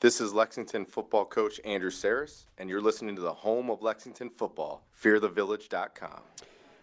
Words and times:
This 0.00 0.20
is 0.20 0.32
Lexington 0.32 0.84
football 0.84 1.24
coach 1.24 1.60
Andrew 1.64 1.90
Saris, 1.90 2.46
and 2.56 2.70
you're 2.70 2.80
listening 2.80 3.16
to 3.16 3.20
the 3.20 3.34
home 3.34 3.68
of 3.68 3.82
Lexington 3.82 4.30
football, 4.30 4.84
fearthevillage.com. 5.02 6.20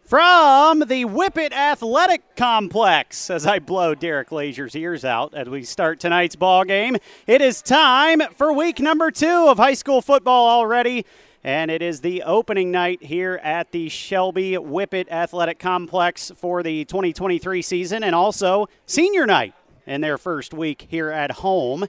From 0.03 0.79
the 0.79 1.05
Whippet 1.05 1.53
Athletic 1.53 2.35
Complex, 2.35 3.29
as 3.29 3.47
I 3.47 3.59
blow 3.59 3.95
Derek 3.95 4.31
Lazier's 4.31 4.75
ears 4.75 5.05
out 5.05 5.33
as 5.33 5.47
we 5.47 5.63
start 5.63 6.01
tonight's 6.01 6.35
ball 6.35 6.65
game, 6.65 6.97
it 7.25 7.41
is 7.41 7.61
time 7.61 8.21
for 8.35 8.51
week 8.51 8.81
number 8.81 9.09
two 9.11 9.47
of 9.47 9.59
high 9.59 9.75
school 9.75 10.01
football 10.01 10.47
already. 10.49 11.05
And 11.41 11.71
it 11.71 11.81
is 11.81 12.01
the 12.01 12.21
opening 12.23 12.69
night 12.69 13.01
here 13.01 13.39
at 13.41 13.71
the 13.71 13.87
Shelby 13.87 14.55
Whippet 14.55 15.09
Athletic 15.09 15.57
Complex 15.57 16.33
for 16.35 16.61
the 16.61 16.83
2023 16.83 17.61
season, 17.61 18.03
and 18.03 18.13
also 18.13 18.67
senior 18.85 19.25
night 19.25 19.53
in 19.87 20.01
their 20.01 20.17
first 20.17 20.53
week 20.53 20.87
here 20.89 21.11
at 21.11 21.31
home, 21.31 21.85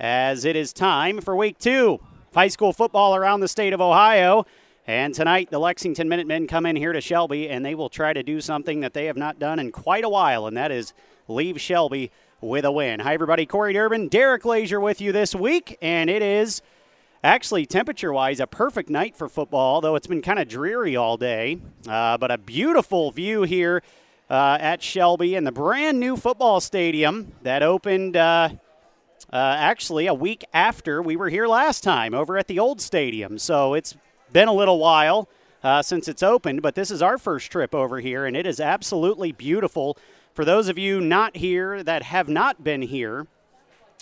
as 0.00 0.46
it 0.46 0.56
is 0.56 0.72
time 0.72 1.20
for 1.20 1.36
week 1.36 1.58
two 1.58 2.00
of 2.30 2.34
high 2.34 2.48
school 2.48 2.72
football 2.72 3.14
around 3.14 3.40
the 3.40 3.48
state 3.48 3.74
of 3.74 3.80
Ohio. 3.82 4.46
And 4.86 5.14
tonight, 5.14 5.50
the 5.50 5.58
Lexington 5.58 6.08
Minutemen 6.08 6.46
come 6.46 6.64
in 6.64 6.74
here 6.74 6.92
to 6.94 7.02
Shelby, 7.02 7.50
and 7.50 7.64
they 7.64 7.74
will 7.74 7.90
try 7.90 8.14
to 8.14 8.22
do 8.22 8.40
something 8.40 8.80
that 8.80 8.94
they 8.94 9.04
have 9.04 9.16
not 9.18 9.38
done 9.38 9.58
in 9.58 9.70
quite 9.70 10.02
a 10.02 10.08
while, 10.08 10.46
and 10.46 10.56
that 10.56 10.72
is 10.72 10.94
leave 11.28 11.60
Shelby 11.60 12.10
with 12.40 12.64
a 12.64 12.72
win. 12.72 13.00
Hi, 13.00 13.12
everybody. 13.12 13.44
Corey 13.44 13.74
Durbin, 13.74 14.08
Derek 14.08 14.44
Lazier 14.46 14.80
with 14.80 15.02
you 15.02 15.12
this 15.12 15.34
week, 15.34 15.76
and 15.82 16.08
it 16.08 16.22
is 16.22 16.62
actually 17.22 17.66
temperature 17.66 18.12
wise 18.12 18.40
a 18.40 18.46
perfect 18.46 18.88
night 18.88 19.14
for 19.14 19.28
football, 19.28 19.82
though 19.82 19.94
it's 19.94 20.06
been 20.06 20.22
kind 20.22 20.38
of 20.38 20.48
dreary 20.48 20.96
all 20.96 21.18
day. 21.18 21.58
Uh, 21.86 22.16
but 22.16 22.30
a 22.30 22.38
beautiful 22.38 23.10
view 23.10 23.42
here 23.42 23.82
uh, 24.30 24.56
at 24.58 24.82
Shelby 24.82 25.34
and 25.34 25.46
the 25.46 25.52
brand 25.52 26.00
new 26.00 26.16
football 26.16 26.58
stadium 26.60 27.32
that 27.42 27.62
opened. 27.62 28.16
Uh, 28.16 28.48
uh, 29.32 29.56
actually, 29.58 30.06
a 30.06 30.14
week 30.14 30.44
after 30.52 31.00
we 31.00 31.16
were 31.16 31.28
here 31.28 31.46
last 31.46 31.84
time 31.84 32.14
over 32.14 32.36
at 32.36 32.48
the 32.48 32.58
old 32.58 32.80
stadium. 32.80 33.38
So 33.38 33.74
it's 33.74 33.96
been 34.32 34.48
a 34.48 34.52
little 34.52 34.78
while 34.78 35.28
uh, 35.62 35.82
since 35.82 36.08
it's 36.08 36.22
opened, 36.22 36.62
but 36.62 36.74
this 36.74 36.90
is 36.90 37.00
our 37.02 37.18
first 37.18 37.50
trip 37.50 37.74
over 37.74 38.00
here, 38.00 38.26
and 38.26 38.36
it 38.36 38.46
is 38.46 38.60
absolutely 38.60 39.30
beautiful. 39.32 39.96
For 40.34 40.44
those 40.44 40.68
of 40.68 40.78
you 40.78 41.00
not 41.00 41.36
here 41.36 41.82
that 41.82 42.02
have 42.02 42.28
not 42.28 42.64
been 42.64 42.82
here, 42.82 43.26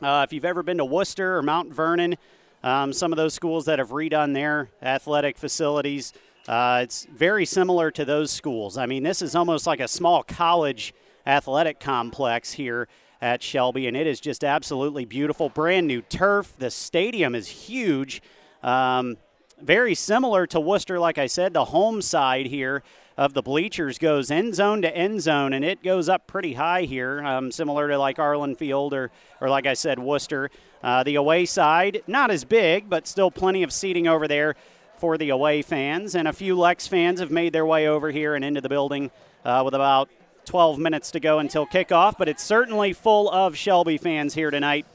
uh, 0.02 0.24
if 0.26 0.32
you've 0.32 0.44
ever 0.44 0.62
been 0.62 0.78
to 0.78 0.84
Wooster 0.84 1.36
or 1.36 1.42
Mount 1.42 1.74
Vernon, 1.74 2.16
um, 2.62 2.92
some 2.92 3.12
of 3.12 3.16
those 3.16 3.34
schools 3.34 3.66
that 3.66 3.78
have 3.78 3.90
redone 3.90 4.34
their 4.34 4.70
athletic 4.80 5.36
facilities, 5.36 6.12
uh, 6.46 6.80
it's 6.82 7.06
very 7.12 7.44
similar 7.44 7.90
to 7.90 8.04
those 8.04 8.30
schools. 8.30 8.78
I 8.78 8.86
mean, 8.86 9.02
this 9.02 9.20
is 9.20 9.34
almost 9.34 9.66
like 9.66 9.80
a 9.80 9.88
small 9.88 10.22
college 10.22 10.94
athletic 11.26 11.80
complex 11.80 12.52
here 12.52 12.88
at 13.20 13.42
Shelby, 13.42 13.86
and 13.86 13.96
it 13.96 14.06
is 14.06 14.20
just 14.20 14.44
absolutely 14.44 15.04
beautiful. 15.04 15.48
Brand 15.48 15.86
new 15.86 16.02
turf. 16.02 16.54
The 16.58 16.70
stadium 16.70 17.34
is 17.34 17.48
huge. 17.48 18.22
Um, 18.62 19.16
very 19.60 19.94
similar 19.94 20.46
to 20.48 20.60
Wooster, 20.60 20.98
like 20.98 21.18
I 21.18 21.26
said, 21.26 21.52
the 21.52 21.66
home 21.66 22.00
side 22.00 22.46
here 22.46 22.82
of 23.16 23.34
the 23.34 23.42
bleachers 23.42 23.98
goes 23.98 24.30
end 24.30 24.54
zone 24.54 24.82
to 24.82 24.96
end 24.96 25.20
zone, 25.20 25.52
and 25.52 25.64
it 25.64 25.82
goes 25.82 26.08
up 26.08 26.28
pretty 26.28 26.54
high 26.54 26.82
here, 26.82 27.20
um, 27.24 27.50
similar 27.50 27.88
to 27.88 27.98
like 27.98 28.18
Arlin 28.18 28.56
Field 28.56 28.94
or, 28.94 29.10
or 29.40 29.48
like 29.48 29.66
I 29.66 29.74
said, 29.74 29.98
Wooster. 29.98 30.50
Uh, 30.84 31.02
the 31.02 31.16
away 31.16 31.44
side, 31.44 32.02
not 32.06 32.30
as 32.30 32.44
big, 32.44 32.88
but 32.88 33.08
still 33.08 33.32
plenty 33.32 33.64
of 33.64 33.72
seating 33.72 34.06
over 34.06 34.28
there 34.28 34.54
for 34.96 35.18
the 35.18 35.30
away 35.30 35.62
fans. 35.62 36.14
And 36.14 36.28
a 36.28 36.32
few 36.32 36.56
Lex 36.56 36.86
fans 36.86 37.18
have 37.18 37.32
made 37.32 37.52
their 37.52 37.66
way 37.66 37.88
over 37.88 38.12
here 38.12 38.36
and 38.36 38.44
into 38.44 38.60
the 38.60 38.68
building 38.68 39.10
uh, 39.44 39.62
with 39.64 39.74
about 39.74 40.08
12 40.48 40.78
minutes 40.78 41.10
to 41.10 41.20
go 41.20 41.38
until 41.38 41.66
kickoff. 41.66 42.16
But 42.18 42.28
it's 42.28 42.42
certainly 42.42 42.94
full 42.94 43.30
of 43.30 43.56
Shelby 43.56 43.98
fans 43.98 44.34
here 44.34 44.50
tonight 44.50 44.86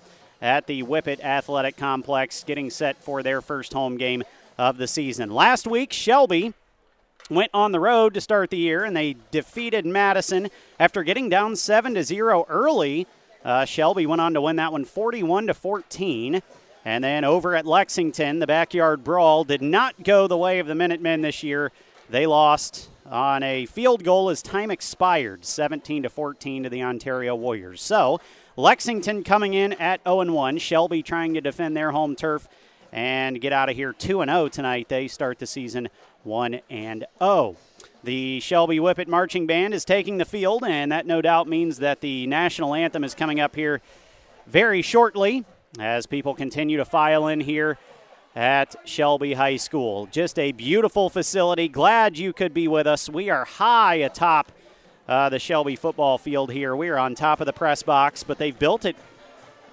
at 0.41 0.65
the 0.65 0.81
Whippet 0.81 1.23
Athletic 1.23 1.77
Complex, 1.77 2.43
getting 2.43 2.69
set 2.69 2.97
for 2.97 3.21
their 3.21 3.39
first 3.39 3.71
home 3.71 3.97
game 3.97 4.23
of 4.57 4.77
the 4.77 4.87
season. 4.87 5.29
Last 5.29 5.67
week, 5.67 5.93
Shelby 5.93 6.53
went 7.29 7.51
on 7.53 7.71
the 7.71 7.79
road 7.79 8.15
to 8.15 8.21
start 8.21 8.49
the 8.49 8.57
year 8.57 8.83
and 8.83 8.97
they 8.97 9.15
defeated 9.31 9.85
Madison 9.85 10.49
after 10.79 11.03
getting 11.03 11.29
down 11.29 11.55
7 11.55 11.93
to 11.93 12.03
0 12.03 12.45
early. 12.49 13.07
Uh, 13.45 13.63
Shelby 13.65 14.05
went 14.07 14.21
on 14.21 14.33
to 14.33 14.41
win 14.41 14.55
that 14.55 14.71
one 14.71 14.85
41 14.85 15.47
to 15.47 15.53
14. 15.53 16.41
And 16.83 17.03
then 17.03 17.23
over 17.23 17.55
at 17.55 17.65
Lexington, 17.65 18.39
the 18.39 18.47
backyard 18.47 19.03
brawl 19.03 19.43
did 19.43 19.61
not 19.61 20.03
go 20.03 20.27
the 20.27 20.37
way 20.37 20.57
of 20.57 20.67
the 20.67 20.75
Minutemen 20.75 21.21
this 21.21 21.43
year. 21.43 21.71
They 22.09 22.25
lost 22.25 22.89
on 23.05 23.43
a 23.43 23.65
field 23.65 24.03
goal 24.03 24.29
as 24.29 24.41
time 24.41 24.71
expired, 24.71 25.45
17 25.45 26.03
to 26.03 26.09
14 26.09 26.63
to 26.63 26.69
the 26.69 26.83
Ontario 26.83 27.35
Warriors. 27.35 27.81
So, 27.81 28.19
Lexington 28.55 29.23
coming 29.23 29.53
in 29.53 29.73
at 29.73 30.01
0 30.03 30.31
1, 30.31 30.57
Shelby 30.57 31.03
trying 31.03 31.33
to 31.33 31.41
defend 31.41 31.75
their 31.75 31.91
home 31.91 32.15
turf 32.15 32.47
and 32.91 33.41
get 33.41 33.51
out 33.51 33.69
of 33.69 33.75
here 33.75 33.93
2 33.93 34.23
0 34.23 34.47
tonight. 34.49 34.89
They 34.89 35.07
start 35.07 35.39
the 35.39 35.47
season 35.47 35.89
1 36.23 36.61
and 36.69 37.05
0. 37.19 37.57
The 38.03 38.39
Shelby 38.41 38.77
Whippet 38.77 39.07
Marching 39.07 39.47
Band 39.47 39.73
is 39.73 39.85
taking 39.85 40.17
the 40.17 40.25
field, 40.25 40.63
and 40.63 40.91
that 40.91 41.05
no 41.05 41.21
doubt 41.21 41.47
means 41.47 41.79
that 41.79 42.01
the 42.01 42.27
national 42.27 42.73
anthem 42.73 43.03
is 43.03 43.15
coming 43.15 43.39
up 43.39 43.55
here 43.55 43.81
very 44.45 44.81
shortly 44.81 45.45
as 45.79 46.05
people 46.05 46.35
continue 46.35 46.77
to 46.77 46.85
file 46.85 47.27
in 47.27 47.39
here 47.39 47.77
at 48.35 48.75
Shelby 48.85 49.33
High 49.33 49.57
School. 49.57 50.07
Just 50.07 50.39
a 50.39 50.51
beautiful 50.51 51.09
facility. 51.09 51.67
Glad 51.67 52.17
you 52.17 52.33
could 52.33 52.53
be 52.53 52.67
with 52.67 52.87
us. 52.87 53.09
We 53.09 53.29
are 53.29 53.45
high 53.45 53.95
atop 53.95 54.51
uh, 55.07 55.29
the 55.29 55.39
Shelby 55.39 55.75
football 55.75 56.17
field 56.17 56.51
here. 56.51 56.75
We 56.75 56.89
are 56.89 56.97
on 56.97 57.15
top 57.15 57.41
of 57.41 57.45
the 57.45 57.53
press 57.53 57.83
box, 57.83 58.23
but 58.23 58.37
they've 58.37 58.57
built 58.57 58.85
it 58.85 58.95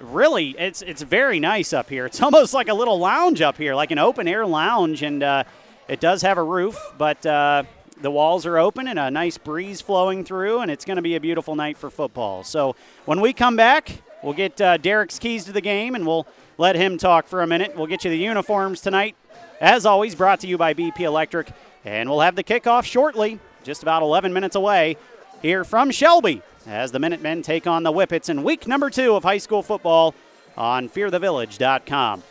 really 0.01 0.57
it's 0.59 0.81
it's 0.81 1.03
very 1.03 1.39
nice 1.39 1.73
up 1.73 1.89
here. 1.89 2.07
It's 2.11 2.23
almost 2.23 2.55
like 2.55 2.69
a 2.69 2.75
little 2.75 2.99
lounge 2.99 3.41
up 3.41 3.57
here, 3.57 3.75
like 3.75 3.91
an 3.91 3.99
open 3.99 4.27
air 4.27 4.47
lounge, 4.47 5.03
and 5.03 5.23
uh, 5.23 5.45
it 5.89 6.01
does 6.01 6.23
have 6.23 6.39
a 6.39 6.43
roof, 6.43 6.79
but 6.99 7.25
uh, 7.25 7.63
the 8.01 8.11
walls 8.11 8.47
are 8.47 8.59
open 8.59 8.89
and 8.89 8.99
a 8.99 9.11
nice 9.11 9.39
breeze 9.39 9.81
flowing 9.81 10.25
through, 10.25 10.61
and 10.61 10.71
it's 10.71 10.85
going 10.85 10.97
to 10.97 11.03
be 11.03 11.17
a 11.17 11.21
beautiful 11.21 11.55
night 11.55 11.77
for 11.77 11.91
football. 11.91 12.43
So 12.45 12.75
when 13.05 13.21
we 13.21 13.33
come 13.33 13.57
back, 13.57 14.03
we'll 14.23 14.35
get 14.35 14.61
uh, 14.61 14.77
Derek's 14.79 15.19
keys 15.19 15.45
to 15.45 15.53
the 15.53 15.61
game, 15.61 15.95
and 15.95 16.07
we'll 16.07 16.27
let 16.61 16.77
him 16.77 16.99
talk 16.99 17.27
for 17.27 17.41
a 17.41 17.47
minute. 17.47 17.75
We'll 17.75 17.87
get 17.87 18.05
you 18.05 18.11
the 18.11 18.19
uniforms 18.19 18.83
tonight, 18.83 19.17
as 19.63 19.87
always, 19.87 20.15
brought 20.15 20.41
to 20.41 20.47
you 20.47 20.59
by 20.59 20.75
BP 20.75 21.01
Electric, 21.01 21.51
and 21.87 22.09
we'll 22.11 22.21
have 22.21 22.37
the 22.37 22.45
kickoff 22.45 22.85
shortly, 22.85 23.41
just 23.65 23.83
about 23.83 24.03
11 24.03 24.35
minutes 24.35 24.57
away, 24.57 24.99
here 25.41 25.65
from 25.65 25.91
Shelby 25.91 26.43
as 26.67 26.93
the 26.93 26.99
Minutemen 26.99 27.41
take 27.41 27.67
on 27.67 27.83
the 27.83 27.91
Whippets 27.91 28.29
in 28.29 28.43
week 28.43 28.67
number 28.67 28.91
two 28.91 29.15
of 29.15 29.23
high 29.23 29.39
school 29.39 29.63
football 29.63 30.15
on 30.55 30.91
fearthevillage.com. 30.91 32.23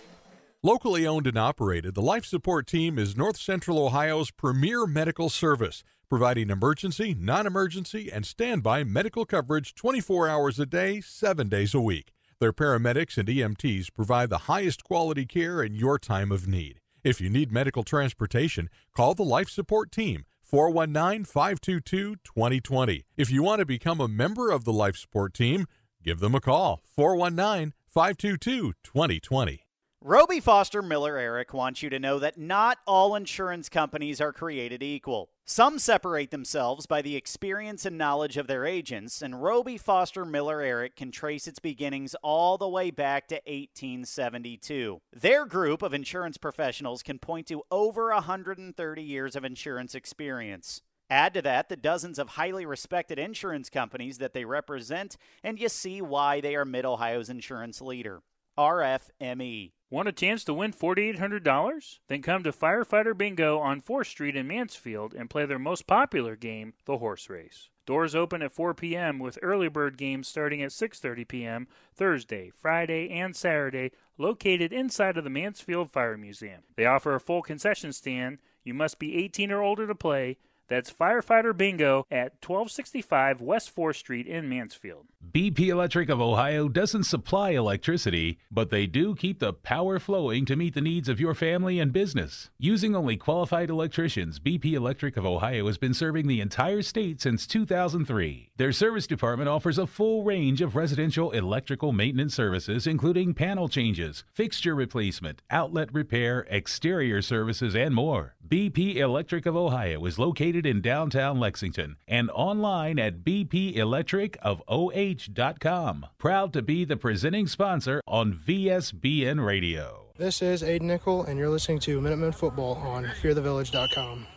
Locally 0.61 1.07
owned 1.07 1.25
and 1.25 1.37
operated, 1.37 1.95
the 1.95 2.01
Life 2.01 2.25
Support 2.25 2.67
Team 2.67 2.99
is 2.99 3.17
North 3.17 3.37
Central 3.37 3.83
Ohio's 3.83 4.29
premier 4.29 4.85
medical 4.85 5.29
service, 5.29 5.83
providing 6.07 6.51
emergency, 6.51 7.15
non 7.17 7.47
emergency, 7.47 8.11
and 8.11 8.27
standby 8.27 8.83
medical 8.83 9.25
coverage 9.25 9.73
24 9.73 10.27
hours 10.27 10.59
a 10.59 10.67
day, 10.67 11.01
7 11.01 11.49
days 11.49 11.73
a 11.73 11.81
week. 11.81 12.11
Their 12.39 12.53
paramedics 12.53 13.17
and 13.17 13.27
EMTs 13.27 13.93
provide 13.93 14.29
the 14.29 14.45
highest 14.47 14.85
quality 14.85 15.25
care 15.25 15.61
in 15.61 15.75
your 15.75 15.99
time 15.99 16.31
of 16.31 16.47
need. 16.47 16.79
If 17.03 17.19
you 17.19 17.29
need 17.29 17.51
medical 17.51 17.83
transportation, 17.83 18.69
call 18.95 19.13
the 19.13 19.23
Life 19.23 19.49
Support 19.49 19.91
Team 19.91 20.23
419 20.41 21.25
522 21.25 22.15
2020. 22.23 23.03
If 23.17 23.29
you 23.29 23.43
want 23.43 23.59
to 23.59 23.65
become 23.65 23.99
a 23.99 24.07
member 24.07 24.51
of 24.51 24.63
the 24.63 24.71
Life 24.71 24.95
Support 24.95 25.33
Team, 25.33 25.65
give 26.01 26.21
them 26.21 26.33
a 26.33 26.39
call 26.39 26.81
419 26.95 27.73
522 27.89 28.73
2020. 28.85 29.68
Roby 30.01 30.39
Foster 30.39 30.81
Miller 30.81 31.17
Eric 31.17 31.53
wants 31.53 31.83
you 31.83 31.89
to 31.89 31.99
know 31.99 32.19
that 32.19 32.37
not 32.37 32.77
all 32.87 33.15
insurance 33.15 33.67
companies 33.67 34.21
are 34.21 34.31
created 34.31 34.81
equal. 34.81 35.29
Some 35.43 35.77
separate 35.77 36.31
themselves 36.31 36.85
by 36.85 37.01
the 37.01 37.17
experience 37.17 37.85
and 37.85 37.97
knowledge 37.97 38.37
of 38.37 38.47
their 38.47 38.65
agents, 38.65 39.21
and 39.21 39.43
Roby 39.43 39.77
Foster 39.77 40.23
Miller 40.23 40.61
Eric 40.61 40.95
can 40.95 41.11
trace 41.11 41.49
its 41.49 41.59
beginnings 41.59 42.15
all 42.23 42.57
the 42.57 42.69
way 42.69 42.91
back 42.91 43.27
to 43.27 43.41
1872. 43.45 45.01
Their 45.11 45.45
group 45.45 45.81
of 45.81 45.93
insurance 45.93 46.37
professionals 46.37 47.03
can 47.03 47.19
point 47.19 47.47
to 47.47 47.63
over 47.69 48.09
130 48.13 49.03
years 49.03 49.35
of 49.35 49.43
insurance 49.43 49.93
experience. 49.93 50.81
Add 51.09 51.33
to 51.33 51.41
that 51.41 51.67
the 51.67 51.75
dozens 51.75 52.17
of 52.17 52.29
highly 52.29 52.65
respected 52.65 53.19
insurance 53.19 53.69
companies 53.69 54.17
that 54.19 54.31
they 54.31 54.45
represent, 54.45 55.17
and 55.43 55.59
you 55.59 55.67
see 55.67 56.01
why 56.01 56.39
they 56.39 56.55
are 56.55 56.63
Mid 56.63 56.85
Ohio's 56.85 57.29
insurance 57.29 57.81
leader. 57.81 58.21
RFME. 58.57 59.71
Want 59.91 60.07
a 60.07 60.11
chance 60.11 60.43
to 60.43 60.53
win 60.53 60.71
$4,800? 60.71 61.99
Then 62.07 62.21
come 62.21 62.43
to 62.43 62.51
Firefighter 62.51 63.17
Bingo 63.17 63.57
on 63.57 63.81
4th 63.81 64.05
Street 64.05 64.35
in 64.35 64.47
Mansfield 64.47 65.15
and 65.15 65.31
play 65.31 65.47
their 65.47 65.57
most 65.57 65.87
popular 65.87 66.35
game, 66.35 66.73
the 66.85 66.99
horse 66.99 67.27
race. 67.27 67.69
Doors 67.87 68.13
open 68.13 68.43
at 68.43 68.51
4 68.51 68.75
p.m. 68.75 69.17
with 69.17 69.39
early 69.41 69.67
bird 69.67 69.97
games 69.97 70.27
starting 70.27 70.61
at 70.61 70.69
6:30 70.69 71.27
p.m. 71.27 71.67
Thursday, 71.91 72.51
Friday, 72.53 73.09
and 73.09 73.35
Saturday, 73.35 73.91
located 74.19 74.71
inside 74.71 75.17
of 75.17 75.23
the 75.23 75.29
Mansfield 75.31 75.89
Fire 75.89 76.15
Museum. 76.15 76.61
They 76.75 76.85
offer 76.85 77.15
a 77.15 77.19
full 77.19 77.41
concession 77.41 77.91
stand. 77.91 78.37
You 78.63 78.75
must 78.75 78.99
be 78.99 79.17
18 79.17 79.51
or 79.51 79.63
older 79.63 79.87
to 79.87 79.95
play. 79.95 80.37
That's 80.69 80.91
Firefighter 80.91 81.55
Bingo 81.55 82.05
at 82.11 82.33
1265 82.45 83.41
West 83.41 83.75
4th 83.75 83.95
Street 83.95 84.27
in 84.27 84.47
Mansfield. 84.47 85.07
BP 85.31 85.67
Electric 85.67 86.09
of 86.09 86.21
Ohio 86.21 86.67
doesn't 86.67 87.03
supply 87.03 87.51
electricity, 87.51 88.39
but 88.49 88.69
they 88.69 88.87
do 88.87 89.13
keep 89.15 89.39
the 89.39 89.53
power 89.53 89.99
flowing 89.99 90.45
to 90.45 90.55
meet 90.55 90.73
the 90.73 90.81
needs 90.81 91.09
of 91.09 91.19
your 91.19 91.33
family 91.33 91.79
and 91.79 91.91
business. 91.91 92.49
Using 92.57 92.95
only 92.95 93.17
qualified 93.17 93.69
electricians, 93.69 94.39
BP 94.39 94.73
Electric 94.73 95.17
of 95.17 95.25
Ohio 95.25 95.67
has 95.67 95.77
been 95.77 95.93
serving 95.93 96.27
the 96.27 96.41
entire 96.41 96.81
state 96.81 97.21
since 97.21 97.45
2003. 97.45 98.49
Their 98.57 98.71
service 98.71 99.07
department 99.07 99.49
offers 99.49 99.77
a 99.77 99.87
full 99.87 100.23
range 100.23 100.61
of 100.61 100.75
residential 100.75 101.31
electrical 101.31 101.91
maintenance 101.91 102.33
services, 102.33 102.87
including 102.87 103.33
panel 103.33 103.69
changes, 103.69 104.23
fixture 104.33 104.73
replacement, 104.75 105.41
outlet 105.51 105.93
repair, 105.93 106.47
exterior 106.49 107.21
services, 107.21 107.75
and 107.75 107.93
more. 107.93 108.35
BP 108.47 108.95
Electric 108.95 109.45
of 109.45 109.55
Ohio 109.55 110.03
is 110.05 110.17
located 110.17 110.58
in 110.65 110.81
downtown 110.81 111.39
Lexington 111.39 111.95
and 112.07 112.31
online 112.31 112.97
at 112.99 113.23
bpelectricofoh.com. 113.23 116.05
Proud 116.17 116.53
to 116.53 116.61
be 116.61 116.85
the 116.85 116.97
presenting 116.97 117.47
sponsor 117.47 118.01
on 118.07 118.33
VSBN 118.33 119.45
Radio. 119.45 120.05
This 120.17 120.41
is 120.41 120.63
Aiden 120.63 120.81
Nickel, 120.81 121.23
and 121.23 121.39
you're 121.39 121.49
listening 121.49 121.79
to 121.79 122.01
Minutemen 122.01 122.33
Football 122.33 122.75
on 122.75 123.05
FearTheVillage.com. 123.05 124.27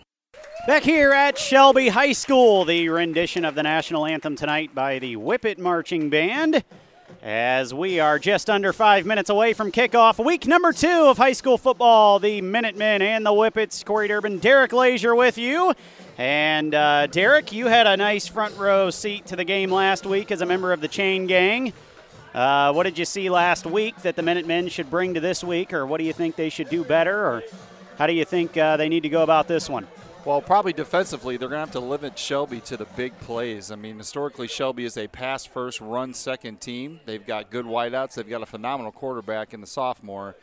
Back 0.67 0.85
here 0.85 1.13
at 1.13 1.37
Shelby 1.37 1.89
High 1.89 2.13
School, 2.13 2.65
the 2.65 2.89
rendition 2.89 3.45
of 3.45 3.57
the 3.57 3.65
national 3.65 4.07
anthem 4.07 4.37
tonight 4.37 4.73
by 4.75 5.01
the 5.01 5.17
Whippet 5.17 5.59
Marching 5.59 6.09
Band. 6.09 6.63
As 7.21 7.75
we 7.75 8.01
are 8.01 8.19
just 8.19 8.49
under 8.49 8.73
five 8.73 9.05
minutes 9.07 9.29
away 9.29 9.53
from 9.53 9.71
kickoff, 9.71 10.25
week 10.25 10.47
number 10.47 10.73
two 10.73 11.07
of 11.07 11.19
high 11.19 11.33
school 11.33 11.59
football, 11.59 12.19
the 12.19 12.41
Minutemen 12.41 13.03
and 13.03 13.27
the 13.27 13.31
Whippets. 13.31 13.85
Corey 13.85 14.09
Durbin, 14.09 14.39
Derek 14.39 14.73
Leisure 14.73 15.15
with 15.15 15.39
you. 15.39 15.73
And 16.23 16.73
uh, 16.73 17.09
Derek, 17.09 17.51
you 17.51 17.67
had 17.67 17.89
a 17.89 17.97
nice 17.97 18.29
front 18.29 18.57
row 18.57 18.91
seat 18.91 19.27
to 19.27 19.35
the 19.35 19.43
game 19.43 19.73
last 19.73 20.07
week 20.07 20.31
as 20.31 20.41
a 20.41 20.47
member 20.47 20.73
of 20.73 20.81
the 20.81 20.87
Chain 20.87 21.27
Gang. 21.27 21.73
Uh, 22.33 22.73
what 22.73 22.85
did 22.85 22.97
you 22.97 23.05
see 23.05 23.29
last 23.29 23.67
week 23.67 23.97
that 24.03 24.15
the 24.15 24.23
Minutemen 24.23 24.69
should 24.69 24.89
bring 24.89 25.15
to 25.15 25.21
this 25.21 25.43
week, 25.43 25.73
or 25.73 25.85
what 25.85 25.99
do 25.99 26.05
you 26.05 26.13
think 26.13 26.37
they 26.37 26.49
should 26.49 26.69
do 26.69 26.85
better, 26.85 27.27
or 27.27 27.43
how 27.99 28.07
do 28.07 28.13
you 28.13 28.25
think 28.25 28.57
uh, 28.57 28.77
they 28.77 28.89
need 28.89 29.03
to 29.03 29.09
go 29.09 29.25
about 29.25 29.49
this 29.49 29.69
one? 29.69 29.85
Well, 30.25 30.41
probably 30.41 30.73
defensively, 30.73 31.37
they're 31.39 31.49
going 31.49 31.59
to 31.59 31.67
have 31.67 31.73
to 31.73 31.81
limit 31.81 32.17
Shelby 32.17 32.61
to 32.61 32.77
the 32.77 32.85
big 32.85 33.19
plays. 33.19 33.73
I 33.73 33.75
mean, 33.75 33.99
historically, 33.99 34.47
Shelby 34.47 34.85
is 34.85 34.97
a 34.97 35.09
pass 35.09 35.45
first, 35.45 35.81
run 35.81 36.15
second 36.15 36.61
team. 36.61 37.01
They've 37.05 37.27
got 37.27 37.51
good 37.51 37.67
wideouts. 37.67 38.15
They've 38.15 38.31
got 38.31 38.43
a 38.43 38.47
phenomenal 38.47 38.93
quarterback 38.93 39.53
in 39.55 39.61
the 39.61 39.67
sophomore. 39.67 40.37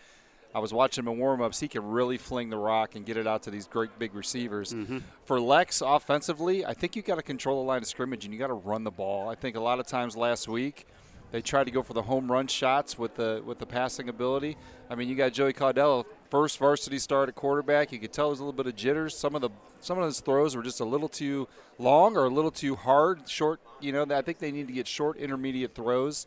I 0.53 0.59
was 0.59 0.73
watching 0.73 1.03
him 1.03 1.09
in 1.09 1.19
warm-ups. 1.19 1.59
He 1.59 1.67
can 1.67 1.87
really 1.87 2.17
fling 2.17 2.49
the 2.49 2.57
rock 2.57 2.95
and 2.95 3.05
get 3.05 3.17
it 3.17 3.27
out 3.27 3.43
to 3.43 3.51
these 3.51 3.67
great 3.67 3.97
big 3.99 4.15
receivers. 4.15 4.73
Mm-hmm. 4.73 4.99
For 5.25 5.39
Lex, 5.39 5.81
offensively, 5.85 6.65
I 6.65 6.73
think 6.73 6.95
you 6.95 7.01
got 7.01 7.15
to 7.15 7.21
control 7.21 7.61
the 7.61 7.67
line 7.67 7.81
of 7.81 7.87
scrimmage 7.87 8.25
and 8.25 8.33
you 8.33 8.39
got 8.39 8.47
to 8.47 8.53
run 8.53 8.83
the 8.83 8.91
ball. 8.91 9.29
I 9.29 9.35
think 9.35 9.55
a 9.55 9.59
lot 9.59 9.79
of 9.79 9.85
times 9.85 10.17
last 10.17 10.47
week 10.47 10.87
they 11.31 11.41
tried 11.41 11.65
to 11.65 11.71
go 11.71 11.83
for 11.83 11.93
the 11.93 12.01
home 12.01 12.31
run 12.31 12.47
shots 12.47 12.97
with 12.97 13.15
the 13.15 13.43
with 13.45 13.59
the 13.59 13.65
passing 13.65 14.09
ability. 14.09 14.57
I 14.89 14.95
mean, 14.95 15.07
you 15.07 15.15
got 15.15 15.33
Joey 15.33 15.53
Caudell, 15.53 16.05
first 16.31 16.57
varsity 16.57 16.97
start 16.97 17.29
at 17.29 17.35
quarterback. 17.35 17.91
You 17.91 17.99
could 17.99 18.11
tell 18.11 18.29
there's 18.29 18.39
a 18.39 18.43
little 18.43 18.57
bit 18.57 18.65
of 18.65 18.75
jitters. 18.75 19.15
Some 19.15 19.35
of 19.35 19.41
the 19.41 19.51
some 19.79 19.99
of 19.99 20.05
his 20.05 20.19
throws 20.19 20.55
were 20.55 20.63
just 20.63 20.79
a 20.79 20.85
little 20.85 21.09
too 21.09 21.47
long 21.77 22.17
or 22.17 22.25
a 22.25 22.29
little 22.29 22.51
too 22.51 22.75
hard, 22.75 23.29
short. 23.29 23.59
You 23.79 23.91
know, 23.91 24.05
I 24.09 24.21
think 24.21 24.39
they 24.39 24.51
need 24.51 24.67
to 24.67 24.73
get 24.73 24.87
short, 24.87 25.17
intermediate 25.17 25.75
throws. 25.75 26.25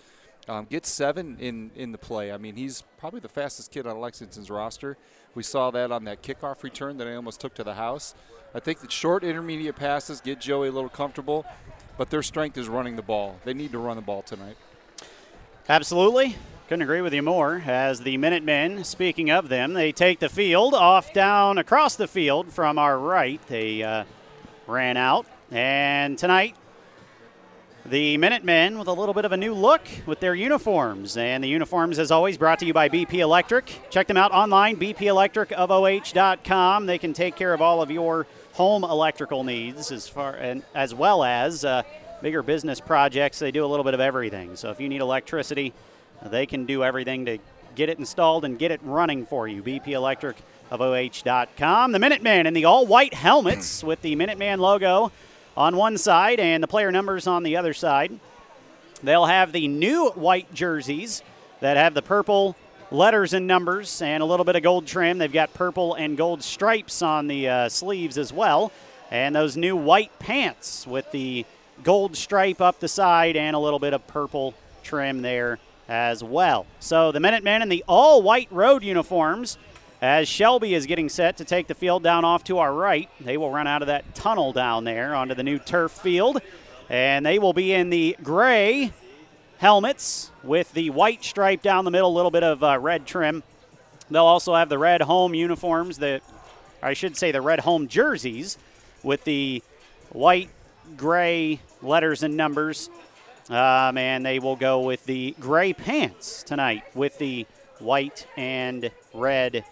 Um, 0.48 0.66
get 0.68 0.86
seven 0.86 1.36
in, 1.38 1.70
in 1.76 1.92
the 1.92 1.98
play. 1.98 2.32
I 2.32 2.36
mean, 2.36 2.56
he's 2.56 2.82
probably 2.98 3.20
the 3.20 3.28
fastest 3.28 3.70
kid 3.70 3.86
on 3.86 4.00
Lexington's 4.00 4.50
roster. 4.50 4.96
We 5.34 5.42
saw 5.42 5.70
that 5.70 5.92
on 5.92 6.04
that 6.04 6.22
kickoff 6.22 6.62
return 6.62 6.96
that 6.98 7.06
I 7.06 7.14
almost 7.14 7.40
took 7.40 7.54
to 7.54 7.64
the 7.64 7.74
house. 7.74 8.14
I 8.54 8.60
think 8.60 8.80
that 8.80 8.90
short, 8.90 9.24
intermediate 9.24 9.76
passes 9.76 10.20
get 10.20 10.40
Joey 10.40 10.68
a 10.68 10.72
little 10.72 10.90
comfortable, 10.90 11.46
but 11.96 12.10
their 12.10 12.22
strength 12.22 12.58
is 12.58 12.68
running 12.68 12.96
the 12.96 13.02
ball. 13.02 13.38
They 13.44 13.54
need 13.54 13.72
to 13.72 13.78
run 13.78 13.96
the 13.96 14.02
ball 14.02 14.22
tonight. 14.22 14.56
Absolutely. 15.68 16.36
Couldn't 16.68 16.82
agree 16.82 17.02
with 17.02 17.14
you 17.14 17.22
more. 17.22 17.62
As 17.64 18.00
the 18.00 18.16
Minutemen, 18.16 18.82
speaking 18.84 19.30
of 19.30 19.48
them, 19.48 19.74
they 19.74 19.92
take 19.92 20.18
the 20.18 20.28
field 20.28 20.74
off 20.74 21.12
down 21.12 21.58
across 21.58 21.96
the 21.96 22.08
field 22.08 22.52
from 22.52 22.78
our 22.78 22.98
right. 22.98 23.40
They 23.46 23.82
uh, 23.82 24.04
ran 24.66 24.96
out. 24.96 25.26
And 25.50 26.18
tonight, 26.18 26.56
the 27.84 28.16
Minutemen 28.16 28.78
with 28.78 28.86
a 28.86 28.92
little 28.92 29.12
bit 29.12 29.24
of 29.24 29.32
a 29.32 29.36
new 29.36 29.54
look 29.54 29.82
with 30.06 30.20
their 30.20 30.36
uniforms. 30.36 31.16
And 31.16 31.42
the 31.42 31.48
uniforms, 31.48 31.98
as 31.98 32.12
always, 32.12 32.38
brought 32.38 32.60
to 32.60 32.66
you 32.66 32.72
by 32.72 32.88
BP 32.88 33.14
Electric. 33.14 33.90
Check 33.90 34.06
them 34.06 34.16
out 34.16 34.30
online, 34.30 34.76
bpelectricofoh.com. 34.76 36.86
They 36.86 36.98
can 36.98 37.12
take 37.12 37.34
care 37.34 37.52
of 37.52 37.60
all 37.60 37.82
of 37.82 37.90
your 37.90 38.28
home 38.52 38.84
electrical 38.84 39.42
needs 39.42 39.90
as 39.90 40.08
far 40.08 40.34
and 40.34 40.62
as 40.74 40.94
well 40.94 41.24
as 41.24 41.64
uh, 41.64 41.82
bigger 42.22 42.42
business 42.42 42.80
projects. 42.80 43.40
They 43.40 43.50
do 43.50 43.64
a 43.64 43.66
little 43.66 43.84
bit 43.84 43.94
of 43.94 44.00
everything. 44.00 44.54
So 44.54 44.70
if 44.70 44.80
you 44.80 44.88
need 44.88 45.00
electricity, 45.00 45.72
they 46.24 46.46
can 46.46 46.66
do 46.66 46.84
everything 46.84 47.26
to 47.26 47.38
get 47.74 47.88
it 47.88 47.98
installed 47.98 48.44
and 48.44 48.58
get 48.58 48.70
it 48.70 48.80
running 48.84 49.26
for 49.26 49.48
you. 49.48 49.62
BP 49.62 49.88
Electric 49.88 50.36
of 50.70 50.80
OH.com. 50.80 51.92
The 51.92 51.98
Minutemen 51.98 52.46
in 52.46 52.54
the 52.54 52.64
all 52.64 52.86
white 52.86 53.14
helmets 53.14 53.82
with 53.82 54.02
the 54.02 54.14
Minuteman 54.14 54.58
logo 54.58 55.10
on 55.56 55.76
one 55.76 55.98
side 55.98 56.40
and 56.40 56.62
the 56.62 56.68
player 56.68 56.90
numbers 56.90 57.26
on 57.26 57.42
the 57.42 57.56
other 57.56 57.74
side. 57.74 58.18
They'll 59.02 59.26
have 59.26 59.52
the 59.52 59.68
new 59.68 60.10
white 60.10 60.52
jerseys 60.54 61.22
that 61.60 61.76
have 61.76 61.94
the 61.94 62.02
purple 62.02 62.56
letters 62.90 63.32
and 63.32 63.46
numbers 63.46 64.02
and 64.02 64.22
a 64.22 64.26
little 64.26 64.44
bit 64.44 64.56
of 64.56 64.62
gold 64.62 64.86
trim. 64.86 65.18
They've 65.18 65.32
got 65.32 65.54
purple 65.54 65.94
and 65.94 66.16
gold 66.16 66.42
stripes 66.42 67.02
on 67.02 67.26
the 67.26 67.48
uh, 67.48 67.68
sleeves 67.68 68.18
as 68.18 68.32
well. 68.32 68.72
And 69.10 69.34
those 69.34 69.56
new 69.56 69.76
white 69.76 70.16
pants 70.18 70.86
with 70.86 71.10
the 71.10 71.44
gold 71.82 72.16
stripe 72.16 72.60
up 72.60 72.80
the 72.80 72.88
side 72.88 73.36
and 73.36 73.56
a 73.56 73.58
little 73.58 73.78
bit 73.78 73.92
of 73.92 74.06
purple 74.06 74.54
trim 74.82 75.22
there 75.22 75.58
as 75.88 76.22
well. 76.22 76.66
So 76.80 77.12
the 77.12 77.20
Minutemen 77.20 77.62
in 77.62 77.68
the 77.68 77.84
all 77.88 78.22
white 78.22 78.48
road 78.50 78.82
uniforms 78.82 79.58
as 80.02 80.28
Shelby 80.28 80.74
is 80.74 80.84
getting 80.84 81.08
set 81.08 81.38
to 81.38 81.44
take 81.44 81.68
the 81.68 81.74
field 81.74 82.02
down 82.02 82.24
off 82.24 82.44
to 82.44 82.58
our 82.58 82.74
right. 82.74 83.08
They 83.20 83.36
will 83.36 83.50
run 83.50 83.66
out 83.66 83.80
of 83.82 83.86
that 83.86 84.14
tunnel 84.14 84.52
down 84.52 84.84
there 84.84 85.14
onto 85.14 85.34
the 85.34 85.44
new 85.44 85.58
turf 85.58 85.92
field. 85.92 86.42
And 86.90 87.24
they 87.24 87.38
will 87.38 87.52
be 87.52 87.72
in 87.72 87.88
the 87.88 88.16
gray 88.22 88.92
helmets 89.58 90.30
with 90.42 90.72
the 90.72 90.90
white 90.90 91.24
stripe 91.24 91.62
down 91.62 91.84
the 91.84 91.90
middle, 91.90 92.10
a 92.10 92.16
little 92.16 92.32
bit 92.32 92.42
of 92.42 92.62
uh, 92.62 92.78
red 92.78 93.06
trim. 93.06 93.42
They'll 94.10 94.24
also 94.24 94.54
have 94.54 94.68
the 94.68 94.78
red 94.78 95.00
home 95.00 95.34
uniforms, 95.34 95.96
the 95.98 96.20
I 96.82 96.92
should 96.92 97.16
say 97.16 97.30
the 97.30 97.40
red 97.40 97.60
home 97.60 97.86
jerseys 97.86 98.58
with 99.04 99.22
the 99.24 99.62
white, 100.10 100.50
gray 100.96 101.60
letters 101.80 102.24
and 102.24 102.36
numbers 102.36 102.90
um, 103.50 103.98
and 103.98 104.24
they 104.24 104.38
will 104.38 104.56
go 104.56 104.80
with 104.80 105.04
the 105.06 105.34
gray 105.40 105.72
pants 105.72 106.42
tonight 106.42 106.84
with 106.94 107.18
the 107.18 107.46
white 107.78 108.26
and 108.36 108.90
red 109.12 109.64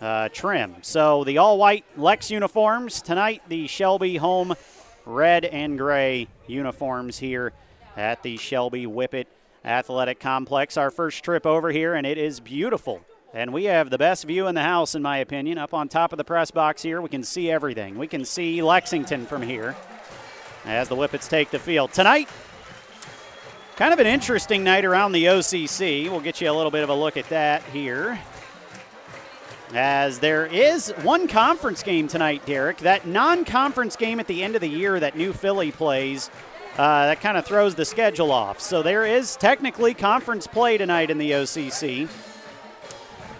uh, 0.00 0.28
trim. 0.32 0.76
So 0.82 1.24
the 1.24 1.38
all 1.38 1.58
white 1.58 1.84
Lex 1.96 2.30
uniforms 2.30 3.02
tonight, 3.02 3.42
the 3.48 3.66
Shelby 3.66 4.16
home 4.16 4.54
red 5.06 5.44
and 5.44 5.76
gray 5.78 6.28
uniforms 6.46 7.18
here 7.18 7.52
at 7.96 8.22
the 8.22 8.36
Shelby 8.36 8.86
Whippet 8.86 9.26
Athletic 9.64 10.20
Complex. 10.20 10.76
Our 10.76 10.90
first 10.90 11.22
trip 11.24 11.46
over 11.46 11.70
here, 11.70 11.94
and 11.94 12.06
it 12.06 12.18
is 12.18 12.40
beautiful. 12.40 13.00
And 13.32 13.52
we 13.52 13.64
have 13.64 13.90
the 13.90 13.98
best 13.98 14.24
view 14.24 14.46
in 14.46 14.54
the 14.54 14.62
house, 14.62 14.94
in 14.94 15.02
my 15.02 15.18
opinion. 15.18 15.58
Up 15.58 15.74
on 15.74 15.88
top 15.88 16.12
of 16.12 16.18
the 16.18 16.24
press 16.24 16.50
box 16.50 16.82
here, 16.82 17.00
we 17.00 17.08
can 17.08 17.24
see 17.24 17.50
everything. 17.50 17.98
We 17.98 18.06
can 18.06 18.24
see 18.24 18.62
Lexington 18.62 19.26
from 19.26 19.42
here 19.42 19.74
as 20.64 20.88
the 20.88 20.94
Whippets 20.94 21.28
take 21.28 21.50
the 21.50 21.58
field. 21.58 21.92
Tonight, 21.92 22.28
Kind 23.76 23.92
of 23.92 23.98
an 23.98 24.06
interesting 24.06 24.62
night 24.62 24.84
around 24.84 25.10
the 25.10 25.24
OCC. 25.24 26.08
We'll 26.08 26.20
get 26.20 26.40
you 26.40 26.48
a 26.48 26.52
little 26.54 26.70
bit 26.70 26.84
of 26.84 26.90
a 26.90 26.94
look 26.94 27.16
at 27.16 27.28
that 27.30 27.60
here. 27.64 28.20
As 29.72 30.18
there 30.18 30.46
is 30.46 30.90
one 31.02 31.26
conference 31.26 31.82
game 31.82 32.06
tonight, 32.06 32.44
Derek. 32.46 32.78
That 32.78 33.06
non 33.06 33.44
conference 33.44 33.96
game 33.96 34.20
at 34.20 34.26
the 34.26 34.42
end 34.42 34.54
of 34.54 34.60
the 34.60 34.68
year 34.68 35.00
that 35.00 35.16
New 35.16 35.32
Philly 35.32 35.72
plays, 35.72 36.30
uh, 36.76 37.06
that 37.06 37.20
kind 37.20 37.36
of 37.36 37.46
throws 37.46 37.74
the 37.74 37.84
schedule 37.84 38.30
off. 38.30 38.60
So 38.60 38.82
there 38.82 39.06
is 39.06 39.36
technically 39.36 39.94
conference 39.94 40.46
play 40.46 40.76
tonight 40.76 41.10
in 41.10 41.18
the 41.18 41.32
OCC. 41.32 42.08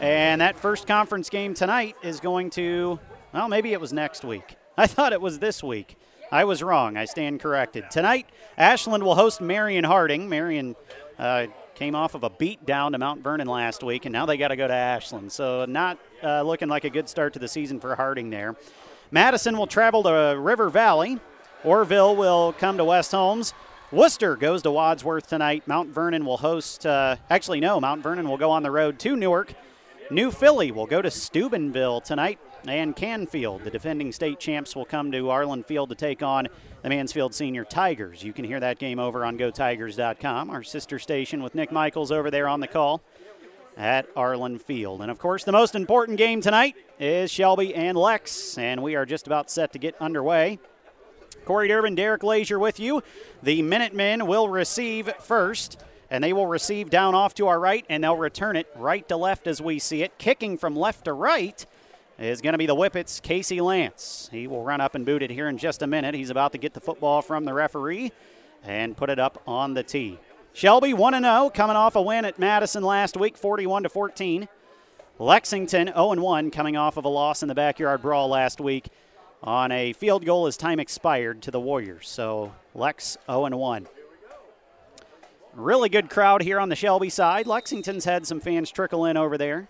And 0.00 0.40
that 0.40 0.58
first 0.58 0.86
conference 0.86 1.30
game 1.30 1.54
tonight 1.54 1.96
is 2.02 2.20
going 2.20 2.50
to, 2.50 2.98
well, 3.32 3.48
maybe 3.48 3.72
it 3.72 3.80
was 3.80 3.92
next 3.92 4.24
week. 4.24 4.56
I 4.76 4.86
thought 4.86 5.12
it 5.12 5.20
was 5.20 5.38
this 5.38 5.62
week. 5.62 5.96
I 6.32 6.44
was 6.44 6.62
wrong. 6.62 6.96
I 6.96 7.04
stand 7.04 7.40
corrected. 7.40 7.90
Tonight, 7.90 8.26
Ashland 8.58 9.04
will 9.04 9.14
host 9.14 9.40
Marion 9.40 9.84
Harding. 9.84 10.28
Marion 10.28 10.74
uh, 11.18 11.46
came 11.74 11.94
off 11.94 12.14
of 12.14 12.24
a 12.24 12.30
beat 12.30 12.64
down 12.64 12.92
to 12.92 12.98
Mount 12.98 13.22
Vernon 13.22 13.46
last 13.46 13.82
week, 13.82 14.04
and 14.04 14.12
now 14.12 14.26
they 14.26 14.36
got 14.36 14.48
to 14.48 14.56
go 14.56 14.66
to 14.66 14.74
Ashland. 14.74 15.32
So, 15.32 15.64
not 15.64 15.98
uh, 16.22 16.42
looking 16.42 16.68
like 16.68 16.84
a 16.84 16.90
good 16.90 17.08
start 17.08 17.32
to 17.34 17.38
the 17.38 17.48
season 17.48 17.80
for 17.80 17.94
Harding 17.96 18.30
there. 18.30 18.56
Madison 19.10 19.56
will 19.58 19.66
travel 19.66 20.02
to 20.04 20.36
River 20.38 20.70
Valley. 20.70 21.20
Orrville 21.62 22.16
will 22.16 22.52
come 22.54 22.76
to 22.76 22.84
West 22.84 23.10
Holmes. 23.12 23.54
Wooster 23.90 24.36
goes 24.36 24.62
to 24.62 24.70
Wadsworth 24.70 25.26
tonight. 25.26 25.66
Mount 25.66 25.90
Vernon 25.90 26.24
will 26.24 26.36
host, 26.36 26.84
uh, 26.84 27.16
actually, 27.30 27.60
no, 27.60 27.80
Mount 27.80 28.02
Vernon 28.02 28.28
will 28.28 28.36
go 28.36 28.50
on 28.50 28.62
the 28.62 28.70
road 28.70 28.98
to 29.00 29.16
Newark. 29.16 29.54
New 30.14 30.30
Philly 30.30 30.70
will 30.70 30.86
go 30.86 31.02
to 31.02 31.10
Steubenville 31.10 32.00
tonight, 32.00 32.38
and 32.68 32.94
Canfield, 32.94 33.64
the 33.64 33.70
defending 33.70 34.12
state 34.12 34.38
champs, 34.38 34.76
will 34.76 34.84
come 34.84 35.10
to 35.10 35.24
Arlin 35.24 35.66
Field 35.66 35.88
to 35.88 35.96
take 35.96 36.22
on 36.22 36.46
the 36.82 36.88
Mansfield 36.88 37.34
Senior 37.34 37.64
Tigers. 37.64 38.22
You 38.22 38.32
can 38.32 38.44
hear 38.44 38.60
that 38.60 38.78
game 38.78 39.00
over 39.00 39.24
on 39.24 39.36
GoTigers.com, 39.36 40.50
our 40.50 40.62
sister 40.62 41.00
station 41.00 41.42
with 41.42 41.56
Nick 41.56 41.72
Michaels 41.72 42.12
over 42.12 42.30
there 42.30 42.46
on 42.46 42.60
the 42.60 42.68
call 42.68 43.02
at 43.76 44.14
Arlin 44.14 44.62
Field. 44.62 45.02
And 45.02 45.10
of 45.10 45.18
course, 45.18 45.42
the 45.42 45.50
most 45.50 45.74
important 45.74 46.16
game 46.16 46.40
tonight 46.40 46.76
is 47.00 47.28
Shelby 47.32 47.74
and 47.74 47.98
Lex, 47.98 48.56
and 48.56 48.84
we 48.84 48.94
are 48.94 49.04
just 49.04 49.26
about 49.26 49.50
set 49.50 49.72
to 49.72 49.80
get 49.80 49.96
underway. 50.00 50.60
Corey 51.44 51.66
Durbin, 51.66 51.96
Derek 51.96 52.22
Lazier 52.22 52.60
with 52.60 52.78
you. 52.78 53.02
The 53.42 53.62
Minutemen 53.62 54.28
will 54.28 54.48
receive 54.48 55.12
first, 55.18 55.82
and 56.10 56.22
they 56.22 56.32
will 56.32 56.46
receive 56.46 56.90
down 56.90 57.14
off 57.14 57.34
to 57.34 57.46
our 57.48 57.58
right, 57.58 57.84
and 57.88 58.04
they'll 58.04 58.16
return 58.16 58.56
it 58.56 58.68
right 58.76 59.08
to 59.08 59.16
left 59.16 59.46
as 59.46 59.60
we 59.60 59.78
see 59.78 60.02
it. 60.02 60.16
Kicking 60.18 60.56
from 60.56 60.76
left 60.76 61.04
to 61.06 61.12
right 61.12 61.66
is 62.18 62.40
going 62.40 62.52
to 62.52 62.58
be 62.58 62.66
the 62.66 62.76
Whippets, 62.76 63.20
Casey 63.20 63.60
Lance. 63.60 64.28
He 64.30 64.46
will 64.46 64.62
run 64.62 64.80
up 64.80 64.94
and 64.94 65.04
boot 65.04 65.22
it 65.22 65.30
here 65.30 65.48
in 65.48 65.58
just 65.58 65.82
a 65.82 65.86
minute. 65.86 66.14
He's 66.14 66.30
about 66.30 66.52
to 66.52 66.58
get 66.58 66.74
the 66.74 66.80
football 66.80 67.22
from 67.22 67.44
the 67.44 67.54
referee 67.54 68.12
and 68.62 68.96
put 68.96 69.10
it 69.10 69.18
up 69.18 69.42
on 69.46 69.74
the 69.74 69.82
tee. 69.82 70.18
Shelby 70.52 70.94
1 70.94 71.20
0, 71.20 71.50
coming 71.52 71.76
off 71.76 71.96
a 71.96 72.02
win 72.02 72.24
at 72.24 72.38
Madison 72.38 72.84
last 72.84 73.16
week, 73.16 73.36
41 73.36 73.82
to 73.82 73.88
14. 73.88 74.48
Lexington 75.18 75.88
0 75.88 76.14
1, 76.14 76.50
coming 76.50 76.76
off 76.76 76.96
of 76.96 77.04
a 77.04 77.08
loss 77.08 77.42
in 77.42 77.48
the 77.48 77.54
backyard 77.54 78.02
brawl 78.02 78.28
last 78.28 78.60
week 78.60 78.88
on 79.42 79.70
a 79.72 79.92
field 79.92 80.24
goal 80.24 80.46
as 80.46 80.56
time 80.56 80.80
expired 80.80 81.42
to 81.42 81.50
the 81.50 81.60
Warriors. 81.60 82.08
So 82.08 82.52
Lex 82.74 83.16
0 83.26 83.48
1. 83.48 83.86
Really 85.56 85.88
good 85.88 86.10
crowd 86.10 86.42
here 86.42 86.58
on 86.58 86.68
the 86.68 86.76
Shelby 86.76 87.08
side. 87.08 87.46
Lexington's 87.46 88.04
had 88.04 88.26
some 88.26 88.40
fans 88.40 88.70
trickle 88.70 89.04
in 89.04 89.16
over 89.16 89.38
there. 89.38 89.68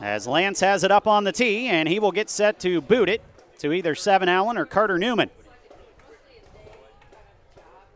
As 0.00 0.26
Lance 0.26 0.58
has 0.60 0.82
it 0.82 0.90
up 0.90 1.06
on 1.06 1.22
the 1.22 1.30
tee, 1.30 1.68
and 1.68 1.88
he 1.88 2.00
will 2.00 2.10
get 2.10 2.28
set 2.28 2.58
to 2.60 2.80
boot 2.80 3.08
it 3.08 3.22
to 3.58 3.72
either 3.72 3.94
Seven 3.94 4.28
Allen 4.28 4.58
or 4.58 4.66
Carter 4.66 4.98
Newman. 4.98 5.30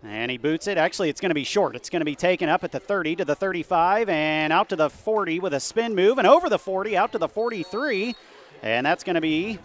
And 0.05 0.31
he 0.31 0.39
boots 0.39 0.69
it. 0.69 0.79
Actually, 0.79 1.09
it's 1.09 1.21
going 1.21 1.31
to 1.31 1.35
be 1.35 1.43
short. 1.43 1.75
It's 1.75 1.91
going 1.91 2.01
to 2.01 2.05
be 2.07 2.15
taken 2.15 2.49
up 2.49 2.63
at 2.63 2.71
the 2.71 2.79
30 2.79 3.17
to 3.17 3.25
the 3.25 3.35
35 3.35 4.09
and 4.09 4.53
out 4.53 4.69
to 4.69 4.77
the 4.77 4.89
40 4.89 5.41
with 5.41 5.53
a 5.53 5.59
spin 5.59 5.97
move 5.97 6.19
and 6.19 6.27
over 6.29 6.49
the 6.49 6.61
40 6.61 6.97
out 6.97 7.11
to 7.13 7.19
the 7.19 7.27
43. 7.27 8.15
And 8.63 8.87
that's 8.87 9.03
going 9.03 9.15
to 9.15 9.21
be. 9.21 9.59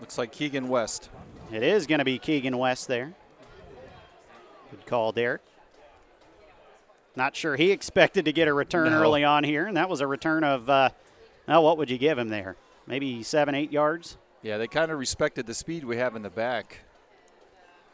Looks 0.00 0.18
like 0.18 0.32
Keegan 0.32 0.68
West. 0.68 1.10
It 1.52 1.62
is 1.62 1.86
going 1.86 2.00
to 2.00 2.04
be 2.04 2.18
Keegan 2.18 2.58
West 2.58 2.88
there. 2.88 3.14
Good 4.72 4.86
call, 4.86 5.12
Derek. 5.12 5.42
Not 7.14 7.36
sure 7.36 7.56
he 7.56 7.70
expected 7.70 8.24
to 8.24 8.32
get 8.32 8.48
a 8.48 8.54
return 8.54 8.90
No. 8.90 9.00
early 9.02 9.22
on 9.22 9.44
here, 9.44 9.66
and 9.66 9.76
that 9.76 9.88
was 9.90 10.00
a 10.00 10.06
return 10.06 10.44
of, 10.44 10.68
uh, 10.70 10.88
oh, 11.46 11.60
what 11.60 11.76
would 11.76 11.90
you 11.90 11.98
give 11.98 12.18
him 12.18 12.30
there? 12.30 12.56
Maybe 12.86 13.22
seven, 13.22 13.54
eight 13.54 13.70
yards? 13.70 14.16
Yeah, 14.40 14.56
they 14.56 14.66
kind 14.66 14.90
of 14.90 14.98
respected 14.98 15.46
the 15.46 15.52
speed 15.54 15.84
we 15.84 15.98
have 15.98 16.16
in 16.16 16.22
the 16.22 16.30
back 16.30 16.80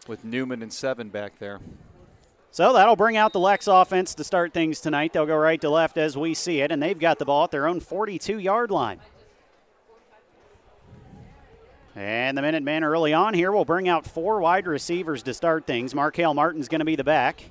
with 0.06 0.24
Newman 0.24 0.62
and 0.62 0.72
Seven 0.72 1.08
back 1.08 1.38
there. 1.40 1.58
So 2.52 2.72
that'll 2.72 2.96
bring 2.96 3.16
out 3.16 3.32
the 3.32 3.40
Lex 3.40 3.66
offense 3.66 4.14
to 4.14 4.24
start 4.24 4.54
things 4.54 4.80
tonight. 4.80 5.12
They'll 5.12 5.26
go 5.26 5.36
right 5.36 5.60
to 5.60 5.68
left 5.68 5.98
as 5.98 6.16
we 6.16 6.32
see 6.32 6.60
it, 6.60 6.70
and 6.70 6.80
they've 6.82 6.98
got 6.98 7.18
the 7.18 7.24
ball 7.24 7.44
at 7.44 7.50
their 7.50 7.66
own 7.66 7.80
42 7.80 8.38
yard 8.38 8.70
line. 8.70 9.00
And 11.98 12.38
the 12.38 12.42
Minutemen 12.42 12.84
early 12.84 13.12
on 13.12 13.34
here 13.34 13.50
will 13.50 13.64
bring 13.64 13.88
out 13.88 14.06
four 14.06 14.40
wide 14.40 14.68
receivers 14.68 15.24
to 15.24 15.34
start 15.34 15.66
things. 15.66 15.96
Markel 15.96 16.32
Martin's 16.32 16.68
going 16.68 16.78
to 16.78 16.84
be 16.84 16.94
the 16.94 17.02
back. 17.02 17.42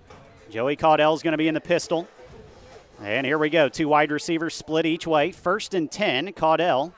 Joey 0.50 0.78
Caudell's 0.78 1.22
going 1.22 1.34
to 1.34 1.38
be 1.38 1.50
in 1.50 1.54
the 1.54 1.60
pistol. 1.60 2.08
And 3.02 3.26
here 3.26 3.38
we 3.38 3.50
go. 3.50 3.68
Two 3.68 3.90
wide 3.90 4.10
receivers 4.10 4.56
split 4.56 4.86
each 4.86 5.06
way. 5.06 5.34
First 5.34 5.74
and 5.74 5.92
10, 5.92 6.32
Caudell 6.32 6.94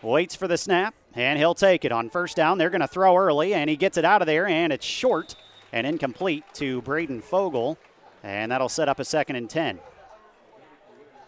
waits 0.00 0.36
for 0.36 0.46
the 0.46 0.56
snap, 0.56 0.94
and 1.12 1.40
he'll 1.40 1.56
take 1.56 1.84
it. 1.84 1.90
On 1.90 2.08
first 2.08 2.36
down, 2.36 2.56
they're 2.56 2.70
going 2.70 2.82
to 2.82 2.86
throw 2.86 3.16
early, 3.16 3.52
and 3.52 3.68
he 3.68 3.74
gets 3.74 3.98
it 3.98 4.04
out 4.04 4.22
of 4.22 4.26
there, 4.26 4.46
and 4.46 4.72
it's 4.72 4.86
short 4.86 5.34
and 5.72 5.88
incomplete 5.88 6.44
to 6.54 6.82
Braden 6.82 7.20
Fogel. 7.20 7.78
And 8.22 8.52
that'll 8.52 8.68
set 8.68 8.88
up 8.88 9.00
a 9.00 9.04
second 9.04 9.34
and 9.34 9.50
10. 9.50 9.80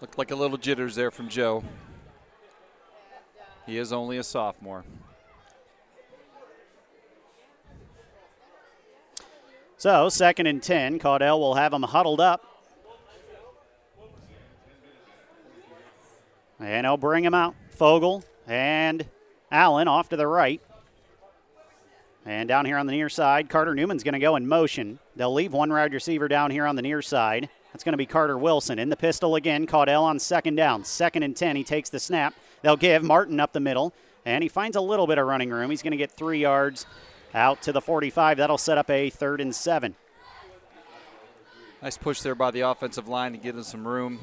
Looked 0.01 0.19
like 0.19 0.31
a 0.31 0.37
little 0.37 0.57
jitters 0.57 0.95
there 0.95 1.11
from 1.11 1.29
Joe. 1.29 1.65
He 3.67 3.77
is 3.77 3.93
only 3.93 4.19
a 4.19 4.23
sophomore. 4.23 4.85
So, 9.83 10.09
second 10.09 10.47
and 10.47 10.63
10. 10.63 11.01
Caudell 11.01 11.41
will 11.41 11.55
have 11.55 11.73
them 11.73 11.83
huddled 11.83 12.21
up. 12.21 12.47
And 16.61 16.87
he'll 16.87 16.97
bring 16.97 17.25
him 17.25 17.35
out. 17.35 17.57
Fogel 17.71 18.23
and 18.47 19.05
Allen 19.51 19.89
off 19.89 20.09
to 20.11 20.17
the 20.17 20.29
right. 20.29 20.61
And 22.25 22.47
down 22.47 22.65
here 22.65 22.79
on 22.79 22.87
the 22.87 22.93
near 22.93 23.09
side, 23.09 23.49
Carter 23.49 23.75
Newman's 23.75 24.05
going 24.05 24.13
to 24.13 24.21
go 24.21 24.37
in 24.37 24.47
motion. 24.47 25.01
They'll 25.17 25.35
leave 25.35 25.53
one 25.53 25.71
wide 25.71 25.93
receiver 25.93 26.29
down 26.29 26.53
here 26.53 26.65
on 26.65 26.77
the 26.77 26.83
near 26.83 27.03
side. 27.03 27.49
That's 27.73 27.83
going 27.83 27.95
to 27.95 27.99
be 27.99 28.07
Carter 28.07 28.39
Wilson. 28.39 28.79
In 28.79 28.89
the 28.89 28.97
pistol 28.97 29.35
again, 29.35 29.67
Caudell 29.67 30.03
on 30.03 30.21
second 30.21 30.55
down. 30.55 30.85
Second 30.85 31.25
and 31.25 31.37
10. 31.37 31.57
He 31.57 31.65
takes 31.65 31.91
the 31.91 31.99
snap. 31.99 32.35
They'll 32.63 32.77
give 32.77 33.03
Martin 33.03 33.41
up 33.41 33.53
the 33.53 33.59
middle, 33.59 33.93
and 34.25 34.45
he 34.45 34.49
finds 34.49 34.77
a 34.77 34.81
little 34.81 35.09
bit 35.09 35.19
of 35.19 35.27
running 35.27 35.51
room. 35.51 35.71
He's 35.71 35.83
going 35.83 35.91
to 35.91 35.97
get 35.97 36.13
three 36.13 36.39
yards 36.39 36.87
out 37.35 37.63
to 37.63 37.73
the 37.73 37.81
45. 37.81 38.39
That'll 38.39 38.59
set 38.59 38.79
up 38.79 38.91
a 38.91 39.11
third 39.11 39.41
and 39.41 39.55
seven. 39.55 39.95
Nice 41.83 41.99
push 41.99 42.21
there 42.21 42.35
by 42.35 42.51
the 42.51 42.61
offensive 42.61 43.09
line 43.09 43.33
to 43.33 43.39
give 43.39 43.55
them 43.55 43.65
some 43.65 43.87
room. 43.87 44.21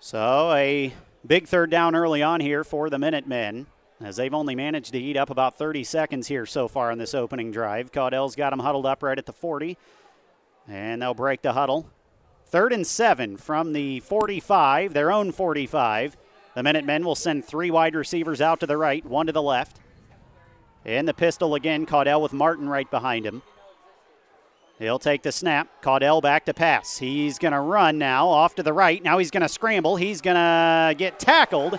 So 0.00 0.52
a 0.52 0.92
big 1.26 1.48
third 1.48 1.70
down 1.70 1.94
early 1.94 2.22
on 2.22 2.40
here 2.40 2.62
for 2.62 2.90
the 2.90 2.98
Minutemen, 2.98 3.66
as 4.02 4.16
they've 4.16 4.34
only 4.34 4.54
managed 4.54 4.92
to 4.92 4.98
eat 4.98 5.16
up 5.16 5.30
about 5.30 5.56
30 5.56 5.82
seconds 5.84 6.26
here 6.26 6.44
so 6.44 6.68
far 6.68 6.90
in 6.90 6.98
this 6.98 7.14
opening 7.14 7.50
drive. 7.50 7.90
Caudell's 7.90 8.36
got 8.36 8.50
them 8.50 8.58
huddled 8.58 8.84
up 8.84 9.02
right 9.02 9.16
at 9.16 9.24
the 9.24 9.32
40, 9.32 9.78
and 10.68 11.00
they'll 11.00 11.14
break 11.14 11.40
the 11.40 11.54
huddle. 11.54 11.88
Third 12.46 12.72
and 12.72 12.86
seven 12.86 13.38
from 13.38 13.72
the 13.72 14.00
45, 14.00 14.92
their 14.92 15.10
own 15.10 15.32
45. 15.32 16.16
The 16.54 16.62
Minutemen 16.62 17.04
will 17.04 17.16
send 17.16 17.44
three 17.44 17.70
wide 17.70 17.94
receivers 17.94 18.40
out 18.40 18.60
to 18.60 18.66
the 18.66 18.76
right, 18.76 19.04
one 19.04 19.26
to 19.26 19.32
the 19.32 19.42
left. 19.42 19.80
And 20.84 21.08
the 21.08 21.14
pistol 21.14 21.54
again, 21.54 21.86
Caudell 21.86 22.22
with 22.22 22.32
Martin 22.32 22.68
right 22.68 22.90
behind 22.90 23.26
him. 23.26 23.42
He'll 24.78 24.98
take 24.98 25.22
the 25.22 25.32
snap. 25.32 25.68
Caudell 25.82 26.20
back 26.20 26.44
to 26.46 26.54
pass. 26.54 26.98
He's 26.98 27.38
going 27.38 27.52
to 27.52 27.60
run 27.60 27.96
now 27.96 28.28
off 28.28 28.56
to 28.56 28.62
the 28.62 28.72
right. 28.72 29.02
Now 29.02 29.18
he's 29.18 29.30
going 29.30 29.42
to 29.42 29.48
scramble. 29.48 29.96
He's 29.96 30.20
going 30.20 30.36
to 30.36 30.94
get 30.96 31.18
tackled 31.18 31.78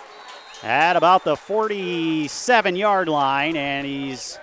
at 0.63 0.96
about 0.96 1.24
the 1.24 1.36
47 1.36 2.75
yard 2.75 3.10
line, 3.10 3.58
and 3.58 3.86
he's, 3.86 4.39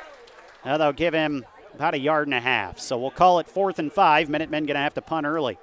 well, 0.64 0.78
they'll 0.78 0.92
give 0.92 1.14
him 1.14 1.44
about 1.74 1.94
a 1.94 1.98
yard 1.98 2.28
and 2.28 2.34
a 2.34 2.40
half. 2.40 2.78
So 2.78 2.98
we'll 2.98 3.10
call 3.10 3.38
it 3.38 3.48
fourth 3.48 3.78
and 3.78 3.92
five. 3.92 4.28
Minutemen 4.28 4.66
going 4.66 4.76
to 4.76 4.80
have 4.80 4.94
to 4.94 5.02
punt 5.02 5.26
early. 5.26 5.58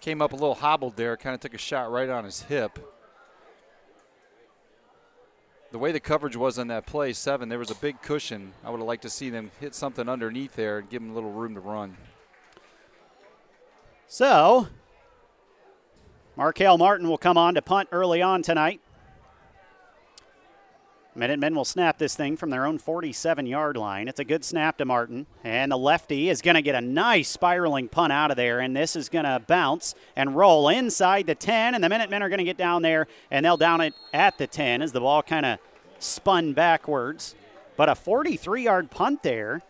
Came 0.00 0.22
up 0.22 0.32
a 0.32 0.36
little 0.36 0.54
hobbled 0.54 0.96
there, 0.96 1.16
kind 1.16 1.34
of 1.34 1.40
took 1.40 1.54
a 1.54 1.58
shot 1.58 1.90
right 1.90 2.08
on 2.08 2.24
his 2.24 2.42
hip. 2.42 2.78
The 5.72 5.78
way 5.78 5.90
the 5.90 6.00
coverage 6.00 6.36
was 6.36 6.58
on 6.58 6.68
that 6.68 6.84
play, 6.84 7.14
seven, 7.14 7.48
there 7.48 7.58
was 7.58 7.70
a 7.70 7.74
big 7.74 8.02
cushion. 8.02 8.52
I 8.62 8.68
would 8.68 8.76
have 8.76 8.86
liked 8.86 9.02
to 9.02 9.10
see 9.10 9.30
them 9.30 9.50
hit 9.58 9.74
something 9.74 10.06
underneath 10.06 10.54
there 10.54 10.78
and 10.78 10.90
give 10.90 11.00
them 11.00 11.12
a 11.12 11.14
little 11.14 11.32
room 11.32 11.54
to 11.54 11.60
run. 11.60 11.96
So, 14.06 14.68
Markel 16.36 16.76
Martin 16.76 17.08
will 17.08 17.16
come 17.16 17.38
on 17.38 17.54
to 17.54 17.62
punt 17.62 17.88
early 17.90 18.20
on 18.20 18.42
tonight. 18.42 18.82
Minutemen 21.14 21.54
will 21.54 21.66
snap 21.66 21.98
this 21.98 22.14
thing 22.14 22.38
from 22.38 22.48
their 22.48 22.64
own 22.64 22.78
47 22.78 23.46
yard 23.46 23.76
line. 23.76 24.08
It's 24.08 24.20
a 24.20 24.24
good 24.24 24.44
snap 24.44 24.78
to 24.78 24.86
Martin. 24.86 25.26
And 25.44 25.70
the 25.70 25.76
lefty 25.76 26.30
is 26.30 26.40
going 26.40 26.54
to 26.54 26.62
get 26.62 26.74
a 26.74 26.80
nice 26.80 27.28
spiraling 27.28 27.88
punt 27.88 28.12
out 28.12 28.30
of 28.30 28.38
there. 28.38 28.60
And 28.60 28.74
this 28.74 28.96
is 28.96 29.10
going 29.10 29.26
to 29.26 29.42
bounce 29.46 29.94
and 30.16 30.34
roll 30.34 30.70
inside 30.70 31.26
the 31.26 31.34
10. 31.34 31.74
And 31.74 31.84
the 31.84 31.90
Minutemen 31.90 32.22
are 32.22 32.30
going 32.30 32.38
to 32.38 32.44
get 32.44 32.56
down 32.56 32.80
there 32.80 33.06
and 33.30 33.44
they'll 33.44 33.58
down 33.58 33.82
it 33.82 33.94
at 34.14 34.38
the 34.38 34.46
10 34.46 34.80
as 34.80 34.92
the 34.92 35.00
ball 35.00 35.22
kind 35.22 35.44
of 35.44 35.58
spun 35.98 36.54
backwards. 36.54 37.34
But 37.76 37.90
a 37.90 37.94
43 37.94 38.62
yard 38.62 38.90
punt 38.90 39.22
there 39.22 39.60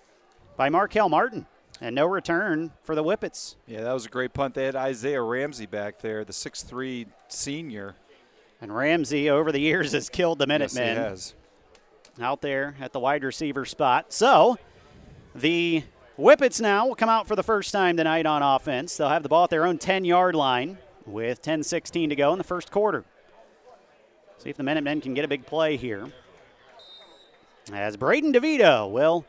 by 0.57 0.69
Markel 0.69 1.09
Martin. 1.09 1.47
And 1.81 1.97
no 1.97 2.07
return 2.07 2.71
for 2.85 2.95
the 2.95 3.03
Whippets. 3.03 3.57
Yeah, 3.67 3.81
that 3.81 3.93
was 3.93 4.07
a 4.07 4.09
great 4.09 4.33
punt. 4.33 4.55
They 4.55 4.67
had 4.67 4.77
Isaiah 4.77 5.23
Ramsey 5.23 5.67
back 5.67 6.01
there, 6.01 6.25
the 6.25 6.33
6'3 6.33 7.07
senior. 7.27 7.97
And 8.63 8.75
Ramsey, 8.75 9.29
over 9.29 9.51
the 9.51 9.59
years, 9.61 9.91
has 9.91 10.09
killed 10.09 10.39
the 10.39 10.47
Yes, 10.49 10.73
he 10.73 10.79
Minutemen 10.79 11.11
has. 11.11 11.35
out 12.21 12.43
there 12.43 12.77
at 12.81 12.93
the 12.93 13.01
wide 13.01 13.25
receiver 13.25 13.65
spot. 13.65 14.13
So 14.13 14.57
the 15.35 15.83
Whippets 16.17 16.61
now 16.61 16.87
will 16.87 16.95
come 16.95 17.09
out 17.09 17.27
for 17.27 17.35
the 17.35 17.43
first 17.43 17.73
time 17.73 17.97
tonight 17.97 18.25
on 18.25 18.41
offense. 18.41 18.97
They'll 18.97 19.09
have 19.09 19.25
the 19.25 19.29
ball 19.29 19.45
at 19.45 19.51
their 19.51 19.67
own 19.67 19.79
10 19.79 20.05
yard 20.05 20.37
line 20.37 20.79
with 21.05 21.43
10 21.43 21.65
16 21.65 22.11
to 22.11 22.15
go 22.17 22.31
in 22.31 22.39
the 22.39 22.45
first 22.45 22.71
quarter. 22.71 23.05
See 24.39 24.51
if 24.51 24.57
the 24.57 24.63
Minutemen 24.63 25.01
can 25.01 25.15
get 25.15 25.25
a 25.25 25.29
big 25.29 25.45
play 25.45 25.77
here. 25.77 26.07
As 27.73 27.97
Braden 27.97 28.33
DeVito 28.33 28.89
will 28.89 29.25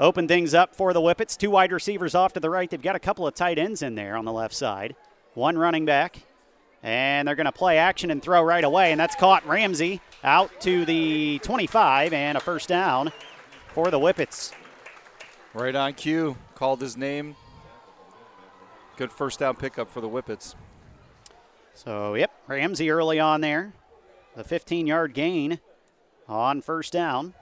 open 0.00 0.26
things 0.26 0.52
up 0.52 0.74
for 0.74 0.92
the 0.92 1.00
Whippets. 1.00 1.36
Two 1.36 1.50
wide 1.50 1.70
receivers 1.70 2.14
off 2.16 2.32
to 2.32 2.40
the 2.40 2.50
right. 2.50 2.68
They've 2.68 2.82
got 2.82 2.96
a 2.96 3.00
couple 3.00 3.24
of 3.24 3.34
tight 3.34 3.56
ends 3.56 3.82
in 3.82 3.94
there 3.94 4.16
on 4.16 4.24
the 4.24 4.32
left 4.32 4.54
side. 4.54 4.96
One 5.34 5.56
running 5.56 5.84
back. 5.84 6.22
And 6.84 7.26
they're 7.26 7.34
going 7.34 7.46
to 7.46 7.52
play 7.52 7.78
action 7.78 8.10
and 8.10 8.22
throw 8.22 8.42
right 8.42 8.62
away. 8.62 8.92
And 8.92 9.00
that's 9.00 9.16
caught 9.16 9.44
Ramsey 9.46 10.02
out 10.22 10.60
to 10.60 10.84
the 10.84 11.40
25 11.42 12.12
and 12.12 12.36
a 12.36 12.40
first 12.40 12.68
down 12.68 13.10
for 13.68 13.90
the 13.90 13.98
Whippets. 13.98 14.52
Right 15.54 15.74
on 15.74 15.94
cue. 15.94 16.36
Called 16.54 16.82
his 16.82 16.96
name. 16.96 17.36
Good 18.96 19.10
first 19.10 19.38
down 19.38 19.56
pickup 19.56 19.90
for 19.90 20.02
the 20.02 20.08
Whippets. 20.08 20.54
So, 21.72 22.14
yep, 22.14 22.30
Ramsey 22.46 22.90
early 22.90 23.18
on 23.18 23.40
there. 23.40 23.72
The 24.36 24.44
15 24.44 24.86
yard 24.86 25.14
gain 25.14 25.60
on 26.28 26.60
first 26.60 26.92
down. 26.92 27.32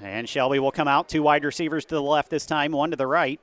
And 0.00 0.28
Shelby 0.28 0.58
will 0.58 0.70
come 0.70 0.86
out. 0.86 1.08
Two 1.08 1.22
wide 1.22 1.44
receivers 1.44 1.84
to 1.86 1.94
the 1.94 2.02
left 2.02 2.30
this 2.30 2.46
time, 2.46 2.72
one 2.72 2.90
to 2.90 2.96
the 2.96 3.06
right. 3.06 3.40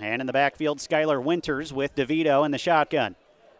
And 0.00 0.20
in 0.20 0.26
the 0.26 0.32
backfield, 0.32 0.78
Skylar 0.78 1.22
Winters 1.22 1.72
with 1.72 1.94
DeVito 1.94 2.44
in 2.44 2.50
the 2.50 2.58
shotgun. 2.58 3.14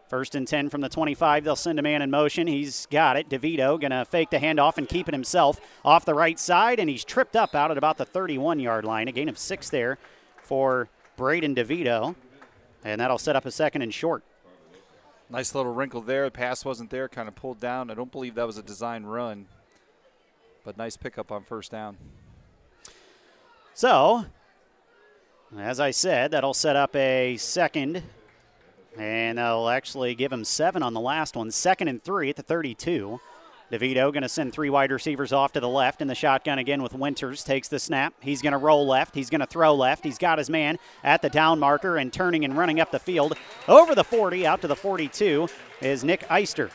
First 0.09 0.35
and 0.35 0.47
10 0.47 0.69
from 0.69 0.81
the 0.81 0.89
25. 0.89 1.43
They'll 1.43 1.55
send 1.55 1.79
a 1.79 1.81
man 1.81 2.01
in 2.01 2.11
motion. 2.11 2.47
He's 2.47 2.85
got 2.87 3.17
it. 3.17 3.29
DeVito 3.29 3.79
going 3.79 3.91
to 3.91 4.05
fake 4.05 4.29
the 4.29 4.37
handoff 4.37 4.77
and 4.77 4.87
keep 4.87 5.07
it 5.07 5.13
himself 5.13 5.59
off 5.83 6.05
the 6.05 6.13
right 6.13 6.39
side. 6.39 6.79
And 6.79 6.89
he's 6.89 7.03
tripped 7.03 7.35
up 7.35 7.55
out 7.55 7.71
at 7.71 7.77
about 7.77 7.97
the 7.97 8.05
31 8.05 8.59
yard 8.59 8.85
line. 8.85 9.07
A 9.07 9.11
gain 9.11 9.29
of 9.29 9.37
six 9.37 9.69
there 9.69 9.97
for 10.41 10.89
Braden 11.17 11.55
DeVito. 11.55 12.15
And 12.83 12.99
that'll 12.99 13.17
set 13.17 13.35
up 13.35 13.45
a 13.45 13.51
second 13.51 13.81
and 13.81 13.93
short. 13.93 14.23
Nice 15.29 15.55
little 15.55 15.73
wrinkle 15.73 16.01
there. 16.01 16.25
The 16.25 16.31
pass 16.31 16.63
wasn't 16.63 16.89
there, 16.89 17.07
kind 17.07 17.27
of 17.27 17.35
pulled 17.35 17.59
down. 17.59 17.89
I 17.89 17.95
don't 17.95 18.11
believe 18.11 18.35
that 18.35 18.45
was 18.45 18.57
a 18.57 18.63
design 18.63 19.03
run, 19.03 19.47
but 20.63 20.77
nice 20.77 20.95
pickup 20.95 21.31
on 21.31 21.43
first 21.43 21.71
down. 21.71 21.97
So, 23.73 24.25
as 25.59 25.79
I 25.79 25.91
said, 25.91 26.31
that'll 26.31 26.53
set 26.53 26.75
up 26.75 26.95
a 26.95 27.37
second, 27.37 28.03
and 28.97 29.37
that'll 29.37 29.69
actually 29.69 30.15
give 30.15 30.31
him 30.31 30.43
seven 30.43 30.81
on 30.81 30.93
the 30.93 30.99
last 30.99 31.35
one. 31.35 31.51
Second 31.51 31.87
and 31.87 32.03
three 32.03 32.29
at 32.29 32.35
the 32.35 32.43
32. 32.43 33.19
DeVito 33.71 34.13
going 34.13 34.21
to 34.21 34.29
send 34.29 34.53
three 34.53 34.69
wide 34.69 34.91
receivers 34.91 35.33
off 35.33 35.53
to 35.53 35.59
the 35.59 35.67
left 35.67 36.01
in 36.01 36.07
the 36.07 36.13
shotgun 36.13 36.59
again 36.59 36.83
with 36.83 36.93
Winters. 36.93 37.43
Takes 37.43 37.69
the 37.69 37.79
snap. 37.79 38.13
He's 38.19 38.41
going 38.41 38.51
to 38.51 38.57
roll 38.57 38.85
left. 38.85 39.15
He's 39.15 39.31
going 39.31 39.41
to 39.41 39.47
throw 39.47 39.73
left. 39.73 40.03
He's 40.03 40.19
got 40.19 40.37
his 40.37 40.49
man 40.49 40.77
at 41.03 41.23
the 41.23 41.29
down 41.29 41.59
marker 41.59 41.97
and 41.97 42.13
turning 42.13 42.45
and 42.45 42.55
running 42.55 42.79
up 42.79 42.91
the 42.91 42.99
field. 42.99 43.35
Over 43.67 43.95
the 43.95 44.03
40, 44.03 44.45
out 44.45 44.61
to 44.61 44.67
the 44.67 44.75
42 44.75 45.47
is 45.81 46.03
Nick 46.03 46.21
Eister. 46.29 46.69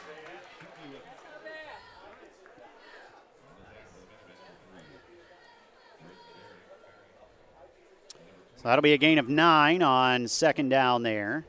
So 8.59 8.65
that'll 8.65 8.83
be 8.83 8.93
a 8.93 8.99
gain 8.99 9.19
of 9.19 9.29
nine 9.29 9.83
on 9.83 10.27
second 10.27 10.69
down 10.69 11.05
there. 11.05 11.47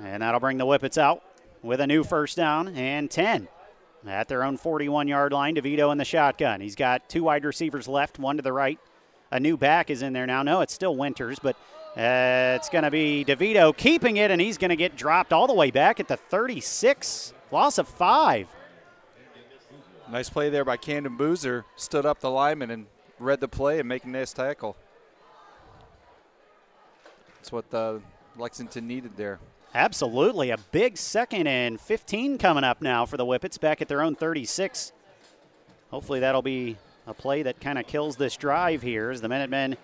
And 0.00 0.22
that'll 0.22 0.38
bring 0.38 0.58
the 0.58 0.64
Whippets 0.64 0.96
out 0.96 1.24
with 1.60 1.80
a 1.80 1.88
new 1.88 2.04
first 2.04 2.36
down 2.36 2.68
and 2.68 3.10
10 3.10 3.48
at 4.06 4.28
their 4.28 4.44
own 4.44 4.56
41 4.56 5.08
yard 5.08 5.32
line. 5.32 5.56
DeVito 5.56 5.90
in 5.90 5.98
the 5.98 6.04
shotgun. 6.04 6.60
He's 6.60 6.76
got 6.76 7.08
two 7.08 7.24
wide 7.24 7.44
receivers 7.44 7.88
left, 7.88 8.20
one 8.20 8.36
to 8.36 8.42
the 8.42 8.52
right. 8.52 8.78
A 9.32 9.40
new 9.40 9.56
back 9.56 9.90
is 9.90 10.02
in 10.02 10.12
there 10.12 10.26
now. 10.26 10.44
No, 10.44 10.60
it's 10.60 10.72
still 10.72 10.94
Winters, 10.94 11.40
but 11.40 11.56
uh, 11.96 12.54
it's 12.54 12.68
going 12.68 12.84
to 12.84 12.92
be 12.92 13.24
DeVito 13.24 13.76
keeping 13.76 14.18
it, 14.18 14.30
and 14.30 14.40
he's 14.40 14.56
going 14.56 14.68
to 14.68 14.76
get 14.76 14.94
dropped 14.94 15.32
all 15.32 15.48
the 15.48 15.54
way 15.54 15.72
back 15.72 15.98
at 15.98 16.06
the 16.06 16.16
36. 16.16 17.32
Loss 17.50 17.78
of 17.78 17.88
five. 17.88 18.46
Nice 20.10 20.28
play 20.28 20.50
there 20.50 20.64
by 20.64 20.76
Camden 20.76 21.16
Boozer. 21.16 21.64
Stood 21.76 22.04
up 22.04 22.20
the 22.20 22.30
lineman 22.30 22.70
and 22.70 22.86
read 23.18 23.40
the 23.40 23.48
play 23.48 23.78
and 23.78 23.88
making 23.88 24.14
a 24.14 24.18
nice 24.18 24.32
tackle. 24.32 24.76
That's 27.36 27.50
what 27.50 27.72
uh, 27.72 27.98
Lexington 28.36 28.86
needed 28.86 29.16
there. 29.16 29.38
Absolutely. 29.74 30.50
A 30.50 30.58
big 30.72 30.96
second 30.96 31.46
and 31.46 31.80
15 31.80 32.38
coming 32.38 32.64
up 32.64 32.80
now 32.80 33.06
for 33.06 33.16
the 33.16 33.24
Whippets 33.24 33.58
back 33.58 33.82
at 33.82 33.88
their 33.88 34.02
own 34.02 34.14
36. 34.14 34.92
Hopefully 35.90 36.20
that'll 36.20 36.42
be 36.42 36.76
a 37.06 37.14
play 37.14 37.42
that 37.42 37.60
kind 37.60 37.78
of 37.78 37.86
kills 37.86 38.16
this 38.16 38.36
drive 38.36 38.82
here 38.82 39.10
as 39.10 39.20
the 39.20 39.28
Minutemen 39.28 39.76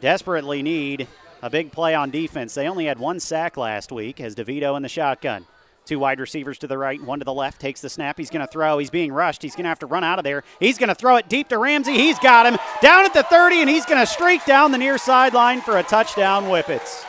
desperately 0.00 0.62
need 0.62 1.06
a 1.42 1.50
big 1.50 1.70
play 1.70 1.94
on 1.94 2.10
defense. 2.10 2.54
They 2.54 2.68
only 2.68 2.86
had 2.86 2.98
one 2.98 3.20
sack 3.20 3.56
last 3.56 3.92
week 3.92 4.20
as 4.20 4.34
DeVito 4.34 4.76
in 4.76 4.82
the 4.82 4.88
shotgun. 4.88 5.46
Two 5.84 5.98
wide 5.98 6.20
receivers 6.20 6.58
to 6.58 6.68
the 6.68 6.78
right, 6.78 7.02
one 7.02 7.18
to 7.18 7.24
the 7.24 7.32
left. 7.32 7.60
Takes 7.60 7.80
the 7.80 7.88
snap. 7.88 8.16
He's 8.16 8.30
going 8.30 8.46
to 8.46 8.50
throw. 8.50 8.78
He's 8.78 8.90
being 8.90 9.12
rushed. 9.12 9.42
He's 9.42 9.56
going 9.56 9.64
to 9.64 9.68
have 9.68 9.80
to 9.80 9.86
run 9.86 10.04
out 10.04 10.18
of 10.18 10.24
there. 10.24 10.44
He's 10.60 10.78
going 10.78 10.88
to 10.88 10.94
throw 10.94 11.16
it 11.16 11.28
deep 11.28 11.48
to 11.48 11.58
Ramsey. 11.58 11.94
He's 11.94 12.18
got 12.20 12.46
him 12.46 12.56
down 12.80 13.04
at 13.04 13.14
the 13.14 13.24
30, 13.24 13.62
and 13.62 13.68
he's 13.68 13.84
going 13.84 14.00
to 14.00 14.06
streak 14.06 14.44
down 14.44 14.70
the 14.70 14.78
near 14.78 14.96
sideline 14.96 15.60
for 15.60 15.78
a 15.78 15.82
touchdown, 15.82 16.44
Whippets. 16.44 17.04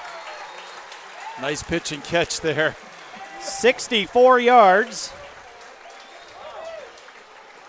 Nice 1.40 1.62
pitch 1.62 1.92
and 1.92 2.04
catch 2.04 2.42
there. 2.42 2.76
64 3.42 4.40
yards. 4.40 5.14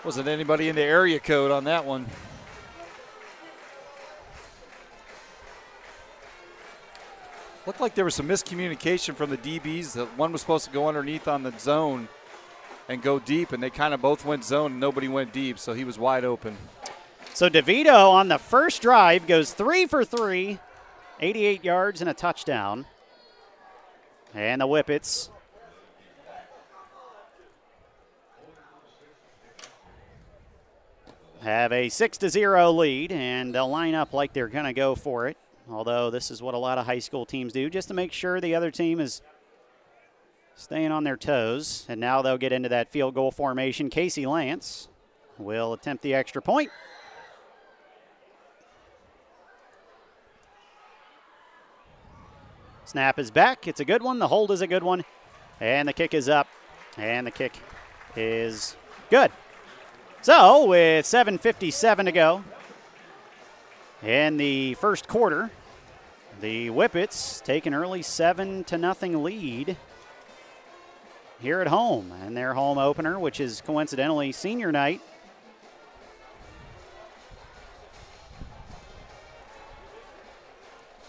Wasn't 0.03 0.27
anybody 0.27 0.69
in 0.69 0.75
the 0.75 0.83
area 0.83 1.19
code 1.19 1.51
on 1.51 1.65
that 1.65 1.85
one. 1.85 2.05
Looked 7.65 7.81
like 7.81 7.95
there 7.95 8.05
was 8.05 8.13
some 8.13 8.27
miscommunication 8.27 9.15
from 9.15 9.31
the 9.31 9.37
DBs. 9.37 9.93
That 9.93 10.05
one 10.17 10.31
was 10.31 10.41
supposed 10.41 10.65
to 10.65 10.71
go 10.71 10.87
underneath 10.87 11.27
on 11.27 11.41
the 11.41 11.51
zone 11.57 12.07
and 12.87 13.01
go 13.01 13.17
deep, 13.17 13.53
and 13.53 13.63
they 13.63 13.71
kind 13.71 13.93
of 13.93 14.01
both 14.01 14.23
went 14.23 14.43
zone 14.43 14.73
and 14.73 14.79
nobody 14.79 15.07
went 15.07 15.33
deep, 15.33 15.57
so 15.57 15.73
he 15.73 15.83
was 15.83 15.97
wide 15.97 16.23
open. 16.23 16.57
So 17.33 17.49
DeVito 17.49 18.11
on 18.11 18.27
the 18.27 18.37
first 18.37 18.83
drive 18.83 19.25
goes 19.25 19.51
three 19.51 19.87
for 19.87 20.05
three, 20.05 20.59
88 21.19 21.65
yards 21.65 22.01
and 22.01 22.09
a 22.09 22.13
touchdown. 22.13 22.85
And 24.35 24.61
the 24.61 24.67
Whippets 24.67 25.29
have 31.41 31.71
a 31.71 31.89
6 31.89 32.17
to 32.19 32.29
0 32.29 32.71
lead, 32.73 33.11
and 33.11 33.55
they'll 33.55 33.69
line 33.69 33.95
up 33.95 34.13
like 34.13 34.33
they're 34.33 34.49
going 34.49 34.65
to 34.65 34.73
go 34.73 34.93
for 34.93 35.27
it. 35.27 35.37
Although 35.69 36.11
this 36.11 36.29
is 36.29 36.41
what 36.41 36.53
a 36.53 36.59
lot 36.59 36.77
of 36.77 36.85
high 36.85 36.99
school 36.99 37.25
teams 37.25 37.53
do, 37.53 37.69
just 37.69 37.87
to 37.87 37.93
make 37.93 38.11
sure 38.11 38.39
the 38.39 38.53
other 38.53 38.69
team 38.69 38.99
is 38.99 39.21
staying 40.55 40.91
on 40.91 41.03
their 41.03 41.17
toes. 41.17 41.85
And 41.89 41.99
now 41.99 42.21
they'll 42.21 42.37
get 42.37 42.51
into 42.51 42.69
that 42.69 42.91
field 42.91 43.15
goal 43.15 43.31
formation. 43.31 43.89
Casey 43.89 44.25
Lance 44.25 44.87
will 45.37 45.73
attempt 45.73 46.03
the 46.03 46.13
extra 46.13 46.41
point. 46.41 46.69
Snap 52.85 53.17
is 53.17 53.31
back. 53.31 53.67
It's 53.67 53.79
a 53.79 53.85
good 53.85 54.03
one. 54.03 54.19
The 54.19 54.27
hold 54.27 54.51
is 54.51 54.61
a 54.61 54.67
good 54.67 54.83
one. 54.83 55.03
And 55.59 55.87
the 55.87 55.93
kick 55.93 56.13
is 56.13 56.29
up. 56.29 56.47
And 56.97 57.25
the 57.25 57.31
kick 57.31 57.53
is 58.15 58.75
good. 59.09 59.31
So, 60.21 60.65
with 60.67 61.05
7.57 61.05 62.05
to 62.05 62.11
go 62.11 62.43
in 64.05 64.37
the 64.37 64.75
first 64.75 65.07
quarter, 65.07 65.49
the 66.39 66.67
Whippets 66.69 67.43
take 67.43 67.65
an 67.65 67.73
early 67.73 68.01
7 68.01 68.63
to 68.65 68.77
nothing 68.77 69.23
lead 69.23 69.77
here 71.39 71.61
at 71.61 71.67
home. 71.67 72.11
And 72.23 72.37
their 72.37 72.53
home 72.53 72.77
opener, 72.77 73.19
which 73.19 73.39
is 73.39 73.61
coincidentally 73.61 74.31
senior 74.31 74.71
night, 74.71 75.01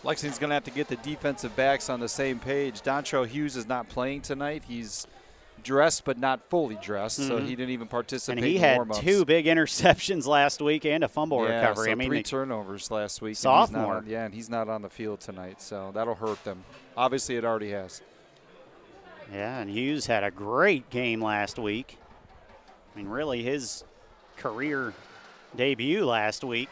Lexington's 0.03 0.39
going 0.39 0.51
to 0.51 0.55
have 0.55 0.65
to 0.65 0.71
get 0.71 0.87
the 0.87 0.97
defensive 0.97 1.57
backs 1.57 1.91
on 1.91 1.99
the 1.99 2.09
same 2.09 2.39
page. 2.39 2.81
Dontrell 2.83 3.27
Hughes 3.27 3.57
is 3.57 3.67
not 3.67 3.89
playing 3.89 4.23
tonight. 4.23 4.63
He's 4.69 5.07
dressed 5.63 6.05
but 6.05 6.19
not 6.19 6.49
fully 6.49 6.79
dressed, 6.81 7.21
mm-hmm. 7.21 7.29
so 7.29 7.39
he 7.39 7.57
didn't 7.57 7.71
even 7.71 7.89
participate. 7.89 8.39
And 8.39 8.47
he 8.47 8.57
in 8.57 8.63
had 8.63 8.77
warm-ups. 8.77 9.01
two 9.01 9.25
big 9.25 9.47
interceptions 9.47 10.27
last 10.27 10.61
week 10.61 10.85
and 10.85 11.05
a 11.05 11.09
fumble 11.09 11.45
yeah, 11.45 11.61
recovery. 11.61 11.87
So 11.87 11.93
I 11.93 11.95
mean, 11.95 12.09
three 12.09 12.23
turnovers 12.23 12.91
last 12.91 13.21
week. 13.23 13.37
Sophomore, 13.37 13.97
on, 13.97 14.07
yeah, 14.07 14.25
and 14.25 14.35
he's 14.35 14.51
not 14.51 14.69
on 14.69 14.83
the 14.83 14.91
field 14.91 15.21
tonight, 15.21 15.61
so 15.61 15.91
that'll 15.95 16.15
hurt 16.15 16.43
them. 16.45 16.65
Obviously, 16.97 17.37
it 17.37 17.45
already 17.45 17.71
has. 17.71 18.03
Yeah, 19.33 19.59
and 19.59 19.69
Hughes 19.69 20.07
had 20.07 20.23
a 20.23 20.31
great 20.31 20.89
game 20.91 21.21
last 21.21 21.59
week. 21.59 21.99
I 22.95 22.99
mean, 22.99 23.09
really, 23.09 23.43
his 23.43 23.85
career 24.37 24.95
debut 25.57 26.05
last 26.05 26.45
week. 26.45 26.69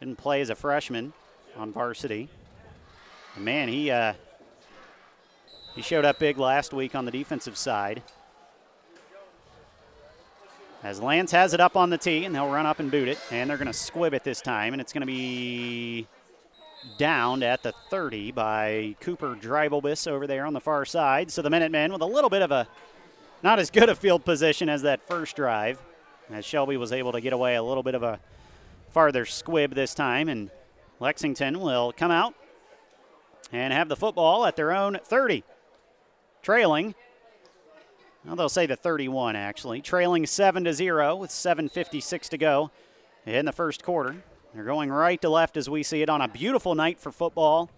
Didn't 0.00 0.18
play 0.18 0.40
as 0.40 0.50
a 0.50 0.54
freshman 0.54 1.12
on 1.56 1.72
varsity. 1.72 2.28
And 3.36 3.44
man, 3.44 3.68
he 3.68 3.90
uh, 3.90 4.14
he 5.74 5.82
showed 5.82 6.04
up 6.04 6.18
big 6.18 6.38
last 6.38 6.72
week 6.72 6.94
on 6.94 7.04
the 7.04 7.10
defensive 7.10 7.56
side. 7.56 8.02
As 10.82 11.00
Lance 11.00 11.32
has 11.32 11.54
it 11.54 11.60
up 11.60 11.76
on 11.76 11.90
the 11.90 11.96
tee, 11.96 12.24
and 12.24 12.34
they'll 12.34 12.50
run 12.50 12.66
up 12.66 12.78
and 12.78 12.90
boot 12.90 13.08
it, 13.08 13.18
and 13.30 13.48
they're 13.48 13.56
going 13.56 13.66
to 13.66 13.72
squib 13.72 14.12
it 14.12 14.22
this 14.22 14.40
time, 14.42 14.74
and 14.74 14.82
it's 14.82 14.92
going 14.92 15.00
to 15.00 15.06
be 15.06 16.06
downed 16.98 17.42
at 17.42 17.62
the 17.62 17.72
30 17.88 18.32
by 18.32 18.94
Cooper 19.00 19.34
Dreibelbis 19.34 20.06
over 20.06 20.26
there 20.26 20.44
on 20.44 20.52
the 20.52 20.60
far 20.60 20.84
side. 20.84 21.30
So 21.30 21.40
the 21.40 21.48
Minutemen 21.48 21.92
with 21.92 22.02
a 22.02 22.06
little 22.06 22.28
bit 22.28 22.42
of 22.42 22.50
a 22.50 22.68
not 23.42 23.58
as 23.58 23.70
good 23.70 23.88
a 23.88 23.94
field 23.94 24.24
position 24.24 24.68
as 24.68 24.82
that 24.82 25.06
first 25.06 25.36
drive, 25.36 25.80
as 26.30 26.44
Shelby 26.44 26.76
was 26.76 26.92
able 26.92 27.12
to 27.12 27.20
get 27.20 27.32
away 27.32 27.56
a 27.56 27.62
little 27.62 27.82
bit 27.82 27.94
of 27.94 28.02
a 28.02 28.20
farther 28.90 29.24
squib 29.24 29.74
this 29.74 29.94
time, 29.94 30.28
and 30.28 30.50
Lexington 31.00 31.60
will 31.60 31.92
come 31.92 32.10
out 32.10 32.34
and 33.52 33.72
have 33.72 33.88
the 33.88 33.96
football 33.96 34.46
at 34.46 34.56
their 34.56 34.72
own 34.72 34.98
30, 35.02 35.44
trailing. 36.44 36.94
Well, 38.24 38.36
they'll 38.36 38.48
say 38.48 38.66
the 38.66 38.76
31 38.76 39.34
actually, 39.34 39.80
trailing 39.80 40.26
seven 40.26 40.64
to 40.64 40.72
zero 40.72 41.16
with 41.16 41.30
7:56 41.30 42.28
to 42.28 42.38
go 42.38 42.70
in 43.26 43.46
the 43.46 43.52
first 43.52 43.82
quarter. 43.82 44.16
They're 44.54 44.64
going 44.64 44.90
right 44.90 45.20
to 45.22 45.28
left 45.28 45.56
as 45.56 45.68
we 45.68 45.82
see 45.82 46.02
it 46.02 46.08
on 46.08 46.20
a 46.20 46.28
beautiful 46.28 46.74
night 46.74 47.00
for 47.00 47.10
football. 47.10 47.70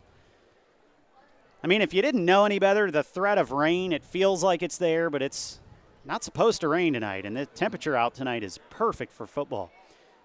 I 1.64 1.68
mean, 1.68 1.80
if 1.80 1.94
you 1.94 2.02
didn't 2.02 2.24
know 2.24 2.44
any 2.44 2.58
better, 2.58 2.90
the 2.90 3.02
threat 3.02 3.38
of 3.38 3.50
rain, 3.50 3.92
it 3.92 4.04
feels 4.04 4.42
like 4.42 4.62
it's 4.62 4.76
there, 4.76 5.08
but 5.08 5.22
it's 5.22 5.58
not 6.04 6.22
supposed 6.22 6.60
to 6.60 6.68
rain 6.68 6.92
tonight, 6.92 7.24
and 7.24 7.36
the 7.36 7.46
temperature 7.46 7.96
out 7.96 8.14
tonight 8.14 8.44
is 8.44 8.58
perfect 8.68 9.12
for 9.12 9.26
football. 9.26 9.70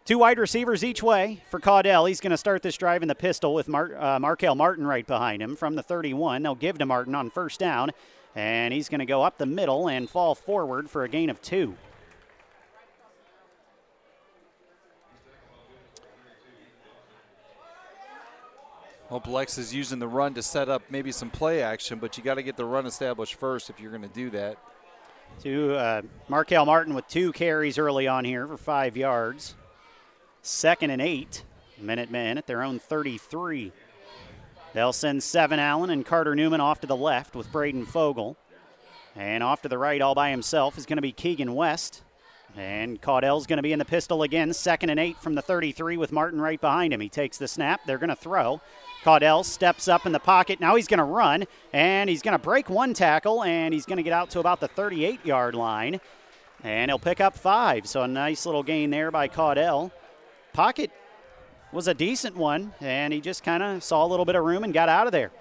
Two 0.03 0.17
wide 0.17 0.39
receivers 0.39 0.83
each 0.83 1.01
way 1.01 1.41
for 1.49 1.59
Caudell. 1.59 2.07
He's 2.07 2.19
going 2.19 2.31
to 2.31 2.37
start 2.37 2.63
this 2.63 2.75
drive 2.75 3.01
in 3.01 3.07
the 3.07 3.15
pistol 3.15 3.53
with 3.53 3.67
Mar- 3.67 3.95
uh, 3.97 4.19
Markel 4.19 4.55
Martin 4.55 4.85
right 4.85 5.05
behind 5.05 5.41
him 5.41 5.55
from 5.55 5.75
the 5.75 5.83
31. 5.83 6.41
They'll 6.41 6.55
give 6.55 6.79
to 6.79 6.85
Martin 6.85 7.13
on 7.13 7.29
first 7.29 7.59
down, 7.59 7.91
and 8.35 8.73
he's 8.73 8.89
going 8.89 8.99
to 8.99 9.05
go 9.05 9.21
up 9.23 9.37
the 9.37 9.45
middle 9.45 9.87
and 9.87 10.09
fall 10.09 10.35
forward 10.35 10.89
for 10.89 11.03
a 11.03 11.09
gain 11.09 11.29
of 11.29 11.41
two. 11.41 11.75
Hope 19.09 19.27
Lex 19.27 19.57
is 19.57 19.75
using 19.75 19.99
the 19.99 20.07
run 20.07 20.33
to 20.35 20.41
set 20.41 20.69
up 20.69 20.83
maybe 20.89 21.11
some 21.11 21.29
play 21.29 21.61
action, 21.61 21.99
but 21.99 22.17
you 22.17 22.23
got 22.23 22.35
to 22.35 22.43
get 22.43 22.55
the 22.55 22.63
run 22.63 22.85
established 22.85 23.35
first 23.35 23.69
if 23.69 23.77
you're 23.77 23.91
going 23.91 24.01
to 24.01 24.07
do 24.07 24.29
that. 24.29 24.57
To 25.43 25.75
uh, 25.75 26.01
Markel 26.29 26.65
Martin 26.65 26.93
with 26.93 27.07
two 27.09 27.33
carries 27.33 27.77
early 27.77 28.07
on 28.07 28.23
here 28.23 28.47
for 28.47 28.55
five 28.55 28.95
yards. 28.95 29.55
Second 30.43 30.91
and 30.91 31.01
eight. 31.01 31.43
Minutemen 31.77 32.37
at 32.37 32.47
their 32.47 32.63
own 32.63 32.79
33. 32.79 33.73
They'll 34.73 34.93
send 34.93 35.21
Seven 35.23 35.59
Allen 35.59 35.89
and 35.89 36.05
Carter 36.05 36.35
Newman 36.35 36.61
off 36.61 36.79
to 36.81 36.87
the 36.87 36.95
left 36.95 37.35
with 37.35 37.51
Braden 37.51 37.85
Fogel. 37.85 38.37
And 39.15 39.43
off 39.43 39.61
to 39.63 39.69
the 39.69 39.77
right, 39.77 40.01
all 40.01 40.15
by 40.15 40.29
himself, 40.29 40.77
is 40.77 40.85
going 40.85 40.97
to 40.97 41.01
be 41.01 41.11
Keegan 41.11 41.53
West. 41.53 42.01
And 42.55 43.01
Caudell's 43.01 43.47
going 43.47 43.57
to 43.57 43.63
be 43.63 43.73
in 43.73 43.79
the 43.79 43.85
pistol 43.85 44.23
again, 44.23 44.53
second 44.53 44.89
and 44.89 44.99
eight 44.99 45.17
from 45.17 45.35
the 45.35 45.41
33 45.41 45.97
with 45.97 46.11
Martin 46.11 46.39
right 46.39 46.59
behind 46.59 46.93
him. 46.93 46.99
He 46.99 47.09
takes 47.09 47.37
the 47.37 47.47
snap. 47.47 47.81
They're 47.85 47.97
going 47.97 48.09
to 48.09 48.15
throw. 48.15 48.61
Caudell 49.03 49.43
steps 49.43 49.87
up 49.87 50.05
in 50.05 50.11
the 50.11 50.19
pocket. 50.19 50.59
Now 50.59 50.75
he's 50.75 50.87
going 50.87 50.99
to 50.99 51.03
run, 51.03 51.45
and 51.73 52.09
he's 52.09 52.21
going 52.21 52.33
to 52.33 52.43
break 52.43 52.69
one 52.69 52.93
tackle, 52.93 53.43
and 53.43 53.73
he's 53.73 53.85
going 53.85 53.97
to 53.97 54.03
get 54.03 54.13
out 54.13 54.29
to 54.31 54.39
about 54.39 54.59
the 54.59 54.67
38 54.67 55.25
yard 55.25 55.55
line. 55.55 55.99
And 56.63 56.91
he'll 56.91 56.99
pick 56.99 57.19
up 57.19 57.35
five. 57.35 57.87
So 57.87 58.03
a 58.03 58.07
nice 58.07 58.45
little 58.45 58.63
gain 58.63 58.91
there 58.91 59.11
by 59.11 59.27
Caudell. 59.27 59.91
Pocket 60.53 60.91
was 61.71 61.87
a 61.87 61.93
decent 61.93 62.35
one, 62.35 62.73
and 62.81 63.13
he 63.13 63.21
just 63.21 63.43
kind 63.43 63.63
of 63.63 63.83
saw 63.83 64.05
a 64.05 64.07
little 64.07 64.25
bit 64.25 64.35
of 64.35 64.43
room 64.43 64.63
and 64.63 64.73
got 64.73 64.89
out 64.89 65.05
of 65.05 65.11
there. 65.11 65.31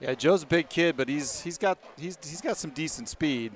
Yeah, 0.00 0.14
Joe's 0.14 0.44
a 0.44 0.46
big 0.46 0.68
kid, 0.68 0.96
but 0.96 1.08
he's 1.08 1.40
he's 1.40 1.58
got 1.58 1.78
he's 1.98 2.16
he's 2.22 2.40
got 2.40 2.56
some 2.56 2.70
decent 2.70 3.08
speed. 3.08 3.52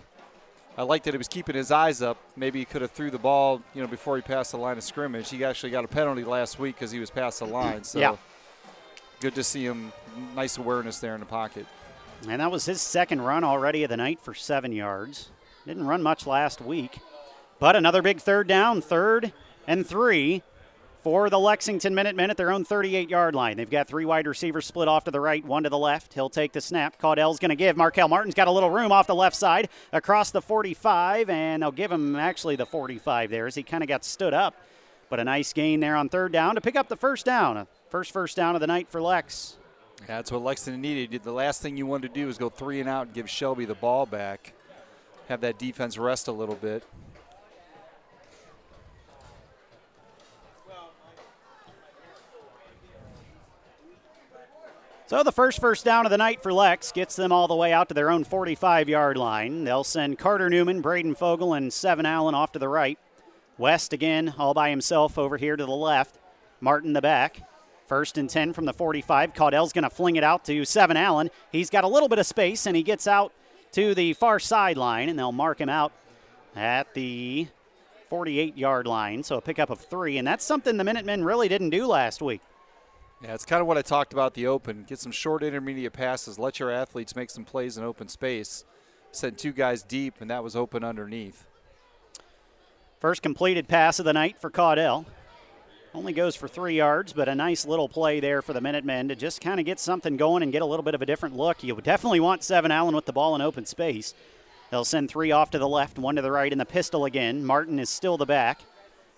I 0.77 0.83
like 0.83 1.03
that 1.05 1.13
he 1.13 1.19
was 1.19 1.29
keeping 1.29 1.55
his 1.55 1.71
eyes 1.71 2.01
up. 2.01 2.17
Maybe 2.35 2.59
he 2.59 2.65
could 2.65 2.81
have 2.83 2.91
threw 2.93 3.11
the 3.11 3.19
ball, 3.19 3.61
you 3.75 3.83
know, 3.83 3.87
before 3.87 4.17
he 4.17 4.23
passed 4.23 4.53
the 4.53 4.57
line 4.57 4.79
of 4.79 4.83
scrimmage. 4.83 5.29
He 5.29 5.45
actually 5.45 5.71
got 5.71 5.85
a 5.85 5.89
penalty 5.89 6.25
last 6.25 6.59
week 6.59 6.77
because 6.77 6.91
he 6.91 6.99
was 6.99 7.11
past 7.11 7.41
the 7.41 7.45
line. 7.47 7.85
So 7.85 8.01
Yeah. 8.01 8.17
good 9.21 9.35
to 9.35 9.45
see 9.45 9.65
him. 9.67 9.93
Nice 10.35 10.57
awareness 10.57 10.99
there 10.99 11.13
in 11.15 11.21
the 11.21 11.27
pocket. 11.27 11.67
And 12.27 12.41
that 12.41 12.51
was 12.51 12.65
his 12.65 12.81
second 12.81 13.21
run 13.21 13.45
already 13.45 13.85
of 13.85 13.91
the 13.91 13.97
night 13.99 14.19
for 14.21 14.33
seven 14.33 14.73
yards. 14.73 15.31
Didn't 15.67 15.87
run 15.87 16.03
much 16.03 16.27
last 16.27 16.61
week. 16.61 16.99
But 17.59 17.77
another 17.77 18.01
big 18.01 18.21
third 18.21 18.49
down, 18.49 18.81
third 18.81 19.33
and 19.67 19.87
three 19.87 20.43
for 21.03 21.29
the 21.29 21.39
Lexington 21.39 21.95
Minutemen 21.95 22.31
at 22.31 22.37
their 22.37 22.53
own 22.53 22.65
38 22.65 23.11
yard 23.11 23.35
line. 23.35 23.57
They've 23.57 23.69
got 23.69 23.89
three 23.89 24.05
wide 24.05 24.27
receivers 24.27 24.67
split 24.67 24.89
off 24.89 25.05
to 25.05 25.11
the 25.11 25.21
right, 25.21 25.45
one 25.45 25.65
to 25.65 25.69
the 25.69 25.79
left. 25.79 26.15
He'll 26.15 26.31
take 26.31 26.53
the 26.53 26.61
snap. 26.61 26.99
Caudell's 27.01 27.39
going 27.39 27.51
to 27.51 27.57
give. 27.57 27.77
Markel 27.77 28.09
Martin's 28.09 28.35
got 28.35 28.49
a 28.49 28.53
little 28.53 28.71
room 28.71 28.93
off 28.93 29.07
the 29.07 29.15
left 29.15 29.37
side 29.37 29.69
across 29.93 30.31
the 30.31 30.41
45, 30.41 31.29
and 31.29 31.63
they'll 31.63 31.73
give 31.73 31.91
him 31.91 32.17
actually 32.17 32.57
the 32.57 32.67
45 32.67 33.31
there 33.31 33.47
as 33.47 33.55
he 33.55 33.63
kind 33.63 33.83
of 33.83 33.89
got 33.89 34.05
stood 34.05 34.33
up. 34.33 34.55
But 35.11 35.21
a 35.21 35.25
nice 35.25 35.53
gain 35.53 35.81
there 35.81 35.97
on 35.97 36.09
third 36.09 36.33
down 36.33 36.55
to 36.55 36.61
pick 36.61 36.77
up 36.77 36.89
the 36.89 36.97
first 36.97 37.27
down. 37.27 37.67
First 37.91 38.13
first 38.13 38.37
down 38.37 38.55
of 38.55 38.61
the 38.61 38.67
night 38.67 38.89
for 38.89 39.03
Lex. 39.03 39.59
That's 40.07 40.33
what 40.33 40.43
Lexington 40.43 40.81
needed. 40.81 41.23
The 41.23 41.33
last 41.33 41.63
thing 41.63 41.77
you 41.77 41.87
wanted 41.87 42.15
to 42.15 42.21
do 42.21 42.29
is 42.29 42.39
go 42.39 42.49
three 42.49 42.81
and 42.81 42.89
out 42.89 43.07
and 43.07 43.15
give 43.15 43.29
Shelby 43.29 43.65
the 43.65 43.75
ball 43.75 44.07
back. 44.07 44.55
Have 45.29 45.41
that 45.43 45.59
defense 45.59 45.99
rest 45.99 46.29
a 46.29 46.33
little 46.33 46.55
bit. 46.57 46.83
So 55.13 55.23
the 55.23 55.31
first 55.31 55.61
first 55.61 55.85
down 55.85 56.07
of 56.07 56.11
the 56.11 56.17
night 56.17 56.43
for 56.43 56.55
Lex 56.55 56.91
gets 56.91 57.17
them 57.17 57.33
all 57.33 57.47
the 57.47 57.55
way 57.55 57.71
out 57.71 57.89
to 57.89 57.95
their 57.95 58.11
own 58.11 58.25
45 58.25 58.89
yard 58.89 59.19
line. 59.19 59.63
They'll 59.63 59.85
send 59.85 60.19
Carter 60.19 60.49
Newman, 60.49 60.81
Braden 60.81 61.17
Fogel, 61.17 61.53
and 61.53 61.71
Seven 61.71 62.07
Allen 62.07 62.35
off 62.35 62.53
to 62.53 62.59
the 62.59 62.67
right. 62.67 62.99
West 63.59 63.93
again, 63.93 64.33
all 64.39 64.55
by 64.55 64.71
himself 64.71 65.19
over 65.19 65.37
here 65.37 65.55
to 65.55 65.67
the 65.67 65.71
left. 65.71 66.19
Martin 66.63 66.95
the 66.95 67.03
back. 67.03 67.47
First 67.87 68.17
and 68.17 68.31
10 68.31 68.55
from 68.55 68.65
the 68.65 68.73
45. 68.73 69.35
Caudell's 69.35 69.75
going 69.75 69.83
to 69.83 69.91
fling 69.91 70.17
it 70.17 70.25
out 70.25 70.47
to 70.47 70.65
Seven 70.65 70.97
Allen. 70.97 71.29
He's 71.51 71.69
got 71.69 71.85
a 71.85 71.89
little 71.89 72.09
bit 72.09 72.19
of 72.19 72.25
space 72.25 72.65
and 72.65 72.75
he 72.75 72.83
gets 72.83 73.07
out 73.07 73.35
to 73.73 73.95
the 73.95 74.15
far 74.15 74.39
sideline, 74.39 75.11
and 75.11 75.19
they'll 75.19 75.31
mark 75.31 75.61
him 75.61 75.69
out 75.69 75.93
at 76.57 76.95
the 76.95 77.49
48 78.09 78.57
yard 78.57 78.87
line. 78.87 79.23
So 79.25 79.37
a 79.37 79.43
pickup 79.43 79.69
of 79.69 79.79
three, 79.79 80.17
and 80.17 80.27
that's 80.27 80.43
something 80.43 80.79
the 80.79 80.85
Minutemen 80.85 81.23
really 81.23 81.49
didn't 81.49 81.69
do 81.69 81.87
last 81.87 82.23
week. 82.23 82.41
Yeah, 83.23 83.35
it's 83.35 83.45
kind 83.45 83.61
of 83.61 83.69
what 83.69 83.79
I 83.79 83.83
talked 83.83 84.13
about 84.13 84.35
the 84.35 84.49
open. 84.49 84.85
Get 84.89 84.99
some 84.99 85.13
short 85.13 85.45
intermediate 85.45 85.93
passes. 85.93 86.41
Let 86.41 86.59
your 86.59 86.73
athletes 86.73 87.15
make 87.15 87.31
some 87.31 87.45
plays 87.45 87.79
in 87.79 87.85
open 87.85 88.09
space. 88.09 88.65
Send 89.13 89.39
two 89.39 89.53
guys 89.53 89.85
deep, 89.85 90.21
and 90.21 90.29
that 90.31 90.43
was 90.43 90.57
open 90.57 90.83
underneath. 90.83 91.47
First 92.99 93.23
completed 93.23 93.69
pass 93.69 94.01
of 94.01 94.05
the 94.05 94.13
night 94.13 94.41
for 94.41 94.51
Caudell. 94.51 95.07
Only 95.95 96.13
goes 96.13 96.35
for 96.35 96.49
three 96.49 96.75
yards, 96.77 97.13
but 97.13 97.29
a 97.29 97.35
nice 97.35 97.65
little 97.65 97.89
play 97.89 98.19
there 98.19 98.43
for 98.43 98.55
the 98.55 98.61
Minutemen 98.61 99.09
to 99.09 99.15
just 99.15 99.41
kind 99.41 99.61
of 99.61 99.67
get 99.67 99.79
something 99.79 100.17
going 100.17 100.43
and 100.43 100.51
get 100.51 100.63
a 100.63 100.67
little 100.67 100.83
bit 100.83 100.95
of 100.95 101.03
a 101.03 101.07
different 101.07 101.37
look. 101.37 101.63
You 101.63 101.79
definitely 101.81 102.21
want 102.21 102.43
Seven 102.43 102.73
Allen 102.73 102.95
with 102.95 103.05
the 103.05 103.13
ball 103.13 103.35
in 103.37 103.41
open 103.41 103.67
space. 103.67 104.15
They'll 104.71 104.85
send 104.87 105.11
three 105.11 105.31
off 105.31 105.51
to 105.51 105.59
the 105.59 105.69
left, 105.69 105.99
one 105.99 106.17
to 106.17 106.23
the 106.23 106.33
right 106.33 106.51
in 106.51 106.59
the 106.59 106.65
pistol 106.65 107.05
again. 107.05 107.45
Martin 107.45 107.79
is 107.79 107.91
still 107.91 108.17
the 108.17 108.27
back. 108.27 108.63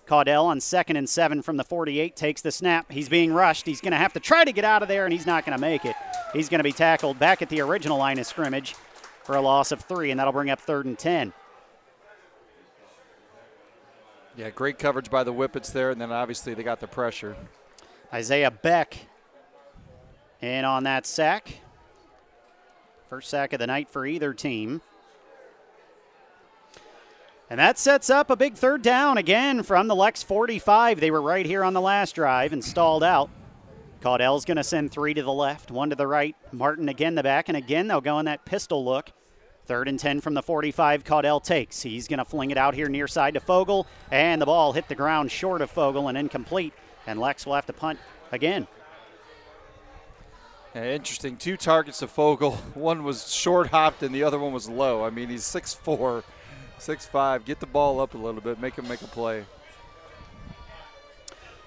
Caudell 0.05 0.45
on 0.45 0.59
second 0.59 0.97
and 0.97 1.09
seven 1.09 1.41
from 1.41 1.57
the 1.57 1.63
48 1.63 2.15
takes 2.15 2.41
the 2.41 2.51
snap. 2.51 2.91
He's 2.91 3.09
being 3.09 3.33
rushed. 3.33 3.65
He's 3.65 3.81
going 3.81 3.91
to 3.91 3.97
have 3.97 4.13
to 4.13 4.19
try 4.19 4.45
to 4.45 4.51
get 4.51 4.65
out 4.65 4.81
of 4.81 4.87
there, 4.87 5.05
and 5.05 5.13
he's 5.13 5.25
not 5.25 5.45
going 5.45 5.57
to 5.57 5.61
make 5.61 5.85
it. 5.85 5.95
He's 6.33 6.49
going 6.49 6.59
to 6.59 6.63
be 6.63 6.71
tackled 6.71 7.19
back 7.19 7.41
at 7.41 7.49
the 7.49 7.61
original 7.61 7.97
line 7.97 8.19
of 8.19 8.25
scrimmage 8.25 8.75
for 9.23 9.35
a 9.35 9.41
loss 9.41 9.71
of 9.71 9.81
three, 9.81 10.11
and 10.11 10.19
that'll 10.19 10.33
bring 10.33 10.49
up 10.49 10.59
third 10.59 10.85
and 10.85 10.97
10. 10.97 11.33
Yeah, 14.37 14.49
great 14.49 14.77
coverage 14.77 15.09
by 15.09 15.23
the 15.23 15.33
Whippets 15.33 15.71
there, 15.71 15.91
and 15.91 15.99
then 15.99 16.11
obviously 16.11 16.53
they 16.53 16.63
got 16.63 16.79
the 16.79 16.87
pressure. 16.87 17.35
Isaiah 18.13 18.51
Beck 18.51 18.97
in 20.41 20.65
on 20.65 20.83
that 20.83 21.05
sack. 21.05 21.59
First 23.09 23.29
sack 23.29 23.53
of 23.53 23.59
the 23.59 23.67
night 23.67 23.89
for 23.89 24.05
either 24.05 24.33
team. 24.33 24.81
And 27.49 27.59
that 27.59 27.77
sets 27.77 28.09
up 28.09 28.29
a 28.29 28.35
big 28.35 28.55
third 28.55 28.81
down 28.81 29.17
again 29.17 29.61
from 29.61 29.87
the 29.87 29.95
Lex 29.95 30.23
45. 30.23 30.99
They 30.99 31.11
were 31.11 31.21
right 31.21 31.45
here 31.45 31.63
on 31.63 31.73
the 31.73 31.81
last 31.81 32.15
drive 32.15 32.53
and 32.53 32.63
stalled 32.63 33.03
out. 33.03 33.29
Caudell's 34.01 34.45
going 34.45 34.57
to 34.57 34.63
send 34.63 34.91
three 34.91 35.13
to 35.13 35.23
the 35.23 35.33
left, 35.33 35.71
one 35.71 35.89
to 35.89 35.95
the 35.95 36.07
right. 36.07 36.35
Martin 36.51 36.89
again 36.89 37.15
the 37.15 37.23
back, 37.23 37.47
and 37.47 37.57
again 37.57 37.87
they'll 37.87 38.01
go 38.01 38.19
in 38.19 38.25
that 38.25 38.45
pistol 38.45 38.83
look. 38.83 39.11
Third 39.65 39.87
and 39.87 39.99
10 39.99 40.21
from 40.21 40.35
the 40.35 40.43
45, 40.43 41.03
Caudell 41.03 41.43
takes. 41.43 41.81
He's 41.81 42.07
going 42.07 42.19
to 42.19 42.25
fling 42.25 42.51
it 42.51 42.57
out 42.57 42.75
here 42.75 42.87
near 42.87 43.07
side 43.07 43.33
to 43.33 43.39
Fogel, 43.39 43.87
and 44.11 44.39
the 44.39 44.45
ball 44.45 44.73
hit 44.73 44.87
the 44.87 44.95
ground 44.95 45.31
short 45.31 45.61
of 45.61 45.71
Fogel 45.71 46.07
and 46.07 46.17
incomplete. 46.17 46.73
And 47.07 47.19
Lex 47.19 47.45
will 47.45 47.55
have 47.55 47.65
to 47.65 47.73
punt 47.73 47.99
again. 48.31 48.67
Yeah, 50.75 50.85
interesting. 50.85 51.37
Two 51.37 51.57
targets 51.57 51.99
to 51.99 52.07
Fogel. 52.07 52.51
One 52.73 53.03
was 53.03 53.33
short 53.33 53.67
hopped, 53.67 54.03
and 54.03 54.13
the 54.13 54.23
other 54.23 54.37
one 54.37 54.51
was 54.51 54.67
low. 54.67 55.03
I 55.03 55.09
mean, 55.09 55.29
he's 55.29 55.45
6'4, 56.79 57.09
6'5. 57.11 57.45
Get 57.45 57.59
the 57.59 57.65
ball 57.65 57.99
up 57.99 58.13
a 58.13 58.17
little 58.17 58.41
bit, 58.41 58.59
make 58.59 58.75
him 58.75 58.87
make 58.87 59.01
a 59.01 59.07
play. 59.07 59.45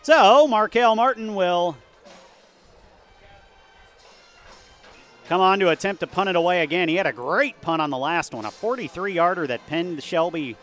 So, 0.03 0.47
Markel 0.47 0.97
Martin 0.97 1.35
will 1.35 1.77
come 5.29 5.41
on 5.41 5.59
to 5.59 5.69
attempt 5.69 6.01
to 6.01 6.07
punt 6.07 6.31
it 6.31 6.37
away 6.37 6.63
again. 6.63 6.89
He 6.89 6.95
had 6.95 7.07
a 7.07 7.13
great 7.13 7.61
punt 7.61 7.83
on 7.83 7.91
the 7.91 7.99
last 7.99 8.33
one, 8.33 8.47
a 8.47 8.51
43 8.51 9.13
yarder 9.13 9.47
that 9.47 9.67
pinned 9.67 10.03
Shelby 10.03 10.57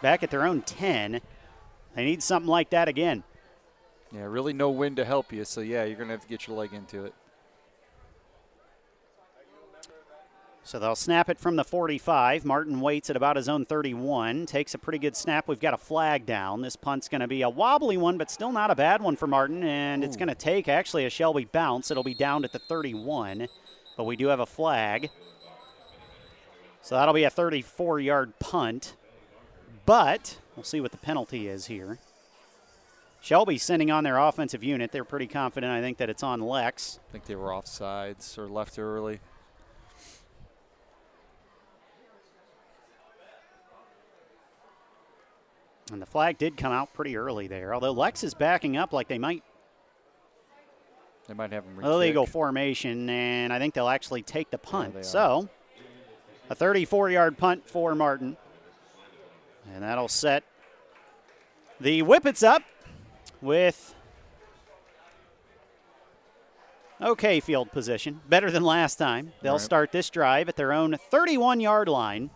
back 0.00 0.22
at 0.22 0.30
their 0.30 0.46
own 0.46 0.62
10. 0.62 1.20
They 1.96 2.04
need 2.04 2.22
something 2.22 2.48
like 2.48 2.70
that 2.70 2.88
again. 2.88 3.24
Yeah, 4.12 4.24
really 4.24 4.52
no 4.52 4.70
wind 4.70 4.96
to 4.96 5.04
help 5.04 5.32
you. 5.32 5.44
So 5.44 5.60
yeah, 5.60 5.84
you're 5.84 5.96
gonna 5.96 6.12
have 6.12 6.22
to 6.22 6.28
get 6.28 6.46
your 6.46 6.56
leg 6.56 6.72
into 6.72 7.04
it. 7.04 7.14
So 10.66 10.78
they'll 10.78 10.96
snap 10.96 11.28
it 11.28 11.38
from 11.38 11.56
the 11.56 11.64
45. 11.64 12.46
Martin 12.46 12.80
waits 12.80 13.10
at 13.10 13.16
about 13.16 13.36
his 13.36 13.50
own 13.50 13.66
31. 13.66 14.46
Takes 14.46 14.72
a 14.72 14.78
pretty 14.78 14.98
good 14.98 15.14
snap. 15.14 15.46
We've 15.46 15.60
got 15.60 15.74
a 15.74 15.78
flag 15.78 16.24
down. 16.24 16.62
This 16.62 16.74
punt's 16.74 17.06
going 17.06 17.20
to 17.20 17.28
be 17.28 17.42
a 17.42 17.50
wobbly 17.50 17.98
one, 17.98 18.16
but 18.16 18.30
still 18.30 18.50
not 18.50 18.70
a 18.70 18.74
bad 18.74 19.02
one 19.02 19.14
for 19.14 19.26
Martin. 19.26 19.62
And 19.62 20.02
Ooh. 20.02 20.06
it's 20.06 20.16
going 20.16 20.28
to 20.28 20.34
take 20.34 20.66
actually 20.66 21.04
a 21.04 21.10
Shelby 21.10 21.44
bounce. 21.44 21.90
It'll 21.90 22.02
be 22.02 22.14
down 22.14 22.44
at 22.44 22.52
the 22.52 22.58
31. 22.58 23.48
But 23.94 24.04
we 24.04 24.16
do 24.16 24.28
have 24.28 24.40
a 24.40 24.46
flag. 24.46 25.10
So 26.80 26.94
that'll 26.94 27.14
be 27.14 27.24
a 27.24 27.30
34 27.30 28.00
yard 28.00 28.38
punt. 28.38 28.96
But 29.84 30.38
we'll 30.56 30.64
see 30.64 30.80
what 30.80 30.92
the 30.92 30.98
penalty 30.98 31.46
is 31.46 31.66
here. 31.66 31.98
Shelby 33.20 33.58
sending 33.58 33.90
on 33.90 34.04
their 34.04 34.18
offensive 34.18 34.64
unit. 34.64 34.92
They're 34.92 35.04
pretty 35.04 35.26
confident, 35.26 35.72
I 35.72 35.82
think, 35.82 35.98
that 35.98 36.08
it's 36.08 36.22
on 36.22 36.40
Lex. 36.40 37.00
I 37.08 37.12
think 37.12 37.24
they 37.26 37.36
were 37.36 37.52
off 37.52 37.66
sides 37.66 38.38
or 38.38 38.48
left 38.48 38.78
early. 38.78 39.20
And 45.92 46.00
the 46.00 46.06
flag 46.06 46.38
did 46.38 46.56
come 46.56 46.72
out 46.72 46.94
pretty 46.94 47.16
early 47.16 47.46
there, 47.46 47.74
although 47.74 47.92
Lex 47.92 48.24
is 48.24 48.34
backing 48.34 48.76
up 48.76 48.92
like 48.92 49.08
they 49.08 49.18
might. 49.18 49.42
They 51.28 51.34
might 51.34 51.52
have 51.52 51.64
them. 51.64 51.82
illegal 51.84 52.26
formation, 52.26 53.08
and 53.08 53.52
I 53.52 53.58
think 53.58 53.74
they'll 53.74 53.88
actually 53.88 54.22
take 54.22 54.50
the 54.50 54.58
punt. 54.58 54.94
Yeah, 54.94 55.02
so, 55.02 55.48
a 56.50 56.56
34-yard 56.56 57.38
punt 57.38 57.68
for 57.68 57.94
Martin, 57.94 58.36
and 59.72 59.82
that'll 59.82 60.08
set 60.08 60.44
the 61.80 62.02
Whippets 62.02 62.42
up 62.42 62.62
with 63.40 63.94
okay 67.00 67.40
field 67.40 67.72
position, 67.72 68.20
better 68.28 68.50
than 68.50 68.62
last 68.62 68.96
time. 68.96 69.32
They'll 69.42 69.54
right. 69.54 69.60
start 69.60 69.92
this 69.92 70.10
drive 70.10 70.48
at 70.48 70.56
their 70.56 70.72
own 70.72 70.96
31-yard 71.10 71.88
line. 71.88 72.30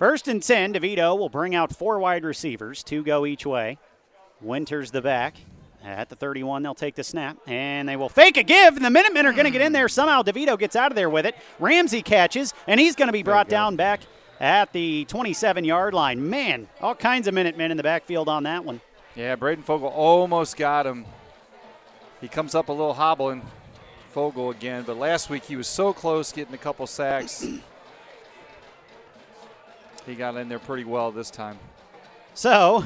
First 0.00 0.28
and 0.28 0.42
10, 0.42 0.72
DeVito 0.72 1.18
will 1.18 1.28
bring 1.28 1.54
out 1.54 1.76
four 1.76 1.98
wide 1.98 2.24
receivers, 2.24 2.82
two 2.82 3.02
go 3.02 3.26
each 3.26 3.44
way. 3.44 3.76
Winters 4.40 4.92
the 4.92 5.02
back. 5.02 5.36
At 5.84 6.08
the 6.08 6.16
31, 6.16 6.62
they'll 6.62 6.74
take 6.74 6.94
the 6.94 7.04
snap, 7.04 7.36
and 7.46 7.86
they 7.86 7.96
will 7.96 8.08
fake 8.08 8.38
a 8.38 8.42
give, 8.42 8.76
and 8.76 8.84
the 8.84 8.88
Minutemen 8.88 9.26
are 9.26 9.32
going 9.34 9.44
to 9.44 9.50
get 9.50 9.60
in 9.60 9.72
there. 9.72 9.90
Somehow 9.90 10.22
DeVito 10.22 10.58
gets 10.58 10.74
out 10.74 10.90
of 10.90 10.96
there 10.96 11.10
with 11.10 11.26
it. 11.26 11.34
Ramsey 11.58 12.00
catches, 12.00 12.54
and 12.66 12.80
he's 12.80 12.96
going 12.96 13.08
to 13.08 13.12
be 13.12 13.22
brought 13.22 13.50
down 13.50 13.76
back 13.76 14.00
at 14.40 14.72
the 14.72 15.04
27 15.04 15.66
yard 15.66 15.92
line. 15.92 16.30
Man, 16.30 16.66
all 16.80 16.94
kinds 16.94 17.28
of 17.28 17.34
Minutemen 17.34 17.70
in 17.70 17.76
the 17.76 17.82
backfield 17.82 18.26
on 18.26 18.44
that 18.44 18.64
one. 18.64 18.80
Yeah, 19.14 19.36
Braden 19.36 19.64
Fogel 19.64 19.88
almost 19.88 20.56
got 20.56 20.86
him. 20.86 21.04
He 22.22 22.28
comes 22.28 22.54
up 22.54 22.70
a 22.70 22.72
little 22.72 22.94
hobbling, 22.94 23.42
Fogel 24.12 24.48
again, 24.48 24.82
but 24.86 24.96
last 24.96 25.28
week 25.28 25.44
he 25.44 25.56
was 25.56 25.68
so 25.68 25.92
close 25.92 26.32
getting 26.32 26.54
a 26.54 26.58
couple 26.58 26.86
sacks. 26.86 27.46
He 30.10 30.16
got 30.16 30.36
in 30.36 30.48
there 30.48 30.58
pretty 30.58 30.82
well 30.82 31.12
this 31.12 31.30
time. 31.30 31.56
So, 32.34 32.84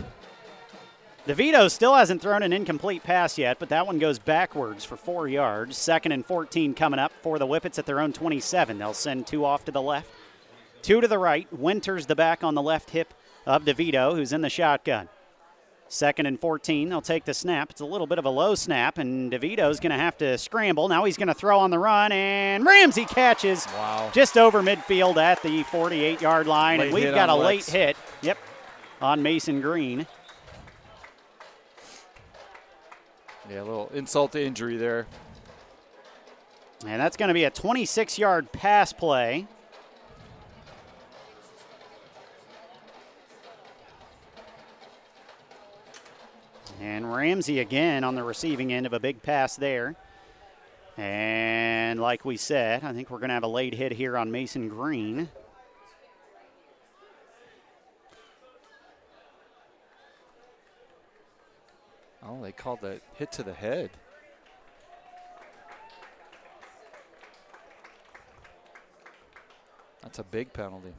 DeVito 1.26 1.70
still 1.70 1.94
hasn't 1.94 2.20
thrown 2.20 2.42
an 2.42 2.52
incomplete 2.52 3.02
pass 3.02 3.38
yet, 3.38 3.58
but 3.58 3.70
that 3.70 3.87
one 3.87 3.98
goes 3.98 4.18
backwards 4.18 4.84
for 4.84 4.98
four 4.98 5.26
yards. 5.26 5.78
Second 5.78 6.12
and 6.12 6.26
14 6.26 6.74
coming 6.74 7.00
up 7.00 7.12
for 7.22 7.38
the 7.38 7.46
Whippets 7.46 7.78
at 7.78 7.87
their 7.87 7.98
own 7.98 8.12
27. 8.12 8.76
They'll 8.76 8.92
send 8.92 9.26
two 9.26 9.42
off 9.42 9.64
to 9.64 9.72
the 9.72 9.80
left, 9.80 10.10
two 10.82 11.00
to 11.00 11.08
the 11.08 11.18
right. 11.18 11.50
Winters 11.50 12.04
the 12.04 12.14
back 12.14 12.44
on 12.44 12.54
the 12.54 12.60
left 12.60 12.90
hip 12.90 13.14
of 13.46 13.64
DeVito, 13.64 14.14
who's 14.14 14.34
in 14.34 14.42
the 14.42 14.50
shotgun. 14.50 15.08
Second 15.88 16.27
and 16.27 16.40
14, 16.40 16.88
they'll 16.88 17.01
take 17.01 17.25
the 17.25 17.35
snap. 17.35 17.70
It's 17.70 17.81
a 17.81 17.85
little 17.85 18.07
bit 18.07 18.18
of 18.18 18.25
a 18.25 18.31
low 18.31 18.55
snap, 18.55 18.99
and 18.99 19.31
DeVito's 19.31 19.79
going 19.79 19.92
to 19.92 19.99
have 19.99 20.16
to 20.18 20.37
scramble. 20.38 20.88
Now 20.88 21.05
he's 21.05 21.16
going 21.16 21.29
to 21.29 21.35
throw 21.35 21.59
on 21.59 21.70
the 21.70 21.79
run, 21.79 22.11
and 22.11 22.64
Ramsey 22.64 23.05
catches 23.05 23.66
wow. 23.66 24.11
just 24.12 24.37
over 24.37 24.62
midfield 24.62 25.16
at 25.16 25.42
the 25.42 25.62
48 25.64 26.20
yard 26.20 26.47
line. 26.47 26.81
Late 26.81 26.87
and 26.87 26.94
we've 26.94 27.14
got 27.14 27.29
a 27.29 27.35
late 27.35 27.64
hit, 27.64 27.97
yep, 28.23 28.38
on 29.01 29.23
Mason 29.23 29.61
Green. 29.61 30.07
Yeah, 33.49 33.61
a 33.61 33.64
little 33.64 33.90
insult 33.94 34.33
to 34.33 34.42
injury 34.42 34.77
there. 34.77 35.07
And 36.87 37.01
that's 37.01 37.16
going 37.16 37.29
to 37.29 37.35
be 37.35 37.44
a 37.44 37.51
26 37.51 38.18
yard 38.18 38.53
pass 38.53 38.92
play. 38.92 39.47
And 46.85 47.11
Ramsey 47.11 47.61
again 47.61 48.05
on 48.05 48.14
the 48.14 48.23
receiving 48.23 48.70
end 48.70 48.85
of 48.85 48.92
a 48.92 49.01
big 49.01 49.23
pass 49.23 49.57
there. 49.57 49.97
And 50.99 51.99
like 51.99 52.27
we 52.27 52.37
said, 52.37 52.85
I 52.85 52.92
think 52.92 53.09
we're 53.09 53.20
going 53.20 53.31
to 53.31 53.35
have 53.35 53.42
a 53.42 53.49
late 53.49 53.73
hit 53.73 53.90
here 53.90 54.18
on 54.18 54.31
Mason 54.31 54.68
Green. 54.68 55.31
Oh, 62.23 62.42
they 62.42 62.53
called 62.53 62.83
that 62.83 63.01
hit 63.14 63.33
to 63.33 63.42
the 63.42 63.55
head. 63.55 63.88
That's 70.03 70.18
a 70.18 70.25
big 70.25 70.53
penalty. 70.53 70.92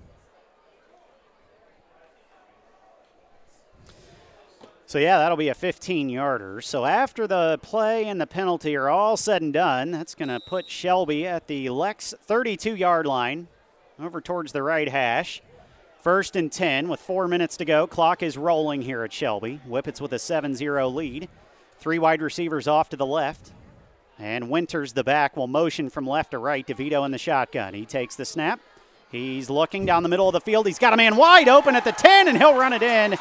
So, 4.87 4.99
yeah, 4.99 5.17
that'll 5.17 5.37
be 5.37 5.49
a 5.49 5.55
15 5.55 6.09
yarder. 6.09 6.61
So, 6.61 6.85
after 6.85 7.25
the 7.25 7.57
play 7.63 8.05
and 8.05 8.21
the 8.21 8.27
penalty 8.27 8.75
are 8.75 8.87
all 8.87 9.17
said 9.17 9.41
and 9.41 9.51
done, 9.51 9.89
that's 9.89 10.13
going 10.13 10.29
to 10.29 10.39
put 10.39 10.69
Shelby 10.69 11.25
at 11.25 11.47
the 11.47 11.69
Lex 11.69 12.13
32 12.21 12.75
yard 12.75 13.07
line 13.07 13.47
over 13.99 14.21
towards 14.21 14.51
the 14.51 14.61
right 14.61 14.87
hash. 14.87 15.41
First 16.01 16.35
and 16.35 16.51
10 16.51 16.87
with 16.87 16.99
four 16.99 17.27
minutes 17.27 17.57
to 17.57 17.65
go. 17.65 17.87
Clock 17.87 18.21
is 18.21 18.37
rolling 18.37 18.83
here 18.83 19.03
at 19.03 19.11
Shelby. 19.11 19.59
Whippets 19.67 19.99
with 19.99 20.13
a 20.13 20.19
7 20.19 20.53
0 20.53 20.87
lead. 20.89 21.29
Three 21.79 21.97
wide 21.97 22.21
receivers 22.21 22.67
off 22.67 22.89
to 22.89 22.95
the 22.95 23.07
left. 23.07 23.53
And 24.19 24.51
Winters, 24.51 24.93
the 24.93 25.03
back, 25.03 25.35
will 25.35 25.47
motion 25.47 25.89
from 25.89 26.05
left 26.05 26.31
to 26.31 26.37
right. 26.37 26.65
DeVito 26.65 27.03
in 27.05 27.11
the 27.11 27.17
shotgun. 27.17 27.73
He 27.73 27.85
takes 27.85 28.15
the 28.15 28.23
snap. 28.23 28.59
He's 29.11 29.49
looking 29.49 29.87
down 29.87 30.03
the 30.03 30.09
middle 30.09 30.29
of 30.29 30.33
the 30.33 30.41
field. 30.41 30.67
He's 30.67 30.79
got 30.79 30.93
a 30.93 30.97
man 30.97 31.15
wide 31.15 31.49
open 31.49 31.75
at 31.75 31.83
the 31.83 31.91
10, 31.91 32.27
and 32.27 32.37
he'll 32.37 32.55
run 32.55 32.73
it 32.73 32.83
in 32.83 33.17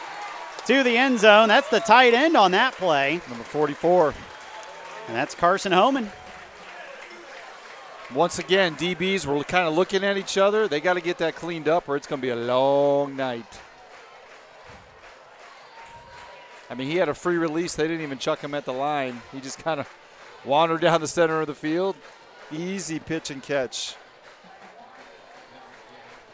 to 0.67 0.83
the 0.83 0.97
end 0.97 1.21
zone. 1.21 1.49
That's 1.49 1.69
the 1.69 1.81
tight 1.81 2.15
end 2.15 2.37
on 2.37 2.53
that 2.53 2.75
play. 2.75 3.21
Number 3.29 3.45
44. 3.45 4.15
And 5.09 5.17
that's 5.17 5.35
Carson 5.35 5.73
Homan. 5.73 6.11
Once 8.15 8.39
again, 8.39 8.77
DBs 8.77 9.27
were 9.27 9.43
kind 9.45 9.67
of 9.67 9.75
looking 9.75 10.05
at 10.05 10.17
each 10.17 10.39
other. 10.39 10.69
They 10.69 10.81
got 10.81 10.95
to 10.95 11.01
get 11.01 11.19
that 11.19 11.35
cleaned 11.35 11.69
up 11.69 11.89
or 11.89 11.97
it's 11.97 12.07
going 12.07 12.21
to 12.21 12.27
be 12.27 12.31
a 12.31 12.37
long 12.37 13.17
night. 13.17 13.61
I 16.71 16.75
mean, 16.75 16.91
he 16.91 16.97
had 16.97 17.09
a 17.09 17.15
free 17.15 17.37
release. 17.37 17.75
They 17.75 17.87
didn't 17.87 18.03
even 18.03 18.19
chuck 18.19 18.41
him 18.41 18.55
at 18.55 18.65
the 18.65 18.73
line. 18.73 19.23
He 19.33 19.41
just 19.41 19.59
kind 19.59 19.81
of 19.81 19.89
wandered 20.45 20.81
down 20.81 21.01
the 21.01 21.09
center 21.09 21.41
of 21.41 21.47
the 21.47 21.55
field. 21.55 21.97
Easy 22.53 22.99
pitch 22.99 23.31
and 23.31 23.43
catch. 23.43 23.97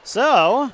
So, 0.02 0.72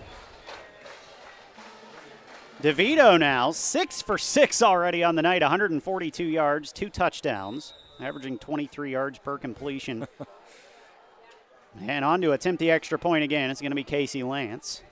DeVito 2.62 3.20
now, 3.20 3.50
six 3.50 4.00
for 4.00 4.16
six 4.16 4.62
already 4.62 5.04
on 5.04 5.14
the 5.14 5.22
night, 5.22 5.42
142 5.42 6.24
yards, 6.24 6.72
two 6.72 6.88
touchdowns, 6.88 7.74
averaging 8.00 8.38
23 8.38 8.92
yards 8.92 9.18
per 9.18 9.36
completion. 9.36 10.06
and 11.80 12.02
on 12.02 12.22
to 12.22 12.32
attempt 12.32 12.58
the 12.60 12.70
extra 12.70 12.98
point 12.98 13.24
again. 13.24 13.50
It's 13.50 13.60
going 13.60 13.72
to 13.72 13.76
be 13.76 13.84
Casey 13.84 14.22
Lance. 14.22 14.82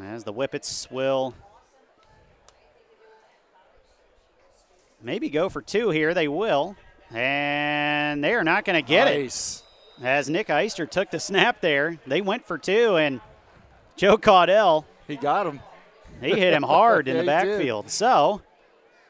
As 0.00 0.22
the 0.22 0.32
Whippets 0.32 0.88
will 0.92 1.34
maybe 5.02 5.28
go 5.28 5.48
for 5.48 5.60
two 5.60 5.90
here, 5.90 6.14
they 6.14 6.28
will. 6.28 6.76
And 7.10 8.22
they 8.22 8.34
are 8.34 8.44
not 8.44 8.64
going 8.64 8.80
to 8.80 8.88
get 8.88 9.06
nice. 9.06 9.64
it. 9.98 10.04
As 10.04 10.28
Nick 10.28 10.48
Eister 10.48 10.88
took 10.88 11.10
the 11.10 11.18
snap 11.18 11.60
there, 11.60 11.98
they 12.06 12.20
went 12.20 12.46
for 12.46 12.58
two, 12.58 12.96
and 12.96 13.20
Joe 13.96 14.18
Caudell 14.18 14.84
he 15.06 15.16
got 15.16 15.46
him. 15.46 15.60
He 16.20 16.30
hit 16.30 16.52
him 16.52 16.62
hard 16.62 17.08
in 17.08 17.16
yeah, 17.16 17.22
the 17.22 17.26
backfield. 17.26 17.90
So 17.90 18.42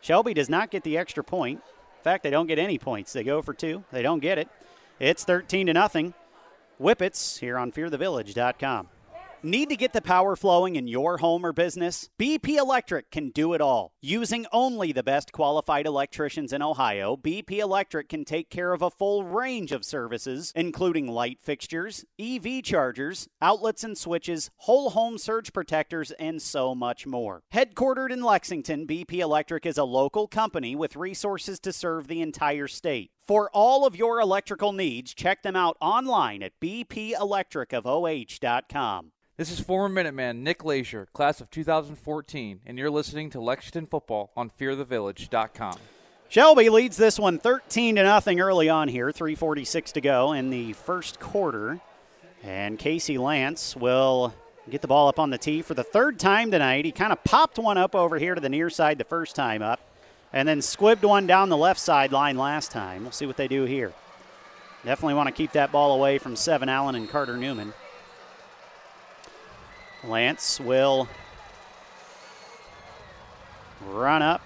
Shelby 0.00 0.34
does 0.34 0.48
not 0.48 0.70
get 0.70 0.82
the 0.82 0.98
extra 0.98 1.24
point. 1.24 1.60
In 1.60 2.02
fact, 2.02 2.22
they 2.22 2.30
don't 2.30 2.46
get 2.46 2.58
any 2.58 2.78
points. 2.78 3.12
They 3.12 3.24
go 3.24 3.42
for 3.42 3.54
two. 3.54 3.84
They 3.92 4.02
don't 4.02 4.20
get 4.20 4.38
it. 4.38 4.48
It's 5.00 5.24
13 5.24 5.66
to 5.66 5.72
nothing. 5.72 6.14
Whippets 6.80 7.38
here 7.38 7.58
on 7.58 7.72
fearthevillage.com. 7.72 8.88
Need 9.46 9.68
to 9.68 9.76
get 9.76 9.92
the 9.92 10.02
power 10.02 10.34
flowing 10.34 10.74
in 10.74 10.88
your 10.88 11.18
home 11.18 11.46
or 11.46 11.52
business? 11.52 12.10
BP 12.18 12.56
Electric 12.56 13.12
can 13.12 13.30
do 13.30 13.52
it 13.52 13.60
all. 13.60 13.92
Using 14.02 14.44
only 14.50 14.90
the 14.90 15.04
best 15.04 15.30
qualified 15.30 15.86
electricians 15.86 16.52
in 16.52 16.62
Ohio, 16.62 17.16
BP 17.16 17.58
Electric 17.58 18.08
can 18.08 18.24
take 18.24 18.50
care 18.50 18.72
of 18.72 18.82
a 18.82 18.90
full 18.90 19.22
range 19.22 19.70
of 19.70 19.84
services, 19.84 20.52
including 20.56 21.06
light 21.06 21.38
fixtures, 21.40 22.04
EV 22.18 22.64
chargers, 22.64 23.28
outlets 23.40 23.84
and 23.84 23.96
switches, 23.96 24.50
whole 24.56 24.90
home 24.90 25.16
surge 25.16 25.52
protectors, 25.52 26.10
and 26.18 26.42
so 26.42 26.74
much 26.74 27.06
more. 27.06 27.44
Headquartered 27.54 28.10
in 28.10 28.24
Lexington, 28.24 28.84
BP 28.84 29.20
Electric 29.20 29.64
is 29.64 29.78
a 29.78 29.84
local 29.84 30.26
company 30.26 30.74
with 30.74 30.96
resources 30.96 31.60
to 31.60 31.72
serve 31.72 32.08
the 32.08 32.20
entire 32.20 32.66
state. 32.66 33.12
For 33.28 33.48
all 33.54 33.86
of 33.86 33.94
your 33.94 34.18
electrical 34.18 34.72
needs, 34.72 35.14
check 35.14 35.44
them 35.44 35.54
out 35.54 35.76
online 35.80 36.42
at 36.42 36.58
bpelectricofoh.com. 36.60 39.12
This 39.38 39.50
is 39.50 39.60
former 39.60 40.02
Minuteman 40.02 40.38
Nick 40.38 40.64
Leisure, 40.64 41.08
class 41.12 41.42
of 41.42 41.50
2014, 41.50 42.60
and 42.64 42.78
you're 42.78 42.88
listening 42.88 43.28
to 43.28 43.38
Lexington 43.38 43.84
Football 43.84 44.30
on 44.34 44.48
FearTheVillage.com. 44.48 45.76
Shelby 46.30 46.70
leads 46.70 46.96
this 46.96 47.18
one 47.18 47.38
13 47.38 47.96
to 47.96 48.02
nothing 48.02 48.40
early 48.40 48.70
on 48.70 48.88
here. 48.88 49.12
3:46 49.12 49.92
to 49.92 50.00
go 50.00 50.32
in 50.32 50.48
the 50.48 50.72
first 50.72 51.20
quarter, 51.20 51.80
and 52.42 52.78
Casey 52.78 53.18
Lance 53.18 53.76
will 53.76 54.32
get 54.70 54.80
the 54.80 54.88
ball 54.88 55.06
up 55.06 55.18
on 55.18 55.28
the 55.28 55.36
tee 55.36 55.60
for 55.60 55.74
the 55.74 55.84
third 55.84 56.18
time 56.18 56.50
tonight. 56.50 56.86
He 56.86 56.90
kind 56.90 57.12
of 57.12 57.22
popped 57.22 57.58
one 57.58 57.76
up 57.76 57.94
over 57.94 58.18
here 58.18 58.34
to 58.34 58.40
the 58.40 58.48
near 58.48 58.70
side 58.70 58.96
the 58.96 59.04
first 59.04 59.36
time 59.36 59.60
up, 59.60 59.80
and 60.32 60.48
then 60.48 60.60
squibbed 60.60 61.04
one 61.04 61.26
down 61.26 61.50
the 61.50 61.58
left 61.58 61.80
sideline 61.80 62.38
last 62.38 62.70
time. 62.70 63.02
We'll 63.02 63.12
see 63.12 63.26
what 63.26 63.36
they 63.36 63.48
do 63.48 63.64
here. 63.64 63.92
Definitely 64.82 65.12
want 65.12 65.26
to 65.26 65.34
keep 65.34 65.52
that 65.52 65.72
ball 65.72 65.92
away 65.94 66.16
from 66.16 66.36
Seven 66.36 66.70
Allen 66.70 66.94
and 66.94 67.06
Carter 67.06 67.36
Newman. 67.36 67.74
Lance 70.08 70.60
will 70.60 71.08
run 73.88 74.22
up, 74.22 74.40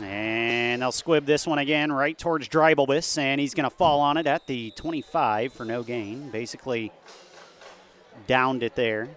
and 0.00 0.82
they'll 0.82 0.92
squib 0.92 1.26
this 1.26 1.46
one 1.46 1.58
again 1.58 1.92
right 1.92 2.16
towards 2.16 2.48
Dreibelbis, 2.48 3.18
and 3.18 3.40
he's 3.40 3.54
going 3.54 3.68
to 3.68 3.76
fall 3.76 4.00
on 4.00 4.16
it 4.16 4.26
at 4.26 4.46
the 4.46 4.70
25 4.72 5.52
for 5.52 5.64
no 5.64 5.82
gain. 5.82 6.30
Basically, 6.30 6.92
downed 8.26 8.62
it 8.62 8.74
there. 8.74 9.08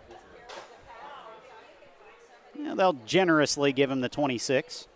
Yeah, 2.57 2.73
they'll 2.73 2.97
generously 3.05 3.73
give 3.73 3.91
him 3.91 4.01
the 4.01 4.09
26. 4.09 4.87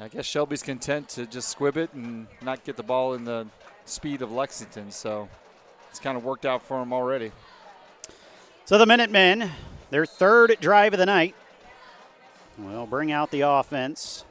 I 0.00 0.08
guess 0.08 0.24
Shelby's 0.24 0.62
content 0.62 1.10
to 1.10 1.26
just 1.26 1.50
squib 1.50 1.76
it 1.76 1.92
and 1.92 2.26
not 2.40 2.64
get 2.64 2.76
the 2.76 2.82
ball 2.82 3.12
in 3.14 3.24
the 3.24 3.46
speed 3.84 4.22
of 4.22 4.32
Lexington, 4.32 4.90
so 4.90 5.28
it's 5.90 6.00
kind 6.00 6.16
of 6.16 6.24
worked 6.24 6.46
out 6.46 6.62
for 6.62 6.80
him 6.80 6.92
already. 6.92 7.32
So 8.64 8.78
the 8.78 8.86
Minutemen, 8.86 9.50
their 9.90 10.06
third 10.06 10.56
drive 10.60 10.92
of 10.92 10.98
the 10.98 11.06
night, 11.06 11.34
will 12.58 12.86
bring 12.86 13.12
out 13.12 13.30
the 13.30 13.42
offense. 13.42 14.24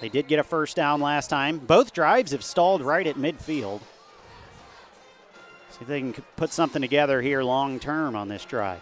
They 0.00 0.08
did 0.08 0.28
get 0.28 0.38
a 0.38 0.44
first 0.44 0.76
down 0.76 1.00
last 1.00 1.28
time. 1.28 1.58
Both 1.58 1.92
drives 1.92 2.32
have 2.32 2.44
stalled 2.44 2.82
right 2.82 3.06
at 3.06 3.16
midfield. 3.16 3.80
See 5.70 5.78
if 5.82 5.86
they 5.86 6.00
can 6.00 6.12
put 6.36 6.52
something 6.52 6.80
together 6.80 7.20
here 7.20 7.42
long 7.42 7.78
term 7.78 8.16
on 8.16 8.28
this 8.28 8.44
drive. 8.44 8.80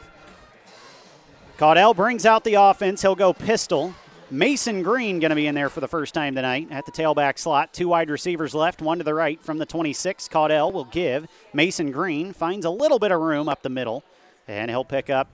Caudell 1.59 1.95
brings 1.95 2.25
out 2.25 2.45
the 2.45 2.55
offense. 2.55 3.03
He'll 3.03 3.17
go 3.17 3.33
pistol. 3.33 3.95
Mason 4.31 4.83
Green 4.83 5.21
going 5.21 5.31
to 5.31 5.37
be 5.37 5.47
in 5.47 5.55
there 5.55 5.71
for 5.71 5.81
the 5.81 5.89
first 5.89 6.13
time 6.13 6.35
tonight 6.35 6.69
at 6.71 6.87
the 6.87 6.93
tailback 6.93 7.39
slot. 7.39 7.73
Two 7.73 7.89
wide 7.89 8.11
receivers 8.11 8.55
left, 8.55 8.83
one 8.83 8.99
to 8.99 9.05
the 9.05 9.15
right 9.15 9.43
from 9.43 9.59
the 9.59 9.67
26. 9.67 10.29
Caudell 10.29 10.71
will 10.71 10.85
give. 10.85 11.27
Mason 11.55 11.91
Green 11.91 12.33
finds 12.33 12.67
a 12.67 12.71
little 12.71 12.99
bit 12.99 13.11
of 13.11 13.21
room 13.21 13.49
up 13.49 13.63
the 13.63 13.71
middle, 13.71 14.05
and 14.47 14.71
he'll 14.71 14.85
pick 14.85 15.09
up 15.09 15.29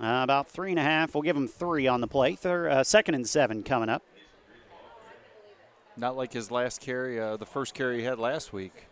uh, 0.00 0.20
about 0.22 0.48
three 0.48 0.70
and 0.70 0.78
a 0.78 0.82
half. 0.82 1.14
We'll 1.14 1.22
give 1.22 1.36
him 1.36 1.48
three 1.48 1.86
on 1.86 2.00
the 2.00 2.06
play. 2.06 2.34
Third, 2.34 2.70
uh, 2.70 2.84
second 2.84 3.14
and 3.14 3.28
seven 3.28 3.62
coming 3.62 3.88
up. 3.88 4.02
Not 5.96 6.16
like 6.16 6.32
his 6.32 6.50
last 6.50 6.80
carry, 6.80 7.20
uh, 7.20 7.36
the 7.36 7.46
first 7.46 7.74
carry 7.74 7.98
he 7.98 8.04
had 8.04 8.18
last 8.18 8.52
week. 8.52 8.72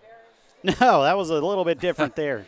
No, 0.62 1.04
that 1.04 1.16
was 1.16 1.30
a 1.30 1.40
little 1.40 1.64
bit 1.64 1.80
different 1.80 2.16
there. 2.16 2.44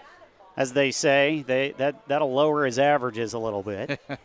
As 0.56 0.72
they 0.72 0.90
say, 0.90 1.44
they 1.46 1.74
that 1.76 2.08
that'll 2.08 2.32
lower 2.32 2.64
his 2.64 2.78
averages 2.78 3.34
a 3.34 3.38
little 3.38 3.62
bit. 3.62 4.00
In 4.08 4.16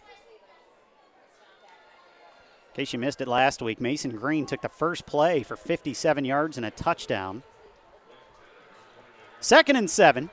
case 2.74 2.94
you 2.94 3.00
missed 3.00 3.20
it 3.20 3.28
last 3.28 3.62
week, 3.62 3.82
Mason 3.82 4.12
Green 4.12 4.46
took 4.46 4.62
the 4.62 4.70
first 4.70 5.06
play 5.06 5.44
for 5.44 5.58
57 5.58 6.24
yards 6.24 6.56
and 6.56 6.66
a 6.66 6.72
touchdown. 6.72 7.44
Second 9.42 9.76
and 9.76 9.90
seven. 9.90 10.30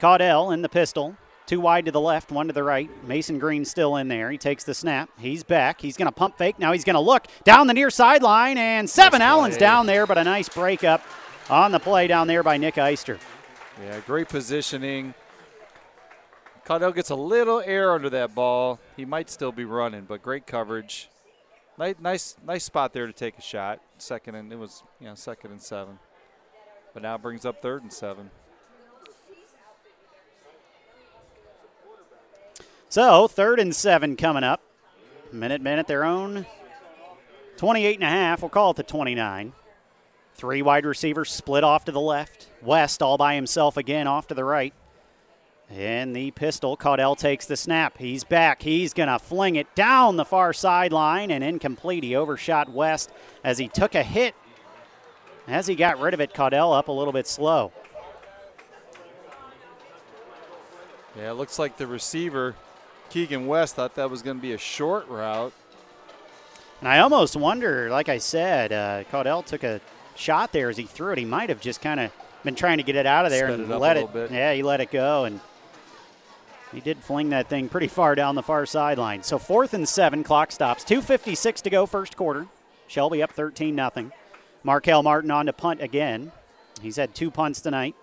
Caudell 0.00 0.52
in 0.52 0.62
the 0.62 0.68
pistol. 0.68 1.16
Two 1.50 1.58
wide 1.58 1.86
to 1.86 1.90
the 1.90 2.00
left, 2.00 2.30
one 2.30 2.46
to 2.46 2.52
the 2.52 2.62
right. 2.62 2.88
Mason 3.08 3.40
Green 3.40 3.64
still 3.64 3.96
in 3.96 4.06
there. 4.06 4.30
He 4.30 4.38
takes 4.38 4.62
the 4.62 4.72
snap. 4.72 5.10
He's 5.18 5.42
back. 5.42 5.80
He's 5.80 5.96
going 5.96 6.06
to 6.06 6.12
pump 6.12 6.38
fake. 6.38 6.60
Now 6.60 6.70
he's 6.70 6.84
going 6.84 6.94
to 6.94 7.00
look 7.00 7.26
down 7.42 7.66
the 7.66 7.74
near 7.74 7.90
sideline, 7.90 8.56
and 8.56 8.88
Seven 8.88 9.18
Nice 9.18 9.26
Allen's 9.26 9.56
play. 9.56 9.66
down 9.66 9.86
there, 9.86 10.06
but 10.06 10.16
a 10.16 10.22
nice 10.22 10.48
breakup 10.48 11.02
on 11.48 11.72
the 11.72 11.80
play 11.80 12.06
down 12.06 12.28
there 12.28 12.44
by 12.44 12.56
Nick 12.56 12.76
Eister. 12.76 13.18
Yeah, 13.82 13.98
great 14.06 14.28
positioning. 14.28 15.12
Caudell 16.64 16.94
gets 16.94 17.10
a 17.10 17.16
little 17.16 17.60
air 17.66 17.94
under 17.94 18.10
that 18.10 18.32
ball. 18.32 18.78
He 18.96 19.04
might 19.04 19.28
still 19.28 19.50
be 19.50 19.64
running, 19.64 20.02
but 20.02 20.22
great 20.22 20.46
coverage. 20.46 21.08
Nice, 21.76 21.96
nice, 21.98 22.36
nice 22.46 22.62
spot 22.62 22.92
there 22.92 23.08
to 23.08 23.12
take 23.12 23.36
a 23.36 23.42
shot. 23.42 23.80
Second 23.98 24.36
and 24.36 24.52
it 24.52 24.56
was, 24.56 24.84
you 25.00 25.08
know, 25.08 25.16
second 25.16 25.50
and 25.50 25.60
seven. 25.60 25.98
But 26.94 27.02
now 27.02 27.16
it 27.16 27.22
brings 27.22 27.44
up 27.44 27.60
third 27.60 27.82
and 27.82 27.92
seven. 27.92 28.30
So, 32.90 33.28
third 33.28 33.60
and 33.60 33.74
seven 33.74 34.16
coming 34.16 34.42
up. 34.42 34.60
Minute, 35.32 35.62
minute, 35.62 35.86
their 35.86 36.02
own 36.02 36.44
28 37.56 37.94
and 37.94 38.02
a 38.02 38.08
half. 38.08 38.42
We'll 38.42 38.48
call 38.48 38.72
it 38.72 38.78
the 38.78 38.82
29. 38.82 39.52
Three 40.34 40.60
wide 40.60 40.84
receivers 40.84 41.30
split 41.30 41.62
off 41.62 41.84
to 41.84 41.92
the 41.92 42.00
left. 42.00 42.48
West 42.60 43.00
all 43.00 43.16
by 43.16 43.36
himself 43.36 43.76
again 43.76 44.08
off 44.08 44.26
to 44.26 44.34
the 44.34 44.42
right. 44.42 44.74
And 45.70 46.16
the 46.16 46.32
pistol, 46.32 46.76
Caudell 46.76 47.16
takes 47.16 47.46
the 47.46 47.56
snap. 47.56 47.96
He's 47.96 48.24
back. 48.24 48.60
He's 48.60 48.92
going 48.92 49.08
to 49.08 49.20
fling 49.20 49.54
it 49.54 49.72
down 49.76 50.16
the 50.16 50.24
far 50.24 50.52
sideline 50.52 51.30
and 51.30 51.44
incomplete. 51.44 52.02
He 52.02 52.16
overshot 52.16 52.72
West 52.72 53.12
as 53.44 53.58
he 53.58 53.68
took 53.68 53.94
a 53.94 54.02
hit. 54.02 54.34
As 55.46 55.68
he 55.68 55.76
got 55.76 56.00
rid 56.00 56.12
of 56.12 56.20
it, 56.20 56.34
Caudell 56.34 56.76
up 56.76 56.88
a 56.88 56.92
little 56.92 57.12
bit 57.12 57.28
slow. 57.28 57.70
Yeah, 61.16 61.30
it 61.30 61.34
looks 61.34 61.56
like 61.56 61.76
the 61.76 61.86
receiver, 61.86 62.56
Keegan 63.10 63.46
West, 63.46 63.74
thought 63.74 63.94
that 63.96 64.10
was 64.10 64.22
going 64.22 64.36
to 64.36 64.42
be 64.42 64.52
a 64.52 64.58
short 64.58 65.08
route. 65.08 65.52
And 66.80 66.88
I 66.88 67.00
almost 67.00 67.36
wonder, 67.36 67.90
like 67.90 68.08
I 68.08 68.18
said, 68.18 68.72
uh, 68.72 69.04
Caudell 69.12 69.44
took 69.44 69.64
a 69.64 69.80
shot 70.16 70.52
there 70.52 70.70
as 70.70 70.76
he 70.76 70.84
threw 70.84 71.12
it. 71.12 71.18
He 71.18 71.24
might 71.24 71.48
have 71.48 71.60
just 71.60 71.82
kind 71.82 72.00
of 72.00 72.12
been 72.42 72.54
trying 72.54 72.78
to 72.78 72.82
get 72.84 72.96
it 72.96 73.06
out 73.06 73.26
of 73.26 73.30
there 73.30 73.48
Sped 73.48 73.60
and 73.60 73.70
it 73.70 73.76
let 73.76 73.96
it. 73.96 74.12
bit. 74.12 74.30
Yeah, 74.30 74.54
he 74.54 74.62
let 74.62 74.80
it 74.80 74.90
go, 74.90 75.24
and 75.24 75.40
he 76.72 76.80
did 76.80 76.98
fling 76.98 77.30
that 77.30 77.48
thing 77.48 77.68
pretty 77.68 77.88
far 77.98 78.14
down 78.14 78.34
the 78.34 78.42
far 78.42 78.64
sideline. 78.64 79.22
So 79.22 79.38
fourth 79.38 79.74
and 79.74 79.86
seven, 79.88 80.24
clock 80.24 80.52
stops. 80.52 80.84
Two 80.84 81.02
fifty 81.02 81.34
six 81.34 81.60
to 81.62 81.70
go, 81.70 81.84
first 81.84 82.16
quarter. 82.16 82.46
Shelby 82.88 83.22
up 83.22 83.32
thirteen 83.32 83.74
nothing. 83.74 84.12
Markel 84.62 85.02
Martin 85.02 85.30
on 85.30 85.46
to 85.46 85.52
punt 85.52 85.82
again. 85.82 86.32
He's 86.80 86.96
had 86.96 87.14
two 87.14 87.30
punts 87.30 87.60
tonight 87.60 87.94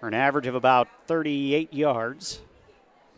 for 0.00 0.08
an 0.08 0.14
average 0.14 0.46
of 0.46 0.54
about 0.54 0.88
38 1.06 1.72
yards. 1.72 2.40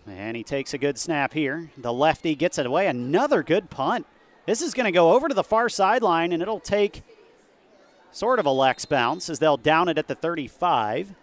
And 0.07 0.37
he 0.37 0.43
takes 0.43 0.75
a 0.75 0.79
good 0.79 0.99
snap 0.99 1.33
here. 1.33 1.71
The 1.79 1.93
lefty 1.93 2.35
gets 2.35 2.59
it 2.59 2.67
away. 2.67 2.87
Another 2.87 3.43
good 3.43 3.71
punt. 3.71 4.07
This 4.47 4.61
is 4.61 4.75
going 4.75 4.85
to 4.85 4.93
go 4.93 5.13
over 5.13 5.29
to 5.29 5.35
the 5.35 5.45
far 5.45 5.69
sideline, 5.69 6.33
and 6.33 6.43
it'll 6.43 6.61
take 6.61 7.03
sort 8.13 8.39
of 8.39 8.47
a 8.47 8.51
Lex 8.51 8.85
bounce 8.85 9.31
as 9.31 9.39
they'll 9.39 9.57
down 9.57 9.89
it 9.89 9.97
at 9.97 10.07
the 10.07 10.15
35. 10.15 11.15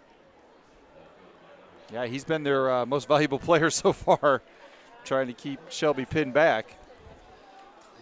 Yeah, 1.92 2.06
he's 2.06 2.24
been 2.24 2.42
their 2.42 2.70
uh, 2.70 2.86
most 2.86 3.06
valuable 3.06 3.38
player 3.40 3.70
so 3.70 3.92
far, 3.92 4.42
trying 5.04 5.28
to 5.28 5.32
keep 5.32 5.60
Shelby 5.70 6.04
pinned 6.04 6.34
back. 6.34 6.76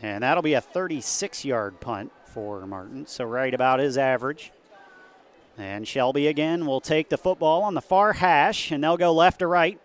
And 0.01 0.23
that'll 0.23 0.43
be 0.43 0.55
a 0.55 0.63
36 0.63 1.45
yard 1.45 1.81
punt 1.81 2.13
for 2.25 2.67
Martin, 2.67 3.07
so 3.07 3.25
right 3.25 3.53
about 3.53 3.81
his 3.81 3.99
average. 3.99 4.51
And 5.59 5.87
Shelby 5.87 6.27
again 6.27 6.65
will 6.65 6.81
take 6.81 7.11
the 7.11 7.19
football 7.19 7.63
on 7.63 7.75
the 7.75 7.83
far 7.83 8.15
hash, 8.15 8.71
and 8.71 8.83
they'll 8.83 8.97
go 8.97 9.13
left 9.13 9.41
to 9.41 9.47
right 9.47 9.79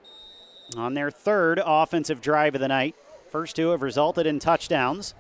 on 0.76 0.94
their 0.94 1.12
third 1.12 1.62
offensive 1.64 2.22
drive 2.22 2.56
of 2.56 2.62
the 2.62 2.68
night. 2.68 2.96
First 3.30 3.56
two 3.56 3.70
have 3.70 3.82
resulted 3.82 4.26
in 4.26 4.40
touchdowns. 4.40 5.14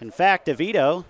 In 0.00 0.10
fact, 0.10 0.46
DeVito, 0.46 1.04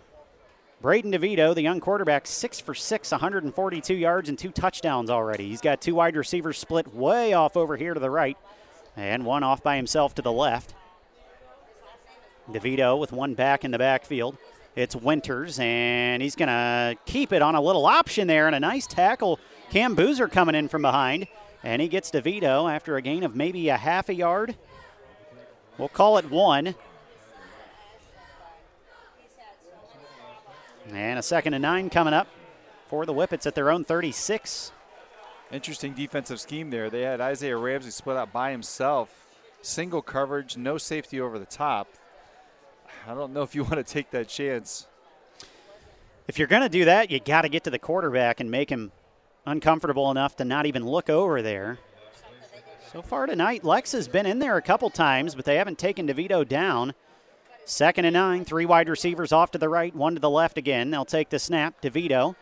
Braden 0.83 1.13
DeVito, 1.13 1.55
the 1.55 1.63
young 1.63 1.81
quarterback, 1.81 2.27
six 2.27 2.61
for 2.61 2.75
six, 2.75 3.11
142 3.11 3.95
yards 3.95 4.29
and 4.29 4.39
two 4.39 4.51
touchdowns 4.51 5.11
already. 5.11 5.49
He's 5.49 5.61
got 5.61 5.81
two 5.81 5.95
wide 5.95 6.17
receivers 6.17 6.59
split 6.59 6.95
way 6.95 7.33
off 7.33 7.57
over 7.57 7.77
here 7.77 7.95
to 7.95 8.01
the 8.01 8.11
right, 8.11 8.37
and 8.97 9.25
one 9.25 9.43
off 9.43 9.63
by 9.63 9.77
himself 9.77 10.15
to 10.17 10.23
the 10.23 10.33
left. 10.33 10.75
DeVito 12.51 12.99
with 12.99 13.13
one 13.13 13.35
back 13.35 13.65
in 13.65 13.71
the 13.71 13.79
backfield. 13.79 14.37
It's 14.75 14.97
Winters, 14.97 15.59
and 15.61 16.23
he's 16.23 16.35
going 16.35 16.49
to 16.49 16.97
keep 17.07 17.33
it 17.33 17.43
on 17.43 17.55
a 17.55 17.61
little 17.61 17.87
option 17.87 18.27
there, 18.27 18.47
and 18.47 18.57
a 18.57 18.61
nice 18.61 18.87
tackle. 18.87 19.39
Cam 19.71 19.95
Boozer 19.95 20.29
coming 20.29 20.55
in 20.55 20.69
from 20.69 20.83
behind. 20.83 21.29
And 21.65 21.81
he 21.81 21.89
gets 21.89 22.11
DeVito 22.11 22.73
after 22.73 22.97
a 22.97 23.03
gain 23.03 23.23
of 23.23 23.37
maybe 23.37 23.69
a 23.69 23.77
half 23.77 24.09
a 24.09 24.15
yard. 24.15 24.57
We'll 25.79 25.89
call 25.89 26.19
it 26.19 26.31
one. 26.31 26.75
And 30.91 31.19
a 31.19 31.23
second 31.23 31.55
and 31.55 31.63
nine 31.63 31.89
coming 31.89 32.13
up 32.13 32.27
for 32.89 33.07
the 33.07 33.15
Whippets 33.15 33.47
at 33.47 33.55
their 33.55 33.71
own 33.71 33.85
36. 33.85 34.73
Interesting 35.53 35.93
defensive 35.93 36.41
scheme 36.41 36.71
there. 36.71 36.91
They 36.91 37.03
had 37.03 37.21
Isaiah 37.21 37.57
Ramsey 37.57 37.91
split 37.91 38.17
out 38.17 38.33
by 38.33 38.51
himself, 38.51 39.27
single 39.61 40.03
coverage, 40.03 40.57
no 40.57 40.79
safety 40.79 41.21
over 41.21 41.39
the 41.39 41.47
top. 41.47 41.89
I 43.07 43.15
don't 43.15 43.33
know 43.33 43.43
if 43.43 43.55
you 43.55 43.63
want 43.65 43.77
to 43.77 43.85
take 43.85 44.11
that 44.11 44.29
chance. 44.29 44.87
If 46.27 46.39
you're 46.39 46.49
going 46.49 46.63
to 46.63 46.69
do 46.69 46.85
that, 46.87 47.11
you 47.11 47.21
got 47.21 47.43
to 47.43 47.49
get 47.49 47.65
to 47.65 47.71
the 47.71 47.79
quarterback 47.79 48.41
and 48.41 48.51
make 48.51 48.71
him 48.71 48.93
uncomfortable 49.47 50.11
enough 50.11 50.37
to 50.37 50.45
not 50.45 50.67
even 50.67 50.87
look 50.87 51.11
over 51.11 51.43
there. 51.43 51.79
So 52.93 53.01
far 53.01 53.27
tonight, 53.27 53.65
Lex 53.65 53.93
has 53.93 54.07
been 54.07 54.27
in 54.27 54.39
there 54.39 54.57
a 54.57 54.63
couple 54.63 54.91
times, 54.91 55.35
but 55.35 55.45
they 55.45 55.57
haven't 55.57 55.79
taken 55.79 56.07
DeVito 56.07 56.47
down. 56.47 56.95
Second 57.65 58.05
and 58.05 58.15
nine, 58.15 58.45
three 58.45 58.67
wide 58.67 58.89
receivers 58.89 59.33
off 59.33 59.51
to 59.53 59.59
the 59.59 59.69
right, 59.69 59.95
one 59.95 60.15
to 60.15 60.21
the 60.21 60.29
left 60.29 60.59
again. 60.59 60.91
They'll 60.91 61.05
take 61.05 61.31
the 61.31 61.39
snap. 61.39 61.81
DeVito 61.81 62.35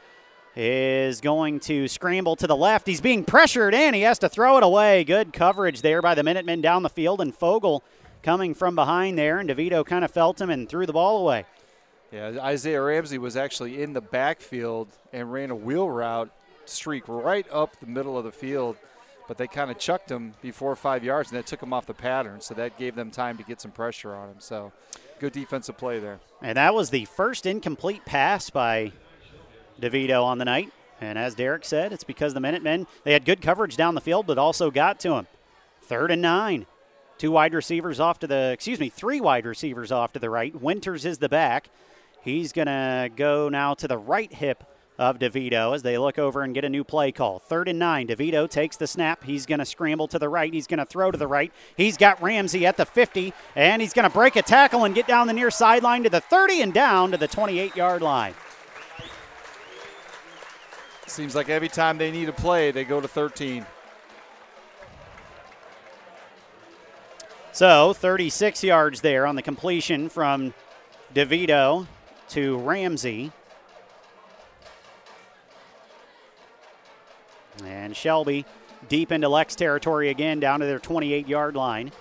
is 0.57 1.21
going 1.21 1.61
to 1.61 1.87
scramble 1.87 2.35
to 2.37 2.47
the 2.47 2.57
left. 2.57 2.87
He's 2.87 3.01
being 3.01 3.25
pressured 3.25 3.75
and 3.75 3.95
He 3.95 4.03
has 4.03 4.19
to 4.21 4.29
throw 4.29 4.57
it 4.57 4.65
away. 4.65 5.05
Good 5.05 5.33
coverage 5.33 5.83
there 5.83 6.03
by 6.03 6.15
the 6.15 6.25
Minutemen 6.25 6.61
down 6.61 6.83
the 6.83 6.89
field, 6.89 7.21
and 7.21 7.35
Fogel 7.35 7.85
coming 8.23 8.55
from 8.55 8.75
behind 8.75 9.17
there, 9.17 9.39
and 9.39 9.49
DeVito 9.49 9.87
kind 9.87 10.05
of 10.05 10.11
felt 10.11 10.41
him 10.41 10.51
and 10.51 10.69
threw 10.69 10.87
the 10.87 10.93
ball 10.93 11.19
away. 11.19 11.45
Yeah, 12.11 12.39
Isaiah 12.41 12.83
Ramsey 12.83 13.19
was 13.19 13.37
actually 13.37 13.83
in 13.83 13.93
the 13.93 14.01
backfield 14.01 14.89
and 15.13 15.33
ran 15.33 15.51
a 15.51 15.55
wheel 15.55 15.89
route 15.89 16.31
streak 16.71 17.05
right 17.07 17.47
up 17.51 17.79
the 17.81 17.87
middle 17.87 18.17
of 18.17 18.25
the 18.25 18.33
field, 18.33 18.77
but 19.29 19.39
they 19.39 19.47
kind 19.47 19.71
of 19.71 19.79
chucked 19.79 20.11
him 20.11 20.35
before 20.43 20.75
five 20.75 21.05
yards, 21.05 21.31
and 21.31 21.39
that 21.39 21.47
took 21.47 21.63
him 21.63 21.73
off 21.73 21.87
the 21.87 21.95
pattern. 21.95 22.41
So 22.41 22.55
that 22.55 22.79
gave 22.79 22.95
them 22.95 23.11
time 23.11 23.37
to 23.37 23.45
get 23.45 23.61
some 23.61 23.71
pressure 23.71 24.15
on 24.15 24.29
him. 24.29 24.37
So 24.39 24.73
good 25.21 25.33
defensive 25.33 25.77
play 25.77 25.99
there. 25.99 26.19
And 26.43 26.57
that 26.57 26.75
was 26.75 26.91
the 26.91 27.05
first 27.05 27.47
incomplete 27.47 28.05
pass 28.05 28.51
by 28.51 28.93
DeVito 29.81 30.25
on 30.25 30.39
the 30.39 30.45
night. 30.45 30.73
And 31.01 31.19
as 31.19 31.35
Derek 31.35 31.65
said, 31.65 31.93
it's 31.93 32.05
because 32.05 32.35
the 32.35 32.41
Minutemen, 32.41 32.87
they 33.05 33.13
had 33.13 33.25
good 33.25 33.41
coverage 33.41 33.77
down 33.77 33.95
the 33.95 34.01
field, 34.01 34.27
but 34.27 34.37
also 34.37 34.71
got 34.71 35.01
to 35.01 35.15
him. 35.15 35.27
Third 35.83 36.11
and 36.11 36.21
nine. 36.21 36.67
Two 37.17 37.31
wide 37.31 37.55
receivers 37.55 38.01
off 38.01 38.19
to 38.21 38.27
the, 38.27 38.51
excuse 38.53 38.81
me, 38.81 38.89
three 38.89 39.21
wide 39.21 39.47
receivers 39.47 39.93
off 39.93 40.13
to 40.15 40.19
the 40.19 40.31
right. 40.31 40.59
Winters 40.61 41.05
is 41.05 41.19
the 41.19 41.29
back. 41.29 41.69
He's 42.23 42.53
going 42.53 42.67
to 42.67 43.11
go 43.15 43.49
now 43.49 43.75
to 43.75 43.89
the 43.89 43.99
right 43.99 44.33
hip 44.33 44.65
of 45.01 45.19
DeVito 45.19 45.75
as 45.75 45.83
they 45.83 45.97
look 45.97 46.19
over 46.19 46.43
and 46.43 46.53
get 46.53 46.63
a 46.63 46.69
new 46.69 46.85
play 46.85 47.11
call. 47.11 47.39
Third 47.39 47.69
and 47.69 47.79
nine. 47.79 48.07
DeVito 48.07 48.49
takes 48.49 48.77
the 48.77 48.87
snap. 48.87 49.25
He's 49.25 49.47
going 49.47 49.59
to 49.59 49.65
scramble 49.65 50.07
to 50.09 50.19
the 50.19 50.29
right. 50.29 50.53
He's 50.53 50.67
going 50.67 50.79
to 50.79 50.85
throw 50.85 51.11
to 51.11 51.17
the 51.17 51.27
right. 51.27 51.51
He's 51.75 51.97
got 51.97 52.21
Ramsey 52.21 52.67
at 52.67 52.77
the 52.77 52.85
50, 52.85 53.33
and 53.57 53.81
he's 53.81 53.95
going 53.95 54.07
to 54.07 54.13
break 54.13 54.37
a 54.37 54.43
tackle 54.43 54.85
and 54.85 54.95
get 54.95 55.07
down 55.07 55.27
the 55.27 55.33
near 55.33 55.51
sideline 55.51 56.03
to 56.03 56.11
the 56.11 56.21
30 56.21 56.61
and 56.61 56.75
down 56.75 57.13
to 57.13 57.17
the 57.17 57.27
28 57.27 57.75
yard 57.75 58.03
line. 58.03 58.35
Seems 61.07 61.35
like 61.35 61.49
every 61.49 61.69
time 61.69 61.97
they 61.97 62.11
need 62.11 62.29
a 62.29 62.33
play, 62.33 62.71
they 62.71 62.85
go 62.85 63.01
to 63.01 63.09
13. 63.09 63.65
So 67.53 67.95
36 67.95 68.63
yards 68.63 69.01
there 69.01 69.27
on 69.27 69.35
the 69.35 69.43
completion 69.43 70.11
from 70.11 70.53
DeVito 71.15 71.87
to 72.29 72.59
Ramsey. 72.59 73.33
And 77.65 77.97
Shelby 77.97 78.45
deep 78.89 79.13
into 79.13 79.29
Lex 79.29 79.55
territory 79.55 80.09
again, 80.09 80.41
down 80.41 80.61
to 80.61 80.67
their 80.67 80.79
28 80.79 81.29
yard 81.29 81.57
line. 81.57 81.93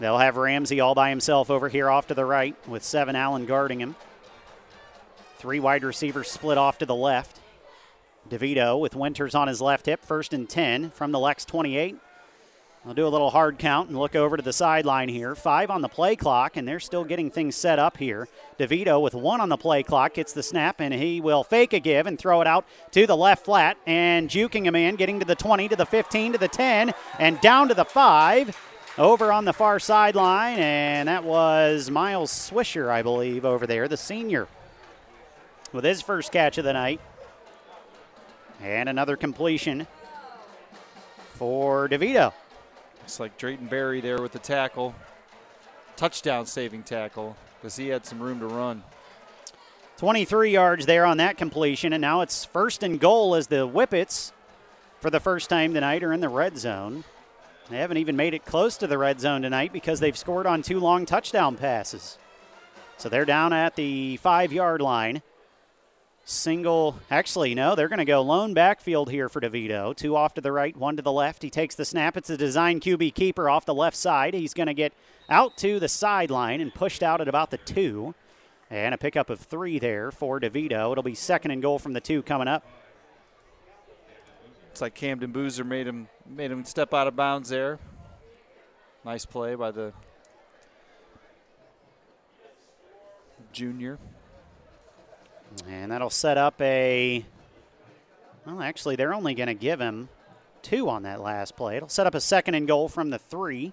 They'll 0.00 0.18
have 0.18 0.36
Ramsey 0.36 0.80
all 0.80 0.94
by 0.94 1.10
himself 1.10 1.50
over 1.50 1.68
here 1.68 1.90
off 1.90 2.06
to 2.08 2.14
the 2.14 2.24
right 2.24 2.56
with 2.68 2.84
Seven 2.84 3.16
Allen 3.16 3.46
guarding 3.46 3.80
him. 3.80 3.96
Three 5.38 5.60
wide 5.60 5.84
receivers 5.84 6.30
split 6.30 6.58
off 6.58 6.78
to 6.78 6.86
the 6.86 6.94
left. 6.94 7.40
DeVito 8.28 8.78
with 8.78 8.94
Winters 8.94 9.34
on 9.34 9.48
his 9.48 9.60
left 9.60 9.86
hip, 9.86 10.04
first 10.04 10.32
and 10.32 10.48
10 10.48 10.90
from 10.90 11.12
the 11.12 11.18
Lex 11.18 11.44
28. 11.44 11.96
I'll 12.88 12.94
do 12.94 13.06
a 13.06 13.08
little 13.08 13.28
hard 13.28 13.58
count 13.58 13.90
and 13.90 13.98
look 13.98 14.16
over 14.16 14.38
to 14.38 14.42
the 14.42 14.50
sideline 14.50 15.10
here. 15.10 15.34
Five 15.34 15.70
on 15.70 15.82
the 15.82 15.90
play 15.90 16.16
clock, 16.16 16.56
and 16.56 16.66
they're 16.66 16.80
still 16.80 17.04
getting 17.04 17.30
things 17.30 17.54
set 17.54 17.78
up 17.78 17.98
here. 17.98 18.28
DeVito 18.58 18.98
with 19.02 19.12
one 19.12 19.42
on 19.42 19.50
the 19.50 19.58
play 19.58 19.82
clock 19.82 20.14
gets 20.14 20.32
the 20.32 20.42
snap, 20.42 20.80
and 20.80 20.94
he 20.94 21.20
will 21.20 21.44
fake 21.44 21.74
a 21.74 21.80
give 21.80 22.06
and 22.06 22.18
throw 22.18 22.40
it 22.40 22.46
out 22.46 22.64
to 22.92 23.06
the 23.06 23.14
left 23.14 23.44
flat, 23.44 23.76
and 23.86 24.30
juking 24.30 24.68
a 24.68 24.72
man, 24.72 24.96
getting 24.96 25.18
to 25.18 25.26
the 25.26 25.34
20, 25.34 25.68
to 25.68 25.76
the 25.76 25.84
15, 25.84 26.32
to 26.32 26.38
the 26.38 26.48
10, 26.48 26.94
and 27.18 27.38
down 27.42 27.68
to 27.68 27.74
the 27.74 27.84
5. 27.84 28.58
Over 28.96 29.32
on 29.32 29.44
the 29.44 29.52
far 29.52 29.78
sideline, 29.78 30.58
and 30.58 31.10
that 31.10 31.24
was 31.24 31.90
Miles 31.90 32.32
Swisher, 32.32 32.88
I 32.88 33.02
believe, 33.02 33.44
over 33.44 33.66
there, 33.66 33.86
the 33.86 33.98
senior, 33.98 34.48
with 35.74 35.84
his 35.84 36.00
first 36.00 36.32
catch 36.32 36.56
of 36.56 36.64
the 36.64 36.72
night. 36.72 37.02
And 38.62 38.88
another 38.88 39.18
completion 39.18 39.86
for 41.34 41.86
DeVito. 41.86 42.32
Looks 43.08 43.20
like 43.20 43.38
Drayton 43.38 43.68
Berry 43.68 44.02
there 44.02 44.20
with 44.20 44.32
the 44.32 44.38
tackle. 44.38 44.94
Touchdown 45.96 46.44
saving 46.44 46.82
tackle 46.82 47.38
because 47.54 47.74
he 47.74 47.88
had 47.88 48.04
some 48.04 48.20
room 48.20 48.38
to 48.40 48.46
run. 48.46 48.84
23 49.96 50.50
yards 50.50 50.84
there 50.84 51.06
on 51.06 51.16
that 51.16 51.38
completion, 51.38 51.94
and 51.94 52.02
now 52.02 52.20
it's 52.20 52.44
first 52.44 52.82
and 52.82 53.00
goal 53.00 53.34
as 53.34 53.46
the 53.46 53.66
Whippets, 53.66 54.32
for 55.00 55.08
the 55.08 55.20
first 55.20 55.48
time 55.48 55.72
tonight, 55.72 56.02
are 56.02 56.12
in 56.12 56.20
the 56.20 56.28
red 56.28 56.58
zone. 56.58 57.02
They 57.70 57.78
haven't 57.78 57.96
even 57.96 58.14
made 58.14 58.34
it 58.34 58.44
close 58.44 58.76
to 58.76 58.86
the 58.86 58.98
red 58.98 59.20
zone 59.20 59.40
tonight 59.40 59.72
because 59.72 60.00
they've 60.00 60.14
scored 60.14 60.46
on 60.46 60.60
two 60.60 60.78
long 60.78 61.06
touchdown 61.06 61.56
passes. 61.56 62.18
So 62.98 63.08
they're 63.08 63.24
down 63.24 63.54
at 63.54 63.74
the 63.74 64.18
five 64.18 64.52
yard 64.52 64.82
line. 64.82 65.22
Single, 66.30 66.98
actually, 67.10 67.54
no, 67.54 67.74
they're 67.74 67.88
going 67.88 68.00
to 68.00 68.04
go 68.04 68.20
lone 68.20 68.52
backfield 68.52 69.10
here 69.10 69.30
for 69.30 69.40
DeVito. 69.40 69.96
Two 69.96 70.14
off 70.14 70.34
to 70.34 70.42
the 70.42 70.52
right, 70.52 70.76
one 70.76 70.94
to 70.96 71.02
the 71.02 71.10
left. 71.10 71.42
He 71.42 71.48
takes 71.48 71.74
the 71.74 71.86
snap. 71.86 72.18
It's 72.18 72.28
a 72.28 72.36
design 72.36 72.80
QB 72.80 73.14
keeper 73.14 73.48
off 73.48 73.64
the 73.64 73.72
left 73.72 73.96
side. 73.96 74.34
He's 74.34 74.52
going 74.52 74.66
to 74.66 74.74
get 74.74 74.92
out 75.30 75.56
to 75.56 75.80
the 75.80 75.88
sideline 75.88 76.60
and 76.60 76.74
pushed 76.74 77.02
out 77.02 77.22
at 77.22 77.28
about 77.28 77.50
the 77.50 77.56
two. 77.56 78.14
And 78.68 78.94
a 78.94 78.98
pickup 78.98 79.30
of 79.30 79.40
three 79.40 79.78
there 79.78 80.10
for 80.10 80.38
DeVito. 80.38 80.92
It'll 80.92 81.02
be 81.02 81.14
second 81.14 81.50
and 81.50 81.62
goal 81.62 81.78
from 81.78 81.94
the 81.94 82.00
two 82.00 82.22
coming 82.22 82.46
up. 82.46 82.62
It's 84.70 84.82
like 84.82 84.94
Camden 84.94 85.32
Boozer 85.32 85.64
made 85.64 85.86
him 85.86 86.08
made 86.28 86.50
him 86.50 86.62
step 86.66 86.92
out 86.92 87.06
of 87.06 87.16
bounds 87.16 87.48
there. 87.48 87.78
Nice 89.02 89.24
play 89.24 89.54
by 89.54 89.70
the 89.70 89.94
junior. 93.50 93.98
And 95.68 95.90
that'll 95.90 96.10
set 96.10 96.38
up 96.38 96.60
a. 96.60 97.24
Well, 98.46 98.62
actually, 98.62 98.96
they're 98.96 99.14
only 99.14 99.34
going 99.34 99.48
to 99.48 99.54
give 99.54 99.80
him 99.80 100.08
two 100.62 100.88
on 100.88 101.02
that 101.02 101.20
last 101.20 101.56
play. 101.56 101.76
It'll 101.76 101.88
set 101.88 102.06
up 102.06 102.14
a 102.14 102.20
second 102.20 102.54
and 102.54 102.66
goal 102.66 102.88
from 102.88 103.10
the 103.10 103.18
three. 103.18 103.72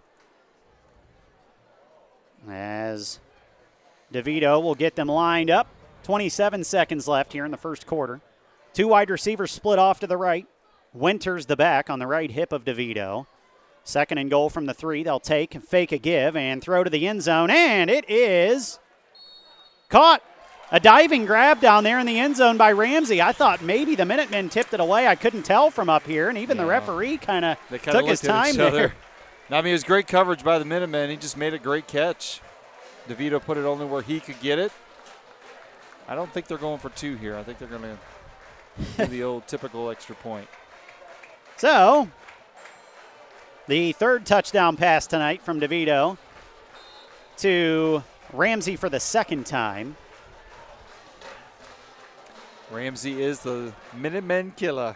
As 2.50 3.20
DeVito 4.14 4.62
will 4.62 4.76
get 4.76 4.96
them 4.96 5.08
lined 5.08 5.50
up. 5.50 5.68
27 6.04 6.64
seconds 6.64 7.08
left 7.08 7.34
here 7.34 7.46
in 7.46 7.52
the 7.52 7.58
first 7.58 7.88
quarter. 7.88 8.22
Two 8.74 8.88
wide 8.88 9.10
receivers 9.10 9.52
split 9.52 9.80
off 9.80 10.00
to 10.02 10.08
the 10.08 10.18
right. 10.18 10.46
Winters 10.94 11.48
the 11.48 11.56
back 11.56 11.90
on 11.90 12.00
the 12.00 12.08
right 12.08 12.32
hip 12.32 12.54
of 12.54 12.64
DeVito. 12.64 13.26
Second 13.84 14.18
and 14.18 14.30
goal 14.30 14.50
from 14.50 14.66
the 14.66 14.74
three. 14.74 15.04
They'll 15.04 15.20
take, 15.20 15.54
fake 15.62 15.92
a 15.92 15.98
give, 15.98 16.36
and 16.36 16.62
throw 16.62 16.84
to 16.84 16.90
the 16.90 17.08
end 17.08 17.22
zone. 17.24 17.50
And 17.50 17.90
it 17.90 18.10
is 18.10 18.80
caught. 19.90 20.22
A 20.72 20.80
diving 20.80 21.26
grab 21.26 21.62
down 21.62 21.84
there 21.84 22.00
in 22.00 22.08
the 22.08 22.20
end 22.20 22.38
zone 22.38 22.58
by 22.58 22.72
Ramsey. 22.72 23.22
I 23.22 23.32
thought 23.32 23.62
maybe 23.62 23.96
the 23.96 24.06
Minutemen 24.06 24.50
tipped 24.50 24.74
it 24.74 24.80
away. 24.80 25.08
I 25.08 25.16
couldn't 25.16 25.44
tell 25.44 25.70
from 25.70 25.90
up 25.90 26.06
here, 26.08 26.28
and 26.28 26.38
even 26.38 26.58
the 26.58 26.66
referee 26.66 27.18
kind 27.18 27.46
of 27.46 27.58
They 27.70 27.78
kind 27.78 27.96
of 27.96 28.02
took 28.02 28.10
his 28.10 28.22
time 28.22 28.56
there. 28.56 28.96
I 29.52 29.62
mean, 29.62 29.70
it 29.70 29.74
was 29.74 29.84
great 29.84 30.08
coverage 30.08 30.44
by 30.44 30.58
the 30.58 30.66
Minutemen. 30.66 31.12
He 31.12 31.18
just 31.18 31.38
made 31.38 31.54
a 31.54 31.60
great 31.60 31.88
catch. 31.88 32.42
DeVito 33.08 33.40
put 33.40 33.58
it 33.58 33.66
only 33.66 33.86
where 33.86 34.02
he 34.02 34.20
could 34.20 34.40
get 34.42 34.58
it. 34.58 34.72
I 36.08 36.16
don't 36.16 36.32
think 36.34 36.48
they're 36.48 36.58
going 36.58 36.80
for 36.80 36.90
two 36.90 37.16
here. 37.16 37.36
I 37.36 37.44
think 37.44 37.60
they're 37.60 37.68
going 37.68 37.84
to 37.84 37.98
do 38.98 39.06
the 39.06 39.24
old 39.24 39.48
typical 39.48 39.92
extra 39.92 40.16
point. 40.16 40.48
So, 41.58 42.10
the 43.68 43.92
third 43.94 44.26
touchdown 44.26 44.78
pass 44.78 45.06
tonight 45.06 45.44
from 45.44 45.60
DeVito 45.60 46.18
to 47.38 48.04
Ramsey 48.34 48.76
for 48.76 48.90
the 48.90 49.00
second 49.00 49.46
time. 49.46 49.96
Ramsey 52.72 53.22
is 53.22 53.40
the 53.42 53.74
Minutemen 53.94 54.54
killer. 54.56 54.96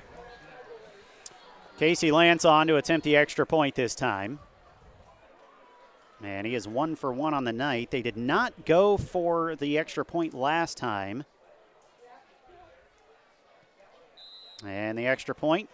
Casey 1.78 2.12
Lance 2.12 2.44
on 2.44 2.68
to 2.68 2.76
attempt 2.76 3.04
the 3.06 3.16
extra 3.16 3.46
point 3.46 3.76
this 3.76 3.96
time. 3.96 4.40
And 6.22 6.46
he 6.46 6.56
is 6.56 6.68
one 6.68 6.96
for 6.96 7.14
one 7.14 7.34
on 7.34 7.46
the 7.46 7.54
night. 7.54 7.92
They 7.92 8.02
did 8.02 8.18
not 8.18 8.66
go 8.66 8.98
for 8.98 9.56
the 9.56 9.78
extra 9.78 10.04
point 10.04 10.34
last 10.34 10.78
time. 10.78 11.24
And 14.66 14.98
the 14.98 15.08
extra 15.08 15.34
point 15.34 15.70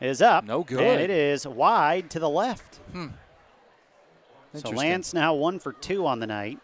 is 0.00 0.22
up. 0.22 0.44
No 0.44 0.62
good. 0.62 0.80
And 0.80 1.00
it 1.00 1.10
is 1.10 1.46
wide 1.46 2.08
to 2.10 2.18
the 2.18 2.30
left. 2.30 2.76
Hmm. 2.92 3.08
So 4.54 4.70
Lance 4.70 5.12
now 5.12 5.34
one 5.34 5.58
for 5.58 5.74
two 5.74 6.06
on 6.06 6.20
the 6.20 6.26
night. 6.26 6.58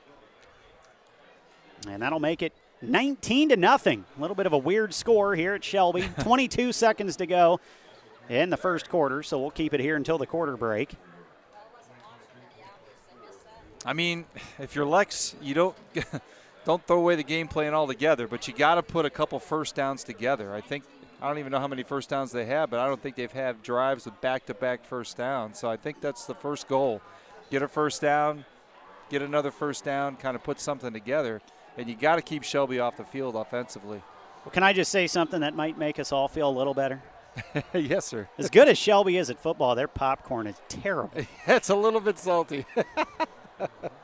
And 1.87 2.01
that'll 2.01 2.21
make 2.21 2.41
it 2.41 2.55
19 2.91 3.51
to 3.51 3.57
nothing. 3.57 4.05
A 4.16 4.20
little 4.20 4.35
bit 4.35 4.47
of 4.47 4.53
a 4.53 4.59
weird 4.59 4.95
score 4.95 5.35
here 5.35 5.55
at 5.55 5.64
Shelby. 5.64 6.09
22 6.20 6.72
seconds 6.72 7.16
to 7.16 7.26
go 7.26 7.61
in 8.28 8.51
the 8.51 8.57
first 8.57 8.89
quarter, 8.89 9.22
so 9.22 9.39
we'll 9.41 9.51
keep 9.51 9.74
it 9.74 9.80
here 9.80 9.97
until 9.97 10.18
the 10.18 10.26
quarter 10.26 10.57
break. 10.57 10.95
I 13.87 13.93
mean, 13.93 14.24
if 14.59 14.74
you're 14.74 14.87
Lex, 14.87 15.37
you 15.43 15.55
don't 15.55 15.76
don't 16.64 16.85
throw 16.87 16.99
away 16.99 17.16
the 17.16 17.22
game 17.22 17.49
plan 17.49 17.74
altogether, 17.74 18.26
but 18.26 18.49
you 18.49 18.55
got 18.55 18.76
to 18.76 18.82
put 18.82 19.05
a 19.05 19.11
couple 19.11 19.39
first 19.39 19.74
downs 19.74 20.05
together. 20.05 20.55
I 20.55 20.62
think 20.62 20.85
I 21.20 21.28
don't 21.28 21.39
even 21.39 21.53
know 21.53 21.61
how 21.61 21.68
many 21.68 21.82
first 21.82 22.09
downs 22.09 22.32
they 22.32 22.47
have, 22.47 22.70
but 22.70 22.80
I 22.80 22.87
don't 22.87 23.03
think 23.03 23.16
they've 23.16 23.30
had 23.30 23.62
drives 23.62 24.07
with 24.07 24.18
back-to-back 24.20 24.85
first 24.87 25.16
downs. 25.18 25.59
So 25.59 25.70
I 25.70 25.76
think 25.76 26.01
that's 26.01 26.24
the 26.24 26.35
first 26.35 26.66
goal: 26.66 27.03
get 27.51 27.62
a 27.62 27.68
first 27.68 28.01
down, 28.01 28.47
get 29.11 29.20
another 29.20 29.51
first 29.51 29.85
down, 29.85 30.16
kind 30.16 30.35
of 30.35 30.43
put 30.43 30.59
something 30.61 30.93
together, 30.95 31.43
and 31.77 31.89
you 31.89 31.95
got 31.95 32.16
to 32.16 32.22
keep 32.22 32.43
Shelby 32.43 32.79
off 32.79 32.97
the 32.97 33.05
field 33.05 33.37
offensively. 33.37 34.03
Well, 34.45 34.53
can 34.53 34.62
I 34.62 34.72
just 34.72 34.91
say 34.91 35.07
something 35.07 35.41
that 35.41 35.55
might 35.55 35.79
make 35.79 35.99
us 35.99 36.12
all 36.12 36.29
feel 36.29 36.49
a 36.49 36.57
little 36.57 36.75
better? 36.75 37.03
yes, 37.75 38.05
sir. 38.05 38.29
As 38.39 38.51
good 38.51 38.68
as 38.68 38.79
Shelby 38.79 39.16
is 39.16 39.31
at 39.31 39.41
football, 39.41 39.75
their 39.75 39.89
popcorn 39.89 40.47
is 40.47 40.57
terrible. 40.68 41.22
That's 41.47 41.70
a 41.70 41.75
little 41.75 42.01
bit 42.01 42.18
salty. 42.18 42.66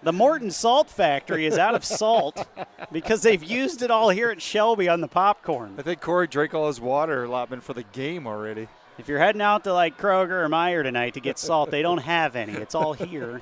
The 0.02 0.12
Morton 0.12 0.50
Salt 0.50 0.88
Factory 0.88 1.44
is 1.44 1.58
out 1.58 1.74
of 1.74 1.84
salt 1.84 2.46
because 2.92 3.22
they've 3.22 3.42
used 3.42 3.82
it 3.82 3.90
all 3.90 4.08
here 4.10 4.30
at 4.30 4.40
Shelby 4.40 4.88
on 4.88 5.00
the 5.00 5.08
popcorn. 5.08 5.74
I 5.76 5.82
think 5.82 6.00
Corey 6.00 6.28
drank 6.28 6.54
all 6.54 6.68
his 6.68 6.80
water 6.80 7.24
allotment 7.24 7.62
for 7.62 7.74
the 7.74 7.82
game 7.82 8.26
already. 8.26 8.68
If 8.96 9.08
you're 9.08 9.18
heading 9.18 9.42
out 9.42 9.64
to 9.64 9.72
like 9.72 9.98
Kroger 9.98 10.44
or 10.44 10.48
Meijer 10.48 10.82
tonight 10.82 11.14
to 11.14 11.20
get 11.20 11.38
salt, 11.38 11.70
they 11.70 11.82
don't 11.82 11.98
have 11.98 12.36
any. 12.36 12.52
It's 12.52 12.74
all 12.74 12.92
here. 12.92 13.40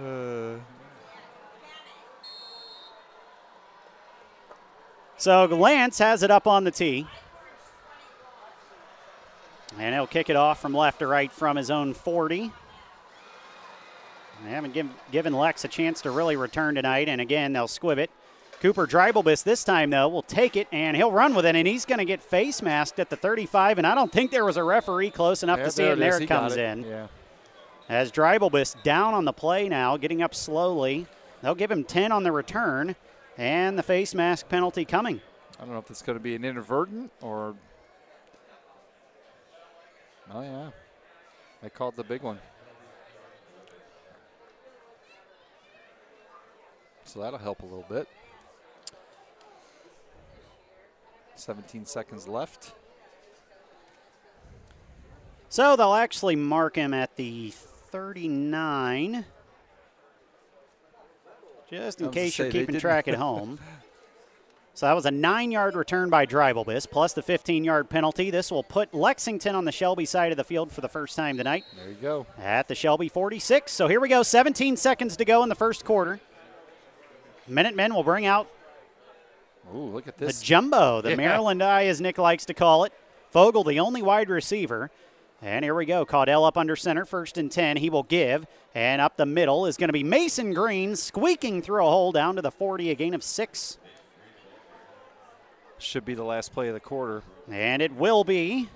Uh, 0.00 0.58
So 5.18 5.44
Lance 5.46 5.98
has 5.98 6.22
it 6.22 6.30
up 6.30 6.46
on 6.46 6.64
the 6.64 6.70
tee. 6.70 7.06
And 9.78 9.94
he'll 9.94 10.06
kick 10.06 10.30
it 10.30 10.36
off 10.36 10.60
from 10.62 10.72
left 10.74 11.00
to 11.00 11.06
right 11.06 11.30
from 11.30 11.56
his 11.56 11.70
own 11.70 11.92
40. 11.92 12.50
They 14.44 14.50
haven't 14.50 14.72
give, 14.72 14.88
given 15.10 15.32
Lex 15.32 15.64
a 15.64 15.68
chance 15.68 16.00
to 16.02 16.10
really 16.10 16.36
return 16.36 16.76
tonight, 16.76 17.08
and 17.08 17.20
again, 17.20 17.52
they'll 17.52 17.68
squib 17.68 17.98
it. 17.98 18.10
Cooper 18.60 18.86
Dreibelbis 18.86 19.44
this 19.44 19.62
time, 19.62 19.90
though, 19.90 20.08
will 20.08 20.22
take 20.22 20.56
it, 20.56 20.68
and 20.72 20.96
he'll 20.96 21.12
run 21.12 21.34
with 21.34 21.44
it, 21.44 21.54
and 21.54 21.66
he's 21.66 21.84
going 21.84 21.98
to 21.98 22.04
get 22.04 22.22
face 22.22 22.62
masked 22.62 22.98
at 22.98 23.10
the 23.10 23.16
35, 23.16 23.78
and 23.78 23.86
I 23.86 23.94
don't 23.94 24.10
think 24.10 24.30
there 24.30 24.44
was 24.44 24.56
a 24.56 24.64
referee 24.64 25.10
close 25.10 25.42
enough 25.42 25.58
yeah, 25.58 25.64
to 25.64 25.70
see 25.70 25.84
it, 25.84 25.92
and 25.92 26.02
there 26.02 26.18
He 26.18 26.24
it 26.24 26.28
comes 26.28 26.54
it. 26.54 26.60
in. 26.60 26.84
Yeah. 26.84 27.06
As 27.88 28.12
Dreibelbis 28.12 28.82
down 28.82 29.14
on 29.14 29.24
the 29.24 29.32
play 29.32 29.68
now, 29.68 29.96
getting 29.96 30.22
up 30.22 30.34
slowly. 30.34 31.06
They'll 31.42 31.54
give 31.54 31.70
him 31.70 31.84
10 31.84 32.10
on 32.10 32.24
the 32.24 32.32
return, 32.32 32.96
and 33.38 33.78
the 33.78 33.82
face 33.82 34.14
mask 34.14 34.48
penalty 34.48 34.84
coming. 34.84 35.22
I 35.58 35.64
don't 35.64 35.72
know 35.72 35.78
if 35.78 35.90
it's 35.90 36.02
going 36.02 36.18
to 36.18 36.22
be 36.22 36.34
an 36.34 36.44
inadvertent 36.44 37.10
or. 37.22 37.54
Oh, 40.30 40.42
yeah. 40.42 40.70
They 41.62 41.70
called 41.70 41.96
the 41.96 42.04
big 42.04 42.22
one. 42.22 42.38
So 47.04 47.20
that'll 47.20 47.38
help 47.38 47.62
a 47.62 47.64
little 47.64 47.86
bit. 47.88 48.06
17 51.36 51.86
seconds 51.86 52.28
left. 52.28 52.74
So 55.48 55.76
they'll 55.76 55.94
actually 55.94 56.36
mark 56.36 56.76
him 56.76 56.92
at 56.92 57.16
the 57.16 57.50
39. 57.50 59.24
Just 61.70 62.00
in 62.00 62.10
case 62.10 62.38
you're 62.38 62.50
keeping 62.50 62.78
track 62.78 63.08
at 63.08 63.14
home. 63.26 63.58
So 64.74 64.86
that 64.86 64.92
was 64.94 65.06
a 65.06 65.10
nine 65.10 65.50
yard 65.50 65.74
return 65.74 66.08
by 66.08 66.24
Dreibelbis 66.24 66.88
plus 66.88 67.12
the 67.12 67.22
15 67.22 67.64
yard 67.64 67.90
penalty. 67.90 68.30
This 68.30 68.50
will 68.52 68.62
put 68.62 68.94
Lexington 68.94 69.54
on 69.56 69.64
the 69.64 69.72
Shelby 69.72 70.04
side 70.04 70.30
of 70.30 70.36
the 70.36 70.44
field 70.44 70.70
for 70.70 70.80
the 70.80 70.88
first 70.88 71.16
time 71.16 71.36
tonight 71.36 71.64
There 71.76 71.88
you 71.88 71.96
go. 72.00 72.26
at 72.38 72.68
the 72.68 72.76
Shelby 72.76 73.08
46. 73.08 73.72
So 73.72 73.88
here 73.88 73.98
we 74.00 74.08
go, 74.08 74.22
17 74.22 74.76
seconds 74.76 75.16
to 75.16 75.24
go 75.24 75.42
in 75.42 75.48
the 75.48 75.56
first 75.56 75.84
quarter. 75.84 76.20
Minutemen 77.48 77.92
will 77.94 78.04
bring 78.04 78.24
out 78.24 78.48
Ooh, 79.74 79.78
look 79.86 80.06
at 80.06 80.16
this. 80.16 80.38
the 80.38 80.44
jumbo, 80.46 81.00
the 81.00 81.10
Yeah. 81.10 81.16
Maryland 81.16 81.62
I, 81.62 81.86
as 81.86 82.00
Nick 82.00 82.16
likes 82.16 82.44
to 82.46 82.54
call 82.54 82.84
it. 82.84 82.92
Fogel, 83.30 83.64
the 83.64 83.80
only 83.80 84.00
wide 84.00 84.30
receiver. 84.30 84.90
And 85.40 85.64
here 85.64 85.74
we 85.74 85.86
go. 85.86 86.04
Caudell 86.04 86.46
up 86.46 86.56
under 86.56 86.74
center, 86.74 87.04
first 87.04 87.38
and 87.38 87.50
10. 87.50 87.76
He 87.76 87.90
will 87.90 88.02
give. 88.02 88.46
And 88.74 89.00
up 89.00 89.16
the 89.16 89.26
middle 89.26 89.66
is 89.66 89.76
going 89.76 89.88
to 89.88 89.92
be 89.92 90.02
Mason 90.02 90.52
Green 90.52 90.96
squeaking 90.96 91.62
through 91.62 91.86
a 91.86 91.88
hole 91.88 92.10
down 92.10 92.36
to 92.36 92.42
the 92.42 92.50
40, 92.50 92.90
a 92.90 92.94
gain 92.94 93.14
of 93.14 93.22
six. 93.22 93.78
Should 95.78 96.04
be 96.04 96.14
the 96.14 96.24
last 96.24 96.52
play 96.52 96.68
of 96.68 96.74
the 96.74 96.80
quarter. 96.80 97.22
And 97.48 97.80
it 97.80 97.92
will 97.92 98.24
be 98.24 98.68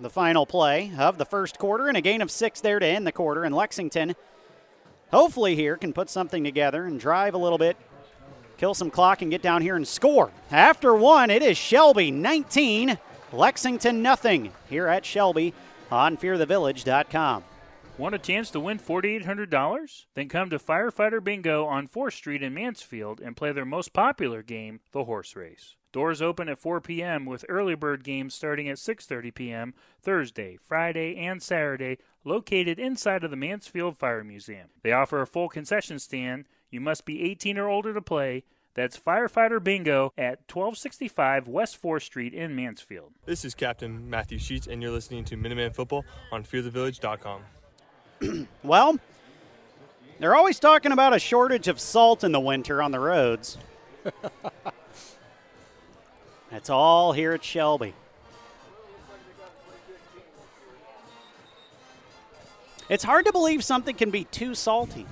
the 0.00 0.08
final 0.08 0.46
play 0.46 0.92
of 0.96 1.18
the 1.18 1.26
first 1.26 1.58
quarter 1.58 1.88
and 1.88 1.96
a 1.96 2.00
gain 2.00 2.22
of 2.22 2.30
six 2.30 2.60
there 2.60 2.78
to 2.78 2.86
end 2.86 3.06
the 3.06 3.12
quarter. 3.12 3.44
And 3.44 3.54
Lexington, 3.54 4.16
hopefully, 5.10 5.56
here 5.56 5.76
can 5.76 5.92
put 5.92 6.08
something 6.08 6.42
together 6.42 6.84
and 6.86 6.98
drive 6.98 7.34
a 7.34 7.38
little 7.38 7.58
bit, 7.58 7.76
kill 8.56 8.72
some 8.72 8.90
clock, 8.90 9.20
and 9.20 9.30
get 9.30 9.42
down 9.42 9.60
here 9.60 9.76
and 9.76 9.86
score. 9.86 10.32
After 10.50 10.94
one, 10.94 11.28
it 11.28 11.42
is 11.42 11.58
Shelby 11.58 12.10
19, 12.10 12.98
Lexington 13.32 14.02
nothing 14.02 14.52
here 14.68 14.86
at 14.86 15.04
Shelby 15.04 15.52
on 15.90 16.16
fearthevillage.com. 16.16 17.44
Want 17.98 18.14
a 18.14 18.18
chance 18.18 18.50
to 18.50 18.60
win 18.60 18.78
$4,800? 18.78 20.06
Then 20.14 20.28
come 20.28 20.50
to 20.50 20.58
Firefighter 20.58 21.22
Bingo 21.22 21.66
on 21.66 21.88
4th 21.88 22.12
Street 22.12 22.42
in 22.42 22.54
Mansfield 22.54 23.20
and 23.20 23.36
play 23.36 23.50
their 23.52 23.64
most 23.64 23.92
popular 23.92 24.42
game, 24.42 24.80
the 24.92 25.04
horse 25.04 25.34
race. 25.34 25.74
Doors 25.90 26.22
open 26.22 26.48
at 26.48 26.58
4 26.58 26.80
p.m. 26.80 27.24
with 27.24 27.44
early 27.48 27.74
bird 27.74 28.04
games 28.04 28.34
starting 28.34 28.68
at 28.68 28.76
6:30 28.76 29.34
p.m. 29.34 29.74
Thursday, 30.00 30.56
Friday, 30.56 31.16
and 31.16 31.42
Saturday, 31.42 31.98
located 32.24 32.78
inside 32.78 33.24
of 33.24 33.30
the 33.30 33.36
Mansfield 33.36 33.96
Fire 33.96 34.22
Museum. 34.22 34.68
They 34.82 34.92
offer 34.92 35.20
a 35.20 35.26
full 35.26 35.48
concession 35.48 35.98
stand. 35.98 36.46
You 36.70 36.80
must 36.80 37.04
be 37.04 37.22
18 37.22 37.58
or 37.58 37.68
older 37.68 37.94
to 37.94 38.02
play. 38.02 38.44
That's 38.78 38.96
Firefighter 38.96 39.60
Bingo 39.60 40.12
at 40.16 40.38
1265 40.46 41.48
West 41.48 41.82
4th 41.82 42.02
Street 42.02 42.32
in 42.32 42.54
Mansfield. 42.54 43.10
This 43.26 43.44
is 43.44 43.52
Captain 43.52 44.08
Matthew 44.08 44.38
Sheets, 44.38 44.68
and 44.68 44.80
you're 44.80 44.92
listening 44.92 45.24
to 45.24 45.36
Minuteman 45.36 45.74
Football 45.74 46.04
on 46.30 46.44
FearTheVillage.com. 46.44 47.42
Well, 48.62 49.00
they're 50.20 50.36
always 50.36 50.60
talking 50.60 50.92
about 50.92 51.12
a 51.12 51.18
shortage 51.18 51.66
of 51.66 51.80
salt 51.80 52.22
in 52.22 52.30
the 52.30 52.38
winter 52.38 52.80
on 52.80 52.92
the 52.92 53.00
roads. 53.00 53.58
That's 56.52 56.70
all 56.70 57.12
here 57.12 57.32
at 57.32 57.42
Shelby. 57.42 57.94
It's 62.88 63.02
hard 63.02 63.26
to 63.26 63.32
believe 63.32 63.64
something 63.64 63.96
can 63.96 64.12
be 64.12 64.22
too 64.22 64.54
salty, 64.54 65.06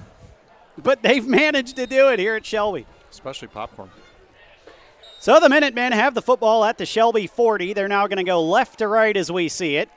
but 0.79 1.03
they've 1.03 1.27
managed 1.27 1.75
to 1.75 1.89
do 1.89 2.11
it 2.11 2.21
here 2.21 2.37
at 2.37 2.47
Shelby. 2.47 2.87
Especially 3.11 3.49
popcorn. 3.49 3.91
So 5.19 5.41
the 5.41 5.49
Minutemen 5.49 5.93
have 5.93 6.15
the 6.15 6.23
football 6.23 6.65
at 6.65 6.79
the 6.79 6.87
Shelby 6.87 7.27
40. 7.27 7.73
They're 7.73 7.89
now 7.89 8.07
going 8.07 8.19
to 8.19 8.25
go 8.25 8.43
left 8.43 8.79
to 8.79 8.89
right 8.89 9.17
as 9.17 9.31
we 9.33 9.49
see 9.49 9.77
it. 9.77 9.89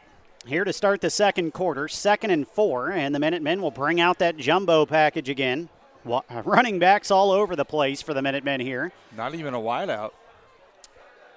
Here 0.45 0.63
to 0.63 0.71
start 0.71 1.01
the 1.01 1.09
second 1.09 1.53
quarter, 1.53 1.87
second 1.89 2.31
and 2.31 2.47
four, 2.47 2.91
and 2.91 3.13
the 3.13 3.19
Minutemen 3.19 3.61
will 3.61 3.71
bring 3.71 3.99
out 3.99 4.19
that 4.19 4.37
jumbo 4.37 4.85
package 4.85 5.27
again. 5.29 5.67
Running 6.45 6.79
backs 6.79 7.11
all 7.11 7.31
over 7.31 7.55
the 7.57 7.65
place 7.65 8.01
for 8.01 8.13
the 8.13 8.21
Minutemen 8.21 8.61
here. 8.61 8.93
Not 9.15 9.35
even 9.35 9.53
a 9.53 9.59
wideout. 9.59 10.11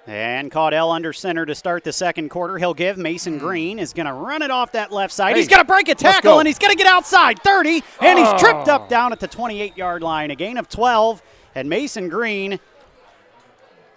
And 0.07 0.51
Caudell 0.51 0.93
under 0.93 1.13
center 1.13 1.45
to 1.45 1.55
start 1.55 1.83
the 1.85 1.93
second 1.93 2.29
quarter. 2.29 2.57
He'll 2.57 2.73
give 2.73 2.97
Mason 2.97 3.37
Green 3.37 3.79
is 3.79 3.93
going 3.93 4.05
to 4.05 4.11
run 4.13 4.41
it 4.41 4.51
off 4.51 4.73
that 4.73 4.91
left 4.91 5.13
side. 5.13 5.29
Hmm. 5.31 5.35
Hey, 5.35 5.39
he's 5.41 5.47
going 5.49 5.61
to 5.61 5.65
break 5.67 5.87
a 5.87 5.95
tackle 5.95 6.33
go. 6.33 6.39
and 6.39 6.47
he's 6.47 6.59
going 6.59 6.71
to 6.71 6.77
get 6.77 6.87
outside 6.87 7.39
30 7.39 7.83
and 8.01 8.19
he's 8.19 8.27
tripped 8.41 8.67
Oh. 8.67 8.75
up 8.75 8.89
down 8.89 9.13
at 9.13 9.19
the 9.21 9.27
28 9.29 9.77
yard 9.77 10.01
line. 10.01 10.29
A 10.31 10.35
gain 10.35 10.57
of 10.57 10.67
12 10.67 11.21
and 11.55 11.69
Mason 11.69 12.09
Green 12.09 12.59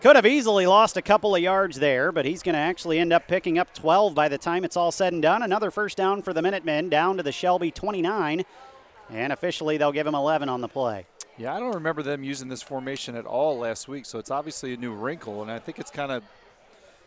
could 0.00 0.16
have 0.16 0.26
easily 0.26 0.66
lost 0.66 0.96
a 0.96 1.02
couple 1.02 1.34
of 1.34 1.42
yards 1.42 1.78
there, 1.78 2.12
but 2.12 2.24
he's 2.24 2.42
going 2.42 2.54
to 2.54 2.58
actually 2.58 2.98
end 2.98 3.12
up 3.12 3.26
picking 3.26 3.58
up 3.58 3.74
12 3.74 4.14
by 4.14 4.28
the 4.28 4.38
time 4.38 4.64
it's 4.64 4.76
all 4.76 4.92
said 4.92 5.12
and 5.12 5.22
done. 5.22 5.42
Another 5.42 5.70
first 5.70 5.96
down 5.96 6.22
for 6.22 6.32
the 6.32 6.42
Minutemen 6.42 6.88
down 6.88 7.16
to 7.16 7.22
the 7.22 7.32
Shelby 7.32 7.70
29 7.70 8.44
and 9.10 9.32
officially 9.32 9.76
they'll 9.76 9.92
give 9.92 10.06
him 10.06 10.14
11 10.14 10.48
on 10.48 10.60
the 10.60 10.68
play. 10.68 11.06
Yeah, 11.38 11.54
I 11.54 11.60
don't 11.60 11.74
remember 11.74 12.02
them 12.02 12.24
using 12.24 12.48
this 12.48 12.62
formation 12.62 13.14
at 13.14 13.26
all 13.26 13.58
last 13.58 13.88
week, 13.88 14.06
so 14.06 14.18
it's 14.18 14.30
obviously 14.30 14.72
a 14.72 14.76
new 14.76 14.92
wrinkle, 14.92 15.42
and 15.42 15.50
I 15.50 15.58
think 15.58 15.78
it's 15.78 15.90
kind 15.90 16.10
of 16.10 16.22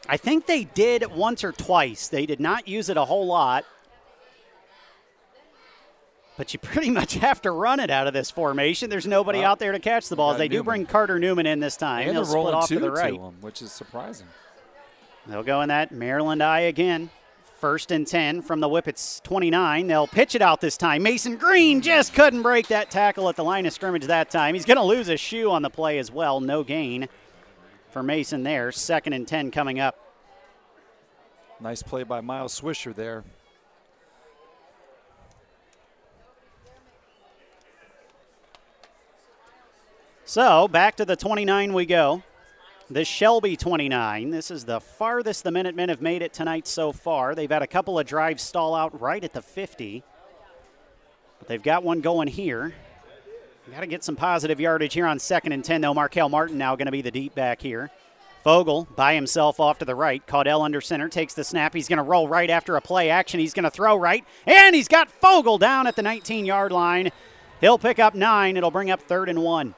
I 0.08 0.18
think 0.18 0.46
they 0.46 0.64
did 0.64 1.06
once 1.12 1.44
or 1.44 1.52
twice. 1.52 2.08
They 2.08 2.26
did 2.26 2.40
not 2.40 2.68
use 2.68 2.90
it 2.90 2.96
a 2.98 3.04
whole 3.04 3.26
lot. 3.26 3.66
But 6.40 6.54
you 6.54 6.60
pretty 6.60 6.90
much 7.00 7.16
have 7.16 7.42
to 7.42 7.52
run 7.52 7.82
it 7.82 7.90
out 7.90 8.08
of 8.08 8.14
this 8.14 8.32
formation. 8.32 8.90
There's 8.90 9.06
nobody 9.06 9.40
Well, 9.40 9.52
out 9.52 9.60
there 9.60 9.74
to 9.74 9.80
catch 9.80 10.08
the 10.08 10.16
balls. 10.16 10.38
They 10.38 10.48
do 10.48 10.64
bring 10.64 10.86
Carter 10.86 11.20
Newman 11.20 11.46
in 11.46 11.60
this 11.60 11.76
time. 11.76 12.04
and 12.04 12.12
He'll 12.12 12.22
they're 12.22 12.26
split 12.30 12.36
rolling 12.36 12.54
off 12.56 12.68
two 12.70 12.76
to 12.76 12.80
the 12.80 12.92
right. 12.92 13.12
them, 13.20 13.36
which 13.42 13.62
is 13.62 13.74
surprising. 13.74 14.26
They'll 15.28 15.44
go 15.44 15.62
in 15.62 15.68
that 15.68 15.92
Maryland 15.92 16.42
I 16.42 16.62
again. 16.62 17.10
First 17.58 17.92
and 17.92 18.08
10 18.08 18.42
from 18.44 18.62
the 18.62 18.70
Whippets 18.70 19.22
29. 19.24 19.88
They'll 19.88 20.08
pitch 20.08 20.34
it 20.34 20.42
out 20.42 20.62
this 20.62 20.78
time. 20.78 21.04
Mason 21.04 21.36
Green 21.36 21.82
just 21.82 22.14
couldn't 22.14 22.42
break 22.42 22.70
that 22.70 22.90
tackle 22.90 23.28
at 23.28 23.36
the 23.36 23.44
line 23.44 23.66
of 23.66 23.74
scrimmage 23.74 24.06
that 24.06 24.30
time. 24.30 24.56
He's 24.56 24.64
going 24.64 24.78
to 24.78 24.84
lose 24.84 25.10
a 25.10 25.18
shoe 25.18 25.52
on 25.52 25.62
the 25.62 25.70
play 25.70 25.98
as 26.00 26.10
well. 26.10 26.40
No 26.40 26.64
gain 26.64 27.10
for 27.90 28.02
Mason 28.02 28.44
there. 28.44 28.72
Second 28.72 29.12
and 29.12 29.28
10 29.28 29.52
coming 29.52 29.78
up. 29.78 29.98
Nice 31.60 31.84
play 31.84 32.04
by 32.04 32.22
Miles 32.22 32.58
Swisher 32.58 32.96
there. 32.96 33.26
So 40.30 40.68
back 40.68 40.98
to 40.98 41.06
the 41.06 41.16
29 41.16 41.74
we 41.74 41.88
go. 41.88 42.22
The 42.88 43.04
Shelby 43.04 43.58
29. 43.58 44.30
This 44.30 44.52
is 44.52 44.64
the 44.64 44.80
farthest 44.80 45.44
the 45.44 45.50
Minutemen 45.50 45.90
have 45.90 46.04
made 46.04 46.22
it 46.22 46.34
tonight 46.34 46.68
so 46.68 46.92
far. 46.92 47.34
They've 47.34 47.50
had 47.50 47.64
a 47.64 47.68
couple 47.68 47.98
of 47.98 48.06
drives 48.06 48.44
stall 48.44 48.76
out 48.76 49.02
right 49.02 49.24
at 49.24 49.34
the 49.34 49.42
50, 49.42 50.04
but 51.40 51.48
they've 51.48 51.64
got 51.64 51.82
one 51.82 52.02
going 52.02 52.28
here. 52.28 52.76
Got 53.72 53.80
to 53.80 53.88
get 53.88 54.04
some 54.04 54.16
positive 54.16 54.60
yardage 54.60 54.94
here 54.94 55.08
on 55.08 55.18
second 55.18 55.52
and 55.52 55.66
10, 55.66 55.82
though. 55.82 55.96
Markel 55.96 56.30
Martin 56.30 56.60
now 56.60 56.76
going 56.76 56.86
to 56.86 56.92
be 56.92 57.02
the 57.02 57.10
deep 57.10 57.34
back 57.34 57.60
here. 57.60 57.90
Fogel 58.44 58.88
by 58.96 59.16
himself 59.16 59.60
off 59.60 59.80
to 59.80 59.86
the 59.86 59.96
right. 59.96 60.24
Caudell 60.28 60.64
under 60.64 60.80
center 60.80 61.10
takes 61.10 61.34
the 61.34 61.44
snap. 61.44 61.74
He's 61.74 61.88
going 61.88 61.98
to 61.98 62.04
roll 62.04 62.28
right 62.28 62.52
after 62.52 62.76
a 62.76 62.82
play 62.82 63.10
action. 63.10 63.40
He's 63.40 63.56
going 63.56 63.64
to 63.64 63.72
throw 63.72 63.96
right, 63.96 64.24
and 64.46 64.76
he's 64.76 64.88
got 64.88 65.10
Fogel 65.10 65.58
down 65.58 65.88
at 65.88 65.96
the 65.96 66.04
19 66.04 66.46
yard 66.46 66.72
line. 66.72 67.10
He'll 67.62 67.80
pick 67.80 67.98
up 67.98 68.14
nine. 68.14 68.58
It'll 68.58 68.70
bring 68.70 68.92
up 68.92 69.02
third 69.02 69.28
and 69.28 69.42
one. 69.42 69.74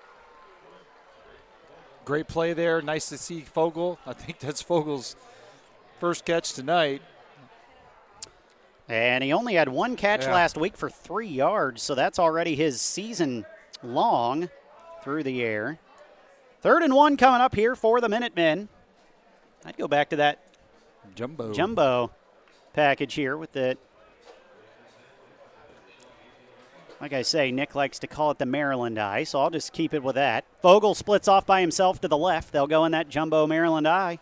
Great 2.05 2.27
play 2.27 2.53
there. 2.53 2.81
Nice 2.81 3.09
to 3.09 3.17
see 3.17 3.41
Fogel. 3.41 3.99
I 4.05 4.13
think 4.13 4.39
that's 4.39 4.61
Fogel's 4.61 5.15
first 5.99 6.25
catch 6.25 6.53
tonight. 6.53 7.01
And 8.89 9.23
he 9.23 9.31
only 9.31 9.53
had 9.53 9.69
one 9.69 9.95
catch 9.95 10.25
Yeah. 10.25 10.33
last 10.33 10.57
week 10.57 10.75
for 10.75 10.89
three 10.89 11.27
yards, 11.27 11.81
so 11.81 11.95
that's 11.95 12.19
already 12.19 12.55
his 12.55 12.81
season 12.81 13.45
long 13.83 14.49
through 15.03 15.23
the 15.23 15.41
air. 15.43 15.79
Third 16.61 16.83
and 16.83 16.93
one 16.93 17.17
coming 17.17 17.41
up 17.41 17.55
here 17.55 17.75
for 17.75 18.01
the 18.01 18.09
Minutemen. 18.09 18.67
I'd 19.63 19.77
go 19.77 19.87
back 19.87 20.09
to 20.09 20.15
that 20.17 20.39
Jumbo. 21.15 21.53
jumbo 21.53 22.11
package 22.73 23.13
here 23.13 23.37
with 23.37 23.53
the. 23.53 23.77
Like 27.01 27.13
I 27.13 27.23
say, 27.23 27.51
Nick 27.51 27.73
likes 27.73 27.97
to 27.99 28.07
call 28.07 28.29
it 28.29 28.37
the 28.37 28.45
Maryland 28.45 28.99
I, 28.99 29.23
so 29.23 29.39
I'll 29.39 29.49
just 29.49 29.73
keep 29.73 29.95
it 29.95 30.03
with 30.03 30.13
that. 30.13 30.45
Fogel 30.61 30.93
splits 30.93 31.27
off 31.27 31.47
by 31.47 31.59
himself 31.59 31.99
to 32.01 32.07
the 32.07 32.17
left. 32.17 32.53
They'll 32.53 32.67
go 32.67 32.85
in 32.85 32.91
that 32.91 33.09
jumbo 33.09 33.47
Maryland 33.47 33.87
I. 33.87 34.19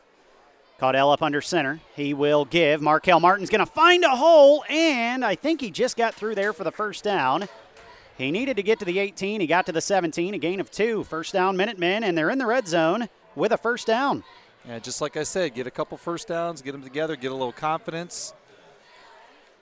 Caudell 0.80 1.12
up 1.12 1.22
under 1.22 1.42
center. 1.42 1.82
He 1.94 2.14
will 2.14 2.46
give. 2.46 2.82
Markel 2.82 3.20
Martin's 3.20 3.50
going 3.50 3.60
to 3.60 3.66
find 3.66 4.06
a 4.06 4.16
hole, 4.16 4.64
and 4.70 5.26
I 5.26 5.36
think 5.36 5.60
he 5.60 5.72
just 5.72 5.98
got 5.98 6.16
through 6.16 6.36
there 6.36 6.54
for 6.54 6.64
the 6.64 6.72
first 6.72 7.04
down. 7.04 7.50
He 8.18 8.32
needed 8.32 8.56
to 8.56 8.64
get 8.64 8.80
to 8.80 8.86
the 8.86 8.98
18. 8.98 9.42
He 9.42 9.48
got 9.48 9.66
to 9.66 9.74
the 9.74 9.82
17, 9.82 10.34
a 10.34 10.38
gain 10.38 10.62
of 10.62 10.72
two. 10.72 11.04
First 11.04 11.34
down, 11.34 11.58
Minutemen, 11.58 12.06
and 12.06 12.18
they're 12.18 12.30
in 12.30 12.38
the 12.38 12.46
red 12.46 12.66
zone 12.66 13.10
with 13.36 13.52
a 13.52 13.58
first 13.58 13.88
down. 13.88 14.24
Yeah, 14.66 14.80
just 14.80 15.02
like 15.02 15.18
I 15.18 15.24
said, 15.24 15.54
get 15.54 15.68
a 15.68 15.72
couple 15.72 15.98
first 15.98 16.30
downs, 16.30 16.62
get 16.62 16.72
them 16.72 16.84
together, 16.84 17.18
get 17.18 17.32
a 17.32 17.36
little 17.36 17.52
confidence. 17.52 18.34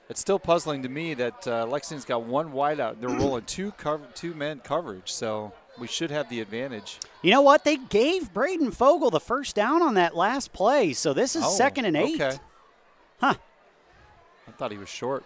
It's 0.10 0.22
still 0.22 0.40
puzzling 0.40 0.84
to 0.84 0.90
me 0.90 1.14
that 1.16 1.46
uh, 1.48 1.66
Lexington's 1.66 2.06
got 2.06 2.24
one 2.24 2.52
wideout. 2.54 3.02
They're 3.02 3.10
rolling 3.10 3.44
two 3.44 3.72
cover, 3.74 4.06
two 4.14 4.34
men 4.34 4.62
coverage, 4.64 5.12
so 5.12 5.52
we 5.78 5.88
should 5.88 6.12
have 6.12 6.30
the 6.30 6.40
advantage. 6.40 7.00
You 7.22 7.32
know 7.32 7.42
what? 7.42 7.66
They 7.66 7.76
gave 7.76 8.34
Braden 8.34 8.72
Fogel 8.72 9.10
the 9.12 9.20
first 9.20 9.56
down 9.56 9.82
on 9.82 9.96
that 9.96 10.16
last 10.16 10.54
play, 10.54 10.94
so 10.94 11.14
this 11.14 11.36
is 11.36 11.44
Oh, 11.46 11.50
second 11.50 11.86
and 11.86 11.98
eight. 11.98 12.22
Okay. 12.22 12.38
Huh. 13.20 13.34
I 14.48 14.52
thought 14.52 14.72
he 14.72 14.78
was 14.78 14.90
short. 14.90 15.26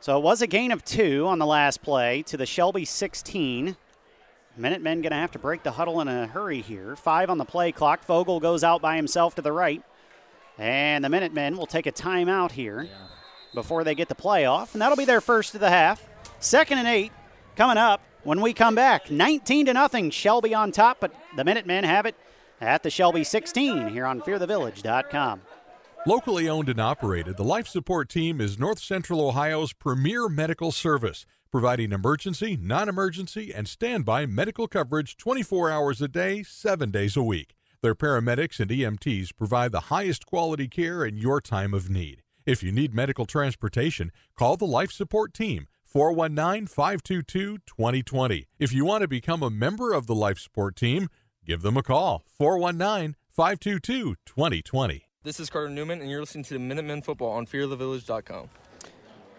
So 0.00 0.18
it 0.18 0.24
was 0.24 0.42
a 0.42 0.48
gain 0.48 0.72
of 0.72 0.84
two 0.84 1.26
on 1.28 1.38
the 1.38 1.46
last 1.46 1.82
play 1.82 2.22
to 2.22 2.36
the 2.36 2.46
Shelby 2.46 2.84
16. 2.84 3.76
Minutemen 4.56 5.00
going 5.02 5.12
to 5.12 5.16
have 5.16 5.30
to 5.30 5.38
break 5.38 5.62
the 5.62 5.70
huddle 5.70 6.00
in 6.00 6.08
a 6.08 6.26
hurry 6.26 6.60
here. 6.60 6.96
Five 6.96 7.30
on 7.30 7.38
the 7.38 7.44
play 7.44 7.70
clock. 7.70 8.02
Fogel 8.02 8.40
goes 8.40 8.64
out 8.64 8.82
by 8.82 8.96
himself 8.96 9.36
to 9.36 9.42
the 9.42 9.52
right. 9.52 9.82
And 10.58 11.04
the 11.04 11.08
Minutemen 11.08 11.56
will 11.56 11.66
take 11.66 11.86
a 11.86 11.92
timeout 11.92 12.50
here 12.50 12.88
before 13.54 13.84
they 13.84 13.94
get 13.94 14.08
the 14.08 14.14
playoff. 14.14 14.72
And 14.72 14.82
that'll 14.82 14.96
be 14.96 15.04
their 15.04 15.20
first 15.20 15.54
of 15.54 15.60
the 15.60 15.70
half. 15.70 16.06
Second 16.40 16.78
and 16.78 16.88
eight 16.88 17.12
coming 17.56 17.76
up 17.76 18.00
when 18.24 18.40
we 18.40 18.52
come 18.52 18.74
back. 18.74 19.10
19 19.10 19.66
to 19.66 19.74
nothing. 19.74 20.10
Shelby 20.10 20.54
on 20.54 20.72
top, 20.72 20.98
but 21.00 21.14
the 21.36 21.44
Minutemen 21.44 21.84
have 21.84 22.06
it 22.06 22.14
at 22.60 22.82
the 22.82 22.90
Shelby 22.90 23.24
16 23.24 23.88
here 23.88 24.06
on 24.06 24.20
fearthevillage.com. 24.20 25.42
Locally 26.04 26.48
owned 26.48 26.68
and 26.68 26.80
operated, 26.80 27.36
the 27.36 27.44
Life 27.44 27.68
Support 27.68 28.08
Team 28.08 28.40
is 28.40 28.58
North 28.58 28.80
Central 28.80 29.20
Ohio's 29.20 29.72
premier 29.72 30.28
medical 30.28 30.72
service, 30.72 31.26
providing 31.52 31.92
emergency, 31.92 32.58
non 32.60 32.88
emergency, 32.88 33.52
and 33.54 33.68
standby 33.68 34.26
medical 34.26 34.66
coverage 34.66 35.16
24 35.16 35.70
hours 35.70 36.02
a 36.02 36.08
day, 36.08 36.42
7 36.42 36.90
days 36.90 37.16
a 37.16 37.22
week. 37.22 37.54
Their 37.82 37.94
paramedics 37.94 38.58
and 38.58 38.70
EMTs 38.70 39.36
provide 39.36 39.70
the 39.70 39.80
highest 39.80 40.26
quality 40.26 40.66
care 40.66 41.04
in 41.04 41.16
your 41.16 41.40
time 41.40 41.72
of 41.72 41.88
need. 41.88 42.22
If 42.44 42.62
you 42.62 42.72
need 42.72 42.94
medical 42.94 43.24
transportation, 43.24 44.10
call 44.36 44.56
the 44.56 44.66
Life 44.66 44.90
Support 44.90 45.32
Team. 45.32 45.68
419 45.84 46.66
522 46.66 47.58
2020. 47.66 48.48
If 48.58 48.72
you 48.72 48.84
want 48.84 49.02
to 49.02 49.08
become 49.08 49.42
a 49.42 49.50
member 49.50 49.92
of 49.92 50.06
the 50.06 50.14
Life 50.14 50.38
Support 50.38 50.74
Team, 50.74 51.08
give 51.44 51.62
them 51.62 51.76
a 51.76 51.82
call. 51.82 52.24
419 52.38 53.14
522 53.28 54.16
2020. 54.24 55.04
This 55.22 55.38
is 55.38 55.50
Carter 55.50 55.68
Newman, 55.68 56.00
and 56.00 56.10
you're 56.10 56.20
listening 56.20 56.44
to 56.44 56.58
Minutemen 56.58 57.02
Football 57.02 57.32
on 57.32 57.46
FearTheVillage.com. 57.46 58.48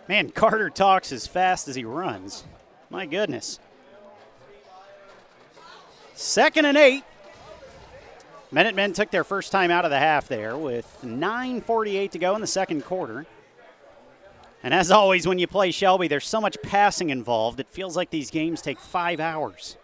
Man, 0.08 0.30
Carter 0.30 0.70
talks 0.70 1.12
as 1.12 1.28
fast 1.28 1.68
as 1.68 1.76
he 1.76 1.84
runs. 1.84 2.45
My 2.89 3.06
goodness. 3.06 3.60
Second 6.14 6.66
and 6.66 6.78
eight. 6.78 7.04
Minutemen 8.54 8.93
took 8.93 9.10
their 9.10 9.24
first 9.24 9.51
time 9.51 9.72
out 9.72 9.84
of 9.84 9.89
the 9.89 9.97
half 9.97 10.28
there 10.28 10.56
with 10.56 10.99
9.48 11.04 12.12
to 12.12 12.20
go 12.20 12.36
in 12.36 12.41
the 12.41 12.45
second 12.45 12.86
quarter. 12.86 13.26
And 14.62 14.76
as 14.76 14.91
always, 14.91 15.28
when 15.28 15.39
you 15.39 15.47
play 15.47 15.72
Shelby, 15.72 16.08
there's 16.08 16.28
so 16.28 16.39
much 16.39 16.62
passing 16.62 17.10
involved, 17.10 17.60
it 17.60 17.68
feels 17.68 17.97
like 17.97 18.12
these 18.12 18.30
games 18.30 18.62
take 18.62 18.80
five 18.80 19.20
hours. 19.20 19.78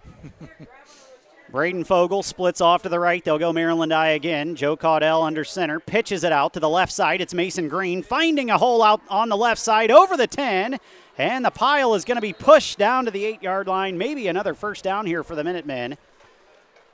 Braden 1.52 1.84
Fogel 1.84 2.22
splits 2.22 2.62
off 2.62 2.84
to 2.84 2.90
the 2.90 3.00
right. 3.00 3.26
They'll 3.26 3.40
go 3.40 3.52
Maryland 3.52 3.92
I 3.92 4.10
again. 4.10 4.56
Joe 4.56 4.78
Caudell 4.78 5.26
under 5.26 5.44
center. 5.44 5.80
Pitches 5.80 6.24
it 6.24 6.32
out 6.32 6.54
to 6.54 6.60
the 6.60 6.70
left 6.70 6.92
side. 6.92 7.22
It's 7.22 7.34
Mason 7.34 7.70
Green 7.70 8.04
finding 8.04 8.52
a 8.52 8.60
hole 8.60 8.84
out 8.84 9.02
on 9.10 9.30
the 9.30 9.36
left 9.38 9.60
side 9.60 9.90
over 9.90 10.16
the 10.16 10.28
10. 10.28 10.78
And 11.18 11.44
the 11.44 11.50
pile 11.50 11.96
is 11.96 12.06
going 12.06 12.18
to 12.18 12.22
be 12.22 12.34
pushed 12.34 12.78
down 12.78 13.06
to 13.06 13.12
the 13.12 13.26
eight 13.26 13.42
yard 13.42 13.68
line. 13.68 13.98
Maybe 13.98 14.28
another 14.28 14.54
first 14.54 14.84
down 14.84 15.08
here 15.08 15.24
for 15.24 15.34
the 15.34 15.44
Minutemen. 15.44 15.98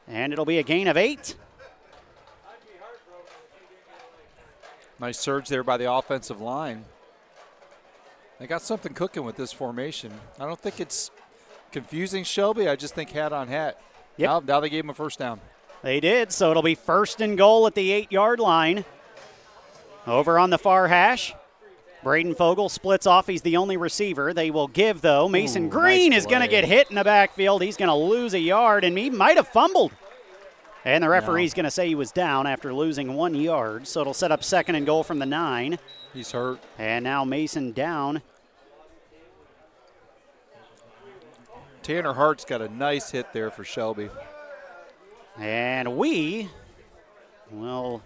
And 0.08 0.32
it'll 0.32 0.46
be 0.46 0.60
a 0.60 0.64
gain 0.64 0.88
of 0.88 0.96
eight. 0.96 1.36
Nice 5.00 5.20
surge 5.20 5.50
there 5.50 5.64
by 5.64 5.78
the 5.78 5.92
offensive 5.92 6.40
line. 6.40 6.86
They 8.40 8.48
got 8.48 8.62
something 8.62 8.94
cooking 8.94 9.24
with 9.24 9.36
this 9.36 9.52
formation. 9.52 10.12
I 10.40 10.46
don't 10.46 10.60
think 10.60 10.80
it's 10.80 11.12
confusing 11.72 12.24
Shelby. 12.24 12.68
I 12.68 12.76
just 12.76 12.96
think 12.96 13.12
hat 13.12 13.34
on 13.34 13.48
hat. 13.48 13.80
Yep. 14.18 14.30
Now, 14.30 14.40
now 14.40 14.60
they 14.60 14.70
gave 14.70 14.84
him 14.84 14.90
a 14.90 14.94
first 14.94 15.20
down. 15.20 15.40
They 15.82 16.00
did, 16.00 16.32
so 16.32 16.52
it'll 16.52 16.64
be 16.64 16.76
first 16.76 17.22
and 17.22 17.38
goal 17.38 17.68
at 17.68 17.76
the 17.76 17.92
eight 17.92 18.12
yard 18.12 18.40
line. 18.40 18.86
Over 20.08 20.40
on 20.40 20.50
the 20.50 20.58
far 20.58 20.88
hash. 20.88 21.34
Braden 22.04 22.36
Fogel 22.36 22.70
splits 22.70 23.08
off. 23.08 23.26
He's 23.26 23.42
the 23.42 23.58
only 23.58 23.78
receiver. 23.78 24.32
They 24.32 24.52
will 24.52 24.68
give, 24.68 25.02
though. 25.02 25.28
Mason 25.28 25.66
Ooh, 25.66 25.70
Green 25.70 26.12
nice 26.12 26.20
is 26.20 26.26
going 26.28 26.42
to 26.42 26.48
get 26.48 26.64
hit 26.64 26.90
in 26.90 26.96
the 26.96 27.04
backfield. 27.04 27.64
He's 27.64 27.78
going 27.78 27.90
to 27.90 27.96
lose 27.96 28.36
a 28.36 28.40
yard, 28.40 28.84
and 28.84 28.96
he 28.96 29.10
might 29.10 29.38
have 29.38 29.48
fumbled. 29.48 29.92
And 30.86 31.04
the 31.04 31.10
referee's 31.10 31.56
going 31.56 31.64
to 31.64 31.72
say 31.72 31.88
he 31.88 31.96
was 31.96 32.12
down 32.12 32.46
after 32.46 32.72
losing 32.72 33.16
one 33.16 33.34
yard. 33.34 33.88
So 33.88 34.02
it'll 34.02 34.14
set 34.14 34.32
up 34.32 34.44
second 34.44 34.76
and 34.76 34.86
goal 34.86 35.04
from 35.04 35.18
the 35.18 35.26
nine. 35.26 35.80
He's 36.14 36.32
hurt. 36.32 36.60
And 36.78 37.04
now 37.04 37.26
Mason 37.26 37.72
down. 37.72 38.22
Tanner 41.82 42.14
Hart's 42.14 42.46
got 42.46 42.62
a 42.62 42.70
nice 42.70 43.10
hit 43.10 43.34
there 43.34 43.50
for 43.50 43.64
Shelby. 43.64 44.10
And 45.40 45.98
we 45.98 46.50
will 47.52 48.04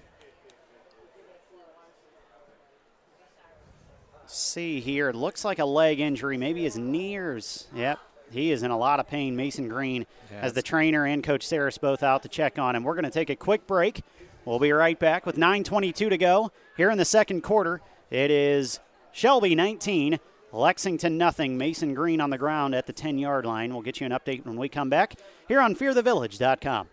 see 4.25 4.79
here. 4.79 5.09
It 5.09 5.15
looks 5.15 5.43
like 5.43 5.59
a 5.59 5.65
leg 5.65 5.99
injury, 5.99 6.37
maybe 6.37 6.63
his 6.63 6.77
knee 6.77 7.17
or 7.17 7.35
his. 7.35 7.67
Yep, 7.75 7.99
he 8.31 8.51
is 8.51 8.63
in 8.63 8.71
a 8.71 8.77
lot 8.77 8.99
of 8.99 9.07
pain. 9.07 9.35
Mason 9.35 9.67
Green, 9.67 10.05
Yeah, 10.31 10.41
as 10.41 10.53
the 10.53 10.61
trainer 10.61 11.05
and 11.05 11.23
Coach 11.23 11.45
Saris 11.45 11.77
both 11.77 12.03
out 12.03 12.23
to 12.23 12.29
check 12.29 12.57
on 12.59 12.75
him. 12.75 12.83
We're 12.83 12.93
going 12.95 13.05
to 13.05 13.11
take 13.11 13.29
a 13.29 13.35
quick 13.35 13.67
break. 13.67 14.01
We'll 14.45 14.59
be 14.59 14.71
right 14.71 14.97
back 14.97 15.25
with 15.25 15.35
9:22 15.37 16.09
to 16.09 16.17
go 16.17 16.51
here 16.77 16.89
in 16.89 16.97
the 16.97 17.05
second 17.05 17.41
quarter. 17.41 17.81
It 18.09 18.31
is 18.31 18.79
Shelby 19.11 19.53
19, 19.55 20.19
Lexington 20.51 21.17
nothing. 21.17 21.57
Mason 21.57 21.93
Green 21.93 22.21
on 22.21 22.29
the 22.29 22.37
ground 22.37 22.73
at 22.73 22.87
the 22.87 22.93
10-yard 22.93 23.45
line. 23.45 23.73
We'll 23.73 23.83
get 23.83 23.99
you 23.99 24.05
an 24.05 24.11
update 24.11 24.45
when 24.45 24.55
we 24.57 24.69
come 24.69 24.89
back 24.89 25.15
here 25.47 25.61
on 25.61 25.75
FearTheVillage.com. 25.75 26.87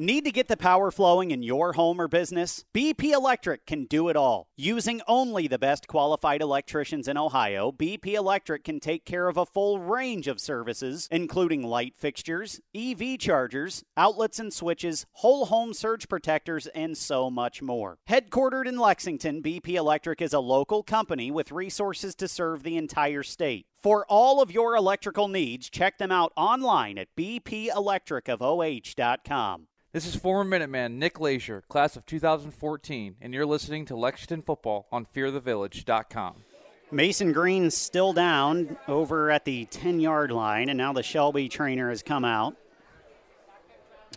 Need 0.00 0.24
to 0.24 0.32
get 0.32 0.48
the 0.48 0.56
power 0.56 0.90
flowing 0.90 1.30
in 1.30 1.42
your 1.42 1.74
home 1.74 2.00
or 2.00 2.08
business? 2.08 2.64
BP 2.74 3.12
Electric 3.12 3.66
can 3.66 3.84
do 3.84 4.08
it 4.08 4.16
all. 4.16 4.48
Using 4.56 5.02
only 5.06 5.46
the 5.46 5.58
best 5.58 5.86
qualified 5.88 6.40
electricians 6.40 7.06
in 7.06 7.18
Ohio, 7.18 7.70
BP 7.70 8.14
Electric 8.14 8.64
can 8.64 8.80
take 8.80 9.04
care 9.04 9.28
of 9.28 9.36
a 9.36 9.44
full 9.44 9.78
range 9.78 10.26
of 10.26 10.40
services, 10.40 11.06
including 11.10 11.62
light 11.62 11.94
fixtures, 11.98 12.62
EV 12.74 13.18
chargers, 13.18 13.84
outlets 13.94 14.38
and 14.38 14.54
switches, 14.54 15.04
whole 15.16 15.44
home 15.44 15.74
surge 15.74 16.08
protectors, 16.08 16.66
and 16.68 16.96
so 16.96 17.28
much 17.28 17.60
more. 17.60 17.98
Headquartered 18.08 18.66
in 18.66 18.78
Lexington, 18.78 19.42
BP 19.42 19.74
Electric 19.74 20.22
is 20.22 20.32
a 20.32 20.40
local 20.40 20.82
company 20.82 21.30
with 21.30 21.52
resources 21.52 22.14
to 22.14 22.26
serve 22.26 22.62
the 22.62 22.78
entire 22.78 23.22
state. 23.22 23.66
For 23.82 24.06
all 24.08 24.40
of 24.40 24.50
your 24.50 24.76
electrical 24.76 25.28
needs, 25.28 25.68
check 25.68 25.98
them 25.98 26.10
out 26.10 26.32
online 26.36 26.96
at 26.96 27.08
bpelectricofoh.com. 27.18 29.66
This 29.92 30.06
is 30.06 30.14
former 30.14 30.48
Minuteman 30.48 30.98
Nick 30.98 31.18
Leisure, 31.18 31.64
class 31.68 31.96
of 31.96 32.06
2014, 32.06 33.16
and 33.20 33.34
you're 33.34 33.44
listening 33.44 33.86
to 33.86 33.96
Lexington 33.96 34.40
Football 34.40 34.86
on 34.92 35.04
FearTheVillage.com. 35.04 36.44
Mason 36.92 37.32
Green 37.32 37.72
still 37.72 38.12
down 38.12 38.78
over 38.86 39.32
at 39.32 39.44
the 39.44 39.64
10 39.64 39.98
yard 39.98 40.30
line, 40.30 40.68
and 40.68 40.78
now 40.78 40.92
the 40.92 41.02
Shelby 41.02 41.48
trainer 41.48 41.88
has 41.88 42.04
come 42.04 42.24
out. 42.24 42.54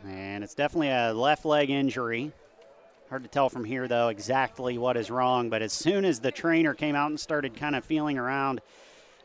And 0.06 0.44
it's 0.44 0.54
definitely 0.54 0.92
a 0.92 1.12
left 1.12 1.44
leg 1.44 1.72
injury. 1.72 2.34
Hard 3.10 3.24
to 3.24 3.30
tell 3.30 3.50
from 3.50 3.66
here, 3.66 3.88
though, 3.88 4.10
exactly 4.10 4.78
what 4.78 4.96
is 4.96 5.10
wrong, 5.10 5.50
but 5.50 5.64
as 5.64 5.74
soon 5.74 6.06
as 6.06 6.20
the 6.20 6.32
trainer 6.32 6.76
came 6.76 6.94
out 6.96 7.10
and 7.10 7.20
started 7.20 7.58
kind 7.58 7.76
of 7.76 7.84
feeling 7.84 8.20
around, 8.20 8.62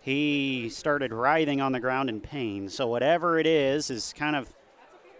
he 0.01 0.71
started 0.71 1.13
writhing 1.13 1.61
on 1.61 1.73
the 1.73 1.81
ground 1.81 2.09
in 2.09 2.23
pain. 2.23 2.71
So, 2.71 2.87
whatever 2.87 3.39
it 3.39 3.47
is, 3.47 3.91
is 3.91 4.15
kind 4.17 4.35
of 4.35 4.51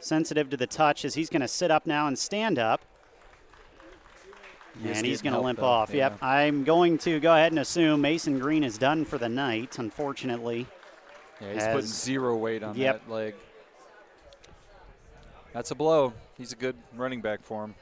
sensitive 0.01 0.51
to 0.51 0.57
the 0.57 0.67
touch 0.67 1.05
as 1.05 1.15
he's 1.15 1.29
going 1.31 1.43
to 1.43 1.49
sit 1.49 1.71
up 1.71 1.87
now 1.87 2.07
and 2.07 2.19
stand 2.19 2.59
up. 2.59 2.83
He 4.83 4.91
and 4.91 5.05
he's 5.05 5.23
going 5.23 5.33
to 5.33 5.41
limp 5.41 5.59
though, 5.59 5.65
off. 5.67 5.91
yeah. 5.93 6.11
Yep. 6.11 6.19
I'm 6.23 6.63
going 6.65 6.99
to 6.99 7.19
go 7.19 7.33
ahead 7.35 7.51
and 7.51 7.59
assume 7.59 8.01
Mason 8.01 8.39
Green 8.39 8.63
is 8.63 8.79
done 8.79 9.05
for 9.05 9.19
the 9.19 9.29
night, 9.29 9.79
unfortunately. 9.79 10.67
Yeah, 11.41 11.53
he's 11.55 11.65
putting 11.65 11.81
zero 11.83 12.37
weight 12.37 12.63
on 12.63 12.77
Yep. 12.77 13.03
that 13.07 13.13
leg. 13.13 13.35
That's 15.53 15.71
a 15.71 15.75
blow. 15.75 16.13
He's 16.37 16.53
a 16.53 16.57
good 16.57 16.77
running 16.97 17.21
back 17.21 17.43
for 17.43 17.65
him. 17.65 17.75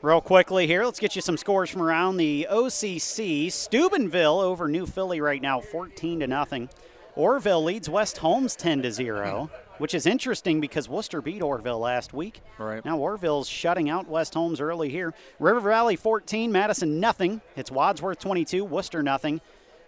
Real 0.00 0.20
quickly 0.20 0.66
here, 0.66 0.84
let's 0.84 1.00
get 1.00 1.16
you 1.16 1.20
some 1.22 1.36
scores 1.36 1.68
from 1.68 1.82
around 1.82 2.16
the 2.18 2.46
OCC. 2.48 3.50
Steubenville 3.50 4.38
over 4.40 4.68
New 4.68 4.86
Philly 4.86 5.20
right 5.20 5.42
now, 5.42 5.60
14 5.60 6.20
to 6.20 6.26
nothing. 6.26 6.68
Orrville 7.16 7.64
leads 7.64 7.90
West 7.90 8.18
Holmes 8.18 8.54
10 8.54 8.82
to 8.82 8.92
0, 8.92 9.50
which 9.78 9.94
is 9.94 10.06
interesting 10.06 10.60
because 10.60 10.88
Wooster 10.88 11.22
beat 11.22 11.42
Orrville 11.42 11.80
last 11.80 12.12
week. 12.12 12.40
Right. 12.58 12.84
Now 12.84 12.98
Orrville's 12.98 13.48
shutting 13.48 13.88
out 13.88 14.08
West 14.08 14.34
Holmes 14.34 14.60
early 14.60 14.90
here. 14.90 15.14
River 15.38 15.60
Valley 15.60 15.96
14, 15.96 16.52
Madison 16.52 17.00
nothing. 17.00 17.40
It's 17.56 17.70
Wadsworth 17.70 18.18
22, 18.18 18.64
Wooster 18.64 19.02
nothing. 19.02 19.40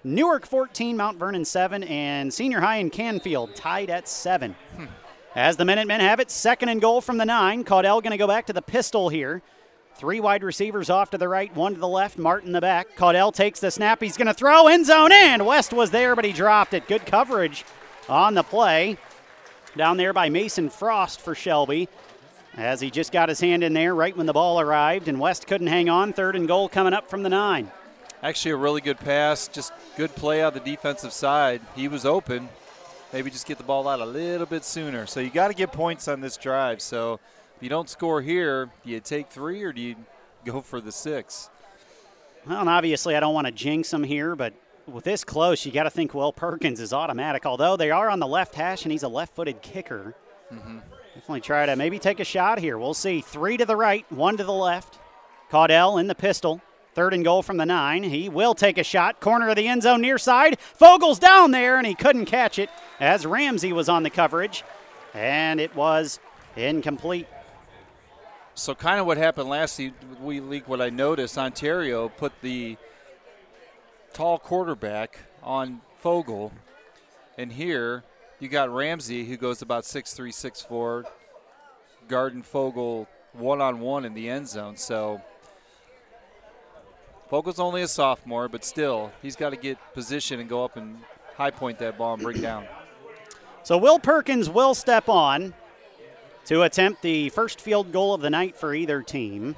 Newark 0.02 0.46
14, 0.46 0.96
Mount 0.96 1.18
Vernon 1.18 1.44
7, 1.44 1.84
and 1.84 2.32
Senior 2.32 2.60
High 2.60 2.76
in 2.76 2.88
Canfield 2.88 3.54
tied 3.54 3.90
at 3.90 4.08
7. 4.08 4.56
Hmm. 4.76 4.86
As 5.36 5.56
the 5.56 5.64
Minutemen 5.64 6.00
have 6.00 6.18
it, 6.18 6.30
second 6.30 6.70
and 6.70 6.80
goal 6.80 7.00
from 7.00 7.18
the 7.18 7.24
nine. 7.24 7.62
Caudell 7.64 8.02
going 8.02 8.10
to 8.10 8.16
go 8.16 8.26
back 8.26 8.46
to 8.46 8.52
the 8.52 8.62
pistol 8.62 9.10
here. 9.10 9.42
Three 9.94 10.18
wide 10.18 10.42
receivers 10.42 10.90
off 10.90 11.10
to 11.10 11.18
the 11.18 11.28
right, 11.28 11.54
one 11.54 11.74
to 11.74 11.80
the 11.80 11.86
left, 11.86 12.18
Martin 12.18 12.52
the 12.52 12.60
back. 12.60 12.96
Caudell 12.96 13.32
takes 13.32 13.60
the 13.60 13.70
snap. 13.70 14.02
He's 14.02 14.16
going 14.16 14.26
to 14.26 14.34
throw 14.34 14.66
end 14.66 14.86
zone 14.86 15.12
in. 15.12 15.44
West 15.44 15.72
was 15.72 15.90
there, 15.90 16.16
but 16.16 16.24
he 16.24 16.32
dropped 16.32 16.74
it. 16.74 16.88
Good 16.88 17.06
coverage 17.06 17.64
on 18.08 18.34
the 18.34 18.42
play. 18.42 18.96
Down 19.76 19.96
there 19.96 20.12
by 20.12 20.28
Mason 20.28 20.68
Frost 20.68 21.20
for 21.20 21.34
Shelby. 21.34 21.88
As 22.56 22.80
he 22.80 22.90
just 22.90 23.12
got 23.12 23.28
his 23.28 23.40
hand 23.40 23.62
in 23.62 23.72
there 23.72 23.94
right 23.94 24.16
when 24.16 24.26
the 24.26 24.32
ball 24.32 24.60
arrived, 24.60 25.06
and 25.06 25.20
West 25.20 25.46
couldn't 25.46 25.68
hang 25.68 25.88
on. 25.88 26.12
Third 26.12 26.34
and 26.34 26.48
goal 26.48 26.68
coming 26.68 26.92
up 26.92 27.08
from 27.08 27.22
the 27.22 27.28
nine. 27.28 27.70
Actually, 28.22 28.50
a 28.50 28.56
really 28.56 28.80
good 28.80 28.98
pass. 28.98 29.46
Just 29.46 29.72
good 29.96 30.14
play 30.16 30.42
out 30.42 30.54
the 30.54 30.60
defensive 30.60 31.12
side. 31.12 31.60
He 31.76 31.86
was 31.86 32.04
open. 32.04 32.48
Maybe 33.12 33.30
just 33.30 33.46
get 33.46 33.58
the 33.58 33.64
ball 33.64 33.86
out 33.86 34.00
a 34.00 34.04
little 34.04 34.46
bit 34.46 34.64
sooner. 34.64 35.06
So 35.06 35.20
you 35.20 35.30
got 35.30 35.48
to 35.48 35.54
get 35.54 35.72
points 35.72 36.08
on 36.08 36.20
this 36.20 36.36
drive. 36.36 36.82
So 36.82 37.20
if 37.56 37.62
you 37.62 37.68
don't 37.68 37.88
score 37.88 38.20
here, 38.20 38.70
do 38.84 38.90
you 38.90 39.00
take 39.00 39.28
three 39.28 39.62
or 39.62 39.72
do 39.72 39.80
you 39.80 39.94
go 40.44 40.60
for 40.60 40.80
the 40.80 40.92
six? 40.92 41.48
Well, 42.46 42.60
and 42.60 42.68
obviously, 42.68 43.14
I 43.14 43.20
don't 43.20 43.34
want 43.34 43.46
to 43.46 43.52
jinx 43.52 43.90
them 43.90 44.02
here, 44.02 44.34
but 44.34 44.52
with 44.86 45.04
this 45.04 45.24
close, 45.24 45.64
you 45.64 45.72
got 45.72 45.84
to 45.84 45.90
think 45.90 46.14
Will 46.14 46.32
Perkins 46.32 46.80
is 46.80 46.92
automatic. 46.92 47.46
Although 47.46 47.76
they 47.76 47.90
are 47.90 48.08
on 48.08 48.18
the 48.18 48.26
left 48.26 48.54
hash 48.54 48.84
and 48.84 48.92
he's 48.92 49.02
a 49.02 49.08
left 49.08 49.34
footed 49.34 49.62
kicker. 49.62 50.14
Mm-hmm. 50.52 50.78
Definitely 51.14 51.40
try 51.40 51.66
to 51.66 51.76
maybe 51.76 51.98
take 51.98 52.20
a 52.20 52.24
shot 52.24 52.58
here. 52.58 52.78
We'll 52.78 52.94
see. 52.94 53.20
Three 53.20 53.56
to 53.56 53.64
the 53.64 53.76
right, 53.76 54.10
one 54.10 54.36
to 54.36 54.44
the 54.44 54.52
left. 54.52 54.98
Caudell 55.50 56.00
in 56.00 56.06
the 56.06 56.14
pistol. 56.14 56.60
Third 56.94 57.14
and 57.14 57.24
goal 57.24 57.42
from 57.42 57.56
the 57.56 57.66
nine. 57.66 58.02
He 58.02 58.28
will 58.28 58.54
take 58.54 58.78
a 58.78 58.84
shot. 58.84 59.20
Corner 59.20 59.48
of 59.48 59.56
the 59.56 59.68
end 59.68 59.82
zone 59.82 60.00
near 60.00 60.18
side. 60.18 60.58
Fogel's 60.58 61.20
down 61.20 61.52
there, 61.52 61.78
and 61.78 61.86
he 61.86 61.94
couldn't 61.94 62.26
catch 62.26 62.58
it 62.58 62.68
as 62.98 63.24
Ramsey 63.24 63.72
was 63.72 63.88
on 63.88 64.02
the 64.02 64.10
coverage. 64.10 64.64
And 65.14 65.60
it 65.60 65.74
was 65.74 66.18
incomplete. 66.56 67.26
So 68.54 68.74
kind 68.74 69.00
of 69.00 69.06
what 69.06 69.18
happened 69.18 69.48
last 69.48 69.80
week, 70.20 70.68
what 70.68 70.80
I 70.80 70.90
noticed, 70.90 71.38
Ontario 71.38 72.08
put 72.08 72.32
the 72.42 72.76
tall 74.12 74.38
quarterback 74.38 75.18
on 75.42 75.80
Fogel, 75.98 76.52
and 77.38 77.52
here 77.52 78.04
you 78.38 78.48
got 78.48 78.72
Ramsey, 78.74 79.24
who 79.24 79.36
goes 79.36 79.62
about 79.62 79.84
six 79.84 80.14
three, 80.14 80.32
six 80.32 80.60
four, 80.60 81.04
guarding 82.08 82.42
Fogel 82.42 83.08
one 83.32 83.60
on 83.60 83.80
one 83.80 84.04
in 84.04 84.14
the 84.14 84.28
end 84.28 84.48
zone. 84.48 84.76
So 84.76 85.20
Fogel's 87.28 87.60
only 87.60 87.82
a 87.82 87.88
sophomore, 87.88 88.48
but 88.48 88.64
still, 88.64 89.12
he's 89.22 89.36
got 89.36 89.50
to 89.50 89.56
get 89.56 89.78
position 89.94 90.40
and 90.40 90.48
go 90.48 90.64
up 90.64 90.76
and 90.76 90.98
high 91.36 91.50
point 91.50 91.78
that 91.78 91.96
ball 91.96 92.14
and 92.14 92.22
bring 92.22 92.40
down. 92.40 92.66
So 93.62 93.78
Will 93.78 93.98
Perkins 93.98 94.50
will 94.50 94.74
step 94.74 95.08
on 95.08 95.54
to 96.46 96.62
attempt 96.62 97.02
the 97.02 97.28
first 97.28 97.60
field 97.60 97.92
goal 97.92 98.14
of 98.14 98.20
the 98.20 98.30
night 98.30 98.56
for 98.56 98.74
either 98.74 99.02
team. 99.02 99.54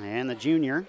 And 0.00 0.28
the 0.28 0.34
junior 0.34 0.86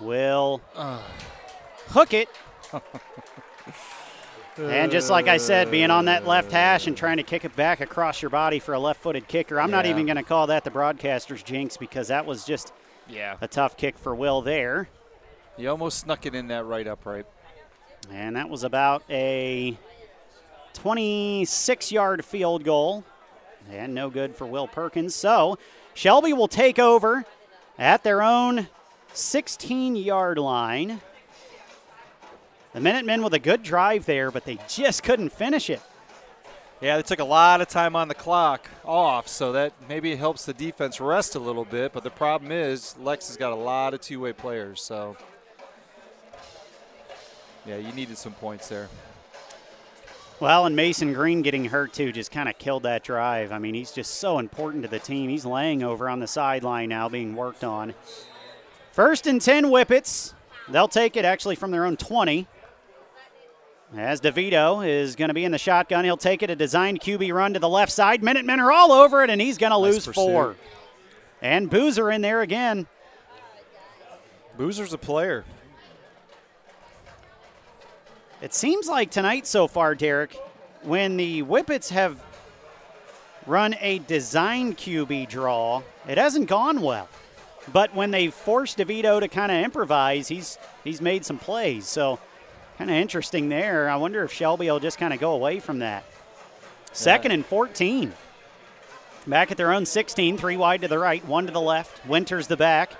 will 0.00 0.60
hook 1.88 2.14
it. 2.14 2.28
and 4.58 4.90
just 4.92 5.10
like 5.10 5.28
I 5.28 5.36
said, 5.38 5.70
being 5.70 5.90
on 5.90 6.04
that 6.06 6.26
left 6.26 6.52
hash 6.52 6.86
and 6.86 6.96
trying 6.96 7.16
to 7.18 7.22
kick 7.22 7.44
it 7.44 7.54
back 7.56 7.80
across 7.80 8.20
your 8.22 8.30
body 8.30 8.58
for 8.58 8.74
a 8.74 8.78
left 8.78 9.00
footed 9.02 9.26
kicker, 9.28 9.60
I'm 9.60 9.70
not 9.70 9.86
even 9.86 10.06
going 10.06 10.16
to 10.16 10.22
call 10.22 10.46
that 10.48 10.64
the 10.64 10.70
broadcaster's 10.70 11.42
jinx 11.42 11.76
because 11.76 12.08
that 12.08 12.26
was 12.26 12.44
just 12.44 12.72
Yeah. 13.08 13.36
a 13.40 13.48
tough 13.48 13.76
kick 13.76 13.98
for 13.98 14.14
Will 14.14 14.42
there. 14.42 14.88
He 15.56 15.66
almost 15.66 15.98
snuck 15.98 16.26
it 16.26 16.34
in 16.34 16.48
that 16.48 16.64
right 16.64 16.86
upright. 16.86 17.26
And 18.10 18.36
that 18.36 18.48
was 18.48 18.64
about 18.64 19.02
a 19.10 19.76
26 20.74 21.92
yard 21.92 22.24
field 22.24 22.64
goal. 22.64 23.04
And 23.70 23.94
no 23.94 24.10
good 24.10 24.34
for 24.36 24.46
Will 24.46 24.66
Perkins. 24.66 25.14
So 25.14 25.58
Shelby 25.94 26.32
will 26.32 26.48
take 26.48 26.78
over 26.78 27.24
at 27.78 28.02
their 28.02 28.22
own 28.22 28.68
16 29.12 29.96
yard 29.96 30.38
line. 30.38 31.00
The 32.72 32.80
Minutemen 32.80 33.22
with 33.22 33.34
a 33.34 33.38
good 33.38 33.62
drive 33.62 34.06
there, 34.06 34.30
but 34.30 34.44
they 34.44 34.58
just 34.68 35.02
couldn't 35.02 35.30
finish 35.30 35.68
it. 35.70 35.82
Yeah, 36.80 36.96
they 36.96 37.02
took 37.02 37.18
a 37.18 37.24
lot 37.24 37.60
of 37.60 37.68
time 37.68 37.94
on 37.94 38.08
the 38.08 38.14
clock 38.14 38.70
off, 38.84 39.28
so 39.28 39.52
that 39.52 39.74
maybe 39.88 40.12
it 40.12 40.18
helps 40.18 40.46
the 40.46 40.54
defense 40.54 41.00
rest 41.00 41.34
a 41.34 41.38
little 41.38 41.64
bit. 41.64 41.92
But 41.92 42.04
the 42.04 42.10
problem 42.10 42.52
is, 42.52 42.96
Lex 42.98 43.28
has 43.28 43.36
got 43.36 43.52
a 43.52 43.56
lot 43.56 43.92
of 43.92 44.00
two 44.00 44.20
way 44.20 44.32
players, 44.32 44.80
so 44.80 45.16
yeah, 47.66 47.76
you 47.76 47.92
needed 47.92 48.16
some 48.16 48.32
points 48.32 48.68
there. 48.68 48.88
Well, 50.40 50.64
and 50.64 50.74
Mason 50.74 51.12
Green 51.12 51.42
getting 51.42 51.66
hurt 51.66 51.92
too 51.92 52.12
just 52.12 52.30
kind 52.30 52.48
of 52.48 52.56
killed 52.56 52.84
that 52.84 53.04
drive. 53.04 53.52
I 53.52 53.58
mean, 53.58 53.74
he's 53.74 53.92
just 53.92 54.14
so 54.14 54.38
important 54.38 54.84
to 54.84 54.88
the 54.88 54.98
team. 54.98 55.28
He's 55.28 55.44
laying 55.44 55.82
over 55.82 56.08
on 56.08 56.20
the 56.20 56.26
sideline 56.26 56.88
now, 56.88 57.10
being 57.10 57.36
worked 57.36 57.62
on. 57.62 57.92
First 58.92 59.26
and 59.26 59.40
10 59.40 59.64
Whippets. 59.66 60.34
They'll 60.68 60.88
take 60.88 61.16
it 61.16 61.24
actually 61.24 61.56
from 61.56 61.70
their 61.70 61.84
own 61.84 61.96
20. 61.96 62.46
As 63.96 64.20
DeVito 64.20 64.86
is 64.86 65.16
going 65.16 65.28
to 65.28 65.34
be 65.34 65.44
in 65.44 65.50
the 65.50 65.58
shotgun, 65.58 66.04
he'll 66.04 66.16
take 66.16 66.44
it 66.44 66.50
a 66.50 66.54
designed 66.56 67.00
QB 67.00 67.32
run 67.32 67.54
to 67.54 67.58
the 67.58 67.68
left 67.68 67.90
side. 67.90 68.22
Minutemen 68.22 68.60
are 68.60 68.70
all 68.70 68.92
over 68.92 69.24
it, 69.24 69.30
and 69.30 69.40
he's 69.40 69.58
going 69.58 69.72
to 69.72 69.78
Nice 69.80 69.94
lose 69.94 70.06
pursuit. 70.06 70.14
four. 70.14 70.56
And 71.42 71.68
Boozer 71.68 72.10
in 72.10 72.20
there 72.20 72.40
again. 72.42 72.86
Boozer's 74.56 74.92
a 74.92 74.98
player. 74.98 75.44
It 78.40 78.54
seems 78.54 78.86
like 78.88 79.10
tonight 79.10 79.46
so 79.46 79.66
far, 79.66 79.94
Derek, 79.94 80.36
when 80.82 81.16
the 81.16 81.42
Whippets 81.42 81.90
have 81.90 82.22
run 83.46 83.74
a 83.80 83.98
design 84.00 84.74
QB 84.74 85.28
draw, 85.28 85.82
it 86.08 86.16
hasn't 86.16 86.46
gone 86.48 86.80
well. 86.80 87.08
But 87.72 87.94
when 87.94 88.10
they 88.10 88.28
forced 88.28 88.78
DeVito 88.78 89.20
to 89.20 89.28
kind 89.28 89.52
of 89.52 89.62
improvise, 89.62 90.28
he's 90.28 90.58
he's 90.82 91.00
made 91.00 91.24
some 91.24 91.38
plays. 91.38 91.86
So 91.86 92.18
kind 92.78 92.90
of 92.90 92.96
interesting 92.96 93.48
there. 93.48 93.88
I 93.88 93.96
wonder 93.96 94.22
if 94.24 94.32
Shelby 94.32 94.70
will 94.70 94.80
just 94.80 94.98
kind 94.98 95.12
of 95.12 95.20
go 95.20 95.32
away 95.32 95.60
from 95.60 95.80
that. 95.80 96.04
Second 96.92 97.32
and 97.32 97.44
14. 97.44 98.12
Back 99.26 99.50
at 99.50 99.58
their 99.58 99.72
own 99.72 99.84
16, 99.84 100.38
three 100.38 100.56
wide 100.56 100.80
to 100.80 100.88
the 100.88 100.98
right, 100.98 101.24
one 101.26 101.46
to 101.46 101.52
the 101.52 101.60
left. 101.60 102.04
Winters 102.06 102.46
the 102.46 102.56
back. 102.56 102.92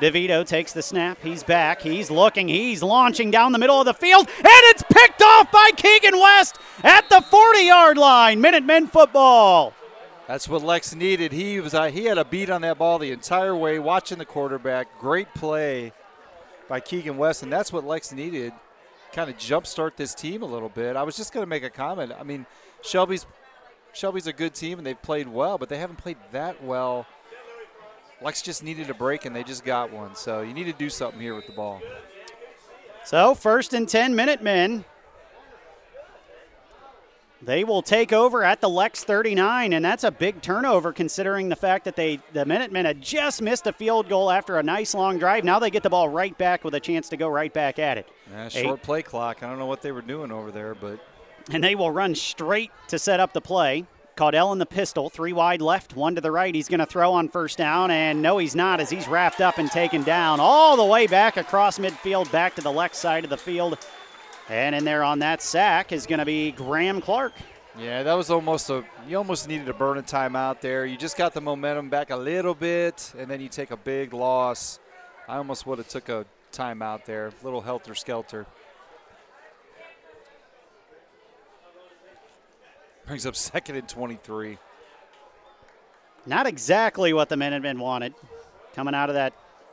DeVito 0.00 0.46
takes 0.46 0.72
the 0.72 0.82
snap. 0.82 1.18
He's 1.22 1.42
back. 1.42 1.80
He's 1.80 2.10
looking. 2.10 2.48
He's 2.48 2.82
launching 2.82 3.30
down 3.30 3.52
the 3.52 3.58
middle 3.58 3.78
of 3.78 3.86
the 3.86 3.94
field, 3.94 4.28
and 4.36 4.46
it's 4.46 4.82
picked 4.82 5.22
off 5.22 5.50
by 5.50 5.70
Keegan 5.76 6.18
West 6.18 6.56
at 6.82 7.08
the 7.08 7.20
40 7.20 7.60
yard 7.60 7.96
line. 7.96 8.40
Minutemen 8.40 8.88
football. 8.88 9.74
That's 10.28 10.48
what 10.48 10.62
Lex 10.62 10.94
needed. 10.94 11.32
He 11.32 11.60
was 11.60 11.74
uh, 11.74 11.86
he 11.86 12.04
had 12.04 12.18
a 12.18 12.24
beat 12.24 12.48
on 12.48 12.62
that 12.62 12.78
ball 12.78 12.98
the 12.98 13.10
entire 13.10 13.56
way, 13.56 13.78
watching 13.78 14.18
the 14.18 14.24
quarterback. 14.24 14.98
Great 14.98 15.32
play 15.34 15.92
by 16.68 16.80
Keegan 16.80 17.16
West, 17.16 17.42
and 17.42 17.52
that's 17.52 17.72
what 17.72 17.84
Lex 17.84 18.12
needed. 18.12 18.52
Kind 19.12 19.28
of 19.28 19.36
jumpstart 19.36 19.96
this 19.96 20.14
team 20.14 20.42
a 20.42 20.46
little 20.46 20.68
bit. 20.68 20.96
I 20.96 21.02
was 21.02 21.16
just 21.16 21.32
going 21.32 21.42
to 21.42 21.48
make 21.48 21.64
a 21.64 21.70
comment. 21.70 22.12
I 22.18 22.22
mean, 22.22 22.46
Shelby's 22.82 23.26
Shelby's 23.92 24.26
a 24.26 24.32
good 24.32 24.54
team 24.54 24.78
and 24.78 24.86
they've 24.86 25.00
played 25.00 25.28
well, 25.28 25.58
but 25.58 25.68
they 25.68 25.78
haven't 25.78 25.96
played 25.96 26.16
that 26.30 26.62
well. 26.64 27.06
Lex 28.22 28.40
just 28.40 28.62
needed 28.62 28.88
a 28.88 28.94
break 28.94 29.24
and 29.26 29.34
they 29.36 29.42
just 29.42 29.64
got 29.64 29.92
one. 29.92 30.14
So 30.14 30.40
you 30.40 30.54
need 30.54 30.64
to 30.64 30.72
do 30.72 30.88
something 30.88 31.20
here 31.20 31.34
with 31.34 31.46
the 31.46 31.52
ball. 31.52 31.82
So 33.04 33.34
first 33.34 33.74
and 33.74 33.88
10 33.88 34.14
Minutemen. 34.14 34.84
They 37.44 37.64
will 37.64 37.82
take 37.82 38.12
over 38.12 38.44
at 38.44 38.60
the 38.60 38.68
Lex 38.68 39.02
39, 39.02 39.72
and 39.72 39.84
that's 39.84 40.04
a 40.04 40.12
big 40.12 40.42
turnover 40.42 40.92
considering 40.92 41.48
the 41.48 41.56
fact 41.56 41.84
that 41.86 41.96
they 41.96 42.20
the 42.32 42.44
Minutemen 42.44 42.86
had 42.86 43.00
just 43.00 43.42
missed 43.42 43.66
a 43.66 43.72
field 43.72 44.08
goal 44.08 44.30
after 44.30 44.58
a 44.58 44.62
nice 44.62 44.94
long 44.94 45.18
drive. 45.18 45.42
Now 45.42 45.58
they 45.58 45.70
get 45.70 45.82
the 45.82 45.90
ball 45.90 46.08
right 46.08 46.36
back 46.38 46.62
with 46.62 46.74
a 46.74 46.80
chance 46.80 47.08
to 47.08 47.16
go 47.16 47.28
right 47.28 47.52
back 47.52 47.80
at 47.80 47.98
it. 47.98 48.08
Yeah, 48.30 48.48
short 48.48 48.78
Eight. 48.78 48.84
play 48.84 49.02
clock. 49.02 49.42
I 49.42 49.48
don't 49.48 49.58
know 49.58 49.66
what 49.66 49.82
they 49.82 49.90
were 49.90 50.02
doing 50.02 50.30
over 50.30 50.52
there, 50.52 50.76
but 50.76 51.00
and 51.50 51.64
they 51.64 51.74
will 51.74 51.90
run 51.90 52.14
straight 52.14 52.70
to 52.88 52.98
set 52.98 53.18
up 53.18 53.32
the 53.32 53.40
play. 53.40 53.86
Caudell 54.16 54.52
in 54.52 54.58
the 54.58 54.66
pistol, 54.66 55.08
three 55.08 55.32
wide 55.32 55.62
left, 55.62 55.96
one 55.96 56.14
to 56.14 56.20
the 56.20 56.30
right. 56.30 56.54
He's 56.54 56.68
going 56.68 56.80
to 56.80 56.86
throw 56.86 57.12
on 57.14 57.28
first 57.28 57.56
down, 57.56 57.90
and 57.90 58.20
no, 58.20 58.38
he's 58.38 58.54
not, 58.54 58.78
as 58.78 58.90
he's 58.90 59.08
wrapped 59.08 59.40
up 59.40 59.56
and 59.56 59.70
taken 59.70 60.02
down 60.02 60.38
all 60.38 60.76
the 60.76 60.84
way 60.84 61.06
back 61.06 61.38
across 61.38 61.78
midfield, 61.78 62.30
back 62.30 62.54
to 62.56 62.60
the 62.60 62.70
left 62.70 62.94
side 62.94 63.24
of 63.24 63.30
the 63.30 63.38
field. 63.38 63.78
And 64.52 64.74
in 64.74 64.84
there 64.84 65.02
on 65.02 65.20
that 65.20 65.40
sack 65.40 65.92
is 65.92 66.06
going 66.06 66.18
to 66.18 66.26
be 66.26 66.52
Graham 66.52 67.00
Clark. 67.00 67.32
Yeah, 67.78 68.02
that 68.02 68.12
was 68.12 68.30
almost 68.30 68.68
a. 68.68 68.84
You 69.08 69.16
almost 69.16 69.48
needed 69.48 69.64
to 69.64 69.72
burn 69.72 69.96
a 69.96 70.02
timeout 70.02 70.60
there. 70.60 70.84
You 70.84 70.98
just 70.98 71.16
got 71.16 71.32
the 71.32 71.40
momentum 71.40 71.88
back 71.88 72.10
a 72.10 72.16
little 72.16 72.54
bit, 72.54 73.14
and 73.16 73.30
then 73.30 73.40
you 73.40 73.48
take 73.48 73.70
a 73.70 73.78
big 73.78 74.12
loss. 74.12 74.78
I 75.26 75.38
almost 75.38 75.66
would 75.66 75.78
have 75.78 75.88
took 75.88 76.10
a 76.10 76.26
timeout 76.52 77.06
there, 77.06 77.32
little 77.42 77.62
helter 77.62 77.94
skelter. 77.94 78.44
Brings 83.06 83.24
up 83.24 83.34
second 83.34 83.76
and 83.76 83.88
23. 83.88 84.58
Not 86.26 86.46
exactly 86.46 87.14
what 87.14 87.30
the 87.30 87.38
Minutemen 87.38 87.78
wanted. 87.78 88.12
Coming 88.74 88.94
out 88.94 89.08
of 89.08 89.14
that 89.14 89.32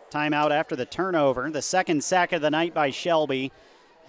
timeout 0.09 0.51
after 0.51 0.77
the 0.77 0.85
turnover. 0.85 1.51
The 1.51 1.61
second 1.61 2.01
sack 2.01 2.31
of 2.31 2.41
the 2.41 2.49
night 2.49 2.73
by 2.73 2.91
Shelby. 2.91 3.51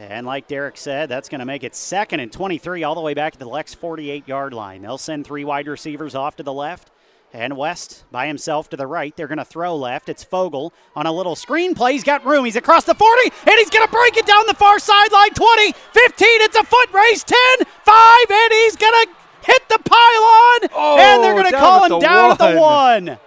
And 0.01 0.27
like 0.27 0.49
Derek 0.49 0.79
said, 0.79 1.11
that's 1.11 1.29
going 1.29 1.41
to 1.41 1.45
make 1.45 1.63
it 1.63 1.75
second 1.75 2.21
and 2.21 2.33
23 2.33 2.85
all 2.85 2.95
the 2.95 3.03
way 3.03 3.13
back 3.13 3.35
to 3.35 3.39
the 3.39 3.47
Lex 3.47 3.75
48 3.75 4.27
yard 4.27 4.55
line. 4.55 4.81
They'll 4.81 4.97
send 4.97 5.27
three 5.27 5.45
wide 5.45 5.69
receivers 5.69 6.15
off 6.15 6.37
to 6.37 6.43
the 6.43 6.55
left. 6.55 6.91
And 7.35 7.55
West 7.55 8.05
by 8.11 8.27
himself 8.27 8.71
to 8.71 8.79
the 8.79 8.87
right. 8.87 9.15
They're 9.15 9.29
going 9.29 9.39
to 9.39 9.45
throw 9.45 9.77
left. 9.77 10.09
It's 10.09 10.25
Fogel 10.25 10.73
on 10.97 11.07
a 11.07 11.13
little 11.13 11.37
screen 11.37 11.75
play. 11.75 11.93
He's 11.93 12.03
got 12.03 12.25
room. 12.25 12.47
He's 12.47 12.57
across 12.57 12.85
the 12.85 12.95
40, 12.95 13.31
and 13.47 13.55
he's 13.57 13.71
going 13.71 13.87
to 13.87 13.93
break 13.93 14.17
it 14.17 14.27
down 14.27 14.47
the 14.49 14.55
far 14.55 14.79
sideline. 14.81 15.31
20, 15.35 15.73
15. 15.73 15.75
It's 15.93 16.57
a 16.57 16.65
foot 16.65 16.93
race. 16.93 17.23
10, 17.23 17.39
5, 17.85 18.19
and 18.31 18.53
he's 18.53 18.77
going 18.77 19.05
to 19.05 19.13
hit 19.43 19.69
the 19.69 19.79
pylon. 19.85 20.71
Oh, 20.75 20.97
and 20.99 21.23
they're 21.23 21.35
oh, 21.35 21.39
going 21.39 21.53
to 21.53 21.59
call 21.59 21.85
him 21.85 22.01
down 22.01 22.31
one. 22.31 22.33
at 22.33 22.39
the 22.39 22.61
one. 22.61 23.19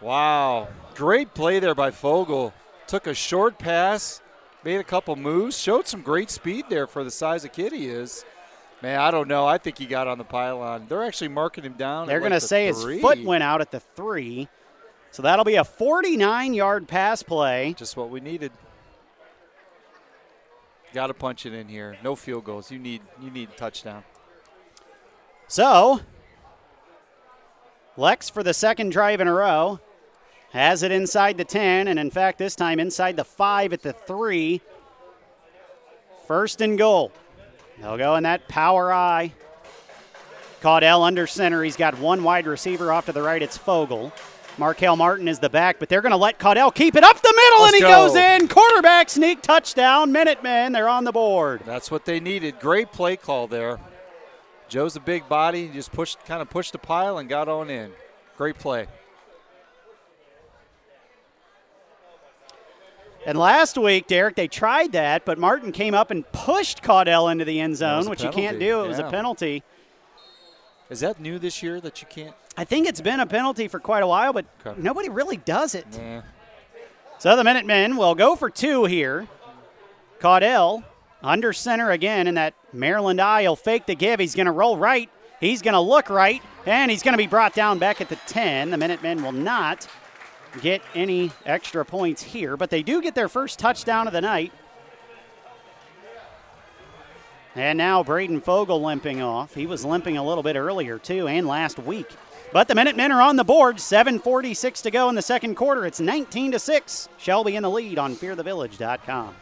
Wow. 0.00 0.68
Great 0.94 1.34
play 1.34 1.58
there 1.58 1.74
by 1.74 1.90
Fogel. 1.90 2.54
Took 2.86 3.06
a 3.06 3.12
short 3.12 3.58
pass, 3.58 4.22
made 4.64 4.76
a 4.76 4.84
couple 4.84 5.16
moves, 5.16 5.58
showed 5.58 5.86
some 5.86 6.02
great 6.02 6.30
speed 6.30 6.66
there 6.68 6.86
for 6.86 7.04
the 7.04 7.10
size 7.10 7.44
of 7.44 7.52
kid 7.52 7.72
he 7.72 7.86
is. 7.86 8.24
Man, 8.82 8.98
I 8.98 9.10
don't 9.10 9.28
know. 9.28 9.46
I 9.46 9.58
think 9.58 9.78
he 9.78 9.86
got 9.86 10.08
on 10.08 10.18
the 10.18 10.24
pylon. 10.24 10.86
They're 10.88 11.02
actually 11.02 11.28
marking 11.28 11.64
him 11.64 11.74
down. 11.74 12.06
They're 12.06 12.20
going 12.20 12.32
to 12.32 12.36
the 12.36 12.40
say 12.40 12.72
three. 12.72 12.94
his 12.94 13.02
foot 13.02 13.22
went 13.22 13.42
out 13.42 13.60
at 13.60 13.70
the 13.70 13.80
three. 13.80 14.48
So 15.10 15.22
that'll 15.22 15.44
be 15.44 15.56
a 15.56 15.64
49 15.64 16.54
yard 16.54 16.88
pass 16.88 17.22
play. 17.22 17.74
Just 17.76 17.96
what 17.96 18.10
we 18.10 18.20
needed. 18.20 18.52
Got 20.94 21.08
to 21.08 21.14
punch 21.14 21.46
it 21.46 21.52
in 21.52 21.68
here. 21.68 21.96
No 22.02 22.16
field 22.16 22.44
goals. 22.44 22.70
You 22.70 22.78
need 22.78 23.02
you 23.20 23.30
need 23.30 23.56
touchdown. 23.56 24.02
So, 25.46 26.00
Lex 27.96 28.30
for 28.30 28.42
the 28.42 28.54
second 28.54 28.92
drive 28.92 29.20
in 29.20 29.28
a 29.28 29.32
row 29.32 29.80
has 30.50 30.82
it 30.82 30.92
inside 30.92 31.38
the 31.38 31.44
10, 31.44 31.88
and 31.88 31.98
in 31.98 32.10
fact, 32.10 32.38
this 32.38 32.54
time 32.54 32.80
inside 32.80 33.16
the 33.16 33.24
5 33.24 33.72
at 33.72 33.82
the 33.82 33.92
3. 33.92 34.60
First 36.26 36.60
and 36.60 36.78
goal. 36.78 37.12
They'll 37.80 37.96
go 37.96 38.16
in 38.16 38.24
that 38.24 38.46
power 38.48 38.92
I. 38.92 39.32
Caudell 40.60 41.06
under 41.06 41.26
center. 41.26 41.62
He's 41.62 41.76
got 41.76 41.98
one 41.98 42.22
wide 42.22 42.46
receiver 42.46 42.92
off 42.92 43.06
to 43.06 43.12
the 43.12 43.22
right. 43.22 43.42
It's 43.42 43.56
Fogel. 43.56 44.12
Markel 44.58 44.94
Martin 44.96 45.26
is 45.26 45.38
the 45.38 45.48
back, 45.48 45.78
but 45.78 45.88
they're 45.88 46.02
going 46.02 46.10
to 46.10 46.18
let 46.18 46.38
Caudell 46.38 46.74
keep 46.74 46.94
it 46.94 47.02
up 47.02 47.20
the 47.22 47.32
middle, 47.34 47.62
Let's 47.62 47.74
and 47.74 47.74
he 47.76 47.80
go. 47.80 48.06
goes 48.06 48.16
in. 48.16 48.48
Quarterback 48.48 49.08
sneak 49.08 49.40
touchdown. 49.40 50.12
Minutemen, 50.12 50.72
they're 50.72 50.88
on 50.88 51.04
the 51.04 51.12
board. 51.12 51.62
That's 51.64 51.90
what 51.90 52.04
they 52.04 52.20
needed. 52.20 52.60
Great 52.60 52.92
play 52.92 53.16
call 53.16 53.46
there. 53.46 53.78
Joe's 54.68 54.96
a 54.96 55.00
big 55.00 55.28
body. 55.28 55.66
He 55.68 55.72
just 55.72 55.92
pushed, 55.92 56.24
kind 56.26 56.42
of 56.42 56.50
pushed 56.50 56.72
the 56.72 56.78
pile 56.78 57.18
and 57.18 57.28
got 57.28 57.48
on 57.48 57.70
in. 57.70 57.92
Great 58.36 58.58
play. 58.58 58.86
And 63.26 63.38
last 63.38 63.76
week, 63.76 64.06
Derek, 64.06 64.34
they 64.34 64.48
tried 64.48 64.92
that, 64.92 65.24
but 65.24 65.38
Martin 65.38 65.72
came 65.72 65.94
up 65.94 66.10
and 66.10 66.30
pushed 66.32 66.82
Caudell 66.82 67.30
into 67.30 67.44
the 67.44 67.60
end 67.60 67.76
zone, 67.76 68.08
which 68.08 68.20
penalty. 68.20 68.40
you 68.40 68.46
can't 68.48 68.58
do. 68.58 68.80
It 68.80 68.82
yeah. 68.84 68.88
was 68.88 68.98
a 68.98 69.10
penalty. 69.10 69.62
Is 70.88 71.00
that 71.00 71.20
new 71.20 71.38
this 71.38 71.62
year 71.62 71.80
that 71.82 72.00
you 72.00 72.08
can't? 72.08 72.34
I 72.56 72.64
think 72.64 72.88
it's 72.88 73.00
been 73.00 73.20
a 73.20 73.26
penalty 73.26 73.68
for 73.68 73.78
quite 73.78 74.02
a 74.02 74.06
while, 74.06 74.32
but 74.32 74.46
Okay. 74.64 74.80
nobody 74.80 75.08
really 75.08 75.36
does 75.36 75.74
it. 75.74 75.86
Nah. 75.96 76.22
So 77.18 77.36
the 77.36 77.44
Minutemen 77.44 77.96
will 77.96 78.14
go 78.14 78.34
for 78.36 78.48
two 78.48 78.86
here. 78.86 79.28
Caudell 80.18 80.84
under 81.22 81.52
center 81.52 81.90
again 81.90 82.26
in 82.26 82.34
that 82.36 82.54
Maryland 82.72 83.20
I. 83.20 83.42
He'll 83.42 83.56
fake 83.56 83.86
the 83.86 83.94
give. 83.94 84.18
He's 84.20 84.34
going 84.34 84.46
to 84.46 84.52
roll 84.52 84.76
right. 84.76 85.10
He's 85.38 85.62
going 85.62 85.74
to 85.74 85.80
look 85.80 86.10
right, 86.10 86.42
and 86.66 86.90
he's 86.90 87.02
going 87.02 87.12
to 87.12 87.18
be 87.18 87.26
brought 87.26 87.54
down 87.54 87.78
back 87.78 88.00
at 88.00 88.08
the 88.08 88.16
10. 88.26 88.70
The 88.70 88.76
Minutemen 88.76 89.22
will 89.22 89.32
not 89.32 89.86
get 90.60 90.82
any 90.94 91.32
extra 91.46 91.84
points 91.84 92.22
here, 92.22 92.56
but 92.56 92.70
they 92.70 92.82
do 92.82 93.00
get 93.00 93.14
their 93.14 93.28
first 93.28 93.58
touchdown 93.58 94.06
of 94.06 94.12
the 94.12 94.20
night. 94.20 94.52
And 97.54 97.78
now 97.78 98.02
Braden 98.02 98.40
Fogel 98.42 98.80
limping 98.80 99.20
off. 99.20 99.54
He 99.54 99.66
was 99.66 99.84
limping 99.84 100.16
a 100.16 100.24
little 100.24 100.42
bit 100.42 100.56
earlier, 100.56 100.98
too, 100.98 101.26
and 101.26 101.46
last 101.46 101.78
week. 101.78 102.08
But 102.52 102.68
the 102.68 102.74
Minutemen 102.74 103.12
are 103.12 103.22
on 103.22 103.36
the 103.36 103.44
board. 103.44 103.76
7.46 103.76 104.82
to 104.82 104.90
go 104.90 105.08
in 105.08 105.14
the 105.14 105.22
second 105.22 105.56
quarter. 105.56 105.86
It's 105.86 106.00
19 106.00 106.52
to 106.52 106.58
6. 106.58 107.08
Shelby 107.18 107.56
in 107.56 107.62
the 107.62 107.70
lead 107.70 107.98
on 107.98 108.14
fearthevillage.com. 108.14 109.34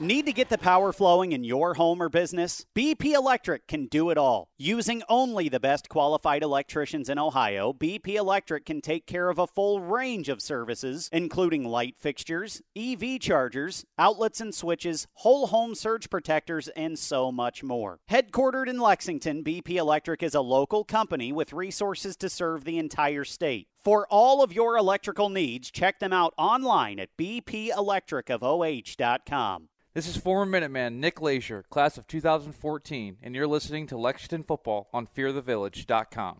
Need 0.00 0.26
to 0.26 0.32
get 0.32 0.48
the 0.48 0.58
power 0.58 0.92
flowing 0.92 1.30
in 1.30 1.44
your 1.44 1.74
home 1.74 2.02
or 2.02 2.08
business? 2.08 2.66
BP 2.76 3.14
Electric 3.14 3.68
can 3.68 3.86
do 3.86 4.10
it 4.10 4.18
all. 4.18 4.48
Using 4.58 5.04
only 5.08 5.48
the 5.48 5.60
best 5.60 5.88
qualified 5.88 6.42
electricians 6.42 7.08
in 7.08 7.16
Ohio, 7.16 7.72
BP 7.72 8.16
Electric 8.16 8.66
can 8.66 8.80
take 8.80 9.06
care 9.06 9.30
of 9.30 9.38
a 9.38 9.46
full 9.46 9.80
range 9.80 10.28
of 10.28 10.42
services, 10.42 11.08
including 11.12 11.62
light 11.62 11.94
fixtures, 11.96 12.60
EV 12.76 13.20
chargers, 13.20 13.84
outlets 13.96 14.40
and 14.40 14.52
switches, 14.52 15.06
whole 15.14 15.46
home 15.46 15.76
surge 15.76 16.10
protectors, 16.10 16.66
and 16.70 16.98
so 16.98 17.30
much 17.30 17.62
more. 17.62 18.00
Headquartered 18.10 18.66
in 18.66 18.80
Lexington, 18.80 19.44
BP 19.44 19.76
Electric 19.76 20.24
is 20.24 20.34
a 20.34 20.40
local 20.40 20.82
company 20.82 21.30
with 21.30 21.52
resources 21.52 22.16
to 22.16 22.28
serve 22.28 22.64
the 22.64 22.78
entire 22.78 23.22
state. 23.22 23.68
For 23.84 24.08
all 24.10 24.42
of 24.42 24.52
your 24.52 24.76
electrical 24.76 25.28
needs, 25.28 25.70
check 25.70 26.00
them 26.00 26.12
out 26.12 26.34
online 26.36 26.98
at 26.98 27.16
bpelectricofoh.com. 27.16 29.68
This 29.94 30.08
is 30.08 30.16
former 30.16 30.60
Minuteman 30.60 30.94
Nick 30.94 31.22
Leisure, 31.22 31.64
class 31.70 31.96
of 31.96 32.08
2014, 32.08 33.18
and 33.22 33.32
you're 33.32 33.46
listening 33.46 33.86
to 33.86 33.96
Lexington 33.96 34.42
Football 34.42 34.88
on 34.92 35.06
fearthevillage.com. 35.06 36.38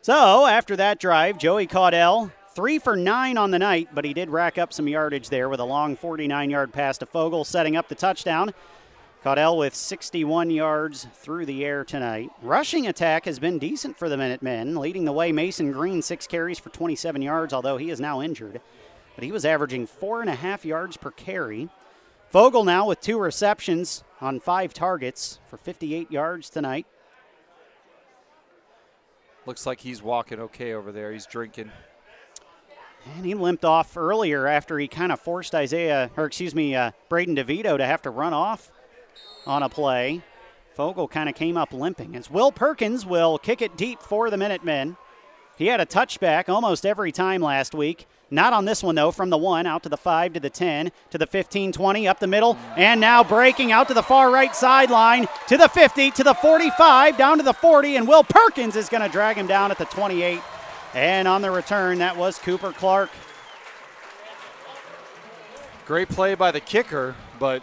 So 0.00 0.46
after 0.46 0.76
that 0.76 0.98
drive, 0.98 1.36
Joey 1.36 1.66
Caudell, 1.66 2.32
three 2.54 2.78
for 2.78 2.96
nine 2.96 3.36
on 3.36 3.50
the 3.50 3.58
night, 3.58 3.90
but 3.92 4.06
he 4.06 4.14
did 4.14 4.30
rack 4.30 4.56
up 4.56 4.72
some 4.72 4.88
yardage 4.88 5.28
there 5.28 5.50
with 5.50 5.60
a 5.60 5.64
long 5.64 5.94
49 5.94 6.48
yard 6.48 6.72
pass 6.72 6.96
to 6.96 7.04
Fogel, 7.04 7.44
setting 7.44 7.76
up 7.76 7.90
the 7.90 7.94
touchdown. 7.94 8.54
Caudell 9.22 9.58
with 9.58 9.74
61 9.74 10.48
yards 10.48 11.06
through 11.12 11.44
the 11.44 11.66
air 11.66 11.84
tonight. 11.84 12.30
Rushing 12.40 12.86
attack 12.86 13.26
has 13.26 13.38
been 13.38 13.58
decent 13.58 13.98
for 13.98 14.08
the 14.08 14.16
Minutemen, 14.16 14.74
leading 14.74 15.04
the 15.04 15.12
way 15.12 15.32
Mason 15.32 15.70
Green, 15.70 16.00
six 16.00 16.26
carries 16.26 16.58
for 16.58 16.70
27 16.70 17.20
yards, 17.20 17.52
although 17.52 17.76
he 17.76 17.90
is 17.90 18.00
now 18.00 18.22
injured. 18.22 18.62
But 19.14 19.24
he 19.24 19.32
was 19.32 19.44
averaging 19.44 19.86
four 19.86 20.22
and 20.22 20.30
a 20.30 20.34
half 20.34 20.64
yards 20.64 20.96
per 20.96 21.10
carry. 21.10 21.68
Fogel 22.28 22.64
now 22.64 22.86
with 22.86 23.00
two 23.00 23.18
receptions 23.18 24.02
on 24.20 24.40
five 24.40 24.74
targets 24.74 25.38
for 25.48 25.56
58 25.56 26.10
yards 26.10 26.50
tonight. 26.50 26.86
looks 29.46 29.64
like 29.64 29.80
he's 29.80 30.02
walking 30.02 30.40
okay 30.40 30.72
over 30.72 30.90
there. 30.90 31.12
He's 31.12 31.26
drinking. 31.26 31.70
And 33.14 33.24
he 33.24 33.34
limped 33.34 33.64
off 33.64 33.96
earlier 33.96 34.48
after 34.48 34.76
he 34.78 34.88
kind 34.88 35.12
of 35.12 35.20
forced 35.20 35.54
Isaiah, 35.54 36.10
or 36.16 36.24
excuse 36.24 36.52
me, 36.52 36.74
uh, 36.74 36.90
Braden 37.08 37.36
DeVito 37.36 37.78
to 37.78 37.86
have 37.86 38.02
to 38.02 38.10
run 38.10 38.34
off 38.34 38.72
on 39.46 39.62
a 39.62 39.68
play. 39.68 40.22
Fogel 40.74 41.06
kind 41.06 41.28
of 41.28 41.36
came 41.36 41.56
up 41.56 41.72
limping. 41.72 42.16
As 42.16 42.28
Will 42.28 42.50
Perkins 42.50 43.06
will 43.06 43.38
kick 43.38 43.62
it 43.62 43.76
deep 43.76 44.02
for 44.02 44.28
the 44.28 44.36
Minutemen. 44.36 44.96
He 45.56 45.68
had 45.68 45.80
a 45.80 45.86
touchback 45.86 46.48
almost 46.48 46.84
every 46.84 47.12
time 47.12 47.40
last 47.40 47.72
week. 47.74 48.08
Not 48.30 48.52
on 48.52 48.64
this 48.64 48.82
one, 48.82 48.96
though, 48.96 49.12
from 49.12 49.30
the 49.30 49.38
one 49.38 49.66
out 49.66 49.84
to 49.84 49.88
the 49.88 49.96
5 49.96 50.32
to 50.32 50.40
the 50.40 50.50
10 50.50 50.90
to 51.10 51.18
the 51.18 51.26
15 51.26 51.70
20 51.70 52.08
up 52.08 52.18
the 52.18 52.26
middle, 52.26 52.58
and 52.76 53.00
now 53.00 53.22
breaking 53.22 53.70
out 53.70 53.86
to 53.88 53.94
the 53.94 54.02
far 54.02 54.32
right 54.32 54.54
sideline 54.54 55.28
to 55.46 55.56
the 55.56 55.68
50 55.68 56.10
to 56.10 56.24
the 56.24 56.34
45 56.34 57.16
down 57.16 57.38
to 57.38 57.44
the 57.44 57.52
40, 57.52 57.96
and 57.96 58.08
Will 58.08 58.24
Perkins 58.24 58.74
is 58.74 58.88
going 58.88 59.02
to 59.02 59.08
drag 59.08 59.36
him 59.36 59.46
down 59.46 59.70
at 59.70 59.78
the 59.78 59.84
28. 59.84 60.40
And 60.94 61.28
on 61.28 61.42
the 61.42 61.50
return, 61.50 61.98
that 61.98 62.16
was 62.16 62.38
Cooper 62.38 62.72
Clark. 62.72 63.10
Great 65.86 66.08
play 66.08 66.34
by 66.34 66.50
the 66.50 66.58
kicker, 66.58 67.14
but 67.38 67.62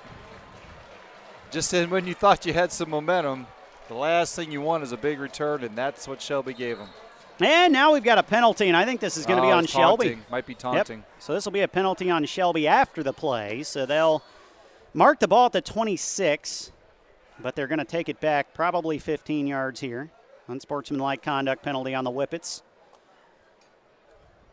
just 1.51 1.74
when 1.74 2.07
you 2.07 2.14
thought 2.14 2.45
you 2.45 2.53
had 2.53 2.72
some 2.72 2.89
momentum, 2.89 3.47
the 3.89 3.95
last 3.95 4.36
thing 4.36 4.49
you 4.49 4.61
want 4.61 4.84
is 4.84 4.93
a 4.93 4.97
big 4.97 5.20
return, 5.20 5.64
and 5.64 5.76
that's 5.76 6.07
what 6.07 6.22
Shelby 6.22 6.53
gave 6.53 6.78
him. 6.78 6.88
And 7.40 7.74
now 7.74 7.94
we've 7.94 8.04
got 8.04 8.18
a 8.18 8.24
penalty, 8.24 8.68
and 8.68 8.78
I 8.78 8.86
think 8.86 9.02
this 9.02 9.18
is 9.18 9.26
going 9.26 9.38
to 9.42 9.44
Oh, 9.44 9.50
be 9.50 9.52
on 9.52 9.66
Shelby. 9.66 10.06
taunting. 10.10 10.26
Might 10.30 10.46
be 10.46 10.54
taunting. 10.56 11.00
Yep. 11.00 11.08
So 11.20 11.34
this 11.34 11.46
will 11.46 11.52
be 11.52 11.62
a 11.62 11.68
penalty 11.68 12.10
on 12.10 12.24
Shelby 12.26 12.68
after 12.68 13.02
the 13.04 13.14
play. 13.14 13.64
So 13.64 13.86
they'll 13.86 14.24
mark 14.94 15.20
the 15.20 15.28
ball 15.28 15.48
at 15.48 15.52
the 15.52 15.62
26, 15.62 16.72
but 17.40 17.56
they're 17.56 17.68
going 17.68 17.80
to 17.80 17.86
take 17.86 18.08
it 18.08 18.20
back 18.22 18.54
probably 18.54 19.00
15 19.00 19.48
yards 19.48 19.80
here. 19.80 20.12
Unsportsmanlike 20.48 21.24
conduct 21.24 21.64
penalty 21.64 21.96
on 21.96 22.04
the 22.04 22.12
Whippets. 22.12 22.62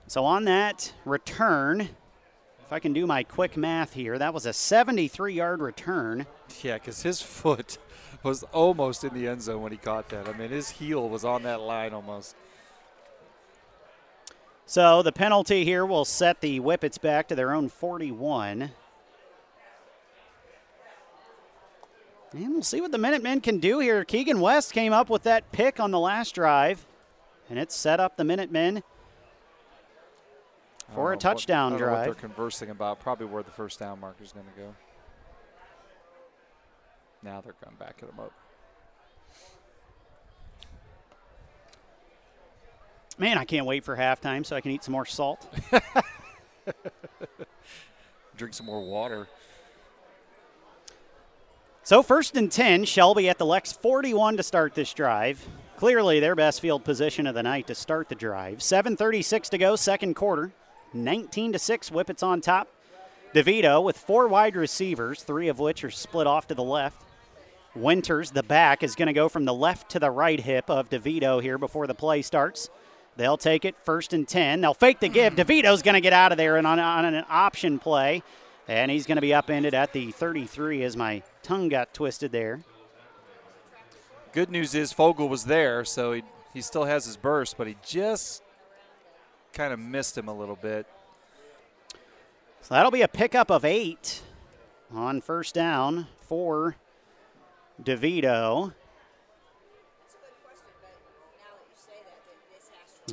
So 0.07 0.25
on 0.25 0.45
that 0.45 0.93
return, 1.05 1.81
if 1.81 2.73
I 2.73 2.79
can 2.79 2.93
do 2.93 3.07
my 3.07 3.23
quick 3.23 3.57
math 3.57 3.93
here, 3.93 4.19
that 4.19 4.33
was 4.33 4.47
a 4.47 4.53
73 4.53 5.35
yard 5.35 5.61
return. 5.61 6.27
Yeah, 6.63 6.75
because 6.75 7.03
his 7.03 7.21
foot 7.21 7.79
was 8.23 8.43
almost 8.45 9.05
in 9.05 9.13
the 9.15 9.29
end 9.29 9.43
zone 9.43 9.63
when 9.63 9.73
he 9.73 9.79
caught 9.79 10.09
that. 10.09 10.29
I 10.29 10.33
mean, 10.33 10.51
his 10.51 10.71
heel 10.71 11.09
was 11.09 11.25
on 11.25 11.43
that 11.43 11.61
line 11.61 11.93
almost. 11.93 12.35
So 14.71 15.03
the 15.03 15.11
penalty 15.11 15.65
here 15.65 15.85
will 15.85 16.05
set 16.05 16.41
the 16.41 16.61
Whippets 16.61 16.97
back 16.97 17.27
to 17.27 17.35
their 17.35 17.53
own 17.53 17.69
41. 17.69 18.71
And 22.31 22.49
we'll 22.51 22.63
see 22.63 22.81
what 22.81 22.93
the 22.93 22.99
Minutemen 22.99 23.41
can 23.41 23.59
do 23.59 23.81
here. 23.81 24.05
Keegan 24.05 24.39
West 24.39 24.73
came 24.73 24.93
up 24.93 25.11
with 25.11 25.25
that 25.25 25.51
pick 25.51 25.81
on 25.81 25.91
the 25.91 25.99
last 25.99 26.37
drive, 26.37 26.87
and 27.49 27.59
it 27.59 27.73
set 27.73 27.99
up 27.99 28.17
the 28.17 28.23
Minutemen 28.23 28.85
for 30.95 31.11
a 31.11 31.17
what- 31.17 31.21
touchdown 31.21 31.73
I 31.73 31.77
don't 31.77 31.81
know 31.81 31.87
drive. 31.87 31.99
what 31.99 32.05
they're 32.05 32.29
conversing 32.29 32.71
about. 32.71 33.01
Probably 33.01 33.27
where 33.27 33.43
the 33.43 33.51
first 33.51 33.81
down 33.81 33.99
marker 33.99 34.23
is 34.23 34.31
going 34.31 34.47
to 34.47 34.61
go. 34.61 34.77
Now 37.25 37.41
they're 37.41 37.57
going 37.65 37.75
back 37.75 37.97
at 38.05 38.09
him 38.09 38.21
up. 38.21 38.33
Man, 43.21 43.37
I 43.37 43.45
can't 43.45 43.67
wait 43.67 43.85
for 43.85 43.99
halftime 43.99 44.47
so 44.47 44.57
I 44.57 44.63
can 44.63 44.71
eat 44.71 44.83
some 44.83 44.93
more 44.93 45.05
salt. 45.05 45.47
Drink 48.39 48.55
some 48.55 48.65
more 48.65 48.83
water. 48.83 49.29
So 51.83 52.03
first 52.03 52.35
and 52.35 52.51
10, 52.51 52.87
Shelby 52.87 53.29
at 53.29 53.37
the 53.37 53.45
Lex 53.45 53.73
41 53.73 54.39
to 54.39 54.43
start 54.43 54.75
this 54.75 54.95
drive. 54.95 55.47
Clearly 55.77 56.19
their 56.19 56.35
best 56.35 56.63
field 56.63 56.83
position 56.83 57.27
of 57.27 57.35
the 57.35 57.43
night 57.43 57.67
to 57.67 57.75
start 57.75 58.09
the 58.09 58.15
drive. 58.15 58.61
7:36 58.61 59.51
to 59.51 59.59
go, 59.59 59.77
second 59.77 60.15
quarter. 60.15 60.53
19 60.95 61.53
to 61.53 61.59
6 61.59 61.91
Whippets 61.91 62.23
on 62.23 62.41
top. 62.41 62.69
DeVito 63.35 63.85
with 63.85 63.99
four 63.99 64.29
wide 64.29 64.57
receivers, 64.57 65.23
three 65.23 65.49
of 65.49 65.59
which 65.59 65.85
are 65.85 65.91
split 65.91 66.27
off 66.27 66.47
to 66.47 66.55
the 66.55 66.63
left. 66.63 67.03
Winters, 67.75 68.31
the 68.31 68.43
back, 68.43 68.83
is 68.83 68.95
going 68.95 69.09
to 69.09 69.13
go 69.13 69.29
from 69.29 69.45
the 69.45 69.53
left 69.53 69.91
to 69.91 69.99
the 69.99 70.11
right 70.11 70.41
hip 70.41 70.71
of 70.71 70.89
DeVito 70.89 71.43
here 71.43 71.59
before 71.59 71.87
the 71.87 71.95
play 71.95 72.23
starts. 72.23 72.71
They'll 73.21 73.37
take 73.37 73.67
it 73.67 73.77
first 73.77 74.15
and 74.15 74.27
10. 74.27 74.63
They'll 74.63 74.73
fake 74.73 74.99
the 74.99 75.09
give. 75.11 75.35
DeVito's 75.35 75.83
going 75.83 75.93
to 75.95 76.01
get 76.01 76.15
out 76.15 76.33
of 76.33 76.39
there 76.39 76.57
and 76.57 76.67
on, 76.67 76.79
on 76.79 77.05
an 77.05 77.23
option 77.29 77.79
play. 77.79 78.23
And 78.67 78.91
he's 78.91 79.05
going 79.05 79.17
to 79.17 79.21
be 79.21 79.35
upended 79.35 79.75
at 79.75 79.93
the 79.93 80.11
33 80.11 80.83
as 80.85 80.97
my 80.97 81.23
tongue 81.43 81.69
got 81.69 81.93
twisted 81.93 82.33
there. 82.33 82.61
Good 84.33 84.51
news 84.51 84.75
is 84.75 84.95
Fogel 84.95 85.29
was 85.29 85.45
there, 85.45 85.85
so 85.85 86.15
he, 86.15 86.23
he 86.55 86.63
still 86.63 86.85
has 86.85 87.05
his 87.05 87.19
burst, 87.19 87.59
but 87.59 87.67
he 87.67 87.77
just 87.85 88.43
kind 89.53 89.75
of 89.75 89.79
missed 89.79 90.17
him 90.17 90.29
a 90.29 90.35
little 90.35 90.57
bit. 90.57 90.87
So 92.63 92.73
that'll 92.73 92.91
be 92.91 93.03
a 93.03 93.09
pickup 93.09 93.51
of 93.51 93.67
eight 93.67 94.23
on 94.95 95.21
first 95.21 95.55
down 95.55 96.07
for 96.21 96.77
DeVito. 97.83 98.73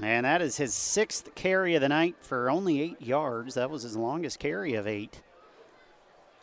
And 0.02 0.26
that 0.26 0.42
is 0.42 0.58
his 0.58 0.74
sixth 0.74 1.34
carry 1.36 1.76
of 1.76 1.82
the 1.82 1.90
night 1.90 2.16
for 2.22 2.50
only 2.50 2.82
eight 2.82 3.02
yards. 3.02 3.56
That 3.56 3.70
was 3.70 3.84
his 3.84 3.96
longest 3.96 4.40
carry 4.40 4.74
of 4.76 4.88
eight. 4.88 5.22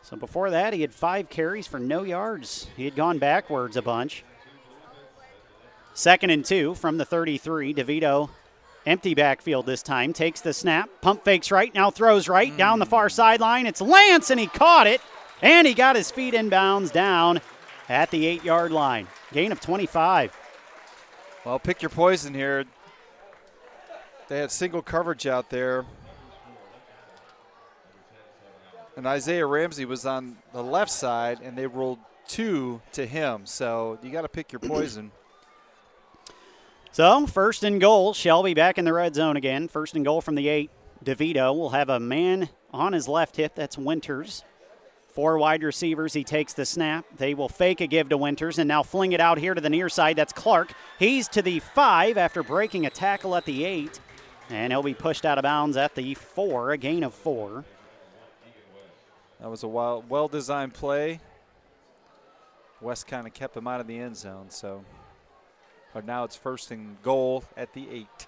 So 0.01 0.15
before 0.15 0.51
that, 0.51 0.73
he 0.73 0.81
had 0.81 0.93
five 0.93 1.29
carries 1.29 1.65
for 1.65 1.79
no 1.79 2.03
yards. 2.03 2.67
He 2.77 2.85
had 2.85 2.95
gone 2.95 3.17
backwards 3.17 3.75
a 3.75 3.81
bunch. 3.81 4.23
Second 5.95 6.29
and 6.29 6.45
two 6.45 6.75
from 6.75 6.97
the 6.97 7.05
33. 7.05 7.73
DeVito, 7.73 8.29
empty 8.85 9.15
backfield 9.15 9.65
this 9.65 9.81
time, 9.81 10.13
takes 10.13 10.41
the 10.41 10.53
snap, 10.53 10.89
pump 11.01 11.23
fakes 11.23 11.51
right, 11.51 11.73
now 11.73 11.89
throws 11.89 12.27
right 12.27 12.51
hmm. 12.51 12.57
down 12.57 12.79
the 12.79 12.85
far 12.85 13.09
sideline. 13.09 13.65
It's 13.65 13.81
Lance, 13.81 14.29
and 14.29 14.39
he 14.39 14.47
caught 14.47 14.87
it, 14.87 15.01
and 15.41 15.65
he 15.65 15.73
got 15.73 15.95
his 15.95 16.11
feet 16.11 16.33
inbounds 16.33 16.91
down 16.91 17.41
at 17.89 18.11
the 18.11 18.27
eight 18.27 18.43
yard 18.43 18.71
line. 18.71 19.07
Gain 19.31 19.51
of 19.51 19.59
25. 19.59 20.37
Well, 21.45 21.59
pick 21.59 21.81
your 21.81 21.89
poison 21.89 22.33
here. 22.33 22.65
They 24.27 24.39
had 24.39 24.51
single 24.51 24.81
coverage 24.81 25.27
out 25.27 25.49
there. 25.49 25.85
And 28.97 29.05
Isaiah 29.05 29.45
Ramsey 29.45 29.85
was 29.85 30.05
on 30.05 30.37
the 30.53 30.63
left 30.63 30.91
side, 30.91 31.39
and 31.43 31.57
they 31.57 31.67
rolled 31.67 31.99
two 32.27 32.81
to 32.93 33.05
him. 33.05 33.45
So 33.45 33.99
you 34.01 34.09
got 34.09 34.21
to 34.21 34.29
pick 34.29 34.51
your 34.51 34.59
poison. 34.59 35.11
So, 36.91 37.27
first 37.27 37.63
and 37.63 37.81
goal. 37.81 38.13
Shelby 38.13 38.53
back 38.53 38.77
in 38.77 38.85
the 38.85 38.93
red 38.93 39.15
zone 39.15 39.35
again. 39.35 39.67
First 39.67 39.95
and 39.95 40.05
goal 40.05 40.21
from 40.21 40.35
the 40.35 40.47
eight. 40.47 40.71
DeVito 41.03 41.53
will 41.53 41.71
have 41.71 41.89
a 41.89 41.99
man 41.99 42.49
on 42.71 42.93
his 42.93 43.07
left 43.07 43.35
hip. 43.35 43.53
That's 43.53 43.77
Winters. 43.77 44.45
Four 45.09 45.37
wide 45.37 45.61
receivers. 45.61 46.13
He 46.13 46.23
takes 46.23 46.53
the 46.53 46.65
snap. 46.65 47.05
They 47.17 47.33
will 47.33 47.49
fake 47.49 47.81
a 47.81 47.87
give 47.87 48.09
to 48.09 48.17
Winters 48.17 48.59
and 48.59 48.67
now 48.67 48.81
fling 48.81 49.11
it 49.11 49.19
out 49.19 49.37
here 49.37 49.53
to 49.53 49.61
the 49.61 49.69
near 49.69 49.89
side. 49.89 50.15
That's 50.15 50.33
Clark. 50.33 50.71
He's 50.97 51.27
to 51.29 51.41
the 51.41 51.59
five 51.59 52.17
after 52.17 52.43
breaking 52.43 52.85
a 52.85 52.89
tackle 52.89 53.35
at 53.35 53.45
the 53.45 53.65
eight. 53.65 53.99
And 54.49 54.71
he'll 54.71 54.83
be 54.83 54.93
pushed 54.93 55.25
out 55.25 55.37
of 55.37 55.43
bounds 55.43 55.75
at 55.75 55.95
the 55.95 56.13
four, 56.13 56.71
a 56.71 56.77
gain 56.77 57.03
of 57.03 57.13
four. 57.13 57.65
That 59.39 59.49
was 59.49 59.63
a 59.63 59.67
well, 59.67 60.03
well-designed 60.07 60.73
play. 60.73 61.19
West 62.81 63.07
kind 63.07 63.25
of 63.25 63.33
kept 63.33 63.57
him 63.57 63.67
out 63.67 63.81
of 63.81 63.87
the 63.87 63.97
end 63.97 64.15
zone. 64.15 64.47
So, 64.49 64.83
but 65.93 66.05
now 66.05 66.23
it's 66.23 66.35
first 66.35 66.71
and 66.71 67.01
goal 67.01 67.43
at 67.57 67.73
the 67.73 67.87
eight. 67.89 68.27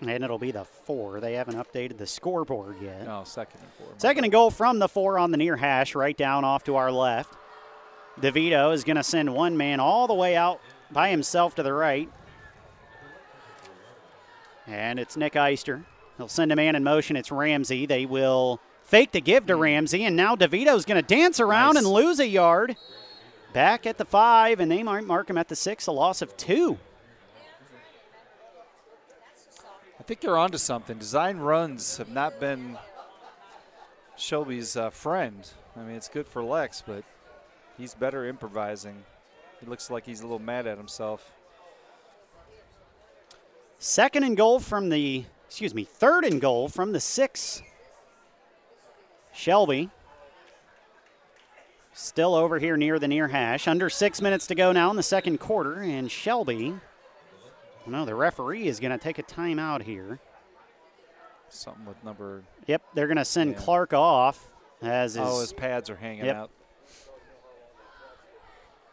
And 0.00 0.10
it'll 0.10 0.38
be 0.38 0.52
the 0.52 0.64
four. 0.64 1.20
They 1.20 1.34
haven't 1.34 1.56
updated 1.56 1.98
the 1.98 2.06
scoreboard 2.06 2.76
yet. 2.80 3.04
No, 3.04 3.24
second 3.24 3.60
and 3.60 3.72
four. 3.72 3.94
Second 3.98 4.24
and 4.24 4.32
goal 4.32 4.50
from 4.50 4.78
the 4.78 4.88
four 4.88 5.18
on 5.18 5.30
the 5.32 5.36
near 5.36 5.56
hash, 5.56 5.94
right 5.94 6.16
down 6.16 6.44
off 6.44 6.64
to 6.64 6.76
our 6.76 6.92
left. 6.92 7.34
DeVito 8.20 8.72
is 8.72 8.84
going 8.84 8.96
to 8.96 9.02
send 9.02 9.32
one 9.32 9.56
man 9.56 9.80
all 9.80 10.06
the 10.06 10.14
way 10.14 10.36
out 10.36 10.60
by 10.90 11.08
himself 11.10 11.54
to 11.56 11.62
the 11.62 11.72
right. 11.72 12.08
And 14.68 14.98
it's 15.00 15.16
Nick 15.16 15.32
Eister. 15.32 15.84
He'll 16.18 16.28
send 16.28 16.52
a 16.52 16.56
man 16.56 16.76
in 16.76 16.84
motion. 16.84 17.16
It's 17.16 17.32
Ramsey. 17.32 17.86
They 17.86 18.04
will 18.06 18.60
fake 18.84 19.12
the 19.12 19.20
give 19.20 19.46
to 19.46 19.56
Ramsey, 19.56 20.04
and 20.04 20.14
now 20.16 20.36
DeVito's 20.36 20.84
going 20.84 21.02
to 21.02 21.06
dance 21.14 21.40
around 21.40 21.74
Nice. 21.74 21.84
and 21.84 21.92
lose 21.92 22.20
a 22.20 22.26
yard. 22.26 22.76
Back 23.54 23.86
at 23.86 23.96
the 23.96 24.04
five, 24.04 24.60
and 24.60 24.70
they 24.70 24.82
might 24.82 25.04
mark 25.04 25.30
him 25.30 25.38
at 25.38 25.48
the 25.48 25.56
six, 25.56 25.86
a 25.86 25.92
loss 25.92 26.20
of 26.20 26.36
two. 26.36 26.78
I 29.98 30.02
think 30.02 30.20
they're 30.20 30.36
onto 30.36 30.58
something. 30.58 30.98
Design 30.98 31.38
runs 31.38 31.96
have 31.96 32.10
not 32.10 32.38
been 32.40 32.78
Shelby's 34.16 34.76
uh, 34.76 34.90
friend. 34.90 35.48
I 35.76 35.80
mean, 35.80 35.96
it's 35.96 36.08
good 36.08 36.26
for 36.28 36.42
Lex, 36.42 36.82
but 36.86 37.04
he's 37.78 37.94
better 37.94 38.26
improvising. 38.26 39.04
He 39.60 39.66
looks 39.66 39.90
like 39.90 40.04
he's 40.06 40.20
a 40.20 40.24
little 40.24 40.38
mad 40.38 40.66
at 40.66 40.76
himself. 40.78 41.32
Second 43.78 44.24
and 44.24 44.36
goal 44.36 44.58
from 44.60 44.88
the, 44.88 45.24
excuse 45.46 45.74
me, 45.74 45.84
third 45.84 46.24
and 46.24 46.40
goal 46.40 46.68
from 46.68 46.92
the 46.92 47.00
six. 47.00 47.62
Shelby. 49.32 49.90
Still 51.92 52.34
over 52.34 52.58
here 52.58 52.76
near 52.76 52.98
the 52.98 53.08
near 53.08 53.28
hash. 53.28 53.66
Under 53.68 53.88
six 53.90 54.20
minutes 54.20 54.46
to 54.48 54.54
go 54.54 54.72
now 54.72 54.90
in 54.90 54.96
the 54.96 55.02
second 55.02 55.38
quarter, 55.38 55.80
and 55.80 56.10
Shelby 56.10 56.74
No, 57.86 58.04
the 58.04 58.14
referee 58.14 58.66
is 58.68 58.78
going 58.80 58.92
to 58.92 58.98
take 58.98 59.18
a 59.18 59.22
timeout 59.22 59.82
here. 59.82 60.18
Something 61.48 61.86
with 61.86 62.02
number. 62.04 62.42
Yep, 62.66 62.82
they're 62.94 63.06
going 63.06 63.16
to 63.16 63.24
send 63.24 63.52
Yeah. 63.52 63.58
Clark 63.58 63.94
off 63.94 64.52
as 64.82 65.14
his, 65.14 65.22
oh, 65.26 65.40
his 65.40 65.52
pads 65.52 65.88
are 65.88 65.96
hanging 65.96 66.26
Yep. 66.26 66.36
out. 66.36 66.50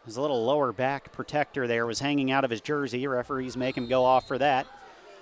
His 0.06 0.16
little 0.16 0.44
lower 0.44 0.72
back 0.72 1.12
protector 1.12 1.66
there 1.66 1.84
was 1.84 1.98
hanging 2.00 2.30
out 2.30 2.44
of 2.44 2.50
his 2.50 2.60
jersey. 2.60 3.06
Referees 3.06 3.56
make 3.56 3.76
him 3.76 3.88
go 3.88 4.04
off 4.04 4.26
for 4.26 4.38
that. 4.38 4.66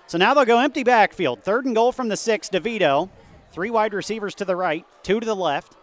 So 0.06 0.18
now 0.18 0.34
they'll 0.34 0.44
go 0.44 0.60
empty 0.60 0.84
backfield. 0.84 1.42
Third 1.42 1.64
and 1.64 1.74
goal 1.74 1.90
from 1.90 2.08
the 2.08 2.16
six. 2.16 2.48
DeVito. 2.48 3.08
Three 3.50 3.70
wide 3.70 3.94
receivers 3.94 4.34
to 4.36 4.44
the 4.44 4.56
right, 4.56 4.84
two 5.04 5.20
to 5.20 5.26
the 5.26 5.36
left. 5.36 5.76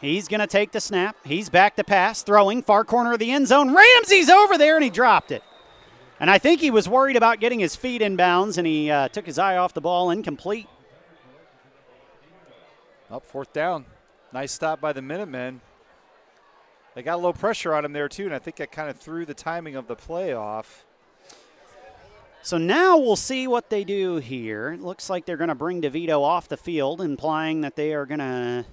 He's 0.00 0.28
going 0.28 0.40
to 0.40 0.46
take 0.46 0.72
the 0.72 0.80
snap. 0.80 1.16
He's 1.24 1.48
back 1.48 1.76
to 1.76 1.84
pass, 1.84 2.22
throwing 2.22 2.62
far 2.62 2.84
corner 2.84 3.14
of 3.14 3.18
the 3.18 3.30
end 3.30 3.48
zone. 3.48 3.74
Ramsey's 3.74 4.28
over 4.28 4.56
there 4.56 4.76
and 4.76 4.84
he 4.84 4.90
dropped 4.90 5.32
it. 5.32 5.42
And 6.20 6.30
I 6.30 6.36
think 6.36 6.60
he 6.60 6.70
was 6.70 6.86
worried 6.86 7.16
about 7.16 7.40
getting 7.40 7.60
his 7.60 7.76
feet 7.76 8.02
in 8.02 8.16
bounds 8.16 8.58
and 8.58 8.66
he 8.66 8.90
uh, 8.90 9.08
took 9.08 9.24
his 9.24 9.38
eye 9.38 9.56
off 9.56 9.72
the 9.72 9.80
ball, 9.80 10.10
incomplete. 10.10 10.68
Up 13.10 13.24
fourth 13.24 13.52
down. 13.52 13.86
Nice 14.32 14.52
stop 14.52 14.80
by 14.80 14.92
the 14.92 15.02
Minutemen. 15.02 15.62
They 17.00 17.04
got 17.04 17.14
a 17.14 17.16
little 17.16 17.32
pressure 17.32 17.74
on 17.74 17.82
him 17.86 17.94
there 17.94 18.10
too, 18.10 18.26
and 18.26 18.34
I 18.34 18.38
think 18.38 18.56
that 18.56 18.72
kind 18.72 18.90
of 18.90 18.98
threw 18.98 19.24
the 19.24 19.32
timing 19.32 19.74
of 19.74 19.86
the 19.86 19.96
play 19.96 20.34
off. 20.34 20.84
So 22.42 22.58
now 22.58 22.98
we'll 22.98 23.16
see 23.16 23.48
what 23.48 23.70
they 23.70 23.84
do 23.84 24.16
here. 24.16 24.72
It 24.72 24.82
looks 24.82 25.08
like 25.08 25.24
they're 25.24 25.38
going 25.38 25.48
to 25.48 25.54
bring 25.54 25.80
DeVito 25.80 26.20
off 26.20 26.48
the 26.48 26.58
field, 26.58 27.00
implying 27.00 27.62
that 27.62 27.74
they 27.74 27.94
are 27.94 28.04
going 28.04 28.18
to 28.18 28.66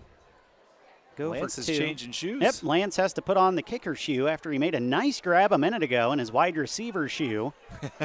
go 1.15 1.29
Lance 1.29 1.55
for 1.55 1.61
is 1.61 1.67
changing 1.67 2.11
shoes. 2.11 2.41
Yep, 2.41 2.63
Lance 2.63 2.97
has 2.97 3.13
to 3.13 3.21
put 3.21 3.37
on 3.37 3.55
the 3.55 3.61
kicker 3.61 3.95
shoe 3.95 4.27
after 4.27 4.51
he 4.51 4.57
made 4.57 4.75
a 4.75 4.81
nice 4.81 5.21
grab 5.21 5.53
a 5.53 5.57
minute 5.57 5.81
ago 5.81 6.11
in 6.11 6.19
his 6.19 6.29
wide 6.29 6.57
receiver 6.57 7.07
shoe. 7.07 7.53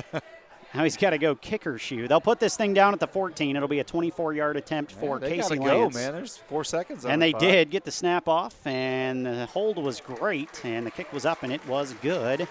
now 0.75 0.85
he's 0.85 0.97
got 0.97 1.11
to 1.11 1.19
go 1.19 1.35
kicker 1.35 1.79
shoe. 1.79 2.09
They'll 2.09 2.21
put 2.21 2.41
this 2.41 2.57
thing 2.57 2.73
down 2.75 2.95
at 2.95 3.01
the 3.01 3.07
14. 3.07 3.57
It'll 3.57 3.69
be 3.69 3.81
a 3.81 3.85
24-yard 3.85 4.57
attempt 4.57 4.93
for 4.93 5.19
they 5.19 5.37
Casey 5.37 5.57
gotta 5.57 5.71
go, 5.71 5.91
man. 5.91 6.13
There's 6.13 6.37
four 6.37 6.65
seconds. 6.65 7.05
And 7.05 7.21
they 7.21 7.33
clock. 7.33 7.43
did 7.43 7.71
get 7.71 7.85
the 7.85 7.91
snap 7.91 8.29
off, 8.29 8.67
and 8.67 9.27
the 9.27 9.47
hold 9.47 9.77
was 9.77 10.01
great, 10.01 10.65
and 10.65 10.87
the 10.87 10.91
kick 10.91 11.13
was 11.13 11.27
up, 11.27 11.43
and 11.43 11.53
it 11.53 11.67
was 11.67 11.95
good 12.03 12.49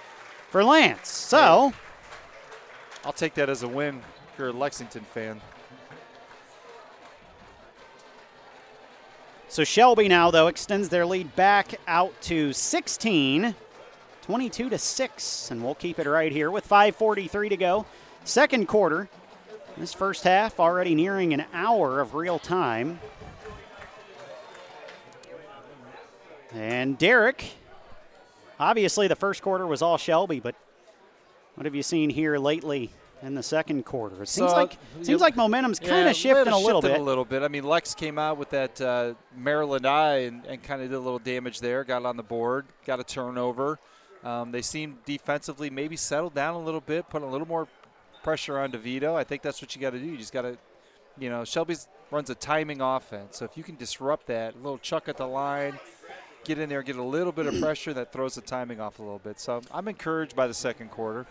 for 0.49 0.63
Lance. 0.63 1.09
So. 1.09 1.74
I'll 3.03 3.13
take 3.13 3.34
that 3.34 3.49
as 3.49 3.63
a 3.63 3.67
win 3.67 4.01
if 4.32 4.39
you're 4.39 4.49
a 4.49 4.53
Lexington 4.53 5.03
fan. 5.03 5.41
So 9.47 9.65
Shelby 9.65 10.07
now, 10.07 10.32
though, 10.32 10.47
extends 10.47 10.88
their 10.88 11.05
lead 11.05 11.36
back 11.36 11.76
out 11.86 12.13
to 12.22 12.53
16, 12.53 13.53
22 14.22 14.69
to 14.69 14.78
6, 14.78 15.51
and 15.51 15.61
we'll 15.61 15.76
keep 15.76 15.99
it 15.99 16.07
right 16.07 16.32
here 16.32 16.49
with 16.49 16.65
5:43 16.65 17.49
to 17.49 17.57
go. 17.57 17.86
Second 18.24 18.67
quarter. 18.67 19.09
This 19.78 19.93
first 19.93 20.24
half 20.24 20.59
already 20.59 20.93
nearing 20.95 21.34
an 21.34 21.45
hour 21.53 22.01
of 22.01 22.13
real 22.13 22.38
time. 22.39 22.99
And 26.53 26.97
Derek, 26.97 27.45
obviously 28.59 29.07
the 29.07 29.15
first 29.15 29.41
quarter 29.41 29.65
was 29.65 29.82
all 29.82 29.97
Shelby, 29.97 30.39
but 30.41 30.55
what 31.55 31.65
have 31.65 31.74
you 31.74 31.84
seen 31.84 32.09
here 32.09 32.38
lately 32.38 32.91
in 33.22 33.36
the 33.36 33.43
second 33.43 33.86
quarter? 33.86 34.22
It 34.24 34.28
seems 34.28 34.51
So, 34.51 34.57
like 34.57 34.78
you- 34.97 35.05
seems 35.05 35.22
like 35.22 35.38
momentum's 35.38 35.80
kind 35.80 35.91
Yeah, 36.05 36.09
of 36.09 36.15
shifting 36.15 36.51
a 36.53 36.57
little 36.57 36.82
bit. 36.82 36.99
A 36.99 37.03
little 37.03 37.24
bit. 37.24 37.41
I 37.41 37.47
mean, 37.47 37.63
Lex 37.63 37.95
came 37.95 38.19
out 38.19 38.38
with 38.38 38.49
that 38.49 38.82
uh, 38.82 39.13
Maryland 39.36 39.86
I 39.86 40.17
and, 40.24 40.45
and 40.45 40.61
kind 40.61 40.82
of 40.82 40.89
did 40.89 40.95
a 40.95 40.99
little 40.99 41.19
damage 41.19 41.61
there. 41.61 41.86
Got 41.86 42.05
on 42.05 42.17
the 42.17 42.24
board, 42.24 42.65
got 42.86 42.99
a 42.99 43.03
turnover. 43.05 43.80
Um, 44.24 44.51
they 44.51 44.61
seemed 44.61 45.03
defensively 45.05 45.69
maybe 45.69 45.95
settled 45.95 46.34
down 46.36 46.55
a 46.55 46.59
little 46.59 46.82
bit, 46.82 47.09
put 47.09 47.22
a 47.22 47.26
little 47.26 47.47
more 47.47 47.67
pressure 48.24 48.59
on 48.59 48.72
DeVito. 48.72 49.15
I 49.15 49.24
think 49.24 49.41
that's 49.41 49.61
what 49.61 49.76
you 49.76 49.82
got 49.82 49.91
to 49.91 49.99
do. 49.99 50.05
You 50.05 50.17
just 50.17 50.34
got 50.34 50.43
to, 50.43 50.57
you 51.17 51.30
know, 51.30 51.43
Shelby's 51.43 51.88
runs 52.09 52.30
a 52.30 52.36
timing 52.36 52.82
offense. 52.82 53.38
So 53.38 53.45
if 53.45 53.57
you 53.57 53.63
can 53.63 53.76
disrupt 53.76 54.28
that, 54.28 54.55
a 54.55 54.57
little 54.57 54.78
chuck 54.78 55.07
at 55.07 55.17
the 55.17 55.28
line, 55.28 55.80
get 56.43 56.59
in 56.59 56.69
there, 56.69 56.84
get 56.84 56.97
a 56.97 57.03
little 57.03 57.32
bit 57.32 57.45
of 57.45 57.59
pressure, 57.59 57.93
that 57.93 58.11
throws 58.11 58.36
the 58.36 58.41
timing 58.41 58.80
off 58.80 58.99
a 58.99 59.01
little 59.01 59.19
bit. 59.19 59.39
So 59.39 59.61
I'm 59.72 59.88
encouraged 59.88 60.36
by 60.36 60.47
the 60.47 60.53
second 60.53 60.91
quarter. 60.91 61.26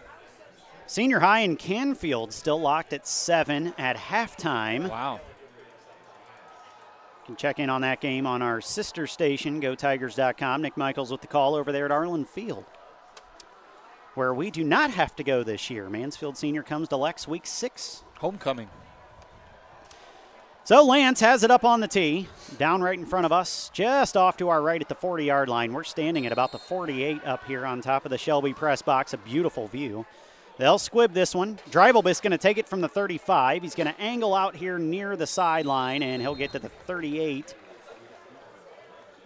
Senior 0.87 1.21
high 1.21 1.41
in 1.41 1.57
Canfield 1.57 2.33
still 2.33 2.61
locked 2.61 2.93
at 2.93 3.07
seven 3.07 3.75
at 3.79 3.97
halftime. 3.97 4.89
Wow. 4.89 5.21
You 7.23 7.27
can 7.27 7.37
check 7.37 7.61
in 7.61 7.71
on 7.71 7.83
that 7.83 8.01
game 8.01 8.27
on 8.27 8.43
our 8.43 8.61
sister 8.61 9.07
station, 9.07 9.61
GoTigers.com. 9.61 10.63
Nick 10.63 10.77
Michaels 10.77 11.13
with 11.13 11.21
the 11.21 11.29
call 11.29 11.55
over 11.55 11.71
there 11.71 11.85
at 11.85 11.93
Arlin 11.93 12.27
Field, 12.27 12.65
where 14.15 14.35
we 14.35 14.51
do 14.51 14.65
not 14.65 14.91
have 14.91 15.15
to 15.17 15.25
go 15.25 15.43
this 15.43 15.71
year. 15.71 15.89
Mansfield 15.89 16.37
Senior 16.37 16.63
comes 16.63 16.89
to 16.89 16.97
Lex 16.97 17.29
week 17.29 17.47
six. 17.47 18.03
Homecoming. 18.19 18.69
So 20.65 20.85
Lance 20.85 21.21
has 21.21 21.43
it 21.43 21.51
up 21.51 21.65
on 21.65 21.81
the 21.81 21.89
tee, 21.89 22.29
down 22.59 22.81
right 22.81 22.97
in 22.99 23.07
front 23.07 23.27
of 23.27 23.33
us, 23.33 23.71
just 23.73 24.17
off 24.17 24.37
to 24.37 24.51
our 24.51 24.63
right 24.63 24.81
at 24.81 24.89
the 24.89 24.95
40 24.95 25.25
yard 25.25 25.49
line. 25.49 25.73
We're 25.73 25.85
standing 25.85 26.27
at 26.27 26.33
about 26.33 26.53
the 26.53 26.59
48 26.59 27.25
up 27.25 27.45
here 27.47 27.65
on 27.67 27.81
top 27.81 28.05
of 28.05 28.11
the 28.11 28.19
Shelby 28.19 28.53
press 28.53 28.83
box. 28.83 29.13
A 29.13 29.19
beautiful 29.19 29.67
view. 29.67 30.07
They'll 30.59 30.79
squib 30.79 31.15
this 31.15 31.35
one. 31.35 31.59
Dreibelbis 31.71 32.21
going 32.21 32.33
to 32.33 32.39
take 32.39 32.59
it 32.59 32.69
from 32.69 32.83
the 32.83 32.89
35. 32.89 33.63
He's 33.63 33.75
going 33.75 33.87
to 33.87 33.99
angle 34.01 34.35
out 34.35 34.55
here 34.55 34.79
near 34.79 35.17
the 35.17 35.27
sideline, 35.27 36.03
and 36.03 36.21
he'll 36.21 36.35
get 36.35 36.53
to 36.53 36.59
the 36.59 36.69
38. 36.69 37.55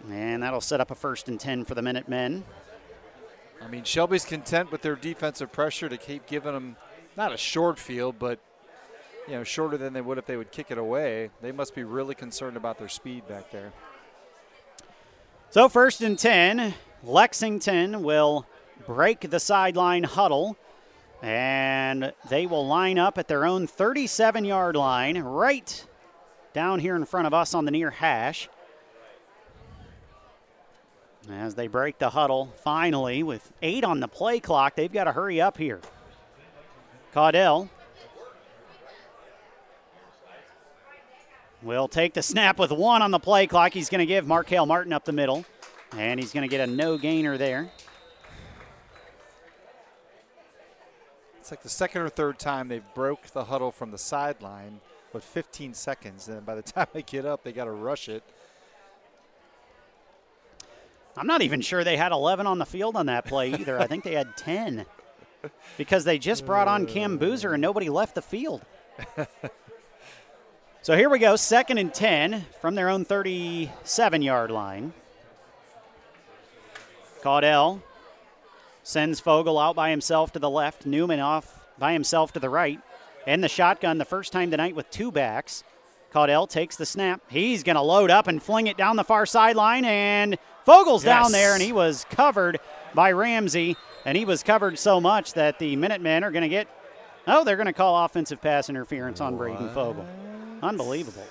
And 0.09 0.41
that'll 0.41 0.61
set 0.61 0.79
up 0.79 0.91
a 0.91 0.95
first 0.95 1.27
and 1.27 1.39
10 1.39 1.65
for 1.65 1.75
the 1.75 1.81
Minutemen. 1.81 2.45
I 3.65 3.67
mean, 3.67 3.83
Shelby's 3.83 4.25
content 4.25 4.71
with 4.71 4.83
their 4.83 4.95
defensive 4.95 5.51
pressure 5.51 5.89
to 5.89 5.97
keep 5.97 6.27
giving 6.27 6.53
them 6.53 6.75
not 7.17 7.33
a 7.33 7.37
short 7.37 7.79
field, 7.79 8.19
but 8.19 8.37
you 9.27 9.33
know, 9.33 9.43
shorter 9.43 9.75
than 9.75 9.91
they 9.91 10.01
would 10.01 10.19
if 10.19 10.27
they 10.27 10.37
would 10.37 10.51
kick 10.51 10.69
it 10.69 10.77
away. 10.77 11.31
They 11.41 11.51
must 11.51 11.73
be 11.73 11.83
really 11.83 12.13
concerned 12.13 12.57
about 12.57 12.77
their 12.77 12.87
speed 12.87 13.27
back 13.27 13.49
there. 13.51 13.73
So 15.49 15.67
first 15.67 16.01
and 16.01 16.19
10, 16.19 16.75
Lexington 17.03 18.03
will 18.03 18.45
break 18.85 19.31
the 19.31 19.39
sideline 19.39 20.03
huddle, 20.03 20.57
and 21.23 22.13
they 22.29 22.45
will 22.45 22.67
line 22.67 22.99
up 22.99 23.17
at 23.17 23.27
their 23.27 23.45
own 23.45 23.65
37 23.65 24.45
yard 24.45 24.75
line, 24.75 25.17
right 25.17 25.87
down 26.53 26.79
here 26.79 26.95
in 26.95 27.05
front 27.05 27.25
of 27.25 27.33
us 27.33 27.55
on 27.55 27.65
the 27.65 27.71
near 27.71 27.89
hash. 27.89 28.47
As 31.31 31.55
they 31.55 31.67
break 31.67 31.97
the 31.97 32.11
huddle, 32.11 32.53
finally, 32.63 33.23
with 33.23 33.51
eight 33.61 33.83
on 33.83 33.99
the 33.99 34.07
play 34.07 34.39
clock, 34.39 34.75
they've 34.75 34.91
got 34.91 35.05
to 35.05 35.11
hurry 35.11 35.41
up 35.41 35.57
here. 35.57 35.81
Caudell 37.13 37.69
will 41.63 41.87
take 41.87 42.13
the 42.13 42.21
snap 42.21 42.59
with 42.59 42.71
one 42.71 43.01
on 43.01 43.09
the 43.09 43.19
play 43.19 43.47
clock. 43.47 43.73
He's 43.73 43.89
going 43.89 43.99
to 43.99 44.05
give 44.05 44.27
Markel 44.27 44.65
Martin 44.65 44.93
up 44.93 45.05
the 45.05 45.13
middle, 45.13 45.45
and 45.97 46.19
he's 46.19 46.31
going 46.31 46.47
to 46.47 46.49
get 46.49 46.67
a 46.67 46.71
no 46.71 46.97
gainer 46.97 47.37
there. 47.37 47.71
It's 51.39 51.51
like 51.51 51.63
the 51.63 51.69
second 51.69 52.01
or 52.01 52.09
third 52.09 52.37
time 52.37 52.67
they've 52.67 52.93
broke 52.93 53.27
the 53.27 53.45
huddle 53.45 53.71
from 53.71 53.91
the 53.91 53.97
sideline 53.97 54.79
with 55.13 55.23
15 55.23 55.73
seconds, 55.73 56.27
and 56.27 56.45
by 56.45 56.55
the 56.55 56.61
time 56.63 56.87
they 56.93 57.01
get 57.01 57.25
up, 57.25 57.43
they 57.43 57.51
got 57.51 57.65
to 57.65 57.71
rush 57.71 58.09
it. 58.09 58.23
I'm 61.17 61.27
not 61.27 61.41
even 61.41 61.61
sure 61.61 61.83
they 61.83 61.97
had 61.97 62.11
11 62.11 62.45
on 62.45 62.59
the 62.59 62.65
field 62.65 62.95
on 62.95 63.05
that 63.05 63.25
play 63.25 63.51
either. 63.53 63.79
I 63.79 63.87
think 63.87 64.03
they 64.03 64.15
had 64.15 64.35
10 64.35 64.85
because 65.77 66.03
they 66.03 66.17
just 66.17 66.45
brought 66.45 66.67
on 66.67 66.85
Cam 66.85 67.17
Boozer 67.17 67.53
and 67.53 67.61
nobody 67.61 67.89
left 67.89 68.15
the 68.15 68.21
field. 68.21 68.61
so 70.81 70.95
here 70.97 71.09
we 71.09 71.19
go, 71.19 71.35
second 71.35 71.77
and 71.77 71.93
10 71.93 72.45
from 72.59 72.75
their 72.75 72.89
own 72.89 73.05
37 73.05 74.21
yard 74.21 74.51
line. 74.51 74.93
Caudell 77.21 77.81
sends 78.83 79.19
Fogel 79.19 79.57
out 79.57 79.75
by 79.75 79.89
himself 79.89 80.31
to 80.33 80.39
the 80.39 80.49
left, 80.49 80.85
Newman 80.85 81.19
off 81.19 81.65
by 81.79 81.93
himself 81.93 82.33
to 82.33 82.39
the 82.39 82.49
right. 82.49 82.79
And 83.25 83.43
the 83.43 83.49
shotgun 83.49 83.97
the 83.97 84.05
first 84.05 84.31
time 84.31 84.51
tonight 84.51 84.75
with 84.75 84.89
two 84.91 85.11
backs. 85.11 85.63
Caudell 86.15 86.47
takes 86.47 86.77
the 86.77 86.85
snap. 86.85 87.19
He's 87.27 87.61
going 87.61 87.75
to 87.75 87.81
load 87.81 88.09
up 88.09 88.27
and 88.27 88.41
fling 88.41 88.67
it 88.67 88.77
down 88.77 88.95
the 88.95 89.03
far 89.03 89.25
sideline, 89.25 89.83
and 89.83 90.37
Fogel's 90.63 91.03
down 91.03 91.33
there, 91.33 91.53
and 91.53 91.61
he 91.61 91.73
was 91.73 92.05
covered 92.09 92.57
by 92.93 93.11
Ramsey, 93.11 93.75
and 94.05 94.17
he 94.17 94.23
was 94.23 94.41
covered 94.41 94.79
so 94.79 95.01
much 95.01 95.33
that 95.33 95.59
the 95.59 95.75
Minutemen 95.75 96.23
are 96.23 96.31
going 96.31 96.43
to 96.43 96.47
get. 96.47 96.69
Oh, 97.27 97.43
they're 97.43 97.57
going 97.57 97.65
to 97.65 97.73
call 97.73 98.05
offensive 98.05 98.41
pass 98.41 98.69
interference 98.69 99.19
on 99.19 99.35
Braden 99.35 99.73
Fogel. 99.73 100.05
Unbelievable. 100.63 101.27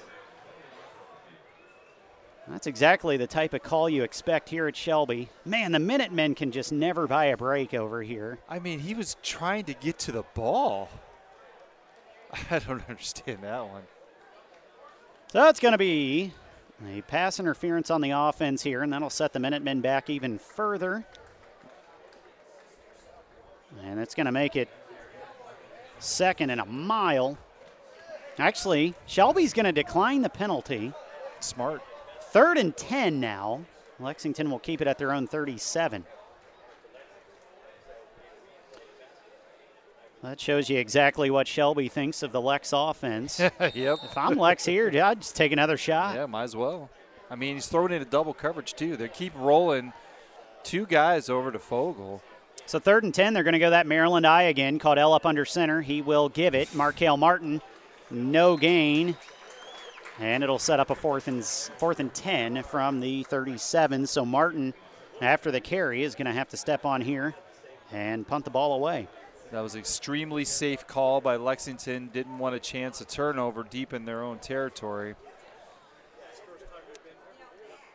That's 2.47 2.67
exactly 2.67 3.17
the 3.17 3.27
type 3.27 3.55
of 3.55 3.63
call 3.63 3.89
you 3.89 4.03
expect 4.03 4.51
here 4.51 4.67
at 4.67 4.77
Shelby. 4.77 5.31
Man, 5.47 5.73
the 5.73 5.79
Minutemen 5.79 6.35
can 6.35 6.53
just 6.53 6.73
never 6.73 7.07
buy 7.07 7.27
a 7.27 7.39
break 7.39 7.73
over 7.73 8.03
here. 8.03 8.39
I 8.51 8.59
mean, 8.59 8.81
he 8.81 8.93
was 8.93 9.17
trying 9.23 9.65
to 9.65 9.73
get 9.73 9.99
to 10.01 10.13
the 10.13 10.25
ball. 10.35 10.91
I 12.51 12.59
don't 12.59 12.87
understand 12.87 13.39
that 13.45 13.67
one. 13.67 13.85
So 15.35 15.49
it's 15.49 15.59
going 15.59 15.73
to 15.73 15.79
be 15.79 16.33
a 16.89 17.01
pass 17.01 17.41
interference 17.41 17.91
on 17.91 18.01
the 18.01 18.13
offense 18.13 18.63
here, 18.63 18.85
and 18.85 18.93
that'll 18.93 19.11
set 19.11 19.33
the 19.33 19.41
Minutemen 19.41 19.81
back 19.81 20.09
even 20.09 20.39
further. 20.39 21.05
And 23.83 23.99
it's 23.99 24.15
going 24.15 24.27
to 24.27 24.33
make 24.33 24.55
it 24.55 24.69
second 25.99 26.51
and 26.51 26.61
a 26.61 26.65
mile. 26.65 27.37
Actually, 28.39 28.95
Shelby's 29.07 29.53
going 29.53 29.67
to 29.67 29.73
decline 29.73 30.23
the 30.23 30.29
penalty. 30.29 30.93
Smart. 31.41 31.83
Third 32.21 32.57
and 32.57 32.77
10 32.77 33.19
now. 33.19 33.63
Lexington 33.99 34.53
will 34.53 34.61
keep 34.61 34.81
it 34.81 34.87
at 34.87 34.99
their 34.99 35.11
own 35.11 35.27
37. 35.27 36.07
That 40.25 40.41
shows 40.41 40.71
you 40.71 40.79
exactly 40.79 41.29
what 41.29 41.47
Shelby 41.47 41.89
thinks 41.89 42.23
of 42.23 42.33
the 42.33 42.41
Lex 42.41 42.73
offense. 42.73 43.39
yep. 43.75 43.99
If 44.03 44.17
I'm 44.17 44.39
Lex 44.39 44.65
here, 44.65 44.89
I'd 44.89 45.21
just 45.21 45.37
take 45.37 45.53
another 45.53 45.77
shot. 45.77 46.15
Yeah, 46.15 46.25
might 46.25 46.45
as 46.45 46.57
well. 46.57 46.89
I 47.31 47.37
mean, 47.37 47.57
he's 47.57 47.67
throwing 47.67 47.93
into 47.93 48.07
double 48.07 48.33
coverage 48.33 48.73
too. 48.73 48.97
They 48.97 49.09
keep 49.09 49.35
rolling 49.37 49.93
two 50.63 50.87
guys 50.87 51.29
over 51.29 51.53
to 51.53 51.59
Fogel. 51.59 52.23
So 52.65 52.79
third 52.79 53.05
and 53.05 53.13
10, 53.13 53.35
they're 53.35 53.43
going 53.43 53.53
to 53.53 53.59
go 53.59 53.69
that 53.69 53.87
Maryland 53.87 54.27
I 54.27 54.45
again. 54.45 54.79
Caudell 54.79 55.15
up 55.15 55.27
under 55.27 55.45
center. 55.45 55.83
He 55.83 56.01
will 56.01 56.31
give 56.31 56.55
it. 56.55 56.75
Markel 56.75 57.19
Martin, 57.19 57.61
no 58.11 58.57
gain. 58.57 59.19
And 60.19 60.43
it'll 60.43 60.59
set 60.59 60.81
up 60.81 60.89
a 60.89 60.95
fourth 60.95 61.29
and 61.29 61.45
fourth 61.45 62.01
and 62.01 62.15
10 62.15 62.63
from 62.63 63.01
the 63.01 63.25
37. 63.25 64.07
So 64.07 64.25
Martin, 64.25 64.73
after 65.21 65.51
the 65.51 65.61
carry, 65.61 66.03
is 66.03 66.15
going 66.15 66.27
to 66.27 66.33
have 66.33 66.49
to 66.49 66.57
step 66.57 66.87
on 66.87 67.03
here 67.03 67.35
and 67.93 68.27
punt 68.27 68.47
the 68.47 68.51
ball 68.51 68.73
away. 68.73 69.07
That 69.55 69.63
was 69.63 69.77
extremely 69.77 70.45
safe 70.45 70.85
call 70.85 71.21
by 71.21 71.37
Lexington. 71.37 72.11
Didn't 72.13 72.39
want 72.41 72.57
a 72.57 72.59
chance 72.59 73.01
of 73.01 73.07
turnover 73.07 73.63
deep 73.63 73.93
in 73.93 74.05
their 74.05 74.21
own 74.21 74.41
territory. 74.41 75.15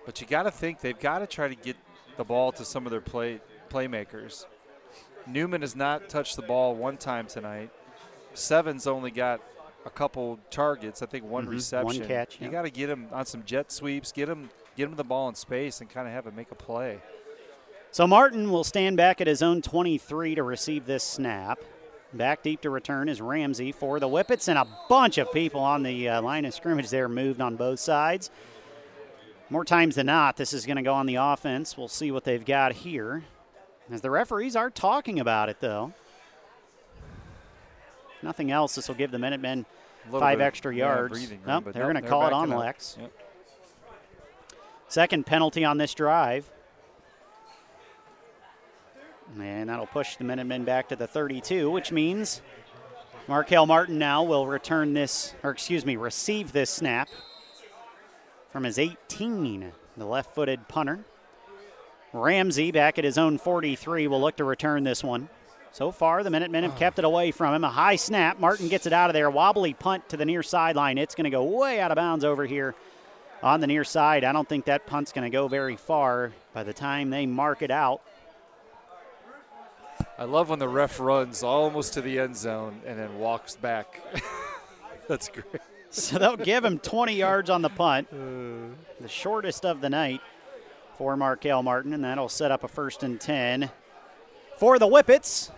But 0.06 0.22
you 0.22 0.26
got 0.28 0.44
to 0.44 0.52
think 0.52 0.80
they've 0.80 0.98
got 0.98 1.20
to 1.20 1.28
try 1.28 1.50
to 1.50 1.56
get 1.56 1.76
the 2.16 2.24
ball 2.24 2.54
to 2.54 2.64
some 2.64 2.86
of 2.86 2.92
their 2.92 3.02
play 3.02 3.42
playmakers. 3.70 4.46
Newman 5.28 5.60
has 5.60 5.76
not 5.76 6.08
touched 6.08 6.38
the 6.38 6.44
ball 6.44 6.76
one 6.76 6.96
time 6.96 7.28
tonight. 7.28 7.72
Seven's 8.34 8.88
only 8.88 9.12
got 9.12 9.42
a 9.86 9.90
couple 9.90 10.40
targets. 10.50 11.02
I 11.02 11.08
think 11.08 11.26
one 11.26 11.46
Mhm, 11.46 11.50
reception. 11.50 12.00
one 12.00 12.08
catch, 12.08 12.40
You 12.40 12.46
yep. 12.46 12.54
got 12.54 12.62
to 12.62 12.70
get 12.70 12.90
him 12.90 13.10
on 13.12 13.26
some 13.26 13.44
jet 13.44 13.70
sweeps. 13.70 14.14
Get 14.14 14.30
him, 14.30 14.50
get 14.78 14.88
him 14.88 14.96
the 14.96 15.04
ball 15.04 15.28
in 15.28 15.36
space, 15.36 15.82
and 15.82 15.90
kind 15.90 16.08
of 16.08 16.14
have 16.14 16.26
him 16.26 16.38
make 16.38 16.52
a 16.52 16.56
play. 16.56 17.02
So 17.92 18.06
Martin 18.06 18.52
will 18.52 18.64
stand 18.64 18.98
back 18.98 19.20
at 19.20 19.28
his 19.28 19.42
own 19.42 19.62
23 19.62 20.36
to 20.36 20.44
receive 20.44 20.86
this 20.86 21.04
snap. 21.04 21.60
Back 22.14 22.44
deep 22.44 22.62
to 22.62 22.70
return 22.70 23.10
is 23.10 23.22
Ramsey 23.22 23.72
for 23.72 24.00
the 24.00 24.08
Whippets, 24.08 24.48
and 24.48 24.58
a 24.58 24.68
bunch 24.88 25.18
of 25.18 25.32
people 25.32 25.62
on 25.62 25.84
the 25.84 26.10
uh, 26.10 26.22
line 26.22 26.46
of 26.46 26.54
scrimmage 26.54 26.90
there 26.90 27.10
moved 27.10 27.42
on 27.42 27.56
both 27.56 27.80
sides. 27.80 28.30
More 29.50 29.66
times 29.66 29.96
than 29.96 30.06
not, 30.06 30.38
this 30.38 30.54
is 30.54 30.66
going 30.66 30.78
to 30.78 30.84
go 30.84 30.94
on 30.94 31.08
the 31.08 31.16
offense. 31.16 31.78
We'll 31.78 31.88
see 31.88 32.12
what 32.12 32.24
they've 32.24 32.46
got 32.46 32.74
here. 32.74 33.24
As 33.92 34.02
the 34.02 34.12
referees 34.12 34.56
are 34.56 34.70
talking 34.70 35.20
about 35.20 35.50
it, 35.50 35.60
though. 35.60 35.94
Nothing 38.22 38.52
else. 38.52 38.76
This 38.76 38.88
will 38.88 38.96
give 38.96 39.10
the 39.10 39.18
Minutemen 39.18 39.66
five 40.12 40.42
extra 40.42 40.74
yeah, 40.74 40.86
yards. 40.86 41.12
breathing 41.12 41.40
room, 41.40 41.48
Nope, 41.48 41.74
they're 41.74 41.84
nope, 41.84 41.94
going 41.94 42.04
to 42.04 42.10
call 42.10 42.28
it 42.28 42.34
on. 42.34 42.50
Lex. 42.50 42.98
Yep. 43.00 43.12
Second 44.88 45.26
penalty 45.26 45.64
on 45.66 45.78
this 45.78 45.94
drive. 45.94 46.50
And 49.38 49.70
that'll 49.70 49.86
push 49.86 50.16
the 50.16 50.24
Minutemen 50.24 50.64
back 50.64 50.90
to 50.90 50.96
the 50.96 51.08
32, 51.08 51.70
which 51.70 51.92
means 51.92 52.42
Markel 53.28 53.66
Martin 53.66 54.00
now 54.00 54.24
will 54.24 54.48
return 54.48 54.94
this, 54.94 55.36
or 55.44 55.52
excuse 55.52 55.86
me, 55.86 55.96
receive 55.96 56.52
this 56.52 56.70
snap 56.70 57.10
from 58.52 58.64
his 58.64 58.80
18, 58.80 59.72
the 59.98 60.06
left 60.06 60.34
footed 60.34 60.68
punter. 60.68 61.00
Ramsey 62.12 62.72
back 62.72 62.98
at 62.98 63.04
his 63.04 63.18
own 63.18 63.38
43 63.38 64.08
will 64.08 64.20
look 64.20 64.38
to 64.38 64.44
return 64.44 64.84
this 64.84 65.04
one. 65.04 65.30
So 65.72 65.92
far, 65.92 66.24
the 66.24 66.32
Minutemen 66.32 66.64
have 66.64 66.76
kept 66.76 66.98
it 66.98 67.06
away 67.06 67.30
from 67.30 67.54
him. 67.54 67.64
A 67.64 67.70
high 67.70 67.96
snap. 67.96 68.40
Martin 68.40 68.68
gets 68.68 68.88
it 68.88 68.94
out 68.94 69.12
of 69.12 69.14
there. 69.14 69.30
Wobbly 69.30 69.76
punt 69.76 70.10
to 70.10 70.18
the 70.18 70.26
near 70.26 70.42
sideline. 70.42 70.98
It's 70.98 71.14
going 71.14 71.26
to 71.26 71.30
go 71.30 71.44
way 71.44 71.80
out 71.80 71.92
of 71.92 71.96
bounds 71.96 72.26
over 72.26 72.46
here 72.48 72.74
on 73.44 73.60
the 73.60 73.68
near 73.68 73.84
side. 73.84 74.24
I 74.24 74.32
don't 74.32 74.50
think 74.50 74.66
that 74.66 74.88
punt's 74.88 75.12
going 75.12 75.30
to 75.30 75.36
go 75.36 75.48
very 75.48 75.76
far 75.76 76.34
by 76.54 76.64
the 76.64 76.74
time 76.74 77.12
they 77.12 77.28
mark 77.28 77.62
it 77.62 77.70
out. 77.70 78.02
I 80.20 80.26
love 80.26 80.50
when 80.50 80.60
the 80.60 80.68
ref 80.68 81.00
runs 81.00 81.44
almost 81.44 81.94
to 81.94 82.02
the 82.02 82.20
end 82.20 82.36
zone 82.36 82.82
and 82.86 83.00
then 83.00 83.20
walks 83.20 83.56
back. 83.56 84.02
That's 85.08 85.30
great. 85.30 85.62
So 85.92 86.20
they'll 86.20 86.36
give 86.36 86.66
him 86.66 86.78
20 86.78 87.16
yards 87.16 87.50
on 87.50 87.62
the 87.62 87.70
punt, 87.70 88.10
uh. 88.12 88.76
the 89.00 89.08
shortest 89.08 89.66
of 89.66 89.80
the 89.80 89.90
night 89.90 90.20
for 90.98 91.16
Markel 91.16 91.64
Martin, 91.64 91.94
and 91.94 92.04
that'll 92.04 92.28
set 92.28 92.52
up 92.52 92.66
a 92.66 92.68
first 92.68 93.02
and 93.02 93.22
10 93.22 93.72
for 94.58 94.78
the 94.78 94.88
Whippets 94.88 95.52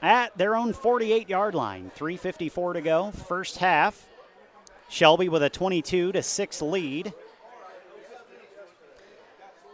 at 0.00 0.36
their 0.38 0.56
own 0.56 0.72
48 0.72 1.28
yard 1.28 1.54
line. 1.54 1.90
3.54 1.94 2.72
to 2.72 2.80
go, 2.80 3.10
first 3.10 3.58
half. 3.58 4.08
Shelby 4.88 5.28
with 5.28 5.42
a 5.42 5.50
22 5.50 6.12
to 6.12 6.22
6 6.22 6.62
lead. 6.62 7.12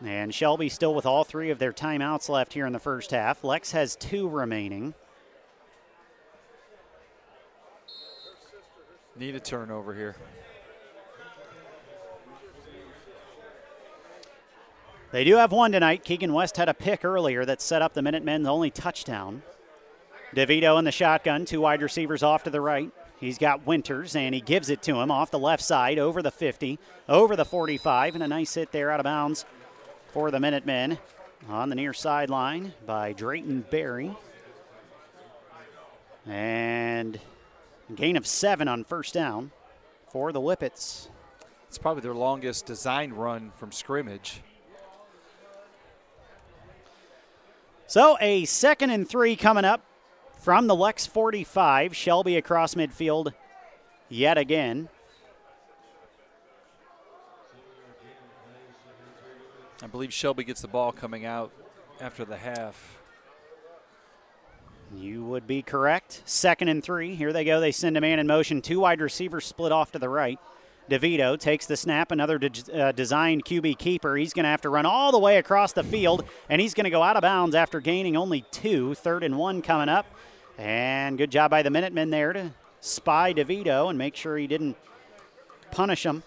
And 0.04 0.32
Shelby 0.32 0.68
still 0.68 0.94
with 0.94 1.06
all 1.06 1.24
three 1.24 1.50
of 1.50 1.58
their 1.58 1.72
timeouts 1.72 2.28
left 2.28 2.52
here 2.52 2.66
in 2.66 2.72
the 2.72 2.78
first 2.78 3.10
half. 3.10 3.42
Lex 3.42 3.72
has 3.72 3.96
two 3.96 4.28
remaining. 4.28 4.94
Need 9.16 9.34
a 9.34 9.40
turnover 9.40 9.94
here. 9.94 10.16
They 15.10 15.24
do 15.24 15.36
have 15.36 15.50
one 15.50 15.72
tonight. 15.72 16.04
Keegan 16.04 16.32
West 16.32 16.58
had 16.58 16.68
a 16.68 16.74
pick 16.74 17.04
earlier 17.04 17.44
that 17.44 17.60
set 17.60 17.82
up 17.82 17.94
the 17.94 18.02
Minutemen's 18.02 18.46
only 18.46 18.70
touchdown. 18.70 19.42
DeVito 20.36 20.78
in 20.78 20.84
the 20.84 20.92
shotgun, 20.92 21.46
two 21.46 21.62
wide 21.62 21.82
receivers 21.82 22.22
off 22.22 22.44
to 22.44 22.50
the 22.50 22.60
right. 22.60 22.92
He's 23.18 23.38
got 23.38 23.66
Winters, 23.66 24.14
and 24.14 24.34
he 24.34 24.40
gives 24.40 24.68
it 24.70 24.82
to 24.82 25.00
him 25.00 25.10
off 25.10 25.30
the 25.30 25.38
left 25.38 25.62
side, 25.62 25.98
over 25.98 26.22
the 26.22 26.30
50, 26.30 26.78
over 27.08 27.34
the 27.34 27.46
45, 27.46 28.14
and 28.14 28.22
a 28.22 28.28
nice 28.28 28.54
hit 28.54 28.70
there 28.70 28.90
out 28.90 29.00
of 29.00 29.04
bounds 29.04 29.44
for 30.12 30.30
the 30.30 30.40
Minutemen 30.40 30.98
on 31.48 31.68
the 31.68 31.74
near 31.74 31.92
sideline 31.92 32.72
by 32.86 33.12
Drayton 33.12 33.64
Berry. 33.70 34.16
And 36.26 37.18
gain 37.94 38.16
of 38.16 38.26
seven 38.26 38.68
on 38.68 38.84
first 38.84 39.14
down 39.14 39.50
for 40.10 40.32
the 40.32 40.40
Whippets. 40.40 41.08
It's 41.68 41.78
probably 41.78 42.02
their 42.02 42.14
longest 42.14 42.66
design 42.66 43.12
run 43.12 43.52
from 43.56 43.72
scrimmage. 43.72 44.40
So 47.86 48.18
a 48.20 48.44
second 48.44 48.90
and 48.90 49.08
three 49.08 49.36
coming 49.36 49.64
up 49.64 49.82
from 50.40 50.66
the 50.66 50.74
Lex 50.74 51.06
45. 51.06 51.96
Shelby 51.96 52.36
across 52.36 52.74
midfield 52.74 53.32
yet 54.08 54.36
again. 54.36 54.88
I 59.82 59.86
believe 59.86 60.12
Shelby 60.12 60.44
gets 60.44 60.60
the 60.60 60.68
ball 60.68 60.92
coming 60.92 61.24
out 61.24 61.52
after 62.00 62.24
the 62.24 62.36
half. 62.36 62.98
You 64.94 65.24
would 65.24 65.46
be 65.46 65.62
correct. 65.62 66.22
Second 66.24 66.68
and 66.68 66.82
three. 66.82 67.14
Here 67.14 67.32
they 67.32 67.44
go. 67.44 67.60
They 67.60 67.72
send 67.72 67.96
a 67.96 68.00
man 68.00 68.18
in 68.18 68.26
motion. 68.26 68.62
Two 68.62 68.80
wide 68.80 69.00
receivers 69.00 69.44
split 69.44 69.70
off 69.70 69.92
to 69.92 69.98
the 69.98 70.08
right. 70.08 70.38
DeVito 70.90 71.38
takes 71.38 71.66
the 71.66 71.76
snap. 71.76 72.10
Another 72.10 72.38
de- 72.38 72.82
uh, 72.82 72.92
designed 72.92 73.44
QB 73.44 73.78
keeper. 73.78 74.16
He's 74.16 74.32
going 74.32 74.44
to 74.44 74.50
have 74.50 74.62
to 74.62 74.70
run 74.70 74.86
all 74.86 75.12
the 75.12 75.18
way 75.18 75.36
across 75.36 75.72
the 75.72 75.84
field, 75.84 76.24
and 76.48 76.60
he's 76.60 76.72
going 76.72 76.84
to 76.84 76.90
go 76.90 77.02
out 77.02 77.16
of 77.16 77.22
bounds 77.22 77.54
after 77.54 77.80
gaining 77.80 78.16
only 78.16 78.46
two. 78.50 78.94
Third 78.94 79.22
and 79.22 79.36
one 79.36 79.60
coming 79.60 79.90
up. 79.90 80.06
And 80.56 81.18
good 81.18 81.30
job 81.30 81.50
by 81.50 81.62
the 81.62 81.70
Minutemen 81.70 82.10
there 82.10 82.32
to 82.32 82.52
spy 82.80 83.34
DeVito 83.34 83.90
and 83.90 83.98
make 83.98 84.16
sure 84.16 84.36
he 84.36 84.46
didn't 84.46 84.76
punish 85.70 86.04
him. 86.04 86.22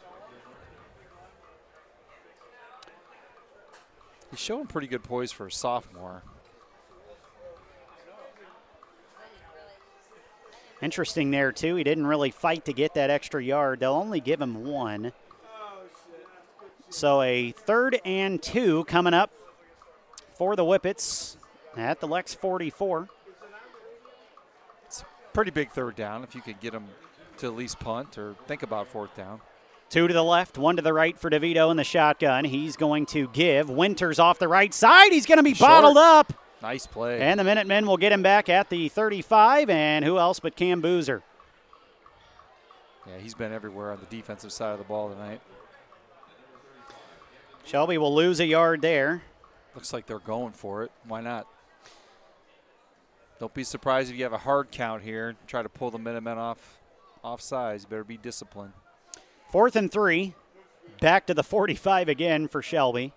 He's 4.31 4.39
showing 4.39 4.65
pretty 4.65 4.87
good 4.87 5.03
poise 5.03 5.31
for 5.31 5.47
a 5.47 5.51
sophomore. 5.51 6.23
Interesting 10.81 11.29
there, 11.29 11.51
too. 11.51 11.75
He 11.75 11.83
didn't 11.83 12.07
really 12.07 12.31
fight 12.31 12.65
to 12.65 12.73
get 12.73 12.95
that 12.95 13.09
extra 13.09 13.43
yard. 13.43 13.81
They'll 13.81 13.93
only 13.93 14.19
give 14.19 14.41
him 14.41 14.63
one. 14.65 15.11
So 16.89 17.21
a 17.21 17.51
third 17.51 17.99
and 18.03 18.41
two 18.41 18.85
coming 18.85 19.13
up 19.13 19.31
for 20.37 20.55
the 20.55 20.63
Whippets 20.63 21.37
at 21.77 21.99
the 21.99 22.07
Lex 22.07 22.33
44. 22.33 23.09
It's 24.87 25.01
a 25.01 25.05
Pretty 25.33 25.51
big 25.51 25.71
third 25.71 25.95
down 25.95 26.23
if 26.23 26.35
you 26.35 26.41
could 26.41 26.59
get 26.59 26.73
them 26.73 26.87
to 27.37 27.47
at 27.47 27.55
least 27.55 27.79
punt 27.79 28.17
or 28.17 28.35
think 28.47 28.63
about 28.63 28.87
fourth 28.87 29.15
down. 29.15 29.39
Two 29.91 30.07
to 30.07 30.13
the 30.13 30.23
left, 30.23 30.57
one 30.57 30.77
to 30.77 30.81
the 30.81 30.93
right 30.93 31.19
for 31.19 31.29
DeVito 31.29 31.69
in 31.69 31.75
the 31.75 31.83
shotgun. 31.83 32.45
He's 32.45 32.77
going 32.77 33.05
to 33.07 33.27
give 33.27 33.69
Winters 33.69 34.19
off 34.19 34.39
the 34.39 34.47
right 34.47 34.73
side. 34.73 35.11
He's 35.11 35.25
going 35.25 35.37
to 35.37 35.43
be 35.43 35.53
Short. 35.53 35.69
bottled 35.69 35.97
up. 35.97 36.31
Nice 36.61 36.87
play. 36.87 37.19
And 37.19 37.37
the 37.37 37.43
Minutemen 37.43 37.85
will 37.85 37.97
get 37.97 38.13
him 38.13 38.23
back 38.23 38.47
at 38.47 38.69
the 38.69 38.87
35. 38.87 39.69
And 39.69 40.05
who 40.05 40.17
else 40.17 40.39
but 40.39 40.55
Cam 40.55 40.79
Boozer? 40.79 41.23
yeah, 43.05 43.17
he's 43.17 43.33
been 43.33 43.51
everywhere 43.51 43.91
on 43.91 43.99
the 43.99 44.05
defensive 44.15 44.53
side 44.53 44.71
of 44.71 44.77
the 44.77 44.85
ball 44.85 45.09
tonight. 45.09 45.41
Shelby 47.65 47.97
will 47.97 48.15
lose 48.15 48.39
a 48.39 48.45
yard 48.45 48.81
there. 48.81 49.23
Looks 49.75 49.91
like 49.91 50.05
they're 50.05 50.19
going 50.19 50.53
for 50.53 50.83
it. 50.83 50.91
Why 51.05 51.19
not? 51.19 51.47
Don't 53.41 53.53
be 53.53 53.65
surprised 53.65 54.09
if 54.09 54.15
you 54.15 54.23
have 54.23 54.31
a 54.31 54.37
hard 54.37 54.71
count 54.71 55.03
here. 55.03 55.35
Try 55.47 55.63
to 55.63 55.69
pull 55.69 55.91
the 55.91 55.99
Minutemen 55.99 56.37
off 56.37 56.79
off 57.25 57.41
sides. 57.41 57.83
Better 57.83 58.05
be 58.05 58.15
disciplined. 58.17 58.71
Fourth 59.51 59.75
and 59.75 59.91
three. 59.91 60.33
Back 61.01 61.27
to 61.27 61.33
the 61.33 61.43
45 61.43 62.07
again 62.07 62.47
for 62.47 62.61
Shelby. 62.61 63.13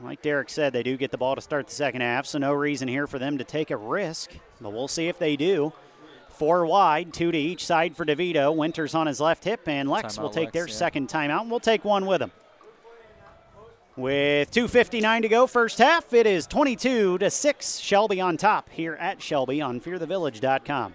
Like 0.00 0.20
Derek 0.20 0.50
said, 0.50 0.74
they 0.74 0.82
do 0.82 0.96
get 0.98 1.10
the 1.10 1.18
ball 1.18 1.34
to 1.34 1.40
start 1.40 1.66
the 1.66 1.74
second 1.74 2.02
half, 2.02 2.26
so 2.26 2.38
no 2.38 2.52
reason 2.52 2.86
here 2.86 3.06
for 3.06 3.18
them 3.18 3.38
to 3.38 3.44
take 3.44 3.70
a 3.70 3.76
risk. 3.76 4.30
But 4.60 4.74
we'll 4.74 4.88
see 4.88 5.08
if 5.08 5.18
they 5.18 5.36
do. 5.36 5.72
Four 6.28 6.66
wide, 6.66 7.14
two 7.14 7.32
to 7.32 7.38
each 7.38 7.64
side 7.64 7.96
for 7.96 8.04
DeVito. 8.04 8.54
Winters 8.54 8.94
on 8.94 9.06
his 9.06 9.20
left 9.20 9.44
hip, 9.44 9.66
and 9.66 9.88
Lex 9.88 10.18
Timeout 10.18 10.22
will 10.22 10.30
take 10.30 10.46
Lex, 10.46 10.52
their 10.52 10.68
yeah. 10.68 10.74
second 10.74 11.08
timeout, 11.08 11.40
and 11.40 11.50
we'll 11.50 11.60
take 11.60 11.82
one 11.82 12.04
with 12.04 12.20
them. 12.20 12.30
With 13.96 14.50
2.59 14.50 15.22
to 15.22 15.28
go, 15.28 15.46
first 15.46 15.78
half, 15.78 16.12
it 16.12 16.26
is 16.26 16.46
22 16.46 17.16
to 17.16 17.30
6. 17.30 17.78
Shelby 17.78 18.20
on 18.20 18.36
top 18.36 18.68
here 18.68 18.96
at 18.96 19.22
Shelby 19.22 19.62
on 19.62 19.80
fearthevillage.com. 19.80 20.92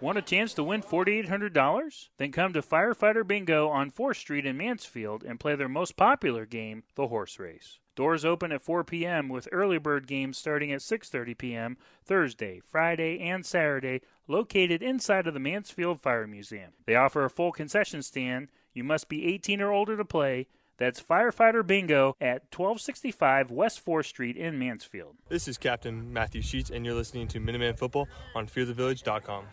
Want 0.00 0.16
a 0.16 0.22
chance 0.22 0.54
to 0.54 0.62
win 0.62 0.82
$4,800? 0.82 2.08
Then 2.18 2.30
come 2.30 2.52
to 2.52 2.62
Firefighter 2.62 3.26
Bingo 3.26 3.68
on 3.68 3.90
4th 3.90 4.16
Street 4.16 4.46
in 4.46 4.56
Mansfield 4.56 5.24
and 5.24 5.40
play 5.40 5.56
their 5.56 5.68
most 5.68 5.96
popular 5.96 6.46
game, 6.46 6.84
the 6.94 7.08
horse 7.08 7.40
race. 7.40 7.80
Doors 7.96 8.24
open 8.24 8.52
at 8.52 8.62
4 8.62 8.84
p.m. 8.84 9.28
with 9.28 9.48
early 9.50 9.78
bird 9.78 10.06
games 10.06 10.38
starting 10.38 10.70
at 10.70 10.82
6:30 10.82 11.36
p.m. 11.36 11.76
Thursday, 12.04 12.60
Friday, 12.60 13.18
and 13.18 13.44
Saturday, 13.44 14.02
located 14.28 14.84
inside 14.84 15.26
of 15.26 15.34
the 15.34 15.40
Mansfield 15.40 16.00
Fire 16.00 16.28
Museum. 16.28 16.70
They 16.86 16.94
offer 16.94 17.24
a 17.24 17.30
full 17.30 17.50
concession 17.50 18.02
stand. 18.02 18.50
You 18.72 18.84
must 18.84 19.08
be 19.08 19.26
18 19.26 19.60
or 19.60 19.72
older 19.72 19.96
to 19.96 20.04
play. 20.04 20.46
That's 20.76 21.02
Firefighter 21.02 21.66
Bingo 21.66 22.14
at 22.20 22.54
1265 22.54 23.50
West 23.50 23.84
4th 23.84 24.06
Street 24.06 24.36
in 24.36 24.60
Mansfield. 24.60 25.16
This 25.28 25.48
is 25.48 25.58
Captain 25.58 26.12
Matthew 26.12 26.40
Sheets, 26.40 26.70
and 26.70 26.86
you're 26.86 26.94
listening 26.94 27.26
to 27.26 27.40
Minuteman 27.40 27.76
Football 27.76 28.06
on 28.36 28.46
fearthevillage.com. 28.46 29.44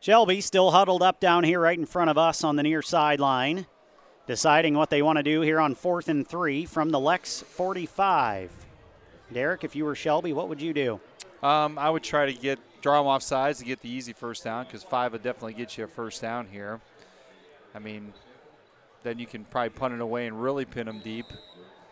Shelby 0.00 0.40
still 0.40 0.70
huddled 0.70 1.02
up 1.02 1.18
down 1.18 1.42
here 1.42 1.60
right 1.60 1.78
in 1.78 1.86
front 1.86 2.08
of 2.08 2.16
us 2.16 2.44
on 2.44 2.54
the 2.54 2.62
near 2.62 2.82
sideline, 2.82 3.66
deciding 4.28 4.74
what 4.74 4.90
they 4.90 5.02
want 5.02 5.16
to 5.16 5.24
do 5.24 5.40
here 5.40 5.58
on 5.58 5.74
fourth 5.74 6.08
and 6.08 6.26
three 6.26 6.64
from 6.64 6.90
the 6.90 7.00
Lex 7.00 7.42
45. 7.42 8.52
Derek, 9.32 9.64
if 9.64 9.74
you 9.74 9.84
were 9.84 9.96
Shelby, 9.96 10.32
what 10.32 10.48
would 10.48 10.62
you 10.62 10.72
do? 10.72 11.00
Um, 11.42 11.78
I 11.78 11.90
would 11.90 12.04
try 12.04 12.26
to 12.26 12.32
get 12.32 12.60
draw 12.80 12.98
them 12.98 13.08
off 13.08 13.24
sides 13.24 13.58
to 13.58 13.64
get 13.64 13.80
the 13.80 13.90
easy 13.90 14.12
first 14.12 14.44
down 14.44 14.64
because 14.64 14.84
five 14.84 15.12
would 15.12 15.22
definitely 15.22 15.54
get 15.54 15.76
you 15.76 15.84
a 15.84 15.88
first 15.88 16.22
down 16.22 16.46
here. 16.46 16.80
I 17.74 17.80
mean, 17.80 18.12
then 19.02 19.18
you 19.18 19.26
can 19.26 19.44
probably 19.44 19.70
punt 19.70 19.94
it 19.94 20.00
away 20.00 20.28
and 20.28 20.40
really 20.40 20.64
pin 20.64 20.86
them 20.86 21.00
deep. 21.00 21.26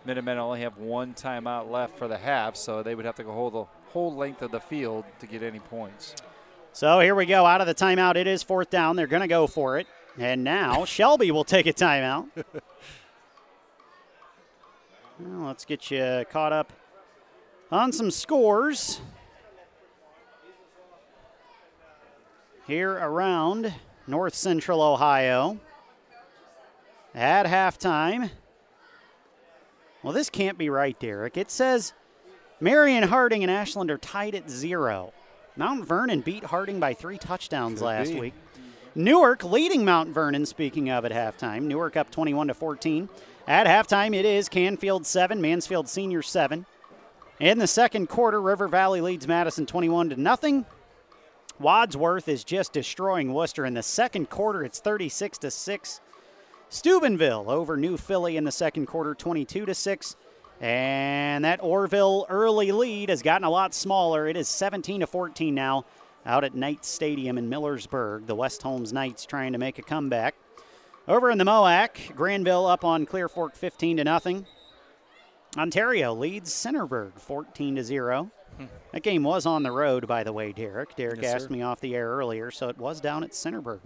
Minutemen 0.05 0.39
only 0.39 0.61
have 0.61 0.79
one 0.79 1.13
timeout 1.13 1.69
left 1.69 1.99
for 1.99 2.07
the 2.07 2.17
half, 2.17 2.55
so 2.55 2.85
they 2.85 2.95
would 2.95 3.05
have 3.05 3.17
to 3.17 3.25
go 3.25 3.33
whole 3.33 3.51
the 3.51 3.65
whole 3.91 4.15
length 4.15 4.43
of 4.43 4.53
the 4.53 4.61
field 4.61 5.05
to 5.19 5.27
get 5.27 5.43
any 5.43 5.59
points. 5.59 6.15
So 6.77 7.01
here 7.01 7.15
we 7.15 7.25
go. 7.25 7.47
Out 7.47 7.63
of 7.63 7.67
the 7.67 7.75
timeout, 7.75 8.17
it 8.17 8.27
is 8.27 8.43
fourth 8.43 8.69
down. 8.69 8.97
They're 8.97 9.07
going 9.07 9.23
to 9.23 9.27
go 9.27 9.47
for 9.47 9.79
it. 9.79 9.87
And 10.19 10.45
now 10.45 10.85
Shelby 10.85 11.31
will 11.31 11.43
take 11.43 11.67
a 11.67 11.73
timeout. 11.73 12.27
Well, 15.19 15.47
let's 15.47 15.65
get 15.65 15.91
you 15.91 16.27
caught 16.31 16.53
up 16.53 16.75
on 17.73 17.95
some 17.95 18.11
scores 18.11 19.01
here 22.67 22.93
around 22.93 23.73
North 24.07 24.35
Central 24.35 24.83
Ohio. 24.83 25.59
At 27.15 27.47
halftime. 27.47 28.29
Well, 30.03 30.13
this 30.13 30.29
can't 30.29 30.59
be 30.59 30.69
right, 30.69 31.01
Derek. 31.01 31.39
It 31.39 31.51
says 31.51 31.95
Marion 32.61 33.05
Harding 33.05 33.43
and 33.43 33.51
Ashland 33.51 33.91
are 33.91 33.97
tied 33.97 34.35
at 34.35 34.51
zero. 34.51 35.15
Mount 35.57 35.85
Vernon 35.85 36.21
beat 36.21 36.45
Harding 36.45 36.79
by 36.81 36.95
three 36.95 37.19
touchdowns 37.19 37.79
Could 37.81 37.87
last 37.87 38.13
be. 38.13 38.21
week. 38.21 38.35
Newark 38.95 39.45
leading 39.45 39.85
Mount 39.85 40.11
Vernon, 40.11 40.47
speaking 40.47 40.91
of 40.91 41.05
at 41.05 41.13
halftime. 41.13 41.63
Newark 41.63 41.97
up 41.97 42.11
21 42.11 42.49
to 42.49 42.55
14. 42.55 43.09
At 43.47 43.67
halftime, 43.67 44.15
it 44.15 44.25
is 44.25 44.49
Canfield 44.49 45.07
7, 45.07 45.41
Mansfield 45.41 45.89
Senior 45.89 46.23
7. 46.23 46.67
In 47.39 47.59
the 47.59 47.67
second 47.67 48.09
quarter, 48.09 48.41
River 48.41 48.69
Valley 48.69 49.01
leads 49.01 49.29
Madison 49.29 49.67
21 49.67 50.11
to 50.11 50.21
nothing. 50.21 50.65
Wadsworth 51.59 52.29
is 52.29 52.45
just 52.45 52.73
destroying 52.73 53.33
Wooster. 53.33 53.65
In 53.65 53.75
the 53.75 53.83
second 53.83 54.31
quarter, 54.31 54.65
it's 54.65 54.81
36 54.81 55.39
to 55.39 55.51
6. 55.51 56.01
Steubenville 56.69 57.51
over 57.51 57.77
New 57.77 57.97
Philly 57.97 58.37
in 58.37 58.45
the 58.45 58.53
second 58.53 58.87
quarter, 58.87 59.15
22 59.15 59.67
to 59.67 59.75
6. 59.75 60.17
And 60.61 61.45
that 61.45 61.61
Orrville 61.61 62.25
early 62.29 62.73
lead 62.73 63.11
has 63.11 63.23
gotten 63.23 63.45
a 63.45 63.51
lot 63.51 63.75
smaller. 63.75 64.27
It 64.27 64.37
is 64.37 64.49
17 64.49 65.01
to 65.01 65.07
14 65.07 65.55
now 65.55 65.85
out 66.25 66.45
at 66.45 66.55
Knights 66.55 66.89
Stadium 66.89 67.37
in 67.39 67.49
Millersburg. 67.51 68.27
The 68.27 68.35
West 68.35 68.63
Holmes 68.63 68.93
Knights 68.93 69.27
trying 69.27 69.53
to 69.53 69.59
make 69.59 69.79
a 69.79 69.83
comeback. 69.83 70.35
Over 71.07 71.31
in 71.31 71.39
the 71.39 71.45
MOAC, 71.45 72.15
Granville 72.17 72.67
up 72.67 72.85
on 72.85 73.07
Clear 73.07 73.29
Fork 73.29 73.55
15 73.55 73.99
to 73.99 74.05
nothing. 74.05 74.47
Ontario 75.57 76.13
leads 76.15 76.53
Centerburg 76.53 77.13
14 77.19 77.77
to 77.77 77.85
0. 77.85 78.31
Hmm. 78.59 78.65
That 78.93 79.03
game 79.03 79.23
was 79.23 79.47
on 79.47 79.63
the 79.63 79.71
road, 79.71 80.07
by 80.07 80.25
the 80.25 80.33
way, 80.33 80.53
Derek. 80.53 80.97
Derek 80.97 81.23
Yes, 81.23 81.35
asked 81.35 81.45
sir. 81.49 81.53
me 81.53 81.63
off 81.63 81.81
the 81.81 81.95
air 81.95 82.09
earlier, 82.09 82.51
so 82.51 82.69
it 82.69 82.79
was 82.79 83.01
down 83.01 83.23
at 83.23 83.31
Centerburg. 83.31 83.81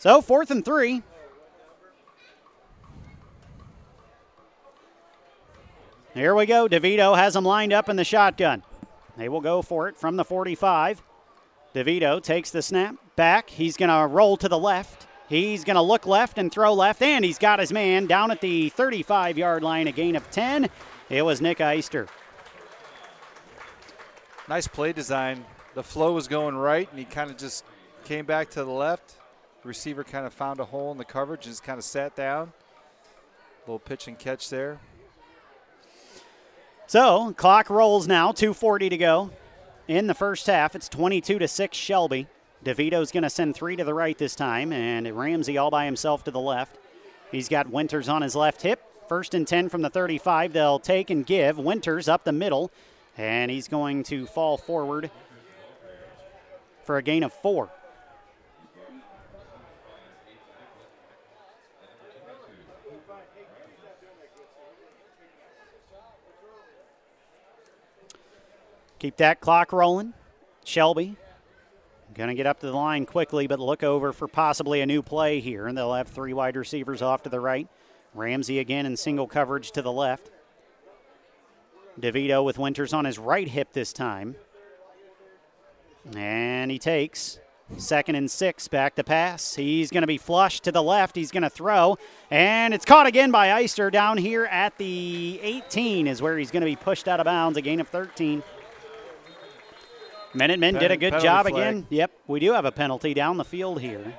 So, 0.00 0.22
fourth 0.22 0.50
and 0.50 0.64
three. 0.64 1.02
Here 6.14 6.34
we 6.34 6.46
go. 6.46 6.66
DeVito 6.66 7.14
has 7.18 7.34
them 7.34 7.44
lined 7.44 7.74
up 7.74 7.90
in 7.90 7.96
the 7.96 8.04
shotgun. 8.04 8.62
They 9.18 9.28
will 9.28 9.42
go 9.42 9.60
for 9.60 9.88
it 9.88 9.98
from 9.98 10.16
the 10.16 10.24
45. 10.24 11.02
DeVito 11.74 12.22
takes 12.22 12.50
the 12.50 12.62
snap 12.62 12.96
back. 13.14 13.50
He's 13.50 13.76
going 13.76 13.90
to 13.90 14.06
roll 14.06 14.38
to 14.38 14.48
the 14.48 14.58
left. 14.58 15.06
He's 15.28 15.64
going 15.64 15.76
to 15.76 15.82
look 15.82 16.06
left 16.06 16.38
and 16.38 16.50
throw 16.50 16.72
left, 16.72 17.02
and 17.02 17.22
he's 17.22 17.38
got 17.38 17.58
his 17.58 17.70
man 17.70 18.06
down 18.06 18.30
at 18.30 18.40
the 18.40 18.70
35 18.70 19.36
yard 19.36 19.62
line, 19.62 19.86
a 19.86 19.92
gain 19.92 20.16
of 20.16 20.30
10. 20.30 20.70
It 21.10 21.26
was 21.26 21.42
Nick 21.42 21.58
Eister. 21.58 22.08
Nice 24.48 24.66
play 24.66 24.94
design. 24.94 25.44
The 25.74 25.82
flow 25.82 26.14
was 26.14 26.26
going 26.26 26.56
right, 26.56 26.88
and 26.88 26.98
he 26.98 27.04
kind 27.04 27.30
of 27.30 27.36
just 27.36 27.66
came 28.04 28.24
back 28.24 28.48
to 28.52 28.64
the 28.64 28.70
left. 28.70 29.19
The 29.62 29.68
receiver 29.68 30.04
kind 30.04 30.26
of 30.26 30.32
found 30.32 30.58
a 30.58 30.64
hole 30.64 30.90
in 30.92 30.98
the 30.98 31.04
coverage 31.04 31.44
and 31.44 31.52
just 31.52 31.62
kind 31.62 31.78
of 31.78 31.84
sat 31.84 32.16
down. 32.16 32.52
Little 33.66 33.78
pitch 33.78 34.08
and 34.08 34.18
catch 34.18 34.48
there. 34.48 34.80
So, 36.86 37.34
clock 37.36 37.70
rolls 37.70 38.08
now, 38.08 38.32
2.40 38.32 38.90
to 38.90 38.96
go 38.96 39.30
in 39.86 40.06
the 40.06 40.14
first 40.14 40.46
half. 40.46 40.74
It's 40.74 40.88
22 40.88 41.38
to 41.38 41.46
6 41.46 41.76
Shelby. 41.76 42.26
DeVito's 42.64 43.12
going 43.12 43.22
to 43.22 43.30
send 43.30 43.54
three 43.54 43.76
to 43.76 43.84
the 43.84 43.94
right 43.94 44.16
this 44.18 44.34
time, 44.34 44.72
and 44.72 45.10
Ramsey 45.16 45.56
all 45.56 45.70
by 45.70 45.84
himself 45.84 46.24
to 46.24 46.30
the 46.30 46.40
left. 46.40 46.78
He's 47.30 47.48
got 47.48 47.70
Winters 47.70 48.08
on 48.08 48.22
his 48.22 48.34
left 48.34 48.62
hip. 48.62 48.82
First 49.08 49.34
and 49.34 49.46
10 49.46 49.68
from 49.68 49.82
the 49.82 49.90
35. 49.90 50.52
They'll 50.52 50.78
take 50.78 51.10
and 51.10 51.24
give. 51.24 51.58
Winters 51.58 52.08
up 52.08 52.24
the 52.24 52.32
middle, 52.32 52.70
and 53.16 53.50
he's 53.50 53.68
going 53.68 54.02
to 54.04 54.26
fall 54.26 54.56
forward 54.56 55.10
for 56.84 56.96
a 56.96 57.02
gain 57.02 57.22
of 57.22 57.32
four. 57.32 57.70
Keep 69.00 69.16
that 69.16 69.40
clock 69.40 69.72
rolling. 69.72 70.14
Shelby 70.64 71.16
going 72.14 72.28
to 72.28 72.34
get 72.34 72.46
up 72.46 72.60
to 72.60 72.66
the 72.66 72.72
line 72.72 73.06
quickly, 73.06 73.46
but 73.46 73.60
look 73.60 73.82
over 73.82 74.12
for 74.12 74.28
possibly 74.28 74.80
a 74.80 74.86
new 74.86 75.02
play 75.02 75.40
here. 75.40 75.66
And 75.66 75.76
they'll 75.76 75.94
have 75.94 76.08
three 76.08 76.32
wide 76.32 76.56
receivers 76.56 77.02
off 77.02 77.22
to 77.22 77.30
the 77.30 77.40
right. 77.40 77.68
Ramsey 78.14 78.58
again 78.58 78.86
in 78.86 78.96
single 78.96 79.26
coverage 79.26 79.70
to 79.72 79.82
the 79.82 79.92
left. 79.92 80.30
DeVito 82.00 82.44
with 82.44 82.58
Winters 82.58 82.92
on 82.92 83.04
his 83.04 83.18
right 83.18 83.48
hip 83.48 83.72
this 83.72 83.92
time. 83.92 84.36
And 86.14 86.70
he 86.70 86.78
takes 86.78 87.38
second 87.76 88.16
and 88.16 88.28
six 88.28 88.66
back 88.66 88.96
to 88.96 89.04
pass. 89.04 89.54
He's 89.54 89.90
going 89.90 90.02
to 90.02 90.08
be 90.08 90.18
flushed 90.18 90.64
to 90.64 90.72
the 90.72 90.82
left. 90.82 91.14
He's 91.14 91.30
going 91.30 91.42
to 91.42 91.50
throw. 91.50 91.98
And 92.30 92.74
it's 92.74 92.84
caught 92.84 93.06
again 93.06 93.30
by 93.30 93.62
Eister 93.62 93.92
down 93.92 94.16
here 94.16 94.46
at 94.46 94.76
the 94.78 95.38
18 95.42 96.06
is 96.06 96.20
where 96.20 96.36
he's 96.36 96.50
going 96.50 96.62
to 96.62 96.66
be 96.66 96.76
pushed 96.76 97.06
out 97.06 97.20
of 97.20 97.26
bounds, 97.26 97.56
a 97.56 97.62
gain 97.62 97.80
of 97.80 97.88
13. 97.88 98.42
Minutemen 100.34 100.74
did 100.76 100.90
a 100.90 100.96
good 100.96 101.20
job 101.20 101.46
flag. 101.46 101.54
again. 101.54 101.86
Yep, 101.90 102.12
we 102.26 102.40
do 102.40 102.52
have 102.52 102.64
a 102.64 102.72
penalty 102.72 103.14
down 103.14 103.36
the 103.36 103.44
field 103.44 103.80
here. 103.80 104.14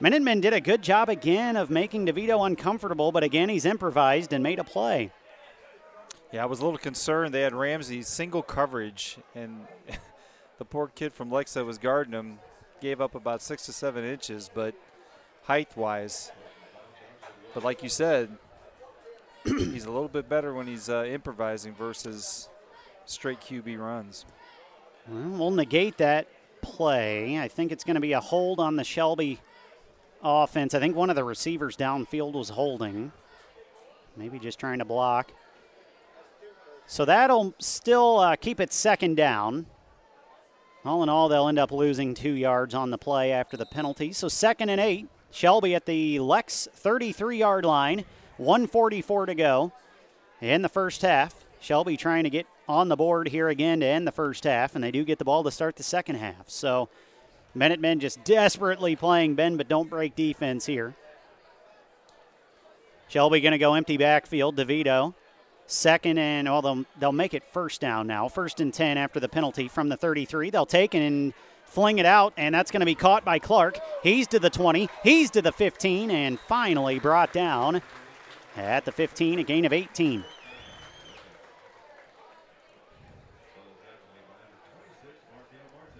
Minutemen 0.00 0.40
did 0.40 0.52
a 0.52 0.60
good 0.60 0.82
job 0.82 1.08
again 1.08 1.56
of 1.56 1.70
making 1.70 2.06
DeVito 2.06 2.44
uncomfortable, 2.44 3.12
but 3.12 3.22
again, 3.22 3.48
he's 3.48 3.64
improvised 3.64 4.32
and 4.32 4.42
made 4.42 4.58
a 4.58 4.64
play. 4.64 5.12
Yeah, 6.32 6.42
I 6.42 6.46
was 6.46 6.60
a 6.60 6.64
little 6.64 6.78
concerned. 6.78 7.34
They 7.34 7.42
had 7.42 7.54
Ramsey 7.54 8.02
single 8.02 8.42
coverage, 8.42 9.18
and 9.34 9.66
the 10.58 10.64
poor 10.64 10.88
kid 10.88 11.12
from 11.12 11.30
Lex 11.30 11.52
that 11.54 11.64
was 11.64 11.78
guarding 11.78 12.14
him 12.14 12.38
gave 12.80 13.00
up 13.00 13.14
about 13.14 13.42
six 13.42 13.66
to 13.66 13.72
seven 13.72 14.04
inches. 14.04 14.50
But 14.52 14.74
height 15.44 15.76
wise. 15.76 16.32
But 17.54 17.64
like 17.64 17.82
you 17.82 17.88
said, 17.88 18.36
he's 19.44 19.84
a 19.84 19.90
little 19.90 20.08
bit 20.08 20.28
better 20.28 20.54
when 20.54 20.66
he's 20.66 20.88
uh, 20.88 21.04
improvising 21.04 21.74
versus 21.74 22.48
straight 23.04 23.40
QB 23.40 23.78
runs. 23.78 24.24
Well, 25.08 25.50
negate 25.50 25.98
that 25.98 26.28
play. 26.60 27.38
I 27.38 27.48
think 27.48 27.72
it's 27.72 27.84
going 27.84 27.96
to 27.96 28.00
be 28.00 28.12
a 28.12 28.20
hold 28.20 28.60
on 28.60 28.76
the 28.76 28.84
Shelby 28.84 29.40
offense. 30.22 30.74
I 30.74 30.78
think 30.78 30.96
one 30.96 31.10
of 31.10 31.16
the 31.16 31.24
receivers 31.24 31.76
downfield 31.76 32.32
was 32.32 32.50
holding, 32.50 33.12
maybe 34.16 34.38
just 34.38 34.58
trying 34.58 34.78
to 34.78 34.84
block. 34.84 35.32
So 36.86 37.04
that'll 37.04 37.54
still 37.58 38.18
uh, 38.18 38.36
keep 38.36 38.60
it 38.60 38.72
second 38.72 39.16
down. 39.16 39.66
All 40.84 41.02
in 41.02 41.08
all, 41.08 41.28
they'll 41.28 41.48
end 41.48 41.58
up 41.58 41.72
losing 41.72 42.14
two 42.14 42.32
yards 42.32 42.74
on 42.74 42.90
the 42.90 42.98
play 42.98 43.32
after 43.32 43.56
the 43.56 43.66
penalty. 43.66 44.12
So 44.12 44.28
second 44.28 44.68
and 44.68 44.80
eight. 44.80 45.08
Shelby 45.30 45.74
at 45.74 45.86
the 45.86 46.20
Lex 46.20 46.68
33 46.74 47.38
yard 47.38 47.64
line. 47.64 48.04
144 48.36 49.26
to 49.26 49.34
go 49.34 49.72
in 50.40 50.62
the 50.62 50.68
first 50.68 51.02
half. 51.02 51.46
Shelby 51.60 51.96
trying 51.96 52.24
to 52.24 52.30
get 52.30 52.46
on 52.72 52.88
the 52.88 52.96
board 52.96 53.28
here 53.28 53.48
again 53.48 53.80
to 53.80 53.86
end 53.86 54.06
the 54.06 54.12
first 54.12 54.44
half, 54.44 54.74
and 54.74 54.82
they 54.82 54.90
do 54.90 55.04
get 55.04 55.18
the 55.18 55.24
ball 55.24 55.44
to 55.44 55.50
start 55.50 55.76
the 55.76 55.82
second 55.82 56.16
half. 56.16 56.48
So 56.48 56.88
Minutemen 57.54 58.00
just 58.00 58.24
desperately 58.24 58.96
playing 58.96 59.34
Ben, 59.34 59.56
but 59.56 59.68
don't 59.68 59.90
break 59.90 60.16
defense 60.16 60.66
here. 60.66 60.94
Shelby 63.08 63.40
going 63.40 63.52
to 63.52 63.58
go 63.58 63.74
empty 63.74 63.98
backfield. 63.98 64.56
DeVito. 64.56 65.14
Second 65.66 66.18
and, 66.18 66.48
well, 66.48 66.62
they'll, 66.62 66.84
they'll 66.98 67.12
make 67.12 67.34
it 67.34 67.44
first 67.44 67.80
down 67.80 68.06
now. 68.06 68.28
First 68.28 68.60
and 68.60 68.72
10 68.72 68.98
after 68.98 69.20
the 69.20 69.28
penalty 69.28 69.68
from 69.68 69.88
the 69.90 69.96
33. 69.96 70.50
They'll 70.50 70.66
take 70.66 70.94
and 70.94 71.32
fling 71.66 71.98
it 71.98 72.06
out, 72.06 72.32
and 72.36 72.54
that's 72.54 72.70
going 72.70 72.80
to 72.80 72.86
be 72.86 72.94
caught 72.94 73.24
by 73.24 73.38
Clark. 73.38 73.78
He's 74.02 74.26
to 74.28 74.38
the 74.38 74.50
20, 74.50 74.88
he's 75.02 75.30
to 75.30 75.42
the 75.42 75.52
15, 75.52 76.10
and 76.10 76.38
finally 76.40 76.98
brought 76.98 77.32
down 77.32 77.80
at 78.56 78.84
the 78.84 78.92
15, 78.92 79.38
a 79.38 79.42
gain 79.42 79.64
of 79.64 79.72
18. 79.72 80.24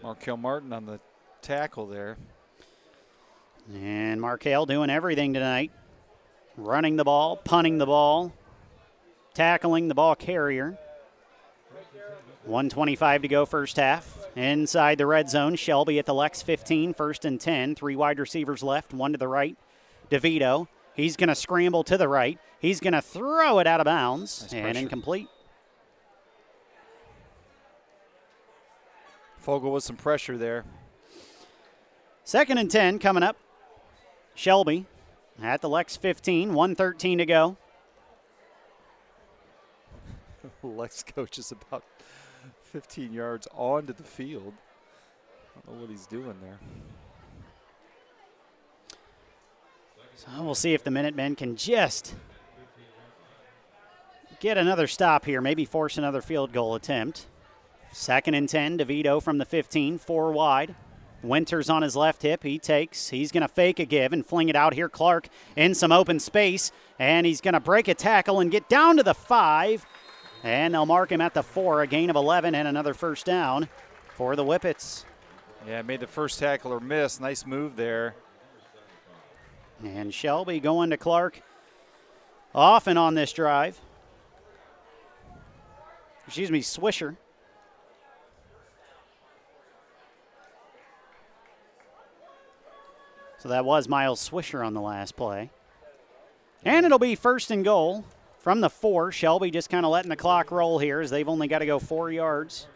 Markel 0.02 0.36
Martin 0.36 0.72
on 0.72 0.86
the 0.86 1.00
tackle 1.40 1.86
there. 1.86 2.16
And 3.72 4.20
Markel 4.20 4.66
doing 4.66 4.90
everything 4.90 5.34
tonight 5.34 5.70
running 6.56 6.96
the 6.96 7.04
ball, 7.04 7.36
punting 7.36 7.78
the 7.78 7.86
ball, 7.86 8.32
tackling 9.34 9.88
the 9.88 9.94
ball 9.94 10.14
carrier. 10.14 10.76
125 12.44 13.22
to 13.22 13.28
go 13.28 13.46
first 13.46 13.76
half. 13.76 14.18
Inside 14.34 14.98
the 14.98 15.06
red 15.06 15.30
zone, 15.30 15.54
Shelby 15.54 15.98
at 15.98 16.06
the 16.06 16.14
Lex 16.14 16.42
15, 16.42 16.92
first 16.94 17.24
and 17.24 17.40
10. 17.40 17.74
Three 17.76 17.94
wide 17.96 18.18
receivers 18.18 18.62
left, 18.62 18.92
one 18.92 19.12
to 19.12 19.18
the 19.18 19.28
right. 19.28 19.56
DeVito, 20.10 20.66
he's 20.94 21.16
going 21.16 21.28
to 21.28 21.34
scramble 21.34 21.84
to 21.84 21.96
the 21.96 22.08
right. 22.08 22.38
He's 22.58 22.80
going 22.80 22.94
to 22.94 23.02
throw 23.02 23.58
it 23.60 23.66
out 23.66 23.80
of 23.80 23.84
bounds 23.84 24.42
Nice 24.42 24.52
and 24.54 24.62
pressure. 24.64 24.78
incomplete. 24.80 25.28
Fogel 29.42 29.72
with 29.72 29.82
some 29.82 29.96
pressure 29.96 30.38
there. 30.38 30.64
Second 32.24 32.58
and 32.58 32.70
10 32.70 33.00
coming 33.00 33.24
up. 33.24 33.36
Shelby 34.34 34.86
at 35.42 35.60
the 35.60 35.68
Lex 35.68 35.96
15, 35.96 36.54
113 36.54 37.18
to 37.18 37.26
go. 37.26 37.56
Lex 40.62 41.02
coach 41.02 41.38
is 41.38 41.52
about 41.52 41.84
15 42.62 43.12
yards 43.12 43.48
onto 43.52 43.92
the 43.92 44.04
field. 44.04 44.54
I 45.56 45.60
don't 45.66 45.74
know 45.74 45.82
what 45.82 45.90
he's 45.90 46.06
doing 46.06 46.36
there. 46.40 46.58
So 50.14 50.28
we'll 50.40 50.54
see 50.54 50.72
if 50.72 50.84
the 50.84 50.90
Minutemen 50.90 51.34
can 51.34 51.56
just 51.56 52.14
get 54.40 54.56
another 54.56 54.86
stop 54.86 55.24
here, 55.24 55.40
maybe 55.40 55.64
force 55.64 55.98
another 55.98 56.22
field 56.22 56.52
goal 56.52 56.74
attempt. 56.74 57.26
Second 57.92 58.34
and 58.34 58.48
10, 58.48 58.78
DeVito 58.78 59.22
from 59.22 59.38
the 59.38 59.44
15, 59.44 59.98
four 59.98 60.32
wide. 60.32 60.74
Winters 61.22 61.70
on 61.70 61.82
his 61.82 61.94
left 61.94 62.22
hip. 62.22 62.42
He 62.42 62.58
takes. 62.58 63.10
He's 63.10 63.30
going 63.30 63.42
to 63.42 63.48
fake 63.48 63.78
a 63.78 63.84
give 63.84 64.12
and 64.12 64.26
fling 64.26 64.48
it 64.48 64.56
out 64.56 64.74
here. 64.74 64.88
Clark 64.88 65.28
in 65.54 65.74
some 65.74 65.92
open 65.92 66.18
space. 66.18 66.72
And 66.98 67.26
he's 67.26 67.40
going 67.40 67.54
to 67.54 67.60
break 67.60 67.86
a 67.86 67.94
tackle 67.94 68.40
and 68.40 68.50
get 68.50 68.68
down 68.68 68.96
to 68.96 69.02
the 69.02 69.14
five. 69.14 69.86
And 70.42 70.74
they'll 70.74 70.86
mark 70.86 71.12
him 71.12 71.20
at 71.20 71.34
the 71.34 71.42
four. 71.42 71.82
A 71.82 71.86
gain 71.86 72.10
of 72.10 72.16
11 72.16 72.54
and 72.54 72.66
another 72.66 72.94
first 72.94 73.24
down 73.24 73.68
for 74.14 74.34
the 74.34 74.44
Whippets. 74.44 75.04
Yeah, 75.66 75.82
made 75.82 76.00
the 76.00 76.08
first 76.08 76.40
tackler 76.40 76.80
miss. 76.80 77.20
Nice 77.20 77.46
move 77.46 77.76
there. 77.76 78.16
And 79.84 80.12
Shelby 80.12 80.58
going 80.58 80.90
to 80.90 80.96
Clark 80.96 81.40
often 82.54 82.96
on 82.96 83.14
this 83.14 83.32
drive. 83.32 83.80
Excuse 86.26 86.50
me, 86.50 86.62
Swisher. 86.62 87.16
So 93.42 93.48
that 93.48 93.64
was 93.64 93.88
Miles 93.88 94.30
Swisher 94.30 94.64
on 94.64 94.72
the 94.72 94.80
last 94.80 95.16
play. 95.16 95.50
And 96.64 96.86
it'll 96.86 97.00
be 97.00 97.16
first 97.16 97.50
and 97.50 97.64
goal 97.64 98.04
from 98.38 98.60
the 98.60 98.70
four. 98.70 99.10
Shelby 99.10 99.50
just 99.50 99.68
kind 99.68 99.84
of 99.84 99.90
letting 99.90 100.10
the 100.10 100.16
clock 100.16 100.52
roll 100.52 100.78
here 100.78 101.00
as 101.00 101.10
they've 101.10 101.28
only 101.28 101.48
got 101.48 101.58
to 101.58 101.66
go 101.66 101.80
four 101.80 102.12
yards. 102.12 102.68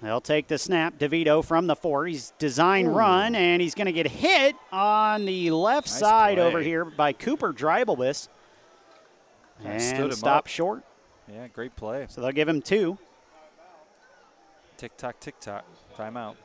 They'll 0.00 0.22
take 0.22 0.46
the 0.48 0.56
snap. 0.56 0.98
DeVito 0.98 1.44
from 1.44 1.66
the 1.66 1.76
four. 1.76 2.06
He's 2.06 2.32
design 2.38 2.86
run, 2.86 3.34
and 3.34 3.60
he's 3.60 3.74
going 3.74 3.86
to 3.86 3.92
get 3.92 4.06
hit 4.06 4.56
on 4.72 5.26
the 5.26 5.50
left 5.50 5.88
Nice 5.88 5.98
side 5.98 6.38
play. 6.38 6.46
over 6.46 6.60
here 6.60 6.86
by 6.86 7.12
Cooper 7.12 7.52
Dreibelbis. 7.52 8.28
Yeah, 9.62 9.76
stood 9.76 9.96
him 9.98 10.04
And 10.04 10.14
stop 10.14 10.46
short. 10.46 10.84
Yeah, 11.30 11.48
great 11.48 11.76
play. 11.76 12.06
So 12.08 12.22
they'll 12.22 12.32
give 12.32 12.48
him 12.48 12.62
two. 12.62 12.96
Tick 14.78 14.96
tock, 14.96 15.20
tick 15.20 15.38
tock. 15.38 15.66
Timeout. 15.98 16.36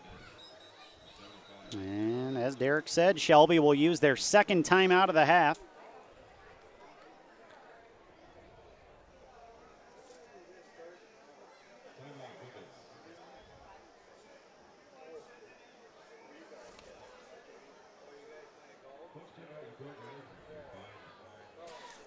And 1.74 2.38
as 2.38 2.56
Derek 2.56 2.88
said, 2.88 3.20
Shelby 3.20 3.60
will 3.60 3.74
use 3.74 4.00
their 4.00 4.16
second 4.16 4.66
timeout 4.66 5.08
of 5.08 5.14
the 5.14 5.26
half. 5.26 5.60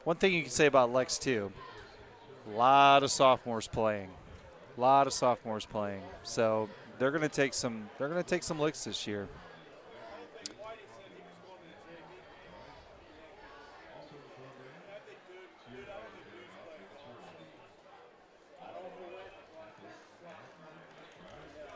One 0.04 0.16
thing 0.16 0.34
you 0.34 0.42
can 0.42 0.50
say 0.50 0.66
about 0.66 0.92
Lex 0.92 1.16
too, 1.16 1.50
a 2.52 2.56
lot 2.56 3.02
of 3.02 3.10
sophomores 3.10 3.66
playing, 3.66 4.10
a 4.76 4.80
lot 4.80 5.06
of 5.06 5.14
sophomores 5.14 5.64
playing. 5.64 6.02
So 6.24 6.68
they're 6.98 7.10
going 7.10 7.22
to 7.22 7.28
take 7.30 7.54
some. 7.54 7.88
They're 7.98 8.10
going 8.10 8.22
to 8.22 8.28
take 8.28 8.42
some 8.42 8.60
licks 8.60 8.84
this 8.84 9.06
year. 9.06 9.28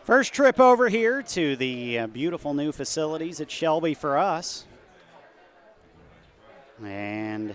First 0.08 0.32
trip 0.32 0.58
over 0.58 0.88
here 0.88 1.20
to 1.22 1.54
the 1.56 1.98
uh, 1.98 2.06
beautiful 2.06 2.54
new 2.54 2.72
facilities 2.72 3.42
at 3.42 3.50
Shelby 3.50 3.92
for 3.92 4.16
us. 4.16 4.64
And 6.82 7.54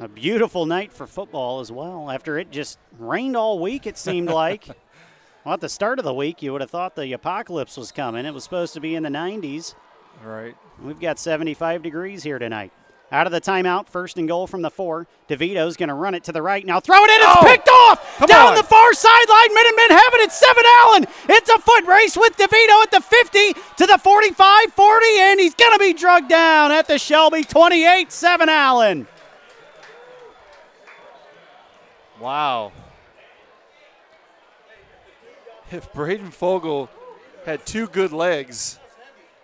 a 0.00 0.08
beautiful 0.08 0.66
night 0.66 0.92
for 0.92 1.06
football 1.06 1.60
as 1.60 1.70
well. 1.70 2.10
After 2.10 2.36
it 2.36 2.50
just 2.50 2.80
rained 2.98 3.36
all 3.36 3.60
week, 3.60 3.86
it 3.86 3.96
seemed 3.96 4.28
like. 4.32 4.66
well, 5.44 5.54
at 5.54 5.60
the 5.60 5.68
start 5.68 6.00
of 6.00 6.04
the 6.04 6.12
week, 6.12 6.42
you 6.42 6.50
would 6.50 6.62
have 6.62 6.70
thought 6.70 6.96
the 6.96 7.12
apocalypse 7.12 7.76
was 7.76 7.92
coming. 7.92 8.26
It 8.26 8.34
was 8.34 8.42
supposed 8.42 8.74
to 8.74 8.80
be 8.80 8.96
in 8.96 9.04
the 9.04 9.08
90s. 9.08 9.76
Right. 10.24 10.56
We've 10.82 10.98
got 10.98 11.20
75 11.20 11.84
degrees 11.84 12.24
here 12.24 12.40
tonight. 12.40 12.72
Out 13.12 13.26
of 13.26 13.32
the 13.32 13.42
timeout, 13.42 13.88
first 13.88 14.16
and 14.16 14.26
goal 14.26 14.46
from 14.46 14.62
the 14.62 14.70
four. 14.70 15.06
DeVito's 15.28 15.76
going 15.76 15.90
to 15.90 15.94
run 15.94 16.14
it 16.14 16.24
to 16.24 16.32
the 16.32 16.40
right. 16.40 16.64
Now 16.64 16.80
throw 16.80 16.96
it 17.04 17.10
in. 17.10 17.16
It's 17.20 17.36
Oh! 17.36 17.42
picked 17.44 17.68
off 17.68 18.26
down 18.26 18.48
on. 18.48 18.54
the 18.56 18.62
far 18.62 18.94
sideline. 18.94 19.52
Minutemen 19.54 19.90
have 19.90 20.14
it. 20.14 20.20
It's 20.22 20.38
Seven 20.38 20.64
Allen. 20.80 21.06
It's 21.28 21.50
a 21.50 21.58
foot 21.58 21.84
race 21.84 22.16
with 22.16 22.34
DeVito 22.38 22.82
at 22.82 22.90
the 22.90 23.02
50 23.02 23.52
to 23.52 23.86
the 23.86 23.98
45 23.98 24.72
40, 24.72 25.06
and 25.18 25.38
he's 25.40 25.54
going 25.54 25.72
to 25.74 25.78
be 25.78 25.92
drugged 25.92 26.30
down 26.30 26.72
at 26.72 26.88
the 26.88 26.98
Shelby 26.98 27.44
28 27.44 28.10
7 28.10 28.48
Allen. 28.48 29.06
Wow. 32.18 32.72
If 35.70 35.92
Braden 35.92 36.30
Fogel 36.30 36.88
had 37.44 37.64
two 37.66 37.88
good 37.88 38.12
legs, 38.12 38.78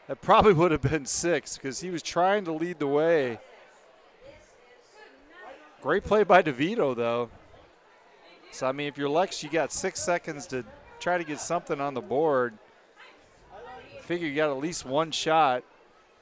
that 0.07 0.20
probably 0.23 0.53
would 0.55 0.70
have 0.73 0.82
been 0.82 1.05
six 1.07 1.57
because 1.59 1.81
he 1.81 1.90
was 1.90 2.03
trying 2.03 2.45
to 2.47 2.53
lead 2.53 2.78
the 2.78 2.86
way. 2.86 3.39
Great 5.89 6.05
play 6.05 6.23
by 6.23 6.43
DeVito, 6.43 6.94
though. 6.94 7.31
So, 8.51 8.66
I 8.66 8.73
mean, 8.73 8.89
if 8.89 8.98
you're 8.98 9.09
Lex, 9.09 9.43
you 9.43 9.48
got 9.48 9.73
six 9.73 9.98
seconds 10.02 10.47
to 10.48 10.62
try 11.01 11.16
to 11.16 11.24
get 11.24 11.40
something 11.40 11.81
on 11.81 11.94
the 11.94 12.02
board. 12.02 12.59
Figure 14.02 14.28
you 14.28 14.36
got 14.36 14.51
at 14.51 14.59
least 14.59 14.85
one 14.85 15.10
shot. 15.10 15.65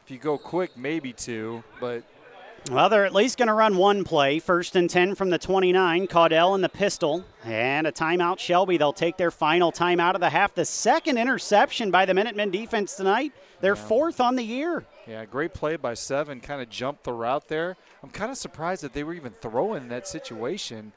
If 0.05 0.13
you 0.13 0.19
go 0.19 0.39
quick, 0.39 0.77
maybe 0.77 1.13
two, 1.13 1.65
but 1.81 2.05
Well, 2.71 2.89
they're 2.89 3.05
at 3.05 3.13
least 3.13 3.39
going 3.39 3.49
to 3.49 3.55
run 3.55 3.77
one 3.77 4.05
play. 4.05 4.39
First 4.39 4.77
and 4.77 4.89
10 4.89 5.17
from 5.17 5.31
the 5.31 5.39
29. 5.39 6.07
Caudell 6.07 6.55
in 6.55 6.61
the 6.61 6.69
pistol. 6.69 7.25
And 7.43 7.89
a 7.89 7.93
timeout, 7.93 8.39
Shelby. 8.39 8.77
They'll 8.77 8.93
take 8.93 9.17
their 9.17 9.33
final 9.33 9.73
timeout 9.73 10.15
of 10.15 10.21
the 10.21 10.31
half. 10.31 10.55
The 10.55 10.65
second 10.65 11.19
interception 11.19 11.91
by 11.91 12.05
the 12.05 12.15
Minutemen 12.15 12.53
defense 12.53 12.95
tonight. 12.95 13.33
Their 13.63 13.75
fourth 13.75 14.21
on 14.21 14.37
the 14.37 14.45
year. 14.45 14.87
Yeah, 15.07 15.25
great 15.25 15.55
play 15.55 15.77
by 15.77 15.95
Seven. 15.95 16.41
Kind 16.41 16.61
of 16.63 16.69
jumped 16.69 17.05
the 17.05 17.13
route 17.13 17.49
there. 17.49 17.77
I'm 18.03 18.11
kind 18.11 18.31
of 18.31 18.37
surprised 18.37 18.83
that 18.83 18.93
they 18.93 19.05
were 19.05 19.15
even 19.15 19.33
throwing 19.33 19.83
in 19.85 19.89
that 19.89 20.07
situation. 20.09 20.93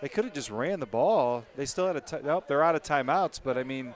They 0.00 0.08
could 0.08 0.24
have 0.24 0.32
just 0.34 0.50
ran 0.50 0.80
the 0.80 0.86
ball. 0.86 1.44
They 1.56 1.66
still 1.66 1.86
had 1.86 1.96
a 1.96 2.00
t- 2.00 2.16
nope, 2.24 2.44
they're 2.48 2.62
out 2.62 2.74
of 2.74 2.82
timeouts, 2.82 3.40
but 3.42 3.58
I 3.58 3.62
mean, 3.64 3.92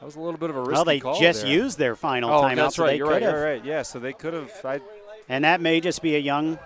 that 0.00 0.04
was 0.04 0.16
a 0.16 0.20
little 0.20 0.38
bit 0.38 0.50
of 0.50 0.56
a 0.56 0.60
risky 0.60 0.72
Well, 0.74 0.84
they 0.84 1.00
just 1.20 1.42
there. 1.42 1.50
used 1.52 1.78
their 1.78 1.94
final 1.96 2.30
Oh, 2.30 2.42
timeout. 2.42 2.56
that's 2.56 2.76
so 2.76 2.84
right. 2.84 2.96
You're 2.98 3.08
right. 3.08 3.22
You're 3.22 3.42
right. 3.44 3.64
Yeah, 3.64 3.82
so 3.82 3.98
they 4.00 4.12
could 4.12 4.34
have. 4.34 4.50
I, 4.64 4.80
And 5.28 5.44
that 5.44 5.60
may 5.60 5.80
just 5.80 6.02
be 6.02 6.16
a 6.16 6.18
young 6.18 6.58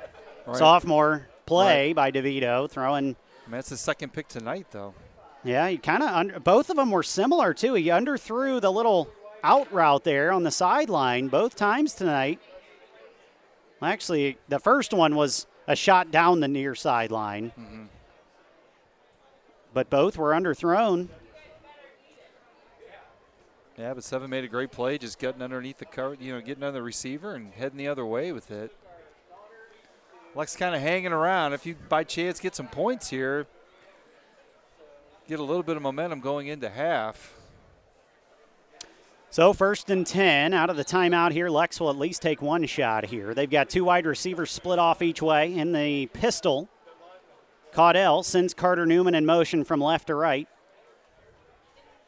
Right. 0.46 0.56
sophomore 0.56 1.28
play 1.44 1.92
by 1.92 2.10
DeVito 2.10 2.70
throwing. 2.70 3.14
I 3.46 3.50
mean, 3.50 3.52
that's 3.58 3.68
the 3.68 3.76
second 3.76 4.12
pick 4.14 4.28
tonight, 4.28 4.66
though. 4.70 4.94
Yeah, 5.44 5.68
he 5.68 5.76
kind 5.78 6.02
of 6.02 6.08
under. 6.08 6.40
Both 6.40 6.68
of 6.70 6.76
them 6.76 6.90
were 6.90 7.02
similar 7.02 7.52
too. 7.54 7.74
He 7.74 7.84
underthrew 7.86 8.60
the 8.60 8.72
little 8.72 9.08
out 9.42 9.72
route 9.72 10.04
there 10.04 10.32
on 10.32 10.42
the 10.42 10.50
sideline 10.50 11.28
both 11.28 11.54
times 11.56 11.94
tonight. 11.94 12.40
Well, 13.80 13.90
actually, 13.90 14.38
the 14.48 14.58
first 14.58 14.92
one 14.92 15.14
was 15.14 15.46
a 15.66 15.76
shot 15.76 16.10
down 16.10 16.40
the 16.40 16.48
near 16.48 16.74
sideline, 16.74 17.52
Mm-hmm. 17.58 17.84
but 19.72 19.88
both 19.90 20.16
were 20.18 20.32
underthrown. 20.32 21.08
Yeah, 23.76 23.94
but 23.94 24.02
Seven 24.02 24.28
made 24.28 24.42
a 24.42 24.48
great 24.48 24.72
play, 24.72 24.98
just 24.98 25.20
getting 25.20 25.40
underneath 25.40 25.78
the 25.78 25.84
cover, 25.84 26.16
you 26.18 26.32
know, 26.32 26.40
getting 26.40 26.64
on 26.64 26.72
the 26.74 26.82
receiver 26.82 27.34
and 27.34 27.52
heading 27.52 27.78
the 27.78 27.86
other 27.86 28.04
way 28.04 28.32
with 28.32 28.50
it. 28.50 28.74
Lex 30.34 30.56
kind 30.56 30.74
of 30.74 30.80
hanging 30.80 31.12
around. 31.12 31.52
If 31.52 31.64
you 31.64 31.76
by 31.88 32.02
chance 32.02 32.40
get 32.40 32.56
some 32.56 32.66
points 32.66 33.08
here, 33.08 33.46
get 35.28 35.38
a 35.38 35.44
little 35.44 35.62
bit 35.62 35.76
of 35.76 35.82
momentum 35.82 36.18
going 36.18 36.48
into 36.48 36.68
half. 36.68 37.34
So 39.30 39.52
first 39.52 39.90
and 39.90 40.06
10 40.06 40.54
out 40.54 40.70
of 40.70 40.76
the 40.76 40.84
timeout 40.84 41.32
here. 41.32 41.50
Lex 41.50 41.78
will 41.78 41.90
at 41.90 41.98
least 41.98 42.22
take 42.22 42.40
one 42.40 42.64
shot 42.64 43.06
here. 43.06 43.34
They've 43.34 43.50
got 43.50 43.68
two 43.68 43.84
wide 43.84 44.06
receivers 44.06 44.50
split 44.50 44.78
off 44.78 45.02
each 45.02 45.20
way 45.20 45.54
in 45.54 45.72
the 45.72 46.06
pistol. 46.06 46.68
Caudell 47.72 48.24
sends 48.24 48.54
Carter 48.54 48.86
Newman 48.86 49.14
in 49.14 49.26
motion 49.26 49.64
from 49.64 49.80
left 49.80 50.06
to 50.06 50.14
right. 50.14 50.48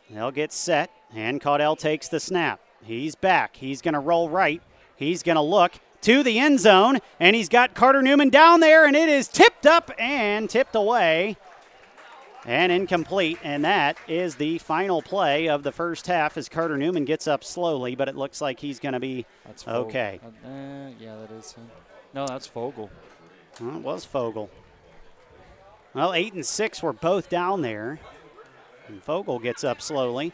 They'll 0.09 0.31
get 0.31 0.53
set, 0.53 0.91
and 1.15 1.41
Caudell 1.41 1.79
takes 1.79 2.09
the 2.09 2.19
snap. 2.19 2.61
He's 2.83 3.15
back. 3.15 3.57
He's 3.57 3.83
going 3.83 3.95
to 3.95 4.01
roll 4.01 4.29
right. 4.31 4.63
He's 4.97 5.23
going 5.23 5.37
to 5.37 5.43
look 5.43 5.73
to 6.03 6.23
the 6.23 6.39
end 6.39 6.59
zone, 6.59 6.99
and 7.21 7.37
he's 7.37 7.51
got 7.51 7.75
Carter 7.75 8.03
Newman 8.03 8.31
down 8.31 8.61
there, 8.61 8.87
and 8.87 8.97
it 8.97 9.09
is 9.09 9.29
tipped 9.29 9.67
up 9.67 9.91
and 9.99 10.49
tipped 10.49 10.75
away 10.75 11.37
and 12.47 12.73
incomplete. 12.73 13.39
And 13.43 13.65
that 13.65 13.99
is 14.09 14.37
the 14.37 14.59
final 14.59 15.03
play 15.03 15.49
of 15.49 15.63
the 15.63 15.73
first 15.73 16.07
half 16.07 16.37
as 16.37 16.49
Carter 16.49 16.77
Newman 16.77 17.05
gets 17.05 17.27
up 17.27 17.45
slowly, 17.45 17.95
but 17.95 18.09
it 18.09 18.17
looks 18.17 18.41
like 18.41 18.61
he's 18.61 18.79
going 18.79 18.95
to 18.95 19.01
be 19.01 19.27
That's 19.47 19.67
okay. 19.67 20.21
Uh, 20.45 20.91
yeah, 20.99 21.17
that 21.17 21.31
is 21.33 21.53
him. 21.53 21.71
No, 22.15 22.27
that's 22.27 22.47
Fogel. 22.47 22.91
Well, 23.61 23.77
it 23.77 23.83
was 23.83 24.05
Fogel. 24.05 24.51
Well, 25.95 26.13
eight 26.15 26.33
and 26.33 26.47
six 26.47 26.83
were 26.83 26.93
both 26.93 27.29
down 27.29 27.63
there. 27.63 28.01
And 28.89 29.03
Fogel 29.03 29.39
gets 29.39 29.65
up 29.65 29.81
slowly. 29.81 30.33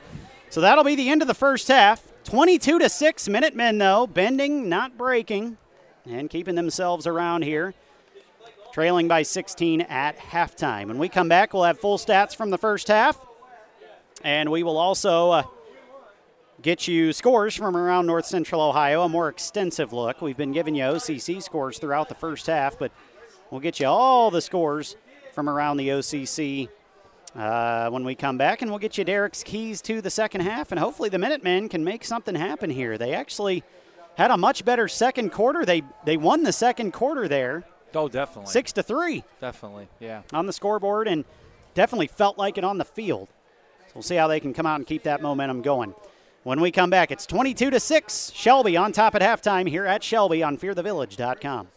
So 0.48 0.60
that'll 0.60 0.84
be 0.84 0.94
the 0.94 1.08
end 1.08 1.22
of 1.22 1.28
the 1.28 1.34
first 1.34 1.68
half. 1.68 2.12
22 2.24 2.78
to 2.80 2.88
6 2.88 3.28
Minutemen, 3.28 3.78
though, 3.78 4.06
bending, 4.06 4.68
not 4.68 4.98
breaking, 4.98 5.58
and 6.04 6.28
keeping 6.28 6.56
themselves 6.56 7.06
around 7.06 7.42
here. 7.42 7.74
Trailing 8.76 9.08
by 9.08 9.22
16 9.22 9.80
at 9.80 10.18
halftime. 10.18 10.88
When 10.88 10.98
we 10.98 11.08
come 11.08 11.30
back, 11.30 11.54
we'll 11.54 11.62
have 11.62 11.80
full 11.80 11.96
stats 11.96 12.36
from 12.36 12.50
the 12.50 12.58
first 12.58 12.88
half. 12.88 13.18
And 14.22 14.50
we 14.50 14.62
will 14.62 14.76
also 14.76 15.30
uh, 15.30 15.42
get 16.60 16.86
you 16.86 17.14
scores 17.14 17.54
from 17.54 17.74
around 17.74 18.04
North 18.04 18.26
Central 18.26 18.60
Ohio, 18.60 19.00
a 19.00 19.08
more 19.08 19.30
extensive 19.30 19.94
look. 19.94 20.20
We've 20.20 20.36
been 20.36 20.52
giving 20.52 20.74
you 20.74 20.82
OCC 20.82 21.42
scores 21.42 21.78
throughout 21.78 22.10
the 22.10 22.14
first 22.14 22.48
half, 22.48 22.78
but 22.78 22.92
we'll 23.50 23.62
get 23.62 23.80
you 23.80 23.86
all 23.86 24.30
the 24.30 24.42
scores 24.42 24.96
from 25.32 25.48
around 25.48 25.78
the 25.78 25.88
OCC 25.88 26.68
uh, 27.34 27.88
when 27.88 28.04
we 28.04 28.14
come 28.14 28.36
back, 28.36 28.60
and 28.60 28.70
we'll 28.70 28.78
get 28.78 28.98
you 28.98 29.04
Derek's 29.04 29.42
keys 29.42 29.80
to 29.80 30.02
the 30.02 30.10
second 30.10 30.42
half, 30.42 30.70
and 30.70 30.78
hopefully 30.78 31.08
the 31.08 31.18
Minutemen 31.18 31.70
can 31.70 31.82
make 31.82 32.04
something 32.04 32.34
happen 32.34 32.68
here. 32.68 32.98
They 32.98 33.14
actually 33.14 33.64
had 34.18 34.30
a 34.30 34.36
much 34.36 34.66
better 34.66 34.86
second 34.86 35.32
quarter. 35.32 35.64
They 35.64 35.82
they 36.04 36.18
won 36.18 36.42
the 36.42 36.52
second 36.52 36.92
quarter 36.92 37.26
there, 37.26 37.64
Oh, 37.96 38.08
definitely. 38.08 38.50
six 38.52 38.72
to 38.72 38.82
three 38.82 39.24
Definitely. 39.40 39.88
Yeah. 40.00 40.22
on 40.32 40.46
the 40.46 40.52
scoreboard, 40.52 41.08
and 41.08 41.24
definitely 41.74 42.06
felt 42.06 42.38
like 42.38 42.58
it 42.58 42.64
on 42.64 42.78
the 42.78 42.84
field. 42.84 43.28
So 43.86 43.92
we'll 43.96 44.02
see 44.02 44.16
how 44.16 44.28
they 44.28 44.40
can 44.40 44.52
come 44.54 44.66
out 44.66 44.76
and 44.76 44.86
keep 44.86 45.02
that 45.04 45.20
momentum 45.22 45.62
going. 45.62 45.94
When 46.42 46.60
we 46.60 46.70
come 46.70 46.90
back, 46.90 47.10
it's 47.10 47.26
22 47.26 47.70
to 47.70 47.80
6. 47.80 48.32
Shelby 48.32 48.76
on 48.76 48.92
top 48.92 49.14
at 49.16 49.22
halftime 49.22 49.68
here 49.68 49.84
at 49.84 50.04
Shelby 50.04 50.42
on 50.44 50.56
fearthevillage.com. 50.56 51.68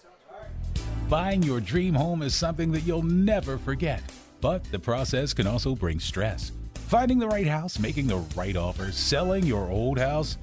Buying 1.10 1.42
your 1.42 1.60
dream 1.60 1.96
home 1.96 2.22
is 2.22 2.36
something 2.36 2.72
that 2.74 2.82
you'll 2.82 3.02
never 3.02 3.58
forget, 3.58 4.04
but 4.42 4.64
the 4.72 4.78
process 4.78 5.34
can 5.34 5.48
also 5.48 5.74
bring 5.76 6.00
stress. 6.00 6.52
Finding 6.88 7.18
the 7.18 7.28
right 7.28 7.48
house, 7.48 7.80
making 7.80 8.06
the 8.08 8.18
right 8.36 8.56
offer, 8.56 8.92
selling 8.92 9.44
your 9.46 9.70
old 9.72 9.98
house. 9.98 10.38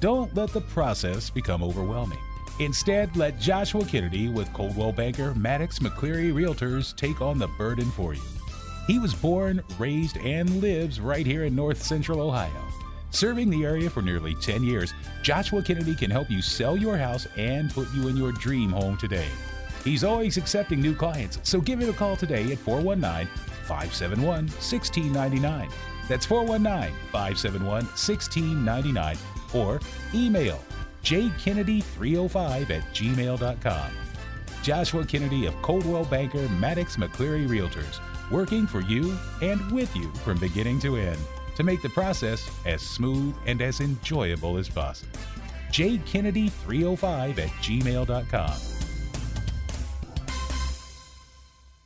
Don't 0.00 0.32
let 0.36 0.50
the 0.50 0.60
process 0.60 1.30
become 1.30 1.62
overwhelming. 1.62 2.18
Instead, 2.60 3.16
let 3.16 3.40
Joshua 3.40 3.84
Kennedy 3.84 4.28
with 4.28 4.52
Coldwell 4.52 4.92
Banker 4.92 5.34
Maddox 5.34 5.80
McCleary 5.80 6.32
Realtors 6.32 6.94
take 6.94 7.20
on 7.20 7.36
the 7.36 7.48
burden 7.48 7.90
for 7.90 8.14
you. 8.14 8.22
He 8.86 9.00
was 9.00 9.12
born, 9.12 9.60
raised, 9.76 10.18
and 10.18 10.60
lives 10.60 11.00
right 11.00 11.26
here 11.26 11.44
in 11.44 11.56
North 11.56 11.82
Central 11.82 12.20
Ohio. 12.20 12.50
Serving 13.10 13.50
the 13.50 13.64
area 13.64 13.90
for 13.90 14.02
nearly 14.02 14.36
10 14.36 14.62
years, 14.62 14.94
Joshua 15.22 15.62
Kennedy 15.62 15.96
can 15.96 16.10
help 16.10 16.30
you 16.30 16.40
sell 16.40 16.76
your 16.76 16.96
house 16.96 17.26
and 17.36 17.72
put 17.72 17.92
you 17.92 18.06
in 18.06 18.16
your 18.16 18.30
dream 18.32 18.70
home 18.70 18.96
today. 18.98 19.28
He's 19.82 20.04
always 20.04 20.36
accepting 20.36 20.80
new 20.80 20.94
clients, 20.94 21.40
so 21.42 21.60
give 21.60 21.80
him 21.80 21.90
a 21.90 21.92
call 21.92 22.16
today 22.16 22.52
at 22.52 22.58
419 22.58 23.26
571 23.64 24.26
1699. 24.26 25.68
That's 26.08 26.26
419 26.26 26.94
571 27.10 27.84
1699 27.84 29.16
or 29.54 29.80
email 30.14 30.60
jkennedy305 31.04 32.70
at 32.70 32.82
gmail.com. 32.94 33.90
Joshua 34.62 35.04
Kennedy 35.04 35.46
of 35.46 35.54
Coldwell 35.60 36.06
Banker 36.06 36.48
Maddox 36.48 36.96
McCleary 36.96 37.46
Realtors, 37.46 38.00
working 38.30 38.66
for 38.66 38.80
you 38.80 39.16
and 39.42 39.70
with 39.70 39.94
you 39.94 40.10
from 40.24 40.38
beginning 40.38 40.80
to 40.80 40.96
end 40.96 41.20
to 41.56 41.62
make 41.62 41.82
the 41.82 41.90
process 41.90 42.50
as 42.66 42.82
smooth 42.82 43.34
and 43.46 43.60
as 43.60 43.80
enjoyable 43.80 44.56
as 44.56 44.68
possible. 44.68 45.12
jkennedy305 45.70 47.38
at 47.38 47.50
gmail.com. 47.50 48.54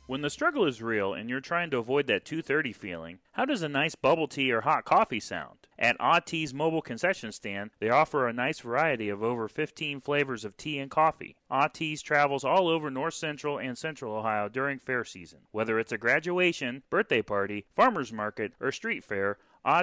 When 0.07 0.21
the 0.21 0.29
struggle 0.31 0.65
is 0.65 0.81
real 0.81 1.13
and 1.13 1.29
you're 1.29 1.39
trying 1.39 1.69
to 1.69 1.77
avoid 1.77 2.07
that 2.07 2.25
230 2.25 2.73
feeling, 2.73 3.19
how 3.33 3.45
does 3.45 3.61
a 3.61 3.69
nice 3.69 3.93
bubble 3.93 4.27
tea 4.27 4.51
or 4.51 4.61
hot 4.61 4.83
coffee 4.83 5.19
sound? 5.19 5.67
At 5.81 6.25
Tea's 6.25 6.53
mobile 6.53 6.81
concession 6.81 7.31
stand, 7.31 7.71
they 7.79 7.89
offer 7.89 8.27
a 8.27 8.33
nice 8.33 8.59
variety 8.59 9.07
of 9.07 9.23
over 9.23 9.47
15 9.47 10.01
flavors 10.01 10.43
of 10.43 10.57
tea 10.57 10.77
and 10.77 10.91
coffee. 10.91 11.37
Tea's 11.71 12.01
travels 12.01 12.43
all 12.43 12.67
over 12.67 12.91
North 12.91 13.13
Central 13.13 13.57
and 13.57 13.77
Central 13.77 14.13
Ohio 14.13 14.49
during 14.49 14.77
fair 14.77 15.05
season. 15.05 15.39
Whether 15.51 15.79
it's 15.79 15.93
a 15.93 15.97
graduation, 15.97 16.83
birthday 16.89 17.21
party, 17.21 17.65
farmer's 17.77 18.11
market, 18.11 18.51
or 18.59 18.73
street 18.73 19.05
fair, 19.05 19.37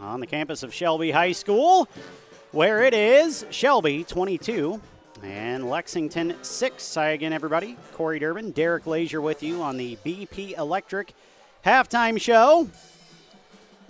on 0.00 0.20
the 0.20 0.26
campus 0.26 0.62
of 0.62 0.74
Shelby 0.74 1.12
High 1.12 1.32
School, 1.32 1.88
where 2.50 2.82
it 2.82 2.94
is 2.94 3.46
Shelby 3.50 4.04
22 4.04 4.80
and 5.22 5.68
Lexington 5.68 6.34
6. 6.42 6.94
Hi 6.94 7.08
again, 7.10 7.32
everybody. 7.32 7.76
Corey 7.92 8.18
Durbin, 8.18 8.50
Derek 8.52 8.86
Lazier 8.86 9.20
with 9.20 9.42
you 9.42 9.62
on 9.62 9.76
the 9.76 9.96
BP 10.04 10.56
Electric 10.58 11.12
halftime 11.64 12.20
show. 12.20 12.68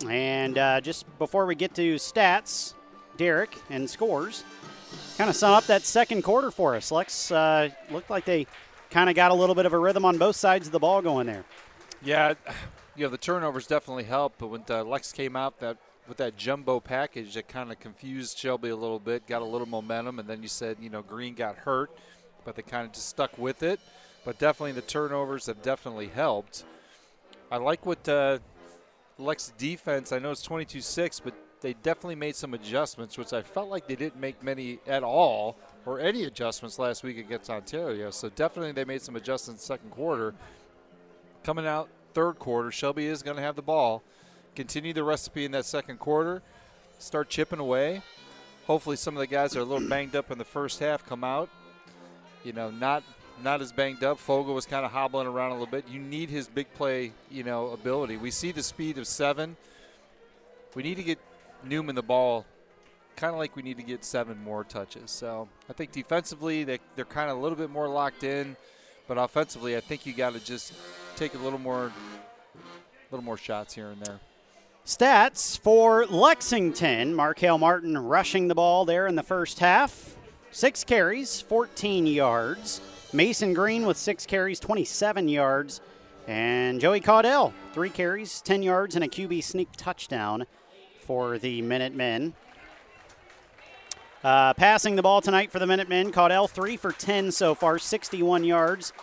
And 0.07 0.57
uh, 0.57 0.81
just 0.81 1.05
before 1.17 1.45
we 1.45 1.55
get 1.55 1.73
to 1.75 1.95
stats, 1.95 2.73
Derek, 3.17 3.57
and 3.69 3.89
scores, 3.89 4.43
kind 5.17 5.29
of 5.29 5.35
sum 5.35 5.53
up 5.53 5.65
that 5.65 5.83
second 5.83 6.21
quarter 6.23 6.51
for 6.51 6.75
us. 6.75 6.91
Lex 6.91 7.31
uh, 7.31 7.69
looked 7.91 8.09
like 8.09 8.25
they 8.25 8.47
kind 8.91 9.09
of 9.09 9.15
got 9.15 9.31
a 9.31 9.33
little 9.33 9.55
bit 9.55 9.65
of 9.65 9.73
a 9.73 9.77
rhythm 9.77 10.05
on 10.05 10.17
both 10.17 10.35
sides 10.35 10.67
of 10.67 10.71
the 10.71 10.79
ball 10.79 11.01
going 11.01 11.27
there. 11.27 11.43
Yeah, 12.03 12.35
you 12.95 13.05
know 13.05 13.09
the 13.09 13.17
turnovers 13.17 13.67
definitely 13.67 14.03
helped, 14.03 14.37
but 14.37 14.47
when 14.47 14.63
uh, 14.69 14.83
Lex 14.83 15.11
came 15.11 15.35
out 15.35 15.59
that 15.59 15.77
with 16.07 16.17
that 16.17 16.37
jumbo 16.37 16.79
package, 16.79 17.33
that 17.35 17.47
kind 17.47 17.71
of 17.71 17.79
confused 17.79 18.37
Shelby 18.37 18.69
a 18.69 18.75
little 18.75 18.99
bit, 18.99 19.27
got 19.27 19.41
a 19.41 19.45
little 19.45 19.67
momentum, 19.67 20.19
and 20.19 20.27
then 20.27 20.41
you 20.41 20.47
said 20.47 20.77
you 20.79 20.89
know 20.89 21.01
Green 21.01 21.33
got 21.33 21.55
hurt, 21.55 21.91
but 22.45 22.55
they 22.55 22.61
kind 22.61 22.85
of 22.85 22.93
just 22.93 23.09
stuck 23.09 23.37
with 23.37 23.63
it. 23.63 23.79
But 24.25 24.39
definitely 24.39 24.73
the 24.73 24.81
turnovers 24.81 25.45
have 25.45 25.61
definitely 25.61 26.07
helped. 26.07 26.65
I 27.49 27.57
like 27.57 27.85
what 27.85 28.07
uh, 28.09 28.39
Lex 29.17 29.53
defense. 29.57 30.11
I 30.11 30.19
know 30.19 30.31
it's 30.31 30.45
22-6, 30.45 31.21
but 31.23 31.33
they 31.61 31.73
definitely 31.73 32.15
made 32.15 32.35
some 32.35 32.53
adjustments, 32.53 33.17
which 33.17 33.33
I 33.33 33.41
felt 33.41 33.69
like 33.69 33.87
they 33.87 33.95
didn't 33.95 34.19
make 34.19 34.43
many 34.43 34.79
at 34.85 35.03
all 35.03 35.57
or 35.85 35.99
any 35.99 36.25
adjustments 36.25 36.77
last 36.77 37.03
week 37.03 37.17
against 37.17 37.49
Ontario. 37.49 38.11
So 38.11 38.29
definitely 38.29 38.73
they 38.73 38.85
made 38.85 39.01
some 39.01 39.15
adjustments 39.15 39.63
second 39.65 39.91
quarter. 39.91 40.35
Coming 41.43 41.65
out 41.65 41.89
third 42.13 42.37
quarter, 42.37 42.71
Shelby 42.71 43.07
is 43.07 43.23
going 43.23 43.37
to 43.37 43.43
have 43.43 43.55
the 43.55 43.61
ball. 43.61 44.03
Continue 44.57 44.91
the 44.91 45.03
recipe 45.03 45.45
in 45.45 45.51
that 45.51 45.65
second 45.65 45.99
quarter. 45.99 46.41
Start 46.97 47.29
chipping 47.29 47.59
away. 47.59 48.01
Hopefully, 48.65 48.95
some 48.95 49.15
of 49.15 49.19
the 49.19 49.27
guys 49.27 49.51
that 49.51 49.59
are 49.59 49.61
a 49.61 49.65
little 49.65 49.87
banged 49.87 50.15
up 50.15 50.31
in 50.31 50.39
the 50.39 50.43
first 50.43 50.79
half 50.79 51.05
come 51.05 51.23
out. 51.23 51.47
You 52.43 52.53
know, 52.53 52.71
not 52.71 53.03
not 53.43 53.61
as 53.61 53.71
banged 53.71 54.03
up. 54.03 54.17
Fogel 54.17 54.55
was 54.55 54.65
kind 54.65 54.83
of 54.83 54.91
hobbling 54.91 55.27
around 55.27 55.51
a 55.51 55.53
little 55.53 55.67
bit. 55.67 55.87
You 55.87 55.99
need 55.99 56.31
his 56.31 56.47
big 56.47 56.73
play, 56.73 57.11
you 57.29 57.43
know, 57.43 57.67
ability. 57.67 58.17
We 58.17 58.31
see 58.31 58.51
the 58.51 58.63
speed 58.63 58.97
of 58.97 59.05
seven. 59.05 59.55
We 60.73 60.81
need 60.81 60.95
to 60.95 61.03
get 61.03 61.19
Newman 61.63 61.93
the 61.93 62.01
ball, 62.01 62.43
kind 63.15 63.33
of 63.33 63.37
like 63.37 63.55
we 63.55 63.61
need 63.61 63.77
to 63.77 63.83
get 63.83 64.03
seven 64.03 64.43
more 64.43 64.63
touches. 64.63 65.11
So 65.11 65.47
I 65.69 65.73
think 65.73 65.91
defensively 65.91 66.63
they 66.63 66.79
they're 66.95 67.05
kind 67.05 67.29
of 67.29 67.37
a 67.37 67.39
little 67.39 67.59
bit 67.59 67.69
more 67.69 67.87
locked 67.87 68.23
in, 68.23 68.57
but 69.07 69.19
offensively 69.19 69.77
I 69.77 69.81
think 69.81 70.07
you 70.07 70.13
got 70.13 70.33
to 70.33 70.43
just 70.43 70.73
take 71.15 71.35
a 71.35 71.37
little 71.37 71.59
more, 71.59 71.91
a 72.55 73.11
little 73.11 73.23
more 73.23 73.37
shots 73.37 73.75
here 73.75 73.89
and 73.89 74.01
there. 74.01 74.19
Stats 74.87 75.59
for 75.59 76.05
Lexington. 76.05 77.13
Markel 77.13 77.57
Martin 77.57 77.97
rushing 77.97 78.47
the 78.47 78.55
ball 78.55 78.85
there 78.85 79.05
in 79.05 79.15
the 79.15 79.21
first 79.21 79.59
half. 79.59 80.15
Six 80.51 80.85
carries, 80.85 81.41
14 81.41 82.07
yards. 82.07 82.79
Mason 83.11 83.53
Green 83.53 83.85
with 83.85 83.97
six 83.97 84.25
carries, 84.25 84.61
27 84.61 85.27
yards. 85.27 85.81
And 86.25 86.79
Joey 86.79 87.01
Caudell, 87.01 87.51
three 87.73 87.89
carries, 87.89 88.39
10 88.39 88.63
yards, 88.63 88.95
and 88.95 89.03
a 89.03 89.09
QB 89.09 89.43
sneak 89.43 89.67
touchdown 89.75 90.45
for 91.01 91.37
the 91.37 91.61
Minutemen. 91.61 92.33
Uh, 94.23 94.53
passing 94.53 94.95
the 94.95 95.03
ball 95.03 95.19
tonight 95.19 95.51
for 95.51 95.59
the 95.59 95.67
Minutemen, 95.67 96.13
Caudell, 96.13 96.49
three 96.49 96.77
for 96.77 96.93
10 96.93 97.33
so 97.33 97.53
far, 97.53 97.77
61 97.77 98.45
yards. 98.45 98.93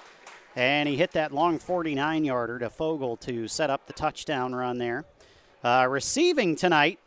And 0.57 0.89
he 0.89 0.97
hit 0.97 1.13
that 1.13 1.31
long 1.31 1.59
49 1.59 2.25
yarder 2.25 2.59
to 2.61 2.71
Fogel 2.71 3.19
to 3.19 3.47
set 3.47 3.69
up 3.69 3.87
the 3.87 3.93
touchdown 3.93 4.55
run 4.55 4.79
there. 4.79 5.05
Uh, 5.65 5.87
receiving 5.89 6.55
tonight 6.57 6.99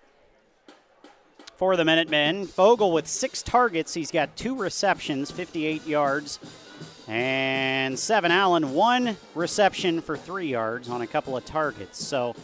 for 1.58 1.76
the 1.76 1.86
Minutemen, 1.86 2.48
Fogel 2.48 2.92
with 2.92 3.06
six 3.06 3.44
targets. 3.44 3.94
He's 3.94 4.10
got 4.10 4.36
two 4.36 4.56
receptions, 4.56 5.30
58 5.30 5.86
yards. 5.86 6.40
And 7.08 8.00
Seven 8.00 8.32
Allen, 8.32 8.74
one 8.74 9.16
reception 9.36 10.02
for 10.02 10.18
three 10.18 10.48
yards 10.48 10.90
on 10.90 11.02
a 11.02 11.08
couple 11.08 11.38
of 11.38 11.46
targets. 11.46 12.04
So 12.04 12.36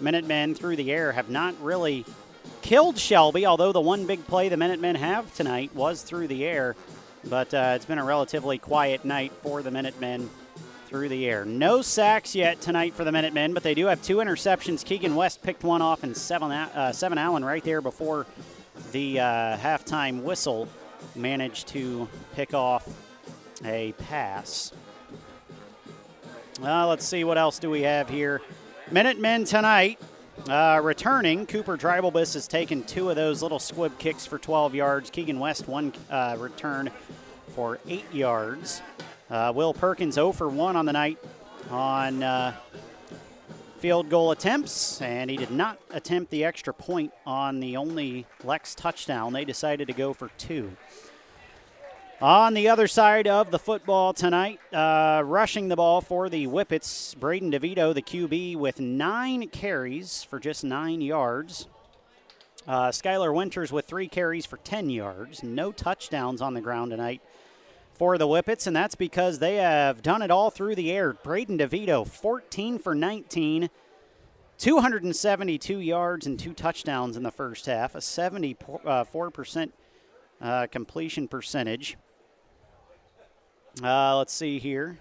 Minutemen 0.00 0.56
through 0.56 0.74
the 0.74 0.90
air 0.90 1.12
have 1.12 1.30
not 1.30 1.54
really 1.62 2.04
killed 2.62 2.98
Shelby, 2.98 3.46
although 3.46 3.70
the 3.70 3.80
one 3.80 4.08
big 4.08 4.26
play 4.26 4.48
the 4.48 4.56
Minutemen 4.56 4.96
have 4.96 5.32
tonight 5.36 5.72
was 5.72 6.02
through 6.02 6.26
the 6.26 6.44
air. 6.44 6.74
But 7.28 7.54
uh, 7.54 7.74
it's 7.76 7.86
been 7.86 7.98
a 7.98 8.04
relatively 8.04 8.58
quiet 8.58 9.04
night 9.04 9.30
for 9.40 9.62
the 9.62 9.70
Minutemen 9.70 10.30
through 10.90 11.08
the 11.08 11.24
air. 11.28 11.44
No 11.44 11.82
sacks 11.82 12.34
yet 12.34 12.60
tonight 12.60 12.94
for 12.94 13.04
the 13.04 13.12
Minutemen, 13.12 13.54
but 13.54 13.62
they 13.62 13.74
do 13.74 13.86
have 13.86 14.02
two 14.02 14.16
interceptions. 14.16 14.84
Keegan 14.84 15.14
West 15.14 15.40
picked 15.40 15.62
one 15.62 15.80
off, 15.80 16.02
and 16.02 16.16
Seven, 16.16 16.50
uh, 16.50 16.90
Seven 16.90 17.16
Allen 17.16 17.44
right 17.44 17.62
there 17.62 17.80
before 17.80 18.26
the 18.90 19.20
uh, 19.20 19.56
halftime 19.56 20.22
whistle 20.22 20.66
managed 21.14 21.68
to 21.68 22.08
pick 22.34 22.54
off 22.54 22.88
a 23.64 23.92
pass. 23.98 24.72
Uh, 26.60 26.88
let's 26.88 27.06
see 27.06 27.22
what 27.22 27.38
else 27.38 27.60
do 27.60 27.70
we 27.70 27.82
have 27.82 28.08
here. 28.08 28.42
Minutemen 28.90 29.44
tonight. 29.44 30.00
Uh, 30.48 30.80
returning, 30.82 31.46
Cooper 31.46 31.76
Dreibelbis 31.76 32.34
has 32.34 32.48
taken 32.48 32.82
two 32.82 33.10
of 33.10 33.16
those 33.16 33.42
little 33.42 33.60
squib 33.60 33.96
kicks 33.98 34.26
for 34.26 34.38
12 34.38 34.74
yards. 34.74 35.10
Keegan 35.10 35.38
West, 35.38 35.68
one 35.68 35.92
uh, 36.10 36.36
return 36.40 36.90
for 37.54 37.78
eight 37.86 38.12
yards. 38.12 38.82
Uh, 39.30 39.52
Will 39.54 39.72
Perkins 39.72 40.14
0 40.14 40.32
for 40.32 40.48
1 40.48 40.74
on 40.74 40.86
the 40.86 40.92
night 40.92 41.16
on 41.70 42.20
uh, 42.20 42.52
field 43.78 44.10
goal 44.10 44.32
attempts, 44.32 45.00
and 45.00 45.30
he 45.30 45.36
did 45.36 45.52
not 45.52 45.78
attempt 45.92 46.32
the 46.32 46.44
extra 46.44 46.74
point 46.74 47.12
on 47.24 47.60
the 47.60 47.76
only 47.76 48.26
Lex 48.42 48.74
touchdown. 48.74 49.32
They 49.32 49.44
decided 49.44 49.86
to 49.86 49.94
go 49.94 50.12
for 50.12 50.30
two. 50.36 50.76
On 52.20 52.54
the 52.54 52.68
other 52.68 52.88
side 52.88 53.28
of 53.28 53.52
the 53.52 53.58
football 53.58 54.12
tonight, 54.12 54.58
uh, 54.74 55.22
rushing 55.24 55.68
the 55.68 55.76
ball 55.76 56.00
for 56.00 56.28
the 56.28 56.46
Whippets, 56.46 57.14
Braden 57.14 57.52
DeVito, 57.52 57.94
the 57.94 58.02
QB, 58.02 58.56
with 58.56 58.80
nine 58.80 59.46
carries 59.48 60.24
for 60.24 60.40
just 60.40 60.64
nine 60.64 61.00
yards. 61.00 61.68
Uh, 62.66 62.88
Skylar 62.88 63.32
Winters 63.32 63.70
with 63.70 63.86
three 63.86 64.08
carries 64.08 64.44
for 64.44 64.56
10 64.58 64.90
yards. 64.90 65.44
No 65.44 65.70
touchdowns 65.70 66.42
on 66.42 66.52
the 66.52 66.60
ground 66.60 66.90
tonight 66.90 67.22
for 68.00 68.16
the 68.16 68.26
Whippets, 68.26 68.66
and 68.66 68.74
that's 68.74 68.94
because 68.94 69.40
they 69.40 69.56
have 69.56 70.00
done 70.00 70.22
it 70.22 70.30
all 70.30 70.48
through 70.48 70.74
the 70.74 70.90
air. 70.90 71.12
Braden 71.12 71.58
DeVito, 71.58 72.08
14 72.08 72.78
for 72.78 72.94
19, 72.94 73.68
272 74.56 75.78
yards 75.78 76.26
and 76.26 76.38
two 76.38 76.54
touchdowns 76.54 77.18
in 77.18 77.22
the 77.22 77.30
first 77.30 77.66
half, 77.66 77.94
a 77.94 77.98
74% 77.98 79.72
uh, 80.40 80.66
completion 80.68 81.28
percentage. 81.28 81.98
Uh, 83.82 84.16
let's 84.16 84.32
see 84.32 84.58
here. 84.58 84.98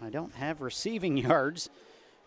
I 0.00 0.08
don't 0.08 0.36
have 0.36 0.60
receiving 0.60 1.16
yards 1.16 1.68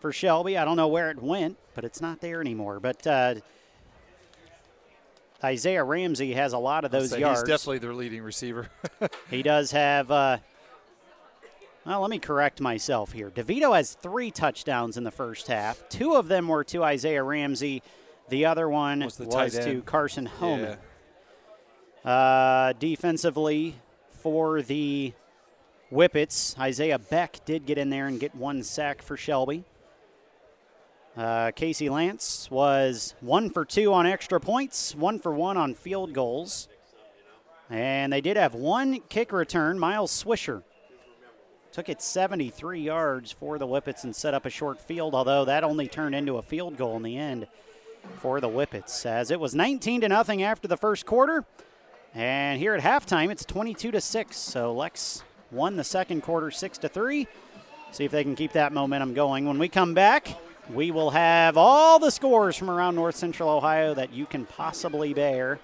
for 0.00 0.12
Shelby. 0.12 0.58
I 0.58 0.66
don't 0.66 0.76
know 0.76 0.88
where 0.88 1.10
it 1.10 1.22
went, 1.22 1.56
but 1.74 1.86
it's 1.86 2.02
not 2.02 2.20
there 2.20 2.42
anymore. 2.42 2.78
But 2.78 3.06
uh, 3.06 3.36
Isaiah 5.42 5.84
Ramsey 5.84 6.32
has 6.34 6.52
a 6.52 6.58
lot 6.58 6.84
of 6.84 6.90
those 6.90 7.16
yards. 7.16 7.40
He's 7.40 7.48
definitely 7.48 7.78
their 7.78 7.94
leading 7.94 8.22
receiver. 8.22 8.68
he 9.30 9.42
does 9.42 9.70
have. 9.70 10.10
Uh, 10.10 10.38
well, 11.86 12.00
let 12.00 12.10
me 12.10 12.18
correct 12.18 12.60
myself 12.60 13.12
here. 13.12 13.30
DeVito 13.30 13.74
has 13.74 13.94
three 13.94 14.30
touchdowns 14.30 14.96
in 14.96 15.04
the 15.04 15.10
first 15.10 15.46
half. 15.46 15.88
Two 15.88 16.14
of 16.14 16.28
them 16.28 16.48
were 16.48 16.64
to 16.64 16.82
Isaiah 16.82 17.22
Ramsey. 17.22 17.82
The 18.28 18.46
other 18.46 18.68
one 18.68 19.00
was, 19.00 19.18
was 19.18 19.54
to 19.54 19.80
Carson 19.82 20.26
Homan. 20.26 20.76
Yeah. 22.04 22.10
Uh, 22.10 22.72
defensively, 22.78 23.76
for 24.18 24.62
the 24.62 25.12
Whippets. 25.90 26.58
Isaiah 26.58 26.98
Beck 26.98 27.44
did 27.44 27.66
get 27.66 27.78
in 27.78 27.90
there 27.90 28.06
and 28.06 28.20
get 28.20 28.34
one 28.34 28.62
sack 28.62 29.02
for 29.02 29.16
Shelby. 29.16 29.64
Uh, 31.18 31.50
Casey 31.50 31.88
Lance 31.88 32.48
was 32.48 33.16
one 33.20 33.50
for 33.50 33.64
two 33.64 33.92
on 33.92 34.06
extra 34.06 34.38
points, 34.38 34.94
one 34.94 35.18
for 35.18 35.32
one 35.32 35.56
on 35.56 35.74
field 35.74 36.12
goals. 36.12 36.68
And 37.68 38.12
they 38.12 38.20
did 38.20 38.36
have 38.36 38.54
one 38.54 39.00
kick 39.08 39.32
return. 39.32 39.80
Miles 39.80 40.12
Swisher 40.12 40.62
took 41.72 41.88
it 41.88 42.00
73 42.00 42.80
yards 42.80 43.32
for 43.32 43.58
the 43.58 43.66
Whippets 43.66 44.04
and 44.04 44.14
set 44.14 44.32
up 44.32 44.46
a 44.46 44.50
short 44.50 44.80
field, 44.80 45.12
although 45.12 45.44
that 45.44 45.64
only 45.64 45.88
turned 45.88 46.14
into 46.14 46.36
a 46.36 46.42
field 46.42 46.76
goal 46.76 46.96
in 46.96 47.02
the 47.02 47.18
end 47.18 47.48
for 48.18 48.40
the 48.40 48.48
Whippets. 48.48 49.04
As 49.04 49.32
it 49.32 49.40
was 49.40 49.56
19 49.56 50.02
to 50.02 50.08
nothing 50.08 50.44
after 50.44 50.68
the 50.68 50.76
first 50.76 51.04
quarter. 51.04 51.44
And 52.14 52.60
here 52.60 52.74
at 52.74 52.80
halftime, 52.80 53.32
it's 53.32 53.44
22 53.44 53.90
to 53.90 54.00
6. 54.00 54.36
So 54.36 54.72
Lex 54.72 55.24
won 55.50 55.74
the 55.74 55.84
second 55.84 56.22
quarter 56.22 56.52
6 56.52 56.78
to 56.78 56.88
3. 56.88 57.26
See 57.90 58.04
if 58.04 58.12
they 58.12 58.22
can 58.22 58.36
keep 58.36 58.52
that 58.52 58.72
momentum 58.72 59.14
going. 59.14 59.46
When 59.46 59.58
we 59.58 59.68
come 59.68 59.94
back, 59.94 60.36
we 60.72 60.90
will 60.90 61.10
have 61.10 61.56
all 61.56 61.98
the 61.98 62.10
scores 62.10 62.56
from 62.56 62.70
around 62.70 62.94
North 62.94 63.16
Central 63.16 63.48
Ohio 63.48 63.94
that 63.94 64.12
you 64.12 64.26
can 64.26 64.44
possibly 64.44 65.14
bear. 65.14 65.58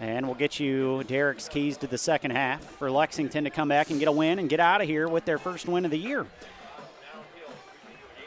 And 0.00 0.26
we'll 0.26 0.36
get 0.36 0.60
you 0.60 1.04
Derek's 1.04 1.48
keys 1.48 1.76
to 1.78 1.86
the 1.86 1.98
second 1.98 2.32
half 2.32 2.62
for 2.62 2.90
Lexington 2.90 3.44
to 3.44 3.50
come 3.50 3.68
back 3.68 3.90
and 3.90 3.98
get 3.98 4.08
a 4.08 4.12
win 4.12 4.38
and 4.38 4.48
get 4.48 4.60
out 4.60 4.80
of 4.80 4.86
here 4.86 5.08
with 5.08 5.24
their 5.24 5.38
first 5.38 5.66
win 5.66 5.84
of 5.84 5.90
the 5.90 5.98
year. 5.98 6.26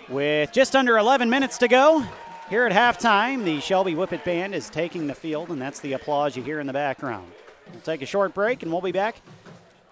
With 0.09 0.51
just 0.51 0.76
under 0.76 0.97
11 0.97 1.30
minutes 1.30 1.57
to 1.59 1.69
go, 1.69 2.05
here 2.49 2.65
at 2.65 2.73
halftime, 2.73 3.45
the 3.45 3.61
Shelby 3.61 3.93
Whippet 3.93 4.26
Band 4.26 4.53
is 4.53 4.69
taking 4.69 5.07
the 5.07 5.15
field, 5.15 5.49
and 5.49 5.61
that's 5.61 5.80
the 5.80 5.93
applause 5.93 6.35
you 6.35 6.43
hear 6.43 6.59
in 6.59 6.68
the 6.68 6.73
background. 6.73 7.31
We'll 7.72 7.81
take 7.81 8.01
a 8.01 8.05
short 8.05 8.34
break, 8.34 8.63
and 8.63 8.72
we'll 8.72 8.81
be 8.81 8.91
back 8.91 9.22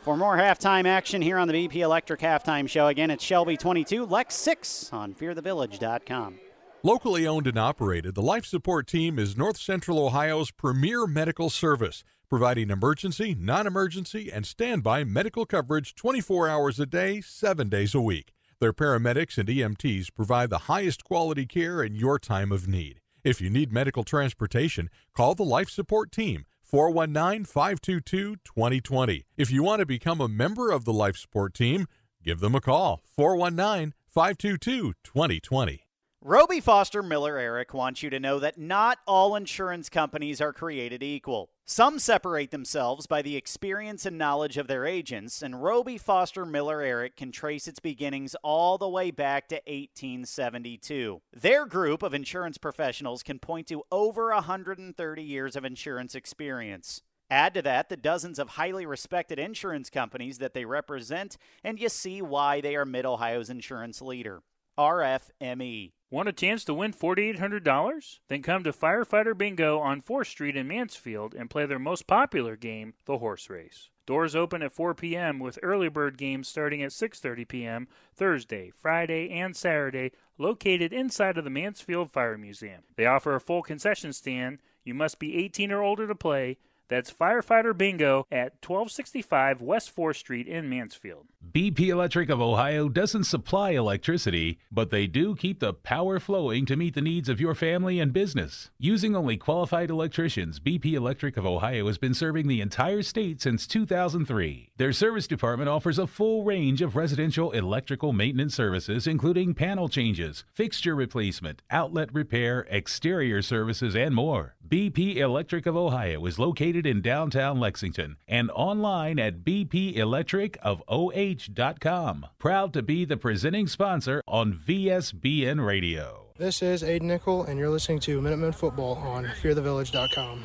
for 0.02 0.18
more 0.18 0.38
halftime 0.38 0.86
action 0.86 1.22
here 1.22 1.38
on 1.38 1.48
the 1.48 1.54
BP 1.54 1.76
Electric 1.78 2.20
Halftime 2.20 2.68
Show. 2.68 2.88
Again, 2.88 3.12
it's 3.12 3.24
Shelby 3.24 3.58
22, 3.58 4.06
Lex 4.06 4.36
6 4.36 4.92
on 4.94 5.14
fearthevillage.com. 5.14 6.40
Locally 6.82 7.28
owned 7.28 7.46
and 7.46 7.60
operated, 7.60 8.16
the 8.16 8.22
Life 8.22 8.46
Support 8.46 8.88
Team 8.88 9.20
is 9.20 9.36
North 9.36 9.58
Central 9.58 10.00
Ohio's 10.00 10.50
premier 10.50 11.06
medical 11.06 11.50
service, 11.50 12.06
providing 12.30 12.70
emergency, 12.70 13.36
non 13.38 13.68
emergency, 13.68 14.32
and 14.32 14.46
standby 14.46 15.04
medical 15.04 15.46
coverage 15.46 15.94
24 15.96 16.48
hours 16.48 16.80
a 16.80 16.86
day, 16.86 17.20
7 17.20 17.68
days 17.68 17.94
a 17.94 18.00
week. 18.00 18.32
Their 18.62 18.72
paramedics 18.72 19.38
and 19.38 19.50
EMTs 19.50 20.14
provide 20.14 20.50
the 20.50 20.68
highest 20.70 21.04
quality 21.04 21.46
care 21.46 21.84
in 21.84 21.96
your 21.96 22.18
time 22.18 22.52
of 22.52 22.68
need. 22.68 23.02
If 23.26 23.42
you 23.42 23.50
need 23.50 23.74
medical 23.74 24.06
transportation, 24.06 24.90
call 25.14 25.36
the 25.36 25.44
Life 25.44 25.70
Support 25.70 26.14
Team 26.14 26.46
419 26.70 27.46
522 27.46 28.36
2020. 28.44 29.26
If 29.38 29.50
you 29.50 29.64
want 29.64 29.80
to 29.80 29.88
become 29.88 30.22
a 30.22 30.28
member 30.28 30.70
of 30.70 30.86
the 30.86 30.94
Life 30.94 31.18
Support 31.18 31.56
Team, 31.56 31.88
give 32.24 32.42
them 32.42 32.54
a 32.54 32.62
call 32.62 33.02
419 33.16 33.96
522 34.08 34.94
2020. 35.04 35.89
Roby 36.22 36.60
Foster 36.60 37.02
Miller 37.02 37.38
Eric 37.38 37.74
wants 37.74 38.04
you 38.04 38.10
to 38.10 38.20
know 38.20 38.40
that 38.40 38.58
not 38.58 39.00
all 39.08 39.38
insurance 39.38 39.88
companies 39.88 40.42
are 40.42 40.52
created 40.52 41.02
equal. 41.02 41.50
Some 41.64 41.98
separate 41.98 42.52
themselves 42.52 43.08
by 43.08 43.22
the 43.22 43.38
experience 43.38 44.06
and 44.06 44.18
knowledge 44.18 44.58
of 44.58 44.68
their 44.68 44.86
agents, 44.86 45.42
and 45.42 45.64
Roby 45.64 45.98
Foster 45.98 46.46
Miller 46.46 46.82
Eric 46.82 47.16
can 47.16 47.32
trace 47.32 47.70
its 47.70 47.80
beginnings 47.80 48.36
all 48.44 48.78
the 48.78 48.90
way 48.90 49.12
back 49.12 49.48
to 49.48 49.62
1872. 49.66 51.22
Their 51.32 51.66
group 51.66 52.04
of 52.04 52.14
insurance 52.14 52.58
professionals 52.58 53.24
can 53.24 53.40
point 53.40 53.68
to 53.68 53.84
over 53.90 54.34
130 54.34 55.24
years 55.24 55.56
of 55.56 55.64
insurance 55.64 56.16
experience. 56.16 57.02
Add 57.30 57.54
to 57.54 57.62
that 57.62 57.88
the 57.88 57.96
dozens 57.96 58.40
of 58.40 58.50
highly 58.50 58.86
respected 58.86 59.40
insurance 59.40 59.90
companies 59.90 60.40
that 60.40 60.54
they 60.54 60.66
represent, 60.66 61.38
and 61.64 61.80
you 61.80 61.88
see 61.88 62.22
why 62.22 62.60
they 62.60 62.76
are 62.76 62.84
Mid 62.84 63.06
Ohio's 63.06 63.50
insurance 63.50 64.02
leader. 64.02 64.42
RFME. 64.78 65.92
Want 66.12 66.28
a 66.28 66.34
chance 66.34 66.64
to 66.66 66.74
win 66.74 66.92
$4,800? 66.92 68.20
Then 68.30 68.42
come 68.42 68.64
to 68.64 68.72
Firefighter 68.72 69.38
Bingo 69.38 69.78
on 69.78 70.02
4th 70.02 70.26
Street 70.26 70.58
in 70.58 70.68
Mansfield 70.68 71.36
and 71.36 71.52
play 71.52 71.68
their 71.68 71.78
most 71.78 72.08
popular 72.08 72.56
game, 72.56 72.96
the 73.06 73.20
horse 73.20 73.48
race. 73.48 73.90
Doors 74.08 74.36
open 74.36 74.64
at 74.64 74.74
4 74.74 74.96
p.m. 74.96 75.38
with 75.38 75.60
early 75.62 75.88
bird 75.88 76.18
games 76.18 76.48
starting 76.48 76.82
at 76.82 76.90
6:30 76.90 77.48
p.m. 77.48 77.88
Thursday, 78.16 78.72
Friday, 78.72 79.30
and 79.30 79.56
Saturday, 79.56 80.12
located 80.40 80.92
inside 80.92 81.38
of 81.38 81.44
the 81.44 81.52
Mansfield 81.52 82.10
Fire 82.10 82.40
Museum. 82.40 82.82
They 82.96 83.06
offer 83.06 83.36
a 83.36 83.40
full 83.40 83.62
concession 83.62 84.12
stand. 84.12 84.64
You 84.84 84.96
must 84.96 85.20
be 85.20 85.38
18 85.38 85.72
or 85.72 85.84
older 85.84 86.08
to 86.08 86.16
play. 86.16 86.58
That's 86.90 87.14
Firefighter 87.14 87.78
Bingo 87.78 88.26
at 88.32 88.54
1265 88.66 89.62
West 89.62 89.96
4th 89.96 90.18
Street 90.18 90.48
in 90.48 90.68
Mansfield. 90.68 91.28
BP 91.52 91.88
Electric 91.88 92.30
of 92.30 92.42
Ohio 92.42 92.90
doesn't 92.90 93.24
supply 93.24 93.72
electricity, 93.72 94.60
but 94.72 94.90
they 94.90 95.08
do 95.08 95.36
keep 95.36 95.60
the 95.60 95.74
power 95.74 96.20
flowing 96.20 96.66
to 96.66 96.76
meet 96.76 96.96
the 96.96 97.02
needs 97.02 97.30
of 97.30 97.40
your 97.40 97.56
family 97.56 98.00
and 98.00 98.12
business. 98.12 98.70
Using 98.78 99.16
only 99.16 99.38
qualified 99.38 99.90
electricians, 99.90 100.60
BP 100.60 100.94
Electric 100.94 101.38
of 101.38 101.46
Ohio 101.46 101.88
has 101.88 101.98
been 101.98 102.14
serving 102.14 102.48
the 102.48 102.62
entire 102.62 103.02
state 103.02 103.42
since 103.42 103.66
2003. 103.66 104.70
Their 104.78 104.94
service 104.94 105.28
department 105.28 105.70
offers 105.70 105.98
a 105.98 106.08
full 106.08 106.44
range 106.44 106.82
of 106.82 106.96
residential 106.96 107.52
electrical 107.52 108.14
maintenance 108.14 108.56
services, 108.56 109.08
including 109.08 109.54
panel 109.54 109.90
changes, 109.90 110.44
fixture 110.54 110.96
replacement, 110.96 111.62
outlet 111.72 112.14
repair, 112.14 112.68
exterior 112.70 113.42
services, 113.42 113.96
and 113.96 114.14
more. 114.14 114.56
BP 114.68 115.16
Electric 115.16 115.66
of 115.66 115.76
Ohio 115.76 116.24
is 116.28 116.38
located 116.38 116.79
in 116.86 117.02
downtown 117.02 117.60
Lexington 117.60 118.18
and 118.28 118.52
online 118.52 119.18
at 119.20 119.44
bpelectricofoh.com. 119.44 122.26
Proud 122.38 122.74
to 122.74 122.82
be 122.82 123.06
the 123.06 123.18
presenting 123.18 123.68
sponsor 123.68 124.22
on 124.28 124.54
VSBN 124.54 125.66
Radio. 125.66 126.26
This 126.38 126.62
is 126.62 126.84
Aiden 126.84 127.04
Nickel, 127.04 127.44
and 127.44 127.60
you're 127.60 127.70
listening 127.70 128.00
to 128.00 128.22
Minutemen 128.22 128.54
Football 128.54 128.96
on 128.96 129.26
fearthevillage.com. 129.26 130.44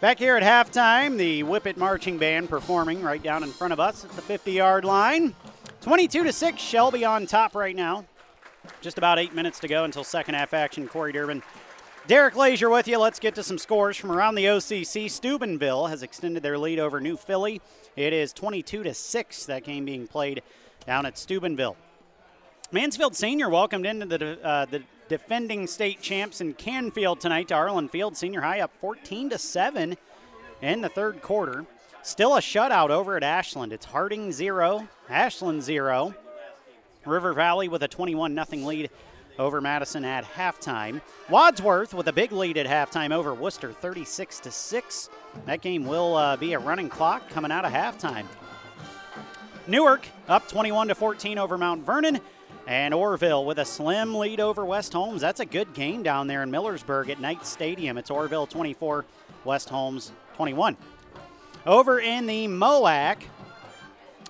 Back 0.00 0.18
here 0.18 0.36
at 0.36 0.42
halftime, 0.42 1.16
the 1.16 1.42
Whippet 1.42 1.76
Marching 1.76 2.18
Band 2.18 2.50
performing 2.50 3.02
right 3.02 3.22
down 3.22 3.42
in 3.42 3.50
front 3.50 3.72
of 3.72 3.80
us 3.80 4.04
at 4.04 4.10
the 4.12 4.22
50 4.22 4.52
yard 4.52 4.84
line. 4.84 5.34
22 5.80 6.24
to 6.24 6.32
6, 6.32 6.60
Shelby 6.60 7.04
on 7.04 7.26
top 7.26 7.54
right 7.54 7.74
now. 7.74 8.04
Just 8.80 8.98
about 8.98 9.18
eight 9.18 9.34
minutes 9.34 9.58
to 9.60 9.68
go 9.68 9.84
until 9.84 10.04
second 10.04 10.34
half 10.34 10.52
action. 10.52 10.86
Corey 10.86 11.12
Durbin 11.12 11.42
Derek 12.06 12.36
Lazier 12.36 12.70
with 12.70 12.86
you. 12.86 12.98
Let's 13.00 13.18
get 13.18 13.34
to 13.34 13.42
some 13.42 13.58
scores 13.58 13.96
from 13.96 14.12
around 14.12 14.36
the 14.36 14.44
OCC. 14.44 15.10
Steubenville 15.10 15.88
has 15.88 16.04
extended 16.04 16.40
their 16.40 16.56
lead 16.56 16.78
over 16.78 17.00
New 17.00 17.16
Philly. 17.16 17.60
It 17.96 18.12
is 18.12 18.32
22 18.32 18.84
to 18.84 18.94
6, 18.94 19.46
that 19.46 19.64
game 19.64 19.84
being 19.84 20.06
played 20.06 20.42
down 20.86 21.04
at 21.04 21.18
Steubenville. 21.18 21.76
Mansfield 22.70 23.16
Senior 23.16 23.48
welcomed 23.48 23.86
into 23.86 24.06
the, 24.06 24.40
uh, 24.46 24.66
the 24.66 24.84
defending 25.08 25.66
state 25.66 26.00
champs 26.00 26.40
in 26.40 26.54
Canfield 26.54 27.20
tonight 27.20 27.48
to 27.48 27.54
Arlin 27.54 27.90
Field. 27.90 28.16
Senior 28.16 28.42
high 28.42 28.60
up 28.60 28.70
14 28.80 29.30
to 29.30 29.38
7 29.38 29.96
in 30.62 30.80
the 30.82 30.88
third 30.88 31.22
quarter. 31.22 31.66
Still 32.02 32.36
a 32.36 32.40
shutout 32.40 32.90
over 32.90 33.16
at 33.16 33.24
Ashland. 33.24 33.72
It's 33.72 33.86
Harding 33.86 34.30
0, 34.30 34.86
Ashland 35.08 35.64
0. 35.64 36.14
River 37.04 37.32
Valley 37.32 37.68
with 37.68 37.82
a 37.82 37.88
21 37.88 38.34
0 38.46 38.66
lead 38.66 38.90
over 39.38 39.60
Madison 39.60 40.04
at 40.04 40.24
halftime. 40.24 41.00
Wadsworth 41.28 41.94
with 41.94 42.08
a 42.08 42.12
big 42.12 42.32
lead 42.32 42.56
at 42.56 42.66
halftime 42.66 43.12
over 43.12 43.34
Wooster, 43.34 43.72
36 43.72 44.40
to 44.40 44.50
six. 44.50 45.10
That 45.44 45.60
game 45.60 45.86
will 45.86 46.16
uh, 46.16 46.36
be 46.36 46.54
a 46.54 46.58
running 46.58 46.88
clock 46.88 47.28
coming 47.30 47.52
out 47.52 47.64
of 47.64 47.72
halftime. 47.72 48.26
Newark 49.66 50.06
up 50.28 50.48
21 50.48 50.88
to 50.88 50.94
14 50.94 51.38
over 51.38 51.58
Mount 51.58 51.84
Vernon. 51.84 52.20
And 52.68 52.92
Orrville 52.92 53.46
with 53.46 53.60
a 53.60 53.64
slim 53.64 54.14
lead 54.16 54.40
over 54.40 54.64
West 54.64 54.92
Holmes. 54.92 55.20
That's 55.20 55.38
a 55.38 55.46
good 55.46 55.72
game 55.72 56.02
down 56.02 56.26
there 56.26 56.42
in 56.42 56.50
Millersburg 56.50 57.08
at 57.10 57.20
Knight 57.20 57.46
Stadium. 57.46 57.96
It's 57.96 58.10
Orrville 58.10 58.48
24, 58.48 59.04
West 59.44 59.68
Holmes 59.68 60.10
21. 60.34 60.76
Over 61.64 62.00
in 62.00 62.26
the 62.26 62.48
MOAC, 62.48 63.18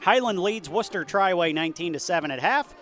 Highland 0.02 0.38
leads 0.38 0.68
Wooster 0.68 1.04
Triway 1.04 1.54
19 1.54 1.94
to 1.94 1.98
7 1.98 2.30
at 2.30 2.40
half. 2.40 2.74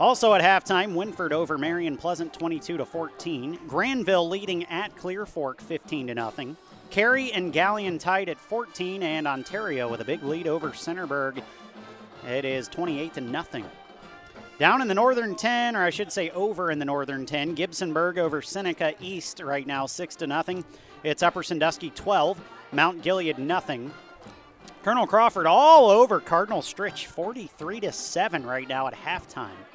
Also 0.00 0.32
at 0.32 0.40
halftime, 0.40 0.94
Wynford 0.94 1.32
over 1.32 1.58
Marion 1.58 1.96
Pleasant 1.96 2.32
22 2.32 2.76
to 2.76 2.84
14. 2.84 3.58
Granville 3.66 4.28
leading 4.28 4.64
at 4.66 4.94
Clear 4.96 5.26
Fork 5.26 5.60
15 5.60 6.06
to 6.06 6.14
nothing. 6.14 6.56
Carey 6.90 7.32
and 7.32 7.52
Galion 7.52 7.98
tied 7.98 8.28
at 8.28 8.38
14, 8.38 9.02
and 9.02 9.26
Ontario 9.26 9.88
with 9.88 10.00
a 10.00 10.04
big 10.04 10.22
lead 10.22 10.46
over 10.46 10.70
Centerburg. 10.70 11.42
It 12.28 12.44
is 12.44 12.68
28 12.68 13.14
to 13.14 13.20
nothing. 13.20 13.64
Down 14.60 14.80
in 14.82 14.88
the 14.88 14.94
Northern 14.94 15.34
10, 15.34 15.74
or 15.74 15.82
I 15.82 15.90
should 15.90 16.12
say 16.12 16.30
over 16.30 16.70
in 16.70 16.78
the 16.78 16.84
Northern 16.84 17.26
10, 17.26 17.56
Gibsonburg 17.56 18.18
over 18.18 18.40
Seneca 18.40 18.94
East 19.00 19.40
right 19.40 19.66
now, 19.66 19.86
6 19.86 20.16
to 20.16 20.28
nothing. 20.28 20.64
It's 21.02 21.24
Upper 21.24 21.42
Sandusky 21.42 21.90
12, 21.90 22.40
Mount 22.70 23.02
Gilead 23.02 23.38
nothing. 23.38 23.90
Colonel 24.84 25.08
Crawford 25.08 25.46
all 25.46 25.90
over 25.90 26.20
Cardinal 26.20 26.62
Stritch, 26.62 27.06
43 27.06 27.80
to 27.80 27.92
7 27.92 28.46
right 28.46 28.68
now 28.68 28.86
at 28.86 28.94
halftime. 28.94 29.67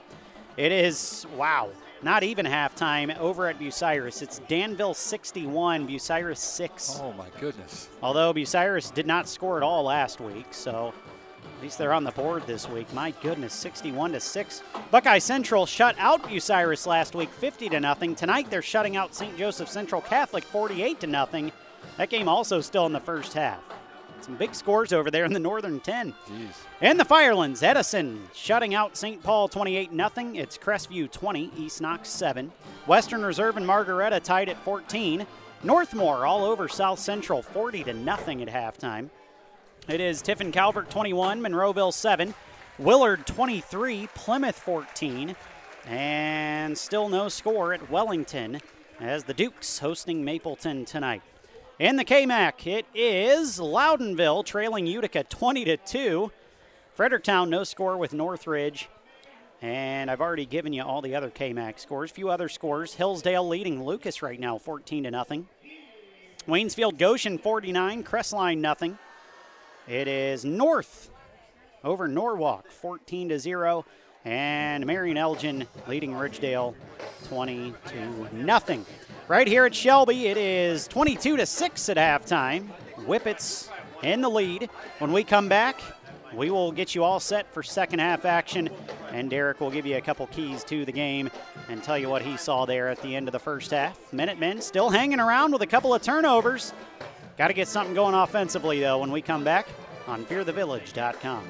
It 0.55 0.71
is, 0.71 1.25
wow, 1.35 1.69
not 2.03 2.21
even 2.21 2.45
halftime 2.45 3.17
over 3.17 3.47
at 3.47 3.57
Bucyrus. 3.59 4.21
It's 4.21 4.39
Danville 4.47 4.93
61, 4.93 5.88
Bucyrus 5.88 6.38
6. 6.38 6.99
Oh, 7.01 7.13
my 7.13 7.27
goodness. 7.39 7.89
Although 8.03 8.34
Bucyrus 8.34 8.93
did 8.93 9.07
not 9.07 9.27
score 9.27 9.57
at 9.57 9.63
all 9.63 9.84
last 9.84 10.19
week, 10.21 10.47
so 10.51 10.93
at 11.43 11.63
least 11.63 11.80
they're 11.80 11.93
on 11.93 12.03
the 12.03 12.11
board 12.11 12.45
this 12.45 12.69
week. 12.69 12.91
My 12.93 13.11
goodness, 13.21 13.53
61 13.53 14.11
to 14.11 14.19
6. 14.19 14.63
Buckeye 14.91 15.17
Central 15.17 15.65
shut 15.65 15.95
out 15.97 16.21
Bucyrus 16.23 16.85
last 16.85 17.15
week 17.15 17.30
50 17.30 17.69
to 17.69 17.80
nothing. 17.80 18.13
Tonight 18.13 18.51
they're 18.51 18.61
shutting 18.61 18.95
out 18.95 19.15
St. 19.15 19.35
Joseph 19.38 19.69
Central 19.69 20.01
Catholic 20.01 20.43
48 20.43 20.99
to 20.99 21.07
nothing. 21.07 21.51
That 21.97 22.09
game 22.09 22.27
also 22.27 22.61
still 22.61 22.85
in 22.85 22.93
the 22.93 22.99
first 22.99 23.34
half. 23.34 23.63
Some 24.24 24.38
big 24.38 24.56
scores 24.56 24.94
over 24.94 25.12
there 25.12 25.26
in 25.26 25.34
the 25.34 25.40
Northern 25.40 25.82
10. 25.82 26.14
Jeez. 26.14 26.54
And 26.80 26.98
the 26.98 27.04
Firelands, 27.04 27.62
Edison 27.62 28.30
shutting 28.34 28.74
out 28.74 28.95
St. 28.95 29.22
Paul 29.22 29.50
28 29.50 29.90
0. 29.91 30.10
It's 30.36 30.58
Crestview 30.58 31.12
20, 31.12 31.52
East 31.58 31.82
Knox 31.82 32.08
7. 32.08 32.50
Western 32.88 33.22
Reserve 33.24 33.58
and 33.58 33.68
Margaretta 33.68 34.22
tied 34.22 34.48
at 34.48 34.58
14. 34.64 35.28
Northmor 35.66 36.26
all 36.26 36.45
over 36.45 36.70
South 36.70 37.00
Central 37.00 37.41
40 37.41 37.84
to 37.84 37.94
nothing 37.94 38.41
at 38.41 38.48
halftime. 38.48 39.10
It 39.90 40.00
is 40.00 40.22
Tiffin 40.22 40.54
Calvert 40.54 40.90
21, 40.90 41.41
Monroeville 41.41 41.91
7, 41.91 42.34
Willard 42.80 43.28
23, 43.28 44.08
Plymouth 44.16 44.58
14, 44.60 45.36
and 45.86 46.78
still 46.78 47.10
no 47.10 47.28
score 47.28 47.74
at 47.74 47.91
Wellington 47.91 48.62
as 49.02 49.26
the 49.26 49.34
Dukes 49.34 49.80
hosting 49.80 50.24
Mapleton 50.24 50.86
tonight. 50.86 51.22
In 51.80 51.95
the 51.95 52.06
KMAC, 52.06 52.68
it 52.68 52.86
is 52.94 53.58
Loudonville 53.58 54.45
trailing 54.45 54.86
Utica 54.86 55.24
20 55.24 55.66
to 55.66 55.78
2. 55.78 56.32
Fredericktown 56.94 57.50
no 57.50 57.64
score 57.64 57.98
with 57.98 58.14
Northridge. 58.14 58.90
And 59.60 60.12
I've 60.12 60.22
already 60.22 60.45
given 60.45 60.72
you 60.72 60.84
all 60.84 61.02
the 61.02 61.16
other 61.16 61.32
KMAC 61.32 61.80
scores. 61.80 62.12
A 62.12 62.14
few 62.14 62.30
other 62.30 62.48
scores. 62.48 62.94
Hillsdale 62.94 63.48
leading 63.48 63.84
Lucas 63.84 64.22
right 64.22 64.40
now 64.40 64.60
14 64.60 65.06
to 65.06 65.12
nothing. 65.12 65.48
Waynesfield 66.48 67.00
Goshen 67.00 67.40
49, 67.40 68.04
Crestline 68.04 68.60
nothing. 68.60 69.00
It 69.88 70.08
is 70.08 70.45
North 70.45 71.10
over 71.84 72.08
Norwalk 72.08 72.70
14 72.70 73.30
to 73.30 73.40
0 73.40 73.84
and 74.26 74.86
Marion 74.86 75.18
Elgin 75.18 75.66
leading 75.88 76.12
Ridgedale 76.12 76.76
20 77.30 77.74
to 77.88 78.36
nothing. 78.36 78.86
Right 79.30 79.48
here 79.48 79.66
at 79.66 79.74
Shelby, 79.74 80.28
it 80.28 80.36
is 80.36 80.86
22 80.88 81.38
to 81.38 81.45
6 81.45 81.90
at 81.90 81.98
halftime. 81.98 82.68
Whippets 83.06 83.70
in 84.02 84.20
the 84.20 84.30
lead. 84.30 84.70
When 85.00 85.14
we 85.14 85.24
come 85.24 85.48
back, 85.48 85.80
we 86.34 86.50
will 86.50 86.74
get 86.74 86.94
you 86.94 87.06
all 87.06 87.22
set 87.22 87.52
for 87.54 87.64
second 87.64 88.00
half 88.00 88.26
action, 88.26 88.70
and 89.12 89.30
Derek 89.30 89.62
will 89.62 89.72
give 89.72 89.86
you 89.86 89.95
a 89.95 90.02
couple 90.02 90.28
keys 90.28 90.66
to 90.66 90.84
the 90.84 90.91
game 90.91 91.30
and 91.70 91.82
tell 91.82 91.98
you 91.98 92.10
what 92.10 92.22
he 92.22 92.36
saw 92.36 92.66
there 92.66 92.90
at 92.90 93.02
the 93.02 93.16
end 93.16 93.30
of 93.30 93.32
the 93.32 93.40
first 93.40 93.72
half. 93.72 94.12
Minutemen 94.12 94.60
still 94.62 94.90
hanging 94.90 95.22
around 95.22 95.54
with 95.54 95.62
a 95.62 95.68
couple 95.68 95.94
of 95.94 96.02
turnovers. 96.02 96.74
Got 97.38 97.48
to 97.48 97.54
get 97.54 97.70
something 97.70 97.95
going 97.95 98.16
offensively, 98.16 98.82
though, 98.82 98.98
when 98.98 99.12
we 99.12 99.22
come 99.22 99.45
back 99.45 99.68
on 100.06 100.26
fearthevillage.com. 100.26 101.45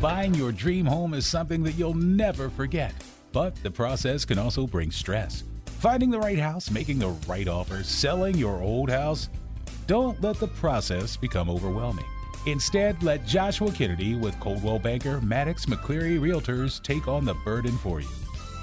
Buying 0.00 0.34
your 0.34 0.52
dream 0.52 0.86
home 0.86 1.14
is 1.14 1.26
something 1.26 1.64
that 1.64 1.72
you'll 1.72 1.94
never 1.94 2.48
forget, 2.48 2.94
but 3.32 3.56
the 3.64 3.70
process 3.72 4.24
can 4.24 4.38
also 4.38 4.68
bring 4.68 4.92
stress. 4.92 5.42
Finding 5.84 6.10
the 6.10 6.18
right 6.18 6.38
house, 6.38 6.70
making 6.70 6.98
the 6.98 7.14
right 7.28 7.46
offer, 7.46 7.82
selling 7.82 8.38
your 8.38 8.62
old 8.62 8.88
house. 8.88 9.28
Don't 9.86 10.18
let 10.22 10.40
the 10.40 10.46
process 10.46 11.14
become 11.14 11.50
overwhelming. 11.50 12.06
Instead, 12.46 13.02
let 13.02 13.26
Joshua 13.26 13.70
Kennedy 13.70 14.14
with 14.14 14.40
Coldwell 14.40 14.78
Banker 14.78 15.20
Maddox 15.20 15.66
McCleary 15.66 16.18
Realtors 16.18 16.82
take 16.82 17.06
on 17.06 17.26
the 17.26 17.34
burden 17.44 17.76
for 17.76 18.00
you. 18.00 18.08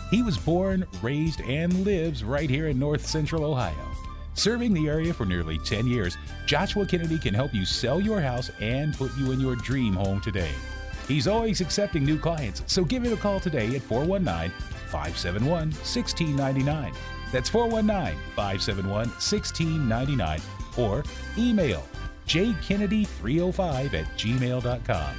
He 0.10 0.24
was 0.24 0.36
born, 0.36 0.84
raised, 1.04 1.42
and 1.42 1.86
lives 1.86 2.24
right 2.24 2.50
here 2.50 2.70
in 2.70 2.80
North 2.80 3.06
Central 3.06 3.46
Ohio. 3.46 3.76
Serving 4.34 4.74
the 4.74 4.88
area 4.88 5.14
for 5.14 5.28
nearly 5.28 5.60
10 5.60 5.86
years, 5.86 6.18
Joshua 6.48 6.88
Kennedy 6.88 7.20
can 7.20 7.36
help 7.36 7.54
you 7.54 7.66
sell 7.66 8.02
your 8.02 8.20
house 8.20 8.50
and 8.60 8.98
put 8.98 9.16
you 9.16 9.32
in 9.32 9.40
your 9.40 9.56
dream 9.58 9.94
home 9.94 10.22
today. 10.22 10.50
He's 11.08 11.28
always 11.28 11.62
accepting 11.62 12.04
new 12.04 12.18
clients, 12.18 12.64
so 12.66 12.84
give 12.84 13.04
him 13.04 13.14
a 13.14 13.18
call 13.18 13.40
today 13.40 13.76
at 13.76 13.84
419 13.84 14.52
571 14.92 15.72
1699. 15.72 16.94
That's 17.32 17.50
419 17.50 18.20
571 18.36 19.08
1699 19.08 20.42
or 20.78 21.04
email 21.38 21.84
jkennedy305 22.28 23.94
at 23.94 24.06
gmail.com. 24.18 25.16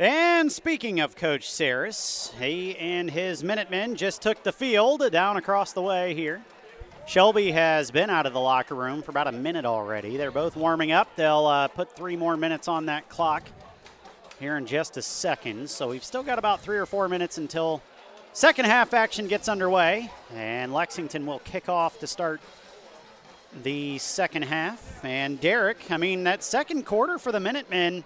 And 0.00 0.50
speaking 0.50 0.98
of 0.98 1.14
Coach 1.14 1.48
Saris, 1.48 2.32
he 2.40 2.76
and 2.76 3.08
his 3.08 3.44
Minutemen 3.44 3.94
just 3.94 4.22
took 4.22 4.42
the 4.42 4.50
field 4.50 5.08
down 5.12 5.36
across 5.36 5.72
the 5.72 5.82
way 5.82 6.14
here. 6.14 6.42
Shelby 7.06 7.52
has 7.52 7.90
been 7.90 8.08
out 8.08 8.24
of 8.24 8.32
the 8.32 8.40
locker 8.40 8.74
room 8.74 9.02
for 9.02 9.10
about 9.10 9.26
a 9.26 9.32
minute 9.32 9.66
already. 9.66 10.16
They're 10.16 10.30
both 10.30 10.56
warming 10.56 10.90
up. 10.90 11.14
They'll 11.16 11.46
uh, 11.46 11.68
put 11.68 11.94
three 11.94 12.16
more 12.16 12.34
minutes 12.34 12.66
on 12.66 12.86
that 12.86 13.10
clock 13.10 13.42
here 14.40 14.56
in 14.56 14.64
just 14.64 14.96
a 14.96 15.02
second. 15.02 15.68
So 15.68 15.90
we've 15.90 16.02
still 16.02 16.22
got 16.22 16.38
about 16.38 16.62
three 16.62 16.78
or 16.78 16.86
four 16.86 17.08
minutes 17.10 17.36
until 17.36 17.82
second 18.32 18.64
half 18.64 18.94
action 18.94 19.28
gets 19.28 19.50
underway. 19.50 20.10
And 20.32 20.72
Lexington 20.72 21.26
will 21.26 21.40
kick 21.40 21.68
off 21.68 22.00
to 22.00 22.06
start 22.06 22.40
the 23.62 23.98
second 23.98 24.42
half. 24.42 25.04
And 25.04 25.38
Derek, 25.38 25.90
I 25.90 25.98
mean, 25.98 26.24
that 26.24 26.42
second 26.42 26.86
quarter 26.86 27.18
for 27.18 27.32
the 27.32 27.40
Minutemen, 27.40 28.02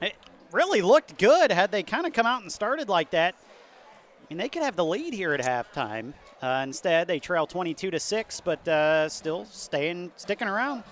it 0.00 0.14
really 0.52 0.82
looked 0.82 1.18
good 1.18 1.50
had 1.50 1.72
they 1.72 1.82
kind 1.82 2.06
of 2.06 2.12
come 2.12 2.26
out 2.26 2.42
and 2.42 2.52
started 2.52 2.88
like 2.88 3.10
that. 3.10 3.34
I 3.34 4.24
mean, 4.30 4.38
they 4.38 4.48
could 4.48 4.62
have 4.62 4.76
the 4.76 4.84
lead 4.84 5.14
here 5.14 5.34
at 5.34 5.40
halftime. 5.40 6.14
Uh, 6.42 6.64
instead, 6.64 7.06
they 7.06 7.20
trail 7.20 7.46
22 7.46 7.92
to 7.92 8.00
six, 8.00 8.40
but 8.40 8.66
uh, 8.66 9.08
still 9.08 9.44
staying, 9.44 10.10
sticking 10.16 10.48
around. 10.48 10.82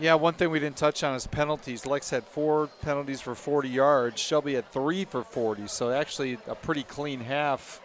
Yeah, 0.00 0.14
one 0.14 0.34
thing 0.34 0.50
we 0.50 0.60
didn't 0.60 0.76
touch 0.76 1.02
on 1.02 1.14
is 1.14 1.26
penalties. 1.26 1.84
Lex 1.84 2.08
had 2.10 2.24
four 2.24 2.68
penalties 2.82 3.20
for 3.20 3.34
40 3.34 3.68
yards. 3.68 4.20
Shelby 4.20 4.54
had 4.54 4.70
three 4.70 5.04
for 5.04 5.22
40. 5.22 5.66
So 5.66 5.90
actually, 5.90 6.38
a 6.46 6.54
pretty 6.54 6.84
clean 6.84 7.20
half. 7.20 7.82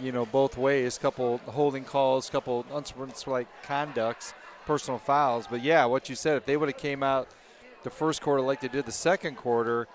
You 0.00 0.10
know, 0.10 0.24
both 0.24 0.56
ways. 0.56 0.96
Couple 0.96 1.38
holding 1.46 1.84
calls, 1.84 2.30
couple 2.30 2.64
unsportsmanlike 2.72 3.48
conducts, 3.62 4.32
personal 4.64 4.98
fouls. 4.98 5.46
But 5.46 5.62
yeah, 5.62 5.84
what 5.84 6.08
you 6.08 6.14
said, 6.14 6.38
if 6.38 6.46
they 6.46 6.56
would 6.56 6.70
have 6.70 6.78
came 6.78 7.02
out 7.02 7.28
the 7.82 7.90
first 7.90 8.22
quarter 8.22 8.40
like 8.40 8.62
they 8.62 8.68
did 8.68 8.86
the 8.86 8.92
second 8.92 9.36
quarter, 9.36 9.86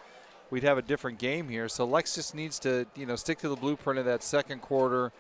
we'd 0.51 0.61
have 0.61 0.77
a 0.77 0.83
different 0.83 1.17
game 1.17 1.49
here. 1.49 1.67
So 1.67 1.85
Lex 1.85 2.13
just 2.13 2.35
needs 2.35 2.59
to, 2.59 2.85
you 2.95 3.07
know, 3.07 3.15
stick 3.15 3.39
to 3.39 3.49
the 3.49 3.55
blueprint 3.55 3.97
of 3.97 4.05
that 4.05 4.21
second 4.21 4.61
quarter 4.61 5.11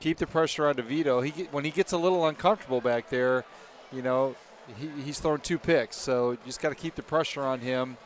keep 0.00 0.18
the 0.18 0.26
pressure 0.26 0.66
on 0.66 0.74
DeVito. 0.74 1.24
He 1.24 1.44
when 1.44 1.64
he 1.64 1.70
gets 1.70 1.92
a 1.92 1.98
little 1.98 2.26
uncomfortable 2.26 2.80
back 2.80 3.08
there, 3.08 3.44
you 3.92 4.02
know, 4.02 4.36
he, 4.78 4.88
he's 5.02 5.18
thrown 5.18 5.40
two 5.40 5.58
picks. 5.58 5.96
So 5.96 6.32
you 6.32 6.38
just 6.46 6.60
got 6.60 6.70
to 6.70 6.74
keep 6.74 6.94
the 6.94 7.02
pressure 7.02 7.42
on 7.42 7.60
him. 7.60 7.96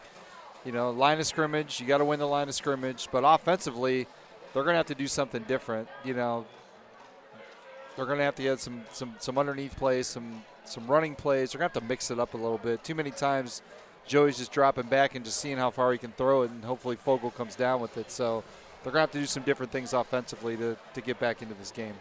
You 0.65 0.73
know, 0.73 0.91
line 0.91 1.19
of 1.19 1.27
scrimmage, 1.27 1.81
you 1.81 1.87
got 1.87 1.99
to 1.99 2.05
win 2.05 2.19
the 2.19 2.27
line 2.27 2.49
of 2.49 2.55
scrimmage. 2.55 3.09
But 3.11 3.23
offensively, 3.25 4.07
they're 4.53 4.63
going 4.63 4.75
to 4.75 4.79
have 4.79 4.87
to 4.87 4.95
do 4.95 5.07
something 5.07 5.43
different. 5.45 5.89
You 6.05 6.15
know, 6.15 6.45
they're 7.97 8.05
going 8.05 8.19
to 8.19 8.25
have 8.25 8.35
to 8.37 8.43
get 8.43 8.61
some 8.61 8.85
some 8.93 9.15
some 9.19 9.39
underneath 9.39 9.77
plays, 9.77 10.07
some 10.07 10.43
some 10.65 10.87
running 10.87 11.15
plays. 11.15 11.53
They're 11.53 11.59
going 11.59 11.71
to 11.71 11.75
have 11.75 11.83
to 11.83 11.89
mix 11.89 12.11
it 12.11 12.19
up 12.19 12.35
a 12.35 12.37
little 12.37 12.59
bit. 12.59 12.85
Too 12.85 12.95
many 12.95 13.11
times, 13.11 13.63
Joey's 14.07 14.39
just 14.39 14.53
dropping 14.53 14.87
back 14.87 15.15
and 15.15 15.25
just 15.25 15.41
seeing 15.41 15.57
how 15.57 15.71
far 15.71 15.93
he 15.93 15.99
can 15.99 16.13
throw 16.13 16.43
it, 16.43 16.51
and 16.51 16.65
hopefully 16.65 16.97
Fogel 16.97 17.31
comes 17.31 17.57
down 17.57 17.81
with 17.81 17.97
it. 17.97 18.11
So 18.11 18.45
they're 18.83 18.93
going 18.93 18.95
to 18.95 19.01
have 19.01 19.11
to 19.13 19.21
do 19.21 19.27
some 19.27 19.43
different 19.43 19.71
things 19.71 19.93
offensively 19.93 20.57
to, 20.57 20.77
to 20.95 21.01
get 21.01 21.19
back 21.21 21.43
into 21.43 21.55
this 21.55 21.71
game. 21.71 21.95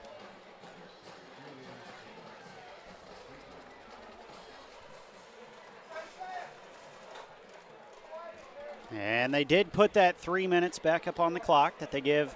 And 8.91 9.33
they 9.33 9.43
did 9.43 9.71
put 9.71 9.93
that 9.93 10.17
three 10.17 10.47
minutes 10.47 10.79
back 10.79 11.07
up 11.07 11.19
on 11.19 11.33
the 11.33 11.39
clock 11.39 11.77
that 11.79 11.91
they 11.91 12.01
give 12.01 12.35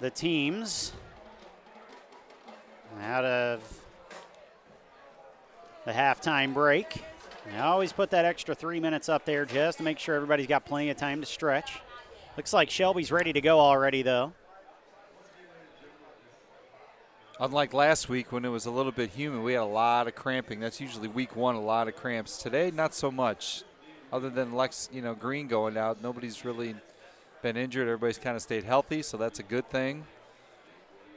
the 0.00 0.10
teams 0.10 0.92
out 3.00 3.24
of 3.24 3.80
the 5.84 5.92
halftime 5.92 6.52
break. 6.52 7.02
They 7.46 7.58
always 7.58 7.92
put 7.92 8.10
that 8.10 8.24
extra 8.24 8.54
three 8.54 8.80
minutes 8.80 9.08
up 9.08 9.24
there 9.24 9.44
just 9.44 9.78
to 9.78 9.84
make 9.84 9.98
sure 9.98 10.14
everybody's 10.14 10.46
got 10.46 10.64
plenty 10.64 10.90
of 10.90 10.96
time 10.96 11.20
to 11.20 11.26
stretch. 11.26 11.80
Looks 12.36 12.52
like 12.52 12.68
Shelby's 12.68 13.12
ready 13.12 13.32
to 13.32 13.40
go 13.40 13.60
already, 13.60 14.02
though. 14.02 14.32
Unlike 17.40 17.74
last 17.74 18.08
week 18.08 18.32
when 18.32 18.44
it 18.44 18.48
was 18.48 18.66
a 18.66 18.70
little 18.70 18.92
bit 18.92 19.10
humid, 19.10 19.42
we 19.42 19.52
had 19.54 19.62
a 19.62 19.64
lot 19.64 20.06
of 20.08 20.14
cramping. 20.14 20.60
That's 20.60 20.80
usually 20.80 21.08
week 21.08 21.36
one, 21.36 21.54
a 21.54 21.60
lot 21.60 21.88
of 21.88 21.96
cramps. 21.96 22.38
Today, 22.38 22.70
not 22.70 22.94
so 22.94 23.10
much. 23.10 23.62
Other 24.12 24.30
than 24.30 24.52
Lex, 24.52 24.88
you 24.92 25.02
know, 25.02 25.14
Green 25.14 25.48
going 25.48 25.76
out, 25.76 26.02
nobody's 26.02 26.44
really 26.44 26.74
been 27.42 27.56
injured. 27.56 27.88
Everybody's 27.88 28.18
kind 28.18 28.36
of 28.36 28.42
stayed 28.42 28.64
healthy, 28.64 29.02
so 29.02 29.16
that's 29.16 29.38
a 29.38 29.42
good 29.42 29.68
thing. 29.68 30.04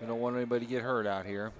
We 0.02 0.08
don't 0.08 0.20
want 0.20 0.36
anybody 0.36 0.66
to 0.66 0.72
get 0.72 0.84
hurt 0.84 1.08
out 1.08 1.26
here. 1.26 1.52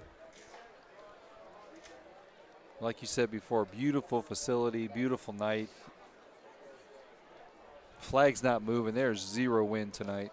Like 2.80 3.00
you 3.00 3.08
said 3.08 3.30
before, 3.30 3.64
beautiful 3.64 4.22
facility, 4.22 4.86
beautiful 4.86 5.34
night. 5.34 5.68
Flag's 7.98 8.42
not 8.42 8.62
moving. 8.62 8.94
There's 8.94 9.20
zero 9.24 9.64
wind 9.64 9.92
tonight. 9.92 10.32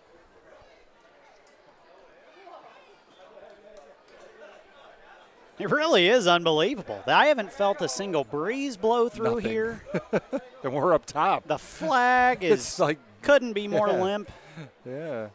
It 5.58 5.72
really 5.72 6.10
is 6.10 6.28
unbelievable. 6.28 7.02
I 7.08 7.28
haven't 7.28 7.52
felt 7.52 7.82
a 7.82 7.88
single 7.88 8.26
breeze 8.26 8.76
blow 8.76 9.08
through 9.08 9.36
Nothing. 9.36 9.52
here. 9.52 9.84
and 10.64 10.74
we're 10.74 10.94
up 10.94 11.06
top. 11.06 11.48
The 11.48 11.58
flag 11.58 12.44
is 12.44 12.52
It's 12.60 12.80
like 12.80 13.00
couldn't 13.22 13.54
be 13.54 13.68
more 13.68 13.88
Yeah. 13.90 14.02
limp. 14.04 14.32
Yeah. 14.86 15.28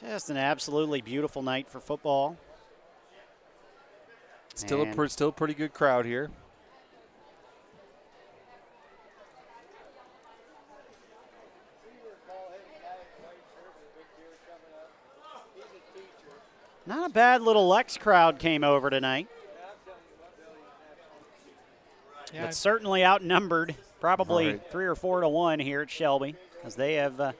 Just 0.00 0.28
an 0.28 0.36
absolutely 0.36 1.00
beautiful 1.00 1.40
night 1.42 1.66
for 1.68 1.80
football. 1.80 2.36
Still 4.54 4.80
a 4.80 4.84
And- 4.84 4.94
pre- 4.96 5.08
still 5.08 5.28
a 5.28 5.32
pretty 5.32 5.54
good 5.54 5.72
crowd 5.72 6.04
here. 6.04 6.30
Not 16.86 17.10
a 17.10 17.12
bad 17.12 17.42
little 17.42 17.68
Lex 17.68 17.96
crowd 17.96 18.38
came 18.38 18.64
over 18.64 18.90
tonight. 18.90 19.28
Yeah, 22.32 22.46
but 22.46 22.54
certainly 22.54 23.04
outnumbered, 23.04 23.74
probably 24.00 24.46
All 24.46 24.50
right. 24.52 24.70
three 24.70 24.86
or 24.86 24.94
four 24.94 25.20
to 25.20 25.28
one 25.28 25.58
here 25.58 25.82
at 25.82 25.90
Shelby, 25.90 26.34
as 26.64 26.74
they 26.74 26.94
have 26.94 27.20
uh, 27.20 27.32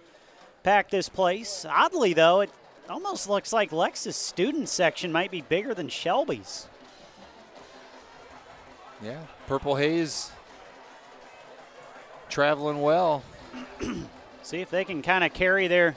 packed 0.63 0.91
this 0.91 1.09
place. 1.09 1.65
Oddly, 1.69 2.13
though, 2.13 2.41
it 2.41 2.51
Almost 2.91 3.29
looks 3.29 3.53
like 3.53 3.73
Lex's 3.73 4.17
student 4.17 4.69
section 4.69 5.13
might 5.13 5.31
be 5.31 5.41
bigger 5.41 5.73
than 5.73 5.89
Shelby's. 5.89 6.67
Yeah, 9.03 9.21
Purple 9.47 9.77
Haze 9.77 10.31
traveling 12.29 12.83
well. 12.83 13.23
See 14.43 14.61
if 14.61 14.71
they 14.71 14.85
can 14.85 15.01
kind 15.01 15.23
of 15.25 15.33
carry 15.33 15.69
their 15.69 15.95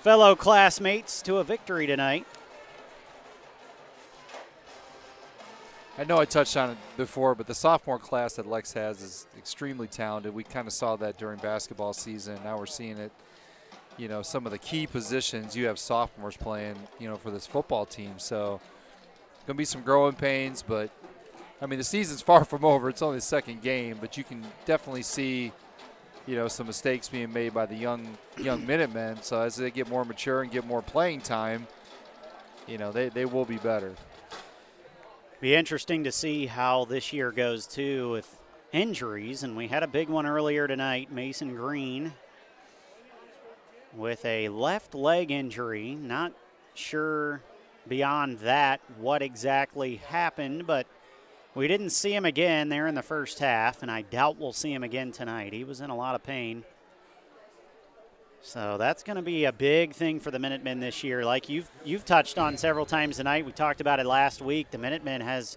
fellow 0.00 0.34
classmates 0.34 1.22
to 1.22 1.38
a 1.38 1.44
victory 1.44 1.86
tonight. 1.86 2.26
I 5.98 6.04
know 6.04 6.18
I 6.18 6.26
touched 6.26 6.58
on 6.58 6.70
it 6.70 6.76
before, 6.98 7.34
but 7.34 7.46
the 7.46 7.54
sophomore 7.54 7.98
class 7.98 8.34
that 8.34 8.46
Lex 8.46 8.74
has 8.74 9.00
is 9.00 9.26
extremely 9.38 9.86
talented. 9.86 10.34
We 10.34 10.44
kind 10.44 10.66
of 10.66 10.74
saw 10.74 10.96
that 10.96 11.16
during 11.16 11.38
basketball 11.38 11.94
season. 11.94 12.38
Now 12.44 12.58
we're 12.58 12.66
seeing 12.66 12.98
it. 12.98 13.12
You 13.96 14.08
know, 14.08 14.20
some 14.20 14.44
of 14.44 14.52
the 14.52 14.58
key 14.58 14.86
positions 14.86 15.56
you 15.56 15.66
have 15.68 15.78
sophomores 15.78 16.36
playing. 16.36 16.76
You 16.98 17.08
know, 17.08 17.16
for 17.16 17.30
this 17.30 17.46
football 17.46 17.86
team. 17.86 18.18
So, 18.18 18.60
gonna 19.46 19.56
be 19.56 19.64
some 19.64 19.80
growing 19.80 20.14
pains, 20.14 20.62
but 20.62 20.90
I 21.62 21.66
mean, 21.66 21.78
the 21.78 21.84
season's 21.84 22.20
far 22.30 22.44
from 22.44 22.62
over. 22.62 22.90
It's 22.90 23.00
only 23.00 23.16
the 23.16 23.22
second 23.22 23.62
game, 23.62 23.96
but 23.98 24.18
you 24.18 24.24
can 24.24 24.44
definitely 24.66 25.02
see, 25.02 25.50
you 26.26 26.34
know, 26.34 26.48
some 26.48 26.66
mistakes 26.66 27.08
being 27.08 27.32
made 27.32 27.54
by 27.54 27.66
the 27.66 27.76
young 27.76 28.16
young 28.36 28.66
Minutemen. 28.66 29.22
So 29.22 29.40
as 29.40 29.56
they 29.56 29.70
get 29.70 29.88
more 29.88 30.04
mature 30.04 30.42
and 30.42 30.50
get 30.50 30.66
more 30.66 30.82
playing 30.82 31.20
time, 31.20 31.66
you 32.66 32.78
know, 32.78 32.92
they, 32.92 33.08
they 33.08 33.24
will 33.24 33.44
be 33.44 33.58
better. 33.58 33.94
Be 35.40 35.54
interesting 35.54 36.04
to 36.04 36.12
see 36.12 36.46
how 36.46 36.84
this 36.86 37.12
year 37.12 37.30
goes 37.30 37.66
too 37.66 38.10
with 38.10 38.38
injuries, 38.72 39.42
and 39.42 39.56
we 39.56 39.68
had 39.68 39.82
a 39.82 39.86
big 39.86 40.08
one 40.08 40.26
earlier 40.26 40.66
tonight. 40.66 41.12
Mason 41.12 41.54
Green 41.54 42.12
with 43.94 44.24
a 44.24 44.48
left 44.48 44.94
leg 44.94 45.30
injury. 45.30 45.94
Not 45.94 46.32
sure 46.74 47.42
beyond 47.86 48.40
that 48.40 48.80
what 48.98 49.22
exactly 49.22 49.96
happened, 49.96 50.66
but 50.66 50.86
we 51.56 51.66
didn't 51.68 51.90
see 51.90 52.14
him 52.14 52.26
again 52.26 52.68
there 52.68 52.86
in 52.86 52.94
the 52.94 53.02
first 53.02 53.38
half, 53.38 53.82
and 53.82 53.90
I 53.90 54.02
doubt 54.02 54.36
we'll 54.38 54.52
see 54.52 54.72
him 54.72 54.84
again 54.84 55.10
tonight. 55.10 55.54
He 55.54 55.64
was 55.64 55.80
in 55.80 55.88
a 55.88 55.96
lot 55.96 56.14
of 56.14 56.22
pain. 56.22 56.64
So 58.42 58.76
that's 58.78 59.02
going 59.02 59.16
to 59.16 59.22
be 59.22 59.46
a 59.46 59.52
big 59.52 59.94
thing 59.94 60.20
for 60.20 60.30
the 60.30 60.38
Minutemen 60.38 60.80
this 60.80 61.02
year. 61.02 61.24
Like 61.24 61.48
you've 61.48 61.68
you've 61.82 62.04
touched 62.04 62.36
on 62.36 62.58
several 62.58 62.84
times 62.84 63.16
tonight. 63.16 63.46
We 63.46 63.52
talked 63.52 63.80
about 63.80 63.98
it 64.00 64.06
last 64.06 64.42
week. 64.42 64.70
The 64.70 64.78
Minutemen 64.78 65.22
has 65.22 65.56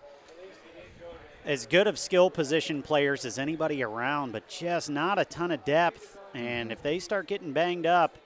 as 1.46 1.66
good 1.66 1.86
of 1.86 2.00
skill 2.00 2.30
position 2.30 2.82
players 2.82 3.26
as 3.26 3.38
anybody 3.38 3.84
around, 3.84 4.32
but 4.32 4.48
just 4.48 4.90
not 4.90 5.20
a 5.20 5.26
ton 5.26 5.52
of 5.52 5.66
depth. 5.66 6.18
And 6.34 6.72
if 6.72 6.82
they 6.82 7.00
start 7.00 7.28
getting 7.28 7.52
banged 7.52 7.86
up, 7.86 8.18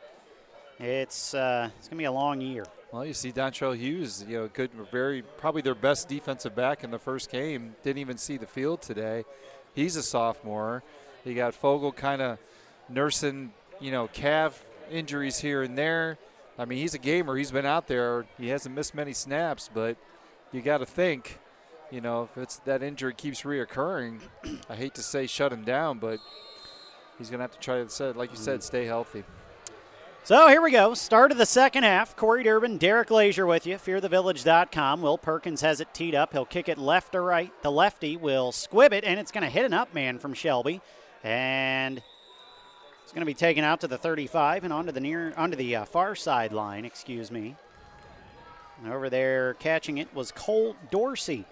it's 0.80 1.34
uh, 1.34 1.72
it's 1.80 1.88
going 1.88 1.98
to 1.98 2.02
be 2.02 2.06
a 2.06 2.12
long 2.12 2.40
year. 2.40 2.66
Well, 2.94 3.06
you 3.06 3.14
see 3.14 3.32
Dontrell 3.32 3.76
Hughes, 3.76 4.24
you 4.28 4.38
know, 4.38 4.50
good, 4.54 4.70
very 4.92 5.24
probably 5.24 5.64
their 5.64 5.74
best 5.74 6.08
defensive 6.08 6.56
back 6.56 6.84
in 6.84 6.92
the 6.92 7.00
first 7.00 7.32
game. 7.32 7.76
Didn't 7.82 7.98
even 7.98 8.20
see 8.20 8.38
the 8.38 8.46
field 8.46 8.84
today. 8.84 9.26
He's 9.74 9.96
a 9.96 10.04
sophomore. 10.04 10.84
You 11.26 11.34
got 11.34 11.56
Fogel 11.56 11.92
kind 11.92 12.22
of 12.22 12.38
nursing 12.90 13.52
you 13.80 13.92
know, 13.92 14.08
calf 14.08 14.64
injuries 14.92 15.40
here 15.40 15.64
and 15.64 15.78
there. 15.78 16.18
I 16.58 16.66
mean, 16.66 16.78
he's 16.78 16.94
a 16.94 17.00
gamer. 17.00 17.36
He's 17.36 17.52
been 17.52 17.66
out 17.66 17.88
there. 17.88 18.26
He 18.38 18.50
hasn't 18.50 18.76
missed 18.76 18.94
many 18.94 19.14
snaps, 19.14 19.70
but 19.74 19.98
you 20.52 20.62
got 20.62 20.78
to 20.78 20.86
think, 20.86 21.40
you 21.92 22.00
know, 22.00 22.24
if 22.24 22.38
it's 22.38 22.58
that 22.60 22.84
injury 22.84 23.14
keeps 23.14 23.42
reoccurring, 23.42 24.20
I 24.70 24.76
hate 24.76 24.94
to 24.96 25.02
say 25.02 25.26
shut 25.26 25.52
him 25.52 25.64
down, 25.64 25.98
but 25.98 26.20
he's 27.18 27.30
going 27.30 27.40
to 27.40 27.44
have 27.44 27.52
to 27.52 27.60
try 27.60 27.84
to, 27.84 28.18
like 28.18 28.30
you 28.30 28.38
said, 28.38 28.62
stay 28.62 28.86
healthy. 28.86 29.24
So 30.26 30.48
here 30.48 30.62
we 30.62 30.72
go. 30.72 30.94
Start 30.94 31.34
of 31.34 31.38
the 31.38 31.46
second 31.46 31.84
half. 31.84 32.16
Corey 32.16 32.44
Durbin, 32.44 32.78
Derek 32.78 33.12
Lazier 33.12 33.46
with 33.46 33.68
you. 33.68 33.76
FearTheVillage.com. 33.76 35.02
Will 35.02 35.18
Perkins 35.18 35.60
has 35.60 35.82
it 35.82 35.94
teed 35.94 36.16
up. 36.16 36.32
He'll 36.32 36.46
kick 36.46 36.70
it 36.70 36.78
left 36.78 37.14
or 37.14 37.24
right. 37.24 37.52
The 37.62 37.70
lefty 37.70 38.16
will 38.16 38.54
squib 38.54 38.94
it, 38.94 39.04
and 39.04 39.20
it's 39.20 39.34
going 39.34 39.44
to 39.44 39.50
hit 39.50 39.66
an 39.66 39.74
up 39.74 39.94
man 39.94 40.20
from 40.20 40.34
Shelby. 40.34 40.80
And 41.26 42.02
it's 43.04 43.12
going 43.12 43.20
to 43.20 43.26
be 43.26 43.34
taken 43.34 43.66
out 43.66 43.82
to 43.82 43.88
the 43.90 43.98
35 43.98 44.64
and 44.64 44.72
onto 44.72 44.94
the 44.94 45.02
near 45.02 45.34
onto 45.36 45.58
the 45.58 45.76
uh, 45.76 45.84
far 45.84 46.16
sideline, 46.16 46.86
excuse 46.86 47.30
me. 47.30 47.58
And 48.82 48.94
over 48.94 49.10
there 49.10 49.56
catching 49.56 49.98
it 49.98 50.16
was 50.16 50.32
Cole 50.32 50.78
Dorsey. 50.90 51.44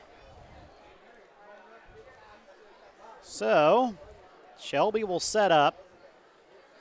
So, 3.22 3.96
Shelby 4.58 5.04
will 5.04 5.20
set 5.20 5.52
up 5.52 5.86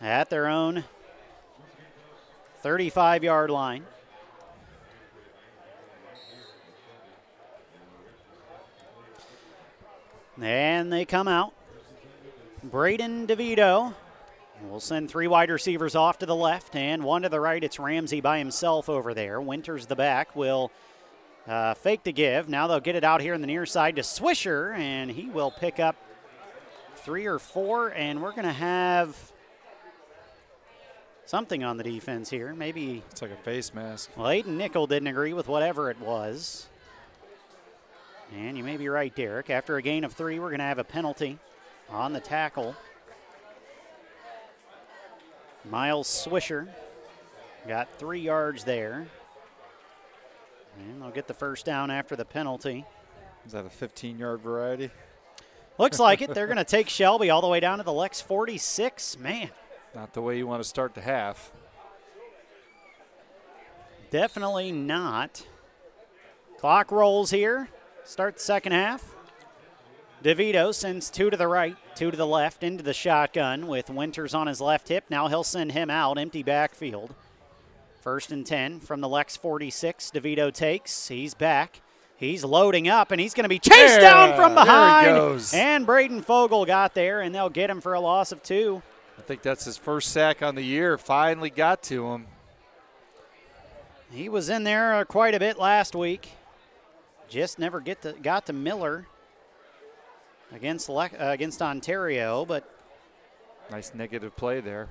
at 0.01 0.31
their 0.31 0.47
own 0.47 0.85
35 2.63 3.25
yard 3.25 3.51
line. 3.51 3.85
And 10.41 10.93
they 10.93 11.05
come 11.05 11.29
out. 11.29 11.53
Braden 12.63 13.27
DeVito 13.27 13.95
We'll 14.69 14.81
send 14.81 15.09
three 15.09 15.27
wide 15.27 15.51
receivers 15.51 15.95
off 15.95 16.19
to 16.19 16.27
the 16.27 16.37
left 16.37 16.77
and 16.77 17.03
one 17.03 17.23
to 17.23 17.31
the 17.31 17.41
right. 17.41 17.63
It's 17.65 17.79
Ramsey 17.79 18.21
by 18.21 18.39
himself 18.39 18.91
over 18.91 19.15
there. 19.15 19.41
Winters 19.41 19.87
the 19.87 19.97
back 19.97 20.37
will 20.37 20.71
uh, 21.47 21.73
fake 21.75 22.03
the 22.03 22.13
give. 22.13 22.49
Now 22.49 22.67
they'll 22.67 22.79
get 22.79 22.95
it 22.95 23.03
out 23.03 23.23
here 23.23 23.33
in 23.33 23.41
the 23.41 23.47
near 23.47 23.65
side 23.65 23.97
to 23.97 24.03
Swisher, 24.03 24.77
and 24.77 25.11
he 25.11 25.31
will 25.31 25.51
pick 25.51 25.81
up 25.81 25.97
three 26.97 27.25
or 27.25 27.39
four. 27.39 27.89
And 27.89 28.21
we're 28.21 28.33
going 28.33 28.45
to 28.45 28.53
have 28.53 29.30
something 31.31 31.63
on 31.63 31.77
the 31.77 31.85
defense 31.85 32.29
here. 32.29 32.53
Maybe 32.53 33.05
it's 33.09 33.23
like 33.23 33.31
a 33.31 33.37
face 33.37 33.73
mask. 33.73 34.11
Well, 34.17 34.27
Aiden 34.27 34.57
Nickel 34.57 34.89
didn't 34.89 35.07
agree 35.07 35.33
with 35.33 35.47
whatever 35.47 35.89
it 35.89 36.01
was. 36.01 36.67
And 38.37 38.59
you 38.59 38.65
may 38.65 38.77
be 38.77 38.89
right, 38.89 39.15
Derek. 39.15 39.49
After 39.49 39.77
a 39.77 39.83
gain 39.83 40.03
of 40.03 40.13
three, 40.13 40.41
we're 40.41 40.49
going 40.49 40.59
to 40.59 40.65
have 40.65 40.81
a 40.81 40.85
penalty 40.85 41.39
on 41.89 42.13
the 42.13 42.19
tackle. 42.19 42.75
Miles 45.71 46.09
Swisher 46.09 46.69
got 47.69 47.89
three 47.97 48.21
yards 48.21 48.65
there. 48.65 49.07
And 50.79 51.01
they'll 51.01 51.11
get 51.11 51.29
the 51.29 51.35
first 51.35 51.65
down 51.65 51.93
after 51.93 52.17
the 52.17 52.25
penalty. 52.25 52.85
Is 53.47 53.53
that 53.53 53.65
a 53.65 53.71
15 53.71 54.19
yard 54.19 54.41
variety? 54.41 54.91
Looks 55.79 56.01
like 56.01 56.23
it. 56.23 56.35
They're 56.35 56.47
going 56.49 56.57
to 56.57 56.65
take 56.65 56.89
Shelby 56.89 57.31
all 57.31 57.41
the 57.41 57.49
way 57.49 57.61
down 57.61 57.79
to 57.79 57.85
the 57.85 57.93
Lex 57.93 58.21
46. 58.21 59.17
Man. 59.19 59.51
Not 59.95 60.13
the 60.13 60.23
way 60.23 60.39
you 60.39 60.47
want 60.47 60.63
to 60.63 60.69
start 60.69 60.95
the 60.95 61.01
half. 61.01 61.53
Definitely 64.11 64.73
not. 64.73 65.47
Clock 66.59 66.91
rolls 66.93 67.31
here. 67.31 67.69
Start 68.05 68.35
the 68.35 68.41
second 68.41 68.73
half. 68.73 69.15
DeVito 70.23 70.75
sends 70.75 71.09
two 71.11 71.31
to 71.31 71.37
the 71.37 71.49
right, 71.49 71.77
two 71.95 72.11
to 72.11 72.17
the 72.17 72.27
left, 72.27 72.63
into 72.63 72.85
the 72.85 72.93
shotgun 72.93 73.67
with 73.67 73.89
Winters 73.89 74.35
on 74.35 74.47
his 74.47 74.61
left 74.61 74.89
hip. 74.89 75.05
Now 75.09 75.29
he'll 75.29 75.45
send 75.45 75.73
him 75.73 75.89
out, 75.89 76.19
empty 76.19 76.43
backfield. 76.43 77.15
First 78.01 78.31
and 78.31 78.45
10 78.45 78.81
from 78.81 79.01
the 79.01 79.09
Lex 79.09 79.37
46. 79.37 80.11
DeVito 80.11 80.53
takes. 80.53 81.09
He's 81.09 81.35
back. 81.35 81.81
He's 82.17 82.45
loading 82.45 82.87
up, 82.87 83.13
and 83.13 83.21
he's 83.21 83.33
going 83.33 83.45
to 83.45 83.49
be 83.49 83.59
chased 83.59 83.99
there, 83.99 84.01
down 84.01 84.37
from 84.37 84.55
behind. 84.55 85.43
And 85.55 85.87
Braden 85.87 86.21
Fogel 86.21 86.67
got 86.67 86.95
there, 86.95 87.23
and 87.23 87.35
they'll 87.35 87.49
get 87.49 87.71
him 87.71 87.81
for 87.81 87.95
a 87.95 88.01
loss 88.01 88.31
of 88.31 88.43
two. 88.43 88.83
I 89.21 89.23
think 89.23 89.43
that's 89.43 89.67
his 89.67 89.77
first 89.77 90.13
sack 90.13 90.43
on 90.43 90.55
the 90.55 90.63
year. 90.63 90.97
Finally 90.97 91.51
got 91.51 91.83
to 91.85 92.07
him. 92.09 92.27
He 94.11 94.31
was 94.31 94.49
in 94.49 94.65
there 94.65 94.95
uh, 94.95 95.05
quite 95.05 95.35
a 95.35 95.39
bit 95.39 95.59
last 95.59 95.95
week. 95.95 96.31
Just 97.29 97.59
never 97.59 97.81
get 97.81 98.01
to, 98.01 98.15
got 98.15 98.47
to 98.47 98.55
Miller 98.55 99.07
against 100.53 100.89
uh, 100.89 101.09
against 101.19 101.61
Ontario, 101.61 102.47
but 102.47 102.65
nice 103.71 103.93
negative 103.95 104.35
play 104.37 104.61
there. 104.61 104.89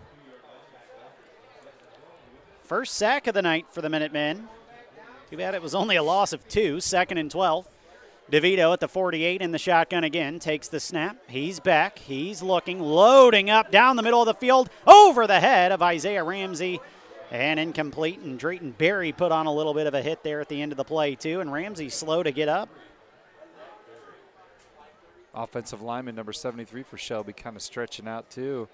First 2.62 2.94
sack 2.94 3.26
of 3.26 3.34
the 3.34 3.42
night 3.42 3.66
for 3.72 3.82
the 3.82 3.90
Minutemen. 3.90 4.48
Too 5.32 5.38
bad 5.38 5.56
it 5.56 5.62
was 5.62 5.74
only 5.74 5.96
a 5.96 6.04
loss 6.04 6.34
of 6.34 6.48
two. 6.48 6.80
Second 6.80 7.18
and 7.18 7.32
12. 7.32 7.68
DeVito 8.32 8.72
at 8.74 8.80
the 8.80 8.88
48 8.88 9.42
in 9.42 9.52
the 9.52 9.58
shotgun 9.58 10.04
again 10.04 10.40
takes 10.40 10.68
the 10.68 10.80
snap. 10.80 11.18
He's 11.28 11.60
back. 11.60 11.98
He's 11.98 12.44
looking, 12.44 12.80
loading 12.80 13.50
up 13.50 13.72
down 13.72 13.96
the 13.96 14.04
middle 14.04 14.22
of 14.22 14.28
the 14.28 14.34
field 14.34 14.70
over 14.86 15.26
the 15.26 15.40
head 15.40 15.72
of 15.72 15.82
Isaiah 15.82 16.24
Ramsey. 16.24 16.80
And 17.32 17.60
incomplete. 17.60 18.20
And 18.20 18.40
Drayton 18.40 18.72
Berry 18.72 19.12
put 19.12 19.32
on 19.32 19.46
a 19.46 19.54
little 19.54 19.76
bit 19.76 19.86
of 19.86 19.94
a 19.94 20.02
hit 20.02 20.24
there 20.24 20.42
at 20.42 20.50
the 20.50 20.62
end 20.62 20.72
of 20.72 20.78
the 20.78 20.84
play, 20.84 21.14
too. 21.14 21.42
And 21.42 21.54
Ramsey 21.54 21.90
slow 21.90 22.24
to 22.24 22.32
get 22.32 22.50
up 22.50 22.70
offensive 25.34 25.82
lineman 25.82 26.16
number 26.16 26.34
73 26.34 26.84
for 26.84 26.98
Shelby 26.98 27.34
kind 27.34 27.56
of 27.56 27.62
stretching 27.62 28.08
out 28.08 28.30
too. 28.30 28.68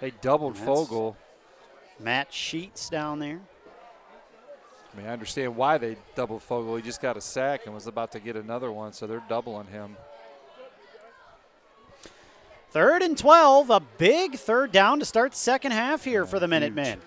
They 0.00 0.10
doubled 0.10 0.56
Fogel. 0.56 1.16
Matt 2.00 2.32
Sheets 2.32 2.88
down 2.88 3.18
there. 3.18 3.40
I 4.92 4.96
mean, 4.96 5.06
I 5.06 5.10
understand 5.10 5.56
why 5.56 5.78
they 5.78 5.96
doubled 6.14 6.42
Fogel. 6.42 6.76
He 6.76 6.82
just 6.82 7.00
got 7.00 7.16
a 7.16 7.20
sack 7.20 7.62
and 7.64 7.74
was 7.74 7.86
about 7.86 8.12
to 8.12 8.20
get 8.20 8.36
another 8.36 8.70
one, 8.70 8.92
so 8.92 9.06
they're 9.06 9.22
doubling 9.28 9.66
him. 9.68 9.96
Third 12.70 13.02
and 13.02 13.16
12, 13.16 13.70
a 13.70 13.80
big 13.80 14.36
third 14.36 14.72
down 14.72 14.98
to 14.98 15.04
start 15.04 15.32
the 15.32 15.38
second 15.38 15.72
half 15.72 16.04
here 16.04 16.24
for 16.24 16.38
the 16.38 16.48
Minutemen. 16.48 17.00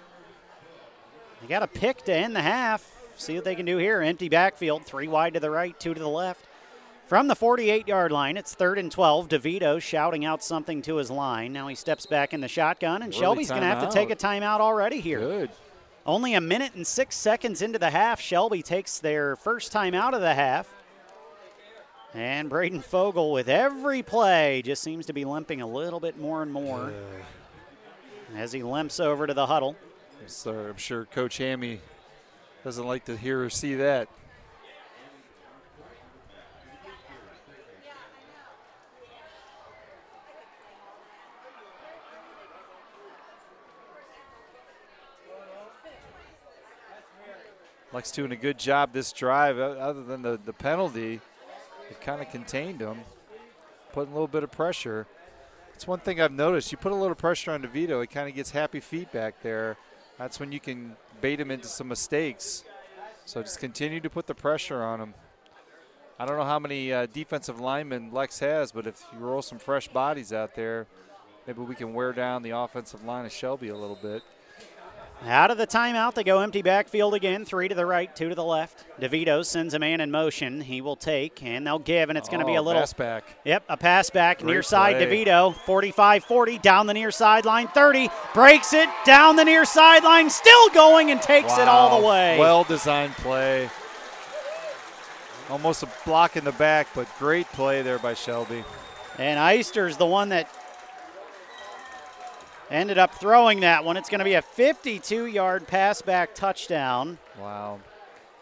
They 1.42 1.48
got 1.48 1.64
a 1.64 1.68
pick 1.68 2.04
to 2.06 2.14
end 2.14 2.36
the 2.36 2.42
half. 2.42 2.92
See 3.18 3.36
what 3.36 3.46
they 3.46 3.56
can 3.56 3.66
do 3.66 3.78
here. 3.78 4.02
Empty 4.02 4.30
backfield, 4.30 4.86
three 4.86 5.08
wide 5.08 5.34
to 5.36 5.40
the 5.40 5.50
right, 5.50 5.80
two 5.80 5.94
to 5.94 6.00
the 6.00 6.08
left. 6.08 6.46
From 7.08 7.28
the 7.28 7.36
48 7.36 7.88
yard 7.88 8.12
line, 8.12 8.36
it's 8.36 8.56
third 8.56 8.80
and 8.80 8.92
12. 8.92 9.30
DeVito 9.30 9.80
shouting 9.80 10.26
out 10.26 10.44
something 10.44 10.82
to 10.84 10.96
his 10.96 11.12
line. 11.12 11.54
Now 11.54 11.68
he 11.68 11.76
steps 11.76 12.08
back 12.08 12.34
in 12.34 12.42
the 12.42 12.48
shotgun, 12.48 13.04
and 13.04 13.14
Early 13.14 13.22
Shelby's 13.22 13.50
going 13.50 13.62
to 13.62 13.68
have 13.68 13.88
to 13.88 13.94
take 13.94 14.10
a 14.10 14.16
timeout 14.16 14.60
already 14.60 15.00
here. 15.00 15.20
Good. 15.20 15.50
Only 16.06 16.36
a 16.36 16.42
minute 16.42 16.76
and 16.76 16.86
six 16.86 17.16
seconds 17.16 17.64
into 17.64 17.80
the 17.80 17.90
half, 17.90 18.22
Shelby 18.22 18.62
takes 18.62 19.00
their 19.00 19.36
first 19.36 19.72
time 19.72 19.96
out 19.96 20.14
of 20.14 20.22
the 20.22 20.36
half. 20.36 20.72
And 22.14 22.48
Braden 22.48 22.82
Fogel, 22.82 23.32
with 23.32 23.50
every 23.50 24.04
play, 24.04 24.62
just 24.64 24.84
seems 24.84 25.08
to 25.08 25.14
be 25.14 25.26
limping 25.26 25.62
a 25.62 25.68
little 25.68 26.00
bit 26.00 26.18
more 26.18 26.44
and 26.44 26.54
more 26.54 26.94
as 28.36 28.54
he 28.54 28.62
limps 28.62 29.00
over 29.00 29.26
to 29.26 29.34
the 29.34 29.48
huddle. 29.48 29.76
So 30.28 30.52
I'm 30.52 30.78
sure 30.78 31.06
Coach 31.06 31.38
Hammy 31.38 31.82
doesn't 32.64 32.86
like 32.86 33.06
to 33.06 33.18
hear 33.18 33.44
or 33.44 33.50
see 33.50 33.76
that. 33.76 34.08
Luck's 47.96 48.12
doing 48.12 48.34
a 48.34 48.36
good 48.36 48.60
job 48.60 48.92
this 48.92 49.14
drive. 49.14 49.58
Other 49.58 50.04
than 50.04 50.22
the, 50.22 50.38
the 50.44 50.52
penalty, 50.52 51.22
it 51.90 52.02
kind 52.02 52.22
of 52.22 52.30
contained 52.30 52.82
him, 52.82 52.98
putting 53.94 54.12
a 54.12 54.14
little 54.14 54.28
bit 54.28 54.44
of 54.44 54.52
pressure. 54.52 55.08
It's 55.74 55.88
one 55.88 56.00
thing 56.00 56.20
I've 56.20 56.34
noticed. 56.34 56.74
You 56.74 56.78
put 56.78 56.92
a 56.92 56.96
little 56.96 57.16
pressure 57.16 57.52
on 57.52 57.64
DeVito, 57.64 58.02
he 58.02 58.08
kind 58.08 58.28
of 58.28 58.36
gets 58.36 58.52
happy 58.52 58.82
feet 58.82 59.14
back 59.14 59.42
there. 59.42 59.78
That's 60.18 60.42
when 60.42 60.52
you 60.52 60.60
can 60.60 60.98
bait 61.22 61.40
him 61.40 61.52
into 61.52 61.70
some 61.70 61.88
mistakes. 61.88 62.66
So 63.24 63.42
just 63.42 63.62
continue 63.62 64.02
to 64.02 64.10
put 64.10 64.28
the 64.28 64.36
pressure 64.36 64.84
on 64.84 65.00
him. 65.00 65.14
I 66.20 66.26
don't 66.26 66.36
know 66.36 66.44
how 66.44 66.60
many 66.60 66.92
uh, 66.92 67.06
defensive 67.06 67.62
linemen 67.62 68.12
Lex 68.12 68.40
has, 68.40 68.74
but 68.74 68.88
if 68.88 69.06
you 69.14 69.20
roll 69.20 69.42
some 69.42 69.58
fresh 69.58 69.88
bodies 69.88 70.34
out 70.34 70.54
there, 70.54 70.86
maybe 71.48 71.62
we 71.62 71.76
can 71.76 71.94
wear 71.94 72.12
down 72.12 72.44
the 72.44 72.50
offensive 72.50 73.06
line 73.06 73.24
of 73.24 73.32
Shelby 73.32 73.70
a 73.70 73.78
little 73.78 74.00
bit. 74.02 74.22
Out 75.28 75.50
of 75.50 75.58
the 75.58 75.66
timeout, 75.66 76.14
they 76.14 76.24
go 76.24 76.42
empty 76.42 76.62
backfield 76.62 77.16
again. 77.16 77.46
Three 77.46 77.68
to 77.68 77.74
the 77.74 77.86
right, 77.86 78.16
two 78.16 78.30
to 78.30 78.36
the 78.36 78.44
left. 78.44 78.86
DeVito 79.02 79.44
sends 79.44 79.74
a 79.74 79.80
man 79.80 80.00
in 80.00 80.12
motion. 80.12 80.62
He 80.62 80.82
will 80.82 80.96
take, 80.96 81.42
and 81.42 81.66
they'll 81.66 81.80
give, 81.80 82.10
and 82.10 82.18
it's 82.18 82.30
going 82.30 82.42
to 82.42 82.46
be 82.46 82.52
oh, 82.52 82.58
a 82.58 82.60
Oh, 82.60 82.64
little. 82.64 82.82
pass 82.82 82.94
back. 82.94 83.24
Yep, 83.44 83.64
a 83.70 83.78
pass 83.78 84.10
back 84.12 84.40
Great 84.40 84.52
near 84.52 84.62
side. 84.62 84.98
play. 84.98 85.26
DeVito, 85.26 85.56
45 85.56 86.26
40, 86.26 86.60
down 86.60 86.86
the 86.86 86.94
near 86.94 87.10
sideline, 87.10 87.68
30, 87.70 88.10
breaks 88.36 88.74
it, 88.74 88.88
down 89.04 89.36
the 89.36 89.46
near 89.46 89.66
sideline, 89.66 90.30
still 90.30 90.70
going, 90.70 91.10
and 91.10 91.20
takes 91.22 91.58
it 91.58 91.68
all 91.68 92.00
the 92.00 92.06
way. 92.08 92.38
Well 92.38 92.64
designed 92.64 93.14
play. 93.14 93.70
Almost 95.50 95.84
a 95.84 95.90
block 96.06 96.38
in 96.38 96.44
the 96.44 96.52
back, 96.54 96.88
but 96.94 97.08
great 97.18 97.48
play 97.48 97.82
there 97.82 98.00
by 98.00 98.14
Shelby. 98.14 98.64
And 99.18 99.40
Eister's 99.40 99.98
the 99.98 100.06
one 100.06 100.30
that 100.30 100.50
ended 102.72 102.98
up 102.98 103.14
throwing 103.16 103.60
that 103.62 103.84
one. 103.84 103.98
It's 103.98 104.10
going 104.10 104.20
to 104.20 104.26
be 104.26 104.34
a 104.34 104.42
52 104.42 105.26
yard 105.28 105.68
pass 105.68 106.02
back 106.02 106.34
touchdown 106.36 107.18
Wow. 107.40 107.80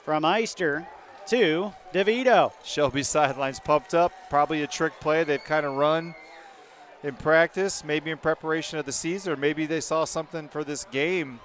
from 0.06 0.24
Eister 0.24 0.86
to 1.28 1.74
DeVito. 1.94 2.52
Shelby's 2.64 3.08
sidelines 3.10 3.60
pumped 3.60 3.94
up. 3.94 4.12
Probably 4.30 4.62
a 4.64 4.68
trick 4.68 4.94
play 5.00 5.24
they've 5.24 5.44
kind 5.44 5.66
of 5.66 5.74
run 5.76 6.16
in 7.04 7.16
practice, 7.16 7.84
maybe 7.84 8.12
in 8.12 8.18
preparation 8.18 8.80
of 8.80 8.86
the 8.86 8.92
season, 8.94 9.34
or 9.34 9.36
maybe 9.36 9.66
they 9.66 9.82
saw 9.82 10.06
something 10.06 10.48
for 10.48 10.64
this 10.64 10.86
game. 10.86 11.40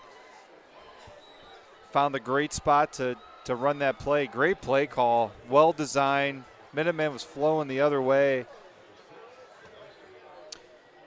Found 1.93 2.15
the 2.15 2.21
great 2.21 2.53
spot 2.53 2.93
to, 2.95 3.17
to 3.45 3.55
run 3.55 3.79
that 3.81 3.99
play. 3.99 4.27
Great 4.27 4.61
play 4.61 4.87
call. 4.87 5.33
Well 5.49 5.73
designed. 5.73 6.45
Minuteman 6.77 7.13
was 7.13 7.23
flowing 7.25 7.67
the 7.67 7.81
other 7.81 8.01
way. 8.01 8.47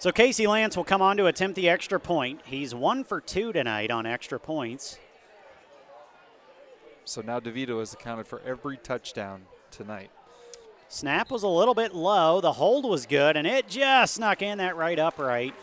So 0.02 0.12
Casey 0.12 0.48
Lance 0.48 0.76
will 0.76 0.84
come 0.84 1.04
on 1.04 1.16
to 1.18 1.28
attempt 1.28 1.56
the 1.56 1.70
extra 1.70 2.00
point. 2.00 2.42
He's 2.44 2.74
one 2.74 3.04
for 3.04 3.22
two 3.22 3.54
tonight 3.54 3.92
on 3.92 4.08
extra 4.08 4.40
points. 4.40 4.98
So 7.06 7.22
now 7.22 7.40
DeVito 7.40 7.78
has 7.78 7.94
accounted 7.94 8.26
for 8.26 8.42
every 8.44 8.78
touchdown 8.78 9.44
tonight. 9.70 10.10
Snap 10.90 11.30
was 11.30 11.44
a 11.44 11.48
little 11.48 11.76
bit 11.76 11.94
low. 11.94 12.42
The 12.42 12.54
hold 12.54 12.86
was 12.86 13.06
good, 13.06 13.38
and 13.38 13.46
it 13.46 13.68
just 13.68 14.16
snuck 14.16 14.42
in 14.42 14.58
that 14.58 14.76
right 14.76 14.98
upright. 14.98 15.54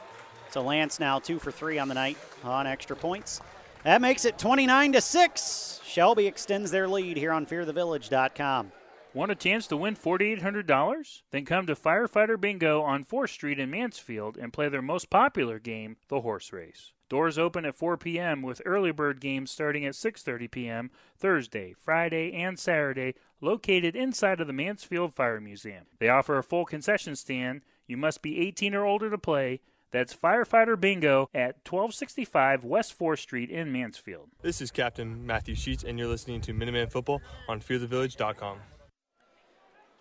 So 0.51 0.63
Lance 0.63 1.01
now 1.01 1.19
two 1.19 1.41
for 1.41 1.51
three 1.51 1.81
on 1.81 1.89
the 1.89 1.95
night 1.95 2.17
on 2.45 2.69
extra 2.69 2.95
points. 2.95 3.41
That 3.83 4.01
makes 4.01 4.25
it 4.25 4.39
29 4.39 4.93
to 4.93 5.01
six. 5.01 5.81
Shelby 5.85 6.29
extends 6.29 6.71
their 6.71 6.87
lead 6.87 7.17
here 7.17 7.33
on 7.33 7.45
FearTheVillage.com. 7.45 8.71
Want 9.19 9.33
a 9.33 9.35
chance 9.35 9.67
to 9.67 9.77
win 9.77 9.97
$4,800? 9.97 11.23
Then 11.33 11.45
come 11.45 11.67
to 11.67 11.75
Firefighter 11.75 12.41
Bingo 12.41 12.83
on 12.83 13.05
4th 13.05 13.31
Street 13.31 13.59
in 13.59 13.69
Mansfield 13.69 14.37
and 14.37 14.53
play 14.53 14.69
their 14.69 14.81
most 14.81 15.11
popular 15.11 15.59
game, 15.59 15.97
the 16.07 16.21
horse 16.21 16.53
race. 16.53 16.93
Doors 17.09 17.37
open 17.37 17.65
at 17.65 17.75
4 17.75 17.97
p.m. 17.97 18.43
with 18.43 18.63
early 18.65 18.93
bird 18.93 19.21
games 19.21 19.51
starting 19.51 19.85
at 19.85 19.95
6:30 19.95 20.49
p.m. 20.49 20.91
Thursday, 21.19 21.75
Friday, 21.77 22.33
and 22.33 22.61
Saturday, 22.61 23.17
located 23.41 23.97
inside 23.97 24.41
of 24.41 24.47
the 24.47 24.53
Mansfield 24.53 25.13
Fire 25.13 25.41
Museum. 25.41 25.87
They 25.99 26.09
offer 26.09 26.39
a 26.39 26.45
full 26.45 26.65
concession 26.65 27.17
stand. 27.17 27.63
You 27.89 27.97
must 27.97 28.23
be 28.23 28.39
18 28.39 28.73
or 28.73 28.85
older 28.85 29.11
to 29.11 29.19
play. 29.19 29.63
That's 29.91 30.15
Firefighter 30.15 30.81
Bingo 30.81 31.29
at 31.35 31.67
1265 31.69 32.63
West 32.63 32.97
4th 32.97 33.19
Street 33.19 33.51
in 33.51 33.73
Mansfield. 33.73 34.29
This 34.43 34.61
is 34.61 34.71
Captain 34.71 35.27
Matthew 35.27 35.57
Sheets, 35.57 35.83
and 35.83 35.99
you're 35.99 36.07
listening 36.07 36.41
to 36.43 36.55
Minuteman 36.55 36.93
Football 36.93 37.21
on 37.49 37.59
FearTheVillage.com. 37.59 38.59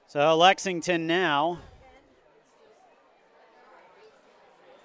So 0.09 0.37
Lexington 0.37 1.05
now 1.05 1.59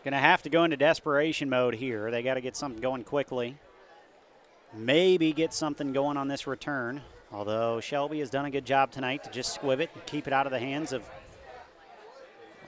going 0.03 0.13
to 0.13 0.19
have 0.19 0.43
to 0.43 0.51
go 0.51 0.65
into 0.65 0.77
desperation 0.77 1.49
mode 1.49 1.77
here. 1.77 2.11
They 2.11 2.25
got 2.25 2.35
to 2.35 2.41
get 2.41 2.57
something 2.57 2.83
going 2.83 3.05
quickly. 3.05 3.57
Maybe 4.75 5.33
get 5.33 5.55
something 5.55 5.93
going 5.93 6.17
on 6.17 6.27
this 6.27 6.49
return. 6.49 7.03
Although 7.31 7.79
Shelby 7.79 8.19
has 8.19 8.31
done 8.31 8.47
a 8.47 8.51
good 8.51 8.65
job 8.65 8.91
tonight 8.91 9.23
to 9.23 9.31
just 9.31 9.55
squib 9.55 9.79
it 9.79 9.91
and 9.95 10.05
keep 10.07 10.27
it 10.27 10.33
out 10.33 10.47
of 10.47 10.51
the 10.51 10.59
hands 10.59 10.93
of 10.93 11.09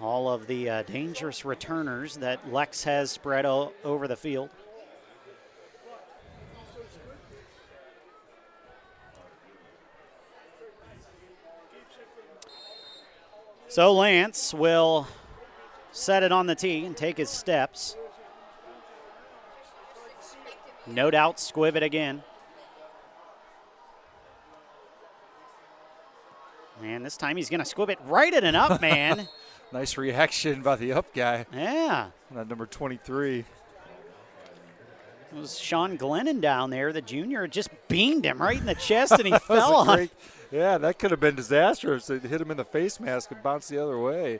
all 0.01 0.31
of 0.31 0.47
the 0.47 0.71
uh, 0.71 0.83
dangerous 0.85 1.45
returners 1.45 2.19
that 2.19 2.53
Lex 2.53 2.85
has 2.85 3.11
spread 3.11 3.47
over 3.47 4.07
the 4.07 4.17
field. 4.17 4.51
So 13.75 13.93
Lance 13.93 14.55
will 14.55 15.09
set 15.91 16.23
it 16.23 16.31
on 16.31 16.47
the 16.47 16.55
tee 16.55 16.85
and 16.85 16.97
take 16.97 17.17
his 17.17 17.29
steps. 17.29 17.97
No 20.87 21.11
doubt, 21.11 21.41
squib 21.41 21.75
it 21.75 21.83
again. 21.83 22.23
And 26.85 27.05
this 27.05 27.17
time 27.17 27.37
he's 27.37 27.51
going 27.51 27.59
to 27.59 27.65
squib 27.65 27.91
it 27.91 27.99
right 28.07 28.33
at 28.33 28.45
an 28.45 28.55
up 28.55 28.81
man. 28.81 29.27
Nice 29.73 29.97
reaction 29.99 30.63
by 30.63 30.77
the 30.77 30.93
up 30.93 31.13
guy. 31.13 31.45
yeah. 31.53 32.11
That 32.31 32.49
number 32.49 32.67
23. 32.67 33.39
It 33.41 33.47
was 35.33 35.59
Sean 35.59 35.99
Glennon 35.99 36.41
down 36.41 36.71
there, 36.71 36.93
the 36.93 37.03
junior, 37.03 37.49
just 37.49 37.71
beamed 37.89 38.25
him 38.25 38.41
right 38.41 38.57
in 38.57 38.67
the 38.67 38.77
chest 38.77 39.15
and 39.19 39.27
he 39.27 39.37
fell 39.49 39.75
on. 39.75 39.97
great- 39.97 40.11
yeah, 40.55 40.79
that 40.79 41.01
could 41.01 41.11
have 41.11 41.19
been 41.19 41.35
disastrous. 41.35 42.09
It 42.09 42.23
hit 42.23 42.41
him 42.41 42.53
in 42.53 42.57
the 42.57 42.65
face 42.65 43.01
mask 43.01 43.33
and 43.33 43.43
bounced 43.43 43.69
the 43.69 43.83
other 43.83 43.99
way. 43.99 44.39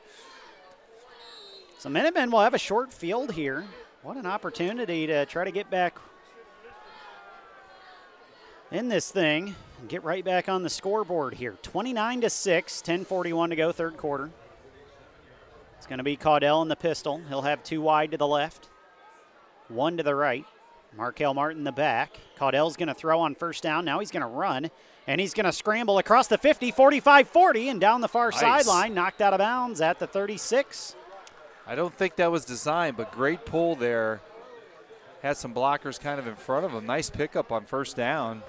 So 1.77 1.89
Minutemen 1.89 2.31
will 2.31 2.39
have 2.39 2.53
a 2.53 2.57
short 2.57 2.93
field 2.93 3.33
here. 3.33 3.65
What 4.01 4.15
an 4.15 4.25
opportunity 4.25 5.07
to 5.07 5.25
try 5.25 5.43
to 5.43 5.51
get 5.51 5.69
back 5.69 5.97
in 8.71 8.87
this 8.87 9.11
thing 9.11 9.55
and 9.81 9.89
get 9.89 10.05
right 10.05 10.23
back 10.23 10.47
on 10.47 10.63
the 10.63 10.69
scoreboard 10.69 11.33
here. 11.33 11.57
29 11.61 12.21
to 12.21 12.29
6, 12.29 12.81
10:41 12.81 13.49
to 13.49 13.55
go, 13.57 13.73
third 13.73 13.97
quarter. 13.97 14.31
It's 15.77 15.85
going 15.85 15.97
to 15.97 16.03
be 16.03 16.15
Caudell 16.15 16.61
in 16.61 16.69
the 16.69 16.77
pistol. 16.77 17.19
He'll 17.27 17.41
have 17.41 17.61
two 17.61 17.81
wide 17.81 18.11
to 18.11 18.17
the 18.17 18.25
left, 18.25 18.69
one 19.67 19.97
to 19.97 20.03
the 20.03 20.15
right. 20.15 20.45
Markel 20.95 21.33
Martin 21.33 21.57
in 21.57 21.63
the 21.65 21.73
back. 21.73 22.17
Caudell's 22.37 22.77
going 22.77 22.87
to 22.87 22.93
throw 22.93 23.19
on 23.19 23.35
first 23.35 23.61
down. 23.61 23.83
Now 23.83 23.99
he's 23.99 24.11
going 24.11 24.21
to 24.21 24.27
run, 24.27 24.71
and 25.07 25.21
he's 25.21 25.33
going 25.33 25.45
to 25.45 25.51
scramble 25.53 25.97
across 25.97 26.27
the 26.27 26.37
50, 26.37 26.71
45, 26.71 27.27
40, 27.27 27.69
and 27.69 27.81
down 27.81 28.01
the 28.01 28.07
far 28.07 28.31
Nice. 28.31 28.39
sideline, 28.39 28.93
knocked 28.93 29.21
out 29.21 29.33
of 29.33 29.39
bounds 29.39 29.81
at 29.81 29.99
the 29.99 30.07
36. 30.07 30.95
I 31.67 31.75
don't 31.75 31.93
think 31.93 32.15
that 32.17 32.31
was 32.31 32.45
designed, 32.45 32.97
but 32.97 33.11
great 33.11 33.45
pull 33.45 33.75
there. 33.75 34.21
Had 35.21 35.37
some 35.37 35.53
blockers 35.53 35.99
kind 35.99 36.19
of 36.19 36.27
in 36.27 36.35
front 36.35 36.65
of 36.65 36.71
him. 36.71 36.85
Nice 36.85 37.09
pickup 37.09 37.51
on 37.51 37.65
first 37.65 37.95
down. 37.95 38.43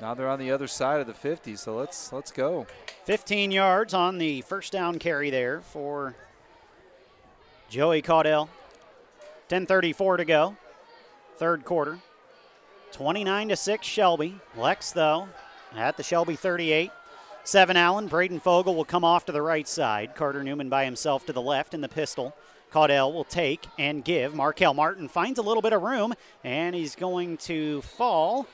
Now 0.00 0.14
they're 0.14 0.28
on 0.28 0.38
the 0.38 0.50
other 0.52 0.66
side 0.68 1.00
of 1.00 1.06
the 1.06 1.14
50, 1.14 1.56
so 1.56 1.76
let's 1.76 2.12
let's 2.12 2.30
go. 2.30 2.66
15 3.04 3.50
yards 3.50 3.94
on 3.94 4.18
the 4.18 4.42
first 4.42 4.72
down 4.72 4.98
carry 4.98 5.30
there 5.30 5.60
for 5.60 6.14
Joey 7.68 8.00
Caudell. 8.02 8.48
10:34 9.48 10.18
to 10.18 10.24
go, 10.24 10.56
third 11.36 11.64
quarter. 11.64 11.98
29 12.92 13.48
to 13.48 13.56
6 13.56 13.86
Shelby. 13.86 14.40
Lex, 14.56 14.92
though, 14.92 15.28
at 15.76 15.96
the 15.96 16.02
Shelby 16.02 16.36
38. 16.36 16.90
Seven 17.44 17.78
Allen. 17.78 18.08
Braden 18.08 18.40
Fogel 18.40 18.74
will 18.74 18.84
come 18.84 19.04
off 19.04 19.24
to 19.24 19.32
the 19.32 19.40
right 19.40 19.66
side. 19.66 20.14
Carter 20.14 20.44
Newman 20.44 20.68
by 20.68 20.84
himself 20.84 21.24
to 21.26 21.32
the 21.32 21.40
left 21.40 21.72
in 21.72 21.80
the 21.80 21.88
pistol. 21.88 22.34
Caudell 22.70 23.12
will 23.12 23.24
take 23.24 23.66
and 23.78 24.04
give. 24.04 24.34
Markel 24.34 24.74
Martin 24.74 25.08
finds 25.08 25.38
a 25.38 25.42
little 25.42 25.62
bit 25.62 25.72
of 25.72 25.80
room, 25.80 26.12
and 26.44 26.74
he's 26.74 26.94
going 26.94 27.38
to 27.38 27.80
fall 27.82 28.46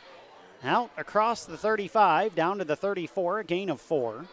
out 0.62 0.90
across 0.97 1.44
the 1.44 1.56
35 1.56 2.35
down 2.35 2.59
to 2.59 2.65
the 2.65 2.77
34, 2.77 3.40
a 3.40 3.44
gain 3.44 3.69
of 3.69 3.81
four. 3.81 4.27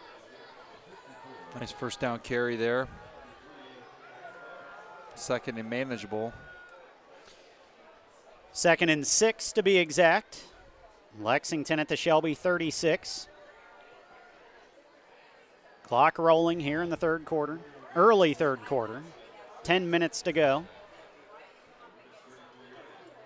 Nice 1.58 1.72
first 1.72 2.00
down 2.00 2.20
carry 2.20 2.56
there. 2.56 2.86
Second 5.14 5.58
and 5.58 5.68
manageable. 5.68 6.32
Second 8.52 8.90
and 8.90 9.06
six 9.06 9.52
to 9.52 9.62
be 9.62 9.78
exact. 9.78 10.44
Lexington 11.20 11.78
at 11.78 11.88
the 11.88 11.96
Shelby 11.96 12.34
36. 12.34 13.28
Clock 15.84 16.18
rolling 16.18 16.60
here 16.60 16.82
in 16.82 16.90
the 16.90 16.96
third 16.96 17.24
quarter, 17.24 17.60
early 17.96 18.34
third 18.34 18.64
quarter. 18.64 19.02
10 19.62 19.90
minutes 19.90 20.22
to 20.22 20.32
go. 20.32 20.64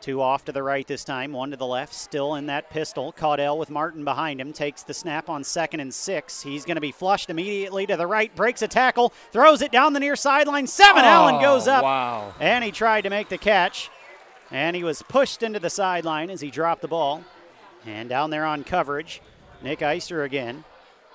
Two 0.01 0.21
off 0.21 0.45
to 0.45 0.53
the 0.53 0.63
right 0.63 0.87
this 0.87 1.03
time, 1.03 1.33
one 1.33 1.51
to 1.51 1.57
the 1.57 1.67
left, 1.67 1.93
still 1.93 2.37
in 2.37 2.47
that 2.47 2.71
pistol. 2.71 3.13
Caudell 3.13 3.59
with 3.59 3.71
Martin 3.71 4.05
behind 4.05 4.41
him 4.41 4.53
takes 4.53 4.83
the 4.83 4.95
snap 4.95 5.29
on 5.29 5.43
second 5.43 5.81
and 5.81 5.93
six. 5.93 6.43
He's 6.43 6.65
going 6.65 6.77
to 6.77 6.81
be 6.81 6.93
flushed 6.93 7.31
immediately 7.31 7.87
to 7.87 7.97
the 7.97 8.07
right, 8.07 8.35
breaks 8.37 8.63
a 8.63 8.69
tackle, 8.69 9.13
throws 9.33 9.63
it 9.63 9.73
down 9.73 9.95
the 9.95 10.01
near 10.01 10.15
sideline. 10.15 10.67
Seven 10.67 11.03
oh, 11.05 11.09
Allen 11.09 11.41
goes 11.41 11.67
up. 11.67 11.83
Wow. 11.83 12.35
And 12.39 12.63
he 12.63 12.71
tried 12.71 13.03
to 13.03 13.11
make 13.11 13.29
the 13.29 13.39
catch. 13.39 13.91
And 14.51 14.77
he 14.77 14.85
was 14.85 15.03
pushed 15.03 15.43
into 15.43 15.59
the 15.59 15.71
sideline 15.71 16.31
as 16.31 16.41
he 16.41 16.51
dropped 16.51 16.83
the 16.83 16.89
ball. 16.89 17.25
And 17.85 18.09
down 18.09 18.31
there 18.31 18.45
on 18.45 18.65
coverage, 18.65 19.21
Nick 19.63 19.81
Eister 19.81 20.25
again. 20.25 20.65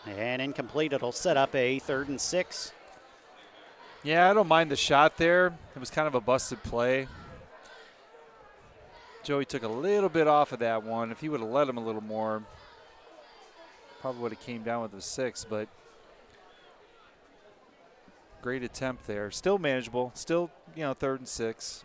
And 0.05 0.41
incomplete. 0.41 0.93
It'll 0.93 1.11
set 1.11 1.37
up 1.37 1.55
a 1.55 1.79
third 1.79 2.09
and 2.09 2.19
six. 2.19 2.73
Yeah, 4.03 4.29
I 4.29 4.33
don't 4.33 4.47
mind 4.47 4.71
the 4.71 4.75
shot 4.75 5.17
there. 5.17 5.57
It 5.75 5.79
was 5.79 5.91
kind 5.91 6.07
of 6.07 6.15
a 6.15 6.21
busted 6.21 6.63
play. 6.63 7.07
Joey 9.23 9.45
took 9.45 9.61
a 9.61 9.67
little 9.67 10.09
bit 10.09 10.27
off 10.27 10.51
of 10.51 10.59
that 10.59 10.83
one. 10.83 11.11
If 11.11 11.19
he 11.19 11.29
would 11.29 11.39
have 11.39 11.49
let 11.49 11.69
him 11.69 11.77
a 11.77 11.85
little 11.85 12.01
more, 12.01 12.41
probably 13.99 14.21
would 14.23 14.31
have 14.31 14.41
came 14.41 14.63
down 14.63 14.81
with 14.81 14.95
a 14.95 15.01
six, 15.01 15.45
but 15.47 15.67
great 18.41 18.63
attempt 18.63 19.05
there. 19.05 19.29
Still 19.29 19.59
manageable. 19.59 20.11
Still, 20.15 20.49
you 20.75 20.81
know, 20.81 20.95
third 20.95 21.19
and 21.19 21.27
six. 21.27 21.83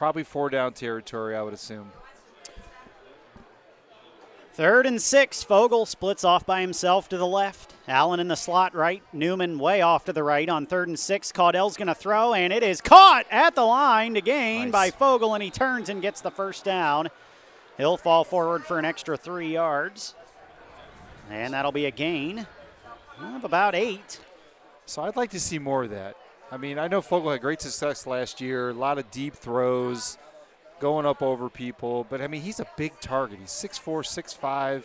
Probably 0.00 0.24
four 0.24 0.48
down 0.48 0.72
territory, 0.72 1.36
I 1.36 1.42
would 1.42 1.52
assume. 1.52 1.92
Third 4.54 4.86
and 4.86 5.00
six. 5.00 5.42
Fogel 5.42 5.84
splits 5.84 6.24
off 6.24 6.46
by 6.46 6.62
himself 6.62 7.10
to 7.10 7.18
the 7.18 7.26
left. 7.26 7.74
Allen 7.86 8.18
in 8.18 8.26
the 8.26 8.34
slot 8.34 8.74
right. 8.74 9.02
Newman 9.12 9.58
way 9.58 9.82
off 9.82 10.06
to 10.06 10.14
the 10.14 10.22
right 10.22 10.48
on 10.48 10.64
third 10.64 10.88
and 10.88 10.98
six. 10.98 11.30
Caudell's 11.32 11.76
going 11.76 11.88
to 11.88 11.94
throw, 11.94 12.32
and 12.32 12.50
it 12.50 12.62
is 12.62 12.80
caught 12.80 13.26
at 13.30 13.54
the 13.54 13.62
line 13.62 14.14
to 14.14 14.22
gain 14.22 14.70
Nice. 14.70 14.72
by 14.72 14.90
Fogel, 14.90 15.34
and 15.34 15.42
he 15.42 15.50
turns 15.50 15.90
and 15.90 16.00
gets 16.00 16.22
the 16.22 16.30
first 16.30 16.64
down. 16.64 17.10
He'll 17.76 17.98
fall 17.98 18.24
forward 18.24 18.64
for 18.64 18.78
an 18.78 18.86
extra 18.86 19.18
three 19.18 19.52
yards. 19.52 20.14
And 21.28 21.52
that'll 21.52 21.72
be 21.72 21.84
a 21.84 21.90
gain 21.90 22.46
of 23.20 23.44
about 23.44 23.74
eight. 23.74 24.18
So 24.86 25.02
I'd 25.02 25.16
like 25.16 25.32
to 25.32 25.40
see 25.40 25.58
more 25.58 25.84
of 25.84 25.90
that. 25.90 26.16
I 26.52 26.56
mean, 26.56 26.78
I 26.78 26.88
know 26.88 27.00
Fogel 27.00 27.30
had 27.30 27.40
great 27.40 27.60
success 27.60 28.06
last 28.06 28.40
year, 28.40 28.70
a 28.70 28.74
lot 28.74 28.98
of 28.98 29.10
deep 29.10 29.34
throws, 29.34 30.18
going 30.80 31.06
up 31.06 31.22
over 31.22 31.48
people, 31.48 32.04
but 32.10 32.20
I 32.20 32.26
mean, 32.26 32.42
he's 32.42 32.58
a 32.58 32.66
big 32.76 32.98
target. 33.00 33.38
He's 33.38 33.50
6'4, 33.50 34.02
6'5. 34.02 34.82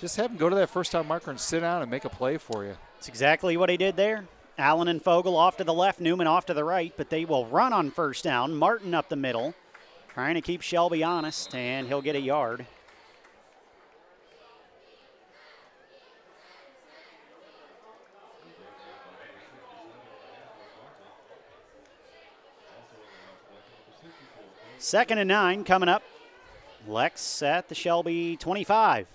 Just 0.00 0.16
have 0.16 0.32
him 0.32 0.36
go 0.36 0.48
to 0.48 0.56
that 0.56 0.70
first 0.70 0.92
down 0.92 1.06
marker 1.06 1.30
and 1.30 1.38
sit 1.38 1.60
down 1.60 1.82
and 1.82 1.90
make 1.90 2.04
a 2.04 2.08
play 2.08 2.38
for 2.38 2.64
you. 2.64 2.76
It's 2.98 3.08
exactly 3.08 3.56
what 3.56 3.70
he 3.70 3.76
did 3.76 3.96
there. 3.96 4.24
Allen 4.58 4.88
and 4.88 5.02
Fogel 5.02 5.36
off 5.36 5.56
to 5.58 5.64
the 5.64 5.74
left, 5.74 6.00
Newman 6.00 6.26
off 6.26 6.46
to 6.46 6.54
the 6.54 6.64
right, 6.64 6.92
but 6.96 7.10
they 7.10 7.24
will 7.24 7.46
run 7.46 7.72
on 7.72 7.90
first 7.90 8.24
down. 8.24 8.54
Martin 8.54 8.94
up 8.94 9.08
the 9.08 9.16
middle, 9.16 9.54
trying 10.12 10.34
to 10.34 10.40
keep 10.40 10.60
Shelby 10.60 11.04
honest, 11.04 11.54
and 11.54 11.86
he'll 11.86 12.02
get 12.02 12.16
a 12.16 12.20
yard. 12.20 12.66
Second 24.84 25.16
and 25.16 25.28
nine 25.28 25.64
coming 25.64 25.88
up. 25.88 26.02
Lex 26.86 27.40
at 27.42 27.70
the 27.70 27.74
Shelby 27.74 28.36
25. 28.36 29.06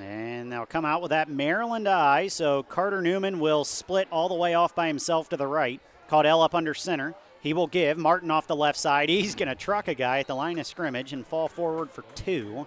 And 0.00 0.50
they'll 0.50 0.66
come 0.66 0.84
out 0.84 1.00
with 1.00 1.10
that 1.10 1.30
Maryland 1.30 1.86
I. 1.86 2.26
So 2.26 2.64
Carter 2.64 3.00
Newman 3.00 3.38
will 3.38 3.64
split 3.64 4.08
all 4.10 4.28
the 4.28 4.34
way 4.34 4.54
off 4.54 4.74
by 4.74 4.88
himself 4.88 5.28
to 5.28 5.36
the 5.36 5.46
right. 5.46 5.80
Caudell 6.08 6.44
up 6.44 6.56
under 6.56 6.74
center. 6.74 7.14
He 7.40 7.52
will 7.52 7.68
give 7.68 7.98
Martin 7.98 8.32
off 8.32 8.48
the 8.48 8.56
left 8.56 8.80
side. 8.80 9.08
He's 9.08 9.36
going 9.36 9.48
to 9.48 9.54
truck 9.54 9.86
a 9.86 9.94
guy 9.94 10.18
at 10.18 10.26
the 10.26 10.34
line 10.34 10.58
of 10.58 10.66
scrimmage 10.66 11.12
and 11.12 11.24
fall 11.24 11.46
forward 11.46 11.88
for 11.88 12.02
two. 12.16 12.66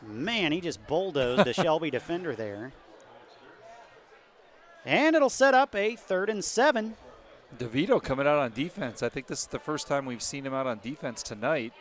Man, 0.00 0.50
he 0.50 0.62
just 0.62 0.86
bulldozed 0.86 1.44
the 1.44 1.52
Shelby 1.62 1.90
defender 1.90 2.34
there. 2.34 2.72
And 4.84 5.14
it'll 5.14 5.30
set 5.30 5.54
up 5.54 5.74
a 5.74 5.96
third 5.96 6.28
and 6.28 6.44
seven. 6.44 6.96
DeVito 7.58 8.02
coming 8.02 8.26
out 8.26 8.38
on 8.38 8.52
defense. 8.52 9.02
I 9.02 9.08
think 9.08 9.26
this 9.26 9.40
is 9.40 9.46
the 9.46 9.58
first 9.58 9.86
time 9.86 10.06
we've 10.06 10.22
seen 10.22 10.44
him 10.44 10.54
out 10.54 10.66
on 10.66 10.80
defense 10.82 11.22
tonight. 11.22 11.72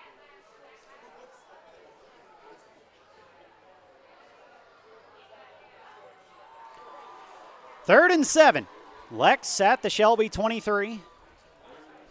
Third 7.86 8.12
and 8.12 8.26
seven. 8.26 8.68
Lex 9.10 9.60
at 9.60 9.82
the 9.82 9.90
Shelby 9.90 10.30
23. 10.30 11.02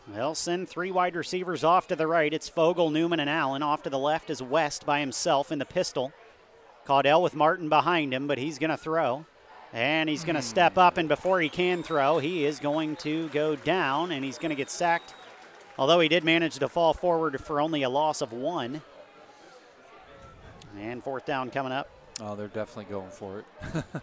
They'll 0.09 0.35
send 0.35 0.69
three 0.69 0.91
wide 0.91 1.15
receivers 1.15 1.63
off 1.63 1.87
to 1.89 1.97
the 1.97 2.07
right. 2.07 2.33
It's 2.33 2.49
Fogel, 2.49 2.91
Newman, 2.91 3.21
and 3.21 3.31
Allen. 3.31 3.63
Off 3.63 3.85
to 3.85 3.91
the 3.91 3.99
left 3.99 4.29
is 4.29 4.43
West 4.43 4.85
by 4.85 4.99
himself 5.01 5.53
in 5.53 5.61
the 5.61 5.65
pistol. 5.65 6.13
Caudell 6.85 7.23
with 7.23 7.37
Martin 7.37 7.69
behind 7.69 8.13
him, 8.13 8.27
but 8.27 8.39
he's 8.39 8.59
going 8.59 8.71
to 8.71 8.77
throw. 8.77 9.27
And 9.73 10.09
he's 10.09 10.25
going 10.25 10.37
to 10.37 10.43
step 10.43 10.77
up, 10.77 10.97
and 10.97 11.09
before 11.09 11.41
he 11.41 11.49
can 11.49 11.83
throw, 11.83 12.19
he 12.19 12.45
is 12.45 12.59
going 12.59 12.97
to 12.97 13.29
go 13.29 13.55
down, 13.55 14.11
and 14.11 14.25
he's 14.25 14.39
going 14.39 14.51
to 14.51 14.57
get 14.57 14.69
sacked. 14.71 15.15
Although 15.79 16.01
he 16.01 16.09
did 16.09 16.25
manage 16.25 16.59
to 16.59 16.69
fall 16.69 16.93
forward 16.93 17.41
for 17.41 17.61
only 17.61 17.83
a 17.85 17.89
loss 17.89 18.21
of 18.21 18.33
one. 18.33 18.83
And 20.79 21.03
fourth 21.03 21.25
down 21.25 21.51
coming 21.51 21.73
up. 21.73 21.89
Oh, 22.21 22.35
they're 22.35 22.49
definitely 22.49 22.93
going 22.93 23.11
for 23.11 23.39
it. 23.39 23.45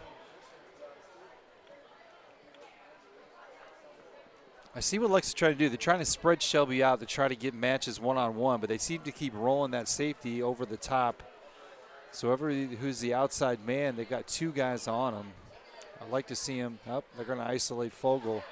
I 4.74 4.80
see 4.80 4.98
what 4.98 5.10
Lex 5.10 5.28
is 5.28 5.34
trying 5.34 5.52
to 5.52 5.58
do. 5.58 5.68
They're 5.68 5.76
trying 5.76 5.98
to 5.98 6.04
spread 6.04 6.40
Shelby 6.40 6.82
out 6.82 7.00
to 7.00 7.06
try 7.06 7.26
to 7.26 7.34
get 7.34 7.52
matches 7.52 8.00
one 8.00 8.16
on 8.16 8.36
one, 8.36 8.60
but 8.60 8.68
they 8.68 8.78
seem 8.78 9.00
to 9.02 9.12
keep 9.12 9.34
rolling 9.34 9.72
that 9.72 9.88
safety 9.88 10.42
over 10.42 10.64
the 10.64 10.76
top. 10.76 11.22
So 12.12 12.28
whoever 12.28 12.52
who's 12.52 13.00
the 13.00 13.12
outside 13.12 13.66
man, 13.66 13.96
they've 13.96 14.08
got 14.08 14.26
two 14.26 14.52
guys 14.52 14.86
on 14.86 15.14
him. 15.14 15.26
I'd 16.00 16.10
like 16.10 16.26
to 16.28 16.36
see 16.36 16.56
him. 16.56 16.78
Up, 16.88 17.04
they're 17.16 17.24
going 17.24 17.38
to 17.38 17.46
isolate 17.46 17.92
Fogel. 17.92 18.42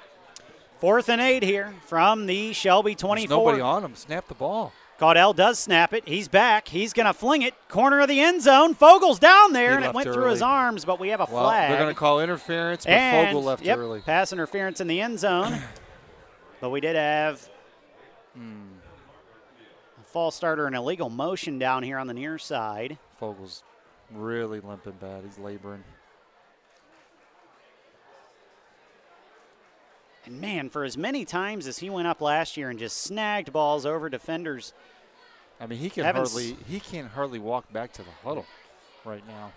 Fourth 0.79 1.09
and 1.09 1.19
eight 1.21 1.43
here 1.43 1.73
from 1.87 2.25
the 2.27 2.53
Shelby 2.53 2.91
There's 2.91 3.01
24. 3.01 3.37
nobody 3.37 3.61
on 3.61 3.83
him. 3.83 3.95
Snap 3.95 4.27
the 4.27 4.35
ball. 4.35 4.73
Caudell 4.99 5.35
does 5.35 5.59
snap 5.59 5.93
it. 5.93 6.07
He's 6.07 6.27
back. 6.27 6.67
He's 6.67 6.91
going 6.93 7.05
to 7.05 7.13
fling 7.13 7.43
it. 7.43 7.53
Corner 7.69 7.99
of 7.99 8.07
the 8.07 8.19
end 8.19 8.41
zone. 8.41 8.73
Fogel's 8.73 9.19
down 9.19 9.53
there, 9.53 9.71
He 9.71 9.75
and 9.77 9.85
it 9.85 9.93
went 9.93 10.11
through 10.11 10.29
his 10.29 10.41
arms, 10.41 10.85
but 10.85 10.99
we 10.99 11.09
have 11.09 11.19
a 11.19 11.27
Well, 11.31 11.43
flag. 11.45 11.69
they're 11.69 11.79
going 11.79 11.93
to 11.93 11.99
call 11.99 12.19
interference, 12.19 12.83
but 12.85 12.91
and, 12.93 13.27
Fogel 13.27 13.43
left 13.43 13.63
yep, 13.63 13.77
early. 13.77 14.01
Pass 14.01 14.33
interference 14.33 14.81
in 14.81 14.87
the 14.87 14.99
end 15.01 15.19
zone. 15.19 15.59
but 16.61 16.69
we 16.71 16.79
did 16.81 16.95
have 16.95 17.47
Hmm. 18.35 18.77
a 19.99 20.03
false 20.03 20.35
starter 20.35 20.65
and 20.67 20.75
illegal 20.75 21.09
motion 21.09 21.57
down 21.59 21.81
here 21.83 21.97
on 21.99 22.07
the 22.07 22.13
near 22.13 22.37
side. 22.39 22.97
Fogel's 23.19 23.63
really 24.11 24.59
limping 24.59 24.93
bad. 24.99 25.23
He's 25.25 25.37
laboring. 25.39 25.83
And 30.27 30.41
man, 30.41 30.69
for 30.69 30.83
as 30.83 30.97
many 30.97 31.23
times 31.23 31.67
as 31.67 31.77
he 31.77 31.89
went 31.89 32.05
up 32.05 32.19
last 32.19 32.57
year 32.57 32.69
and 32.69 32.77
just 32.77 32.97
snagged 32.97 33.53
balls 33.53 33.85
over 33.85 34.09
defenders, 34.09 34.73
I 35.57 35.67
mean, 35.67 35.79
he 35.79 35.89
can 35.89 36.03
Haven't 36.03 36.27
hardly 36.27 36.57
he 36.67 36.81
can't 36.81 37.07
hardly 37.07 37.39
walk 37.39 37.71
back 37.71 37.93
to 37.93 38.03
the 38.03 38.11
huddle 38.25 38.45
right 39.05 39.25
now. 39.25 39.53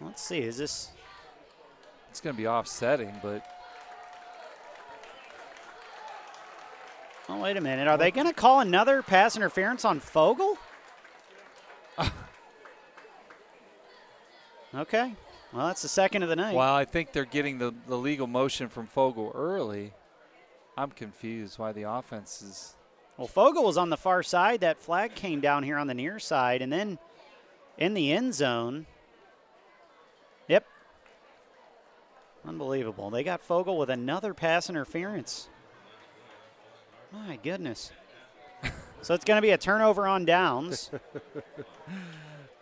let's 0.00 0.22
see, 0.22 0.38
is 0.38 0.56
this 0.56 0.90
It's 2.08 2.20
going 2.20 2.36
to 2.36 2.40
be 2.40 2.46
offsetting, 2.46 3.12
but 3.20 3.44
Oh, 7.28 7.40
wait 7.40 7.56
a 7.56 7.60
minute. 7.60 7.88
Are 7.88 7.98
they 7.98 8.12
going 8.12 8.26
to 8.28 8.32
call 8.32 8.60
another 8.60 9.02
pass 9.02 9.36
interference 9.36 9.84
on 9.84 9.98
Fogel? 9.98 10.56
okay. 14.74 15.14
Well, 15.52 15.66
that's 15.66 15.82
the 15.82 15.88
second 15.88 16.22
of 16.22 16.28
the 16.28 16.36
night. 16.36 16.54
While 16.54 16.74
I 16.74 16.84
think 16.84 17.12
they're 17.12 17.24
getting 17.24 17.58
the, 17.58 17.74
the 17.88 17.96
legal 17.96 18.26
motion 18.26 18.68
from 18.68 18.86
Fogel 18.86 19.32
early, 19.34 19.92
I'm 20.76 20.90
confused 20.90 21.58
why 21.58 21.72
the 21.72 21.90
offense 21.90 22.40
is. 22.42 22.76
Well, 23.16 23.26
Fogel 23.26 23.64
was 23.64 23.76
on 23.76 23.90
the 23.90 23.96
far 23.96 24.22
side. 24.22 24.60
That 24.60 24.78
flag 24.78 25.14
came 25.14 25.40
down 25.40 25.62
here 25.64 25.76
on 25.76 25.88
the 25.88 25.94
near 25.94 26.18
side, 26.18 26.62
and 26.62 26.72
then 26.72 26.98
in 27.78 27.94
the 27.94 28.12
end 28.12 28.34
zone. 28.34 28.86
Yep. 30.46 30.66
Unbelievable. 32.46 33.10
They 33.10 33.24
got 33.24 33.40
Fogel 33.40 33.76
with 33.76 33.90
another 33.90 34.34
pass 34.34 34.70
interference. 34.70 35.48
My 37.12 37.36
goodness. 37.42 37.90
so 39.02 39.14
it's 39.14 39.24
going 39.24 39.38
to 39.38 39.42
be 39.42 39.50
a 39.50 39.58
turnover 39.58 40.06
on 40.06 40.24
downs. 40.24 40.90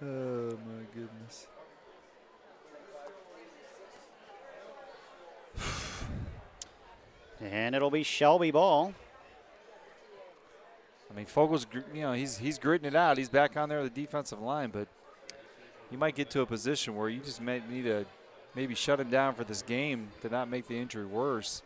oh, 0.02 0.50
my 0.50 0.84
goodness. 0.94 1.47
And 7.40 7.74
it'll 7.74 7.90
be 7.90 8.02
Shelby 8.02 8.50
ball. 8.50 8.94
I 11.10 11.14
mean, 11.14 11.26
Fogel's, 11.26 11.66
you 11.94 12.02
know, 12.02 12.12
he's 12.12 12.36
he's 12.38 12.58
gritting 12.58 12.86
it 12.86 12.94
out. 12.94 13.16
He's 13.18 13.28
back 13.28 13.56
on 13.56 13.68
there 13.68 13.82
the 13.82 13.90
defensive 13.90 14.40
line, 14.40 14.70
but 14.70 14.88
you 15.90 15.98
might 15.98 16.14
get 16.14 16.30
to 16.30 16.42
a 16.42 16.46
position 16.46 16.96
where 16.96 17.08
you 17.08 17.20
just 17.20 17.40
may 17.40 17.62
need 17.68 17.84
to 17.84 18.04
maybe 18.54 18.74
shut 18.74 19.00
him 19.00 19.10
down 19.10 19.34
for 19.34 19.44
this 19.44 19.62
game 19.62 20.08
to 20.20 20.28
not 20.28 20.48
make 20.48 20.66
the 20.66 20.78
injury 20.78 21.06
worse. 21.06 21.62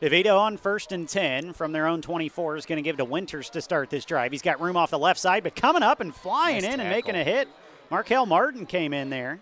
DeVito 0.00 0.36
on 0.36 0.56
first 0.56 0.90
and 0.90 1.08
10 1.08 1.52
from 1.52 1.70
their 1.70 1.86
own 1.86 2.02
24 2.02 2.56
is 2.56 2.66
going 2.66 2.76
to 2.76 2.82
give 2.82 2.96
to 2.96 3.04
Winters 3.04 3.48
to 3.50 3.60
start 3.60 3.88
this 3.88 4.04
drive. 4.04 4.32
He's 4.32 4.42
got 4.42 4.60
room 4.60 4.76
off 4.76 4.90
the 4.90 4.98
left 4.98 5.20
side, 5.20 5.44
but 5.44 5.54
coming 5.54 5.84
up 5.84 6.00
and 6.00 6.12
flying 6.12 6.62
Nice 6.62 6.74
in 6.74 6.80
and 6.80 6.90
making 6.90 7.14
a 7.14 7.22
hit. 7.22 7.46
Markel 7.88 8.26
Martin 8.26 8.66
came 8.66 8.92
in 8.92 9.10
there. 9.10 9.38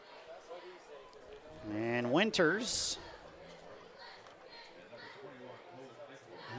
And 1.74 2.12
Winters, 2.12 2.98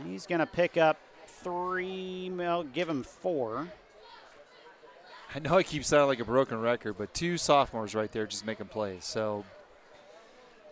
he's 0.06 0.26
going 0.26 0.40
to 0.40 0.45
pick 0.45 0.78
up 0.78 0.98
three, 1.28 2.32
I'll 2.40 2.64
give 2.64 2.90
him 2.90 3.03
four. 3.03 3.68
I 5.34 5.40
know 5.40 5.57
I 5.57 5.64
keep 5.64 5.86
sounding 5.86 6.07
like 6.07 6.19
a 6.19 6.26
broken 6.26 6.60
record, 6.60 6.98
but 6.98 7.14
two 7.14 7.38
sophomores 7.38 7.95
right 7.95 8.11
there 8.11 8.28
just 8.28 8.45
making 8.45 8.68
plays. 8.68 9.06
So 9.06 9.45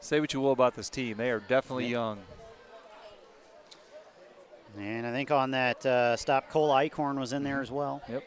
say 0.02 0.20
what 0.20 0.34
you 0.34 0.42
will 0.42 0.52
about 0.52 0.76
this 0.76 0.90
team, 0.90 1.18
they 1.18 1.32
are 1.32 1.40
definitely 1.40 1.88
young. 1.88 2.20
And 4.78 5.06
I 5.06 5.12
think 5.12 5.32
on 5.32 5.52
that 5.52 5.86
uh, 5.86 6.16
stop, 6.16 6.50
Cole 6.50 6.70
Eichhorn 6.70 7.18
was 7.18 7.34
in 7.34 7.44
there 7.44 7.62
as 7.62 7.72
well. 7.72 8.02
Yep. 8.08 8.24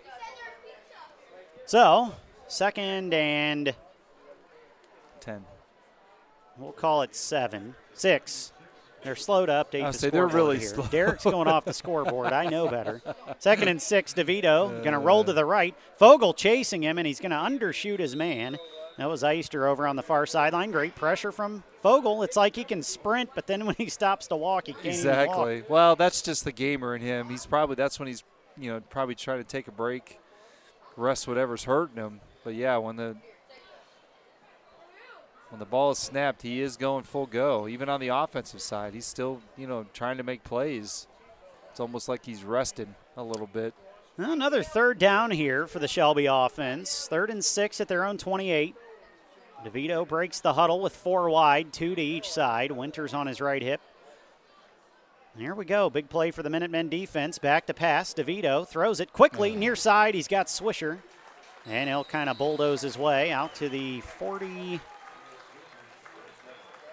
So, 1.66 2.15
second 2.49 3.15
and 3.15 3.74
Ten. 5.20 5.45
We'll 6.59 6.73
call 6.73 7.03
it 7.03 7.15
seven, 7.15 7.77
six. 7.95 8.53
They're 9.03 9.16
slow 9.16 9.47
to 9.47 9.53
update 9.53 9.83
I'll 9.83 9.93
the 9.93 9.99
say 9.99 10.11
they're 10.11 10.27
really 10.27 10.59
here. 10.59 10.69
slow. 10.69 10.87
Derek's 10.87 11.24
going 11.24 11.49
off 11.49 11.65
the 11.65 11.73
scoreboard. 11.73 12.33
I 12.33 12.47
know 12.49 12.69
better. 12.69 13.03
Second 13.39 13.69
and 13.69 13.83
six, 13.83 14.15
DeVito 14.15 14.83
going 14.83 14.93
to 14.93 14.99
roll 14.99 15.24
to 15.24 15.33
the 15.33 15.45
right. 15.45 15.74
Fogel 15.97 16.35
chasing 16.35 16.83
him, 16.83 16.99
and 16.99 17.07
he's 17.07 17.19
going 17.20 17.31
to 17.31 17.37
undershoot 17.37 17.99
his 17.99 18.15
man. 18.15 18.57
That 18.99 19.09
was 19.09 19.23
Eister 19.23 19.66
over 19.69 19.87
on 19.87 19.97
the 19.97 20.03
far 20.03 20.27
sideline. 20.27 20.70
Great 20.70 20.95
pressure 20.95 21.33
from 21.33 21.65
Fogel. 21.83 22.23
It's 22.23 22.37
like 22.37 22.55
he 22.55 22.62
can 22.62 22.83
sprint, 22.83 23.31
but 23.35 23.47
then 23.47 23.66
when 23.66 23.74
he 23.77 23.89
stops 23.89 24.27
to 24.29 24.37
walk, 24.37 24.66
he 24.66 24.74
can't 24.74 24.87
even 24.95 25.07
walk. 25.07 25.19
Exactly. 25.19 25.65
Well, 25.69 25.97
that's 25.97 26.23
just 26.23 26.45
the 26.45 26.53
gamer 26.53 26.95
in 26.95 27.01
him. 27.03 27.29
He's 27.29 27.47
probably 27.47 27.74
that's 27.74 27.99
when 27.99 28.07
he's 28.07 28.23
you 28.57 28.70
know 28.70 28.81
probably 28.91 29.15
trying 29.15 29.39
to 29.39 29.45
take 29.45 29.66
a 29.66 29.73
break, 29.73 30.19
rest 30.97 31.27
whatever's 31.27 31.65
hurting 31.65 31.97
him. 31.97 32.20
But 32.45 32.55
yeah, 32.55 32.77
when 32.77 32.97
the 32.97 33.16
when 35.53 35.59
the 35.59 35.66
ball 35.66 35.91
is 35.91 35.99
snapped, 35.99 36.41
he 36.41 36.62
is 36.62 36.79
going 36.79 37.05
full 37.05 37.27
go. 37.27 37.69
Even 37.69 37.91
on 37.91 38.01
the 38.01 38.09
offensive 38.09 38.62
side, 38.62 38.95
he's 38.95 39.05
still 39.05 39.43
you 39.59 39.66
know 39.66 39.85
trying 39.93 40.16
to 40.16 40.23
make 40.23 40.43
plays. 40.43 41.07
It's 41.70 41.79
almost 41.79 42.09
like 42.09 42.24
he's 42.24 42.43
rested 42.43 42.89
a 43.19 43.23
little 43.23 43.47
bit. 43.47 43.74
Another 44.16 44.62
third 44.62 44.99
down 44.99 45.31
here 45.31 45.66
for 45.66 45.79
the 45.79 45.89
Shelby 45.89 46.24
offense. 46.24 47.07
Third 47.07 47.29
and 47.29 47.45
six 47.45 47.83
at 47.83 47.89
their 47.89 48.07
own 48.07 48.16
28. 48.16 48.74
DeVito 49.65 50.09
breaks 50.09 50.41
the 50.41 50.55
huddle 50.55 50.81
with 50.81 50.97
four 50.97 51.29
wide, 51.29 51.70
two 51.70 51.95
to 51.95 52.03
each 52.03 52.31
side. 52.31 52.73
Winters 52.73 53.12
on 53.12 53.27
his 53.27 53.41
right 53.41 53.62
hip. 53.62 53.83
Here 55.37 55.55
we 55.55 55.66
go. 55.66 55.91
Big 55.91 56.09
play 56.09 56.31
for 56.31 56.43
the 56.43 56.51
Minutemen 56.51 56.89
defense. 56.89 57.39
Back 57.39 57.66
to 57.66 57.74
pass. 57.74 58.15
DeVito 58.15 58.66
throws 58.66 59.01
it 59.01 59.12
quickly 59.12 59.55
near 59.55 59.77
side. 59.77 60.15
He's 60.15 60.29
got 60.29 60.47
Swisher. 60.47 60.99
And 61.66 61.91
he'll 61.91 62.05
kind 62.05 62.31
of 62.31 62.39
bulldoze 62.39 62.81
his 62.81 62.97
way 62.97 63.31
out 63.33 63.55
to 63.57 63.69
the 63.69 64.01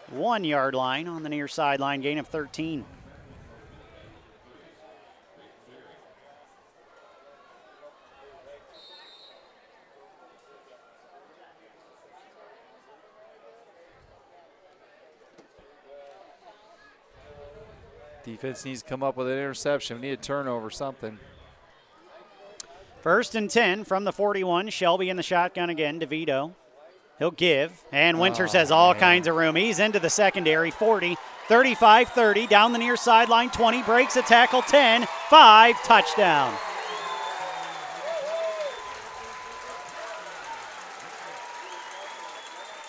41 0.10 0.44
yard 0.44 0.74
line 0.74 1.08
on 1.08 1.22
the 1.22 1.30
near 1.30 1.48
sideline, 1.48 2.02
gain 2.02 2.18
of 2.18 2.28
13. 2.28 2.84
Defense 18.24 18.66
needs 18.66 18.82
to 18.82 18.90
come 18.90 19.04
up 19.04 19.16
with 19.16 19.28
an 19.28 19.34
interception. 19.34 20.02
We 20.02 20.08
need 20.08 20.14
a 20.14 20.18
turnover, 20.18 20.70
something. 20.70 21.20
First 23.02 23.34
and 23.36 23.50
10 23.50 23.84
from 23.86 24.04
the 24.04 24.12
41. 24.12 24.70
Shelby 24.70 25.10
in 25.10 25.18
the 25.18 25.24
shotgun 25.24 25.70
again. 25.70 26.00
DeVito. 26.00 26.54
He'll 27.20 27.32
give. 27.32 27.84
And 27.92 28.20
Winters 28.20 28.56
oh, 28.56 28.60
has 28.60 28.72
all 28.72 28.96
kinds 28.96 29.28
of 29.28 29.36
room. 29.36 29.56
He's 29.56 29.80
into 29.80 30.00
the 30.00 30.10
secondary. 30.10 30.72
40, 30.72 31.18
35 31.48 32.10
30. 32.10 32.48
Down 32.48 32.72
the 32.72 32.80
near 32.80 32.96
sideline. 32.96 33.52
20. 33.52 33.84
Breaks 33.84 34.16
a 34.16 34.22
tackle. 34.22 34.62
10, 34.62 35.06
5. 35.30 35.84
Touchdown. 35.84 36.58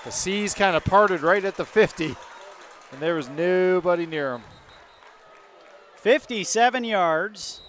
The 0.05 0.11
seas 0.11 0.55
kind 0.55 0.75
of 0.75 0.85
parted 0.85 1.21
right 1.21 1.45
at 1.45 1.57
the 1.57 1.65
50, 1.67 2.17
and 2.91 3.01
there 3.01 3.15
was 3.15 3.29
nobody 3.29 4.07
near 4.07 4.33
him. 4.33 4.43
57 5.97 6.85
yards. 6.85 7.61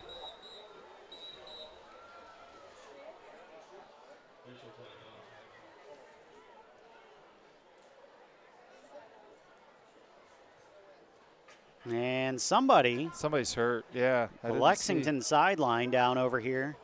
And 11.92 12.40
somebody, 12.40 13.10
Somebody's 13.14 13.54
hurt. 13.54 13.86
Yeah. 13.94 14.28
I 14.44 14.48
the 14.48 14.54
Lexington 14.54 15.22
sideline 15.22 15.92
down 15.92 16.18
over 16.18 16.40
here. 16.40 16.78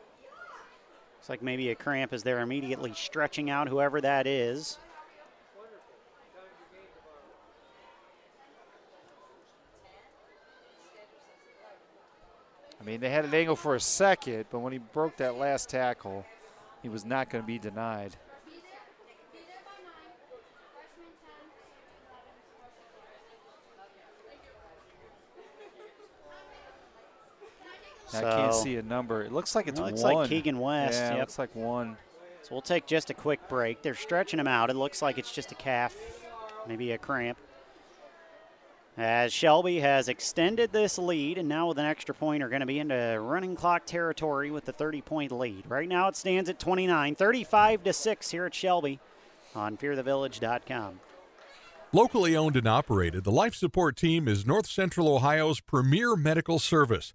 Looks 1.16 1.28
like 1.28 1.42
maybe 1.42 1.70
a 1.70 1.74
cramp 1.74 2.12
as 2.12 2.22
they're 2.22 2.40
immediately 2.40 2.92
stretching 2.94 3.50
out 3.50 3.68
whoever 3.68 4.00
that 4.00 4.26
is. 4.26 4.78
I 12.80 12.84
mean, 12.84 13.00
they 13.00 13.10
had 13.10 13.24
an 13.24 13.34
angle 13.34 13.56
for 13.56 13.74
a 13.74 13.80
second, 13.80 14.46
but 14.50 14.60
when 14.60 14.72
he 14.72 14.78
broke 14.78 15.16
that 15.16 15.36
last 15.36 15.68
tackle, 15.68 16.24
he 16.82 16.88
was 16.88 17.04
not 17.04 17.28
going 17.28 17.42
to 17.42 17.46
be 17.46 17.58
denied. 17.58 18.16
I 28.14 28.20
can't 28.22 28.54
see 28.54 28.76
a 28.76 28.82
number. 28.82 29.22
It 29.22 29.32
looks 29.32 29.54
like 29.54 29.66
it's 29.68 29.78
It 29.78 29.82
looks 29.82 30.02
one. 30.02 30.14
like 30.14 30.28
Keegan 30.28 30.58
West, 30.58 30.98
Yeah, 30.98 31.08
it 31.08 31.10
yep. 31.12 31.18
looks 31.20 31.38
like 31.38 31.54
one. 31.54 31.96
So 32.42 32.48
we'll 32.52 32.62
take 32.62 32.86
just 32.86 33.10
a 33.10 33.14
quick 33.14 33.46
break. 33.48 33.82
They're 33.82 33.94
stretching 33.94 34.40
him 34.40 34.46
out. 34.48 34.70
It 34.70 34.76
looks 34.76 35.02
like 35.02 35.18
it's 35.18 35.32
just 35.32 35.52
a 35.52 35.54
calf, 35.54 35.94
maybe 36.66 36.92
a 36.92 36.98
cramp. 36.98 37.38
As 38.96 39.32
Shelby 39.32 39.78
has 39.78 40.08
extended 40.08 40.72
this 40.72 40.98
lead, 40.98 41.38
and 41.38 41.48
now 41.48 41.68
with 41.68 41.78
an 41.78 41.84
extra 41.84 42.14
point, 42.14 42.42
are 42.42 42.48
going 42.48 42.60
to 42.60 42.66
be 42.66 42.80
into 42.80 43.20
running 43.20 43.54
clock 43.54 43.86
territory 43.86 44.50
with 44.50 44.64
the 44.64 44.72
30 44.72 45.02
point 45.02 45.30
lead. 45.30 45.64
Right 45.68 45.88
now 45.88 46.08
it 46.08 46.16
stands 46.16 46.50
at 46.50 46.58
29, 46.58 47.14
35 47.14 47.84
to 47.84 47.92
6 47.92 48.30
here 48.30 48.46
at 48.46 48.54
Shelby 48.54 48.98
on 49.54 49.76
fearthevillage.com. 49.76 51.00
Locally 51.92 52.36
owned 52.36 52.56
and 52.56 52.66
operated, 52.66 53.22
the 53.24 53.30
Life 53.30 53.54
Support 53.54 53.96
Team 53.96 54.26
is 54.26 54.44
North 54.44 54.66
Central 54.66 55.08
Ohio's 55.14 55.60
premier 55.60 56.16
medical 56.16 56.58
service, 56.58 57.14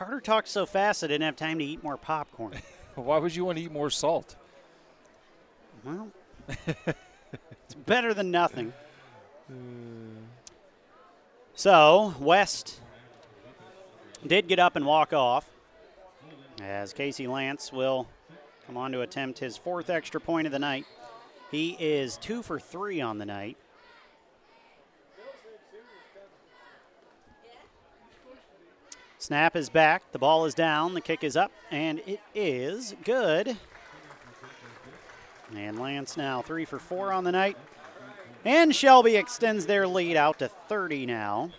Carter 0.00 0.22
talked 0.22 0.48
so 0.48 0.64
fast 0.64 1.04
I 1.04 1.08
didn't 1.08 1.26
have 1.26 1.36
time 1.36 1.58
to 1.58 1.64
eat 1.64 1.84
more 1.84 1.98
popcorn. 1.98 2.54
Why 2.94 3.18
would 3.18 3.36
you 3.36 3.44
want 3.44 3.58
to 3.58 3.64
eat 3.64 3.70
more 3.70 3.90
salt? 3.90 4.34
well, 5.84 6.08
it's 6.48 7.74
better 7.84 8.14
than 8.14 8.30
nothing. 8.30 8.72
So, 11.52 12.14
West 12.18 12.80
did 14.26 14.48
get 14.48 14.58
up 14.58 14.74
and 14.74 14.86
walk 14.86 15.12
off 15.12 15.50
as 16.62 16.94
Casey 16.94 17.26
Lance 17.26 17.70
will 17.70 18.08
come 18.66 18.78
on 18.78 18.92
to 18.92 19.02
attempt 19.02 19.38
his 19.38 19.58
fourth 19.58 19.90
extra 19.90 20.18
point 20.18 20.46
of 20.46 20.52
the 20.52 20.58
night. 20.58 20.86
He 21.50 21.76
is 21.78 22.16
two 22.16 22.42
for 22.42 22.58
three 22.58 23.02
on 23.02 23.18
the 23.18 23.26
night. 23.26 23.58
Snap 29.20 29.54
is 29.54 29.68
back. 29.68 30.02
The 30.12 30.18
ball 30.18 30.46
is 30.46 30.54
down. 30.54 30.94
The 30.94 31.02
kick 31.02 31.22
is 31.22 31.36
up, 31.36 31.52
and 31.70 32.00
it 32.06 32.20
is 32.34 32.96
good. 33.04 33.54
And 35.54 35.78
Lance 35.78 36.16
now 36.16 36.40
three 36.40 36.64
for 36.64 36.78
four 36.78 37.12
on 37.12 37.24
the 37.24 37.30
night. 37.30 37.58
And 38.46 38.74
Shelby 38.74 39.16
extends 39.16 39.66
their 39.66 39.86
lead 39.86 40.16
out 40.16 40.38
to 40.38 40.48
30 40.48 41.04
now. 41.04 41.50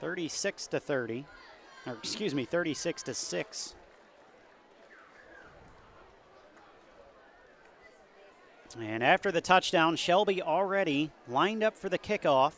36 0.00 0.66
to 0.66 0.80
30. 0.80 1.24
Or 1.86 1.92
excuse 1.92 2.34
me, 2.34 2.44
36 2.44 3.04
to 3.04 3.14
6. 3.14 3.74
And 8.80 9.04
after 9.04 9.30
the 9.30 9.40
touchdown, 9.40 9.94
Shelby 9.94 10.42
already 10.42 11.12
lined 11.28 11.62
up 11.62 11.78
for 11.78 11.88
the 11.88 11.98
kickoff. 11.98 12.54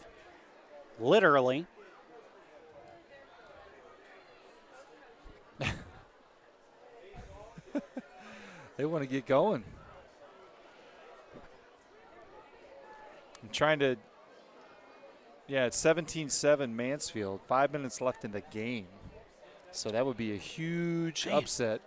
Literally. 0.99 1.67
They 8.81 8.87
want 8.87 9.03
to 9.03 9.07
get 9.07 9.27
going. 9.27 9.63
I'm 13.43 13.51
trying 13.53 13.79
to. 13.81 13.97
Yeah, 15.49 15.67
it's 15.67 15.77
17 15.77 16.31
7 16.31 16.75
Mansfield. 16.75 17.43
Five 17.47 17.75
minutes 17.75 18.01
left 18.01 18.25
in 18.25 18.31
the 18.31 18.41
game. 18.41 18.87
So 19.71 19.91
that 19.91 20.07
would 20.07 20.17
be 20.17 20.33
a 20.33 20.39
huge 20.39 21.27
Man. 21.27 21.35
upset 21.37 21.83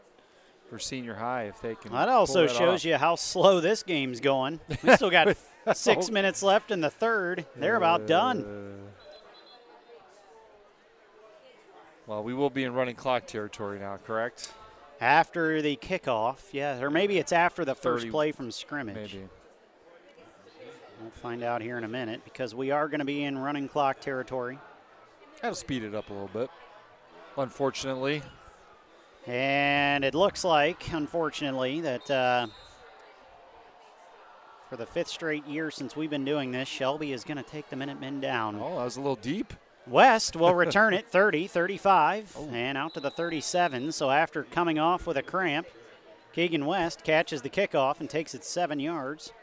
for 0.70 0.78
senior 0.78 1.16
high 1.16 1.46
if 1.46 1.60
they 1.64 1.74
can. 1.74 1.94
That 1.94 2.10
also 2.10 2.46
that 2.46 2.56
shows 2.56 2.82
off. 2.82 2.86
you 2.86 2.98
how 2.98 3.16
slow 3.16 3.60
this 3.60 3.82
game's 3.82 4.20
going. 4.20 4.60
We 4.84 4.96
still 4.96 5.10
got 5.10 5.36
six 5.74 6.12
minutes 6.12 6.44
left 6.44 6.70
in 6.70 6.82
the 6.82 6.92
third. 6.92 7.48
They're 7.56 7.78
about 7.78 8.06
done. 8.06 8.44
Uh, 8.44 8.90
Well, 12.06 12.24
we 12.24 12.36
will 12.36 12.52
be 12.52 12.66
in 12.66 12.76
running 12.76 12.96
clock 12.96 13.26
territory 13.26 13.80
now, 13.80 13.98
correct? 14.06 14.54
After 15.02 15.62
the 15.62 15.76
kickoff, 15.76 16.38
yeah, 16.54 16.80
or 16.82 16.90
maybe 16.90 17.18
it's 17.18 17.32
after 17.32 17.66
the 17.66 17.76
first 17.76 18.04
30 18.04 18.12
play 18.12 18.32
from 18.32 18.52
scrimmage. 18.52 18.96
Maybe. 19.14 19.28
We'll 21.02 21.12
find 21.12 21.44
out 21.44 21.62
here 21.62 21.78
in 21.78 21.84
a 21.84 21.90
minute 21.90 22.22
because 22.24 22.56
we 22.56 22.72
are 22.72 22.88
going 22.88 23.00
to 23.00 23.06
be 23.06 23.24
in 23.24 23.38
running 23.38 23.68
clock 23.68 24.00
territory. 24.00 24.58
That'll 25.42 25.56
speed 25.56 25.84
it 25.84 25.94
up 25.94 26.10
a 26.10 26.14
little 26.14 26.30
bit. 26.30 26.50
Unfortunately, 27.36 28.22
And 29.28 30.06
it 30.06 30.14
looks 30.16 30.44
like, 30.46 30.94
unfortunately, 30.94 31.82
that 31.82 32.10
uh, 32.10 32.48
for 34.70 34.78
the 34.78 34.86
fifth 34.86 35.10
straight 35.10 35.46
year 35.48 35.72
since 35.72 35.96
we've 35.96 36.10
been 36.12 36.24
doing 36.26 36.52
this, 36.52 36.70
Shelby 36.70 37.12
is 37.12 37.24
going 37.24 37.38
to 37.38 37.44
take 37.44 37.70
the 37.70 37.76
Minutemen 37.76 38.22
down. 38.22 38.56
oh, 38.62 38.78
that 38.78 38.84
was 38.86 38.98
a 38.98 39.02
little 39.02 39.16
deep. 39.18 39.54
West 39.88 40.36
will 40.36 40.56
return 40.56 40.94
it 40.96 41.08
30, 41.08 41.48
35, 41.48 42.36
Oh. 42.38 42.50
and 42.54 42.78
out 42.78 42.94
to 42.94 43.00
the 43.00 43.12
37. 43.12 43.92
So 43.92 44.10
after 44.12 44.44
coming 44.44 44.80
off 44.80 45.06
with 45.06 45.18
a 45.18 45.24
cramp, 45.24 45.68
Keegan 46.34 46.66
West 46.66 47.04
catches 47.04 47.42
the 47.42 47.50
kickoff 47.50 48.00
and 48.00 48.10
takes 48.10 48.34
it 48.34 48.44
seven 48.44 48.80
yards. 48.80 49.34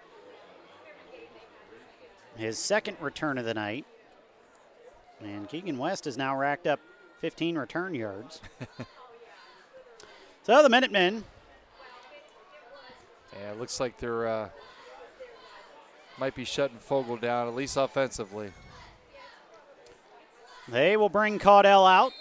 His 2.36 2.58
second 2.58 2.96
return 3.00 3.38
of 3.38 3.44
the 3.44 3.54
night. 3.54 3.84
And 5.20 5.48
Keegan 5.48 5.76
West 5.76 6.06
has 6.06 6.16
now 6.16 6.34
racked 6.36 6.66
up 6.66 6.80
15 7.18 7.58
return 7.58 7.94
yards. 7.94 8.40
so 10.42 10.62
the 10.62 10.70
Minutemen 10.70 11.22
Yeah, 13.38 13.50
it 13.52 13.58
looks 13.60 13.78
like 13.78 13.98
they're 13.98 14.26
uh, 14.26 14.48
might 16.18 16.34
be 16.34 16.44
shutting 16.44 16.78
Fogel 16.78 17.18
down 17.18 17.46
at 17.46 17.54
least 17.54 17.76
offensively. 17.76 18.50
They 20.68 20.96
will 20.96 21.08
bring 21.08 21.38
Caudell 21.38 21.90
out, 21.90 22.12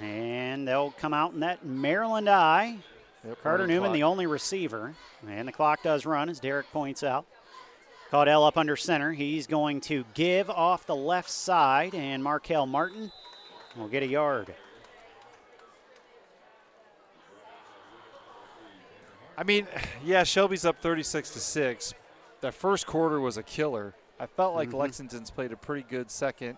and 0.00 0.66
they'll 0.68 0.92
come 0.92 1.12
out 1.14 1.32
in 1.32 1.40
that 1.40 1.64
Maryland 1.64 2.28
I. 2.28 2.78
Yep, 3.26 3.42
Carter 3.42 3.66
Newman, 3.66 3.88
clock. 3.88 3.94
the 3.94 4.02
only 4.04 4.26
receiver, 4.26 4.94
and 5.26 5.48
the 5.48 5.52
clock 5.52 5.82
does 5.82 6.06
run, 6.06 6.28
as 6.28 6.38
Derek 6.38 6.70
points 6.72 7.02
out. 7.02 7.26
Caudell 8.12 8.46
up 8.46 8.56
under 8.56 8.76
center. 8.76 9.12
He's 9.12 9.46
going 9.46 9.80
to 9.82 10.04
give 10.14 10.48
off 10.48 10.86
the 10.86 10.94
left 10.96 11.28
side, 11.28 11.94
and 11.94 12.22
Markel 12.22 12.64
Martin 12.66 13.10
will 13.76 13.88
get 13.88 14.02
a 14.02 14.06
yard. 14.06 14.54
I 19.36 19.42
mean, 19.44 19.66
yeah, 20.04 20.22
Shelby's 20.24 20.64
up 20.64 20.80
36 20.80 21.30
to 21.30 21.40
6. 21.40 21.94
That 22.40 22.54
first 22.54 22.86
quarter 22.86 23.20
was 23.20 23.36
a 23.36 23.42
killer. 23.42 23.94
I 24.20 24.26
felt 24.26 24.54
like 24.54 24.70
Mhm. 24.70 24.74
Lexington's 24.78 25.30
played 25.30 25.52
a 25.52 25.56
pretty 25.56 25.86
good 25.88 26.10
second. 26.10 26.56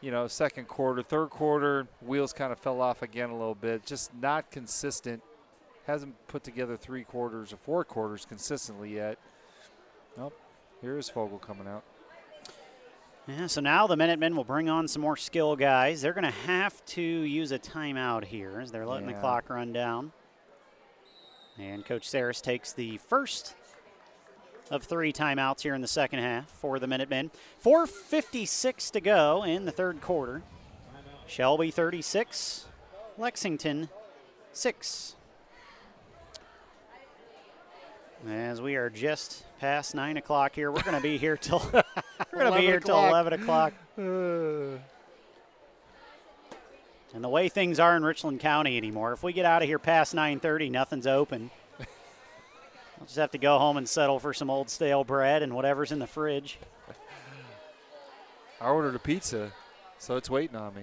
You 0.00 0.12
know, 0.12 0.28
second 0.28 0.68
quarter, 0.68 1.02
third 1.02 1.30
quarter, 1.30 1.88
wheels 2.00 2.32
kind 2.32 2.52
of 2.52 2.58
fell 2.58 2.80
off 2.80 3.02
again 3.02 3.30
a 3.30 3.36
little 3.36 3.56
bit. 3.56 3.84
Just 3.84 4.14
not 4.14 4.50
consistent. 4.50 5.22
Hasn't 5.86 6.14
put 6.28 6.44
together 6.44 6.76
three 6.76 7.02
quarters 7.02 7.52
or 7.52 7.56
four 7.56 7.84
quarters 7.84 8.24
consistently 8.24 8.94
yet. 8.94 9.18
Nope. 10.16 10.38
Here 10.80 10.98
is 10.98 11.08
Fogel 11.08 11.38
coming 11.38 11.66
out. 11.66 11.82
Yeah, 13.26 13.46
so 13.46 13.60
now 13.60 13.86
the 13.86 13.96
Minutemen 13.96 14.36
will 14.36 14.44
bring 14.44 14.70
on 14.70 14.88
some 14.88 15.02
more 15.02 15.16
skill 15.16 15.56
guys. 15.56 16.00
They're 16.00 16.14
going 16.14 16.24
to 16.24 16.30
have 16.30 16.82
to 16.86 17.02
use 17.02 17.52
a 17.52 17.58
timeout 17.58 18.24
here 18.24 18.60
as 18.60 18.70
they're 18.70 18.86
letting 18.86 19.06
the 19.06 19.14
clock 19.14 19.50
run 19.50 19.72
down. 19.72 20.12
And 21.58 21.84
Coach 21.84 22.08
Saris 22.08 22.40
takes 22.40 22.72
the 22.72 22.98
first 22.98 23.54
of 24.70 24.84
three 24.84 25.12
timeouts 25.12 25.62
here 25.62 25.74
in 25.74 25.80
the 25.80 25.88
second 25.88 26.20
half 26.20 26.48
for 26.50 26.78
the 26.78 26.86
Minutemen. 26.86 27.30
4.56 27.64 28.90
to 28.92 29.00
go 29.00 29.44
in 29.44 29.64
the 29.64 29.72
third 29.72 30.00
quarter. 30.00 30.42
Shelby 31.26 31.70
36, 31.70 32.66
Lexington 33.18 33.88
6. 34.52 35.14
As 38.28 38.60
we 38.60 38.74
are 38.74 38.90
just 38.90 39.44
past 39.60 39.94
9 39.94 40.16
o'clock 40.16 40.54
here, 40.54 40.72
we're 40.72 40.82
going 40.82 40.96
to 40.96 41.02
be 41.02 41.18
here 41.18 41.36
till 41.40 41.62
we're 41.72 41.82
going 42.32 42.52
to 42.52 42.58
be 42.58 42.64
11 42.64 42.64
here 42.64 42.80
till. 42.80 43.06
11 43.06 43.32
o'clock. 43.34 43.74
And 47.14 47.24
the 47.24 47.28
way 47.28 47.48
things 47.48 47.78
are 47.80 47.96
in 47.96 48.04
Richland 48.04 48.40
County 48.40 48.76
anymore, 48.76 49.12
if 49.12 49.22
we 49.22 49.32
get 49.32 49.44
out 49.44 49.62
of 49.62 49.68
here 49.68 49.78
past 49.78 50.14
9:30, 50.14 50.70
nothing's 50.70 51.06
open. 51.06 51.50
I'll 53.00 53.06
just 53.06 53.18
have 53.18 53.30
to 53.32 53.38
go 53.38 53.58
home 53.58 53.76
and 53.76 53.88
settle 53.88 54.18
for 54.18 54.34
some 54.34 54.50
old 54.50 54.70
stale 54.70 55.04
bread 55.04 55.42
and 55.42 55.54
whatever's 55.54 55.92
in 55.92 55.98
the 55.98 56.06
fridge. 56.06 56.58
I 58.60 58.68
ordered 58.68 58.96
a 58.96 58.98
pizza, 58.98 59.52
so 59.98 60.16
it's 60.16 60.28
waiting 60.28 60.56
on 60.56 60.74
me. 60.74 60.82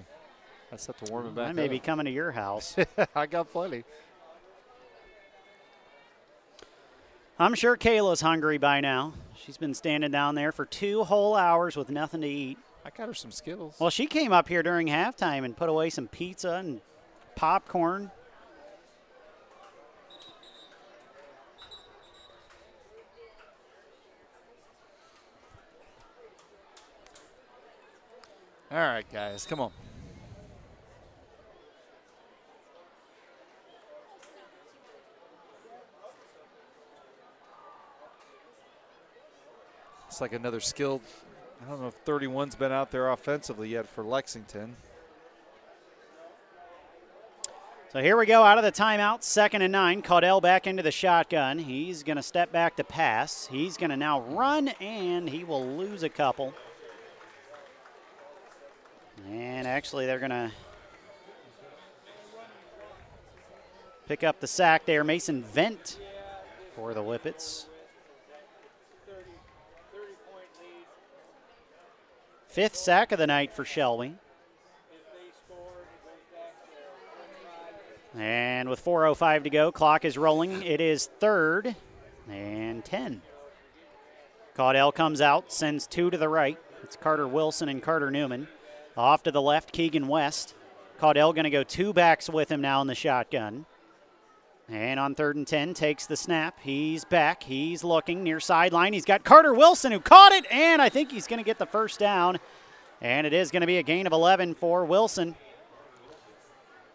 I 0.71 0.75
just 0.75 0.87
have 0.87 0.97
to 0.99 1.11
warm 1.11 1.27
it 1.27 1.35
back 1.35 1.49
I 1.49 1.53
may 1.53 1.67
be 1.67 1.79
coming 1.79 2.05
to 2.05 2.11
your 2.11 2.31
house. 2.31 2.75
I 3.15 3.25
got 3.25 3.51
plenty. 3.51 3.83
I'm 7.37 7.53
sure 7.53 7.75
Kayla's 7.75 8.21
hungry 8.21 8.57
by 8.57 8.79
now. 8.79 9.13
She's 9.35 9.57
been 9.57 9.73
standing 9.73 10.11
down 10.11 10.35
there 10.35 10.53
for 10.53 10.65
two 10.65 11.03
whole 11.03 11.35
hours 11.35 11.75
with 11.75 11.89
nothing 11.89 12.21
to 12.21 12.27
eat. 12.27 12.57
I 12.85 12.91
got 12.91 13.07
her 13.07 13.13
some 13.13 13.31
Skittles. 13.31 13.75
Well, 13.77 13.89
she 13.89 14.05
came 14.05 14.31
up 14.31 14.47
here 14.47 14.63
during 14.63 14.87
halftime 14.87 15.43
and 15.43 15.57
put 15.57 15.67
away 15.67 15.89
some 15.89 16.07
pizza 16.07 16.53
and 16.53 16.79
popcorn. 17.35 18.11
All 28.75 28.81
right, 28.81 29.05
guys, 29.09 29.45
come 29.45 29.61
on. 29.61 29.71
It's 40.09 40.19
like 40.19 40.33
another 40.33 40.59
skilled. 40.59 40.99
I 41.65 41.69
don't 41.69 41.79
know 41.79 41.87
if 41.87 42.03
31's 42.03 42.55
been 42.55 42.73
out 42.73 42.91
there 42.91 43.11
offensively 43.11 43.69
yet 43.69 43.87
for 43.87 44.03
Lexington. 44.03 44.75
So 47.93 48.01
here 48.01 48.17
we 48.17 48.25
go 48.25 48.43
out 48.43 48.57
of 48.57 48.65
the 48.65 48.73
timeout, 48.73 49.23
second 49.23 49.61
and 49.61 49.71
nine. 49.71 50.01
Caudell 50.01 50.41
back 50.41 50.67
into 50.67 50.83
the 50.83 50.91
shotgun. 50.91 51.59
He's 51.59 52.03
going 52.03 52.17
to 52.17 52.23
step 52.23 52.51
back 52.51 52.75
to 52.75 52.83
pass. 52.83 53.47
He's 53.47 53.77
going 53.77 53.91
to 53.91 53.95
now 53.95 54.19
run, 54.19 54.67
and 54.81 55.29
he 55.29 55.45
will 55.45 55.65
lose 55.65 56.03
a 56.03 56.09
couple. 56.09 56.53
And 59.29 59.67
actually, 59.67 60.05
they're 60.05 60.19
going 60.19 60.31
to 60.31 60.51
pick 64.07 64.23
up 64.23 64.39
the 64.39 64.47
sack 64.47 64.85
there. 64.85 65.03
Mason 65.03 65.41
Vent 65.41 65.99
for 66.75 66.93
the 66.93 67.01
Whippets. 67.01 67.65
Fifth 72.47 72.75
sack 72.75 73.11
of 73.11 73.19
the 73.19 73.27
night 73.27 73.53
for 73.53 73.65
Shelby. 73.65 74.15
And 78.17 78.69
with 78.69 78.83
4.05 78.83 79.43
to 79.43 79.49
go, 79.49 79.71
clock 79.73 80.05
is 80.05 80.17
rolling. 80.17 80.63
It 80.63 80.79
is 80.79 81.07
third 81.19 81.75
and 82.29 82.85
10. 82.85 83.21
Caudell 84.55 84.93
comes 84.93 85.19
out, 85.19 85.51
sends 85.51 85.85
two 85.85 86.09
to 86.09 86.17
the 86.17 86.29
right. 86.29 86.57
It's 86.81 86.95
Carter 86.95 87.27
Wilson 87.27 87.67
and 87.67 87.83
Carter 87.83 88.09
Newman. 88.09 88.47
Off 88.97 89.23
to 89.23 89.31
the 89.31 89.41
left, 89.41 89.71
Keegan 89.71 90.07
West. 90.07 90.55
Caudell 90.99 91.33
going 91.35 91.43
to 91.43 91.49
go 91.49 91.63
two 91.63 91.91
backs 91.91 92.29
with 92.29 92.49
him 92.49 92.61
now 92.61 92.81
in 92.81 92.87
the 92.87 92.95
shotgun. 92.95 93.65
And 94.69 94.99
on 94.99 95.13
third 95.13 95.35
and 95.35 95.45
10, 95.45 95.73
takes 95.73 96.07
the 96.07 96.15
snap. 96.15 96.57
He's 96.61 97.05
back. 97.05 97.43
He's 97.43 97.83
looking 97.83 98.23
near 98.23 98.39
sideline. 98.39 98.93
He's 98.93 99.05
got 99.05 99.23
Carter 99.23 99.53
Wilson 99.53 99.91
who 99.91 99.99
caught 99.99 100.31
it, 100.31 100.45
and 100.51 100.81
I 100.81 100.89
think 100.89 101.11
he's 101.11 101.27
going 101.27 101.39
to 101.39 101.43
get 101.43 101.59
the 101.59 101.65
first 101.65 101.99
down. 101.99 102.39
And 103.01 103.27
it 103.27 103.33
is 103.33 103.51
going 103.51 103.61
to 103.61 103.67
be 103.67 103.77
a 103.77 103.83
gain 103.83 104.07
of 104.07 104.13
11 104.13 104.55
for 104.55 104.85
Wilson. 104.85 105.35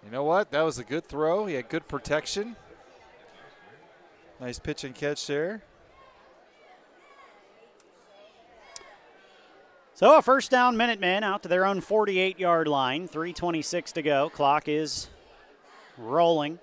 You 0.05 0.11
know 0.11 0.25
what? 0.25 0.51
That 0.51 0.63
was 0.63 0.79
a 0.79 0.85
good 0.85 1.07
throw. 1.07 1.47
He 1.47 1.55
had 1.55 1.69
good 1.69 1.87
protection. 1.87 2.57
Nice 4.41 4.59
pitch 4.59 4.83
and 4.85 4.95
catch 4.95 5.27
there. 5.27 5.63
So 10.01 10.17
a 10.17 10.23
first 10.23 10.51
down 10.51 10.79
Minutemen 10.79 11.23
out 11.25 11.43
to 11.43 11.49
their 11.51 11.67
own 11.67 11.83
48 11.83 12.41
yard 12.41 12.67
line. 12.67 13.07
3.26 13.07 13.93
to 13.93 14.01
go. 14.01 14.31
Clock 14.31 14.67
is 14.67 15.09
rolling. 15.99 16.59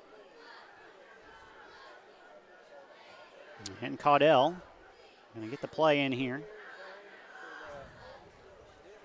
And 3.84 4.00
Caudell 4.00 4.56
going 5.36 5.46
to 5.46 5.52
get 5.52 5.62
the 5.62 5.68
play 5.68 6.00
in 6.00 6.12
here. 6.12 6.42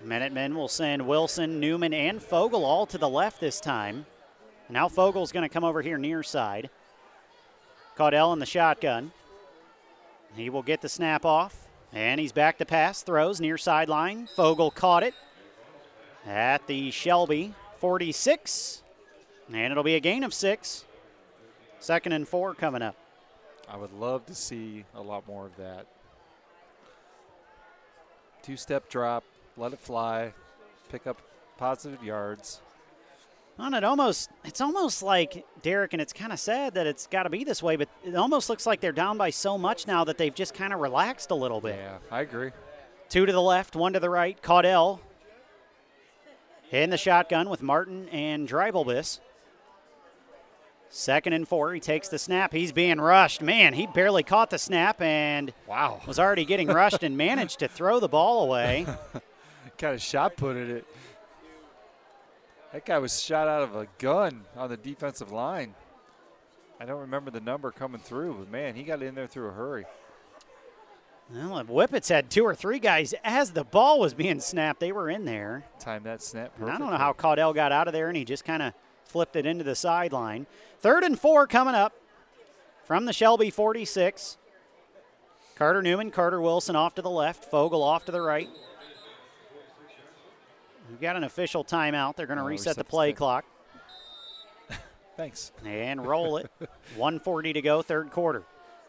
Minutemen 0.01 0.55
will 0.55 0.67
send 0.67 1.07
Wilson, 1.07 1.59
Newman, 1.59 1.93
and 1.93 2.19
Fogel 2.19 2.65
all 2.65 2.87
to 2.87 2.97
the 2.97 3.07
left 3.07 3.39
this 3.39 3.59
time. 3.59 4.07
Now 4.67 4.87
Fogel's 4.87 5.31
going 5.31 5.47
to 5.47 5.53
come 5.53 5.63
over 5.63 5.83
here 5.83 5.99
near 5.99 6.23
side. 6.23 6.71
Caudell 7.95 8.33
in 8.33 8.39
the 8.39 8.47
shotgun. 8.47 9.11
He 10.35 10.49
will 10.49 10.63
get 10.63 10.81
the 10.81 10.89
snap 10.89 11.23
off, 11.23 11.62
and 11.93 12.19
he's 12.19 12.31
back 12.31 12.57
to 12.57 12.65
pass. 12.65 13.03
Throws 13.03 13.39
near 13.39 13.57
sideline. 13.57 14.27
Fogel 14.27 14.71
caught 14.71 15.03
it 15.03 15.13
at 16.25 16.65
the 16.67 16.91
Shelby 16.91 17.53
46, 17.77 18.81
and 19.53 19.71
it'll 19.71 19.83
be 19.83 19.95
a 19.95 19.99
gain 19.99 20.23
of 20.23 20.33
six. 20.33 20.85
Second 21.79 22.13
and 22.13 22.27
four 22.27 22.53
coming 22.53 22.81
up. 22.81 22.95
I 23.69 23.77
would 23.77 23.93
love 23.93 24.25
to 24.27 24.35
see 24.35 24.85
a 24.95 25.01
lot 25.01 25.27
more 25.27 25.45
of 25.45 25.55
that. 25.57 25.85
Two 28.41 28.57
step 28.57 28.89
drop, 28.89 29.23
let 29.55 29.73
it 29.73 29.79
fly, 29.79 30.33
pick 30.89 31.07
up 31.07 31.21
positive 31.57 32.03
yards. 32.03 32.61
On 33.59 33.73
it 33.75 33.83
almost 33.83 34.31
it's 34.43 34.61
almost 34.61 35.03
like 35.03 35.45
Derek, 35.61 35.93
and 35.93 36.01
it's 36.01 36.13
kind 36.13 36.33
of 36.33 36.39
sad 36.39 36.73
that 36.73 36.87
it's 36.87 37.05
got 37.07 37.23
to 37.23 37.29
be 37.29 37.43
this 37.43 37.61
way, 37.61 37.75
but 37.75 37.87
it 38.03 38.15
almost 38.15 38.49
looks 38.49 38.65
like 38.65 38.81
they're 38.81 38.91
down 38.91 39.17
by 39.17 39.29
so 39.29 39.57
much 39.57 39.85
now 39.85 40.03
that 40.03 40.17
they've 40.17 40.33
just 40.33 40.53
kind 40.53 40.73
of 40.73 40.79
relaxed 40.79 41.29
a 41.29 41.35
little 41.35 41.61
bit. 41.61 41.75
Yeah, 41.75 41.97
I 42.11 42.21
agree. 42.21 42.51
Two 43.09 43.25
to 43.25 43.31
the 43.31 43.41
left, 43.41 43.75
one 43.75 43.93
to 43.93 43.99
the 43.99 44.09
right. 44.09 44.41
Caudell 44.41 44.99
in 46.71 46.89
the 46.89 46.97
shotgun 46.97 47.49
with 47.49 47.61
Martin 47.61 48.09
and 48.09 48.47
Dreibelbis. 48.47 49.19
Second 50.89 51.33
and 51.33 51.47
four. 51.47 51.73
He 51.73 51.79
takes 51.79 52.07
the 52.07 52.19
snap. 52.19 52.53
He's 52.53 52.71
being 52.71 52.99
rushed. 52.99 53.41
Man, 53.41 53.73
he 53.73 53.87
barely 53.87 54.23
caught 54.23 54.49
the 54.49 54.57
snap 54.59 55.01
and 55.01 55.53
wow 55.67 56.01
was 56.07 56.19
already 56.19 56.45
getting 56.45 56.67
rushed 56.67 57.03
and 57.03 57.17
managed 57.17 57.59
to 57.59 57.67
throw 57.67 57.99
the 57.99 58.07
ball 58.07 58.43
away. 58.43 58.85
kind 59.77 59.95
of 59.95 60.01
shot 60.01 60.37
putted 60.37 60.69
it. 60.69 60.85
That 62.73 62.85
guy 62.85 62.97
was 62.97 63.21
shot 63.21 63.47
out 63.47 63.61
of 63.61 63.75
a 63.75 63.87
gun 63.99 64.45
on 64.57 64.69
the 64.69 64.77
defensive 64.77 65.31
line. 65.31 65.75
I 66.79 66.85
don't 66.85 67.01
remember 67.01 67.29
the 67.29 67.39
number 67.39 67.71
coming 67.71 68.01
through, 68.01 68.33
but 68.33 68.51
man, 68.51 68.75
he 68.75 68.81
got 68.83 69.03
in 69.03 69.13
there 69.13 69.27
through 69.27 69.49
a 69.49 69.51
hurry. 69.51 69.85
Well, 71.31 71.59
if 71.59 71.67
Whippets 71.67 72.09
had 72.09 72.29
two 72.29 72.43
or 72.43 72.55
three 72.55 72.79
guys 72.79 73.13
as 73.23 73.51
the 73.51 73.63
ball 73.63 73.99
was 73.99 74.13
being 74.13 74.39
snapped. 74.39 74.79
They 74.79 74.91
were 74.91 75.09
in 75.09 75.23
there. 75.23 75.65
Time 75.79 76.03
that 76.03 76.21
snap 76.21 76.51
And. 76.59 76.69
I 76.69 76.77
don't 76.77 76.89
know 76.91 76.97
how 76.97 77.13
Caudell 77.13 77.55
got 77.55 77.71
out 77.71 77.87
of 77.87 77.93
there, 77.93 78.07
and 78.07 78.17
he 78.17 78.25
just 78.25 78.43
kind 78.43 78.61
of 78.61 78.73
flipped 79.05 79.35
it 79.35 79.45
into 79.45 79.63
the 79.63 79.75
sideline. 79.75 80.47
Third 80.79 81.03
and 81.03 81.17
four 81.17 81.47
coming 81.47 81.75
up 81.75 81.93
from 82.83 83.05
the 83.05 83.13
Shelby 83.13 83.51
46. 83.51 84.37
Carter 85.55 85.81
Newman, 85.83 86.09
Carter 86.09 86.41
Wilson 86.41 86.75
off 86.75 86.95
to 86.95 87.01
the 87.01 87.09
left, 87.09 87.45
Fogel 87.45 87.83
off 87.83 88.05
to 88.05 88.11
the 88.11 88.21
right. 88.21 88.49
We've 90.89 90.99
got 91.01 91.15
an 91.15 91.23
official 91.23 91.63
timeout. 91.63 92.15
They're 92.15 92.27
going 92.27 92.37
to 92.37 92.43
Oh, 92.43 92.47
reset 92.47 92.63
the 92.65 92.69
reset 92.69 92.77
the 92.77 92.83
play 92.83 93.13
clock 93.13 93.45
Thanks. 95.17 95.51
and 95.65 96.05
roll 96.05 96.37
it. 96.37 96.51
140 96.95 97.53
to 97.53 97.61
go, 97.61 97.81
third 97.81 98.11
quarter. 98.11 98.43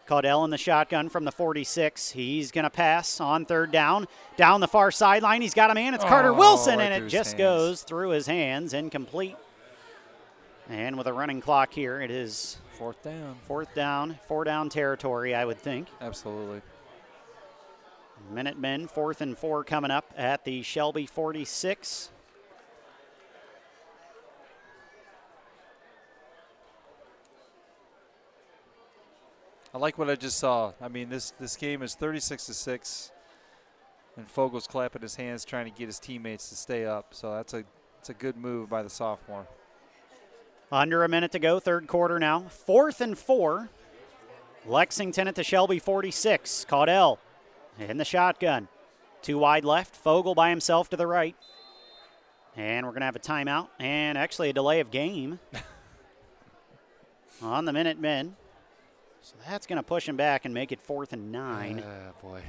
Caudell 0.08 0.44
in 0.44 0.50
the 0.50 0.58
shotgun 0.58 1.08
from 1.08 1.24
the 1.24 1.32
46. 1.32 2.10
He's 2.10 2.50
going 2.50 2.64
to 2.64 2.70
pass 2.70 3.20
on 3.20 3.46
third 3.46 3.72
down. 3.72 4.06
Down 4.36 4.60
the 4.60 4.68
far 4.68 4.90
sideline. 4.90 5.40
He's 5.40 5.54
got 5.54 5.70
a 5.70 5.74
man. 5.74 5.94
It's 5.94 6.04
Carter 6.04 6.28
Oh, 6.30 6.34
Wilson, 6.34 6.78
right 6.78 6.92
and 6.92 7.04
it 7.04 7.08
just 7.08 7.30
hands. 7.30 7.38
goes 7.38 7.82
through 7.82 8.10
his 8.10 8.26
hands. 8.26 8.74
Incomplete. 8.74 9.36
And 10.68 10.98
with 10.98 11.06
a 11.06 11.12
running 11.12 11.40
clock 11.40 11.72
here, 11.72 12.00
it 12.02 12.10
is 12.10 12.58
Fourth 12.78 13.02
down. 13.02 13.36
fourth 13.46 13.74
down, 13.74 14.18
four 14.26 14.44
down 14.44 14.68
territory, 14.68 15.34
I 15.34 15.44
would 15.44 15.58
think. 15.58 15.88
Absolutely. 16.00 16.60
Minutemen, 18.30 18.88
fourth 18.88 19.20
and 19.20 19.36
four 19.36 19.64
coming 19.64 19.90
up 19.90 20.12
at 20.16 20.44
the 20.44 20.62
Shelby 20.62 21.06
46. 21.06 22.10
I 29.74 29.78
like 29.78 29.98
what 29.98 30.08
I 30.08 30.14
just 30.14 30.38
saw. 30.38 30.72
I 30.80 30.86
mean, 30.88 31.08
this 31.08 31.32
this 31.40 31.56
game 31.56 31.82
is 31.82 31.94
36 31.96 32.46
to 32.46 32.54
six, 32.54 33.10
and 34.16 34.28
Fogel's 34.28 34.68
clapping 34.68 35.02
his 35.02 35.16
hands, 35.16 35.44
trying 35.44 35.64
to 35.64 35.76
get 35.76 35.86
his 35.86 35.98
teammates 35.98 36.48
to 36.50 36.54
stay 36.54 36.86
up. 36.86 37.08
So 37.12 37.34
that's 37.34 37.54
a 37.54 37.64
it's 37.98 38.08
a 38.08 38.14
good 38.14 38.36
move 38.36 38.70
by 38.70 38.82
the 38.82 38.90
sophomore. 38.90 39.48
Under 40.70 41.02
a 41.04 41.08
minute 41.08 41.32
to 41.32 41.38
go, 41.38 41.58
third 41.58 41.88
quarter 41.88 42.18
now. 42.18 42.42
Fourth 42.48 43.00
and 43.00 43.18
four. 43.18 43.68
Lexington 44.66 45.28
at 45.28 45.34
the 45.34 45.44
Shelby 45.44 45.78
46. 45.78 46.66
Caudell 46.68 47.18
in 47.78 47.96
the 47.98 48.04
shotgun. 48.04 48.68
Two 49.22 49.38
wide 49.38 49.64
left. 49.64 49.96
Fogel 49.96 50.34
by 50.34 50.50
himself 50.50 50.90
to 50.90 50.96
the 50.96 51.06
right. 51.06 51.34
And 52.56 52.86
we're 52.86 52.92
going 52.92 53.00
to 53.00 53.06
have 53.06 53.16
a 53.16 53.20
timeout 53.20 53.68
and 53.80 54.16
actually 54.16 54.50
a 54.50 54.52
delay 54.52 54.80
of 54.80 54.90
game 54.90 55.40
on 57.42 57.64
the 57.64 57.72
minute 57.72 57.98
men. 57.98 58.36
So 59.22 59.34
that's 59.48 59.66
going 59.66 59.76
to 59.78 59.82
push 59.82 60.08
him 60.08 60.16
back 60.16 60.44
and 60.44 60.52
make 60.54 60.70
it 60.70 60.80
fourth 60.80 61.12
and 61.12 61.32
nine, 61.32 61.82
Ah, 61.84 62.12
boy. 62.22 62.42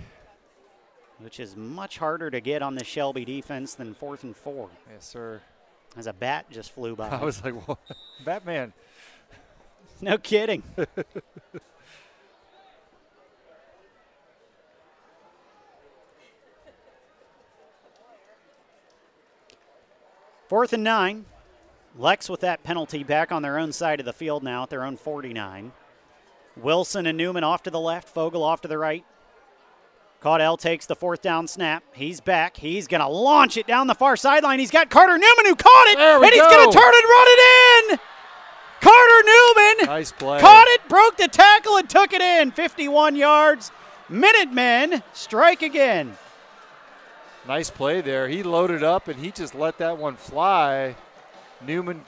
which 1.20 1.40
is 1.40 1.56
much 1.56 1.98
harder 1.98 2.30
to 2.30 2.42
get 2.42 2.62
on 2.62 2.76
the 2.76 2.84
Shelby 2.84 3.24
defense 3.26 3.74
than 3.76 3.94
fourth 3.94 4.24
and 4.24 4.36
four. 4.36 4.70
Yes, 4.92 5.06
sir. 5.06 5.42
As 5.98 6.06
a 6.08 6.14
bat 6.14 6.48
just 6.52 6.72
flew 6.74 6.96
by. 6.96 7.08
I 7.10 7.24
was 7.24 7.44
like, 7.44 7.68
what? 7.68 7.80
Batman. 8.26 8.74
No 10.02 10.18
kidding. 10.18 10.62
Fourth 20.56 20.72
and 20.72 20.86
nine. 20.86 21.26
Lex 21.98 22.30
with 22.30 22.40
that 22.40 22.64
penalty 22.64 23.04
back 23.04 23.30
on 23.30 23.42
their 23.42 23.60
own 23.60 23.74
side 23.74 24.00
of 24.00 24.06
the 24.06 24.14
field 24.14 24.42
now 24.42 24.64
at 24.64 24.70
their 24.70 24.86
own 24.86 24.96
49. 24.96 25.74
Wilson 26.56 27.06
and 27.06 27.18
Newman 27.18 27.44
off 27.44 27.64
to 27.64 27.70
the 27.70 27.80
left, 27.82 28.08
Fogel 28.08 28.42
off 28.42 28.62
to 28.62 28.70
the 28.70 28.78
right. 28.78 29.04
Caudell 30.22 30.58
takes 30.58 30.86
the 30.86 30.96
fourth 30.96 31.22
down 31.22 31.50
snap. 31.50 31.84
He's 31.94 32.22
back. 32.22 32.56
He's 32.56 32.88
going 32.88 33.02
to 33.02 33.08
launch 33.10 33.58
it 33.58 33.68
down 33.68 33.88
the 33.88 33.96
far 33.96 34.16
sideline. 34.16 34.60
He's 34.60 34.72
got 34.72 34.90
Carter 34.90 35.18
Newman 35.18 35.46
who 35.46 35.58
caught 35.58 35.88
it, 35.88 36.00
and 36.00 36.24
he's 36.24 36.40
going 36.40 36.72
to 36.72 36.78
turn 36.78 36.94
and 36.96 37.04
run 37.04 37.28
it 37.28 37.92
in. 37.92 38.00
Carter 38.80 39.24
Newman 39.26 39.88
Nice 39.88 40.14
play. 40.14 40.40
caught 40.40 40.68
it, 40.70 40.88
broke 40.88 41.18
the 41.18 41.28
tackle, 41.28 41.76
and 41.76 41.90
took 41.90 42.14
it 42.14 42.22
in. 42.22 42.52
51 42.52 43.18
yards. 43.18 43.74
Minutemen 44.08 45.04
strike 45.12 45.62
again. 45.62 46.16
Nice 47.48 47.70
play 47.70 48.02
there. 48.02 48.28
He 48.28 48.42
loaded 48.44 48.84
up 48.84 49.08
and 49.08 49.20
he 49.20 49.32
just 49.32 49.54
let 49.54 49.78
that 49.78 49.98
one 49.98 50.16
fly. 50.16 50.96
Newman 51.66 52.04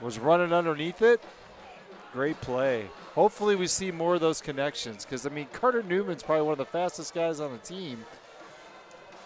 was 0.00 0.18
running 0.18 0.52
underneath 0.52 1.02
it. 1.02 1.20
Great 2.12 2.40
play. 2.40 2.86
Hopefully, 3.14 3.54
we 3.54 3.66
see 3.66 3.90
more 3.90 4.14
of 4.14 4.20
those 4.20 4.40
connections 4.40 5.04
because, 5.04 5.26
I 5.26 5.30
mean, 5.30 5.46
Carter 5.52 5.82
Newman's 5.82 6.22
probably 6.22 6.44
one 6.44 6.52
of 6.52 6.58
the 6.58 6.64
fastest 6.64 7.14
guys 7.14 7.40
on 7.40 7.52
the 7.52 7.58
team. 7.58 8.04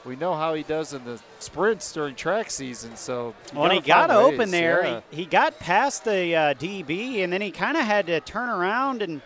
We 0.04 0.16
know 0.16 0.34
how 0.34 0.52
he 0.52 0.62
does 0.62 0.92
in 0.92 1.04
the 1.04 1.18
sprints 1.38 1.90
during 1.92 2.14
track 2.14 2.50
season, 2.50 2.96
so. 2.96 3.34
When 3.54 3.70
he 3.70 3.80
got 3.80 4.10
open 4.10 4.50
there, 4.50 4.84
yeah. 4.84 5.00
he, 5.10 5.18
he, 5.18 5.26
got 5.26 5.58
past 5.58 6.04
the 6.04 6.36
uh, 6.36 6.54
DB, 6.54 7.24
and 7.24 7.32
then 7.32 7.40
he 7.40 7.50
kind 7.50 7.76
of 7.76 7.84
had 7.84 8.06
to 8.06 8.20
turn 8.20 8.50
around 8.50 9.00
and 9.00 9.22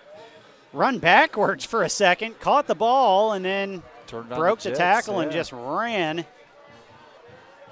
run 0.73 0.99
backwards 1.01 1.65
for 1.65 1.83
a 1.83 1.89
second, 1.89 2.39
caught 2.39 2.69
the 2.69 2.77
ball, 2.77 3.33
and 3.33 3.45
then 3.45 3.83
broke 4.11 4.61
the, 4.61 4.71
the 4.71 4.77
tackle 4.77 5.17
yeah. 5.17 5.23
and 5.23 5.33
just 5.33 5.53
ran. 5.53 6.25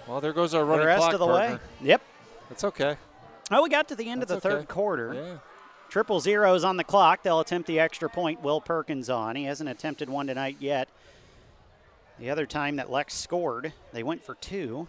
Well, 0.07 0.21
there 0.21 0.33
goes 0.33 0.55
our 0.55 0.65
running 0.65 0.81
the 0.81 0.87
rest 0.87 1.01
clock 1.01 1.13
of 1.15 1.21
the 1.21 1.27
partner. 1.27 1.57
way. 1.57 1.89
Yep. 1.89 2.03
That's 2.49 2.65
okay. 2.65 2.97
Oh, 3.51 3.63
we 3.63 3.69
got 3.69 3.89
to 3.89 3.97
the 3.97 4.09
end 4.09 4.23
That's 4.23 4.33
of 4.33 4.43
the 4.43 4.49
okay. 4.49 4.59
third 4.59 4.69
quarter. 4.69 5.15
Yeah. 5.15 5.37
Triple 5.89 6.21
zeros 6.21 6.65
on 6.65 6.77
the 6.77 6.85
clock. 6.85 7.23
They'll 7.23 7.41
attempt 7.41 7.67
the 7.67 7.79
extra 7.79 8.09
point. 8.09 8.43
Will 8.43 8.61
Perkins 8.61 9.09
on. 9.09 9.37
He 9.37 9.45
hasn't 9.45 9.69
attempted 9.69 10.11
one 10.11 10.27
tonight 10.27 10.57
yet. 10.61 10.89
The 12.19 12.31
other 12.31 12.47
time 12.47 12.77
that 12.77 12.91
Lex 12.91 13.15
scored, 13.15 13.73
they 13.93 14.03
went 14.03 14.23
for 14.23 14.35
two. 14.37 14.89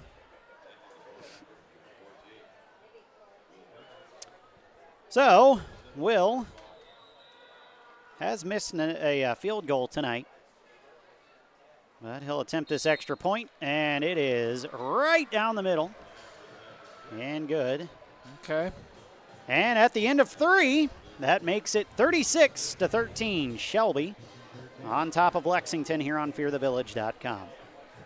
So, 5.10 5.62
Will 5.96 6.48
has 8.20 8.44
missed 8.44 8.74
a, 8.74 9.22
a 9.22 9.36
field 9.36 9.68
goal 9.68 9.88
tonight. 9.88 10.28
But 12.02 12.24
he'll 12.24 12.42
attempt 12.42 12.70
this 12.70 12.86
extra 12.86 13.18
point, 13.18 13.50
and 13.60 14.04
it 14.04 14.18
is 14.18 14.66
right 14.72 15.30
down 15.32 15.56
the 15.56 15.64
middle. 15.64 15.92
And 17.20 17.48
good. 17.48 17.90
Okay. 18.44 18.72
And 19.48 19.80
at 19.80 19.94
the 19.94 20.08
end 20.08 20.22
of 20.22 20.30
three, 20.30 20.90
that 21.20 21.44
makes 21.44 21.74
it 21.74 21.88
36 21.96 22.76
to 22.76 22.88
13. 22.88 23.58
Shelby 23.58 24.16
on 24.86 25.10
top 25.10 25.36
of 25.36 25.46
Lexington 25.46 26.00
here 26.00 26.18
on 26.18 26.32
FearTheVillage.com. 26.32 27.57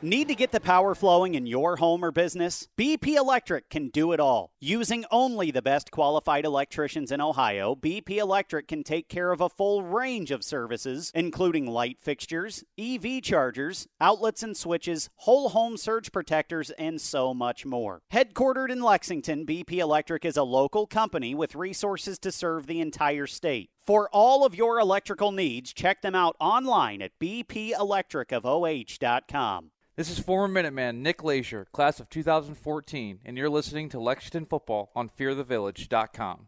Need 0.04 0.30
to 0.30 0.36
get 0.36 0.52
the 0.52 0.60
power 0.60 0.96
flowing 0.96 1.36
in 1.36 1.46
your 1.46 1.76
home 1.76 2.04
or 2.04 2.12
business? 2.12 2.68
BP 2.76 3.16
Electric 3.16 3.70
can 3.70 3.90
do 3.90 4.14
it 4.14 4.20
all. 4.20 4.52
Using 4.60 5.06
only 5.12 5.52
the 5.52 5.62
best 5.62 5.92
qualified 5.92 6.44
electricians 6.44 7.12
in 7.12 7.22
Ohio, 7.22 7.76
BP 7.76 8.18
Electric 8.18 8.68
can 8.68 8.84
take 8.84 9.08
care 9.08 9.32
of 9.32 9.42
a 9.42 9.50
full 9.50 9.84
range 9.84 10.32
of 10.32 10.44
services, 10.44 11.12
including 11.14 11.68
light 11.68 12.00
fixtures, 12.02 12.64
EV 12.80 13.22
chargers, 13.22 13.86
outlets 14.00 14.42
and 14.42 14.58
switches, 14.58 15.08
whole 15.18 15.50
home 15.50 15.78
surge 15.78 16.12
protectors, 16.12 16.72
and 16.72 17.00
so 17.00 17.32
much 17.32 17.64
more. 17.64 18.02
Headquartered 18.12 18.72
in 18.72 18.82
Lexington, 18.82 19.46
BP 19.46 19.74
Electric 19.74 20.26
is 20.26 20.36
a 20.36 20.42
local 20.42 20.88
company 20.88 21.36
with 21.36 21.54
resources 21.54 22.18
to 22.18 22.32
serve 22.32 22.66
the 22.66 22.82
entire 22.82 23.28
state. 23.28 23.70
For 23.92 24.08
all 24.14 24.46
of 24.46 24.56
your 24.56 24.80
electrical 24.80 25.34
needs, 25.34 25.74
check 25.74 26.02
them 26.02 26.16
out 26.16 26.38
online 26.40 27.02
at 27.02 27.12
bpelectricofoh.com. 27.20 29.72
This 29.98 30.10
is 30.10 30.18
former 30.18 30.64
Minuteman 30.64 31.00
Nick 31.00 31.26
Leisure, 31.26 31.68
class 31.74 32.00
of 32.00 32.10
2014, 32.10 33.20
and 33.26 33.38
you're 33.38 33.50
listening 33.50 33.90
to 33.90 34.00
Lexington 34.00 34.46
Football 34.46 34.92
on 34.96 35.10
FearTheVillage.com. 35.10 36.48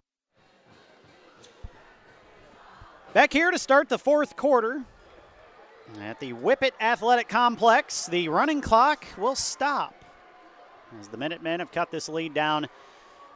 Back 3.13 3.33
here 3.33 3.51
to 3.51 3.59
start 3.59 3.89
the 3.89 3.99
fourth 3.99 4.37
quarter 4.37 4.85
at 5.99 6.21
the 6.21 6.31
Whippet 6.31 6.71
Athletic 6.79 7.27
Complex, 7.27 8.05
the 8.05 8.29
running 8.29 8.61
clock 8.61 9.05
will 9.17 9.35
stop 9.35 10.05
as 10.97 11.09
the 11.09 11.17
Minutemen 11.17 11.59
have 11.59 11.73
cut 11.73 11.91
this 11.91 12.07
lead 12.07 12.33
down 12.33 12.69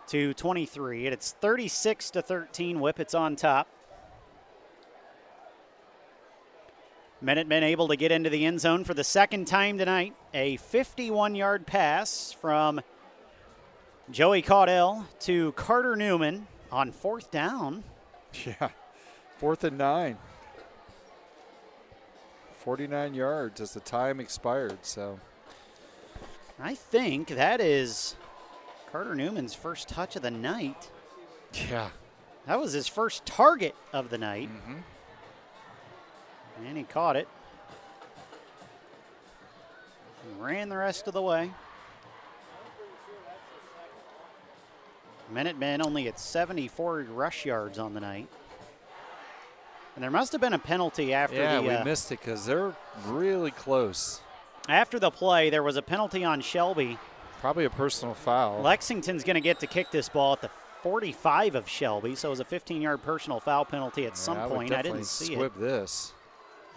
to 0.08 0.34
23. 0.34 1.08
It's 1.08 1.34
36 1.42 2.11
to 2.11 2.22
13. 2.22 2.80
Whippet's 2.80 3.14
on 3.14 3.36
top. 3.36 3.68
Minutemen 7.20 7.64
able 7.64 7.88
to 7.88 7.96
get 7.96 8.12
into 8.12 8.30
the 8.30 8.46
end 8.46 8.62
zone 8.62 8.84
for 8.84 8.94
the 8.94 9.04
second 9.04 9.46
time 9.46 9.78
tonight. 9.78 10.14
A 10.34 10.58
51 10.58 11.34
yard 11.34 11.66
pass 11.66 12.32
from 12.32 12.80
Joey 14.12 14.42
Caudell 14.44 15.06
to 15.22 15.52
Carter 15.54 15.96
Newman 15.96 16.48
on 16.72 16.92
fourth 16.92 17.32
down. 17.32 17.84
Yeah, 18.46 18.70
fourth 19.38 19.64
and 19.64 19.78
nine. 19.78 20.18
49 22.58 23.14
yards 23.16 23.62
as 23.62 23.74
the 23.74 23.80
time 23.80 24.20
expired, 24.20 24.80
so. 24.82 25.20
I 26.60 26.76
think 26.76 27.30
that 27.30 27.62
is 27.62 28.16
Carter 28.92 29.16
Newman's 29.16 29.54
first 29.56 29.88
touch 29.88 30.16
of 30.18 30.22
the 30.22 30.30
night. 30.30 30.92
Yeah. 31.70 31.90
That 32.46 32.60
was 32.60 32.74
his 32.74 32.88
first 32.88 33.26
target 33.26 33.74
of 33.94 34.10
the 34.10 34.18
night. 34.18 34.50
Mm-hmm. 34.50 34.82
And 36.66 36.77
he 36.77 36.84
caught 36.84 37.16
it. 37.16 37.27
And 40.30 40.44
ran 40.44 40.69
the 40.69 40.77
rest 40.77 41.08
of 41.08 41.14
the 41.14 41.22
way. 41.22 41.52
Minutemen 45.30 45.82
only 45.86 46.08
at 46.08 46.19
74 46.19 47.06
rush 47.10 47.45
yards 47.45 47.77
on 47.77 47.94
the 47.94 48.00
night. 48.00 48.27
And 49.95 50.03
there 50.03 50.11
must 50.11 50.32
have 50.32 50.42
been 50.42 50.53
a 50.53 50.60
penalty 50.60 51.14
after 51.14 51.38
yeah, 51.38 51.56
the. 51.58 51.61
we 51.64 51.69
uh, 51.69 51.84
missed 51.84 52.11
it 52.11 52.19
because 52.19 52.45
they're 52.45 52.76
really 53.08 53.52
close. 53.52 54.22
After 54.69 55.00
the 55.00 55.10
play, 55.10 55.50
there 55.50 55.64
was 55.64 55.76
a 55.76 55.82
penalty 55.82 56.24
on 56.24 56.40
Shelby. 56.42 56.98
Probably 57.42 57.66
a 57.66 57.69
personal 57.69 58.14
foul. 58.14 58.61
Lexington's 58.61 59.24
going 59.24 59.36
to 59.36 59.42
get 59.42 59.60
to 59.61 59.68
kick 59.68 59.92
this 59.92 60.08
ball 60.08 60.34
at 60.34 60.42
the 60.42 60.50
45 60.84 61.56
of 61.56 61.68
Shelby, 61.68 62.16
so 62.16 62.30
it 62.30 62.32
was 62.32 62.40
a 62.40 62.45
15 62.45 62.82
yard 62.82 63.02
personal 63.03 63.40
foul 63.40 63.66
penalty 63.66 64.06
at 64.06 64.11
Yeah, 64.11 64.16
some 64.16 64.38
I 64.38 64.48
point. 64.48 64.72
I 64.72 64.82
didn't 64.82 65.06
see 65.06 65.34
squib 65.34 65.53
it. 65.56 65.60
this. 65.60 66.14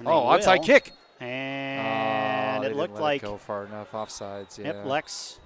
And 0.01 0.09
Oh, 0.09 0.23
onside 0.23 0.59
will. 0.59 0.65
kick. 0.65 0.93
And 1.21 2.65
Oh, 2.65 2.67
it 2.67 2.75
looked 2.75 2.95
let 2.95 3.01
like 3.03 3.23
go 3.23 3.37
far 3.37 3.67
enough 3.67 3.93
offsides. 3.93 4.59
Yeah. 4.59 4.73
Yep, 4.73 4.87
Lex. 4.87 5.39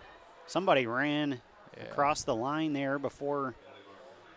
Somebody 0.47 0.87
ran 0.87 1.43
Yeah. 1.77 1.83
across 1.85 2.23
the 2.23 2.35
line 2.35 2.73
there 2.73 2.99
before 2.99 3.55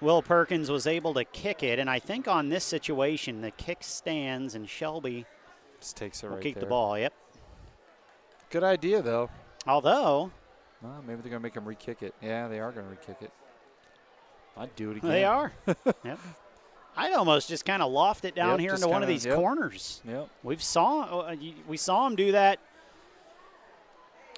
Will 0.01 0.21
Perkins 0.21 0.69
was 0.69 0.85
able 0.87 1.13
to 1.13 1.23
kick 1.23 1.63
it. 1.63 1.79
And 1.79 1.89
I 1.89 1.99
think 1.99 2.27
on 2.27 2.49
this 2.49 2.63
situation, 2.63 3.41
the 3.41 3.51
kick 3.51 3.79
stands 3.83 4.53
and 4.55 4.67
Shelby 4.69 5.25
Just 5.79 5.95
takes 5.97 6.23
it 6.23 6.27
will 6.27 6.35
right 6.35 6.43
keep 6.43 6.55
there. 6.55 6.61
the 6.61 6.67
ball. 6.67 6.97
Yep. 6.97 7.13
Good 8.49 8.63
idea 8.63 9.01
though. 9.01 9.29
Although 9.67 10.31
Well, 10.81 11.03
maybe 11.05 11.21
they're 11.21 11.31
gonna 11.31 11.39
make 11.39 11.55
him 11.55 11.65
re-kick 11.65 12.01
it. 12.03 12.13
Yeah, 12.21 12.47
they 12.47 12.59
are 12.59 12.71
gonna 12.71 12.87
re-kick 12.89 13.17
it. 13.21 13.31
I'd 14.55 14.75
do 14.75 14.91
it 14.91 14.97
again. 14.97 15.09
they 15.11 15.23
are. 15.25 15.51
yep. 16.03 16.19
I'd 16.97 17.13
almost 17.13 17.47
just 17.49 17.63
kind 17.65 17.81
of 17.83 17.91
loft 17.91 18.25
it 18.25 18.35
down 18.35 18.51
Yep, 18.51 18.59
here 18.59 18.73
into 18.73 18.87
one 18.87 19.03
of 19.03 19.07
kinda- 19.07 19.13
these 19.13 19.25
yep. 19.25 19.35
corners. 19.35 20.01
Yep. 20.07 20.29
We've 20.43 20.63
saw 20.63 21.01
uh, 21.21 21.35
we 21.67 21.77
saw 21.77 22.07
him 22.07 22.15
do 22.15 22.31
that 22.31 22.59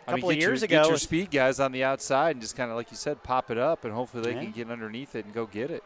a 0.08 0.12
I 0.12 0.14
mean, 0.16 0.22
couple 0.22 0.30
of 0.30 0.36
get 0.36 0.42
your- 0.42 0.52
years 0.52 0.62
Get 0.62 0.72
ago. 0.82 0.90
your 0.90 0.98
speed 0.98 1.32
guys 1.32 1.60
on 1.60 1.72
the 1.72 1.84
outside 1.84 2.32
and 2.32 2.42
just 2.42 2.56
kind 2.56 2.70
of, 2.72 2.78
like 2.78 2.90
you 2.92 2.98
said, 2.98 3.22
pop 3.24 3.52
it 3.52 3.58
up, 3.58 3.86
and 3.86 3.94
hopefully 3.94 4.24
they 4.24 4.34
Yeah. 4.34 4.42
can 4.44 4.52
get 4.52 4.72
underneath 4.72 5.16
it 5.16 5.26
and 5.26 5.34
go 5.34 5.46
get 5.46 5.70
it. 5.72 5.84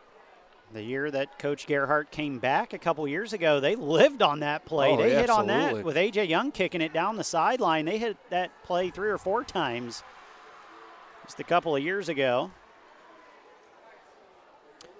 The 0.72 0.82
year 0.82 1.12
that 1.12 1.38
Coach 1.38 1.68
Gerhart 1.68 2.10
came 2.10 2.40
back 2.40 2.74
a 2.74 2.80
couple 2.80 3.08
years 3.08 3.32
ago, 3.34 3.60
they 3.60 3.76
lived 3.76 4.22
on 4.24 4.40
that 4.40 4.66
play. 4.66 4.92
Oh, 4.92 4.98
they 4.98 5.12
yeah, 5.12 5.20
hit 5.22 5.30
on 5.30 5.46
that 5.48 5.84
with 5.84 5.96
AJ 5.98 6.24
Young 6.28 6.52
kicking 6.52 6.82
it 6.82 6.94
down 6.94 7.18
the 7.18 7.24
sideline. 7.24 7.86
They 7.86 8.00
hit 8.00 8.18
that 8.32 8.50
play 8.64 8.90
three 8.90 9.10
or 9.10 9.18
four 9.20 9.44
times 9.44 10.04
just 11.26 11.40
a 11.40 11.44
couple 11.44 11.76
of 11.76 11.84
years 11.84 12.10
ago. 12.10 12.50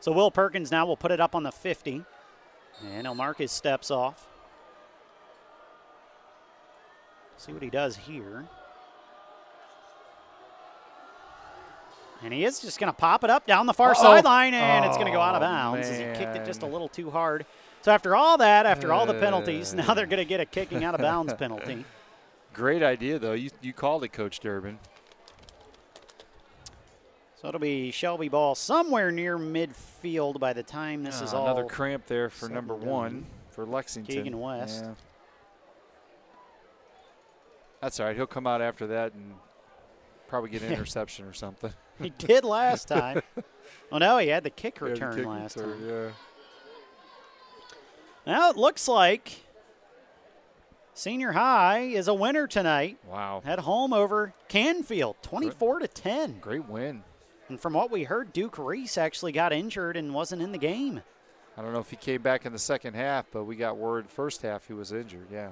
So 0.04 0.12
Will 0.12 0.32
Perkins 0.32 0.70
now 0.70 0.86
will 0.86 0.98
put 0.98 1.12
it 1.12 1.22
up 1.22 1.34
on 1.34 1.44
the 1.44 1.52
50. 1.54 2.04
And 2.86 3.08
he'll 3.08 3.16
mark 3.16 3.38
his 3.38 3.54
steps 3.54 3.90
off. 3.90 4.28
See 7.38 7.54
what 7.54 7.64
he 7.64 7.70
does 7.70 7.96
here. 7.96 8.44
And 12.22 12.34
he 12.34 12.44
is 12.44 12.60
just 12.60 12.82
going 12.82 12.92
to 12.92 12.98
pop 12.98 13.24
it 13.24 13.30
up 13.30 13.48
down 13.48 13.66
the 13.66 13.74
far 13.74 13.92
Uh-oh. 13.92 14.02
sideline, 14.04 14.54
and 14.54 14.84
it's 14.84 14.98
going 14.98 15.08
to 15.08 15.14
go 15.14 15.22
out 15.22 15.36
of 15.36 15.42
Oh, 15.42 15.46
bounds 15.46 15.88
as 15.88 15.98
he 15.98 16.04
kicked 16.04 16.36
it 16.36 16.44
just 16.46 16.64
a 16.64 16.68
little 16.68 16.90
too 16.90 17.10
hard. 17.10 17.46
So 17.82 17.94
after 17.94 18.14
all 18.14 18.38
that, 18.40 18.66
after 18.66 18.92
all 18.92 19.06
the 19.06 19.14
penalties, 19.14 19.74
now 19.74 19.94
they're 19.94 20.06
going 20.06 20.18
to 20.18 20.26
get 20.26 20.42
a 20.42 20.46
kicking 20.46 20.84
out 20.84 20.96
of 20.96 21.00
bounds 21.00 21.34
penalty. 21.38 21.86
Great 22.54 22.84
idea, 22.84 23.20
though. 23.20 23.32
You 23.32 23.52
you 23.62 23.72
called 23.72 24.04
it, 24.04 24.12
Coach 24.12 24.42
Durbin. 24.42 24.80
So 27.44 27.50
it'll 27.50 27.60
be 27.60 27.92
Shelby 27.92 28.30
ball 28.30 28.56
somewhere 28.56 29.12
near 29.12 29.38
midfield 29.38 30.40
by 30.40 30.54
the 30.54 30.64
time 30.64 31.04
this 31.04 31.20
is 31.22 31.34
Ah, 31.34 31.40
all. 31.40 31.44
another 31.46 31.66
cramp 31.66 32.06
there 32.08 32.30
for 32.30 32.48
number 32.48 32.74
one 32.74 33.26
for 33.52 33.66
Lexington. 33.66 34.16
Keegan 34.16 34.40
West. 34.40 34.86
Yeah. 34.86 34.94
That's 37.82 38.00
all 38.00 38.06
right. 38.06 38.16
He'll 38.16 38.28
come 38.28 38.48
out 38.48 38.62
after 38.62 38.88
that 38.88 39.14
and 39.14 39.34
probably 40.30 40.52
get 40.52 40.62
an 40.62 40.72
interception 40.74 41.26
or 41.26 41.34
something. 41.34 41.74
He 42.02 42.12
did 42.12 42.46
last 42.46 42.88
time. 42.88 43.22
well, 43.92 44.00
no, 44.00 44.20
he 44.20 44.30
had 44.30 44.46
the 44.46 44.50
kick 44.50 44.78
Yeah, 44.80 44.86
the 44.88 44.92
return 44.94 45.16
kick 45.18 45.26
last 45.26 45.58
return, 45.58 45.80
time. 45.80 45.90
Yeah. 45.90 46.10
Now 48.26 48.50
it 48.52 48.56
looks 48.56 48.88
like 48.88 49.42
Senior 50.94 51.34
High 51.34 51.80
is 51.80 52.08
a 52.08 52.14
winner 52.14 52.48
tonight 52.48 53.00
Wow. 53.06 53.42
at 53.44 53.60
home 53.60 53.92
over 53.92 54.34
Canfield, 54.48 55.18
24 55.24 55.80
to 55.80 55.90
10. 55.90 56.40
Great 56.40 56.70
win. 56.70 57.04
And 57.54 57.60
from 57.60 57.74
what 57.74 57.92
we 57.92 58.06
heard, 58.06 58.34
Duke 58.34 58.58
Reese 58.58 58.98
actually 58.98 59.32
got 59.32 59.54
injured 59.54 59.96
and 59.96 60.12
wasn't 60.12 60.42
in 60.42 60.54
the 60.54 60.58
game. 60.58 61.04
I 61.56 61.62
don't 61.62 61.72
know 61.72 61.82
if 61.82 61.92
he 61.92 61.96
came 61.96 62.24
back 62.24 62.48
in 62.48 62.52
the 62.52 62.58
second 62.58 62.96
half, 62.96 63.28
but 63.32 63.44
we 63.44 63.56
got 63.56 63.78
word 63.78 64.10
first 64.10 64.42
half 64.42 64.66
he 64.66 64.74
was 64.74 64.92
injured. 64.92 65.28
Yeah. 65.32 65.52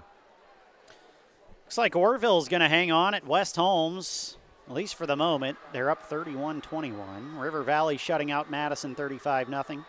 Looks 1.64 1.78
like 1.78 1.96
Orrville's 1.96 2.48
going 2.48 2.62
to 2.62 2.68
hang 2.68 2.92
on 2.92 3.14
at 3.14 3.28
West 3.28 3.56
Holmes, 3.56 4.40
at 4.68 4.74
least 4.74 4.96
for 4.96 5.06
the 5.06 5.16
moment. 5.16 5.60
They're 5.74 5.92
up 5.92 6.02
31 6.02 6.62
21. 6.62 7.38
River 7.38 7.62
Valley 7.62 7.98
shutting 7.98 8.32
out 8.32 8.50
Madison 8.50 8.96
35 8.96 9.50
0. 9.50 9.86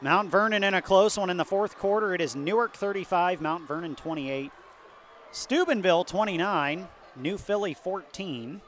Mount 0.00 0.28
Vernon 0.28 0.64
in 0.64 0.74
a 0.74 0.82
close 0.82 1.16
one 1.16 1.30
in 1.30 1.36
the 1.36 1.44
fourth 1.44 1.78
quarter. 1.78 2.12
It 2.12 2.20
is 2.20 2.34
Newark 2.34 2.76
35, 2.76 3.40
Mount 3.40 3.68
Vernon 3.68 3.94
28. 3.94 4.50
Steubenville 5.30 6.02
29, 6.02 6.88
New 7.14 7.38
Philly 7.38 7.72
14. 7.72 8.62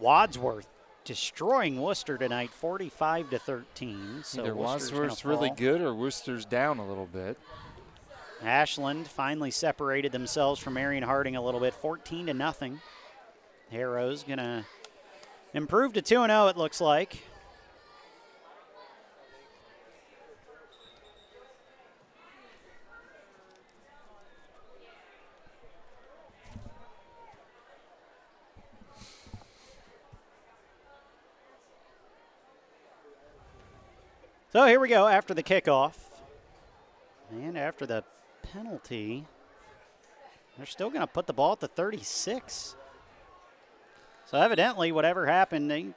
Wadsworth 0.00 0.68
destroying 1.04 1.80
Wooster 1.80 2.18
tonight, 2.18 2.50
45 2.50 3.30
to 3.30 3.38
13. 3.38 4.20
So 4.24 4.42
Either 4.42 4.54
Wooster's 4.54 4.92
Wadsworth's 4.92 5.24
really 5.24 5.50
good 5.50 5.80
or 5.80 5.94
Wooster's 5.94 6.44
down 6.44 6.78
a 6.78 6.86
little 6.86 7.06
bit. 7.06 7.38
Ashland 8.42 9.08
finally 9.08 9.50
separated 9.50 10.12
themselves 10.12 10.60
from 10.60 10.74
Marion 10.74 11.02
Harding 11.02 11.34
a 11.34 11.42
little 11.42 11.60
bit, 11.60 11.74
14 11.74 12.26
to 12.26 12.34
nothing. 12.34 12.80
Arrows 13.72 14.22
gonna 14.22 14.66
improve 15.54 15.92
to 15.94 16.02
2 16.02 16.26
0. 16.26 16.46
It 16.48 16.56
looks 16.56 16.80
like. 16.80 17.22
So 34.50 34.64
here 34.64 34.80
we 34.80 34.88
go 34.88 35.06
after 35.06 35.34
the 35.34 35.42
kickoff. 35.42 35.92
And 37.30 37.58
after 37.58 37.84
the 37.84 38.02
penalty, 38.42 39.26
they're 40.56 40.64
still 40.64 40.88
going 40.88 41.02
to 41.02 41.06
put 41.06 41.26
the 41.26 41.34
ball 41.34 41.52
at 41.52 41.60
the 41.60 41.68
36. 41.68 42.74
So 44.24 44.38
evidently, 44.38 44.90
whatever 44.90 45.26
happened, 45.26 45.70
they 45.70 45.88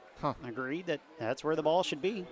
agreed 0.44 0.86
that 0.86 1.00
that's 1.18 1.42
where 1.42 1.56
the 1.56 1.62
ball 1.62 1.82
should 1.82 2.02
be. 2.02 2.26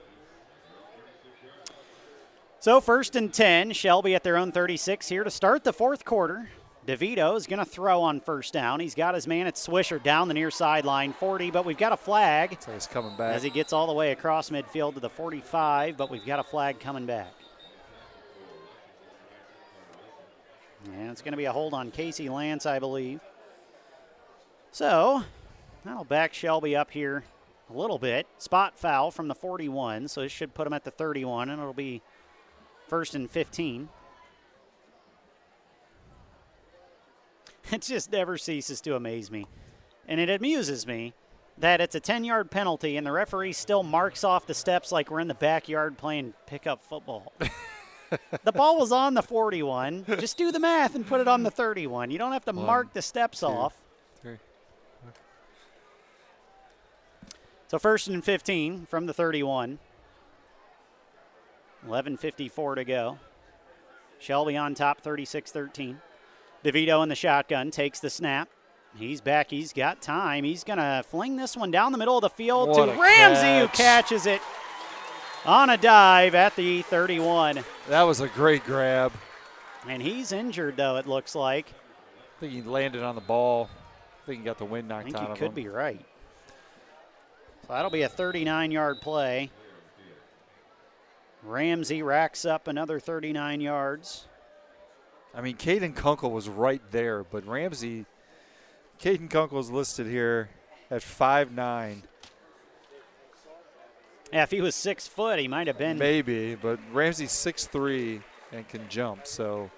So 2.59 2.83
first 2.83 3.17
and 3.17 3.33
10, 3.33 3.73
Shelby 3.73 4.15
at 4.15 4.23
their 4.23 4.37
own 4.37 4.53
36 4.53 5.09
here 5.09 5.25
to 5.25 5.31
start 5.31 5.65
the 5.65 5.73
fourth 5.73 6.05
quarter. 6.05 6.51
DeVito 6.87 7.37
is 7.37 7.47
going 7.47 7.59
to 7.59 7.65
throw 7.65 8.01
on 8.03 8.21
first 8.21 8.53
down. 8.53 8.81
He's 8.81 8.95
got 8.95 9.15
his 9.15 9.27
man 9.27 9.47
at 9.47 9.55
Swisher 9.55 10.03
down 10.03 10.29
the 10.29 10.35
near 10.35 10.51
sideline, 10.51 11.13
40, 11.13 11.51
but 11.51 11.65
we've 11.67 11.77
got 11.77 11.93
a 11.93 11.97
flag 11.97 12.57
So 12.61 12.73
he's 12.73 12.87
coming 12.87 13.17
back. 13.17 13.35
as 13.35 13.43
he 13.43 13.51
gets 13.51 13.73
all 13.73 13.87
the 13.87 13.93
way 13.93 14.13
across 14.13 14.51
midfield 14.51 14.95
to 14.95 15.01
the 15.01 15.11
45, 15.11 15.97
but 15.97 16.11
we've 16.11 16.25
got 16.25 16.39
a 16.39 16.43
flag 16.43 16.81
coming 16.81 17.07
back. 17.07 17.33
And 20.95 21.11
it's 21.11 21.21
going 21.21 21.33
to 21.33 21.39
be 21.39 21.45
a 21.45 21.53
hold 21.53 21.75
on 21.75 21.91
Casey 21.91 22.31
Lance, 22.31 22.65
I 22.65 22.79
believe. 22.79 23.21
So 24.73 25.25
that'll 25.85 26.05
back 26.05 26.33
Shelby 26.33 26.75
up 26.75 26.91
here 26.91 27.25
a 27.69 27.77
little 27.77 27.99
bit. 27.99 28.27
Spot 28.39 28.79
foul 28.79 29.11
from 29.11 29.29
the 29.29 29.35
41, 29.35 30.09
so 30.09 30.23
it 30.23 30.31
should 30.31 30.55
put 30.55 30.67
him 30.67 30.73
at 30.73 30.85
the 30.85 30.91
31, 30.91 31.51
and 31.51 31.61
it'll 31.61 31.75
be 31.75 32.01
first 32.89 33.15
and 33.15 33.31
15. 33.31 33.91
It 37.73 37.83
just 37.83 38.11
never 38.11 38.37
ceases 38.37 38.81
to 38.83 38.97
amaze 38.97 39.31
me. 39.31 39.47
And 40.09 40.21
it 40.21 40.29
amuses 40.29 40.87
me 40.87 41.15
that 41.59 41.81
it's 41.81 41.95
a 41.95 42.01
10 42.01 42.25
yard 42.25 42.51
penalty 42.51 42.97
and 42.97 43.07
the 43.07 43.13
referee 43.13 43.53
still 43.53 43.83
marks 43.83 44.25
off 44.25 44.47
the 44.47 44.55
steps 44.55 44.91
like 44.91 45.11
we're 45.11 45.21
in 45.21 45.29
the 45.29 45.35
backyard 45.35 45.97
playing 45.97 46.35
pickup 46.47 46.83
football. 46.83 47.33
the 48.45 48.53
ball 48.53 48.79
was 48.79 48.91
on 48.91 49.15
the 49.15 49.23
41. 49.23 50.05
Just 50.19 50.37
do 50.37 50.51
the 50.51 50.59
math 50.59 50.95
and 50.95 51.07
put 51.07 51.21
it 51.21 51.29
on 51.29 51.43
the 51.43 51.51
31. 51.51 52.11
You 52.11 52.19
don't 52.19 52.33
have 52.33 52.45
to 52.47 52.53
One, 52.53 52.67
mark 52.67 52.93
the 52.93 53.03
steps 53.03 53.43
off. 53.43 53.75
three. 54.21 54.39
So 57.69 57.79
first 57.79 58.09
and 58.09 58.25
15 58.25 58.87
from 58.87 59.07
the 59.07 59.15
31. 59.15 59.79
11.54 61.87 62.75
to 62.75 62.85
go. 62.85 63.19
Shelby 64.19 64.57
on 64.57 64.75
top, 64.75 65.01
36 65.01 65.53
13. 65.53 66.01
DeVito 66.65 67.03
in 67.03 67.09
the 67.09 67.15
shotgun 67.15 67.71
takes 67.71 68.01
the 68.01 68.11
snap. 68.11 68.49
He's 68.97 69.21
back. 69.21 69.51
He's 69.51 69.73
got 69.73 70.03
time. 70.03 70.45
He's 70.45 70.65
going 70.65 70.79
to 70.79 71.05
fling 71.09 71.37
this 71.37 71.57
one 71.57 71.71
down 71.71 71.93
the 71.93 71.99
middle 71.99 72.17
of 72.17 72.23
the 72.23 72.29
field 72.31 72.71
What 72.71 72.87
to 72.87 73.01
Ramsey, 73.01 73.61
who 73.61 73.69
catches 73.69 74.27
it 74.27 74.43
on 75.47 75.71
a 75.71 75.77
dive 75.77 76.35
at 76.35 76.57
the 76.57 76.83
31. 76.83 77.61
That 77.89 78.03
was 78.03 78.21
a 78.21 78.29
great 78.29 78.65
grab. 78.65 79.13
And 79.89 80.03
he's 80.03 80.33
injured, 80.33 80.77
though, 80.77 80.97
it 80.97 81.07
looks 81.07 81.35
like. 81.35 81.73
I 82.37 82.41
think 82.41 82.53
he 82.53 82.63
landed 82.63 83.03
on 83.03 83.15
the 83.15 83.21
ball. 83.21 83.71
I 84.23 84.27
think 84.27 84.41
he 84.41 84.45
got 84.45 84.59
the 84.59 84.65
wind 84.65 84.93
I 84.93 84.97
knocked 84.97 85.05
think 85.13 85.17
out 85.17 85.31
of 85.31 85.39
could 85.39 85.49
him. 85.49 85.55
be 85.55 85.69
right. 85.69 86.05
So 87.67 87.73
that'll 87.73 87.91
be 87.91 88.03
a 88.03 88.09
39 88.09 88.73
yard 88.73 89.01
play. 89.01 89.51
Ramsey 91.43 92.03
racks 92.03 92.45
up 92.45 92.69
another 92.69 92.99
39 93.01 93.61
yards. 93.61 94.27
I 95.35 95.41
mean, 95.41 95.57
Caden 95.57 95.95
Kunkel 95.95 96.31
was 96.31 96.49
right 96.49 96.83
there, 96.91 97.23
but 97.25 97.47
Ramsey, 97.47 98.05
Caden 99.01 99.31
Kunkel's 99.31 99.71
listed 99.71 100.07
here 100.07 100.51
at 100.91 101.03
five 101.03 101.53
nine, 101.53 102.03
Yeah, 104.33 104.43
if 104.45 104.51
he 104.51 104.61
was 104.61 104.75
six 104.75 105.07
foot, 105.09 105.39
he 105.39 105.49
might 105.49 105.67
have 105.67 105.79
been. 105.79 105.99
maybe, 105.99 106.55
but 106.57 106.79
Ramsey's 106.93 107.33
six 107.33 107.67
three 107.67 108.21
and 108.53 108.67
can 108.69 108.89
jump. 108.89 109.27
So, 109.27 109.71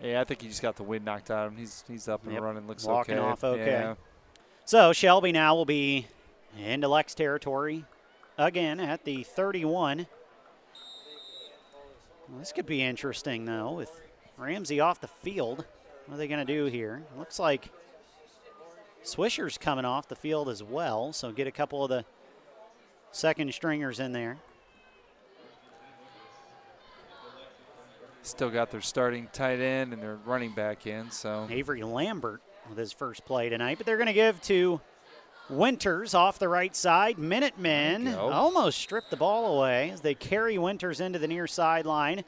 yeah, 0.00 0.20
I 0.20 0.24
think 0.24 0.42
he 0.42 0.48
just 0.48 0.62
got 0.62 0.76
the 0.76 0.82
wind 0.84 1.04
knocked 1.04 1.30
out 1.30 1.46
of 1.46 1.52
him. 1.52 1.58
He's 1.58 1.82
he's 1.88 2.08
up 2.08 2.22
and 2.24 2.32
Yep, 2.32 2.42
running. 2.42 2.66
Looks 2.66 2.84
walking 2.84 3.18
okay. 3.18 3.24
off 3.24 3.42
okay. 3.44 3.64
Yeah. 3.66 3.94
So 4.64 4.92
Shelby 4.92 5.32
now 5.32 5.54
will 5.56 5.64
be 5.64 6.06
into 6.56 6.86
Lex 6.88 7.14
territory 7.14 7.84
again 8.38 8.78
at 8.80 9.04
the 9.04 9.24
31. 9.24 10.06
Well, 12.28 12.38
this 12.38 12.52
could 12.52 12.64
be 12.66 12.80
interesting, 12.82 13.44
though, 13.44 13.72
with 13.72 13.90
Ramsey 14.36 14.80
off 14.80 15.00
the 15.00 15.08
field. 15.08 15.64
What 16.06 16.14
are 16.14 16.18
they 16.18 16.28
going 16.28 16.44
to 16.44 16.52
do 16.52 16.66
here? 16.66 17.02
Looks 17.16 17.38
like 17.38 17.70
Swisher's 19.02 19.58
coming 19.58 19.84
off 19.84 20.08
the 20.08 20.16
field 20.16 20.48
as 20.48 20.62
well, 20.62 21.12
so 21.12 21.32
get 21.32 21.46
a 21.46 21.52
couple 21.52 21.82
of 21.82 21.90
the 21.90 22.04
second 23.12 23.52
stringers 23.54 24.00
in 24.00 24.12
there. 24.12 24.38
Still 28.22 28.50
got 28.50 28.70
their 28.70 28.80
starting 28.80 29.28
tight 29.32 29.60
end 29.60 29.92
and 29.92 30.02
their 30.02 30.16
running 30.24 30.52
back 30.52 30.86
in. 30.86 31.10
So 31.10 31.46
Avery 31.50 31.82
Lambert 31.82 32.40
with 32.68 32.78
his 32.78 32.92
first 32.92 33.24
play 33.26 33.50
tonight, 33.50 33.76
but 33.76 33.86
they're 33.86 33.98
going 33.98 34.06
to 34.06 34.14
give 34.14 34.40
to 34.42 34.80
Winters 35.50 36.14
off 36.14 36.38
the 36.38 36.48
right 36.48 36.74
side. 36.74 37.18
Minutemen 37.18 38.14
almost 38.14 38.78
stripped 38.78 39.10
the 39.10 39.16
ball 39.16 39.58
away 39.58 39.90
as 39.90 40.00
they 40.00 40.14
carry 40.14 40.56
Winters 40.56 41.00
into 41.00 41.18
the 41.18 41.28
near 41.28 41.46
sideline. 41.46 42.24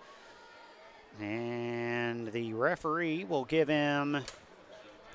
And 1.20 2.30
the 2.32 2.52
referee 2.52 3.24
will 3.24 3.44
give 3.44 3.68
him 3.68 4.18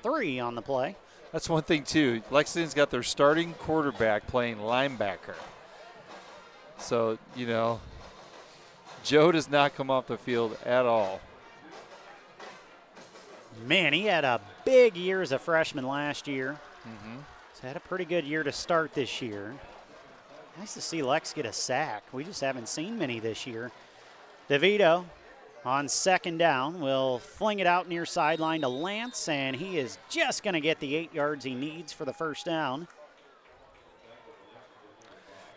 three 0.02 0.40
on 0.40 0.54
the 0.54 0.62
play. 0.62 0.96
That's 1.32 1.48
one 1.48 1.62
thing 1.62 1.84
too. 1.84 2.22
Lexington's 2.30 2.74
got 2.74 2.90
their 2.90 3.02
starting 3.02 3.54
quarterback 3.54 4.26
playing 4.26 4.58
linebacker. 4.58 5.34
So 6.78 7.18
you 7.36 7.46
know, 7.46 7.80
Joe 9.04 9.32
does 9.32 9.48
not 9.48 9.74
come 9.74 9.90
off 9.90 10.06
the 10.06 10.18
field 10.18 10.58
at 10.66 10.84
all. 10.84 11.20
Man, 13.66 13.92
he 13.92 14.02
had 14.04 14.24
a 14.24 14.40
big 14.64 14.96
year 14.96 15.22
as 15.22 15.32
a 15.32 15.38
freshman 15.38 15.86
last 15.86 16.26
year. 16.26 16.58
Mm-hmm. 16.86 17.18
He's 17.52 17.60
had 17.60 17.76
a 17.76 17.80
pretty 17.80 18.04
good 18.04 18.24
year 18.24 18.42
to 18.42 18.52
start 18.52 18.92
this 18.94 19.22
year. 19.22 19.54
Nice 20.58 20.74
to 20.74 20.80
see 20.80 21.02
Lex 21.02 21.32
get 21.32 21.46
a 21.46 21.52
sack. 21.52 22.02
We 22.12 22.24
just 22.24 22.40
haven't 22.40 22.68
seen 22.68 22.98
many 22.98 23.20
this 23.20 23.46
year. 23.46 23.70
DeVito 24.50 25.04
on 25.64 25.88
second 25.88 26.38
down 26.38 26.80
will 26.80 27.18
fling 27.18 27.60
it 27.60 27.66
out 27.66 27.88
near 27.88 28.04
sideline 28.04 28.62
to 28.62 28.68
Lance, 28.68 29.28
and 29.28 29.54
he 29.56 29.78
is 29.78 29.98
just 30.08 30.42
going 30.42 30.54
to 30.54 30.60
get 30.60 30.80
the 30.80 30.94
eight 30.94 31.14
yards 31.14 31.44
he 31.44 31.54
needs 31.54 31.92
for 31.92 32.04
the 32.04 32.12
first 32.12 32.46
down. 32.46 32.88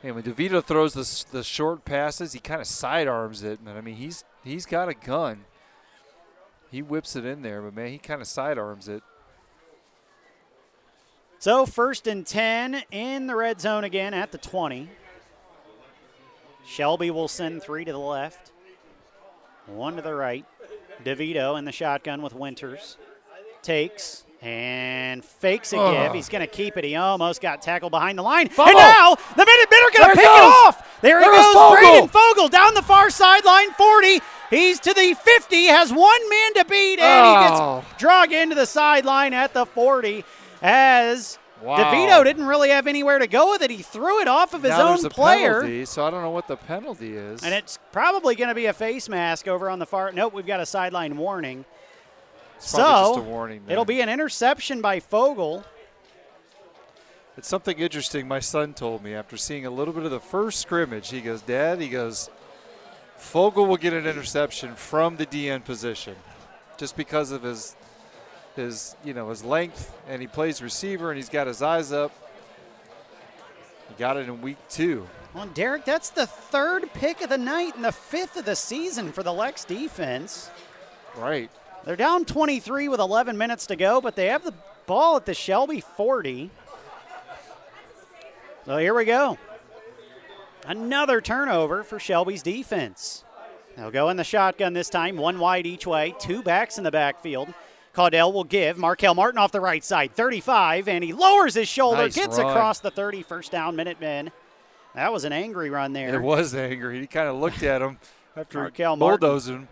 And 0.03 0.13
when 0.13 0.23
DeVito 0.23 0.63
throws 0.63 0.93
the 0.93 1.37
the 1.37 1.43
short 1.43 1.83
passes, 1.83 2.33
he 2.33 2.39
kind 2.39 2.61
of 2.61 2.67
sidearms 2.67 3.41
it. 3.41 3.59
But 3.65 3.75
I 3.75 3.81
mean, 3.81 3.95
he's 3.95 4.23
he's 4.43 4.65
got 4.67 4.87
a 4.87 4.93
gun. 4.93 5.45
He 6.69 6.81
whips 6.81 7.15
it 7.15 7.25
in 7.25 7.41
there, 7.41 7.61
but 7.61 7.73
man, 7.73 7.89
he 7.89 7.97
kind 7.97 8.21
of 8.21 8.27
sidearms 8.27 8.87
it. 8.87 9.01
So 11.39 11.65
first 11.65 12.07
and 12.07 12.25
10 12.25 12.83
in 12.91 13.27
the 13.27 13.35
red 13.35 13.61
zone 13.61 13.83
again 13.83 14.13
at 14.13 14.31
the 14.31 14.37
20. 14.37 14.89
Shelby 16.65 17.11
will 17.11 17.27
send 17.27 17.61
three 17.61 17.85
to 17.85 17.91
the 17.91 17.99
left, 17.99 18.51
one 19.67 19.95
to 19.95 20.01
the 20.01 20.13
right. 20.13 20.45
DeVito 21.03 21.57
in 21.57 21.65
the 21.65 21.71
shotgun 21.71 22.21
with 22.21 22.33
Winters. 22.33 22.97
Takes 23.61 24.23
And 24.41 25.25
fakes 25.25 25.73
a 25.73 25.77
give. 25.77 26.13
He's 26.13 26.29
going 26.29 26.41
to 26.41 26.47
keep 26.47 26.77
it. 26.77 26.83
He 26.83 26.95
almost 26.95 27.41
got 27.41 27.61
tackled 27.63 27.91
behind 27.91 28.17
the 28.17 28.21
line. 28.23 28.47
Fumble. 28.49 28.69
And 28.71 28.77
now 28.79 29.15
the 29.15 29.45
minute 29.45 29.67
men 29.71 29.81
are 29.83 29.91
going 29.97 30.09
to 30.09 30.15
pick 30.15 30.25
goes. 30.25 30.37
it 30.37 30.67
off. 30.67 31.01
There 31.01 31.19
he 31.19 31.25
There 31.25 31.33
goes 31.33 31.43
goes, 31.45 31.53
Fogel. 31.53 31.75
Braden 31.77 32.07
Fogel 32.09 32.47
down 32.49 32.73
the 32.75 32.81
far 32.83 33.09
sideline, 33.09 33.71
40. 33.71 34.19
He's 34.51 34.79
to 34.81 34.93
the 34.93 35.15
50, 35.19 35.65
has 35.65 35.91
one 35.91 36.29
man 36.29 36.53
to 36.55 36.65
beat, 36.65 36.99
and 36.99 37.25
he 37.25 37.33
Oh. 37.57 37.81
gets 37.81 37.99
drug 37.99 38.31
into 38.31 38.53
the 38.55 38.67
sideline 38.67 39.33
at 39.33 39.53
the 39.55 39.65
40 39.65 40.23
as 40.61 41.39
Wow. 41.61 41.77
DeVito 41.77 42.23
didn't 42.23 42.45
really 42.45 42.69
have 42.69 42.85
anywhere 42.85 43.17
to 43.17 43.27
go 43.27 43.51
with 43.51 43.61
it. 43.61 43.71
He 43.71 43.81
threw 43.81 44.21
it 44.21 44.27
off 44.27 44.53
of 44.53 44.63
his 44.63 44.71
now 44.71 44.89
own 44.89 45.09
player. 45.09 45.61
penalty, 45.61 45.85
so 45.85 46.05
I 46.05 46.11
don't 46.11 46.21
know 46.21 46.31
what 46.31 46.47
the 46.47 46.57
penalty 46.57 47.15
is. 47.15 47.43
And 47.43 47.53
it's 47.53 47.79
probably 47.91 48.35
going 48.35 48.49
to 48.49 48.55
be 48.55 48.65
a 48.65 48.73
face 48.73 49.07
mask 49.07 49.47
over 49.47 49.69
on 49.69 49.79
the 49.79 49.85
far. 49.85 50.11
Nope, 50.11 50.33
we've 50.33 50.45
got 50.45 50.59
a 50.59 50.65
sideline 50.65 51.17
warning. 51.17 51.63
It's 52.57 52.71
so 52.71 52.77
just 52.77 53.19
a 53.19 53.21
warning. 53.21 53.63
it'll 53.67 53.85
be 53.85 54.01
an 54.01 54.09
interception 54.09 54.81
by 54.81 54.99
Fogel. 54.99 55.63
It's 57.37 57.47
something 57.47 57.77
interesting 57.77 58.27
my 58.27 58.39
son 58.39 58.73
told 58.73 59.03
me 59.03 59.13
after 59.13 59.35
seeing 59.35 59.65
a 59.65 59.69
little 59.69 59.93
bit 59.93 60.03
of 60.03 60.11
the 60.11 60.21
first 60.21 60.59
scrimmage. 60.59 61.09
He 61.09 61.19
goes, 61.19 61.41
Dad, 61.41 61.81
he 61.81 61.89
goes, 61.89 62.29
Fogel 63.17 63.65
will 63.65 63.77
get 63.77 63.93
an 63.93 64.05
interception 64.05 64.75
from 64.75 65.17
the 65.17 65.25
DN 65.25 65.63
position 65.63 66.15
just 66.77 66.95
because 66.95 67.31
of 67.31 67.43
his 67.43 67.75
his 68.55 68.95
you 69.03 69.13
know 69.13 69.29
his 69.29 69.43
length 69.43 69.93
and 70.07 70.21
he 70.21 70.27
plays 70.27 70.61
receiver 70.61 71.11
and 71.11 71.17
he's 71.17 71.29
got 71.29 71.47
his 71.47 71.61
eyes 71.61 71.91
up. 71.91 72.11
He 73.89 73.95
got 73.95 74.17
it 74.17 74.27
in 74.27 74.41
week 74.41 74.57
two. 74.69 75.07
Well, 75.33 75.47
Derek, 75.47 75.83
that's 75.83 76.09
the 76.09 76.25
third 76.25 76.91
pick 76.93 77.21
of 77.21 77.29
the 77.29 77.37
night 77.37 77.75
and 77.75 77.83
the 77.83 77.91
fifth 77.91 78.37
of 78.37 78.45
the 78.45 78.55
season 78.55 79.11
for 79.11 79.21
the 79.21 79.33
Lex 79.33 79.65
defense. 79.65 80.49
Right. 81.17 81.51
They're 81.83 81.95
down 81.95 82.25
23 82.25 82.87
with 82.87 82.99
11 82.99 83.37
minutes 83.37 83.67
to 83.67 83.75
go, 83.75 84.01
but 84.01 84.15
they 84.15 84.27
have 84.27 84.43
the 84.43 84.53
ball 84.85 85.17
at 85.17 85.25
the 85.25 85.33
Shelby 85.33 85.81
40. 85.81 86.49
So 88.65 88.77
here 88.77 88.93
we 88.93 89.05
go. 89.05 89.37
Another 90.65 91.21
turnover 91.21 91.83
for 91.83 91.99
Shelby's 91.99 92.41
defense. 92.41 93.23
They'll 93.75 93.91
go 93.91 94.09
in 94.09 94.17
the 94.17 94.23
shotgun 94.23 94.73
this 94.73 94.89
time, 94.89 95.17
one 95.17 95.37
wide 95.37 95.67
each 95.67 95.85
way, 95.85 96.15
two 96.17 96.41
backs 96.41 96.77
in 96.77 96.83
the 96.83 96.91
backfield. 96.91 97.53
Caudell 97.95 98.33
will 98.33 98.43
give. 98.43 98.77
Markel 98.77 99.13
Martin 99.15 99.37
off 99.37 99.51
the 99.51 99.61
right 99.61 99.83
side, 99.83 100.13
35, 100.15 100.87
and 100.87 101.03
he 101.03 101.13
lowers 101.13 101.53
his 101.55 101.67
shoulder, 101.67 102.03
Nice 102.03 102.15
gets 102.15 102.37
run. 102.37 102.49
across 102.49 102.79
the 102.79 102.91
30, 102.91 103.23
first 103.23 103.51
down, 103.51 103.75
Minutemen. 103.75 104.31
That 104.93 105.11
was 105.13 105.23
an 105.25 105.33
angry 105.33 105.69
run 105.69 105.93
there. 105.93 106.13
It 106.15 106.21
was 106.21 106.53
angry. 106.55 106.99
He 106.99 107.07
kind 107.07 107.27
of 107.27 107.35
looked 107.37 107.63
at 107.63 107.81
him 107.81 107.97
after 108.37 108.59
Markel 108.59 108.95
Martin. 108.95 109.19
bulldozing 109.19 109.55
him. 109.55 109.67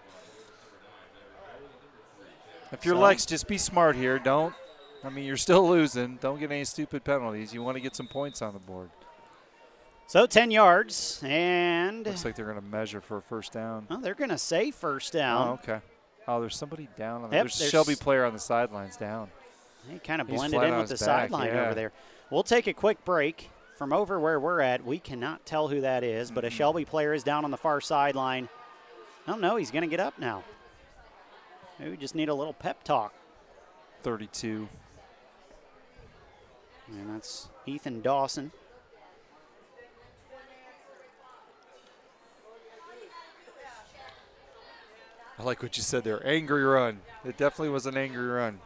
If 2.72 2.86
you're 2.86 2.96
So- 2.96 3.02
Lex, 3.02 3.26
just 3.26 3.48
be 3.48 3.58
smart 3.58 3.96
here. 3.96 4.18
Don't. 4.20 4.54
I 5.04 5.10
mean, 5.10 5.26
you're 5.26 5.38
still 5.38 5.68
losing. 5.68 6.18
Don't 6.22 6.40
get 6.40 6.50
any 6.52 6.64
stupid 6.64 7.04
penalties. 7.04 7.54
You 7.54 7.62
want 7.62 7.76
to 7.76 7.82
get 7.82 7.96
some 7.96 8.08
points 8.08 8.42
on 8.42 8.54
the 8.54 8.60
board. 8.60 8.90
So 10.08 10.26
10 10.26 10.50
yards, 10.52 11.22
and 11.26 12.06
Looks 12.06 12.24
like 12.26 12.36
they're 12.36 12.46
going 12.46 12.60
to 12.60 12.66
measure 12.66 13.02
for 13.02 13.18
a 13.18 13.22
first 13.22 13.52
down. 13.52 13.88
oh, 13.90 14.00
they're 14.02 14.14
going 14.16 14.30
to 14.30 14.38
say 14.38 14.70
first 14.72 15.12
down. 15.14 15.48
Oh, 15.48 15.52
okay. 15.54 15.80
Oh, 16.28 16.40
there's 16.40 16.56
somebody 16.56 16.88
down 16.98 17.24
on 17.24 17.30
the 17.30 17.36
Yep, 17.36 17.44
There's 17.44 17.56
a 17.56 17.60
there's- 17.60 17.72
Shelby 17.72 17.96
player 17.96 18.26
on 18.26 18.34
the 18.34 18.40
sidelines 18.40 18.98
down. 18.98 19.30
He 19.90 20.00
kind 20.00 20.22
of 20.22 20.28
blended 20.28 20.64
in 20.64 20.78
with 20.78 20.90
the 20.90 20.98
sideline 20.98 21.48
yeah. 21.48 21.66
over 21.66 21.76
there. 21.76 21.92
We'll 22.30 22.44
take 22.44 22.68
a 22.68 22.74
quick 22.74 23.04
break. 23.04 23.50
From 23.78 23.92
over 23.92 24.20
where 24.20 24.40
we're 24.40 24.62
at, 24.62 24.86
we 24.86 25.00
cannot 25.00 25.46
tell 25.46 25.68
who 25.68 25.82
that 25.82 26.04
is, 26.04 26.32
but 26.32 26.46
a. 26.46 26.50
Shelby 26.50 26.86
player 26.86 27.14
is 27.14 27.24
down 27.24 27.44
on 27.44 27.52
the 27.52 27.58
far 27.58 27.82
sideline. 27.82 28.48
I 29.28 29.32
don't 29.32 29.42
know. 29.42 29.56
He's 29.56 29.72
going 29.72 29.82
to 29.82 29.90
get 29.90 30.00
up 30.00 30.20
now. 30.20 30.44
Maybe 31.80 31.92
we 31.92 31.98
just 31.98 32.16
need 32.16 32.30
a 32.30 32.34
little 32.34 32.54
pep 32.54 32.84
talk. 32.84 33.14
32. 34.04 34.70
And 36.88 37.16
that's 37.16 37.50
Ethan 37.66 38.02
Dawson. 38.02 38.52
I 45.38 45.44
like 45.44 45.64
what 45.64 45.78
you 45.78 45.84
said 45.84 46.04
there. 46.04 46.26
Angry 46.26 46.64
run. 46.64 47.00
It 47.26 47.38
definitely 47.38 47.70
was 47.70 47.86
an 47.86 47.98
angry 47.98 48.28
run. 48.28 48.60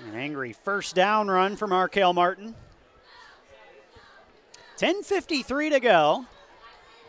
An 0.00 0.14
angry 0.14 0.52
first 0.52 0.94
down 0.94 1.28
run 1.28 1.56
for 1.56 1.66
Markel 1.66 2.12
Martin. 2.12 2.54
10:53 4.76 5.70
to 5.70 5.80
go. 5.80 6.26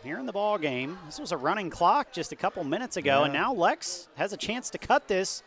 Here 0.02 0.18
in 0.18 0.26
the 0.26 0.32
ball 0.32 0.58
game. 0.58 0.98
This 1.06 1.18
was 1.18 1.32
a 1.32 1.36
running 1.36 1.70
clock 1.70 2.12
just 2.12 2.30
a 2.30 2.36
couple 2.36 2.62
minutes 2.62 2.96
ago, 2.96 3.22
and 3.24 3.32
now 3.32 3.54
Lex 3.54 4.08
has 4.16 4.32
a 4.32 4.36
chance 4.36 4.68
to 4.70 4.78
cut 4.78 5.08
this 5.08 5.42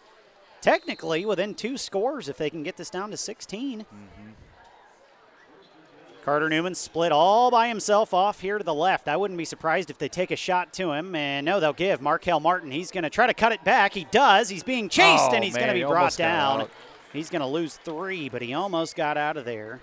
technically 0.61 1.25
within 1.25 1.53
two 1.53 1.77
scores 1.77 2.27
if 2.27 2.37
they 2.37 2.49
can 2.49 2.63
get 2.63 2.75
this 2.75 2.89
down 2.89 3.11
to 3.11 3.17
16. 3.17 3.81
Mm-hmm. 3.81 3.95
Carter 6.27 6.49
Newman 6.49 6.75
split 6.75 7.13
all 7.13 7.49
by 7.49 7.69
himself 7.69 8.13
off 8.13 8.41
here 8.41 8.57
to 8.57 8.63
the 8.65 8.73
left. 8.73 9.07
I 9.07 9.15
wouldn't 9.15 9.37
be 9.37 9.45
surprised 9.45 9.89
if 9.89 9.97
they 9.97 10.09
take 10.09 10.29
a 10.29 10.35
shot 10.35 10.73
to 10.73 10.91
him. 10.91 11.15
And 11.15 11.45
no, 11.45 11.61
they'll 11.61 11.71
give 11.71 12.01
Markel 12.01 12.41
Martin. 12.41 12.69
He's 12.69 12.91
going 12.91 13.05
to 13.05 13.09
try 13.09 13.27
to 13.27 13.33
cut 13.33 13.53
it 13.53 13.63
back. 13.63 13.93
He 13.93 14.03
does. 14.11 14.49
He's 14.49 14.61
being 14.61 14.89
chased, 14.89 15.23
Oh, 15.29 15.35
and 15.35 15.41
he's 15.41 15.55
going 15.55 15.69
to 15.69 15.73
be 15.73 15.85
brought 15.85 16.17
down. 16.17 16.67
He's 17.13 17.29
going 17.29 17.39
to 17.39 17.47
lose 17.47 17.77
three, 17.77 18.27
but 18.27 18.41
he 18.41 18.53
almost 18.53 18.97
got 18.97 19.15
out 19.15 19.37
of 19.37 19.45
there. 19.45 19.79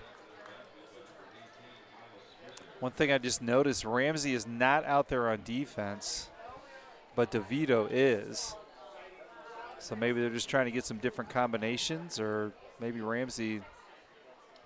One 2.79 2.91
thing 2.91 3.11
I 3.11 3.17
just 3.17 3.41
noticed 3.41 3.83
Ramsey 3.83 4.35
is 4.35 4.45
not 4.45 4.85
out 4.85 5.09
there 5.09 5.31
on 5.31 5.39
defense, 5.43 6.29
but 7.15 7.31
DeVito 7.31 7.87
is. 7.89 8.55
So 9.79 9.95
maybe 9.95 10.21
they're 10.21 10.29
just 10.29 10.47
trying 10.47 10.65
to 10.65 10.71
get 10.71 10.85
some 10.85 10.97
different 10.99 11.31
combinations, 11.31 12.19
or 12.19 12.53
maybe 12.79 13.01
Ramsey 13.01 13.61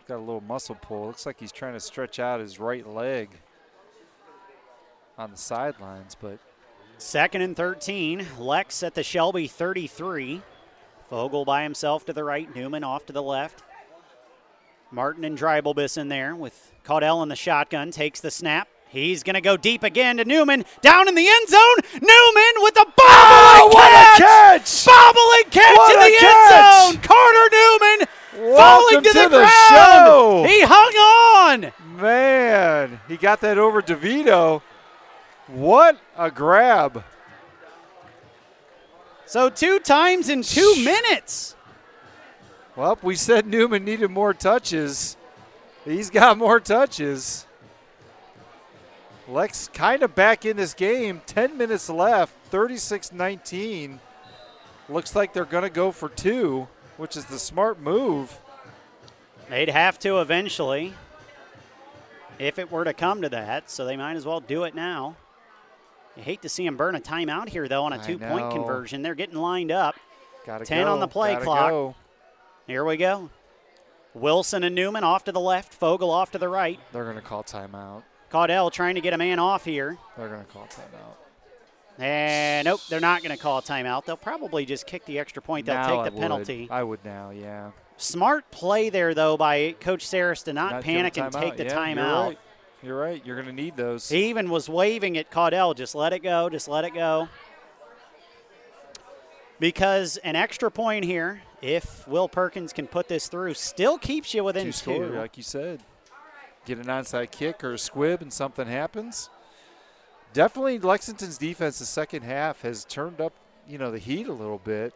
got 0.10 0.18
a 0.18 0.20
little 0.20 0.42
muscle 0.42 0.76
pull. 0.76 1.08
Looks 1.08 1.26
like 1.26 1.40
he's 1.40 1.52
trying 1.52 1.74
to 1.74 1.80
stretch 1.80 2.20
out 2.20 2.40
his 2.40 2.60
right 2.60 2.86
leg 2.86 3.30
on 5.18 5.32
the 5.32 5.38
sidelines, 5.38 6.18
but 6.20 6.40
Second 6.98 7.42
and 7.44 7.56
13. 7.56 8.26
Lex 8.38 8.84
at 8.84 8.94
the 8.94 9.04
Shelby 9.04 9.48
33. 9.48 10.42
Fogel 11.10 11.46
by 11.46 11.64
himself 11.64 12.06
to 12.06 12.14
the 12.14 12.26
right. 12.26 12.54
Newman 12.54 12.84
off 12.84 13.06
to 13.06 13.14
the 13.14 13.24
left. 13.24 13.64
Martin 14.92 15.24
and 15.24 15.38
Dreibelbis 15.38 15.98
in 15.98 16.10
there 16.10 16.36
with 16.36 16.74
Caudell 16.84 17.24
in 17.24 17.30
the 17.30 17.38
shotgun. 17.38 17.92
Takes 17.92 18.20
the 18.20 18.32
snap. 18.32 18.68
He's 18.90 19.24
going 19.24 19.36
to 19.36 19.42
go 19.42 19.56
deep 19.56 19.84
again 19.84 20.18
to 20.18 20.26
Newman. 20.26 20.66
Down 20.82 21.08
in 21.08 21.16
the 21.16 21.28
end 21.28 21.48
zone. 21.48 21.78
Newman 21.94 22.54
with 22.58 22.74
the 22.74 22.88
bobbling 22.98 23.78
oh, 23.78 24.16
catch. 24.18 24.86
Bobbling 24.86 25.52
catch 25.52 25.78
What 25.78 25.94
in 25.94 26.00
the 26.00 26.18
catch! 26.20 26.54
end 26.54 26.96
zone. 26.96 27.04
Carter 27.04 27.50
Newman 27.52 28.08
falling 28.40 28.54
Welcome 28.56 29.04
to 29.04 29.14
the, 29.14 29.24
the 29.24 29.38
ground. 29.38 29.52
show. 29.70 30.46
He 30.48 30.62
hung 30.62 31.66
on. 31.66 31.74
man, 32.02 33.00
he 33.08 33.18
got 33.18 33.42
that 33.42 33.58
over 33.58 33.82
DeVito. 33.82 34.62
What 35.48 35.98
a 36.18 36.30
grab! 36.32 37.04
So 39.26 39.50
two 39.50 39.80
times 39.80 40.30
in 40.30 40.42
two 40.42 40.76
minutes. 40.84 41.56
Well, 42.76 42.98
we 43.02 43.16
said 43.16 43.46
Newman 43.46 43.84
needed 43.84 44.10
more 44.10 44.34
touches. 44.34 45.18
He's 45.86 46.10
got 46.10 46.38
more 46.38 46.60
touches. 46.60 47.46
Lex 49.28 49.70
kind 49.74 50.02
of 50.02 50.16
back 50.16 50.46
in 50.46 50.58
this 50.58 50.74
game. 50.74 51.22
10 51.26 51.58
minutes 51.58 51.90
left, 51.90 52.34
36 52.46 53.12
19. 53.12 54.00
Looks 54.88 55.16
like 55.16 55.34
they're 55.34 55.46
going 55.46 55.64
to 55.64 55.70
go 55.70 55.92
for 55.92 56.10
two, 56.10 56.68
which 57.00 57.18
is 57.18 57.26
the 57.26 57.40
smart 57.40 57.80
move. 57.80 58.40
They'd 59.50 59.70
have 59.70 59.98
to 60.00 60.20
eventually 60.20 60.94
if 62.38 62.58
it 62.60 62.72
were 62.72 62.84
to 62.86 62.94
come 62.94 63.22
to 63.22 63.30
that, 63.30 63.70
so 63.70 63.86
they 63.86 63.98
might 63.98 64.16
as 64.16 64.26
well 64.26 64.40
do 64.40 64.64
it 64.64 64.74
now. 64.74 65.16
You 66.16 66.24
hate 66.24 66.42
to 66.42 66.50
see 66.50 66.66
them 66.66 66.78
burn 66.78 66.96
a 66.96 67.00
timeout 67.00 67.50
here, 67.50 67.68
though, 67.68 67.84
on 67.84 67.94
a 67.94 68.04
two 68.04 68.18
point 68.18 68.52
conversion. 68.52 69.02
They're 69.02 69.16
getting 69.16 69.38
lined 69.38 69.72
up. 69.72 69.96
Gotta 70.46 70.66
10 70.66 70.88
on 70.88 71.00
the 71.00 71.08
play 71.08 71.34
Gotta 71.34 71.46
clock. 71.46 71.70
go. 71.70 71.96
Here 72.66 72.84
we 72.84 72.98
go. 72.98 73.30
Wilson 74.14 74.64
and 74.64 74.74
Newman 74.74 75.04
off 75.04 75.24
to 75.26 75.32
the 75.32 75.40
left, 75.40 75.74
Fogel 75.74 76.10
off 76.10 76.32
to 76.32 76.38
the 76.38 76.48
right. 76.50 76.80
They're 76.92 77.04
going 77.04 77.16
to 77.16 77.22
call 77.22 77.44
timeout. 77.44 78.04
Caudell 78.32 78.72
trying 78.72 78.96
to 78.96 79.02
get 79.02 79.14
a 79.14 79.18
man 79.18 79.40
off 79.40 79.66
here. 79.66 79.98
They're 80.18 80.30
going 80.30 80.44
to 80.46 80.52
call 80.52 80.68
timeout. 80.68 81.16
And 82.00 82.66
nope, 82.66 82.80
they're 82.90 83.02
not 83.02 83.22
going 83.24 83.36
to 83.36 83.42
call 83.42 83.58
a 83.58 83.62
timeout. 83.62 84.06
They'll 84.06 84.16
probably 84.16 84.66
just 84.66 84.88
kick 84.88 85.06
the 85.06 85.20
extra 85.20 85.42
point. 85.42 85.66
They'll 85.66 85.76
Now 85.76 85.90
take 85.90 86.00
I 86.00 86.04
the 86.10 86.12
would. 86.16 86.22
penalty. 86.22 86.68
I 86.72 86.82
would 86.82 87.04
now, 87.04 87.32
yeah. 87.32 87.72
Smart 87.98 88.50
play 88.52 88.90
there, 88.90 89.14
though, 89.14 89.36
by 89.36 89.76
Coach 89.82 90.08
Saris 90.08 90.42
to 90.44 90.54
not, 90.54 90.72
Not 90.72 90.84
panic 90.84 91.18
and 91.18 91.32
take 91.34 91.58
the 91.58 91.66
timeout. 91.66 91.68
Yeah, 91.68 91.76
timeout. 91.96 91.96
You're 92.02 92.28
right. 92.28 92.38
You're 92.82 92.98
right. 92.98 93.26
You're 93.26 93.36
going 93.36 93.48
to 93.48 93.62
need 93.62 93.76
those. 93.76 94.08
He 94.08 94.30
even 94.30 94.50
was 94.50 94.70
waving 94.70 95.18
at 95.18 95.30
Caudell, 95.30 95.76
just 95.76 95.94
let 95.94 96.14
it 96.14 96.20
go, 96.24 96.48
just 96.50 96.70
let 96.70 96.86
it 96.86 96.94
go. 96.94 97.28
Because 99.60 100.16
an 100.18 100.38
extra 100.38 100.72
point 100.72 101.04
here, 101.04 101.42
if 101.62 102.08
Will 102.08 102.30
Perkins 102.30 102.72
can 102.72 102.88
put 102.88 103.10
this 103.10 103.28
through, 103.28 103.56
still 103.56 103.98
keeps 103.98 104.34
you 104.34 104.46
within 104.46 104.68
two 104.68 104.72
two. 104.72 104.78
score, 104.78 105.06
like 105.08 105.36
you 105.36 105.44
said. 105.44 105.84
Get 106.66 106.78
an 106.78 106.86
onside 106.86 107.32
kick 107.32 107.62
or 107.64 107.74
a 107.74 107.78
squib 107.78 108.22
and 108.22 108.32
something 108.32 108.68
happens. 108.68 109.30
Definitely 110.34 110.80
Lexington's 110.80 111.38
defense 111.38 111.80
the 111.80 111.86
second 111.86 112.24
half 112.24 112.62
has 112.62 112.86
turned 112.86 113.20
up, 113.20 113.34
you 113.68 113.78
know, 113.78 113.92
the 113.92 113.98
heat 113.98 114.28
a 114.28 114.34
little 114.34 114.60
bit. 114.60 114.94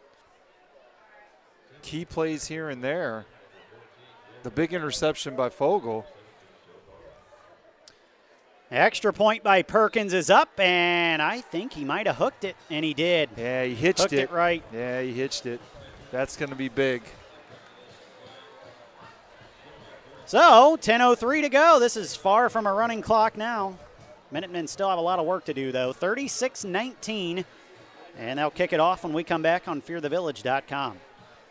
key 1.82 2.04
plays 2.04 2.46
here 2.46 2.68
and 2.68 2.82
there. 2.82 3.26
The 4.44 4.50
big 4.50 4.72
interception 4.72 5.34
by 5.34 5.48
Fogel. 5.48 6.06
Extra 8.70 9.12
point 9.12 9.42
by 9.42 9.62
Perkins 9.62 10.12
is 10.12 10.30
up, 10.30 10.48
and 10.58 11.22
I 11.22 11.40
think 11.40 11.72
he 11.72 11.84
might 11.84 12.06
have 12.06 12.16
hooked 12.16 12.44
it, 12.44 12.56
and 12.70 12.84
he 12.84 12.94
did. 12.94 13.30
Yeah, 13.36 13.64
he 13.64 13.74
hitched 13.74 14.12
it. 14.12 14.20
it 14.20 14.30
right. 14.30 14.62
Yeah, 14.72 15.00
he 15.02 15.12
hitched 15.12 15.46
it. 15.46 15.60
That's 16.10 16.36
going 16.36 16.50
to 16.50 16.56
be 16.56 16.68
big. 16.68 17.02
So, 20.26 20.76
10.03 20.80 21.42
to 21.42 21.48
go. 21.48 21.78
This 21.78 21.96
is 21.96 22.16
far 22.16 22.48
from 22.48 22.66
a 22.66 22.72
running 22.72 23.02
clock 23.02 23.36
now. 23.36 23.78
Minutemen 24.34 24.66
still 24.66 24.88
have 24.88 24.98
a 24.98 25.00
lot 25.00 25.20
of 25.20 25.26
work 25.26 25.44
to 25.44 25.54
do, 25.54 25.70
though. 25.70 25.92
36 25.92 26.64
19. 26.64 27.44
And 28.18 28.38
they'll 28.38 28.50
kick 28.50 28.72
it 28.72 28.80
off 28.80 29.04
when 29.04 29.12
we 29.12 29.22
come 29.22 29.42
back 29.42 29.68
on 29.68 29.80
fearthevillage.com. 29.80 30.98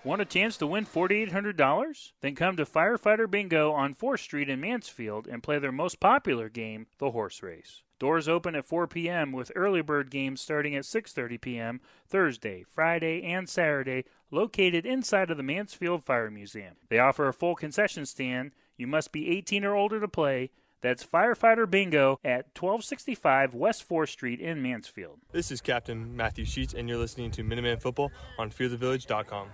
Want 0.03 0.21
a 0.21 0.25
chance 0.25 0.57
to 0.57 0.67
win 0.67 0.85
$4,800? 0.85 2.11
Then 2.19 2.35
come 2.35 2.57
to 2.57 2.65
Firefighter 2.65 3.31
Bingo 3.31 3.71
on 3.71 3.95
4th 3.95 4.19
Street 4.19 4.49
in 4.49 4.59
Mansfield 4.59 5.27
and 5.27 5.41
play 5.41 5.59
their 5.59 5.71
most 5.71 6.01
popular 6.01 6.49
game, 6.49 6.87
the 6.97 7.11
horse 7.11 7.41
race. 7.41 7.83
Doors 7.99 8.27
open 8.27 8.53
at 8.53 8.65
4 8.65 8.85
p.m. 8.87 9.31
with 9.31 9.53
early 9.55 9.81
bird 9.81 10.11
games 10.11 10.41
starting 10.41 10.75
at 10.75 10.83
6:30 10.83 11.39
p.m. 11.39 11.79
Thursday, 12.05 12.65
Friday, 12.67 13.23
and 13.23 13.47
Saturday, 13.47 14.03
located 14.29 14.85
inside 14.85 15.31
of 15.31 15.37
the 15.37 15.43
Mansfield 15.43 16.03
Fire 16.03 16.29
Museum. 16.29 16.75
They 16.89 16.99
offer 16.99 17.29
a 17.29 17.33
full 17.33 17.55
concession 17.55 18.05
stand. 18.05 18.51
You 18.75 18.87
must 18.87 19.13
be 19.13 19.29
18 19.29 19.63
or 19.63 19.73
older 19.73 20.01
to 20.01 20.09
play. 20.09 20.49
That's 20.83 21.01
Firefighter 21.01 21.67
Bingo 21.67 22.19
at 22.25 22.47
1265 22.59 23.53
West 23.55 23.87
4th 23.87 24.09
Street 24.09 24.41
in 24.41 24.61
Mansfield. 24.61 25.17
This 25.31 25.49
is 25.49 25.61
Captain 25.61 26.13
Matthew 26.13 26.43
Sheets, 26.43 26.73
and 26.73 26.89
you're 26.89 26.97
listening 26.97 27.31
to 27.31 27.43
Minuteman 27.43 27.81
Football 27.81 28.11
on 28.37 28.51
fearthevillage.com. 28.51 29.47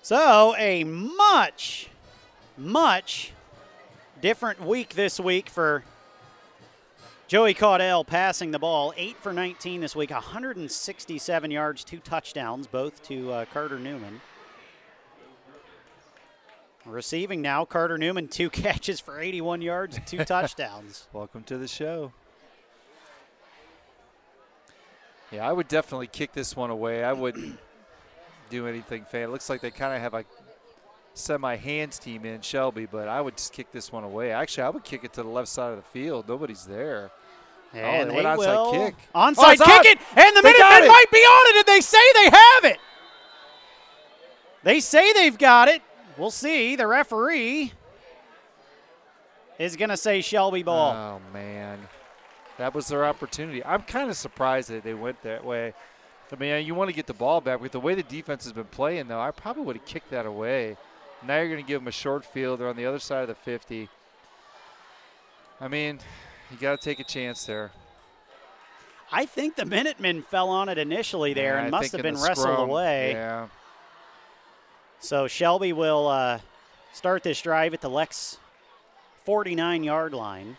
So, 0.00 0.56
a 0.56 0.84
much, 0.84 1.90
much 2.56 3.32
different 4.22 4.64
week 4.64 4.94
this 4.94 5.20
week 5.20 5.50
for 5.50 5.84
Joey 7.28 7.52
Caudell 7.52 8.06
passing 8.06 8.50
the 8.50 8.58
ball. 8.58 8.94
8 8.96 9.16
for 9.18 9.34
19 9.34 9.82
this 9.82 9.94
week, 9.94 10.10
167 10.10 11.50
yards, 11.50 11.84
two 11.84 11.98
touchdowns, 11.98 12.66
both 12.66 13.02
to 13.08 13.30
uh, 13.30 13.44
Carter 13.52 13.78
Newman. 13.78 14.22
Receiving 16.86 17.40
now, 17.40 17.64
Carter 17.64 17.96
Newman, 17.96 18.28
two 18.28 18.50
catches 18.50 19.00
for 19.00 19.20
81 19.20 19.62
yards 19.62 19.96
and 19.96 20.06
two 20.06 20.18
touchdowns. 20.24 21.08
Welcome 21.12 21.42
to 21.44 21.56
the 21.58 21.68
show. 21.68 22.12
Yeah, 25.32 25.48
I 25.48 25.52
would 25.52 25.68
definitely 25.68 26.06
kick 26.06 26.32
this 26.32 26.54
one 26.54 26.70
away. 26.70 27.02
I 27.02 27.12
wouldn't 27.12 27.58
do 28.50 28.66
anything 28.66 29.04
fan. 29.04 29.22
It 29.22 29.30
looks 29.30 29.48
like 29.48 29.60
they 29.62 29.70
kind 29.70 29.94
of 29.94 30.00
have 30.00 30.14
a 30.14 30.24
semi 31.14 31.56
hands 31.56 31.98
team 31.98 32.24
in 32.26 32.40
Shelby, 32.42 32.86
but 32.86 33.08
I 33.08 33.20
would 33.20 33.36
just 33.36 33.52
kick 33.52 33.72
this 33.72 33.90
one 33.90 34.04
away. 34.04 34.32
Actually, 34.32 34.64
I 34.64 34.68
would 34.70 34.84
kick 34.84 35.04
it 35.04 35.12
to 35.14 35.22
the 35.22 35.28
left 35.28 35.48
side 35.48 35.70
of 35.70 35.76
the 35.76 35.82
field. 35.82 36.28
Nobody's 36.28 36.66
there. 36.66 37.10
And 37.72 38.10
they 38.10 38.16
they 38.16 38.22
went 38.24 38.38
onside 38.38 38.46
will 38.46 38.72
kick. 38.72 38.94
onside 39.14 39.56
Oh, 39.60 39.64
kick 39.64 39.68
on. 39.68 39.86
it, 39.86 39.98
and 40.16 40.36
the 40.36 40.42
They 40.42 40.52
Minutemen 40.52 40.86
might 40.88 41.06
be 41.10 41.18
on 41.18 41.56
it, 41.56 41.56
and 41.56 41.66
they 41.74 41.80
say 41.80 41.98
they 42.14 42.24
have 42.30 42.64
it. 42.66 42.78
They 44.62 44.78
say 44.80 45.12
they've 45.12 45.36
got 45.36 45.66
it. 45.68 45.82
We'll 46.16 46.30
see. 46.30 46.76
The 46.76 46.86
referee 46.86 47.72
is 49.58 49.76
going 49.76 49.90
to 49.90 49.96
say 49.96 50.20
Shelby 50.20 50.62
ball. 50.62 50.92
Oh 50.92 51.32
man, 51.32 51.78
that 52.58 52.74
was 52.74 52.88
their 52.88 53.04
opportunity. 53.04 53.64
I'm 53.64 53.82
kind 53.82 54.10
of 54.10 54.16
surprised 54.16 54.70
that 54.70 54.84
they 54.84 54.94
went 54.94 55.22
that 55.22 55.44
way. 55.44 55.74
I 56.32 56.36
mean, 56.36 56.66
you 56.66 56.74
want 56.74 56.90
to 56.90 56.96
get 56.96 57.06
the 57.06 57.14
ball 57.14 57.40
back 57.40 57.60
with 57.60 57.72
the 57.72 57.80
way 57.80 57.94
the 57.94 58.02
defense 58.02 58.44
has 58.44 58.52
been 58.52 58.64
playing, 58.64 59.06
though. 59.06 59.20
I 59.20 59.30
probably 59.30 59.62
would 59.64 59.76
have 59.76 59.84
kicked 59.84 60.10
that 60.10 60.26
away. 60.26 60.76
Now 61.24 61.36
you're 61.36 61.48
going 61.48 61.62
to 61.62 61.66
give 61.66 61.80
them 61.80 61.88
a 61.88 61.92
short 61.92 62.24
field. 62.24 62.58
They're 62.58 62.68
on 62.68 62.76
the 62.76 62.86
other 62.86 62.98
side 62.98 63.22
of 63.22 63.28
the 63.28 63.34
50. 63.34 63.88
I 65.60 65.68
mean, 65.68 66.00
you 66.50 66.56
got 66.56 66.78
to 66.78 66.84
take 66.84 66.98
a 66.98 67.04
chance 67.04 67.46
there. 67.46 67.70
I 69.12 69.26
think 69.26 69.54
the 69.54 69.64
Minutemen 69.64 70.22
fell 70.22 70.48
on 70.48 70.68
it 70.68 70.76
initially 70.76 71.34
there 71.34 71.54
Yeah, 71.54 71.64
and 71.66 71.74
I 71.74 71.78
must 71.78 71.92
have 71.92 72.02
been 72.02 72.14
wrestled 72.14 72.38
scrum, 72.38 72.68
away. 72.68 73.12
Yeah. 73.12 73.46
So 75.04 75.28
Shelby 75.28 75.74
will 75.74 76.08
uh, 76.08 76.40
start 76.94 77.24
this 77.24 77.42
drive 77.42 77.74
at 77.74 77.82
the 77.82 77.90
Lex 77.90 78.38
49 79.24 79.84
yard 79.84 80.14
line. 80.14 80.56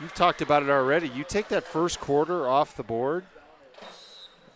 You've 0.00 0.14
talked 0.14 0.40
about 0.40 0.62
it 0.62 0.70
already. 0.70 1.08
You 1.08 1.22
take 1.22 1.48
that 1.48 1.64
first 1.64 2.00
quarter 2.00 2.48
off 2.48 2.74
the 2.78 2.82
board. 2.82 3.26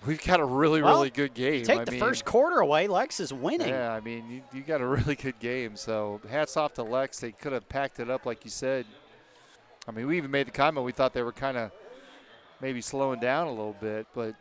We've 0.07 0.25
got 0.25 0.41
a 0.41 0.47
really, 0.47 0.81
Well, 0.81 0.97
really 0.97 1.11
good 1.11 1.35
game. 1.35 1.63
Take 1.63 1.81
I 1.81 1.85
the 1.85 1.91
mean, 1.91 2.01
first 2.01 2.25
quarter 2.25 2.61
away. 2.61 2.89
Lex 2.89 3.21
is 3.21 3.35
winning. 3.35 3.69
Yeah, 3.69 3.93
I 3.93 4.01
mean, 4.01 4.31
you, 4.31 4.43
you 4.59 4.63
got 4.63 4.81
a 4.81 4.87
really 4.87 5.15
good 5.15 5.39
game. 5.41 5.77
So 5.77 6.23
hats 6.31 6.57
off 6.57 6.73
to 6.75 6.83
Lex. 6.83 7.21
They 7.21 7.33
could 7.33 7.53
have 7.53 7.69
packed 7.69 8.01
it 8.01 8.09
up, 8.09 8.25
like 8.25 8.47
you 8.47 8.51
said. 8.51 8.87
I 9.87 9.91
mean, 9.93 10.07
we 10.07 10.17
even 10.17 10.31
made 10.31 10.47
the 10.47 10.51
comment 10.53 10.85
we 10.87 10.93
thought 10.93 11.13
they 11.13 11.23
were 11.23 11.33
kind 11.33 11.57
of 11.57 11.71
maybe 12.61 12.81
slowing 12.81 13.21
down 13.21 13.47
a 13.47 13.51
little 13.51 13.77
bit, 13.81 14.07
but 14.15 14.35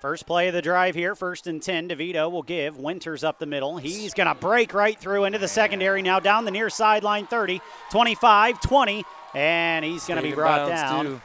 First 0.00 0.26
play 0.26 0.48
of 0.48 0.54
the 0.54 0.60
drive 0.60 0.94
here, 0.94 1.14
first 1.14 1.46
and 1.46 1.62
10. 1.62 1.88
DeVito 1.88 2.30
will 2.30 2.42
give. 2.42 2.76
Winters 2.76 3.24
up 3.24 3.38
the 3.38 3.46
middle. 3.46 3.78
He's 3.78 4.12
going 4.12 4.26
to 4.26 4.34
break 4.34 4.74
right 4.74 4.98
through 5.00 5.24
into 5.24 5.38
the 5.38 5.48
secondary 5.48 6.02
now 6.02 6.20
down 6.20 6.44
the 6.44 6.50
near 6.50 6.68
sideline 6.68 7.26
30, 7.26 7.62
25, 7.90 8.60
20, 8.60 9.04
and 9.34 9.82
he's 9.82 10.04
going 10.04 10.22
to 10.22 10.28
be 10.28 10.34
brought 10.34 10.68
down. 10.68 11.04
too. 11.06 11.20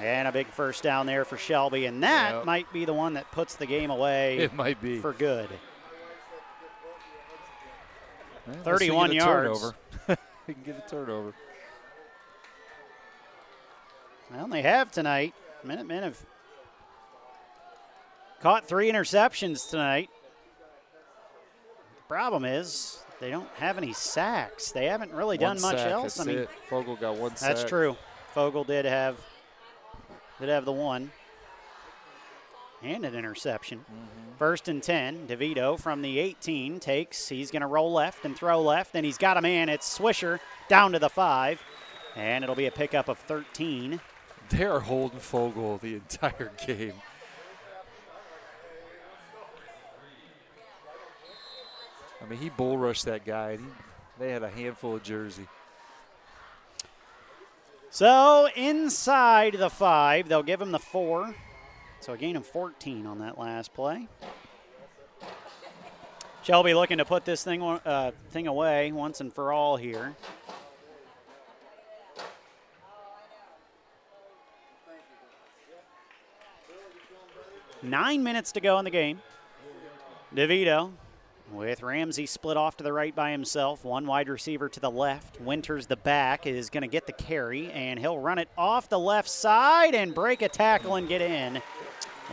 And 0.00 0.28
a 0.28 0.32
big 0.32 0.46
first 0.46 0.84
down 0.84 1.06
there 1.06 1.24
for 1.24 1.36
Shelby, 1.36 1.86
and 1.86 2.04
that 2.04 2.34
Yep. 2.36 2.44
might 2.44 2.72
be 2.72 2.84
the 2.84 2.92
one 2.94 3.14
that 3.14 3.28
puts 3.32 3.56
the 3.56 3.66
game 3.66 3.90
away 3.90 4.38
It 4.38 4.54
might 4.54 4.80
be. 4.80 5.00
for 5.00 5.12
good. 5.12 5.48
Eh, 8.48 8.52
31 8.62 9.10
get 9.10 9.22
a 9.22 9.24
yards. 9.24 9.58
Turnover. 9.60 9.76
They 10.46 10.52
can 10.54 10.62
get 10.62 10.84
a 10.84 10.88
turnover. 10.88 11.34
Well, 14.30 14.48
they 14.48 14.62
have 14.62 14.90
tonight. 14.90 15.34
Minutemen 15.64 16.02
have 16.02 16.18
caught 18.40 18.66
three 18.66 18.90
interceptions 18.90 19.70
tonight. 19.70 20.08
The 21.96 22.08
problem 22.08 22.44
is 22.44 22.98
they 23.20 23.30
don't 23.30 23.48
have 23.56 23.78
any 23.78 23.92
sacks. 23.92 24.72
They 24.72 24.86
haven't 24.86 25.12
really 25.12 25.38
done 25.38 25.56
One 25.56 25.62
much 25.62 25.78
sack, 25.78 25.90
else. 25.90 26.20
I 26.20 26.24
mean, 26.24 26.38
it. 26.38 26.50
Fogel 26.68 26.96
got 26.96 27.16
one 27.16 27.30
that's 27.30 27.60
sack. 27.60 27.68
true. 27.68 27.96
Fogel 28.34 28.64
did 28.64 28.84
have 28.84 29.16
did 30.40 30.48
have 30.48 30.64
the 30.64 30.72
one 30.72 31.10
and 32.82 33.04
an 33.04 33.14
interception. 33.14 33.78
Mm-hmm. 33.78 34.25
First 34.38 34.68
and 34.68 34.82
10, 34.82 35.28
DeVito 35.28 35.80
from 35.80 36.02
the 36.02 36.18
18 36.18 36.78
takes. 36.78 37.28
He's 37.28 37.50
going 37.50 37.62
to 37.62 37.66
roll 37.66 37.90
left 37.90 38.26
and 38.26 38.36
throw 38.36 38.60
left, 38.60 38.94
and 38.94 39.06
he's 39.06 39.16
got 39.16 39.38
a 39.38 39.40
man. 39.40 39.70
It's 39.70 39.98
Swisher 39.98 40.40
down 40.68 40.92
to 40.92 40.98
the 40.98 41.08
five, 41.08 41.62
and 42.14 42.44
it'll 42.44 42.54
be 42.56 42.66
a 42.66 42.70
pickup 42.70 43.08
of 43.08 43.18
13. 43.18 43.98
They 44.50 44.64
are 44.64 44.80
holding 44.80 45.20
Fogel 45.20 45.78
the 45.78 45.94
entire 45.94 46.52
game. 46.66 46.92
I 52.22 52.28
mean, 52.28 52.38
he 52.38 52.50
bull 52.50 52.76
rushed 52.76 53.06
that 53.06 53.24
guy. 53.24 53.52
And 53.52 53.60
he, 53.60 53.66
they 54.18 54.32
had 54.32 54.42
a 54.42 54.50
handful 54.50 54.96
of 54.96 55.02
jersey. 55.02 55.46
So 57.88 58.48
inside 58.54 59.54
the 59.54 59.70
five, 59.70 60.28
they'll 60.28 60.42
give 60.42 60.60
him 60.60 60.72
the 60.72 60.78
four. 60.78 61.34
So 62.06 62.12
a 62.12 62.16
gain 62.16 62.36
of 62.36 62.46
14 62.46 63.04
on 63.04 63.18
that 63.18 63.36
last 63.36 63.74
play. 63.74 64.06
Shelby 66.44 66.72
looking 66.72 66.98
to 66.98 67.04
put 67.04 67.24
this 67.24 67.42
thing 67.42 67.60
uh, 67.60 68.12
thing 68.30 68.46
away 68.46 68.92
once 68.92 69.20
and 69.20 69.32
for 69.32 69.52
all 69.52 69.76
here. 69.76 70.14
Nine 77.82 78.22
minutes 78.22 78.52
to 78.52 78.60
go 78.60 78.78
in 78.78 78.84
the 78.84 78.92
game. 78.92 79.20
DeVito 80.32 80.92
with 81.52 81.82
Ramsey 81.82 82.26
split 82.26 82.56
off 82.56 82.76
to 82.76 82.84
the 82.84 82.92
right 82.92 83.14
by 83.14 83.30
himself. 83.30 83.84
One 83.84 84.06
wide 84.06 84.28
receiver 84.28 84.68
to 84.68 84.80
the 84.80 84.90
left. 84.90 85.40
Winters, 85.40 85.86
the 85.86 85.96
back, 85.96 86.46
is 86.46 86.70
going 86.70 86.82
to 86.82 86.88
get 86.88 87.06
the 87.06 87.12
carry, 87.12 87.70
and 87.72 87.98
he'll 87.98 88.18
run 88.18 88.38
it 88.38 88.48
off 88.56 88.88
the 88.88 88.98
left 88.98 89.28
side 89.28 89.94
and 89.94 90.14
break 90.14 90.42
a 90.42 90.48
tackle 90.48 90.96
and 90.96 91.08
get 91.08 91.22
in. 91.22 91.62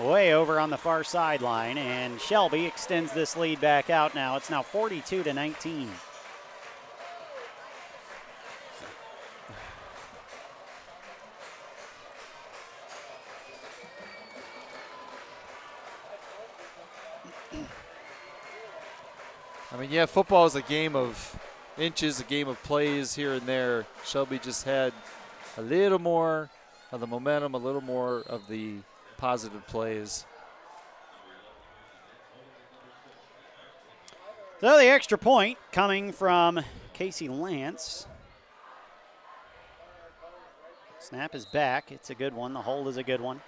Way 0.01 0.33
over 0.33 0.59
on 0.59 0.71
the 0.71 0.77
far 0.77 1.03
sideline, 1.03 1.77
and 1.77 2.19
Shelby 2.19 2.65
extends 2.65 3.13
this 3.13 3.37
lead 3.37 3.61
back 3.61 3.91
out 3.91 4.15
now. 4.15 4.35
It's 4.35 4.49
now 4.49 4.63
42 4.63 5.23
to 5.23 5.33
19. 5.33 5.89
I 19.71 19.77
mean, 19.77 19.91
yeah, 19.91 20.05
football 20.05 20.45
is 20.45 20.55
a 20.55 20.61
game 20.63 20.95
of 20.95 21.39
inches, 21.77 22.19
a 22.19 22.23
game 22.23 22.47
of 22.47 22.61
plays 22.63 23.15
here 23.15 23.33
and 23.33 23.43
there. 23.43 23.85
Shelby 24.05 24.39
just 24.39 24.65
had 24.65 24.91
a 25.57 25.61
little 25.61 25.99
more 25.99 26.49
of 26.91 26.99
the 26.99 27.07
momentum, 27.07 27.53
a 27.53 27.57
little 27.57 27.81
more 27.81 28.23
of 28.27 28.47
the 28.47 28.77
positive 29.23 29.65
plays. 29.67 30.25
So 34.59 34.77
the 34.77 34.87
extra 34.87 35.17
point 35.17 35.57
coming 35.71 36.11
from 36.11 36.59
Casey 36.91 37.29
Lance. 37.29 38.05
Snap 40.99 41.33
is 41.33 41.45
back. 41.45 41.89
It's 41.89 42.09
a 42.09 42.15
good 42.15 42.33
one. 42.33 42.53
The 42.53 42.61
hold 42.61 42.89
is 42.89 42.97
a 42.97 43.03
good 43.03 43.21
one. 43.21 43.39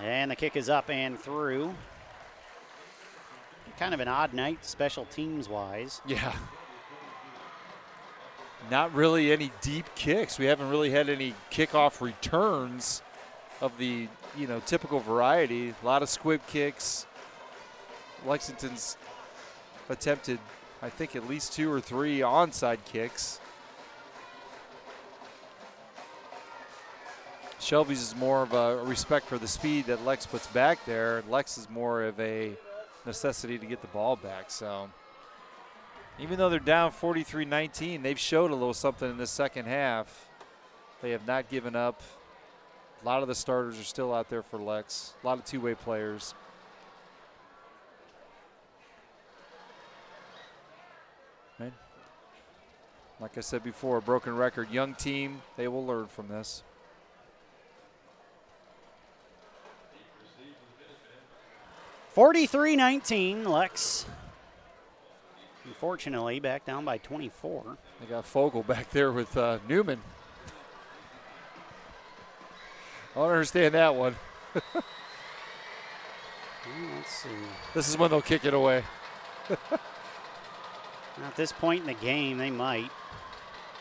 And 0.00 0.30
the 0.30 0.36
kick 0.36 0.54
is 0.54 0.68
up 0.68 0.88
and 0.88 1.18
through. 1.18 1.74
Kind 3.80 3.92
of 3.92 3.98
an 3.98 4.06
odd 4.06 4.34
night, 4.34 4.64
special 4.64 5.04
teams 5.06 5.48
wise. 5.48 6.00
Yeah. 6.06 6.32
Not 8.70 8.94
really 8.94 9.32
any 9.32 9.50
deep 9.62 9.86
kicks. 9.96 10.38
We 10.38 10.44
haven't 10.44 10.70
really 10.70 10.90
had 10.90 11.08
any 11.08 11.34
kickoff 11.50 12.00
returns 12.00 13.02
of 13.60 13.76
the 13.78 14.06
you 14.36 14.46
know 14.46 14.60
typical 14.66 15.00
variety. 15.00 15.70
A 15.70 15.86
lot 15.86 16.02
of 16.02 16.08
squib 16.08 16.40
kicks. 16.46 17.06
Lexington's 18.26 18.96
attempted, 19.88 20.38
I 20.82 20.88
think, 20.88 21.16
at 21.16 21.28
least 21.28 21.52
two 21.52 21.72
or 21.72 21.80
three 21.80 22.20
onside 22.20 22.78
kicks. 22.84 23.40
Shelby's 27.58 28.00
is 28.00 28.14
more 28.14 28.42
of 28.42 28.52
a 28.52 28.76
respect 28.84 29.26
for 29.26 29.38
the 29.38 29.48
speed 29.48 29.86
that 29.86 30.04
Lex 30.04 30.24
puts 30.24 30.46
back 30.48 30.84
there. 30.84 31.24
Lex 31.28 31.58
is 31.58 31.68
more 31.68 32.04
of 32.04 32.18
a 32.20 32.52
necessity 33.04 33.58
to 33.58 33.66
get 33.66 33.80
the 33.80 33.88
ball 33.88 34.14
back. 34.14 34.50
So 34.50 34.88
even 36.18 36.38
though 36.38 36.48
they're 36.48 36.60
down 36.60 36.92
43-19, 36.92 38.02
they've 38.02 38.18
showed 38.18 38.50
a 38.50 38.54
little 38.54 38.74
something 38.74 39.10
in 39.10 39.16
the 39.16 39.26
second 39.26 39.66
half. 39.66 40.28
They 41.02 41.10
have 41.10 41.26
not 41.26 41.48
given 41.48 41.74
up. 41.74 42.02
A 43.02 43.04
lot 43.06 43.22
of 43.22 43.28
the 43.28 43.34
starters 43.34 43.78
are 43.78 43.84
still 43.84 44.12
out 44.12 44.28
there 44.30 44.42
for 44.42 44.58
Lex. 44.58 45.14
A 45.22 45.26
lot 45.26 45.38
of 45.38 45.44
two-way 45.44 45.74
players. 45.74 46.34
Man. 51.58 51.72
Like 53.20 53.36
I 53.38 53.40
said 53.40 53.62
before, 53.62 53.98
a 53.98 54.02
broken 54.02 54.36
record, 54.36 54.70
young 54.70 54.94
team, 54.94 55.42
they 55.56 55.68
will 55.68 55.86
learn 55.86 56.06
from 56.06 56.28
this. 56.28 56.62
Forty-three 62.12 62.76
nineteen, 62.76 63.44
Lex. 63.44 64.06
Unfortunately, 65.66 66.40
back 66.40 66.64
down 66.64 66.84
by 66.84 66.96
24. 66.98 67.76
They 68.00 68.06
got 68.06 68.24
Fogel 68.24 68.62
back 68.62 68.90
there 68.90 69.12
with 69.12 69.36
uh, 69.36 69.58
Newman. 69.68 70.00
I 73.16 73.20
don't 73.20 73.30
understand 73.30 73.74
that 73.74 73.94
one. 73.94 74.14
Let's 74.54 74.66
see. 77.06 77.28
This 77.72 77.88
is 77.88 77.96
when 77.96 78.10
they'll 78.10 78.20
kick 78.20 78.44
it 78.44 78.52
away. 78.52 78.84
At 81.24 81.34
this 81.34 81.50
point 81.50 81.80
in 81.80 81.86
the 81.86 81.94
game, 81.94 82.36
they 82.36 82.50
might. 82.50 82.90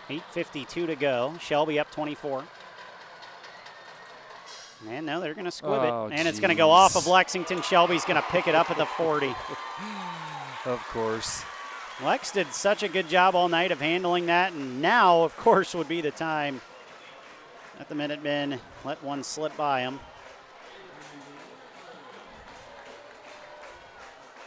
8.52 0.09 0.85
to 0.87 0.95
go. 0.95 1.33
Shelby 1.41 1.79
up 1.79 1.91
24. 1.91 2.45
And 4.87 5.05
no, 5.05 5.19
they're 5.19 5.33
going 5.33 5.45
to 5.45 5.51
squib 5.51 5.81
Oh, 5.83 6.07
it. 6.07 6.13
And 6.13 6.27
it's 6.29 6.39
going 6.39 6.49
to 6.49 6.55
go 6.55 6.69
off 6.69 6.95
of. 6.95 7.05
Lexington. 7.07 7.61
Shelby's 7.61 8.05
going 8.05 8.21
to 8.21 8.27
pick 8.29 8.47
it 8.47 8.55
up 8.55 8.71
at 8.71 8.77
the 8.77 8.85
40. 8.85 9.35
Of 10.65 10.79
course. 10.87 11.43
Lex 12.03 12.31
did 12.31 12.51
such 12.51 12.81
a 12.81 12.87
good 12.87 13.07
job 13.07 13.35
all 13.35 13.47
night 13.47 13.71
of 13.71 13.79
handling 13.79 14.25
that, 14.25 14.51
and 14.51 14.81
now, 14.81 15.21
of 15.21 15.37
course, 15.37 15.75
would 15.75 15.87
be 15.87 16.01
the 16.01 16.09
time 16.09 16.59
that 17.77 17.89
the 17.89 17.95
Minutemen 17.95 18.59
let 18.83 19.03
one 19.03 19.23
slip 19.23 19.55
by 19.57 19.81
them. 19.81 19.99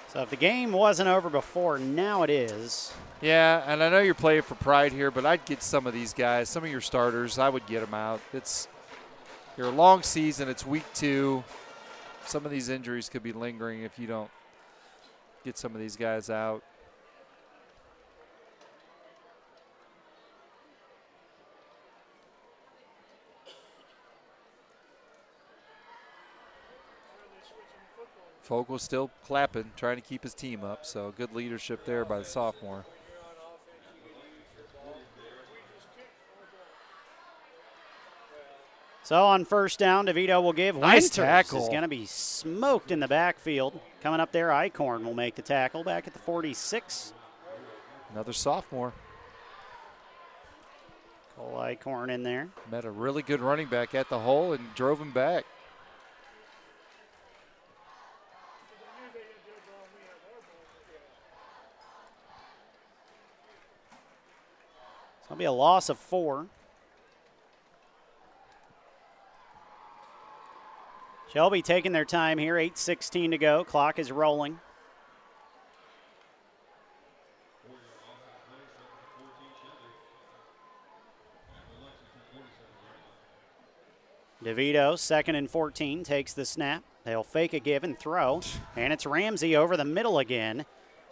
So 0.08 0.22
if 0.22 0.30
the 0.30 0.36
game 0.36 0.72
wasn't 0.72 1.08
over 1.08 1.28
before, 1.28 1.78
now 1.78 2.22
it 2.22 2.30
is. 2.30 2.92
Yeah, 3.20 3.62
and 3.66 3.82
I 3.82 3.90
know 3.90 3.98
you're 3.98 4.14
playing 4.14 4.42
for 4.42 4.54
pride 4.54 4.92
here, 4.92 5.10
but 5.10 5.26
I'd 5.26 5.44
get 5.44 5.62
some 5.62 5.86
of 5.86 5.92
these 5.92 6.14
guys, 6.14 6.48
some 6.48 6.64
of 6.64 6.70
your 6.70 6.80
starters, 6.80 7.38
I 7.38 7.48
would 7.48 7.66
get 7.66 7.80
them 7.80 7.94
out. 7.94 8.20
It's 8.32 8.68
you're 9.58 9.70
long 9.70 10.02
season. 10.04 10.48
It's 10.48 10.64
week 10.64 10.84
two. 10.94 11.42
Some 12.24 12.44
of 12.44 12.52
these 12.52 12.68
injuries 12.68 13.08
could 13.08 13.24
be 13.24 13.32
lingering 13.32 13.82
if 13.82 13.98
you 13.98 14.06
don't 14.06 14.30
get 15.44 15.58
some 15.58 15.74
of 15.74 15.80
these 15.80 15.96
guys 15.96 16.30
out. 16.30 16.62
Fogel 28.48 28.78
still 28.78 29.10
clapping, 29.26 29.70
trying 29.76 29.96
to 29.96 30.00
keep 30.00 30.22
his 30.22 30.32
team 30.32 30.64
up. 30.64 30.86
So 30.86 31.12
good 31.18 31.34
leadership 31.34 31.84
there 31.84 32.06
by 32.06 32.20
the 32.20 32.24
sophomore. 32.24 32.86
So 39.02 39.22
on 39.22 39.44
first 39.44 39.78
down, 39.78 40.06
DeVito 40.06 40.42
will 40.42 40.54
give. 40.54 40.76
Nice 40.76 41.02
Winters 41.02 41.16
tackle. 41.16 41.62
is 41.62 41.68
going 41.68 41.82
to 41.82 41.88
be 41.88 42.06
smoked 42.06 42.90
in 42.90 43.00
the 43.00 43.08
backfield. 43.08 43.78
Coming 44.02 44.18
up 44.18 44.32
there, 44.32 44.48
Icorn 44.48 45.04
will 45.04 45.14
make 45.14 45.34
the 45.34 45.42
tackle 45.42 45.84
back 45.84 46.06
at 46.06 46.14
the 46.14 46.18
46. 46.18 47.12
Another 48.12 48.32
sophomore. 48.32 48.94
Cole 51.36 51.58
Icorn 51.58 52.08
in 52.08 52.22
there. 52.22 52.48
Met 52.70 52.86
a 52.86 52.90
really 52.90 53.20
good 53.20 53.40
running 53.40 53.66
back 53.66 53.94
at 53.94 54.08
the 54.08 54.20
hole 54.20 54.54
and 54.54 54.74
drove 54.74 54.98
him 54.98 55.12
back. 55.12 55.44
It'll 65.38 65.38
be 65.38 65.44
a 65.44 65.52
loss 65.52 65.88
of 65.88 65.98
four. 65.98 66.46
Shelby 71.32 71.62
taking 71.62 71.92
their 71.92 72.04
time 72.04 72.38
here. 72.38 72.54
8.16 72.54 73.30
to 73.30 73.38
go. 73.38 73.62
Clock 73.62 73.98
is 74.00 74.10
rolling. 74.10 74.58
DeVito, 84.42 84.98
second 84.98 85.34
and 85.34 85.50
14, 85.50 86.04
takes 86.04 86.32
the 86.32 86.44
snap. 86.44 86.82
They'll 87.04 87.22
fake 87.22 87.52
a 87.52 87.60
give 87.60 87.84
and 87.84 87.98
throw. 87.98 88.40
And 88.76 88.92
it's 88.92 89.04
Ramsey 89.04 89.54
over 89.54 89.76
the 89.76 89.84
middle 89.84 90.18
again. 90.18 90.64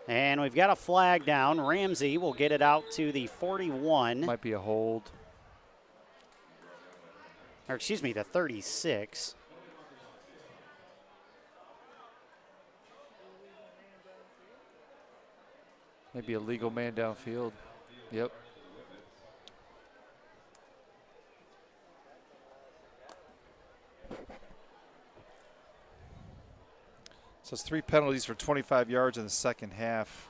And 0.09 0.41
we've 0.41 0.55
got 0.55 0.70
a 0.70 0.76
flag 0.76 1.25
down. 1.25 1.60
Ramsey 1.60 2.17
will 2.17 2.33
get 2.33 2.52
it 2.52 2.62
out 2.62 2.85
to 2.93 3.10
the 3.10 3.26
41. 3.26 4.25
Might 4.25 4.41
be 4.41 4.52
a 4.52 4.59
hold. 4.59 5.10
Or 7.68 7.75
excuse 7.75 8.02
me, 8.02 8.12
the 8.12 8.23
36. 8.23 9.35
Maybe 16.15 16.35
a 16.35 16.41
legal 16.41 16.70
man 16.70 16.93
downfield. 16.93 17.52
Yep. 18.10 18.33
So 27.47 27.55
it's 27.55 27.62
three 27.62 27.81
penalties 27.81 28.25
for 28.25 28.34
25 28.34 28.91
yards 28.91 29.18
in 29.18 29.23
the 29.23 29.31
second 29.31 29.73
half 29.73 30.28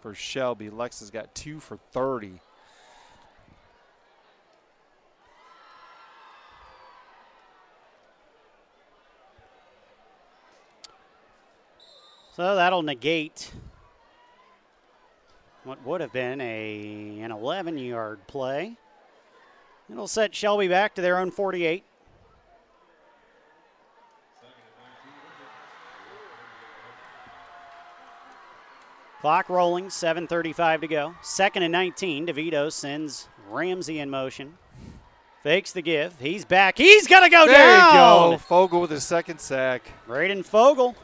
for 0.00 0.14
Shelby. 0.14 0.70
Lex 0.70 1.00
has 1.00 1.10
got 1.10 1.34
two 1.34 1.58
for 1.58 1.78
30. 1.90 2.38
So 12.36 12.54
that'll 12.54 12.84
negate 12.84 13.50
what 15.64 15.84
would 15.84 16.00
have 16.00 16.12
been 16.12 16.40
a 16.40 17.18
an 17.18 17.32
11 17.32 17.78
yard 17.78 18.20
play. 18.28 18.76
It'll 19.90 20.06
set 20.06 20.36
Shelby 20.36 20.68
back 20.68 20.94
to 20.94 21.02
their 21.02 21.18
own 21.18 21.32
48. 21.32 21.82
Clock 29.28 29.50
rolling, 29.50 29.88
7.35 29.88 30.80
to 30.80 30.88
go. 30.88 31.14
Second 31.20 31.62
and 31.62 31.70
19. 31.70 32.28
DeVito 32.28 32.72
sends 32.72 33.28
Ramsey 33.50 33.98
in 33.98 34.08
motion. 34.08 34.56
Fakes 35.42 35.70
the 35.72 35.82
give. 35.82 36.18
He's 36.18 36.46
back. 36.46 36.78
He's 36.78 37.06
going 37.06 37.24
to 37.24 37.28
go 37.28 37.46
there 37.46 37.76
down. 37.76 38.30
you 38.30 38.36
go. 38.36 38.38
Fogel 38.38 38.80
with 38.80 38.90
his 38.90 39.04
second 39.04 39.38
sack. 39.38 39.82
Braden 40.06 40.44
Fogel. 40.44 40.96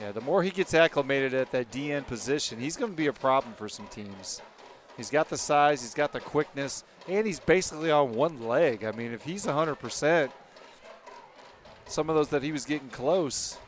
Yeah, 0.00 0.10
the 0.10 0.20
more 0.20 0.42
he 0.42 0.50
gets 0.50 0.74
acclimated 0.74 1.32
at 1.32 1.52
that 1.52 1.70
DN 1.70 2.04
position, 2.08 2.58
he's 2.58 2.76
going 2.76 2.90
to 2.90 2.96
be 2.96 3.06
a 3.06 3.12
problem 3.12 3.54
for 3.54 3.68
some 3.68 3.86
teams. 3.86 4.42
He's 4.96 5.10
got 5.10 5.28
the 5.28 5.36
size, 5.36 5.82
he's 5.82 5.94
got 5.94 6.12
the 6.12 6.20
quickness, 6.20 6.84
and 7.08 7.26
he's 7.26 7.40
basically 7.40 7.90
on 7.90 8.14
one 8.14 8.46
leg. 8.46 8.84
I 8.84 8.92
mean, 8.92 9.12
if 9.12 9.24
he's 9.24 9.44
100%, 9.44 10.30
some 11.86 12.08
of 12.08 12.16
those 12.16 12.28
that 12.28 12.42
he 12.42 12.52
was 12.52 12.64
getting 12.64 12.88
close, 12.88 13.58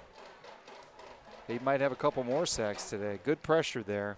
he 1.48 1.58
might 1.58 1.80
have 1.80 1.92
a 1.92 1.96
couple 1.96 2.22
more 2.24 2.46
sacks 2.46 2.88
today. 2.88 3.18
Good 3.24 3.42
pressure 3.42 3.82
there. 3.82 4.16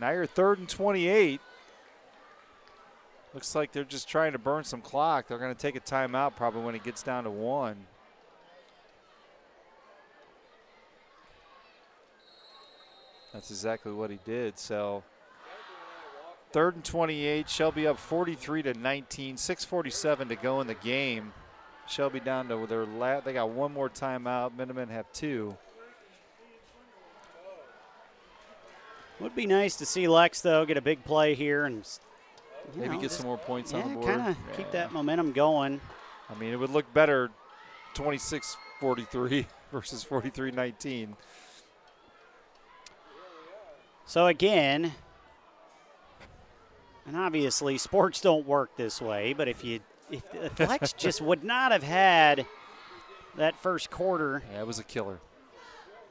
Now 0.00 0.10
you're 0.10 0.26
third 0.26 0.58
and 0.58 0.68
28. 0.68 1.40
Looks 3.34 3.54
like 3.54 3.72
they're 3.72 3.84
just 3.84 4.08
trying 4.08 4.32
to 4.32 4.38
burn 4.38 4.64
some 4.64 4.80
clock. 4.80 5.28
They're 5.28 5.38
going 5.38 5.54
to 5.54 5.60
take 5.60 5.76
a 5.76 5.80
timeout 5.80 6.36
probably 6.36 6.62
when 6.62 6.74
it 6.74 6.84
gets 6.84 7.02
down 7.02 7.24
to 7.24 7.30
one. 7.30 7.76
That's 13.32 13.50
exactly 13.50 13.92
what 13.92 14.10
he 14.10 14.18
did. 14.24 14.58
So 14.58 15.02
third 16.52 16.74
and 16.76 16.84
28. 16.84 17.48
Shelby 17.48 17.86
up 17.86 17.98
43 17.98 18.62
to 18.62 18.74
19. 18.74 19.36
6:47 19.36 20.28
to 20.28 20.36
go 20.36 20.60
in 20.60 20.66
the 20.66 20.74
game. 20.74 21.32
Shelby 21.86 22.20
down 22.20 22.48
to 22.48 22.66
their 22.66 22.84
last. 22.84 23.24
They 23.24 23.32
got 23.32 23.48
one 23.50 23.72
more 23.72 23.88
timeout. 23.88 24.54
Minutemen 24.56 24.88
have 24.90 25.10
two. 25.12 25.56
Would 29.20 29.34
be 29.34 29.46
nice 29.46 29.76
to 29.76 29.86
see 29.86 30.06
Lex 30.06 30.40
though 30.42 30.64
get 30.64 30.76
a 30.76 30.80
big 30.82 31.04
play 31.04 31.34
here 31.34 31.64
and 31.64 31.86
Maybe 32.76 32.88
know, 32.88 32.94
get 32.94 33.02
just- 33.04 33.16
some 33.18 33.26
more 33.26 33.38
points 33.38 33.72
yeah, 33.72 33.80
on 33.80 33.88
the 33.88 33.94
board. 34.00 34.06
kind 34.16 34.28
of 34.28 34.56
keep 34.56 34.70
that 34.72 34.92
momentum 34.92 35.32
going. 35.32 35.80
I 36.30 36.34
mean, 36.38 36.52
it 36.52 36.56
would 36.56 36.70
look 36.70 36.92
better 36.92 37.30
26 37.94 38.56
43 38.80 39.46
versus 39.72 40.04
43 40.04 40.50
19. 40.52 41.16
So 44.04 44.26
again, 44.26 44.92
and 47.08 47.16
obviously 47.16 47.78
sports 47.78 48.20
don't 48.20 48.46
work 48.46 48.76
this 48.76 49.00
way, 49.00 49.32
but 49.32 49.48
if 49.48 49.64
you 49.64 49.80
if, 50.10 50.22
if 50.34 50.60
Lex 50.60 50.92
just 50.98 51.20
would 51.20 51.42
not 51.42 51.72
have 51.72 51.82
had 51.82 52.46
that 53.36 53.56
first 53.56 53.90
quarter, 53.90 54.42
Yeah, 54.52 54.60
it 54.60 54.66
was 54.66 54.78
a 54.78 54.84
killer. 54.84 55.18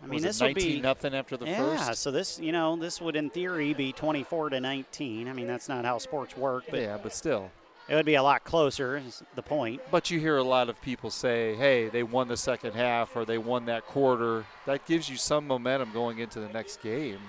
I 0.01 0.06
mean 0.06 0.16
Was 0.16 0.24
this 0.24 0.42
it 0.42 0.45
would 0.45 0.56
19 0.58 0.76
be 0.76 0.82
nothing 0.82 1.16
after 1.16 1.38
the 1.38 1.45
yeah. 1.45 1.77
first. 1.85 2.01
So 2.01 2.11
this 2.11 2.40
you 2.40 2.51
know 2.51 2.76
this 2.76 3.00
would 3.01 3.16
in 3.16 3.30
theory 3.30 3.74
be 3.74 3.92
24 3.93 4.50
to 4.51 4.59
19. 4.59 5.27
I 5.27 5.34
mean 5.34 5.48
that's 5.48 5.69
not 5.69 5.85
how 5.85 5.98
sports 6.00 6.35
work, 6.35 6.66
but 6.69 6.80
yeah, 6.80 6.98
but 7.01 7.14
still. 7.14 7.50
it 7.88 7.95
would 7.95 8.06
be 8.06 8.16
a 8.16 8.24
lot 8.24 8.43
closer. 8.43 8.98
Is 8.98 9.24
the 9.35 9.42
point? 9.42 9.82
But 9.92 10.11
you 10.11 10.19
hear 10.19 10.38
a 10.38 10.43
lot 10.43 10.69
of 10.69 10.80
people 10.82 11.09
say, 11.09 11.56
hey, 11.56 11.90
they 11.90 12.03
won 12.03 12.27
the 12.27 12.38
second 12.38 12.74
half 12.74 13.16
or 13.16 13.26
they 13.26 13.38
won 13.38 13.66
that 13.66 13.85
quarter. 13.88 14.45
That 14.66 14.85
gives 14.85 15.09
you 15.09 15.17
some 15.17 15.48
momentum 15.48 15.92
going 15.93 16.19
into 16.19 16.40
the 16.40 16.50
next 16.50 16.82
game. 16.82 17.19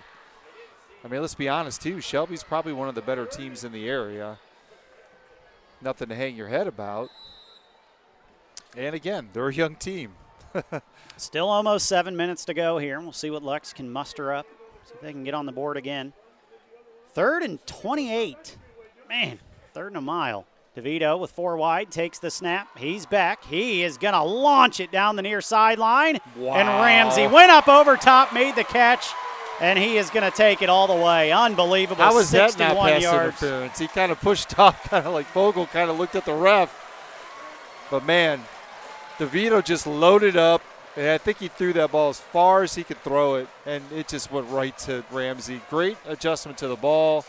I 1.05 1.09
mean, 1.09 1.20
let's 1.20 1.35
be 1.35 1.49
honest, 1.49 1.81
too. 1.81 2.01
Shelby's 2.01 2.43
probably 2.43 2.73
one 2.73 2.89
of 2.89 2.94
the 2.94 3.02
better 3.02 3.25
teams 3.25 3.65
in 3.65 3.73
the 3.73 3.89
area. 3.89 4.39
Nothing 5.81 6.09
to 6.09 6.15
hang 6.15 6.35
your 6.35 6.49
head 6.49 6.67
about. 6.67 7.10
And 8.77 8.94
again, 8.94 9.28
they're 9.33 9.49
a 9.49 9.55
young 9.55 9.77
team. 9.77 10.12
Still 11.17 11.49
almost 11.49 11.86
seven 11.86 12.17
minutes 12.17 12.44
to 12.47 12.55
go 12.55 12.78
here, 12.78 12.97
and 12.97 13.05
we'll 13.05 13.12
see 13.12 13.31
what 13.31 13.43
Lex 13.43 13.73
can 13.73 13.91
muster 13.91 14.33
up. 14.33 14.47
See 14.86 14.94
if 14.94 15.01
they 15.01 15.12
can 15.12 15.25
get 15.25 15.35
on 15.35 15.47
the 15.47 15.52
board 15.52 15.77
again. 15.77 16.12
Third 17.10 17.43
and 17.43 17.65
28. 17.67 18.57
Man, 19.09 19.39
third 19.73 19.89
and 19.89 19.97
a 19.97 20.01
mile. 20.01 20.47
DeVito 20.77 21.18
with 21.18 21.31
four 21.31 21.57
wide 21.57 21.91
takes 21.91 22.18
the 22.18 22.31
snap. 22.31 22.78
He's 22.78 23.07
back. 23.07 23.44
He 23.44 23.83
is 23.83 23.99
going 23.99 24.15
to 24.15 24.23
launch 24.23 24.78
it 24.81 24.93
down 24.93 25.17
the 25.17 25.23
near 25.23 25.41
sideline. 25.41 26.18
Wow. 26.36 26.55
And 26.55 26.68
Ramsey 26.68 27.27
went 27.27 27.51
up 27.51 27.67
over 27.67 27.97
top, 27.97 28.33
made 28.33 28.55
the 28.55 28.65
catch, 28.65 29.09
and 29.61 29.78
he 29.78 29.97
is 29.97 30.11
going 30.11 30.28
to 30.31 30.37
take 30.37 30.62
it 30.62 30.69
all 30.69 30.87
the 30.87 30.95
way. 30.95 31.33
Unbelievable. 31.33 32.03
How 32.03 32.15
was 32.15 32.31
that 32.31 32.59
not 32.59 32.75
61 32.77 32.91
pass 32.93 33.03
yards. 33.03 33.43
interference? 33.43 33.78
He 33.78 33.89
kind 33.89 34.12
of 34.12 34.20
pushed 34.20 34.59
off, 34.59 34.83
kind 34.85 35.07
of 35.07 35.12
like 35.12 35.27
Fogel 35.27 35.67
kind 35.67 35.91
of 35.91 35.99
looked 35.99 36.15
at 36.15 36.25
the 36.25 36.35
ref. 36.35 36.75
But 37.91 38.05
man, 38.05 38.43
DeVito 39.19 39.65
just 39.65 39.87
loaded 39.87 40.37
up, 40.37 40.62
and 40.97 41.09
I 41.09 41.19
think 41.19 41.39
he 41.39 41.49
threw 41.49 41.73
that 41.75 41.93
ball 41.93 42.11
as 42.11 42.20
far 42.20 42.62
as 42.62 42.75
he 42.75 42.85
could 42.85 43.03
throw 43.03 43.37
it, 43.37 43.49
and 43.67 43.83
it 43.93 44.09
just 44.09 44.31
went 44.31 44.49
right 44.49 44.77
to 44.81 45.05
Ramsey. 45.11 45.61
Great 45.70 45.97
adjustment 46.07 46.59
to 46.59 46.69
the 46.69 46.77
ball, 46.77 47.25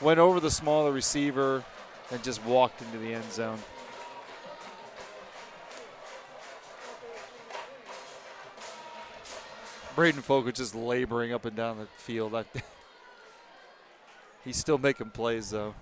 went 0.00 0.20
over 0.20 0.40
the 0.40 0.50
smaller 0.50 0.92
receiver, 0.92 1.64
and 2.10 2.22
just 2.22 2.44
walked 2.44 2.82
into 2.82 2.98
the 2.98 3.14
end 3.14 3.32
zone. 3.32 3.58
Braden 9.98 10.22
Fogel 10.22 10.52
just 10.52 10.76
laboring 10.76 11.32
up 11.32 11.44
and 11.44 11.56
down 11.56 11.76
the 11.76 11.86
field. 11.96 12.32
He's 14.44 14.56
still 14.56 14.78
making 14.78 15.10
plays 15.10 15.50
though. 15.50 15.74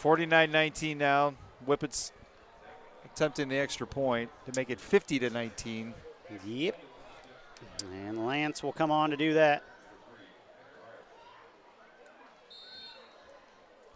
49-19 0.00 0.96
now. 0.96 1.34
Whippets 1.66 2.10
attempting 3.04 3.50
the 3.50 3.58
extra 3.58 3.86
point 3.86 4.30
to 4.46 4.58
make 4.58 4.70
it 4.70 4.80
50 4.80 5.18
to 5.18 5.28
19. 5.28 5.92
Yep. 6.46 6.82
And 8.06 8.26
Lance 8.26 8.62
will 8.62 8.72
come 8.72 8.90
on 8.90 9.10
to 9.10 9.16
do 9.18 9.34
that. 9.34 9.62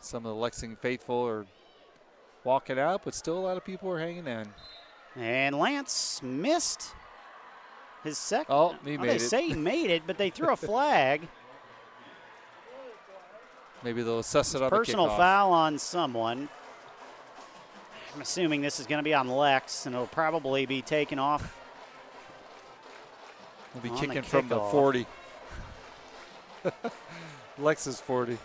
Some 0.01 0.27
of 0.27 0.35
the 0.35 0.39
Lexington 0.39 0.77
faithful 0.77 1.27
are 1.27 1.47
walking 2.45 2.79
out, 2.79 3.01
but 3.03 3.15
still 3.15 3.39
a 3.39 3.41
lot 3.41 3.57
of 3.57 3.65
people 3.65 3.91
are 3.91 3.99
hanging 3.99 4.27
in. 4.27 4.47
And 5.19 5.59
Lance 5.59 6.21
missed 6.23 6.95
his 8.05 8.17
second. 8.19 8.55
Oh, 8.55 8.77
he 8.85 8.97
made 8.97 9.11
they 9.11 9.17
it. 9.17 9.21
say 9.21 9.49
he 9.49 9.55
made 9.55 9.91
it, 9.91 10.03
but 10.07 10.17
they 10.17 10.31
threw 10.31 10.53
a 10.53 10.57
flag. 10.57 11.29
Maybe 13.83 14.03
they'll 14.03 14.21
assess 14.21 14.55
it 14.55 14.63
on 14.63 14.71
Personal 14.71 15.09
foul 15.09 15.53
on 15.53 15.79
someone. 15.79 16.49
I'm 18.15 18.23
assuming 18.23 18.63
this 18.63 18.81
is 18.81 18.87
going 18.87 18.99
to 18.99 19.05
be 19.05 19.15
on 19.15 19.29
Lex, 19.29 19.87
and 19.87 19.95
it'll 19.95 20.07
probably 20.09 20.67
be 20.67 20.83
taken 20.83 21.19
off. 21.19 21.57
We'll 23.75 23.83
be 23.83 23.91
on 23.91 23.95
the 23.97 24.01
kicking 24.07 24.23
from 24.23 24.49
the 24.49 24.59
40. 24.59 25.07
Lex 27.59 27.87
is 27.87 28.01
40. 28.01 28.39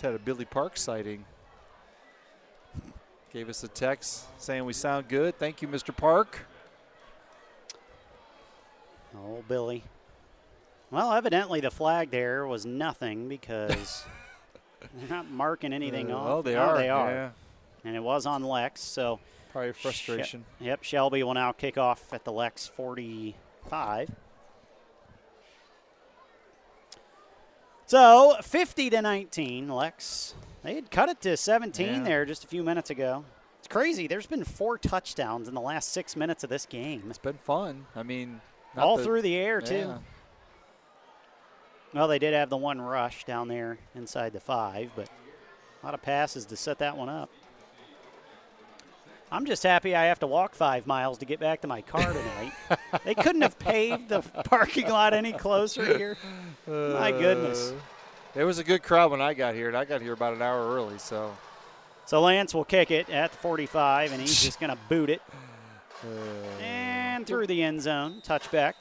Just 0.00 0.06
had 0.06 0.14
a 0.14 0.18
Billy 0.18 0.46
Park 0.46 0.78
sighting. 0.78 1.26
Gave 3.34 3.50
us 3.50 3.62
a 3.64 3.68
text 3.68 4.24
saying 4.40 4.64
we 4.64 4.72
sound 4.72 5.08
good. 5.08 5.38
Thank 5.38 5.60
you, 5.60 5.68
Mr. 5.68 5.94
Park. 5.94 6.46
Oh, 9.14 9.44
Billy. 9.46 9.84
Well, 10.90 11.12
evidently 11.12 11.60
the 11.60 11.70
flag 11.70 12.10
there 12.10 12.46
was 12.46 12.64
nothing 12.64 13.28
because 13.28 14.06
they're 14.94 15.10
not 15.10 15.30
marking 15.30 15.74
anything 15.74 16.10
Uh, 16.10 16.16
off. 16.16 16.28
Oh, 16.30 16.40
they 16.40 16.54
No, 16.54 16.60
are. 16.60 16.78
They 16.78 16.88
are. 16.88 17.10
Yeah. 17.10 17.30
And 17.84 17.94
it 17.94 18.02
was 18.02 18.24
on 18.24 18.42
Lex, 18.42 18.80
so 18.80 19.20
Probably 19.52 19.74
frustration. 19.74 20.46
She- 20.60 20.64
yep, 20.64 20.82
Shelby 20.82 21.22
will 21.22 21.34
now 21.34 21.52
kick 21.52 21.76
off 21.76 22.10
at 22.14 22.24
the 22.24 22.32
Lex 22.32 22.66
45. 22.68 24.08
So 27.94 28.36
50 28.40 28.88
to 28.90 29.02
19, 29.02 29.68
Lex. 29.68 30.34
They 30.62 30.76
had 30.76 30.92
cut 30.92 31.08
it 31.08 31.20
to 31.22 31.36
17 31.36 31.86
Yeah. 31.88 32.02
there 32.04 32.24
just 32.24 32.44
a 32.44 32.46
few 32.46 32.62
minutes 32.62 32.88
ago. 32.88 33.24
It's 33.58 33.66
crazy. 33.66 34.06
There's 34.06 34.28
been 34.28 34.44
four 34.44 34.78
touchdowns 34.78 35.48
in 35.48 35.54
the 35.56 35.60
last 35.60 35.88
six 35.88 36.14
minutes 36.14 36.44
of 36.44 36.50
this 36.50 36.66
game, 36.66 37.02
It's 37.08 37.18
been 37.18 37.38
fun. 37.38 37.86
I 37.96 38.04
mean, 38.04 38.42
not 38.76 38.86
all 38.86 38.96
the- 38.96 39.02
through 39.02 39.22
the 39.22 39.34
air 39.34 39.60
too. 39.60 39.74
yeah. 39.88 39.98
Well, 41.92 42.06
they 42.06 42.20
did 42.20 42.32
have 42.32 42.48
the 42.48 42.56
one 42.56 42.80
rush 42.80 43.24
down 43.24 43.48
there 43.48 43.78
inside 43.96 44.34
the 44.34 44.40
five, 44.40 44.92
but 44.94 45.08
a 45.82 45.84
lot 45.84 45.92
of 45.94 46.00
passes 46.00 46.44
to 46.46 46.54
set 46.56 46.78
that 46.78 46.96
one 46.96 47.08
up. 47.08 47.28
I'm 49.32 49.46
just 49.46 49.62
happy 49.62 49.94
I 49.94 50.06
have 50.06 50.18
to 50.20 50.26
walk 50.26 50.54
five 50.54 50.86
miles 50.86 51.18
to 51.18 51.24
get 51.24 51.38
back 51.38 51.60
to 51.60 51.68
my 51.68 51.82
car 51.82 52.12
tonight. 52.12 52.52
they 53.04 53.14
couldn't 53.14 53.42
have 53.42 53.58
paved 53.58 54.08
the 54.08 54.22
parking 54.22 54.88
lot 54.88 55.14
any 55.14 55.32
closer 55.32 55.84
here. 55.96 56.16
My 56.66 57.12
goodness. 57.12 57.70
Uh, 57.70 58.40
It 58.40 58.44
was 58.44 58.58
a 58.58 58.64
good 58.64 58.82
crowd 58.82 59.10
when 59.12 59.20
I 59.20 59.34
got 59.34 59.54
here, 59.54 59.68
and 59.68 59.76
I 59.76 59.84
got 59.84 60.02
here 60.02 60.12
about 60.14 60.34
an 60.34 60.42
hour 60.42 60.74
early. 60.74 60.98
So 60.98 61.36
So 62.06 62.20
Lance 62.20 62.54
will 62.54 62.64
kick 62.64 62.90
it 62.90 63.08
at 63.08 63.30
the 63.30 63.38
45, 63.38 64.12
and 64.12 64.20
he's 64.20 64.42
just 64.42 64.58
going 64.58 64.70
to 64.70 64.78
boot 64.88 65.10
it 65.10 65.22
uh, 66.04 66.60
and 66.62 67.24
through 67.26 67.46
the 67.46 67.62
end 67.62 67.82
zone. 67.82 68.20
Touchback. 68.26 68.74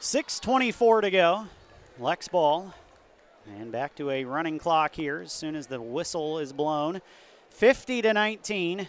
6.24 0.00 1.02
to 1.02 1.10
go. 1.10 1.46
Lex 1.98 2.28
ball. 2.28 2.74
And 3.46 3.70
back 3.70 3.94
to 3.96 4.10
a 4.10 4.24
running 4.24 4.58
clock 4.58 4.94
here 4.94 5.20
as 5.20 5.32
soon 5.32 5.54
as 5.54 5.66
the 5.66 5.80
whistle 5.80 6.38
is 6.38 6.52
blown. 6.52 7.02
50 7.50 8.02
to 8.02 8.12
19. 8.12 8.88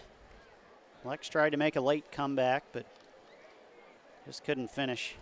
Lex 1.04 1.28
tried 1.28 1.50
to 1.50 1.56
make 1.56 1.76
a 1.76 1.80
late 1.80 2.10
comeback, 2.10 2.64
but 2.72 2.86
just 4.24 4.44
couldn't 4.44 4.70
finish. 4.70 5.16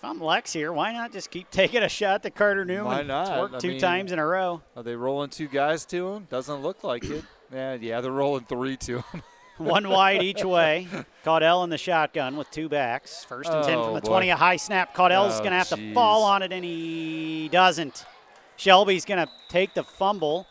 If 0.00 0.04
I'm 0.04 0.18
Lex 0.18 0.54
here, 0.54 0.72
why 0.72 0.94
not 0.94 1.12
just 1.12 1.30
keep 1.30 1.50
taking 1.50 1.82
a 1.82 1.88
shot 1.88 2.22
to 2.22 2.30
Carter 2.30 2.64
Newman? 2.64 2.84
Why 2.86 3.02
not? 3.02 3.28
It's 3.28 3.38
worked 3.38 3.54
I 3.56 3.58
two 3.58 3.68
mean- 3.68 3.80
times 3.80 4.12
in 4.12 4.18
a 4.18 4.24
row. 4.26 4.62
Are 4.74 4.82
they 4.82 4.96
rolling 4.96 5.28
two 5.28 5.46
guys 5.46 5.84
to 5.86 6.12
him? 6.14 6.26
Doesn't 6.30 6.62
look 6.62 6.82
like 6.82 7.04
it. 7.04 7.22
Yeah, 7.52 7.74
yeah, 7.74 8.00
they're 8.00 8.10
rolling 8.10 8.44
three 8.44 8.76
to 8.78 9.00
him. 9.02 9.22
One 9.58 9.90
wide 9.90 10.22
each 10.22 10.42
way. 10.44 10.88
Caudell 11.22 11.64
in 11.64 11.70
the 11.70 11.76
shotgun 11.76 12.38
with 12.38 12.50
two 12.50 12.70
backs. 12.70 13.24
First 13.24 13.50
and 13.50 13.62
10 13.62 13.76
Oh, 13.78 13.84
from 13.84 13.94
the 13.94 14.00
boy. 14.00 14.08
20. 14.08 14.30
A 14.30 14.36
high 14.36 14.56
snap. 14.56 14.94
Caudell's 14.96 15.34
Oh, 15.34 15.38
going 15.40 15.50
to 15.50 15.56
have 15.58 15.68
to 15.68 15.92
fall 15.92 16.22
on 16.22 16.42
it, 16.42 16.50
and 16.50 16.64
he 16.64 17.50
doesn't. 17.52 18.06
Shelby's 18.56 19.04
going 19.04 19.26
to 19.26 19.30
take 19.50 19.74
the 19.74 19.84
fumble 19.84 20.46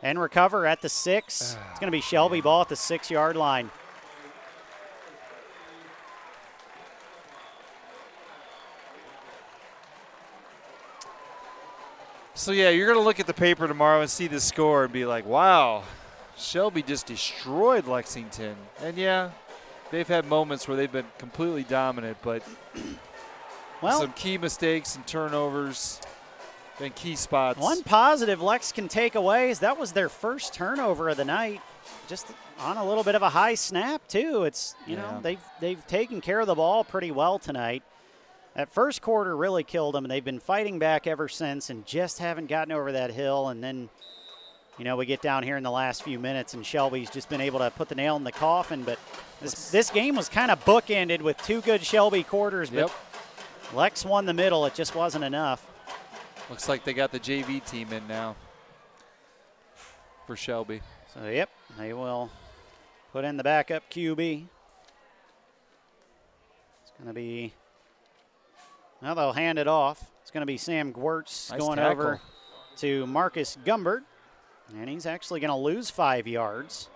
and 0.00 0.20
recover 0.20 0.64
at 0.66 0.80
the 0.80 0.88
six. 0.88 1.56
It's 1.70 1.80
going 1.80 1.90
to 1.90 1.96
be 1.96 2.00
Shelby 2.00 2.40
ball 2.40 2.60
at 2.60 2.68
the 2.68 2.76
six 2.76 3.10
yard 3.10 3.34
line. 3.34 3.68
So 12.42 12.50
yeah, 12.50 12.70
you're 12.70 12.88
gonna 12.88 13.04
look 13.04 13.20
at 13.20 13.28
the 13.28 13.32
paper 13.34 13.68
tomorrow 13.68 14.00
and 14.00 14.10
see 14.10 14.26
the 14.26 14.40
score 14.40 14.82
and 14.82 14.92
be 14.92 15.04
like, 15.04 15.24
"Wow, 15.24 15.84
Shelby 16.36 16.82
just 16.82 17.06
destroyed 17.06 17.86
Lexington." 17.86 18.56
And 18.80 18.96
yeah, 18.96 19.30
they've 19.92 20.08
had 20.08 20.26
moments 20.26 20.66
where 20.66 20.76
they've 20.76 20.90
been 20.90 21.06
completely 21.18 21.62
dominant, 21.62 22.16
but 22.20 22.42
Well, 23.80 24.00
some 24.00 24.12
key 24.14 24.38
mistakes 24.38 24.96
and 24.96 25.06
turnovers 25.06 26.00
and 26.80 26.92
key 26.96 27.14
spots. 27.14 27.60
One 27.60 27.84
positive 27.84 28.42
Lex 28.42 28.72
can 28.72 28.88
take 28.88 29.14
away 29.14 29.50
is 29.50 29.60
that 29.60 29.78
was 29.78 29.92
their 29.92 30.08
first 30.08 30.52
turnover 30.52 31.10
of 31.10 31.18
the 31.18 31.24
night. 31.24 31.60
Just 32.08 32.26
on 32.58 32.76
a 32.76 32.84
little 32.84 33.04
bit 33.04 33.14
of 33.14 33.22
a 33.22 33.28
high 33.30 33.54
snap 33.54 34.08
too. 34.08 34.42
It's 34.42 34.74
you 34.84 34.96
Yeah. 34.96 35.02
know 35.02 35.20
they've 35.22 35.44
they've 35.60 35.86
taken 35.86 36.20
care 36.20 36.40
of 36.40 36.48
the 36.48 36.56
ball 36.56 36.82
pretty 36.82 37.12
well 37.12 37.38
tonight. 37.38 37.84
That 38.54 38.70
first 38.72 39.00
quarter 39.00 39.36
really 39.36 39.64
killed 39.64 39.94
them, 39.94 40.04
and 40.04 40.10
they've 40.10 40.24
been 40.24 40.40
fighting 40.40 40.78
back 40.78 41.06
ever 41.06 41.28
since, 41.28 41.70
and 41.70 41.86
just 41.86 42.18
haven't 42.18 42.46
gotten 42.48 42.72
over 42.72 42.92
that 42.92 43.10
hill. 43.10 43.48
And 43.48 43.64
then, 43.64 43.88
you 44.78 44.84
know, 44.84 44.96
we 44.96 45.06
get 45.06 45.22
down 45.22 45.42
here 45.42 45.56
in 45.56 45.62
the 45.62 45.70
last 45.70 46.02
few 46.02 46.18
minutes, 46.18 46.52
and 46.52 46.64
Shelby's 46.64 47.10
just 47.10 47.30
been 47.30 47.40
able 47.40 47.60
to 47.60 47.70
put 47.70 47.88
the 47.88 47.94
nail 47.94 48.16
in 48.16 48.24
the 48.24 48.32
coffin. 48.32 48.82
But 48.82 48.98
this 49.40 49.70
this 49.70 49.88
game 49.90 50.16
was 50.16 50.28
kind 50.28 50.50
of 50.50 50.62
bookended 50.64 51.22
with 51.22 51.38
two 51.38 51.62
good 51.62 51.82
Shelby 51.82 52.22
quarters, 52.22 52.68
but 52.68 52.76
Yep. 52.76 52.90
Lex 53.74 54.04
won 54.04 54.26
the 54.26 54.34
middle. 54.34 54.66
It 54.66 54.74
just 54.74 54.94
wasn't 54.94 55.24
enough. 55.24 55.66
Looks 56.50 56.68
like 56.68 56.84
they 56.84 56.92
got 56.92 57.10
the 57.10 57.20
JV 57.20 57.64
team 57.64 57.90
in 57.92 58.06
now 58.06 58.36
for 60.26 60.36
Shelby. 60.36 60.82
So, 61.14 61.26
yep, 61.26 61.48
they 61.78 61.94
will 61.94 62.30
put 63.12 63.24
in 63.24 63.38
the 63.38 63.42
backup 63.42 63.90
QB. 63.90 64.44
It's 66.82 66.92
going 66.98 67.08
to 67.08 67.14
be, 67.14 67.54
now 69.02 69.14
they'll 69.14 69.32
hand 69.32 69.58
it 69.58 69.68
off. 69.68 70.10
It's 70.22 70.30
going 70.30 70.42
to 70.42 70.46
be 70.46 70.56
Sam 70.56 70.92
Gwertz 70.92 71.50
Nice 71.50 71.60
going 71.60 71.76
tackle. 71.76 72.02
over 72.02 72.20
to 72.78 73.06
Marcus 73.06 73.58
Gumbert, 73.64 74.02
and 74.74 74.88
he's 74.88 75.04
actually 75.04 75.40
going 75.40 75.50
to 75.50 75.56
lose 75.56 75.90
five 75.90 76.26
yards. 76.26 76.88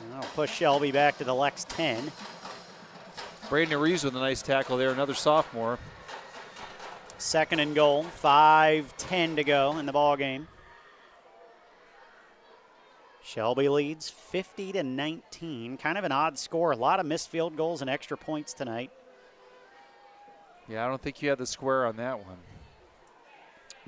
And 0.00 0.12
That'll 0.12 0.30
push 0.30 0.50
Shelby 0.52 0.90
back 0.92 1.18
to 1.18 1.24
the 1.24 1.34
Lex 1.34 1.64
10. 1.68 2.10
Brandon 3.48 3.78
Reeves 3.78 4.02
with 4.02 4.16
a 4.16 4.18
nice 4.18 4.42
tackle 4.42 4.76
there, 4.76 4.90
another 4.90 5.14
sophomore. 5.14 5.78
Second 7.18 7.60
and 7.60 7.74
goal, 7.74 8.04
5-10 8.22 9.36
to 9.36 9.44
go 9.44 9.78
in 9.78 9.86
the 9.86 9.92
ball 9.92 10.16
game. 10.16 10.48
Shelby 13.26 13.68
leads 13.68 14.08
50 14.08 14.72
to 14.72 14.82
19. 14.84 15.78
Kind 15.78 15.98
of 15.98 16.04
an 16.04 16.12
odd 16.12 16.38
score. 16.38 16.70
A 16.70 16.76
lot 16.76 17.00
of 17.00 17.06
missed 17.06 17.28
field 17.28 17.56
goals 17.56 17.80
and 17.80 17.90
extra 17.90 18.16
points 18.16 18.52
tonight. 18.52 18.92
Yeah, 20.68 20.86
I 20.86 20.88
don't 20.88 21.02
think 21.02 21.20
you 21.22 21.28
had 21.30 21.38
the 21.38 21.46
square 21.46 21.86
on 21.86 21.96
that 21.96 22.24
one. 22.24 22.36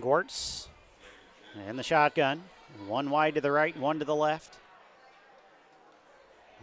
Gortz 0.00 0.66
and 1.66 1.78
the 1.78 1.82
shotgun. 1.84 2.42
One 2.88 3.10
wide 3.10 3.36
to 3.36 3.40
the 3.40 3.52
right, 3.52 3.76
one 3.76 4.00
to 4.00 4.04
the 4.04 4.14
left. 4.14 4.58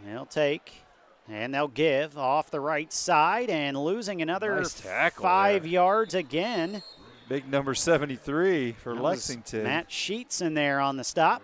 They'll 0.04 0.26
take 0.26 0.82
and 1.28 1.54
they'll 1.54 1.68
give 1.68 2.16
off 2.18 2.50
the 2.50 2.60
right 2.60 2.92
side 2.92 3.48
and 3.48 3.76
losing 3.76 4.20
another 4.20 4.56
Nice 4.56 4.80
tackle 4.80 5.22
five 5.22 5.62
there. 5.62 5.72
yards 5.72 6.14
again. 6.14 6.82
Big 7.28 7.48
number 7.48 7.74
73 7.74 8.72
for 8.72 8.94
That 8.94 9.02
Lexington. 9.02 9.64
Matt 9.64 9.90
Sheets 9.90 10.40
in 10.42 10.52
there 10.54 10.78
on 10.78 10.96
the 10.98 11.04
stop. 11.04 11.42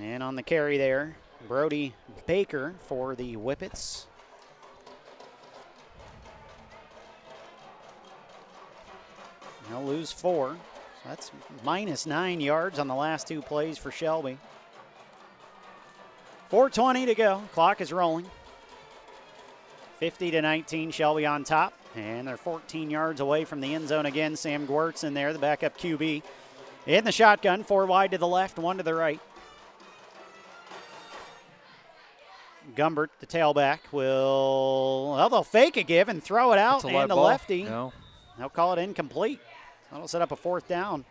And 0.00 0.22
on 0.22 0.34
the 0.34 0.42
carry 0.42 0.76
there, 0.76 1.16
Brody 1.46 1.94
Baker 2.26 2.74
for 2.86 3.14
the 3.14 3.36
Whippets. 3.36 4.06
They'll 9.68 9.84
lose 9.84 10.12
four. 10.12 10.56
That's 11.04 11.30
minus 11.62 12.06
nine 12.06 12.40
yards 12.40 12.78
on 12.78 12.88
the 12.88 12.94
last 12.94 13.28
two 13.28 13.42
plays 13.42 13.78
for 13.78 13.90
Shelby. 13.90 14.38
4.20 16.50 17.06
to 17.06 17.14
go. 17.14 17.42
Clock 17.52 17.80
is 17.80 17.92
rolling. 17.92 18.26
50 19.98 20.30
to 20.32 20.42
19, 20.42 20.90
Shelby 20.90 21.26
on 21.26 21.44
top. 21.44 21.72
And 21.96 22.26
they're 22.26 22.36
14 22.36 22.90
yards 22.90 23.20
away 23.20 23.44
from 23.44 23.60
the 23.60 23.74
end 23.74 23.88
zone 23.88 24.06
again. 24.06 24.36
Sam 24.36 24.66
Gwertz 24.66 25.04
in 25.04 25.14
there, 25.14 25.32
the 25.32 25.38
backup 25.38 25.78
QB. 25.78 26.22
In 26.86 27.04
the 27.04 27.12
shotgun, 27.12 27.64
four 27.64 27.86
wide 27.86 28.10
to 28.10 28.18
the 28.18 28.26
left, 28.26 28.58
one 28.58 28.76
to 28.76 28.82
the 28.82 28.94
right. 28.94 29.20
Gumbert, 32.74 33.08
the 33.20 33.26
tailback, 33.26 33.78
will. 33.92 35.14
Well, 35.16 35.28
they'll 35.28 35.42
fake 35.42 35.76
a 35.76 35.82
give 35.82 36.08
and 36.08 36.22
throw 36.22 36.52
it 36.52 36.58
out. 36.58 36.84
And 36.84 37.10
the 37.10 37.14
ball. 37.14 37.24
lefty. 37.24 37.64
No. 37.64 37.92
They'll 38.38 38.48
call 38.48 38.72
it 38.72 38.78
incomplete. 38.78 39.40
That'll 39.90 40.08
set 40.08 40.22
up 40.22 40.32
a 40.32 40.36
fourth 40.36 40.66
down. 40.66 41.04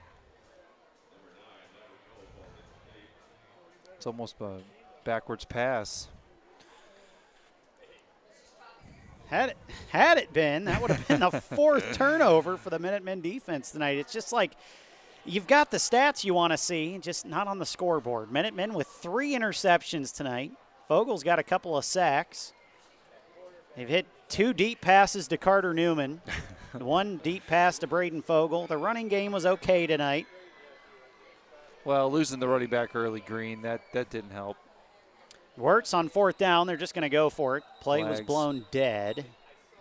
It's 3.95 4.05
almost 4.05 4.35
a 4.41 4.57
backwards 5.05 5.45
pass. 5.45 6.09
Had 9.27 9.49
it 9.49 9.57
had 9.89 10.17
it 10.17 10.33
been, 10.33 10.65
that 10.65 10.81
would 10.81 10.91
have 10.91 11.07
been 11.07 11.21
the 11.21 11.31
fourth 11.55 11.93
turnover 11.93 12.57
for 12.57 12.69
the 12.69 12.77
Minutemen 12.79 13.21
defense 13.21 13.71
tonight. 13.71 13.97
It's 13.97 14.11
just 14.11 14.33
like 14.33 14.51
you've 15.25 15.47
got 15.47 15.71
the 15.71 15.77
stats 15.77 16.23
you 16.25 16.33
want 16.33 16.51
to 16.51 16.57
see, 16.57 16.97
just 17.01 17.25
not 17.25 17.47
on 17.47 17.59
the 17.59 17.65
scoreboard. 17.65 18.31
Minutemen 18.31 18.73
with 18.73 18.87
three 18.87 19.31
interceptions 19.31 20.13
tonight. 20.13 20.51
Fogel's 20.87 21.23
got 21.23 21.39
a 21.39 21.43
couple 21.43 21.77
of 21.77 21.85
sacks. 21.85 22.53
They've 23.75 23.89
hit 23.89 24.05
two 24.29 24.53
deep 24.53 24.81
passes 24.81 25.27
to 25.29 25.37
Carter 25.37 25.73
Newman, 25.73 26.21
one 26.73 27.17
deep 27.17 27.47
pass 27.47 27.79
to 27.79 27.87
Braden 27.87 28.21
Fogel. 28.21 28.67
The 28.67 28.77
running 28.77 29.07
game 29.07 29.31
was 29.31 29.45
okay 29.45 29.87
tonight. 29.87 30.27
Well, 31.85 32.09
losing 32.11 32.39
the 32.39 32.47
running 32.47 32.69
back 32.69 32.95
early, 32.95 33.19
Green, 33.19 33.61
that, 33.63 33.81
that 33.93 34.09
didn't 34.09 34.31
help. 34.31 34.57
Wertz 35.57 35.93
on 35.93 36.09
fourth 36.09 36.37
down. 36.37 36.65
They're 36.67 36.77
just 36.77 36.93
going 36.93 37.03
to 37.03 37.09
go 37.09 37.29
for 37.29 37.57
it. 37.57 37.63
Play 37.81 38.03
was 38.03 38.21
blown 38.21 38.65
dead. 38.71 39.25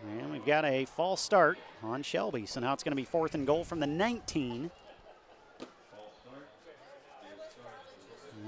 And 0.02 0.32
we've 0.32 0.44
got 0.44 0.64
a 0.64 0.84
false 0.84 1.20
start 1.20 1.58
on 1.82 2.02
Shelby. 2.02 2.46
So 2.46 2.60
now 2.60 2.72
it's 2.72 2.82
going 2.82 2.92
to 2.92 2.96
be 2.96 3.04
fourth 3.04 3.34
and 3.34 3.46
goal 3.46 3.64
from 3.64 3.78
the 3.80 3.86
19. 3.86 4.70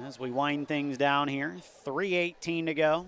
As 0.02 0.18
we 0.18 0.30
wind 0.30 0.66
things 0.66 0.98
down 0.98 1.28
here, 1.28 1.56
3.18 1.86 2.66
to 2.66 2.74
go. 2.74 3.06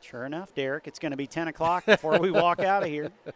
Sure 0.00 0.24
enough, 0.24 0.54
Derek, 0.54 0.86
it's 0.86 0.98
going 0.98 1.10
to 1.10 1.16
be 1.16 1.26
10 1.26 1.48
o'clock 1.48 1.84
before 1.84 2.18
we 2.18 2.30
walk 2.30 2.60
out 2.60 2.82
of 2.82 2.88
here. 2.88 3.10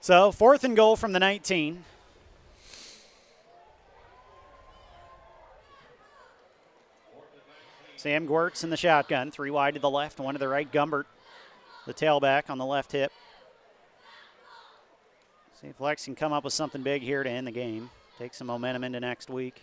So, 0.00 0.32
fourth 0.32 0.64
and 0.64 0.74
goal 0.74 0.96
from 0.96 1.12
the 1.12 1.18
19. 1.18 1.84
Sam 7.96 8.26
Gwertz 8.26 8.64
in 8.64 8.70
the 8.70 8.76
shotgun, 8.78 9.30
three 9.30 9.50
wide 9.50 9.74
to 9.74 9.80
the 9.80 9.90
left, 9.90 10.18
one 10.18 10.32
to 10.32 10.38
the 10.38 10.48
right. 10.48 10.72
Gumbert, 10.72 11.04
the 11.84 11.92
tailback 11.92 12.48
on 12.48 12.56
the 12.56 12.64
left 12.64 12.92
hip. 12.92 13.12
See 15.60 15.66
if 15.66 15.80
Lex 15.80 16.04
can 16.04 16.14
come 16.14 16.32
up 16.32 16.44
with 16.44 16.52
something 16.52 16.82
big 16.82 17.02
here 17.02 17.24
to 17.24 17.30
end 17.30 17.46
the 17.46 17.52
game. 17.52 17.90
Take 18.18 18.32
some 18.32 18.46
momentum 18.46 18.84
into 18.84 19.00
next 19.00 19.28
week. 19.28 19.62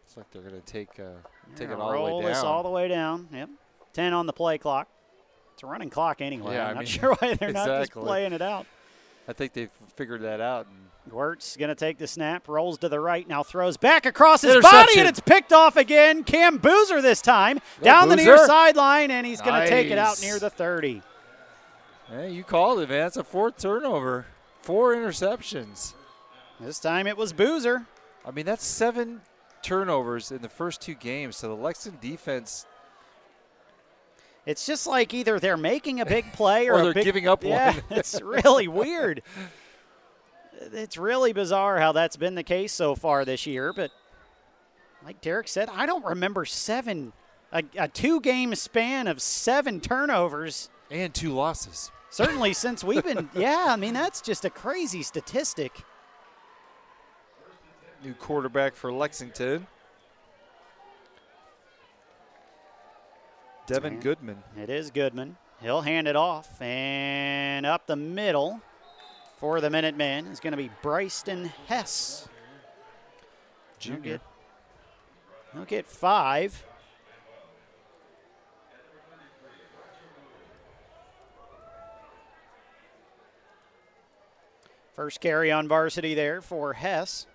Looks 0.00 0.16
like 0.16 0.30
they're 0.32 0.42
going 0.42 0.60
to 0.60 0.66
take 0.72 0.98
uh, 0.98 1.20
take 1.54 1.70
it 1.70 1.78
all 1.78 1.92
the 1.92 2.00
way 2.00 2.22
down. 2.22 2.30
this 2.32 2.42
all 2.42 2.62
the 2.62 2.70
way 2.70 2.88
down. 2.88 3.28
Yep. 3.32 3.50
10 3.92 4.12
on 4.12 4.26
the 4.26 4.32
play 4.32 4.58
clock. 4.58 4.88
It's 5.54 5.62
a 5.62 5.66
running 5.66 5.90
clock 5.90 6.20
anyway. 6.20 6.54
Yeah, 6.54 6.66
I 6.66 6.70
I'm 6.70 6.74
not 6.74 6.80
mean, 6.80 6.86
sure 6.88 7.14
why 7.14 7.34
they're 7.34 7.52
not 7.52 7.66
just 7.66 7.92
playing 7.92 8.32
it 8.32 8.42
out. 8.42 8.66
I 9.28 9.32
think 9.32 9.52
they've 9.52 9.70
figured 9.94 10.22
that 10.22 10.40
out. 10.40 10.66
Wertz 11.08 11.56
going 11.56 11.68
to 11.68 11.74
take 11.74 11.98
the 11.98 12.06
snap, 12.06 12.48
rolls 12.48 12.78
to 12.78 12.88
the 12.88 12.98
right, 12.98 13.26
now 13.26 13.42
throws 13.42 13.76
back 13.76 14.06
across 14.06 14.42
his 14.42 14.60
body, 14.62 14.98
and 14.98 15.08
it's 15.08 15.20
picked 15.20 15.52
off 15.52 15.76
again. 15.76 16.22
Cam 16.22 16.58
Boozer 16.58 17.02
this 17.02 17.20
time, 17.20 17.58
Go 17.78 17.84
down 17.84 18.08
the 18.08 18.16
near 18.16 18.38
sideline, 18.46 19.10
and 19.10 19.26
he's 19.26 19.40
going 19.40 19.62
to 19.62 19.68
take 19.68 19.90
it 19.90 19.98
out 19.98 20.20
near 20.20 20.38
the 20.38 20.50
30. 20.50 21.02
Hey, 22.12 22.30
you 22.32 22.44
called 22.44 22.80
it, 22.80 22.88
man. 22.88 23.06
It's 23.06 23.16
a 23.16 23.24
fourth 23.24 23.56
turnover, 23.58 24.26
four 24.62 24.94
interceptions. 24.94 25.94
This 26.60 26.78
time 26.78 27.06
it 27.06 27.16
was 27.16 27.32
Boozer. 27.32 27.86
I 28.24 28.30
mean, 28.30 28.46
that's 28.46 28.64
seven 28.64 29.22
turnovers 29.62 30.30
in 30.30 30.42
the 30.42 30.48
first 30.48 30.80
two 30.80 30.94
games. 30.94 31.36
So 31.36 31.48
the 31.48 31.54
Lexington 31.60 32.00
defense, 32.00 32.66
It's 34.46 34.64
just 34.66 34.86
like 34.86 35.12
either 35.14 35.40
they're 35.40 35.56
making 35.56 36.00
a 36.00 36.06
big 36.06 36.32
play 36.34 36.68
or, 36.68 36.74
Or 36.74 36.82
they're 36.84 36.94
big- 36.94 37.04
giving 37.04 37.26
up 37.28 37.42
yeah, 37.44 37.72
one. 37.74 37.82
it's 37.98 38.20
really 38.20 38.68
weird. 38.82 39.22
It's 40.72 40.96
really 40.96 41.32
bizarre 41.32 41.78
how 41.80 41.90
that's 41.92 42.16
been 42.16 42.36
the 42.36 42.44
case 42.44 42.72
so 42.72 42.94
far 42.94 43.24
this 43.24 43.46
year. 43.46 43.72
But 43.72 43.90
like 45.04 45.20
Derek 45.20 45.48
said, 45.48 45.68
I 45.72 45.86
don't 45.86 46.04
remember 46.04 46.44
seven, 46.44 47.12
a, 47.52 47.64
a 47.76 47.88
two 47.88 48.20
game 48.20 48.54
span 48.54 49.08
of 49.08 49.20
seven 49.20 49.80
turnovers. 49.80 50.70
and 50.90 51.12
two 51.12 51.32
losses. 51.32 51.90
Certainly 52.12 52.52
since 52.52 52.84
we've 52.84 53.02
been, 53.02 53.30
yeah, 53.34 53.64
I 53.68 53.76
mean, 53.76 53.94
that's 53.94 54.20
just 54.20 54.44
a 54.44 54.50
crazy 54.50 55.02
statistic. 55.02 55.82
New 58.04 58.12
quarterback 58.12 58.76
for 58.76 58.92
Lexington. 58.92 59.66
Devin. 63.66 63.98
Goodman. 64.00 64.42
It 64.58 64.68
is 64.68 64.90
Goodman. 64.90 65.36
He'll 65.62 65.80
hand 65.80 66.06
it 66.06 66.14
off 66.14 66.60
and 66.60 67.64
up 67.64 67.86
the 67.86 67.96
middle 67.96 68.60
for 69.38 69.62
the 69.62 69.70
Minutemen 69.70 70.26
is 70.26 70.38
going 70.38 70.50
to 70.50 70.58
be 70.58 70.70
Bryston 70.82 71.50
Hess. 71.66 72.28
He'll 73.78 73.94
Junior. 73.94 74.10
get, 74.12 74.20
he'll 75.54 75.64
get 75.64 75.86
five. 75.86 76.62
First 85.02 85.20
carry 85.20 85.50
on 85.50 85.66
varsity 85.66 86.14
there 86.14 86.40
for 86.40 86.74
Hess. 86.74 87.26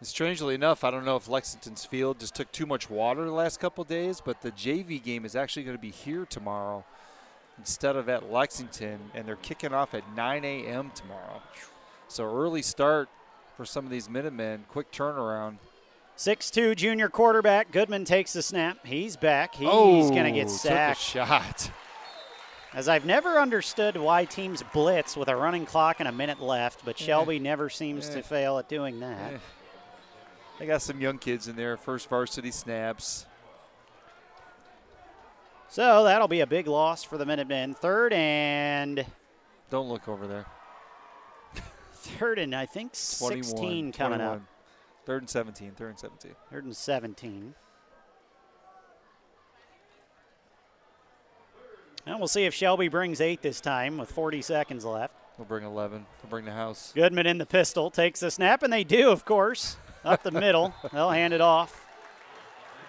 And 0.00 0.08
strangely 0.08 0.56
enough, 0.56 0.82
I 0.82 0.90
don't 0.90 1.04
know 1.04 1.14
if 1.14 1.28
Lexington's 1.28 1.84
field 1.84 2.18
just 2.18 2.34
took 2.34 2.50
too 2.50 2.66
much 2.66 2.90
water 2.90 3.24
the 3.24 3.30
last 3.30 3.60
couple 3.60 3.84
days, 3.84 4.20
but 4.20 4.40
the 4.42 4.50
JV 4.50 5.00
game 5.00 5.24
is 5.24 5.36
actually 5.36 5.62
going 5.62 5.76
to 5.76 5.80
be 5.80 5.92
here 5.92 6.26
tomorrow 6.26 6.84
instead 7.58 7.94
of 7.94 8.08
at 8.08 8.28
Lexington, 8.28 8.98
and 9.14 9.24
they're 9.24 9.36
kicking 9.36 9.72
off 9.72 9.94
at 9.94 10.02
9 10.16 10.44
a.m. 10.44 10.90
tomorrow. 10.96 11.40
So 12.08 12.24
early 12.24 12.60
start 12.62 13.08
for 13.56 13.64
some 13.64 13.84
of 13.84 13.92
these 13.92 14.10
Minutemen. 14.10 14.64
Quick 14.68 14.90
turnaround. 14.90 15.58
6'2 16.18 16.74
junior 16.74 17.08
quarterback. 17.08 17.70
Goodman 17.70 18.04
takes 18.04 18.32
the 18.32 18.42
snap. 18.42 18.84
He's 18.84 19.16
back. 19.16 19.54
He's 19.54 19.68
going 19.68 20.24
to 20.24 20.32
get 20.32 20.46
Oh, 20.48 20.50
took 20.50 20.54
a 20.56 20.58
sacked. 20.58 21.00
shot. 21.00 21.70
As 22.74 22.88
I've 22.88 23.06
never 23.06 23.38
understood 23.38 23.96
why 23.96 24.24
teams 24.24 24.62
blitz 24.72 25.16
with 25.16 25.28
a 25.28 25.36
running 25.36 25.64
clock 25.66 25.96
and 26.00 26.08
a 26.08 26.12
minute 26.12 26.40
left, 26.40 26.84
but 26.84 26.98
Shelby 26.98 27.38
never 27.38 27.70
seems 27.70 28.08
to 28.10 28.22
fail 28.22 28.58
at 28.58 28.68
doing 28.68 29.00
that. 29.00 29.34
They 30.58 30.66
got 30.66 30.82
some 30.82 31.00
young 31.00 31.18
kids 31.18 31.48
in 31.48 31.56
there. 31.56 31.76
First 31.76 32.08
varsity 32.08 32.50
snaps. 32.50 33.26
So 35.68 36.04
that'll 36.04 36.28
be 36.28 36.40
a 36.40 36.46
big 36.46 36.66
loss 36.66 37.02
for 37.02 37.18
the 37.18 37.26
Minutemen. 37.26 37.74
Third 37.74 38.12
and 38.12 39.04
Don't 39.70 39.88
look 39.88 40.08
over 40.08 40.26
there. 40.26 40.46
third 41.92 42.38
and 42.38 42.54
I 42.54 42.66
think 42.66 42.92
21, 43.18 43.44
16 43.44 43.92
coming 43.92 44.20
up. 44.20 44.40
Third 45.04 45.22
and 45.22 45.30
17. 45.30 45.72
Third 45.72 45.90
and 45.90 45.98
17. 45.98 46.32
Third 46.50 46.64
and 46.64 46.76
17. 46.76 47.54
And 52.06 52.18
we'll 52.18 52.28
see 52.28 52.44
if 52.44 52.54
Shelby 52.54 52.86
brings 52.86 53.20
eight 53.20 53.42
this 53.42 53.60
time 53.60 53.98
with 53.98 54.10
40 54.10 54.40
seconds 54.40 54.84
left. 54.84 55.12
We'll 55.38 55.46
bring 55.46 55.64
11. 55.64 56.06
We'll 56.22 56.30
bring 56.30 56.44
the 56.44 56.52
house. 56.52 56.92
Goodman 56.94 57.26
in 57.26 57.38
the 57.38 57.46
pistol 57.46 57.90
takes 57.90 58.20
the 58.20 58.30
snap, 58.30 58.62
and 58.62 58.72
they 58.72 58.84
do, 58.84 59.10
of 59.10 59.24
course, 59.24 59.76
up 60.04 60.22
the 60.22 60.30
middle. 60.30 60.72
They'll 60.92 61.10
hand 61.10 61.34
it 61.34 61.40
off. 61.40 61.84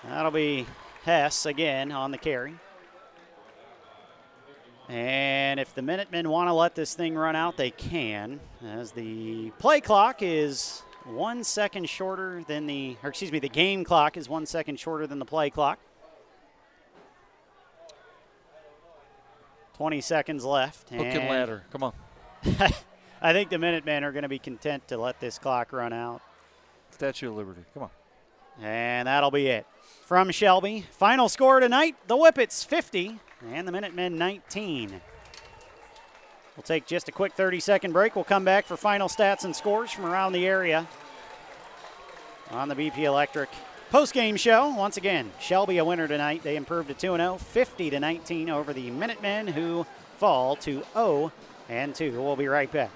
That'll 0.03 0.31
be 0.31 0.67
Hess 1.03 1.47
again 1.47 1.91
on 1.91 2.11
the 2.11 2.17
carry. 2.17 2.53
And 4.87 5.59
if 5.59 5.73
the 5.73 5.81
Minutemen 5.81 6.29
want 6.29 6.47
to 6.47 6.53
let 6.53 6.75
this 6.75 6.93
thing 6.93 7.15
run 7.15 7.35
out, 7.35 7.57
they 7.57 7.71
can, 7.71 8.39
as 8.63 8.91
the 8.91 9.51
play 9.57 9.81
clock 9.81 10.21
is 10.21 10.83
one 11.05 11.43
second 11.43 11.89
shorter 11.89 12.43
than 12.47 12.67
the, 12.67 12.95
or 13.03 13.09
excuse 13.09 13.31
me, 13.31 13.39
the 13.39 13.49
game 13.49 13.83
clock 13.83 14.15
is 14.15 14.29
one 14.29 14.45
second 14.45 14.79
shorter 14.79 15.07
than 15.07 15.19
the 15.19 15.25
play 15.25 15.49
clock. 15.49 15.79
20 19.77 20.01
seconds 20.01 20.43
left. 20.43 20.89
Hook 20.89 21.05
and 21.05 21.29
ladder. 21.29 21.63
Come 21.71 21.83
on. 21.83 21.93
I 23.21 23.33
think 23.33 23.49
the 23.49 23.57
Minutemen 23.57 24.03
are 24.03 24.11
going 24.11 24.23
to 24.23 24.29
be 24.29 24.39
content 24.39 24.87
to 24.89 24.97
let 24.97 25.19
this 25.19 25.39
clock 25.39 25.71
run 25.71 25.93
out. 25.93 26.21
Statue 26.91 27.29
of 27.29 27.35
Liberty. 27.35 27.61
Come 27.73 27.83
on. 27.83 27.89
And 28.61 29.07
that'll 29.07 29.31
be 29.31 29.47
it. 29.47 29.67
From 30.05 30.31
Shelby, 30.31 30.85
final 30.91 31.29
score 31.29 31.59
tonight 31.59 31.95
the 32.07 32.15
Whippets 32.15 32.65
50 32.65 33.19
and 33.51 33.67
the 33.67 33.71
Minutemen 33.71 34.17
19. 34.17 35.01
We'll 36.55 36.63
take 36.63 36.87
just 36.87 37.07
a 37.07 37.11
quick 37.11 37.33
30 37.33 37.59
second 37.59 37.91
break. 37.91 38.15
We'll 38.15 38.25
come 38.25 38.43
back 38.43 38.65
for 38.65 38.77
final 38.77 39.07
stats 39.07 39.45
and 39.45 39.55
scores 39.55 39.91
from 39.91 40.05
around 40.05 40.33
the 40.33 40.47
area 40.47 40.87
on 42.49 42.67
the 42.67 42.75
BP 42.75 42.99
Electric 42.99 43.49
post-game 43.89 44.35
show. 44.35 44.69
Once 44.69 44.97
again, 44.97 45.31
Shelby 45.39 45.77
a 45.77 45.85
winner 45.85 46.07
tonight. 46.07 46.43
They 46.43 46.55
improved 46.55 46.89
to 46.89 46.93
2 46.93 47.15
0, 47.15 47.37
50 47.37 47.89
to 47.89 47.99
19 47.99 48.49
over 48.49 48.73
the 48.73 48.91
Minutemen 48.91 49.47
who 49.47 49.85
fall 50.17 50.55
to 50.57 50.83
0 50.93 51.31
and 51.69 51.93
2. 51.93 52.21
We'll 52.21 52.35
be 52.35 52.47
right 52.47 52.71
back. 52.71 52.91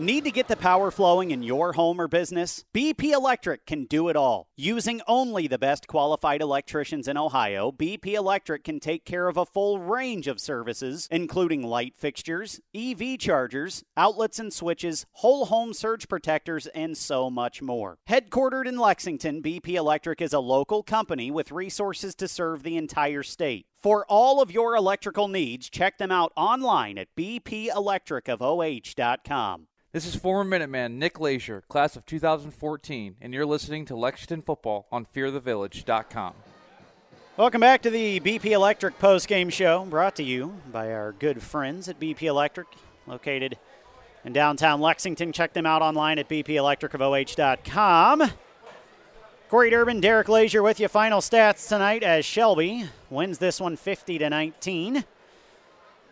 Need 0.00 0.22
to 0.26 0.30
get 0.30 0.46
the 0.46 0.54
power 0.54 0.92
flowing 0.92 1.32
in 1.32 1.42
your 1.42 1.72
home 1.72 2.00
or 2.00 2.06
business? 2.06 2.64
BP 2.72 3.10
Electric 3.12 3.66
can 3.66 3.84
do 3.84 4.08
it 4.08 4.14
all. 4.14 4.46
Using 4.56 5.00
only 5.08 5.48
the 5.48 5.58
best 5.58 5.88
qualified 5.88 6.40
electricians 6.40 7.08
in 7.08 7.16
Ohio, 7.16 7.72
BP 7.72 8.14
Electric 8.14 8.62
can 8.62 8.78
take 8.78 9.04
care 9.04 9.26
of 9.26 9.36
a 9.36 9.44
full 9.44 9.80
range 9.80 10.28
of 10.28 10.40
services, 10.40 11.08
including 11.10 11.64
light 11.64 11.94
fixtures, 11.96 12.60
EV 12.72 13.18
chargers, 13.18 13.82
outlets 13.96 14.38
and 14.38 14.52
switches, 14.52 15.04
whole 15.14 15.46
home 15.46 15.74
surge 15.74 16.08
protectors, 16.08 16.68
and 16.68 16.96
so 16.96 17.28
much 17.28 17.60
more. 17.60 17.98
Headquartered 18.08 18.68
in 18.68 18.78
Lexington, 18.78 19.42
BP 19.42 19.70
Electric 19.70 20.22
is 20.22 20.32
a 20.32 20.38
local 20.38 20.84
company 20.84 21.32
with 21.32 21.50
resources 21.50 22.14
to 22.14 22.28
serve 22.28 22.62
the 22.62 22.76
entire 22.76 23.24
state. 23.24 23.66
For 23.80 24.04
all 24.06 24.42
of 24.42 24.50
your 24.50 24.74
electrical 24.74 25.28
needs, 25.28 25.70
check 25.70 25.98
them 25.98 26.10
out 26.10 26.32
online 26.36 26.98
at 26.98 27.14
bpelectricofoh.com. 27.16 29.68
This 29.92 30.04
is 30.04 30.16
former 30.16 30.58
Minuteman 30.58 30.94
Nick 30.94 31.20
Leisure, 31.20 31.62
class 31.68 31.94
of 31.94 32.04
2014, 32.04 33.14
and 33.20 33.32
you're 33.32 33.46
listening 33.46 33.84
to 33.86 33.94
Lexington 33.96 34.42
Football 34.42 34.88
on 34.90 35.06
FearTheVillage.com. 35.06 36.34
Welcome 37.36 37.60
back 37.60 37.82
to 37.82 37.90
the 37.90 38.18
BP 38.18 38.46
Electric 38.46 38.98
postgame 38.98 39.52
show, 39.52 39.84
brought 39.84 40.16
to 40.16 40.24
you 40.24 40.54
by 40.72 40.92
our 40.92 41.12
good 41.12 41.40
friends 41.40 41.88
at 41.88 42.00
BP 42.00 42.22
Electric, 42.22 42.66
located 43.06 43.58
in 44.24 44.32
downtown 44.32 44.80
Lexington. 44.80 45.32
Check 45.32 45.52
them 45.52 45.66
out 45.66 45.82
online 45.82 46.18
at 46.18 46.28
bpelectricofoh.com. 46.28 48.32
Corey 49.48 49.70
Durbin, 49.70 50.02
Derek 50.02 50.28
Leisure 50.28 50.62
with 50.62 50.78
you. 50.78 50.88
Final 50.88 51.22
stats 51.22 51.70
tonight 51.70 52.02
as 52.02 52.26
Shelby 52.26 52.84
wins 53.08 53.38
this 53.38 53.58
one 53.58 53.76
50 53.76 54.18
to 54.18 54.28
19. 54.28 55.04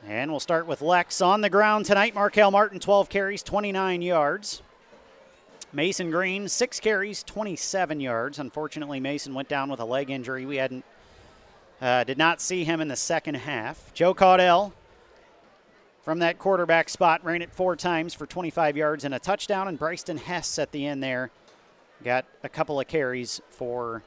And 0.06 0.30
we'll 0.30 0.40
start 0.40 0.66
with 0.66 0.80
Lex 0.80 1.20
on 1.20 1.42
the 1.42 1.50
ground 1.50 1.84
tonight. 1.84 2.14
Markel 2.14 2.50
Martin, 2.50 2.80
12 2.80 3.10
carries, 3.10 3.42
29 3.42 4.00
yards. 4.00 4.62
Mason 5.70 6.10
Green, 6.10 6.48
six 6.48 6.80
carries, 6.80 7.22
27 7.24 8.00
yards. 8.00 8.38
Unfortunately, 8.38 9.00
Mason 9.00 9.34
went 9.34 9.50
down 9.50 9.70
with 9.70 9.80
a 9.80 9.84
leg 9.84 10.08
injury. 10.08 10.46
We 10.46 10.56
hadn't, 10.56 10.86
uh, 11.82 12.04
did 12.04 12.16
not 12.16 12.40
see 12.40 12.64
him 12.64 12.80
in 12.80 12.88
the 12.88 12.96
second 12.96 13.34
half. 13.34 13.92
Joe 13.92 14.14
Caudell 14.14 14.72
from 16.00 16.20
that 16.20 16.38
quarterback 16.38 16.88
spot 16.88 17.22
ran 17.22 17.42
it 17.42 17.52
four 17.52 17.76
times 17.76 18.14
for 18.14 18.24
25 18.24 18.78
yards 18.78 19.04
and 19.04 19.12
a 19.12 19.18
touchdown. 19.18 19.68
And 19.68 19.78
Bryston 19.78 20.16
Hess 20.16 20.58
at 20.58 20.72
the 20.72 20.86
end 20.86 21.02
there 21.02 21.30
got 22.04 22.24
a 22.42 22.48
couple 22.48 22.78
of 22.80 22.86
carries 22.86 23.40
for 23.50 24.02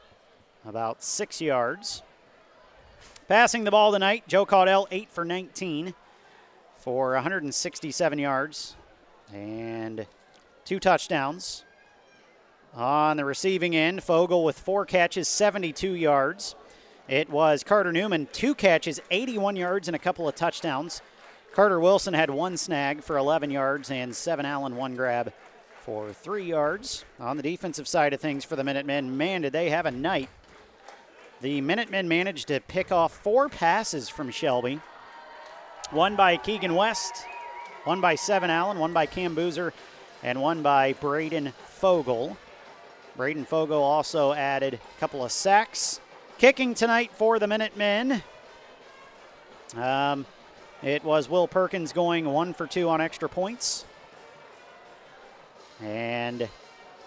about 0.66 1.04
six 1.04 1.42
yards. 1.42 2.04
Passing 3.28 3.64
the 3.64 3.72
ball 3.72 3.92
tonight, 3.92 4.24
Joe 4.28 4.46
Caudell, 4.46 4.88
8 4.92 5.12
for 5.12 5.26
19 5.26 5.94
for 6.78 7.14
167 7.14 8.20
yards 8.20 8.76
and 9.34 10.08
two 10.66 10.80
touchdowns. 10.80 11.64
On 12.76 13.18
the 13.18 13.26
receiving 13.26 13.76
end, 13.76 14.04
Fogel 14.04 14.44
with 14.44 14.58
four 14.58 14.86
catches, 14.86 15.28
72 15.28 15.94
yards. 15.94 16.56
It 17.08 17.30
was 17.30 17.64
Carter 17.64 17.92
Newman, 17.92 18.28
two 18.32 18.54
catches, 18.54 19.02
81 19.10 19.56
yards, 19.56 19.88
and 19.88 19.96
a 19.96 20.00
couple 20.00 20.28
of 20.28 20.36
touchdowns. 20.36 21.02
Carter 21.54 21.80
Wilson 21.80 22.14
had 22.14 22.30
one 22.30 22.56
snag 22.58 23.02
for 23.02 23.18
11 23.18 23.50
yards, 23.50 23.90
and 23.90 24.16
Seven 24.16 24.46
Allen 24.46 24.76
one 24.76 24.96
grab 24.96 25.34
for 25.90 26.14
three 26.14 26.44
yards. 26.44 27.04
On 27.20 27.36
the 27.36 27.42
defensive 27.42 27.88
side 27.88 28.14
of 28.14 28.22
things 28.22 28.46
for 28.46 28.56
the 28.56 28.64
Minutemen, 28.64 29.18
man, 29.18 29.42
did 29.42 29.54
they 29.54 29.72
have 29.72 29.88
a 29.88 29.92
night. 29.92 30.30
The 31.42 31.62
Minutemen 31.62 32.08
managed 32.08 32.50
to 32.50 32.60
pick 32.60 32.92
off 32.92 33.12
four 33.12 33.50
passes 33.50 34.08
from 34.08 34.30
Shelby. 34.30 34.82
One 35.90 36.16
by 36.16 36.38
Keegan 36.38 36.76
West, 36.76 37.26
one 37.86 38.02
by 38.02 38.14
Seven 38.14 38.52
Allen, 38.52 38.78
one 38.78 38.94
by 38.94 39.08
Cam 39.08 39.34
Boozer, 39.34 39.74
and 40.22 40.40
one 40.40 40.62
by 40.62 40.94
Braden 40.94 41.54
Fogel. 41.66 42.38
Braden 43.18 43.46
Fogel 43.46 43.82
also 43.82 44.34
added 44.34 44.76
a 44.76 45.00
couple 45.00 45.26
of 45.26 45.32
sacks. 45.32 46.00
Kicking 46.38 46.76
tonight 46.76 47.10
for 47.16 47.40
the 47.40 47.48
Minutemen. 47.48 48.22
Um, 49.76 50.28
it 50.84 51.04
was 51.04 51.28
Will 51.28 51.48
Perkins 51.48 51.94
going 51.94 52.26
one 52.26 52.54
for 52.54 52.68
two 52.68 52.90
on 52.90 53.02
extra 53.02 53.28
points. 53.28 53.86
And 55.82 56.50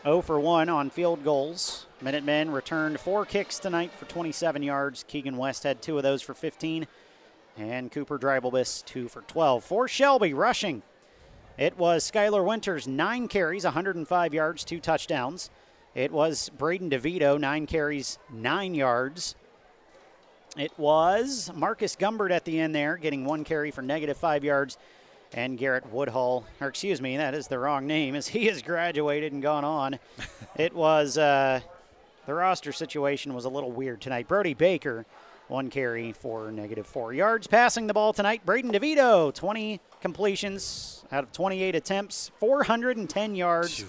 0 0.03 0.23
for 0.23 0.41
1 0.41 0.69
on 0.69 0.91
field 0.91 1.23
goals. 1.23 1.87
Minutemen 2.01 2.51
returned 2.51 2.99
four 2.99 3.25
kicks 3.25 3.59
tonight 3.59 3.93
for 3.93 4.07
27 4.07 4.63
yards. 4.63 5.05
Keegan 5.07 5.37
West 5.37 5.63
had 5.63 5.83
two 5.83 5.97
of 5.97 6.03
those 6.03 6.23
for 6.23 6.35
15. 6.35 6.87
And 7.59 7.93
Cooper 7.93 8.19
Dreibelbis, 8.19 8.85
two 8.85 9.09
for 9.09 9.21
12. 9.23 9.63
For 9.63 9.87
Shelby, 9.87 10.33
rushing. 10.33 10.83
It 11.59 11.77
was 11.77 12.11
Skylar 12.11 12.45
Winters, 12.45 12.89
nine 12.89 13.29
carries, 13.29 13.65
105 13.65 14.35
yards, 14.35 14.65
two 14.65 14.81
touchdowns. 14.81 15.51
It 15.95 16.11
was 16.11 16.49
Braden 16.49 16.89
DeVito, 16.89 17.39
nine 17.39 17.67
carries, 17.67 18.19
nine 18.33 18.75
yards. 18.75 19.35
It 20.57 20.73
was 20.79 21.51
Marcus 21.55 21.95
Gumbert 21.95 22.31
at 22.31 22.47
the 22.47 22.59
end 22.59 22.75
there, 22.75 22.97
getting 22.97 23.27
one 23.27 23.45
carry 23.45 23.71
for 23.71 23.83
negative 23.83 24.17
five 24.17 24.45
yards. 24.45 24.79
And 25.35 25.57
Garrett 25.57 25.91
Woodhull, 25.91 26.45
or 26.61 26.69
excuse 26.69 27.01
me, 27.01 27.17
that 27.17 27.35
is 27.35 27.49
the 27.49 27.59
wrong 27.59 27.87
name, 27.87 28.15
as 28.15 28.29
he 28.29 28.47
has 28.47 28.61
graduated 28.61 29.33
and 29.33 29.43
gone 29.43 29.65
on. 29.65 29.99
it 30.57 30.75
was 30.75 31.17
uh, 31.17 31.61
the 32.27 32.35
roster 32.35 32.73
situation 32.73 33.33
was 33.35 33.45
a 33.45 33.49
little 33.49 33.73
weird 33.73 34.01
tonight. 34.01 34.29
Brody 34.29 34.53
Baker, 34.53 35.07
one 35.49 35.71
carry 35.71 36.13
for 36.13 36.53
negative 36.53 36.87
four 36.87 37.15
yards. 37.15 37.47
Passing 37.47 37.87
the 37.87 37.95
ball 37.95 38.13
tonight, 38.13 38.45
Braden 38.45 38.73
DeVito, 38.73 39.33
20 39.35 39.81
completions 40.01 41.05
out 41.11 41.25
of 41.25 41.33
28 41.33 41.75
attempts, 41.75 42.31
410 42.39 43.35
yards, 43.35 43.85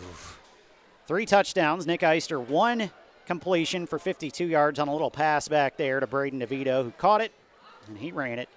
three 1.07 1.25
touchdowns. 1.25 1.85
Nick 1.85 2.01
Eister, 2.01 2.39
one 2.39 2.89
completion 3.25 3.85
for 3.85 3.99
52 3.99 4.45
yards 4.45 4.79
on 4.79 4.87
a 4.87 4.93
little 4.93 5.11
pass 5.11 5.47
back 5.47 5.75
there 5.77 5.99
to 5.99 6.07
Braden 6.07 6.39
DeVito, 6.39 6.83
who 6.83 6.91
caught 6.91 7.21
it 7.21 7.33
and 7.87 7.97
he 7.97 8.11
ran 8.11 8.39
it. 8.39 8.49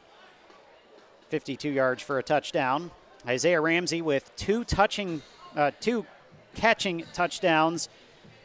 52 1.28 1.68
yards 1.68 2.02
for 2.02 2.18
a 2.18 2.22
touchdown. 2.22 2.90
Isaiah 3.26 3.60
Ramsey 3.60 4.02
with 4.02 4.34
two 4.36 4.64
touching, 4.64 5.22
uh, 5.56 5.72
two 5.80 6.06
catching 6.55 7.05
touchdowns, 7.12 7.88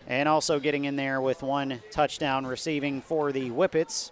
and 0.08 0.28
also 0.28 0.60
getting 0.60 0.86
in 0.86 0.96
there 0.96 1.22
with 1.22 1.44
one 1.44 1.82
touchdown 1.92 2.46
receiving 2.46 3.02
for 3.02 3.32
the 3.32 3.50
Whippets 3.50 4.12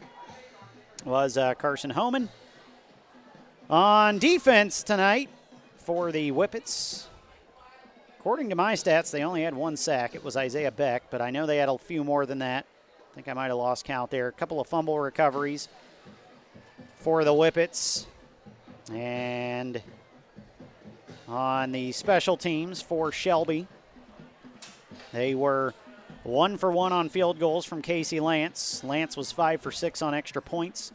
was 1.06 1.38
uh, 1.38 1.56
Carson 1.56 1.89
Homan. 1.89 2.30
On 3.69 4.19
defense 4.19 4.83
tonight 4.83 5.30
for 5.77 6.11
the 6.11 6.31
Whippets, 6.31 7.07
according 8.19 8.49
to 8.49 8.56
my 8.56 8.73
stats, 8.73 9.11
they 9.11 9.23
only 9.23 9.43
had 9.43 9.56
one 9.56 9.77
sack. 9.77 10.14
It 10.14 10.23
was 10.23 10.38
Isaiah 10.38 10.72
Beck, 10.72 11.03
but 11.09 11.22
I 11.22 11.31
know 11.31 11.45
they 11.45 11.57
had 11.57 11.69
a 11.69 11.77
few 11.77 12.03
more 12.03 12.25
than 12.25 12.39
that. 12.39 12.65
I 13.11 13.15
think 13.15 13.27
I 13.27 13.33
might 13.33 13.48
have 13.48 13.57
lost 13.57 13.85
count 13.85 14.11
there. 14.11 14.27
A 14.27 14.31
couple 14.31 14.59
of 14.61 14.67
fumble 14.67 14.99
recoveries 14.99 15.67
for 16.99 17.23
the 17.23 17.33
Whippets. 17.33 18.06
And 18.92 19.82
on 21.27 21.72
the 21.72 21.92
special 21.92 22.38
teams 22.38 22.82
for 22.82 23.11
Shelby, 23.11 23.68
they 25.11 25.35
were 25.35 25.74
one 26.24 26.58
for 26.58 26.72
one 26.72 26.92
on 26.92 27.09
field 27.09 27.40
goals 27.40 27.66
from 27.66 27.82
Casey 27.82 28.19
Lance. 28.19 28.84
Lance 28.84 29.16
was 29.16 29.32
five 29.32 29.61
for 29.61 29.72
six 29.72 30.01
on 30.01 30.14
extra 30.14 30.42
points. 30.42 30.92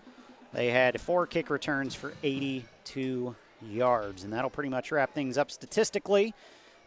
They 0.53 0.71
had 0.71 1.01
four 1.01 1.27
kick 1.27 1.51
returns 1.51 1.95
for 1.95 2.13
82 2.23 3.35
yards, 3.63 4.25
and 4.25 4.33
that'll 4.33 4.51
pretty 4.51 4.71
much 4.71 4.93
wrap 4.93 5.15
things 5.15 5.39
up 5.39 5.51
statistically 5.51 6.35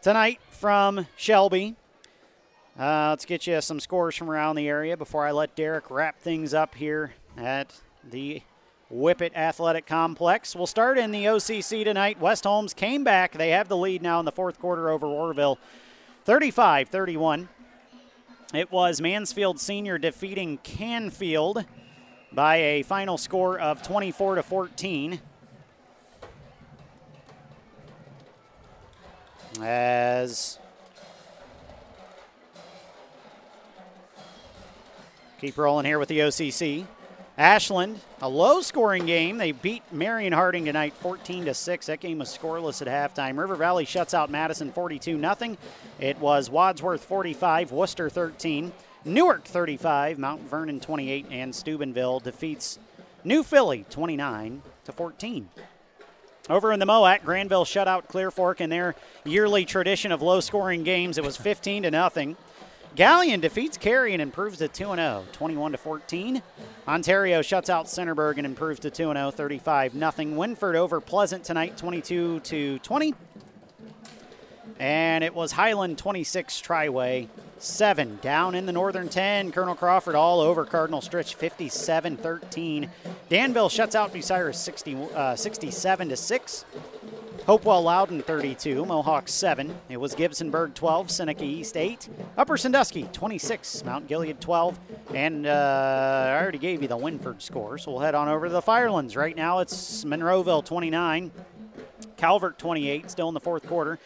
tonight 0.00 0.40
from 0.50 1.06
Shelby. 1.16 1.76
Uh, 2.78 3.08
let's 3.10 3.24
get 3.24 3.46
you 3.46 3.60
some 3.60 3.80
scores 3.80 4.14
from 4.14 4.30
around 4.30 4.56
the 4.56 4.68
area 4.68 4.96
before 4.96 5.26
I 5.26 5.32
let 5.32 5.56
Derek 5.56 5.90
wrap 5.90 6.20
things 6.20 6.54
up 6.54 6.76
here 6.76 7.12
at 7.36 7.74
the 8.08 8.42
Whippet 8.90 9.34
Athletic 9.34 9.86
Complex. 9.86 10.56
We'll 10.56 10.66
start 10.66 10.96
in 10.96 11.10
the 11.10 11.26
OCC 11.26 11.84
tonight. 11.84 12.18
West 12.18 12.44
Holmes 12.44 12.72
came 12.72 13.04
back. 13.04 13.32
They 13.32 13.50
have 13.50 13.68
the 13.68 13.76
lead 13.76 14.02
now 14.02 14.18
in 14.18 14.24
the 14.24 14.32
fourth 14.32 14.58
quarter 14.58 14.88
over 14.88 15.06
Orrville, 15.06 15.58
35 16.24 16.88
31. 16.88 17.48
It 18.54 18.72
was 18.72 18.98
Mansfield 19.00 19.60
Senior 19.60 19.98
defeating 19.98 20.56
Canfield 20.58 21.66
by 22.32 22.56
a 22.56 22.82
final 22.82 23.18
score 23.18 23.58
of 23.58 23.82
24 23.82 24.36
to 24.36 24.42
14. 24.42 25.20
As 29.60 30.58
keep 35.40 35.58
rolling 35.58 35.84
here 35.84 35.98
with 35.98 36.08
the 36.08 36.20
OCC. 36.20 36.86
Ashland, 37.38 38.00
a 38.20 38.28
low 38.28 38.60
scoring 38.60 39.06
game. 39.06 39.38
They 39.38 39.52
beat 39.52 39.84
Marion 39.92 40.32
Harding 40.32 40.64
tonight 40.64 40.92
14 40.94 41.44
to 41.44 41.54
6. 41.54 41.86
That 41.86 42.00
game 42.00 42.18
was 42.18 42.36
scoreless 42.36 42.82
at 42.84 42.88
halftime. 42.88 43.38
River 43.38 43.54
Valley 43.54 43.84
shuts 43.84 44.12
out 44.12 44.28
Madison 44.28 44.72
42 44.72 45.20
0. 45.20 45.56
It 46.00 46.18
was 46.18 46.50
Wadsworth 46.50 47.04
45, 47.04 47.70
Wooster 47.70 48.10
13, 48.10 48.72
Newark 49.04 49.44
35, 49.44 50.18
Mount 50.18 50.42
Vernon 50.50 50.80
28, 50.80 51.26
and 51.30 51.54
Steubenville 51.54 52.18
defeats 52.18 52.80
New 53.22 53.44
Philly 53.44 53.86
29 53.88 54.62
to 54.84 54.90
14. 54.90 55.48
Over 56.50 56.72
in 56.72 56.80
the 56.80 56.86
MOAC, 56.86 57.22
Granville 57.22 57.64
shut 57.64 57.86
out 57.86 58.08
Clear 58.08 58.32
Fork 58.32 58.60
in 58.60 58.68
their 58.68 58.96
yearly 59.24 59.64
tradition 59.64 60.10
of 60.10 60.22
low 60.22 60.40
scoring 60.40 60.82
games. 60.82 61.18
It 61.18 61.24
was 61.24 61.36
15 61.36 61.84
to 61.84 61.90
nothing. 61.92 62.36
Galion 62.96 63.40
defeats 63.40 63.76
Carey 63.76 64.12
and 64.12 64.22
improves 64.22 64.58
to 64.58 64.68
2 64.68 64.84
0, 64.96 65.24
21 65.32 65.72
to 65.72 65.78
14. 65.78 66.42
Ontario 66.86 67.42
shuts 67.42 67.70
out 67.70 67.86
Centerburg 67.86 68.38
and 68.38 68.46
improves 68.46 68.80
to 68.80 68.90
2 68.90 69.12
0, 69.12 69.30
35 69.30 69.92
0. 69.92 70.02
Wynford 70.02 70.74
over 70.74 71.00
Pleasant 71.00 71.44
tonight, 71.44 71.76
22 71.76 72.40
to 72.40 72.78
20. 72.80 73.14
And 74.80 75.24
it 75.24 75.34
was 75.34 75.52
Highland 75.52 75.98
26, 75.98 76.60
Triway 76.60 77.28
7. 77.58 78.18
Down 78.22 78.54
in 78.54 78.66
the 78.66 78.72
Northern 78.72 79.08
10, 79.08 79.50
Colonel 79.52 79.74
Crawford 79.74 80.14
all 80.14 80.40
over 80.40 80.64
Cardinal 80.64 81.00
Stritch 81.00 81.34
57 81.34 82.16
13. 82.16 82.90
Danville 83.28 83.68
shuts 83.68 83.94
out 83.94 84.12
Bucyrus 84.12 84.56
60, 84.56 84.96
uh, 85.14 85.36
67 85.36 86.08
to 86.08 86.16
6. 86.16 86.64
Hopewell 87.46 87.82
Loudon 87.82 88.20
32, 88.20 88.84
Mohawk 88.84 89.26
7. 89.28 89.74
It 89.88 89.96
was 89.96 90.14
Gibsonburg 90.14 90.74
12, 90.74 91.10
Seneca 91.10 91.44
East 91.44 91.76
8. 91.76 92.08
Upper 92.36 92.56
Sandusky 92.58 93.04
26, 93.12 93.84
Mount 93.84 94.06
Gilead 94.06 94.40
12. 94.40 94.78
And 95.14 95.46
uh, 95.46 95.50
I 96.30 96.40
already 96.42 96.58
gave 96.58 96.82
you 96.82 96.88
the 96.88 96.98
Wynford 96.98 97.40
score, 97.40 97.78
so 97.78 97.92
we'll 97.92 98.00
head 98.00 98.14
on 98.14 98.28
over 98.28 98.46
to 98.48 98.52
the 98.52 98.60
Firelands. 98.60 99.16
Right 99.16 99.34
now 99.34 99.60
it's 99.60 100.04
Monroeville 100.04 100.64
29, 100.64 101.30
Calvert 102.18 102.58
28, 102.58 103.10
still 103.10 103.28
in 103.28 103.34
the 103.34 103.40
fourth 103.40 103.66
quarter. 103.66 103.98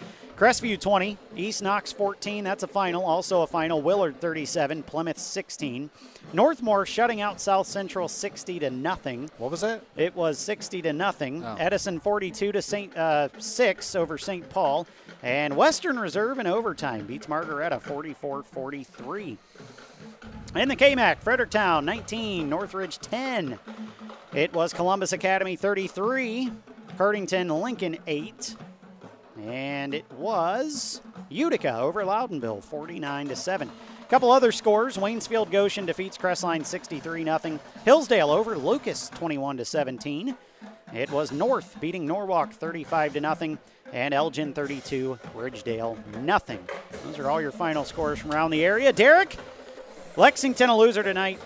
Crestview 0.42 0.80
20, 0.80 1.18
East 1.36 1.62
Knox 1.62 1.92
14, 1.92 2.42
that's 2.42 2.64
a 2.64 2.66
final. 2.66 3.04
Also 3.04 3.42
a 3.42 3.46
final, 3.46 3.80
Willard 3.80 4.20
37, 4.20 4.82
Plymouth 4.82 5.16
16. 5.16 5.88
Northmor 6.34 6.84
shutting 6.84 7.20
out 7.20 7.40
South 7.40 7.68
Central 7.68 8.08
60 8.08 8.58
to 8.58 8.68
nothing. 8.68 9.30
What 9.38 9.52
was 9.52 9.60
that? 9.60 9.84
It 9.96 10.16
was 10.16 10.40
60 10.40 10.82
to 10.82 10.92
nothing. 10.92 11.44
Oh. 11.44 11.54
Edison 11.60 12.00
42 12.00 12.50
to 12.50 12.60
St. 12.60 12.96
Uh, 12.96 13.28
6 13.38 13.94
over 13.94 14.18
St. 14.18 14.50
Paul. 14.50 14.88
And 15.22 15.56
Western 15.56 15.96
Reserve 15.96 16.40
in 16.40 16.48
overtime 16.48 17.06
beats 17.06 17.28
Margaretta 17.28 17.78
44 17.78 18.42
43. 18.42 19.38
In 20.56 20.68
the 20.68 20.74
KMAC, 20.74 21.18
Fredericktown 21.18 21.84
19, 21.84 22.48
Northridge 22.48 22.98
10. 22.98 23.60
It 24.34 24.52
was 24.52 24.72
Columbus 24.72 25.12
Academy 25.12 25.54
33, 25.54 26.50
Cardington 26.98 27.62
Lincoln 27.62 27.98
8. 28.08 28.56
And 29.40 29.94
it 29.94 30.10
was 30.12 31.00
Utica 31.28 31.78
over 31.78 32.04
Loudonville 32.04 32.62
49 32.62 33.28
to 33.28 33.36
7. 33.36 33.70
Couple 34.08 34.30
other 34.30 34.52
scores. 34.52 34.98
Waynesfield 34.98 35.50
Goshen 35.50 35.86
defeats 35.86 36.18
Crestline 36.18 36.66
63 36.66 37.24
0. 37.24 37.58
Hillsdale 37.84 38.30
over 38.30 38.58
Lucas 38.58 39.08
21 39.10 39.56
to 39.56 39.64
17. 39.64 40.36
It 40.92 41.10
was 41.10 41.32
North 41.32 41.80
beating 41.80 42.06
Norwalk 42.06 42.52
35 42.52 43.14
to 43.14 43.20
nothing. 43.20 43.58
and 43.92 44.14
Elgin 44.14 44.54
32, 44.54 45.18
Ridgedale 45.34 45.96
nothing. 46.22 46.58
Those 47.04 47.18
are 47.18 47.30
all 47.30 47.40
your 47.40 47.52
final 47.52 47.84
scores 47.84 48.18
from 48.18 48.32
around 48.32 48.50
the 48.50 48.64
area. 48.64 48.92
Derek, 48.92 49.36
Lexington 50.16 50.70
a 50.70 50.76
loser 50.76 51.02
tonight, 51.02 51.38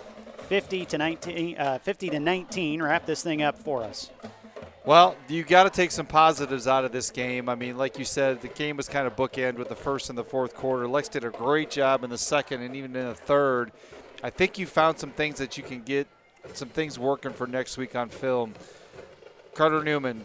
50 0.49 0.85
to 0.87 0.99
19. 0.99 1.59
Uh, 1.59 1.79
50 1.79 2.11
to 2.11 2.21
19. 2.21 2.83
Wrap 2.83 3.07
this 3.07 3.23
thing 3.23 3.43
up 3.43 3.59
for 3.59 3.83
us. 3.83 4.11
Well, 4.87 5.17
you 5.27 5.43
got 5.43 5.65
to 5.65 5.71
take 5.71 5.91
some 5.91 6.07
positives 6.07 6.69
out 6.69 6.85
of 6.85 6.93
this 6.93 7.11
game. 7.11 7.49
I 7.49 7.57
mean, 7.57 7.77
like 7.77 7.99
you 7.99 8.05
said, 8.05 8.41
the 8.41 8.47
game 8.47 8.77
was 8.77 8.89
kind 8.89 9.05
of 9.05 9.17
bookend 9.17 9.57
with 9.57 9.69
the 9.69 9.75
first 9.75 10.11
and 10.11 10.17
the 10.17 10.23
fourth 10.23 10.55
quarter. 10.55 10.87
Lex 10.87 11.09
did 11.09 11.25
a 11.25 11.31
great 11.31 11.73
job 11.73 12.05
in 12.05 12.11
the 12.11 12.17
second 12.17 12.63
and 12.63 12.77
even 12.77 12.95
in 12.95 13.09
the 13.09 13.15
third. 13.15 13.73
I 14.23 14.31
think 14.31 14.59
you 14.59 14.67
found 14.67 15.01
some 15.01 15.11
things 15.11 15.39
that 15.39 15.57
you 15.57 15.65
can 15.65 15.83
get 15.83 16.07
some 16.55 16.69
things 16.69 17.01
working 17.01 17.33
for 17.33 17.49
next 17.49 17.77
week 17.77 17.97
on 17.97 18.11
film. 18.11 18.55
Carter 19.55 19.83
Newman, 19.83 20.25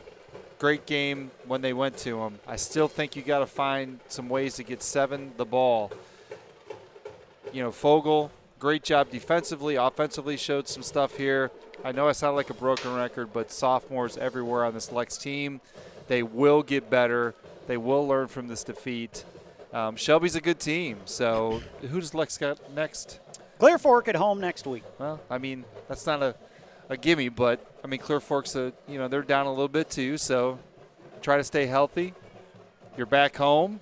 great 0.59 0.85
game 0.85 1.31
when 1.47 1.61
they 1.61 1.73
went 1.73 1.97
to 1.97 2.21
him. 2.21 2.37
I 2.47 2.57
still 2.57 2.87
think 2.87 3.15
you 3.15 3.23
got 3.23 3.39
to 3.39 3.47
find 3.47 3.99
some 4.09 4.29
ways 4.29 4.53
to 4.57 4.63
get 4.63 4.83
seven 4.83 5.31
the 5.37 5.45
ball. 5.45 5.91
You 7.51 7.63
know, 7.63 7.71
Fogel, 7.71 8.29
great 8.61 8.83
job 8.83 9.09
defensively, 9.09 9.75
offensively 9.75 10.37
showed 10.37 10.67
some 10.67 10.83
stuff 10.83 11.17
here. 11.17 11.49
I 11.83 11.91
know 11.91 12.07
I 12.07 12.11
sound 12.11 12.35
like 12.35 12.51
a 12.51 12.53
broken 12.53 12.93
record, 12.93 13.33
but 13.33 13.51
sophomores 13.51 14.17
everywhere 14.17 14.63
on 14.65 14.75
this 14.75 14.91
Lex 14.91 15.17
team, 15.17 15.61
they 16.07 16.21
will 16.21 16.61
get 16.61 16.87
better. 16.87 17.33
They 17.65 17.77
will 17.77 18.07
learn 18.07 18.27
from 18.27 18.47
this 18.47 18.63
defeat. 18.63 19.25
Um, 19.73 19.95
Shelby's 19.95 20.35
a 20.35 20.41
good 20.41 20.59
team, 20.59 20.99
so 21.05 21.63
who 21.81 21.99
does 21.99 22.13
Lex 22.13 22.37
got 22.37 22.71
next? 22.71 23.19
Clear 23.57 23.79
Fork 23.79 24.07
at 24.07 24.15
home 24.15 24.39
next 24.39 24.67
week. 24.67 24.83
Well, 24.99 25.19
I 25.27 25.39
mean 25.39 25.65
that's 25.87 26.05
not 26.05 26.21
a, 26.21 26.35
a 26.87 26.97
gimme, 26.97 27.29
but 27.29 27.65
I 27.83 27.87
mean 27.87 27.99
Clear 27.99 28.19
Fork's 28.19 28.55
a 28.55 28.73
you 28.87 28.99
know 28.99 29.07
they're 29.07 29.23
down 29.23 29.47
a 29.47 29.49
little 29.49 29.69
bit 29.69 29.89
too, 29.89 30.19
so 30.19 30.59
try 31.23 31.37
to 31.37 31.43
stay 31.43 31.65
healthy. 31.65 32.13
You're 32.95 33.07
back 33.07 33.37
home. 33.37 33.79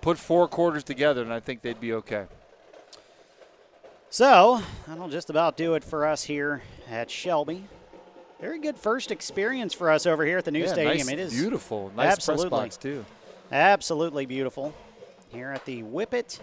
Put 0.00 0.18
four 0.18 0.48
quarters 0.48 0.82
together, 0.82 1.22
and 1.22 1.32
I 1.32 1.38
think 1.38 1.62
they'd 1.62 1.80
be 1.80 1.92
okay. 1.92 2.26
So 4.10 4.62
that'll 4.86 5.08
just 5.08 5.28
about 5.28 5.56
do 5.56 5.74
it 5.74 5.84
for 5.84 6.06
us 6.06 6.24
here 6.24 6.62
at 6.90 7.10
Shelby. 7.10 7.64
Very 8.40 8.58
good 8.58 8.78
first 8.78 9.10
experience 9.10 9.74
for 9.74 9.90
us 9.90 10.06
over 10.06 10.24
here 10.24 10.38
at 10.38 10.44
the 10.44 10.50
new 10.50 10.60
yeah, 10.60 10.72
stadium. 10.72 11.06
Nice, 11.06 11.12
it 11.12 11.18
is 11.18 11.32
beautiful. 11.32 11.92
Nice 11.96 12.12
absolutely. 12.12 12.48
press 12.48 12.60
box 12.60 12.76
too. 12.76 13.04
Absolutely 13.52 14.26
beautiful 14.26 14.74
here 15.28 15.50
at 15.50 15.64
the 15.64 15.82
Whippet 15.82 16.40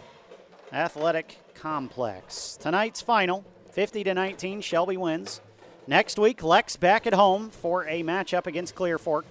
Athletic 0.71 1.39
Complex. 1.55 2.57
Tonight's 2.59 3.01
final, 3.01 3.43
50 3.71 4.03
to 4.03 4.13
19, 4.13 4.61
Shelby 4.61 4.97
wins. 4.97 5.41
Next 5.87 6.19
week, 6.19 6.43
Lex 6.43 6.75
back 6.75 7.07
at 7.07 7.13
home 7.13 7.49
for 7.49 7.87
a 7.87 8.03
matchup 8.03 8.47
against 8.47 8.75
Clear 8.75 8.97
Fork. 8.97 9.25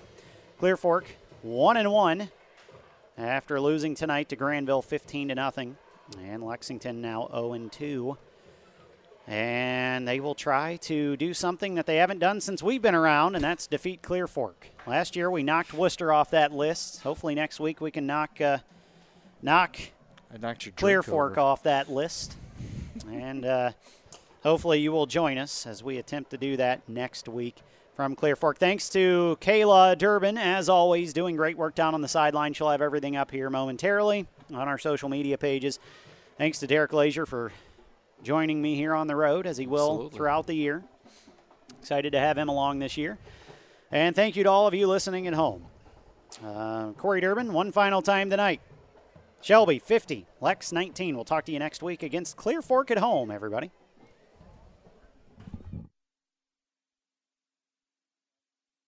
Clear 0.58 0.76
Fork 0.76 1.06
one 1.42 1.76
and 1.76 1.92
one 1.92 2.30
after 3.18 3.60
losing 3.60 3.94
tonight 3.94 4.28
to 4.30 4.36
Granville 4.36 4.82
15 4.82 5.28
to 5.28 5.34
nothing, 5.34 5.76
and 6.22 6.42
Lexington 6.42 7.00
now 7.00 7.28
0 7.32 7.52
and 7.54 7.72
2. 7.72 8.16
And 9.26 10.06
they 10.06 10.20
will 10.20 10.34
try 10.34 10.76
to 10.82 11.16
do 11.16 11.32
something 11.32 11.76
that 11.76 11.86
they 11.86 11.96
haven't 11.96 12.18
done 12.18 12.42
since 12.42 12.62
we've 12.62 12.82
been 12.82 12.94
around, 12.94 13.34
and 13.34 13.42
that's 13.42 13.66
defeat 13.66 14.02
Clear 14.02 14.26
Fork. 14.26 14.68
Last 14.86 15.16
year 15.16 15.30
we 15.30 15.42
knocked 15.42 15.72
Wooster 15.72 16.12
off 16.12 16.30
that 16.32 16.52
list. 16.52 17.00
Hopefully 17.02 17.34
next 17.34 17.58
week 17.58 17.80
we 17.80 17.90
can 17.90 18.06
knock 18.06 18.38
uh, 18.40 18.58
knock 19.40 19.78
I 20.32 20.36
knocked 20.36 20.66
your 20.66 20.72
Clear 20.74 21.02
Fork 21.02 21.32
over. 21.32 21.40
off 21.40 21.62
that 21.62 21.90
list. 21.90 22.36
and 23.10 23.46
uh, 23.46 23.70
hopefully 24.42 24.80
you 24.80 24.92
will 24.92 25.06
join 25.06 25.38
us 25.38 25.66
as 25.66 25.82
we 25.82 25.96
attempt 25.96 26.30
to 26.32 26.36
do 26.36 26.58
that 26.58 26.86
next 26.86 27.26
week 27.26 27.56
from 27.96 28.14
Clear 28.14 28.36
Fork. 28.36 28.58
Thanks 28.58 28.90
to 28.90 29.38
Kayla 29.40 29.96
Durbin, 29.96 30.36
as 30.36 30.68
always, 30.68 31.14
doing 31.14 31.36
great 31.36 31.56
work 31.56 31.74
down 31.74 31.94
on 31.94 32.02
the 32.02 32.08
sideline. 32.08 32.52
She'll 32.52 32.70
have 32.70 32.82
everything 32.82 33.16
up 33.16 33.30
here 33.30 33.48
momentarily 33.48 34.26
on 34.54 34.68
our 34.68 34.78
social 34.78 35.08
media 35.08 35.38
pages. 35.38 35.78
Thanks 36.38 36.58
to 36.60 36.66
Derek 36.66 36.92
Lazier 36.92 37.26
for 37.26 37.52
joining 38.22 38.60
me 38.60 38.74
here 38.74 38.94
on 38.94 39.06
the 39.06 39.16
road, 39.16 39.46
as 39.46 39.56
he 39.56 39.66
will 39.66 39.90
Absolutely. 39.92 40.16
throughout 40.16 40.46
the 40.46 40.54
year. 40.54 40.82
Excited 41.80 42.12
to 42.12 42.18
have 42.18 42.38
him 42.38 42.48
along 42.48 42.78
this 42.78 42.96
year. 42.96 43.18
And 43.90 44.16
thank 44.16 44.36
you 44.36 44.44
to 44.44 44.50
all 44.50 44.66
of 44.66 44.74
you 44.74 44.86
listening 44.86 45.26
at 45.26 45.34
home. 45.34 45.66
Uh, 46.44 46.92
Corey 46.92 47.20
Durbin, 47.20 47.52
one 47.52 47.70
final 47.70 48.02
time 48.02 48.30
tonight. 48.30 48.60
Shelby 49.40 49.78
50, 49.78 50.26
Lex 50.40 50.72
19. 50.72 51.14
We'll 51.14 51.24
talk 51.24 51.44
to 51.44 51.52
you 51.52 51.58
next 51.58 51.82
week 51.82 52.02
against 52.02 52.36
Clear 52.36 52.62
Fork 52.62 52.90
at 52.90 52.98
home, 52.98 53.30
everybody. 53.30 53.70